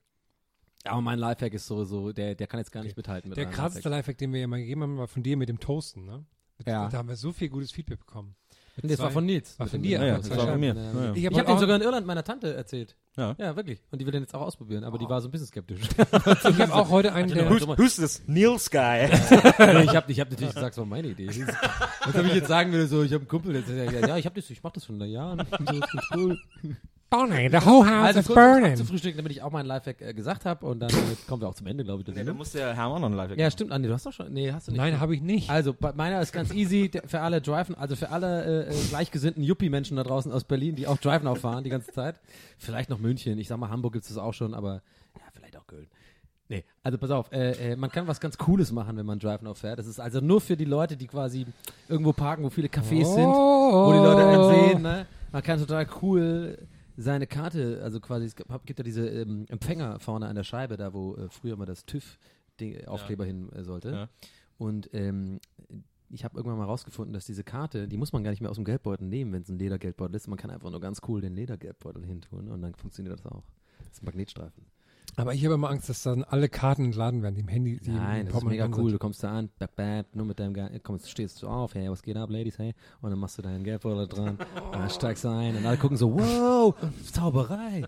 Aber 0.86 1.02
mein 1.02 1.20
Lifehack 1.20 1.54
ist 1.54 1.68
sowieso, 1.68 2.12
der, 2.12 2.34
der 2.34 2.48
kann 2.48 2.60
jetzt 2.60 2.72
gar 2.72 2.84
nicht 2.84 2.98
mithalten. 2.98 3.30
Mit 3.30 3.38
Der 3.38 3.46
krasseste 3.46 3.88
Lifehack. 3.88 4.08
Lifehack, 4.08 4.18
den 4.18 4.34
wir 4.34 4.40
ja 4.40 4.48
mal 4.48 4.58
gegeben 4.58 4.82
haben, 4.82 4.98
war 4.98 5.08
von 5.08 5.22
dir 5.22 5.38
mit 5.38 5.48
dem 5.48 5.60
Toasten, 5.60 6.06
ne? 6.06 6.26
Mit, 6.58 6.68
Ja. 6.68 6.90
Da 6.90 6.98
haben 6.98 7.10
wir 7.10 7.16
so 7.16 7.32
viel 7.32 7.50
gutes 7.50 7.72
Feedback 7.72 8.00
bekommen. 8.00 8.36
Nee, 8.82 8.90
das 8.90 9.00
war 9.00 9.12
von 9.12 9.26
Nils. 9.26 9.60
War 9.60 9.68
von 9.68 9.82
dir, 9.82 10.00
Ja, 10.00 10.06
ja, 10.06 10.18
das 10.18 10.30
war 10.30 10.48
von 10.48 10.60
mir. 10.60 10.74
Ja. 10.76 11.14
Ich 11.14 11.26
habe 11.26 11.36
habe 11.38 11.48
auch, 11.48 11.54
den 11.56 11.60
sogar 11.60 11.76
in 11.76 11.82
Irland 11.82 12.08
meiner 12.08 12.24
Tante 12.24 12.54
erzählt. 12.56 12.96
Ja. 13.18 13.36
Ja, 13.38 13.56
wirklich. 13.56 13.82
Und 13.92 14.00
die 14.00 14.06
will 14.06 14.12
den 14.14 14.24
jetzt 14.24 14.34
auch 14.34 14.42
ausprobieren, 14.42 14.84
aber 14.86 14.98
die 14.98 15.08
war 15.10 15.20
so 15.22 15.28
ein 15.28 15.32
bisschen 15.32 15.48
skeptisch. 15.48 15.82
ich 15.98 16.62
hab 16.62 16.72
auch 16.72 16.90
heute 16.90 17.14
einen, 17.14 17.30
der, 17.30 17.50
Who's- 17.52 17.78
Who's 17.78 17.96
this? 17.98 18.22
Neil 18.28 18.58
Sky. 18.58 19.10
nee, 19.60 19.84
ich 19.84 19.96
habe 19.96 20.12
ich 20.12 20.20
hab 20.20 20.30
natürlich 20.32 20.54
gesagt, 20.54 20.70
das 20.74 20.78
war 20.78 20.86
meine 20.86 21.10
Idee. 21.10 21.28
Als 21.28 22.16
ob 22.16 22.26
ich 22.26 22.34
jetzt 22.36 22.48
sagen 22.48 22.72
würde, 22.72 22.88
so, 22.88 23.04
ich 23.04 23.12
habe 23.12 23.22
einen 23.22 23.28
Kumpel, 23.28 23.54
der 23.54 23.64
sagt, 23.64 24.08
ja, 24.08 24.18
ich 24.18 24.26
habe 24.26 24.40
das, 24.40 24.50
ich 24.50 24.64
mache 24.64 24.74
das 24.76 24.86
schon 24.86 24.98
seit 25.00 25.10
Jahren. 25.10 25.46
So, 25.52 25.82
cool. 26.16 26.40
Burning, 27.12 27.52
the 27.52 27.58
whole 27.66 27.84
house 27.86 28.08
Also 28.08 28.20
is 28.22 28.26
kurz 28.28 28.36
burning. 28.40 28.76
zu 28.78 28.86
frühstücken, 28.86 29.18
damit 29.18 29.34
ich 29.34 29.42
auch 29.44 29.52
meinen 29.52 29.66
Lifehack 29.66 30.00
äh, 30.02 30.14
gesagt 30.14 30.46
habe 30.46 30.66
und 30.66 30.80
dann 30.80 30.90
äh, 30.92 30.94
kommen 31.28 31.42
wir 31.42 31.50
auch 31.50 31.54
zum 31.56 31.68
Ende, 31.68 31.84
glaube 31.84 32.00
ich. 32.00 32.06
der 32.06 32.14
Ja, 32.14 32.20
da 32.22 32.24
Sendung. 32.24 32.38
muss 32.38 32.52
der 32.54 32.74
Hermann 32.74 33.02
noch 33.02 33.10
ein 33.10 33.16
Live 33.16 33.38
Ja, 33.38 33.52
stimmt, 33.52 33.74
Andi, 33.74 33.90
du 33.90 33.94
hast 33.94 34.06
doch 34.06 34.14
schon. 34.14 34.32
Nee, 34.32 34.50
hast 34.54 34.68
du 34.70 34.72
nicht. 34.72 34.80
Nein, 34.80 34.98
habe 34.98 35.14
ich 35.14 35.22
nicht. 35.22 35.50
Also, 35.50 35.74
bei- 35.74 35.92
meiner 35.92 36.22
ist 36.22 36.32
ganz 36.32 36.54
easy 36.54 36.88
der, 36.88 37.04
für 37.06 37.20
alle 37.20 37.42
Driven, 37.42 37.76
also 37.76 37.98
für 37.98 38.12
alle 38.12 38.66
äh, 38.68 38.70
äh, 38.70 38.74
gleichgesinnten 38.90 39.44
Yuppie-Menschen 39.44 39.98
da 39.98 40.04
draußen 40.04 40.32
aus 40.32 40.46
Berlin, 40.46 40.76
die 40.78 40.88
auch 40.88 40.96
Driven 41.00 41.28
auffahren 41.28 41.66
die 41.66 41.70
ganze 41.70 41.92
Zeit. 41.92 42.16
Vielleicht 42.58 42.90
noch 42.90 43.00
München, 43.00 43.38
ich 43.40 43.50
sag 43.50 43.58
mal, 43.58 43.70
Hamburg 43.70 43.92
gibt's 43.92 44.08
das 44.08 44.18
auch 44.18 44.34
schon, 44.34 44.54
aber 44.54 44.76
ja, 45.18 45.22
vielleicht 45.34 45.58
auch 45.58 45.68
Köln. 45.68 45.88
Nee, 46.48 46.64
also 46.82 46.98
pass 46.98 47.12
auf, 47.12 47.30
äh, 47.34 47.72
äh, 47.74 47.76
man 47.76 47.90
kann 47.92 48.08
was 48.08 48.22
ganz 48.22 48.38
Cooles 48.38 48.72
machen, 48.72 48.96
wenn 48.96 49.06
man 49.06 49.20
Driven 49.20 49.48
auffährt. 49.48 49.80
Das 49.80 49.86
ist 49.88 50.00
also 50.00 50.22
nur 50.22 50.40
für 50.40 50.56
die 50.56 50.64
Leute, 50.66 50.96
die 50.96 51.08
quasi 51.08 51.46
irgendwo 51.90 52.14
parken, 52.14 52.44
wo 52.46 52.50
viele 52.50 52.70
Cafés 52.70 53.04
sind, 53.16 53.28
wo 53.28 53.92
die 53.92 54.00
Leute 54.00 54.26
einen 54.26 54.50
sehen. 54.70 54.82
Ne? 54.82 55.06
Man 55.34 55.44
kann 55.44 55.60
total 55.60 55.86
cool 56.02 56.58
seine 57.02 57.28
Karte, 57.28 57.82
also 57.84 58.00
quasi, 58.00 58.26
es 58.26 58.36
gibt 58.36 58.80
ja 58.80 58.84
diese 58.84 59.08
ähm, 59.08 59.46
Empfänger 59.50 60.00
vorne 60.00 60.28
an 60.28 60.36
der 60.36 60.44
Scheibe, 60.44 60.78
da 60.78 60.94
wo 60.94 61.16
äh, 61.16 61.30
früher 61.30 61.58
mal 61.58 61.66
das 61.66 61.86
TÜV-Aufkleber 61.86 63.26
hin 63.26 63.52
äh, 63.52 63.64
sollte. 63.64 63.92
Ja. 63.92 64.10
Und 64.58 64.90
ähm, 64.94 65.40
ich 66.10 66.24
habe 66.24 66.38
irgendwann 66.38 66.58
mal 66.58 66.66
rausgefunden, 66.66 67.14
dass 67.14 67.26
diese 67.26 67.44
Karte, 67.44 67.88
die 67.88 67.98
muss 67.98 68.14
man 68.14 68.24
gar 68.24 68.32
nicht 68.32 68.42
mehr 68.42 68.50
aus 68.50 68.58
dem 68.58 68.66
Geldbeutel 68.66 69.08
nehmen, 69.08 69.34
wenn 69.34 69.42
es 69.42 69.50
ein 69.50 69.58
Ledergeldbeutel 69.58 70.16
ist. 70.16 70.28
Man 70.28 70.38
kann 70.38 70.52
einfach 70.52 70.70
nur 70.70 70.82
ganz 70.82 71.02
cool 71.08 71.22
den 71.22 71.34
Ledergeldbeutel 71.34 72.06
hintun 72.06 72.50
und 72.50 72.62
dann 72.62 72.76
funktioniert 72.76 73.18
das 73.18 73.26
auch. 73.26 73.44
Das 73.80 73.94
ist 73.94 74.04
ein 74.04 74.06
Magnetstreifen. 74.06 74.66
Aber 75.18 75.34
ich 75.34 75.44
habe 75.44 75.56
immer 75.56 75.70
Angst, 75.70 75.90
dass 75.90 76.04
dann 76.04 76.24
alle 76.24 76.48
Karten 76.50 76.86
entladen 76.86 77.22
werden, 77.22 77.36
die 77.36 77.42
im 77.42 77.48
Handy. 77.48 77.78
Die 77.80 77.92
Nein, 77.92 78.22
im 78.22 78.28
das 78.28 78.38
ist 78.38 78.44
mega 78.44 78.66
cool. 78.68 78.76
sind. 78.76 78.94
Du 78.94 78.98
kommst 78.98 79.24
da 79.24 79.32
an, 79.32 79.50
bap, 79.60 79.76
bap, 79.76 80.06
nur 80.16 80.26
mit 80.26 80.40
deinem, 80.40 80.54
Ge 80.54 80.80
kommst, 80.80 81.10
stehst 81.12 81.44
du 81.44 81.48
auf, 81.48 81.76
hey, 81.76 81.90
was 81.92 82.02
geht 82.02 82.16
ab, 82.18 82.30
Ladies, 82.30 82.58
hey, 82.58 82.74
und 83.02 83.10
dann 83.12 83.20
machst 83.20 83.38
du 83.38 83.42
deinen 83.42 83.64
Geldbeutel 83.64 84.08
dran, 84.08 84.38
und 84.38 84.40
dann 84.74 84.90
steigst 84.90 85.26
du 85.26 85.30
ein 85.30 85.58
und 85.58 85.66
alle 85.66 85.78
gucken 85.78 85.98
so, 85.98 86.14
wow, 86.18 86.74
Zauberei. 87.12 87.84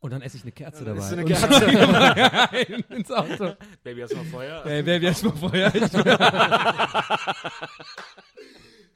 Und 0.00 0.12
dann 0.12 0.22
esse 0.22 0.36
ich 0.36 0.42
eine 0.42 0.52
Kerze 0.52 0.84
dabei. 0.84 0.98
isst 0.98 1.10
du 1.12 1.16
eine 1.16 1.24
Kerze. 1.24 1.86
mal 1.90 2.12
rein 2.12 2.84
ins 2.90 3.10
Auto. 3.10 3.54
Baby, 3.82 4.02
hast 4.02 4.12
du 4.12 4.18
noch 4.18 4.26
Feuer? 4.26 4.64
Ey, 4.66 4.84
wer 4.84 5.00
jetzt 5.00 5.24
mal 5.24 5.32
Feuer? 5.32 5.72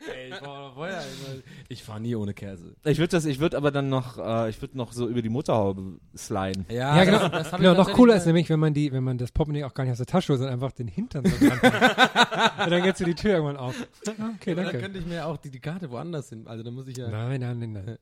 Ich, 0.00 0.08
Ey, 0.08 0.30
ich 0.32 0.38
brauche 0.40 0.60
noch 0.60 0.74
Feuer. 0.74 1.02
Ich 1.68 1.82
fahre 1.82 2.00
nie 2.00 2.14
ohne 2.14 2.32
Käse. 2.32 2.74
Ich 2.84 2.98
würde 2.98 3.10
das, 3.10 3.26
ich 3.26 3.38
würde 3.38 3.56
aber 3.56 3.70
dann 3.70 3.88
noch, 3.88 4.18
äh, 4.18 4.48
ich 4.48 4.60
würde 4.62 4.76
noch 4.76 4.92
so 4.92 5.08
über 5.08 5.20
die 5.20 5.28
Motorhaube 5.28 6.00
sliden. 6.16 6.64
Ja, 6.70 7.04
genau. 7.04 7.28
das 7.28 7.52
hab 7.52 7.60
genau 7.60 7.74
noch 7.74 7.92
cooler 7.92 8.16
ist 8.16 8.26
nämlich, 8.26 8.48
wenn 8.48 8.60
man 8.60 8.72
die, 8.72 8.92
wenn 8.92 9.04
man 9.04 9.18
das 9.18 9.30
Portemonnaie 9.32 9.64
auch 9.64 9.74
gar 9.74 9.84
nicht 9.84 9.92
aus 9.92 9.98
der 9.98 10.06
Tasche 10.06 10.28
holt, 10.32 10.38
sondern 10.38 10.54
einfach 10.54 10.72
den 10.72 10.88
Hintern 10.88 11.24
so 11.26 11.46
dran. 11.46 11.58
Und 12.64 12.70
dann 12.70 12.82
geht 12.82 12.96
so 12.96 13.04
die 13.04 13.14
Tür 13.14 13.32
irgendwann 13.34 13.56
auf. 13.56 13.74
Okay, 14.02 14.54
Dann 14.54 14.64
danke. 14.64 14.78
könnte 14.78 14.98
ich 14.98 15.06
mir 15.06 15.26
auch 15.26 15.36
die, 15.36 15.50
die 15.50 15.60
Karte 15.60 15.90
woanders 15.90 16.30
hin. 16.30 16.46
Also 16.46 16.62
dann 16.62 16.74
muss 16.74 16.88
ich 16.88 16.96
ja. 16.96 17.08
Nein, 17.08 17.40
nein, 17.40 17.58
nein, 17.58 17.72
nein. 17.72 17.98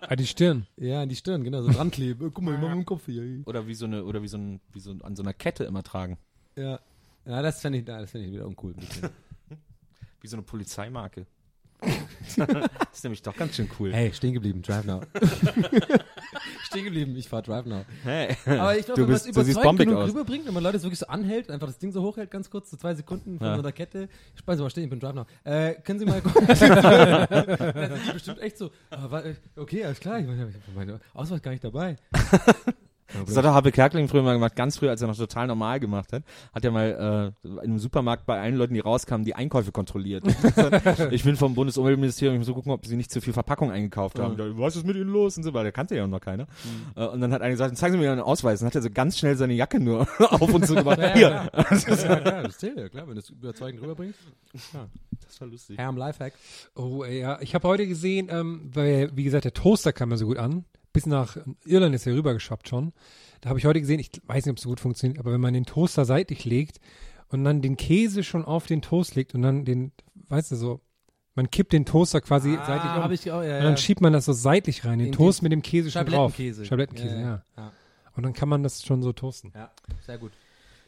Ah, 0.00 0.16
die 0.16 0.26
Stirn. 0.26 0.66
Ja, 0.76 1.02
an 1.02 1.08
die 1.08 1.16
Stirn, 1.16 1.44
genau, 1.44 1.62
so 1.62 1.70
dran 1.70 1.90
kleben. 1.90 2.30
Guck 2.32 2.44
mal, 2.44 2.54
ich 2.54 2.60
mach 2.60 2.68
mit 2.68 2.78
dem 2.78 2.86
Kopf 2.86 3.06
hier. 3.06 3.42
Oder 3.46 3.66
wie 3.66 3.74
so 3.74 3.86
eine, 3.86 4.04
oder 4.04 4.22
wie 4.22 4.28
so 4.28 4.36
ein, 4.36 4.60
wie 4.72 4.80
so 4.80 4.94
an 5.02 5.16
so 5.16 5.22
einer 5.22 5.32
Kette 5.32 5.64
immer 5.64 5.82
tragen. 5.82 6.18
Ja. 6.56 6.78
Ja, 7.24 7.40
das 7.40 7.60
fände 7.60 7.78
ich, 7.78 7.84
das 7.84 8.10
fänd 8.10 8.26
ich 8.26 8.32
wieder 8.32 8.46
uncool. 8.46 8.74
Wie 10.22 10.28
so 10.28 10.36
eine 10.36 10.42
Polizeimarke. 10.42 11.26
das 12.36 12.38
ist 12.92 13.02
nämlich 13.02 13.22
doch 13.22 13.36
ganz 13.36 13.56
schön 13.56 13.68
cool. 13.80 13.92
Hey, 13.92 14.12
stehen 14.12 14.32
geblieben, 14.34 14.62
Drive 14.62 14.84
Now. 14.84 15.00
stehen 16.62 16.84
geblieben, 16.84 17.16
ich 17.16 17.28
fahr 17.28 17.42
Drive 17.42 17.66
Now. 17.66 17.84
Hey. 18.04 18.36
Aber 18.46 18.78
ich 18.78 18.86
glaube, 18.86 19.00
Du 19.00 19.08
wenn 19.08 19.14
man 19.14 19.16
es 19.16 19.26
überzeugend 19.26 19.78
genug 19.80 19.96
aus. 19.96 20.10
rüberbringt, 20.10 20.46
wenn 20.46 20.54
man 20.54 20.62
Leute 20.62 20.78
so 20.78 20.84
wirklich 20.84 21.00
so 21.00 21.08
anhält, 21.08 21.50
einfach 21.50 21.66
das 21.66 21.78
Ding 21.78 21.90
so 21.90 22.00
hochhält, 22.02 22.30
ganz 22.30 22.48
kurz, 22.50 22.70
so 22.70 22.76
zwei 22.76 22.94
Sekunden 22.94 23.38
von 23.38 23.46
Ja. 23.48 23.54
so 23.56 23.62
einer 23.62 23.72
Kette. 23.72 24.08
Speise 24.36 24.62
mal 24.62 24.70
stehen, 24.70 24.84
ich 24.84 24.90
bin 24.90 25.00
Drive 25.00 25.14
Now. 25.14 25.26
Äh, 25.42 25.74
können 25.82 25.98
Sie 25.98 26.04
mal 26.06 26.20
gucken? 26.22 26.46
da 26.46 27.26
sind 27.26 28.06
die 28.06 28.12
bestimmt 28.12 28.38
echt 28.40 28.58
so, 28.58 28.70
ah, 28.90 29.18
äh, 29.18 29.34
okay, 29.56 29.84
alles 29.84 29.98
klar, 29.98 30.20
ich 30.20 30.26
ich 30.28 30.74
meine 30.76 31.00
Ausweis 31.14 31.42
gar 31.42 31.50
nicht 31.50 31.64
dabei. 31.64 31.96
Das 33.26 33.36
hat 33.36 33.44
der 33.44 33.54
Habe 33.54 33.72
Kerkeling 33.72 34.08
früher 34.08 34.22
mal 34.22 34.34
gemacht, 34.34 34.56
ganz 34.56 34.78
früh, 34.78 34.88
als 34.88 35.00
er 35.02 35.08
noch 35.08 35.16
total 35.16 35.46
normal 35.46 35.80
gemacht 35.80 36.12
hat, 36.12 36.22
hat 36.54 36.64
er 36.64 36.70
mal 36.70 37.32
äh, 37.44 37.48
in 37.48 37.58
einem 37.58 37.78
Supermarkt 37.78 38.26
bei 38.26 38.40
allen 38.40 38.56
Leuten, 38.56 38.74
die 38.74 38.80
rauskamen, 38.80 39.24
die 39.24 39.34
Einkäufe 39.34 39.72
kontrolliert. 39.72 40.24
ich 41.10 41.24
bin 41.24 41.36
vom 41.36 41.54
Bundesumweltministerium, 41.54 42.34
ich 42.34 42.40
muss 42.40 42.46
so 42.46 42.54
gucken, 42.54 42.72
ob 42.72 42.86
sie 42.86 42.96
nicht 42.96 43.10
zu 43.10 43.20
viel 43.20 43.32
Verpackung 43.32 43.70
eingekauft 43.70 44.18
haben. 44.18 44.36
Da, 44.36 44.44
Was 44.56 44.76
ist 44.76 44.86
mit 44.86 44.96
ihnen 44.96 45.10
los? 45.10 45.36
Und 45.36 45.42
so, 45.42 45.54
weil 45.54 45.64
der 45.64 45.72
kannte 45.72 45.96
ja 45.96 46.06
noch 46.06 46.20
keiner. 46.20 46.46
Äh, 46.96 47.06
und 47.06 47.20
dann 47.20 47.32
hat 47.32 47.42
einer 47.42 47.50
gesagt, 47.50 47.76
zeigen 47.76 47.92
Sie 47.92 47.98
mir 47.98 48.06
Ihren 48.06 48.20
Ausweis. 48.20 48.60
Und 48.60 48.64
dann 48.64 48.70
hat 48.70 48.76
er 48.76 48.82
so 48.82 48.90
ganz 48.90 49.18
schnell 49.18 49.36
seine 49.36 49.54
Jacke 49.54 49.80
nur 49.80 50.06
auf 50.18 50.52
und 50.52 50.66
zu 50.66 50.74
gemacht. 50.74 50.98
Ja, 50.98 51.14
Hier. 51.14 51.28
ja, 51.28 51.48
klar. 51.62 51.98
ja, 51.98 52.20
klar, 52.20 52.42
das 52.42 52.58
zählt 52.58 52.78
ja, 52.78 52.88
klar, 52.88 53.06
wenn 53.08 53.14
du 53.14 53.20
es 53.20 53.30
überzeugend 53.30 53.82
rüberbringst. 53.82 54.18
Ja. 54.74 54.86
Das 55.24 55.40
war 55.40 55.48
lustig. 55.48 55.78
Herr 55.78 55.88
am 55.88 55.96
Lifehack. 55.96 56.34
Oh, 56.74 57.04
ey, 57.04 57.20
ja. 57.20 57.40
Ich 57.40 57.54
habe 57.54 57.66
heute 57.66 57.86
gesehen, 57.86 58.28
ähm, 58.30 58.70
weil, 58.72 59.10
wie 59.14 59.24
gesagt, 59.24 59.44
der 59.44 59.54
Toaster 59.54 59.92
kam 59.92 60.10
mir 60.10 60.18
so 60.18 60.26
gut 60.26 60.38
an. 60.38 60.64
Bis 60.92 61.06
nach 61.06 61.36
Irland 61.64 61.94
ist 61.94 62.06
er 62.06 62.14
rübergeschwappt 62.14 62.68
schon. 62.68 62.92
Da 63.40 63.48
habe 63.48 63.58
ich 63.58 63.66
heute 63.66 63.80
gesehen, 63.80 63.98
ich 63.98 64.10
weiß 64.26 64.44
nicht, 64.44 64.52
ob 64.52 64.56
es 64.58 64.62
so 64.62 64.68
gut 64.68 64.80
funktioniert, 64.80 65.18
aber 65.18 65.32
wenn 65.32 65.40
man 65.40 65.54
den 65.54 65.64
Toaster 65.64 66.04
seitlich 66.04 66.44
legt 66.44 66.80
und 67.28 67.44
dann 67.44 67.62
den 67.62 67.76
Käse 67.76 68.22
schon 68.22 68.44
auf 68.44 68.66
den 68.66 68.82
Toast 68.82 69.14
legt 69.14 69.34
und 69.34 69.42
dann 69.42 69.64
den, 69.64 69.92
weißt 70.28 70.52
du, 70.52 70.56
so, 70.56 70.80
man 71.34 71.50
kippt 71.50 71.72
den 71.72 71.86
Toaster 71.86 72.20
quasi 72.20 72.54
seitlich 72.54 72.92
um. 72.92 73.02
Ah, 73.02 73.10
ich 73.10 73.32
auch, 73.32 73.42
ja, 73.42 73.56
und 73.56 73.64
dann 73.64 73.72
ja. 73.72 73.76
schiebt 73.78 74.02
man 74.02 74.12
das 74.12 74.26
so 74.26 74.32
seitlich 74.32 74.84
rein, 74.84 74.98
den 74.98 75.08
In 75.08 75.12
Toast 75.12 75.40
den 75.40 75.44
mit 75.44 75.52
dem 75.52 75.62
Käse 75.62 75.90
schon 75.90 76.04
drauf. 76.04 76.32
Schablettenkäse. 76.32 76.66
Schablettenkäse, 76.66 77.20
ja. 77.20 77.42
Ja. 77.56 77.72
Und 78.14 78.24
dann 78.24 78.34
kann 78.34 78.48
man 78.48 78.62
das 78.62 78.84
schon 78.84 79.02
so 79.02 79.12
toasten. 79.12 79.52
Ja, 79.54 79.70
sehr 80.04 80.18
gut. 80.18 80.32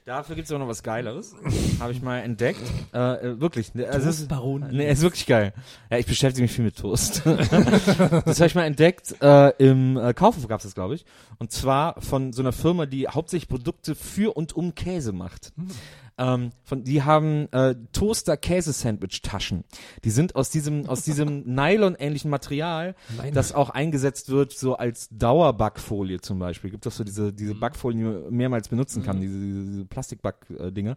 Dafür 0.04 0.36
gibt's 0.36 0.52
auch 0.52 0.58
noch 0.58 0.68
was 0.68 0.82
Geileres. 0.82 1.34
Habe 1.80 1.92
ich 1.92 2.02
mal 2.02 2.18
entdeckt. 2.18 2.60
Äh, 2.92 2.98
äh, 2.98 3.40
wirklich. 3.40 3.74
ne, 3.74 3.88
Also 3.88 4.10
es 4.10 4.20
ist, 4.20 4.30
nee, 4.70 4.90
ist 4.90 5.00
wirklich 5.00 5.24
geil. 5.24 5.54
Ja, 5.90 5.96
ich 5.96 6.04
beschäftige 6.04 6.42
mich 6.42 6.52
viel 6.52 6.64
mit 6.66 6.76
Toast. 6.76 7.22
das 7.24 8.38
habe 8.38 8.46
ich 8.46 8.54
mal 8.54 8.64
entdeckt. 8.64 9.14
Äh, 9.22 9.50
Im 9.56 9.96
äh, 9.96 10.12
Kaufhof 10.12 10.46
gab's 10.46 10.64
das, 10.64 10.74
glaube 10.74 10.94
ich. 10.94 11.06
Und 11.38 11.52
zwar 11.52 12.02
von 12.02 12.34
so 12.34 12.42
einer 12.42 12.52
Firma, 12.52 12.84
die 12.84 13.08
hauptsächlich 13.08 13.48
Produkte 13.48 13.94
für 13.94 14.36
und 14.36 14.54
um 14.54 14.74
Käse 14.74 15.12
macht. 15.12 15.52
Ähm, 16.16 16.50
von, 16.62 16.84
die 16.84 17.02
haben 17.02 17.48
äh, 17.52 17.74
Toaster 17.92 18.36
Käse 18.36 18.72
Sandwich 18.72 19.22
Taschen. 19.22 19.64
Die 20.04 20.10
sind 20.10 20.36
aus 20.36 20.50
diesem 20.50 20.86
aus 20.86 21.02
diesem 21.02 21.42
Nylon-ähnlichen 21.46 22.30
Material, 22.30 22.94
Nylon. 23.16 23.34
das 23.34 23.52
auch 23.52 23.70
eingesetzt 23.70 24.30
wird 24.30 24.52
so 24.52 24.76
als 24.76 25.08
Dauerbackfolie 25.10 26.20
zum 26.20 26.38
Beispiel. 26.38 26.70
Gibt 26.70 26.86
es 26.86 26.96
so 26.96 27.04
diese 27.04 27.32
diese 27.32 27.54
Backfolien, 27.54 27.98
die 27.98 28.04
man 28.04 28.30
mehrmals 28.30 28.68
benutzen 28.68 29.02
kann, 29.02 29.20
diese, 29.20 29.38
diese, 29.38 29.64
diese 29.64 29.84
Plastikback-Dinge. 29.86 30.96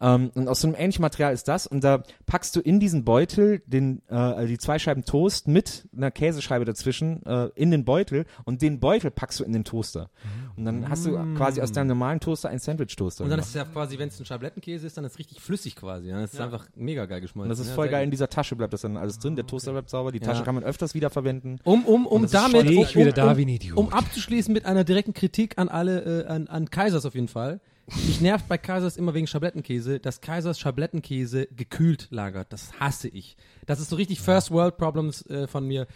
Ähm, 0.00 0.30
und 0.34 0.48
aus 0.48 0.60
so 0.60 0.68
einem 0.68 0.76
ähnlichen 0.76 1.02
Material 1.02 1.32
ist 1.32 1.48
das. 1.48 1.66
Und 1.66 1.82
da 1.82 2.02
packst 2.26 2.54
du 2.54 2.60
in 2.60 2.80
diesen 2.80 3.04
Beutel 3.04 3.62
den 3.66 4.02
äh, 4.08 4.14
also 4.14 4.48
die 4.48 4.58
zwei 4.58 4.78
Scheiben 4.78 5.04
Toast 5.04 5.48
mit 5.48 5.88
einer 5.96 6.10
Käsescheibe 6.10 6.64
dazwischen 6.64 7.24
äh, 7.24 7.48
in 7.54 7.70
den 7.70 7.84
Beutel 7.84 8.26
und 8.44 8.62
den 8.62 8.78
Beutel 8.80 9.10
packst 9.10 9.40
du 9.40 9.44
in 9.44 9.52
den 9.52 9.64
Toaster. 9.64 10.10
Und 10.56 10.64
dann 10.66 10.88
hast 10.88 11.06
du 11.06 11.12
quasi 11.34 11.60
aus 11.62 11.72
deinem 11.72 11.88
normalen 11.88 12.20
Toaster 12.20 12.48
einen 12.48 12.58
Sandwich-Toaster. 12.58 13.24
Und 13.24 13.30
dann 13.30 13.38
gemacht. 13.38 13.48
ist 13.48 13.54
es 13.54 13.54
ja 13.54 13.64
quasi, 13.64 13.98
wenn 13.98 14.08
es 14.08 14.20
ein 14.20 14.26
Schablettenkäse 14.50 14.86
ist, 14.86 14.96
dann 14.96 15.04
ist 15.04 15.12
es 15.12 15.18
richtig 15.18 15.40
flüssig 15.40 15.76
quasi. 15.76 16.08
Dann 16.08 16.24
ist 16.24 16.34
es 16.34 16.40
einfach 16.40 16.66
mega 16.74 17.06
geil 17.06 17.20
geschmolzen. 17.20 17.50
Und 17.50 17.50
das 17.50 17.60
ist 17.60 17.68
Ja, 17.68 17.74
voll 17.74 17.88
geil. 17.88 18.04
In 18.04 18.10
dieser 18.10 18.28
Tasche 18.28 18.56
bleibt 18.56 18.72
das 18.72 18.80
dann 18.82 18.96
alles 18.96 19.18
drin. 19.18 19.36
Der 19.36 19.46
Toaster 19.46 19.72
bleibt 19.72 19.90
sauber. 19.90 20.12
Die 20.12 20.18
Ja. 20.18 20.24
Tasche 20.26 20.42
kann 20.44 20.54
man 20.54 20.64
öfters 20.64 20.94
wiederverwenden. 20.94 21.60
Um, 21.64 21.84
um, 21.84 22.06
um 22.06 22.22
das 22.22 22.30
damit, 22.32 22.66
um, 22.68 22.82
ich 22.82 22.96
wieder 22.96 23.08
um, 23.10 23.14
da 23.14 23.30
um, 23.32 23.36
wie 23.36 23.44
ein 23.44 23.48
Idiot. 23.48 23.76
um 23.76 23.92
abzuschließen 23.92 24.52
mit 24.52 24.66
einer 24.66 24.84
direkten 24.84 25.14
Kritik 25.14 25.58
an 25.58 25.68
alle, 25.68 26.24
äh, 26.24 26.26
an, 26.26 26.48
an 26.48 26.70
Kaisers 26.70 27.04
auf 27.06 27.14
jeden 27.14 27.28
Fall. 27.28 27.60
Mich 28.06 28.20
nervt 28.20 28.46
bei 28.48 28.56
Kaisers 28.56 28.96
immer 28.96 29.14
wegen 29.14 29.26
Schablettenkäse, 29.26 29.98
dass 29.98 30.20
Kaisers 30.20 30.60
Schablettenkäse 30.60 31.46
gekühlt 31.56 32.08
lagert. 32.10 32.52
Das 32.52 32.78
hasse 32.78 33.08
ich. 33.08 33.36
Das 33.66 33.80
ist 33.80 33.90
so 33.90 33.96
richtig 33.96 34.20
First 34.20 34.50
World 34.50 34.76
Problems 34.76 35.26
äh, 35.26 35.46
von 35.48 35.66
mir. 35.66 35.86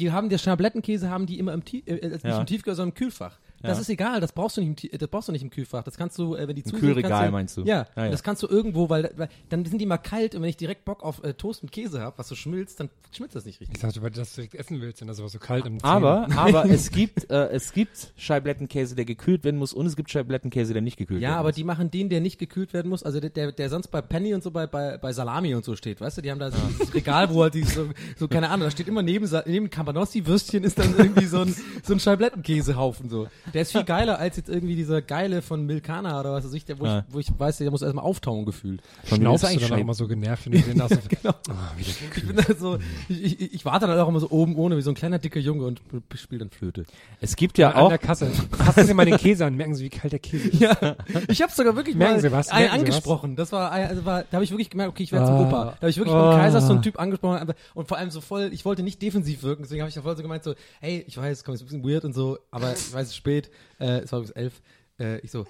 Die 0.00 0.10
haben 0.10 0.28
der 0.28 0.38
Schablettenkäse 0.38 1.08
haben 1.10 1.26
die 1.26 1.38
immer 1.38 1.52
im, 1.52 1.64
Tie 1.64 1.82
äh, 1.86 2.08
nicht 2.08 2.24
Ja. 2.24 2.40
im 2.40 2.46
Tiefkühl, 2.46 2.74
sondern 2.74 2.90
im 2.90 2.94
Kühlfach. 2.94 3.38
Das 3.62 3.78
Ja. 3.78 3.82
ist 3.82 3.88
egal, 3.88 4.20
das 4.20 4.32
brauchst 4.32 4.56
du 4.58 4.60
nicht 4.62 4.84
im, 4.92 4.98
das 4.98 5.08
brauchst 5.08 5.28
du 5.28 5.32
nicht 5.32 5.42
im 5.42 5.48
Kühlfach. 5.50 5.82
Das 5.84 5.96
kannst 5.96 6.18
du, 6.18 6.34
äh, 6.34 6.46
wenn 6.46 6.54
die 6.56 6.64
zu 6.64 6.76
Kühlregal 6.76 7.26
du, 7.26 7.32
meinst 7.32 7.56
du? 7.56 7.62
Ja, 7.62 7.86
Ja, 7.96 8.04
ja. 8.04 8.10
das 8.10 8.22
kannst 8.22 8.42
du 8.42 8.46
irgendwo, 8.46 8.90
weil, 8.90 9.10
weil 9.16 9.28
dann 9.48 9.64
sind 9.64 9.78
die 9.80 9.86
mal 9.86 9.96
kalt 9.98 10.34
und 10.34 10.42
wenn 10.42 10.48
ich 10.50 10.56
direkt 10.58 10.84
Bock 10.84 11.02
auf 11.02 11.22
äh, 11.24 11.32
Toast 11.34 11.62
mit 11.62 11.72
Käse 11.72 12.00
habe, 12.02 12.18
was 12.18 12.28
so 12.28 12.34
schmilzt, 12.34 12.80
dann 12.80 12.90
schmilzt 13.16 13.36
das 13.36 13.46
nicht 13.46 13.60
richtig. 13.60 13.76
Ich 13.78 13.82
dachte, 13.82 14.02
weil 14.02 14.10
du 14.10 14.16
das 14.20 14.34
direkt 14.34 14.54
essen 14.54 14.80
willst, 14.82 15.00
wenn 15.00 15.08
das 15.08 15.18
aber 15.18 15.28
so 15.30 15.38
kalt 15.38 15.64
im 15.66 15.78
Aber, 15.82 16.28
aber 16.36 16.68
es 16.68 16.90
gibt, 16.92 17.30
äh, 17.30 17.48
es 17.48 17.72
gibt 17.72 18.12
Scheiblettenkäse, 18.16 18.94
der 18.96 19.04
gekühlt 19.06 19.44
werden 19.44 19.56
muss 19.58 19.72
und 19.72 19.86
es 19.86 19.96
gibt 19.96 20.10
Scheiblettenkäse, 20.10 20.72
der 20.74 20.82
nicht 20.82 20.96
gekühlt 20.98 21.22
Ja, 21.22 21.30
werden 21.30 21.38
aber 21.38 21.48
muss. 21.48 21.56
die 21.56 21.64
machen 21.64 21.90
den, 21.90 22.08
der 22.10 22.20
nicht 22.20 22.38
gekühlt 22.38 22.72
werden 22.74 22.88
muss, 22.90 23.02
also 23.02 23.18
der, 23.20 23.30
der, 23.30 23.52
der 23.52 23.70
sonst 23.70 23.88
bei 23.88 24.02
Penny 24.02 24.34
und 24.34 24.42
so, 24.42 24.50
bei, 24.50 24.66
bei, 24.66 24.98
bei 24.98 25.12
Salami 25.12 25.54
und 25.54 25.64
so 25.64 25.74
steht, 25.76 26.00
weißt 26.00 26.18
du, 26.18 26.22
die 26.22 26.30
haben 26.30 26.38
da 26.38 26.50
so 26.50 26.58
dieses 26.68 26.92
Regal, 26.92 27.30
wo 27.32 27.42
halt 27.42 27.54
die 27.54 27.62
so, 27.62 27.88
so, 28.18 28.28
keine 28.28 28.50
Ahnung, 28.50 28.66
da 28.66 28.70
steht 28.70 28.88
immer 28.88 29.02
neben, 29.02 29.26
neben 29.46 29.70
Cabanossi-Würstchen 29.70 30.64
ist 30.64 30.78
dann 30.78 30.94
irgendwie 30.98 31.26
so 31.26 31.40
ein, 31.40 31.54
so 31.82 31.92
ein 31.94 32.00
Scheiblettenkäsehaufen 32.00 33.08
so. 33.08 33.28
Der 33.54 33.62
ist 33.62 33.72
viel 33.72 33.84
geiler 33.84 34.18
als 34.18 34.36
jetzt 34.36 34.48
irgendwie 34.48 34.76
dieser 34.76 35.00
geile 35.00 35.40
von 35.40 35.64
Milkana 35.64 36.18
oder 36.20 36.32
was 36.32 36.44
weiß 36.44 36.52
ich, 36.54 36.64
der, 36.64 36.78
wo, 36.80 36.84
Ja. 36.86 36.98
ich, 37.08 37.14
wo 37.14 37.18
ich 37.20 37.28
weiß, 37.38 37.58
der 37.58 37.70
muss 37.70 37.82
erstmal 37.82 38.04
auftauen 38.04 38.44
gefühlt. 38.44 38.82
Von 39.04 39.24
ist 39.24 39.44
du 39.44 39.58
dann 39.60 39.72
auch 39.72 39.78
immer 39.78 39.94
so 39.94 40.06
genervt, 40.08 40.46
wenn 40.46 40.52
du 40.52 40.58
den 40.60 40.78
da 40.78 40.88
so, 40.88 40.96
Genau. 41.08 41.34
oh, 41.50 41.52
Ich 41.78 42.26
bin 42.26 42.36
da 42.36 42.42
so, 42.58 42.78
ich, 43.08 43.40
ich, 43.40 43.54
ich 43.54 43.64
warte 43.64 43.86
dann 43.86 43.98
auch 43.98 44.08
immer 44.08 44.20
so 44.20 44.28
oben 44.30 44.56
ohne, 44.56 44.76
wie 44.76 44.82
so 44.82 44.90
ein 44.90 44.94
kleiner 44.96 45.18
dicker 45.18 45.40
Junge 45.40 45.64
und 45.64 45.80
spiele 46.14 46.40
dann 46.40 46.50
Flöte. 46.50 46.84
Es 47.20 47.36
gibt 47.36 47.56
ja 47.58 47.70
an 47.70 47.76
auch, 47.76 47.88
der 47.88 47.98
Kasse. 47.98 48.26
Fassen 48.52 48.86
Sie 48.86 48.94
mal 48.94 49.04
den 49.06 49.16
Käse 49.16 49.46
an, 49.46 49.54
merken 49.54 49.74
Sie, 49.74 49.84
wie 49.84 49.90
kalt 49.90 50.12
der 50.12 50.18
Käse 50.18 50.48
ist. 50.48 50.60
Ja, 50.60 50.76
ich 51.28 51.40
habe 51.40 51.52
sogar 51.52 51.76
wirklich 51.76 51.96
Merken 51.96 52.14
mal 52.16 52.20
Sie 52.20 52.32
was? 52.32 52.48
einen 52.48 52.64
Sie 52.66 52.72
was? 52.72 52.78
angesprochen. 52.80 53.36
Das 53.36 53.52
war, 53.52 53.70
also 53.70 54.04
war, 54.04 54.22
da 54.24 54.32
habe 54.32 54.44
ich 54.44 54.50
wirklich 54.50 54.70
gemerkt, 54.70 54.90
okay, 54.90 55.04
ich 55.04 55.12
werde 55.12 55.26
zum 55.26 55.34
Ah. 55.36 55.40
Opa. 55.48 55.64
Da 55.64 55.76
habe 55.82 55.90
ich 55.90 55.96
wirklich 55.96 56.14
Ah. 56.14 56.30
beim 56.32 56.40
Kaiser 56.40 56.60
so 56.60 56.72
einen 56.72 56.82
Typ 56.82 56.98
angesprochen 56.98 57.52
und 57.74 57.88
vor 57.88 57.98
allem 57.98 58.10
so 58.10 58.20
voll, 58.20 58.50
ich 58.52 58.64
wollte 58.64 58.82
nicht 58.82 59.00
defensiv 59.00 59.42
wirken, 59.42 59.62
deswegen 59.62 59.80
habe 59.82 59.88
ich 59.88 59.94
da 59.94 60.02
voll 60.02 60.16
so 60.16 60.22
gemeint 60.22 60.42
so, 60.44 60.54
hey, 60.80 61.04
ich 61.06 61.16
weiß, 61.16 61.44
komm, 61.44 61.54
ist 61.54 61.62
ein 61.62 61.66
bisschen 61.66 61.84
weird 61.84 62.04
und 62.04 62.14
so, 62.14 62.38
aber 62.50 62.72
ich 62.72 62.92
weiß, 62.92 63.02
es 63.02 63.08
ist 63.10 63.14
spät, 63.34 63.50
äh, 63.80 64.00
es 64.00 64.12
war 64.12 64.20
bis 64.20 64.30
elf, 64.30 64.62
äh, 64.98 65.18
ich 65.20 65.30
so, 65.30 65.46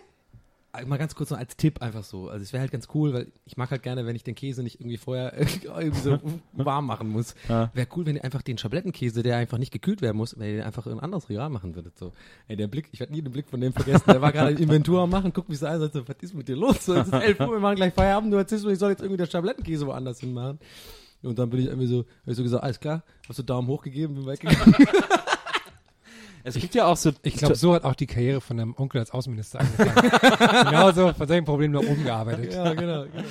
äh, 0.73 0.85
mal 0.86 0.97
ganz 0.97 1.15
kurz 1.15 1.31
noch 1.31 1.39
als 1.39 1.56
Tipp 1.56 1.82
einfach 1.82 2.05
so. 2.05 2.28
Also 2.28 2.43
es 2.43 2.52
wäre 2.52 2.62
halt 2.62 2.73
ganz 2.73 2.89
cool, 2.94 3.12
weil 3.12 3.32
ich 3.44 3.56
mag 3.56 3.70
halt 3.70 3.82
gerne, 3.82 4.06
wenn 4.06 4.16
ich 4.16 4.24
den 4.24 4.35
Käse 4.35 4.62
nicht 4.62 4.81
irgendwie 4.81 4.97
vorher 4.97 5.36
irgendwie 5.62 6.01
so 6.01 6.19
warm 6.52 6.86
machen 6.86 7.09
muss. 7.09 7.35
Ja. 7.48 7.70
Wäre 7.74 7.89
cool, 7.97 8.06
wenn 8.06 8.16
ihr 8.16 8.24
einfach 8.24 8.43
den 8.43 8.59
Schablettenkäse, 8.59 9.23
der 9.23 9.36
einfach 9.36 9.59
nicht 9.59 9.73
gekühlt 9.73 10.02
werden 10.02 10.16
muss, 10.16 10.39
wenn 10.39 10.47
ihr 10.48 10.56
den 10.56 10.65
einfach 10.65 10.86
in 10.86 10.93
ein 10.93 11.01
anderes 11.01 11.28
Regal 11.28 11.51
machen 11.51 11.74
würdet. 11.74 11.98
So, 11.98 12.12
ey, 12.48 12.56
der 12.56 12.66
Blick, 12.66 12.89
ich 12.93 13.01
werde 13.01 13.12
nie 13.12 13.23
den 13.23 13.32
Blick 13.32 13.48
von 13.48 13.61
dem 13.61 13.73
vergessen. 13.73 14.05
Der 14.06 14.20
war 14.20 14.32
gerade 14.32 14.52
Inventur 14.52 15.02
am 15.02 15.11
machen, 15.11 15.32
guckt 15.32 15.48
mich 15.48 15.59
so 15.59 15.66
an, 15.66 15.81
sagt 15.81 15.94
so, 15.94 16.09
was 16.09 16.16
ist 16.20 16.35
mit 16.35 16.48
dir 16.48 16.56
los? 16.56 16.85
So, 16.85 16.94
es 16.94 17.06
ist 17.06 17.12
11 17.12 17.40
Uhr, 17.40 17.52
wir 17.52 17.61
machen 17.61 17.77
gleich 17.77 17.94
Feierabend, 17.94 18.32
du 18.32 18.36
erzählst 18.36 18.65
mir, 18.65 18.73
ich 18.73 18.78
soll 18.78 18.90
jetzt 18.90 19.01
irgendwie 19.01 19.19
den 19.19 19.31
Schablettenkäse 19.31 19.86
woanders 19.86 20.20
hinmachen. 20.20 20.59
Und 21.23 21.39
dann 21.39 21.48
bin 21.48 21.61
ich 21.61 21.66
irgendwie 21.66 21.86
so, 21.86 22.01
hab 22.01 22.28
ich 22.28 22.36
so 22.36 22.43
gesagt, 22.43 22.62
alles 22.62 22.81
klar, 22.81 23.02
hast 23.28 23.39
du 23.39 23.43
Daumen 23.43 23.69
hoch 23.69 23.82
gegeben, 23.82 24.15
bin 24.15 24.27
weggegangen. 24.27 24.74
es 26.45 26.55
gibt 26.57 26.75
ja 26.75 26.87
auch 26.87 26.97
so, 26.97 27.11
Ich 27.23 27.37
glaube, 27.37 27.55
so 27.55 27.75
hat 27.75 27.85
auch 27.85 27.95
die 27.95 28.07
Karriere 28.07 28.41
von 28.41 28.57
deinem 28.59 28.75
Onkel 28.77 29.01
als 29.01 29.11
Außenminister 29.11 29.61
angefangen. 29.61 30.65
Genauso 30.71 31.12
von 31.15 31.27
solchen 31.27 31.45
Problemen 31.45 31.75
nach 31.75 31.81
oben 31.91 32.05
gearbeitet. 32.05 32.53
ja, 32.53 32.73
genau. 32.75 33.05
genau. 33.05 33.25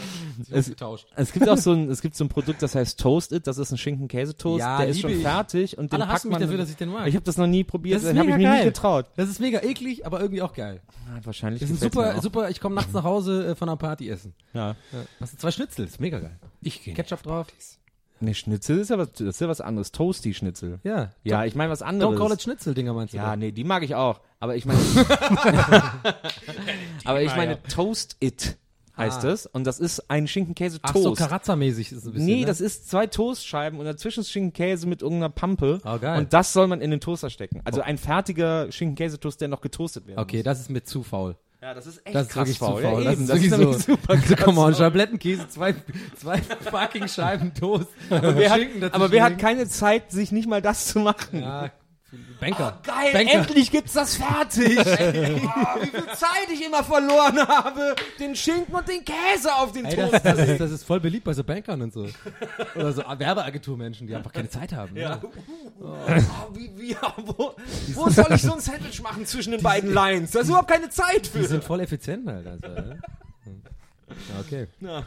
Es- 0.51 0.67
getauscht. 0.67 1.07
es 1.15 1.31
gibt 1.31 1.47
auch 1.47 1.57
so 1.57 1.71
ein, 1.73 1.89
es 1.89 2.01
gibt 2.01 2.15
so 2.15 2.23
ein 2.25 2.29
Produkt, 2.29 2.61
das 2.61 2.75
heißt 2.75 2.99
Toast 2.99 3.31
It, 3.31 3.45
das 3.47 3.57
ist 3.57 3.71
ein 3.71 3.77
Schinken-Käse-Toast, 3.77 4.59
Ja, 4.59 4.79
der 4.79 4.87
ist 4.87 4.99
schon 5.01 5.11
ich. 5.11 5.21
fertig 5.21 5.77
und 5.77 5.93
den 5.93 6.01
Alle 6.01 6.11
packt 6.11 6.25
man, 6.25 6.41
dafür, 6.41 6.57
dass 6.57 6.69
ich 6.69 6.75
den 6.75 6.89
mag. 6.89 7.07
ich 7.07 7.15
habe 7.15 7.23
das 7.23 7.37
noch 7.37 7.47
nie 7.47 7.63
probiert, 7.63 7.97
Das 7.97 8.03
ist 8.03 8.09
das 8.11 8.17
habe 8.17 8.29
ich 8.29 8.35
mir 8.35 8.49
nie 8.49 8.55
geil. 8.57 8.65
getraut. 8.65 9.05
Das 9.15 9.29
ist 9.29 9.39
mega 9.39 9.61
eklig, 9.61 10.05
aber 10.05 10.19
irgendwie 10.19 10.41
auch 10.41 10.53
geil. 10.53 10.81
Ah, 11.07 11.19
wahrscheinlich 11.23 11.61
Das 11.61 11.69
ist 11.69 11.81
super, 11.81 12.19
super, 12.21 12.49
ich 12.49 12.59
komme 12.59 12.75
nachts 12.75 12.93
nach 12.93 13.03
Hause 13.03 13.47
äh, 13.51 13.55
von 13.55 13.69
einer 13.69 13.77
Party 13.77 14.09
essen. 14.09 14.33
Ja. 14.53 14.69
Ja. 14.69 14.75
Das 15.19 15.29
sind 15.29 15.39
zwei 15.39 15.51
Schnitzel, 15.51 15.85
ist 15.85 15.99
mega 15.99 16.19
geil. 16.19 16.39
Ich 16.61 16.83
gehe. 16.83 16.93
Ketchup 16.93 17.21
drauf. 17.23 17.47
Nee, 18.23 18.33
Schnitzel 18.33 18.79
ist 18.79 18.89
ja 18.89 18.97
was, 18.97 19.11
das 19.11 19.21
ist 19.27 19.41
ja 19.41 19.47
was 19.49 19.59
anderes. 19.61 19.91
Toasty-Schnitzel. 19.91 20.79
Ja. 20.83 21.11
Ja, 21.23 21.43
ich 21.45 21.55
meine 21.55 21.71
was 21.71 21.81
anderes. 21.81 22.15
Don't 22.15 22.17
call 22.17 22.31
it 22.31 22.41
Schnitzel-Dinger 22.41 22.93
meinst 22.93 23.13
du? 23.13 23.17
Ja, 23.17 23.35
nee, 23.35 23.51
die 23.51 23.63
mag 23.65 23.83
ich 23.83 23.95
auch. 23.95 24.21
Aber 24.39 24.55
ich 24.55 24.65
meine, 24.65 24.79
aber 27.05 27.21
ich 27.21 27.35
meine 27.35 27.61
Toast 27.63 28.17
It 28.19 28.57
heißt 28.95 29.25
Ah. 29.25 29.29
es 29.29 29.45
und 29.47 29.63
das 29.65 29.79
ist 29.79 30.09
ein 30.11 30.27
Schinkenkäse-Toast. 30.27 30.95
Ach 30.95 31.01
so, 31.01 31.13
Karazza-mäßig 31.13 31.91
ist 31.91 31.99
es 31.99 32.05
ein 32.05 32.11
bisschen, 32.13 32.25
Nee, 32.27 32.41
ne? 32.41 32.45
das 32.45 32.61
ist 32.61 32.89
zwei 32.89 33.07
Toastscheiben 33.07 33.79
und 33.79 33.85
dazwischen 33.85 34.19
ist 34.21 34.29
Schinkenkäse 34.31 34.85
mit 34.87 35.01
irgendeiner 35.01 35.29
Pampe. 35.31 35.79
Oh, 35.83 35.97
geil. 35.97 36.19
Und 36.19 36.31
das 36.33 36.53
soll 36.53 36.67
man 36.67 36.79
in 36.79 36.91
den 36.91 36.99
Toaster 36.99 37.29
stecken. 37.31 37.61
Also 37.65 37.81
ein 37.81 37.97
fertiger 37.97 38.71
Schinkenkäse-Toast, 38.71 39.41
der 39.41 39.47
noch 39.47 39.61
getoastet 39.61 40.05
werden 40.07 40.19
Okay, 40.19 40.37
muss. 40.37 40.43
das 40.45 40.59
ist 40.61 40.69
mir 40.69 40.83
zu 40.83 41.01
faul. 41.03 41.35
Ja, 41.63 41.73
das 41.73 41.87
ist 41.87 42.05
echt 42.05 42.13
Das 42.13 42.23
ist 42.23 42.29
krass 42.33 42.47
wirklich 42.49 42.59
zu 42.59 42.65
faul. 42.65 42.81
faul. 42.81 43.03
Ja, 43.03 43.11
das 43.11 43.13
eben, 43.13 43.21
ist 43.23 43.29
das 43.29 43.39
ist 43.41 43.85
so. 43.85 43.93
super 43.93 44.17
krass 44.17 44.39
komm 44.43 44.55
mal, 44.55 44.61
faul. 44.63 44.75
Schablettenkäse, 44.75 45.47
zwei, 45.47 45.73
zwei 46.19 46.41
fucking 46.41 47.07
Scheiben 47.07 47.53
Toast. 47.53 47.87
Aber 48.09 48.35
wer, 48.35 48.49
hat, 48.49 48.59
aber 48.91 49.11
wer 49.11 49.23
hat 49.23 49.39
keine 49.39 49.65
Zeit, 49.69 50.11
sich 50.11 50.33
nicht 50.33 50.45
mal 50.49 50.61
das 50.61 50.87
zu 50.87 50.99
machen? 50.99 51.39
Ja, 51.39 51.71
Banker. 52.39 52.79
Geil, 52.83 53.13
Banker. 53.13 53.33
endlich 53.33 53.71
gibt's 53.71 53.93
das 53.93 54.15
fertig. 54.15 54.77
oh, 54.79 54.83
wie 55.81 55.87
viel 55.87 56.05
Zeit 56.15 56.49
ich 56.51 56.65
immer 56.65 56.83
verloren 56.83 57.39
habe, 57.47 57.95
den 58.19 58.35
Schinken 58.35 58.73
und 58.73 58.87
den 58.87 59.03
Käse 59.03 59.53
auf 59.55 59.71
den 59.71 59.85
Ey, 59.85 59.95
das, 59.95 60.11
Toast. 60.11 60.25
das, 60.25 60.39
ist, 60.39 60.59
das 60.59 60.71
ist 60.71 60.83
voll 60.83 60.99
beliebt 60.99 61.23
bei 61.23 61.33
so 61.33 61.43
Bankern 61.43 61.81
und 61.81 61.93
so. 61.93 62.07
Oder 62.75 62.91
so 62.93 63.03
Werbeagenturmenschen, 63.17 64.07
die 64.07 64.15
einfach 64.15 64.33
keine 64.33 64.49
Zeit 64.49 64.73
haben. 64.73 64.95
Ja. 64.95 65.15
Ne? 65.15 65.21
Oh, 65.81 66.53
wie, 66.53 66.71
wie, 66.75 66.95
wo, 67.25 67.55
wo 67.93 68.09
soll 68.09 68.31
ich 68.33 68.41
so 68.41 68.53
ein 68.53 68.59
Sandwich 68.59 69.01
machen 69.01 69.25
zwischen 69.25 69.51
den 69.51 69.61
beiden 69.61 69.93
Lines? 69.93 70.31
Da 70.31 70.41
ist 70.41 70.49
überhaupt 70.49 70.69
keine 70.69 70.89
Zeit 70.89 71.27
für. 71.27 71.39
Die 71.39 71.45
sind 71.45 71.63
voll 71.63 71.79
effizient 71.79 72.27
halt. 72.27 72.47
Also? 72.47 72.67
Ja, 72.67 74.39
okay. 74.39 74.67
Ja, 74.79 75.05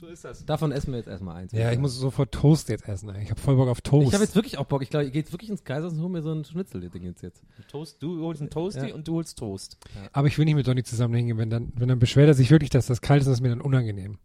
so 0.00 0.06
ist 0.06 0.24
das. 0.24 0.44
Davon 0.46 0.70
essen 0.72 0.92
wir 0.92 0.98
jetzt 0.98 1.08
erstmal 1.08 1.36
eins. 1.36 1.52
Ja, 1.52 1.72
ich 1.72 1.78
muss 1.78 1.94
sofort 1.96 2.32
Toast 2.32 2.68
jetzt 2.68 2.88
essen. 2.88 3.08
ey. 3.10 3.22
Ich 3.22 3.30
habe 3.30 3.40
voll 3.40 3.56
Bock 3.56 3.68
auf 3.68 3.80
Toast. 3.80 4.08
Ich 4.08 4.14
habe 4.14 4.24
jetzt 4.24 4.34
wirklich 4.36 4.58
auch 4.58 4.64
Bock. 4.66 4.82
Ich 4.82 4.90
glaube, 4.90 5.06
ich 5.06 5.12
gehe 5.12 5.22
jetzt 5.22 5.32
wirklich 5.32 5.50
ins 5.50 5.64
Kaisers 5.64 5.92
und 5.94 6.00
hol 6.00 6.08
mir 6.08 6.22
so 6.22 6.32
ein 6.32 6.44
Schnitzel-Ding 6.44 7.02
jetzt. 7.02 7.22
jetzt. 7.22 7.42
Toast, 7.68 8.02
du 8.02 8.20
holst 8.24 8.40
einen 8.40 8.50
Toasty 8.50 8.88
Ja. 8.88 8.94
und 8.94 9.06
du 9.08 9.14
holst 9.16 9.38
Toast. 9.38 9.76
Aber 10.12 10.28
ich 10.28 10.38
will 10.38 10.44
nicht 10.44 10.54
mit 10.54 10.66
Donny 10.66 10.82
zusammen 10.84 11.14
hingehen, 11.14 11.38
wenn 11.38 11.50
dann, 11.50 11.72
wenn 11.74 11.88
dann 11.88 11.98
beschwert 11.98 12.28
er 12.28 12.34
sich 12.34 12.50
wirklich, 12.50 12.70
dass 12.70 12.86
das 12.86 13.00
kalt 13.00 13.20
ist, 13.20 13.26
das 13.26 13.34
ist 13.34 13.40
mir 13.40 13.48
dann 13.50 13.60
unangenehm. 13.60 14.18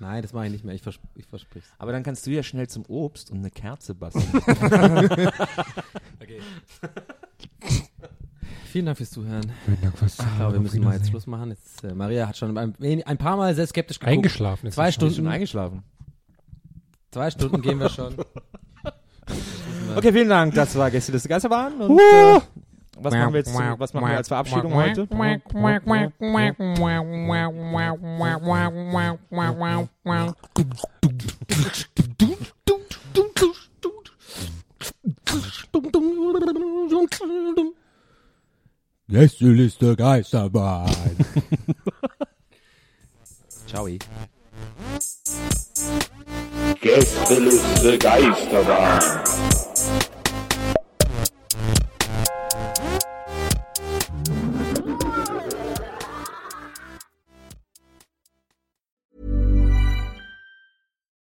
Nein, 0.00 0.22
das 0.22 0.32
mache 0.32 0.46
ich 0.46 0.52
nicht 0.52 0.64
mehr. 0.64 0.74
Ich, 0.74 0.82
vers 0.82 0.98
ich 1.14 1.26
versprich's. 1.26 1.68
Aber 1.78 1.92
dann 1.92 2.02
kannst 2.02 2.26
du 2.26 2.30
ja 2.30 2.42
schnell 2.42 2.68
zum 2.68 2.84
Obst 2.86 3.30
und 3.30 3.38
eine 3.38 3.50
Kerze 3.50 3.94
basteln. 3.94 4.24
Okay. 6.22 6.40
Vielen 8.70 8.86
Dank 8.86 8.98
fürs 8.98 9.10
Zuhören. 9.10 9.50
Vielen 9.64 9.80
Dank 9.80 9.98
fürs 9.98 10.16
Ich 10.18 10.36
glaube, 10.36 10.52
wir 10.52 10.60
müssen 10.60 10.84
mal 10.84 10.94
jetzt 10.94 11.08
Schluss 11.08 11.26
machen. 11.26 11.50
Jetzt, 11.50 11.82
äh, 11.82 11.92
Maria 11.92 12.28
hat 12.28 12.36
schon 12.36 12.56
ein, 12.56 12.74
ein 12.80 13.18
paar 13.18 13.36
Mal 13.36 13.52
sehr 13.54 13.66
skeptisch 13.66 13.98
geguckt. 13.98 14.16
Eingeschlafen 14.16 14.68
ist 14.68 14.74
Zwei 14.74 14.92
sie 14.92 15.00
schon. 15.00 15.10
Stunden, 15.10 15.30
eingeschlafen? 15.30 15.82
zwei 17.10 17.30
Stunden 17.32 17.62
gehen 17.62 17.80
wir 17.80 17.88
schon. 17.88 18.14
Okay, 19.96 20.12
vielen 20.12 20.28
Dank. 20.28 20.54
Das 20.54 20.76
war 20.76 20.88
Gästeliste 20.88 21.28
Geisterbahn. 21.28 21.80
Und, 21.80 21.98
äh, 21.98 22.40
was 23.00 23.12
machen 23.12 23.32
wir 23.32 23.38
jetzt? 23.38 23.54
Was 23.54 23.92
machen 23.92 24.08
wir 24.08 24.16
als 24.16 24.28
Verabschiedung 24.28 24.72
heute? 24.74 25.08
Gästeliste 39.10 39.96
Geisterbahn. 39.96 40.88
Ciao. 43.66 43.88
Gästeliste 46.80 47.98
Geisterbahn. 47.98 49.00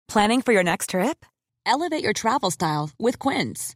Planning 0.07 0.41
for 0.41 0.53
your 0.53 0.64
next 0.64 0.90
trip? 0.90 1.24
Elevate 1.68 2.03
your 2.03 2.14
travel 2.14 2.49
style 2.49 2.90
with 2.98 3.20
Quince. 3.20 3.76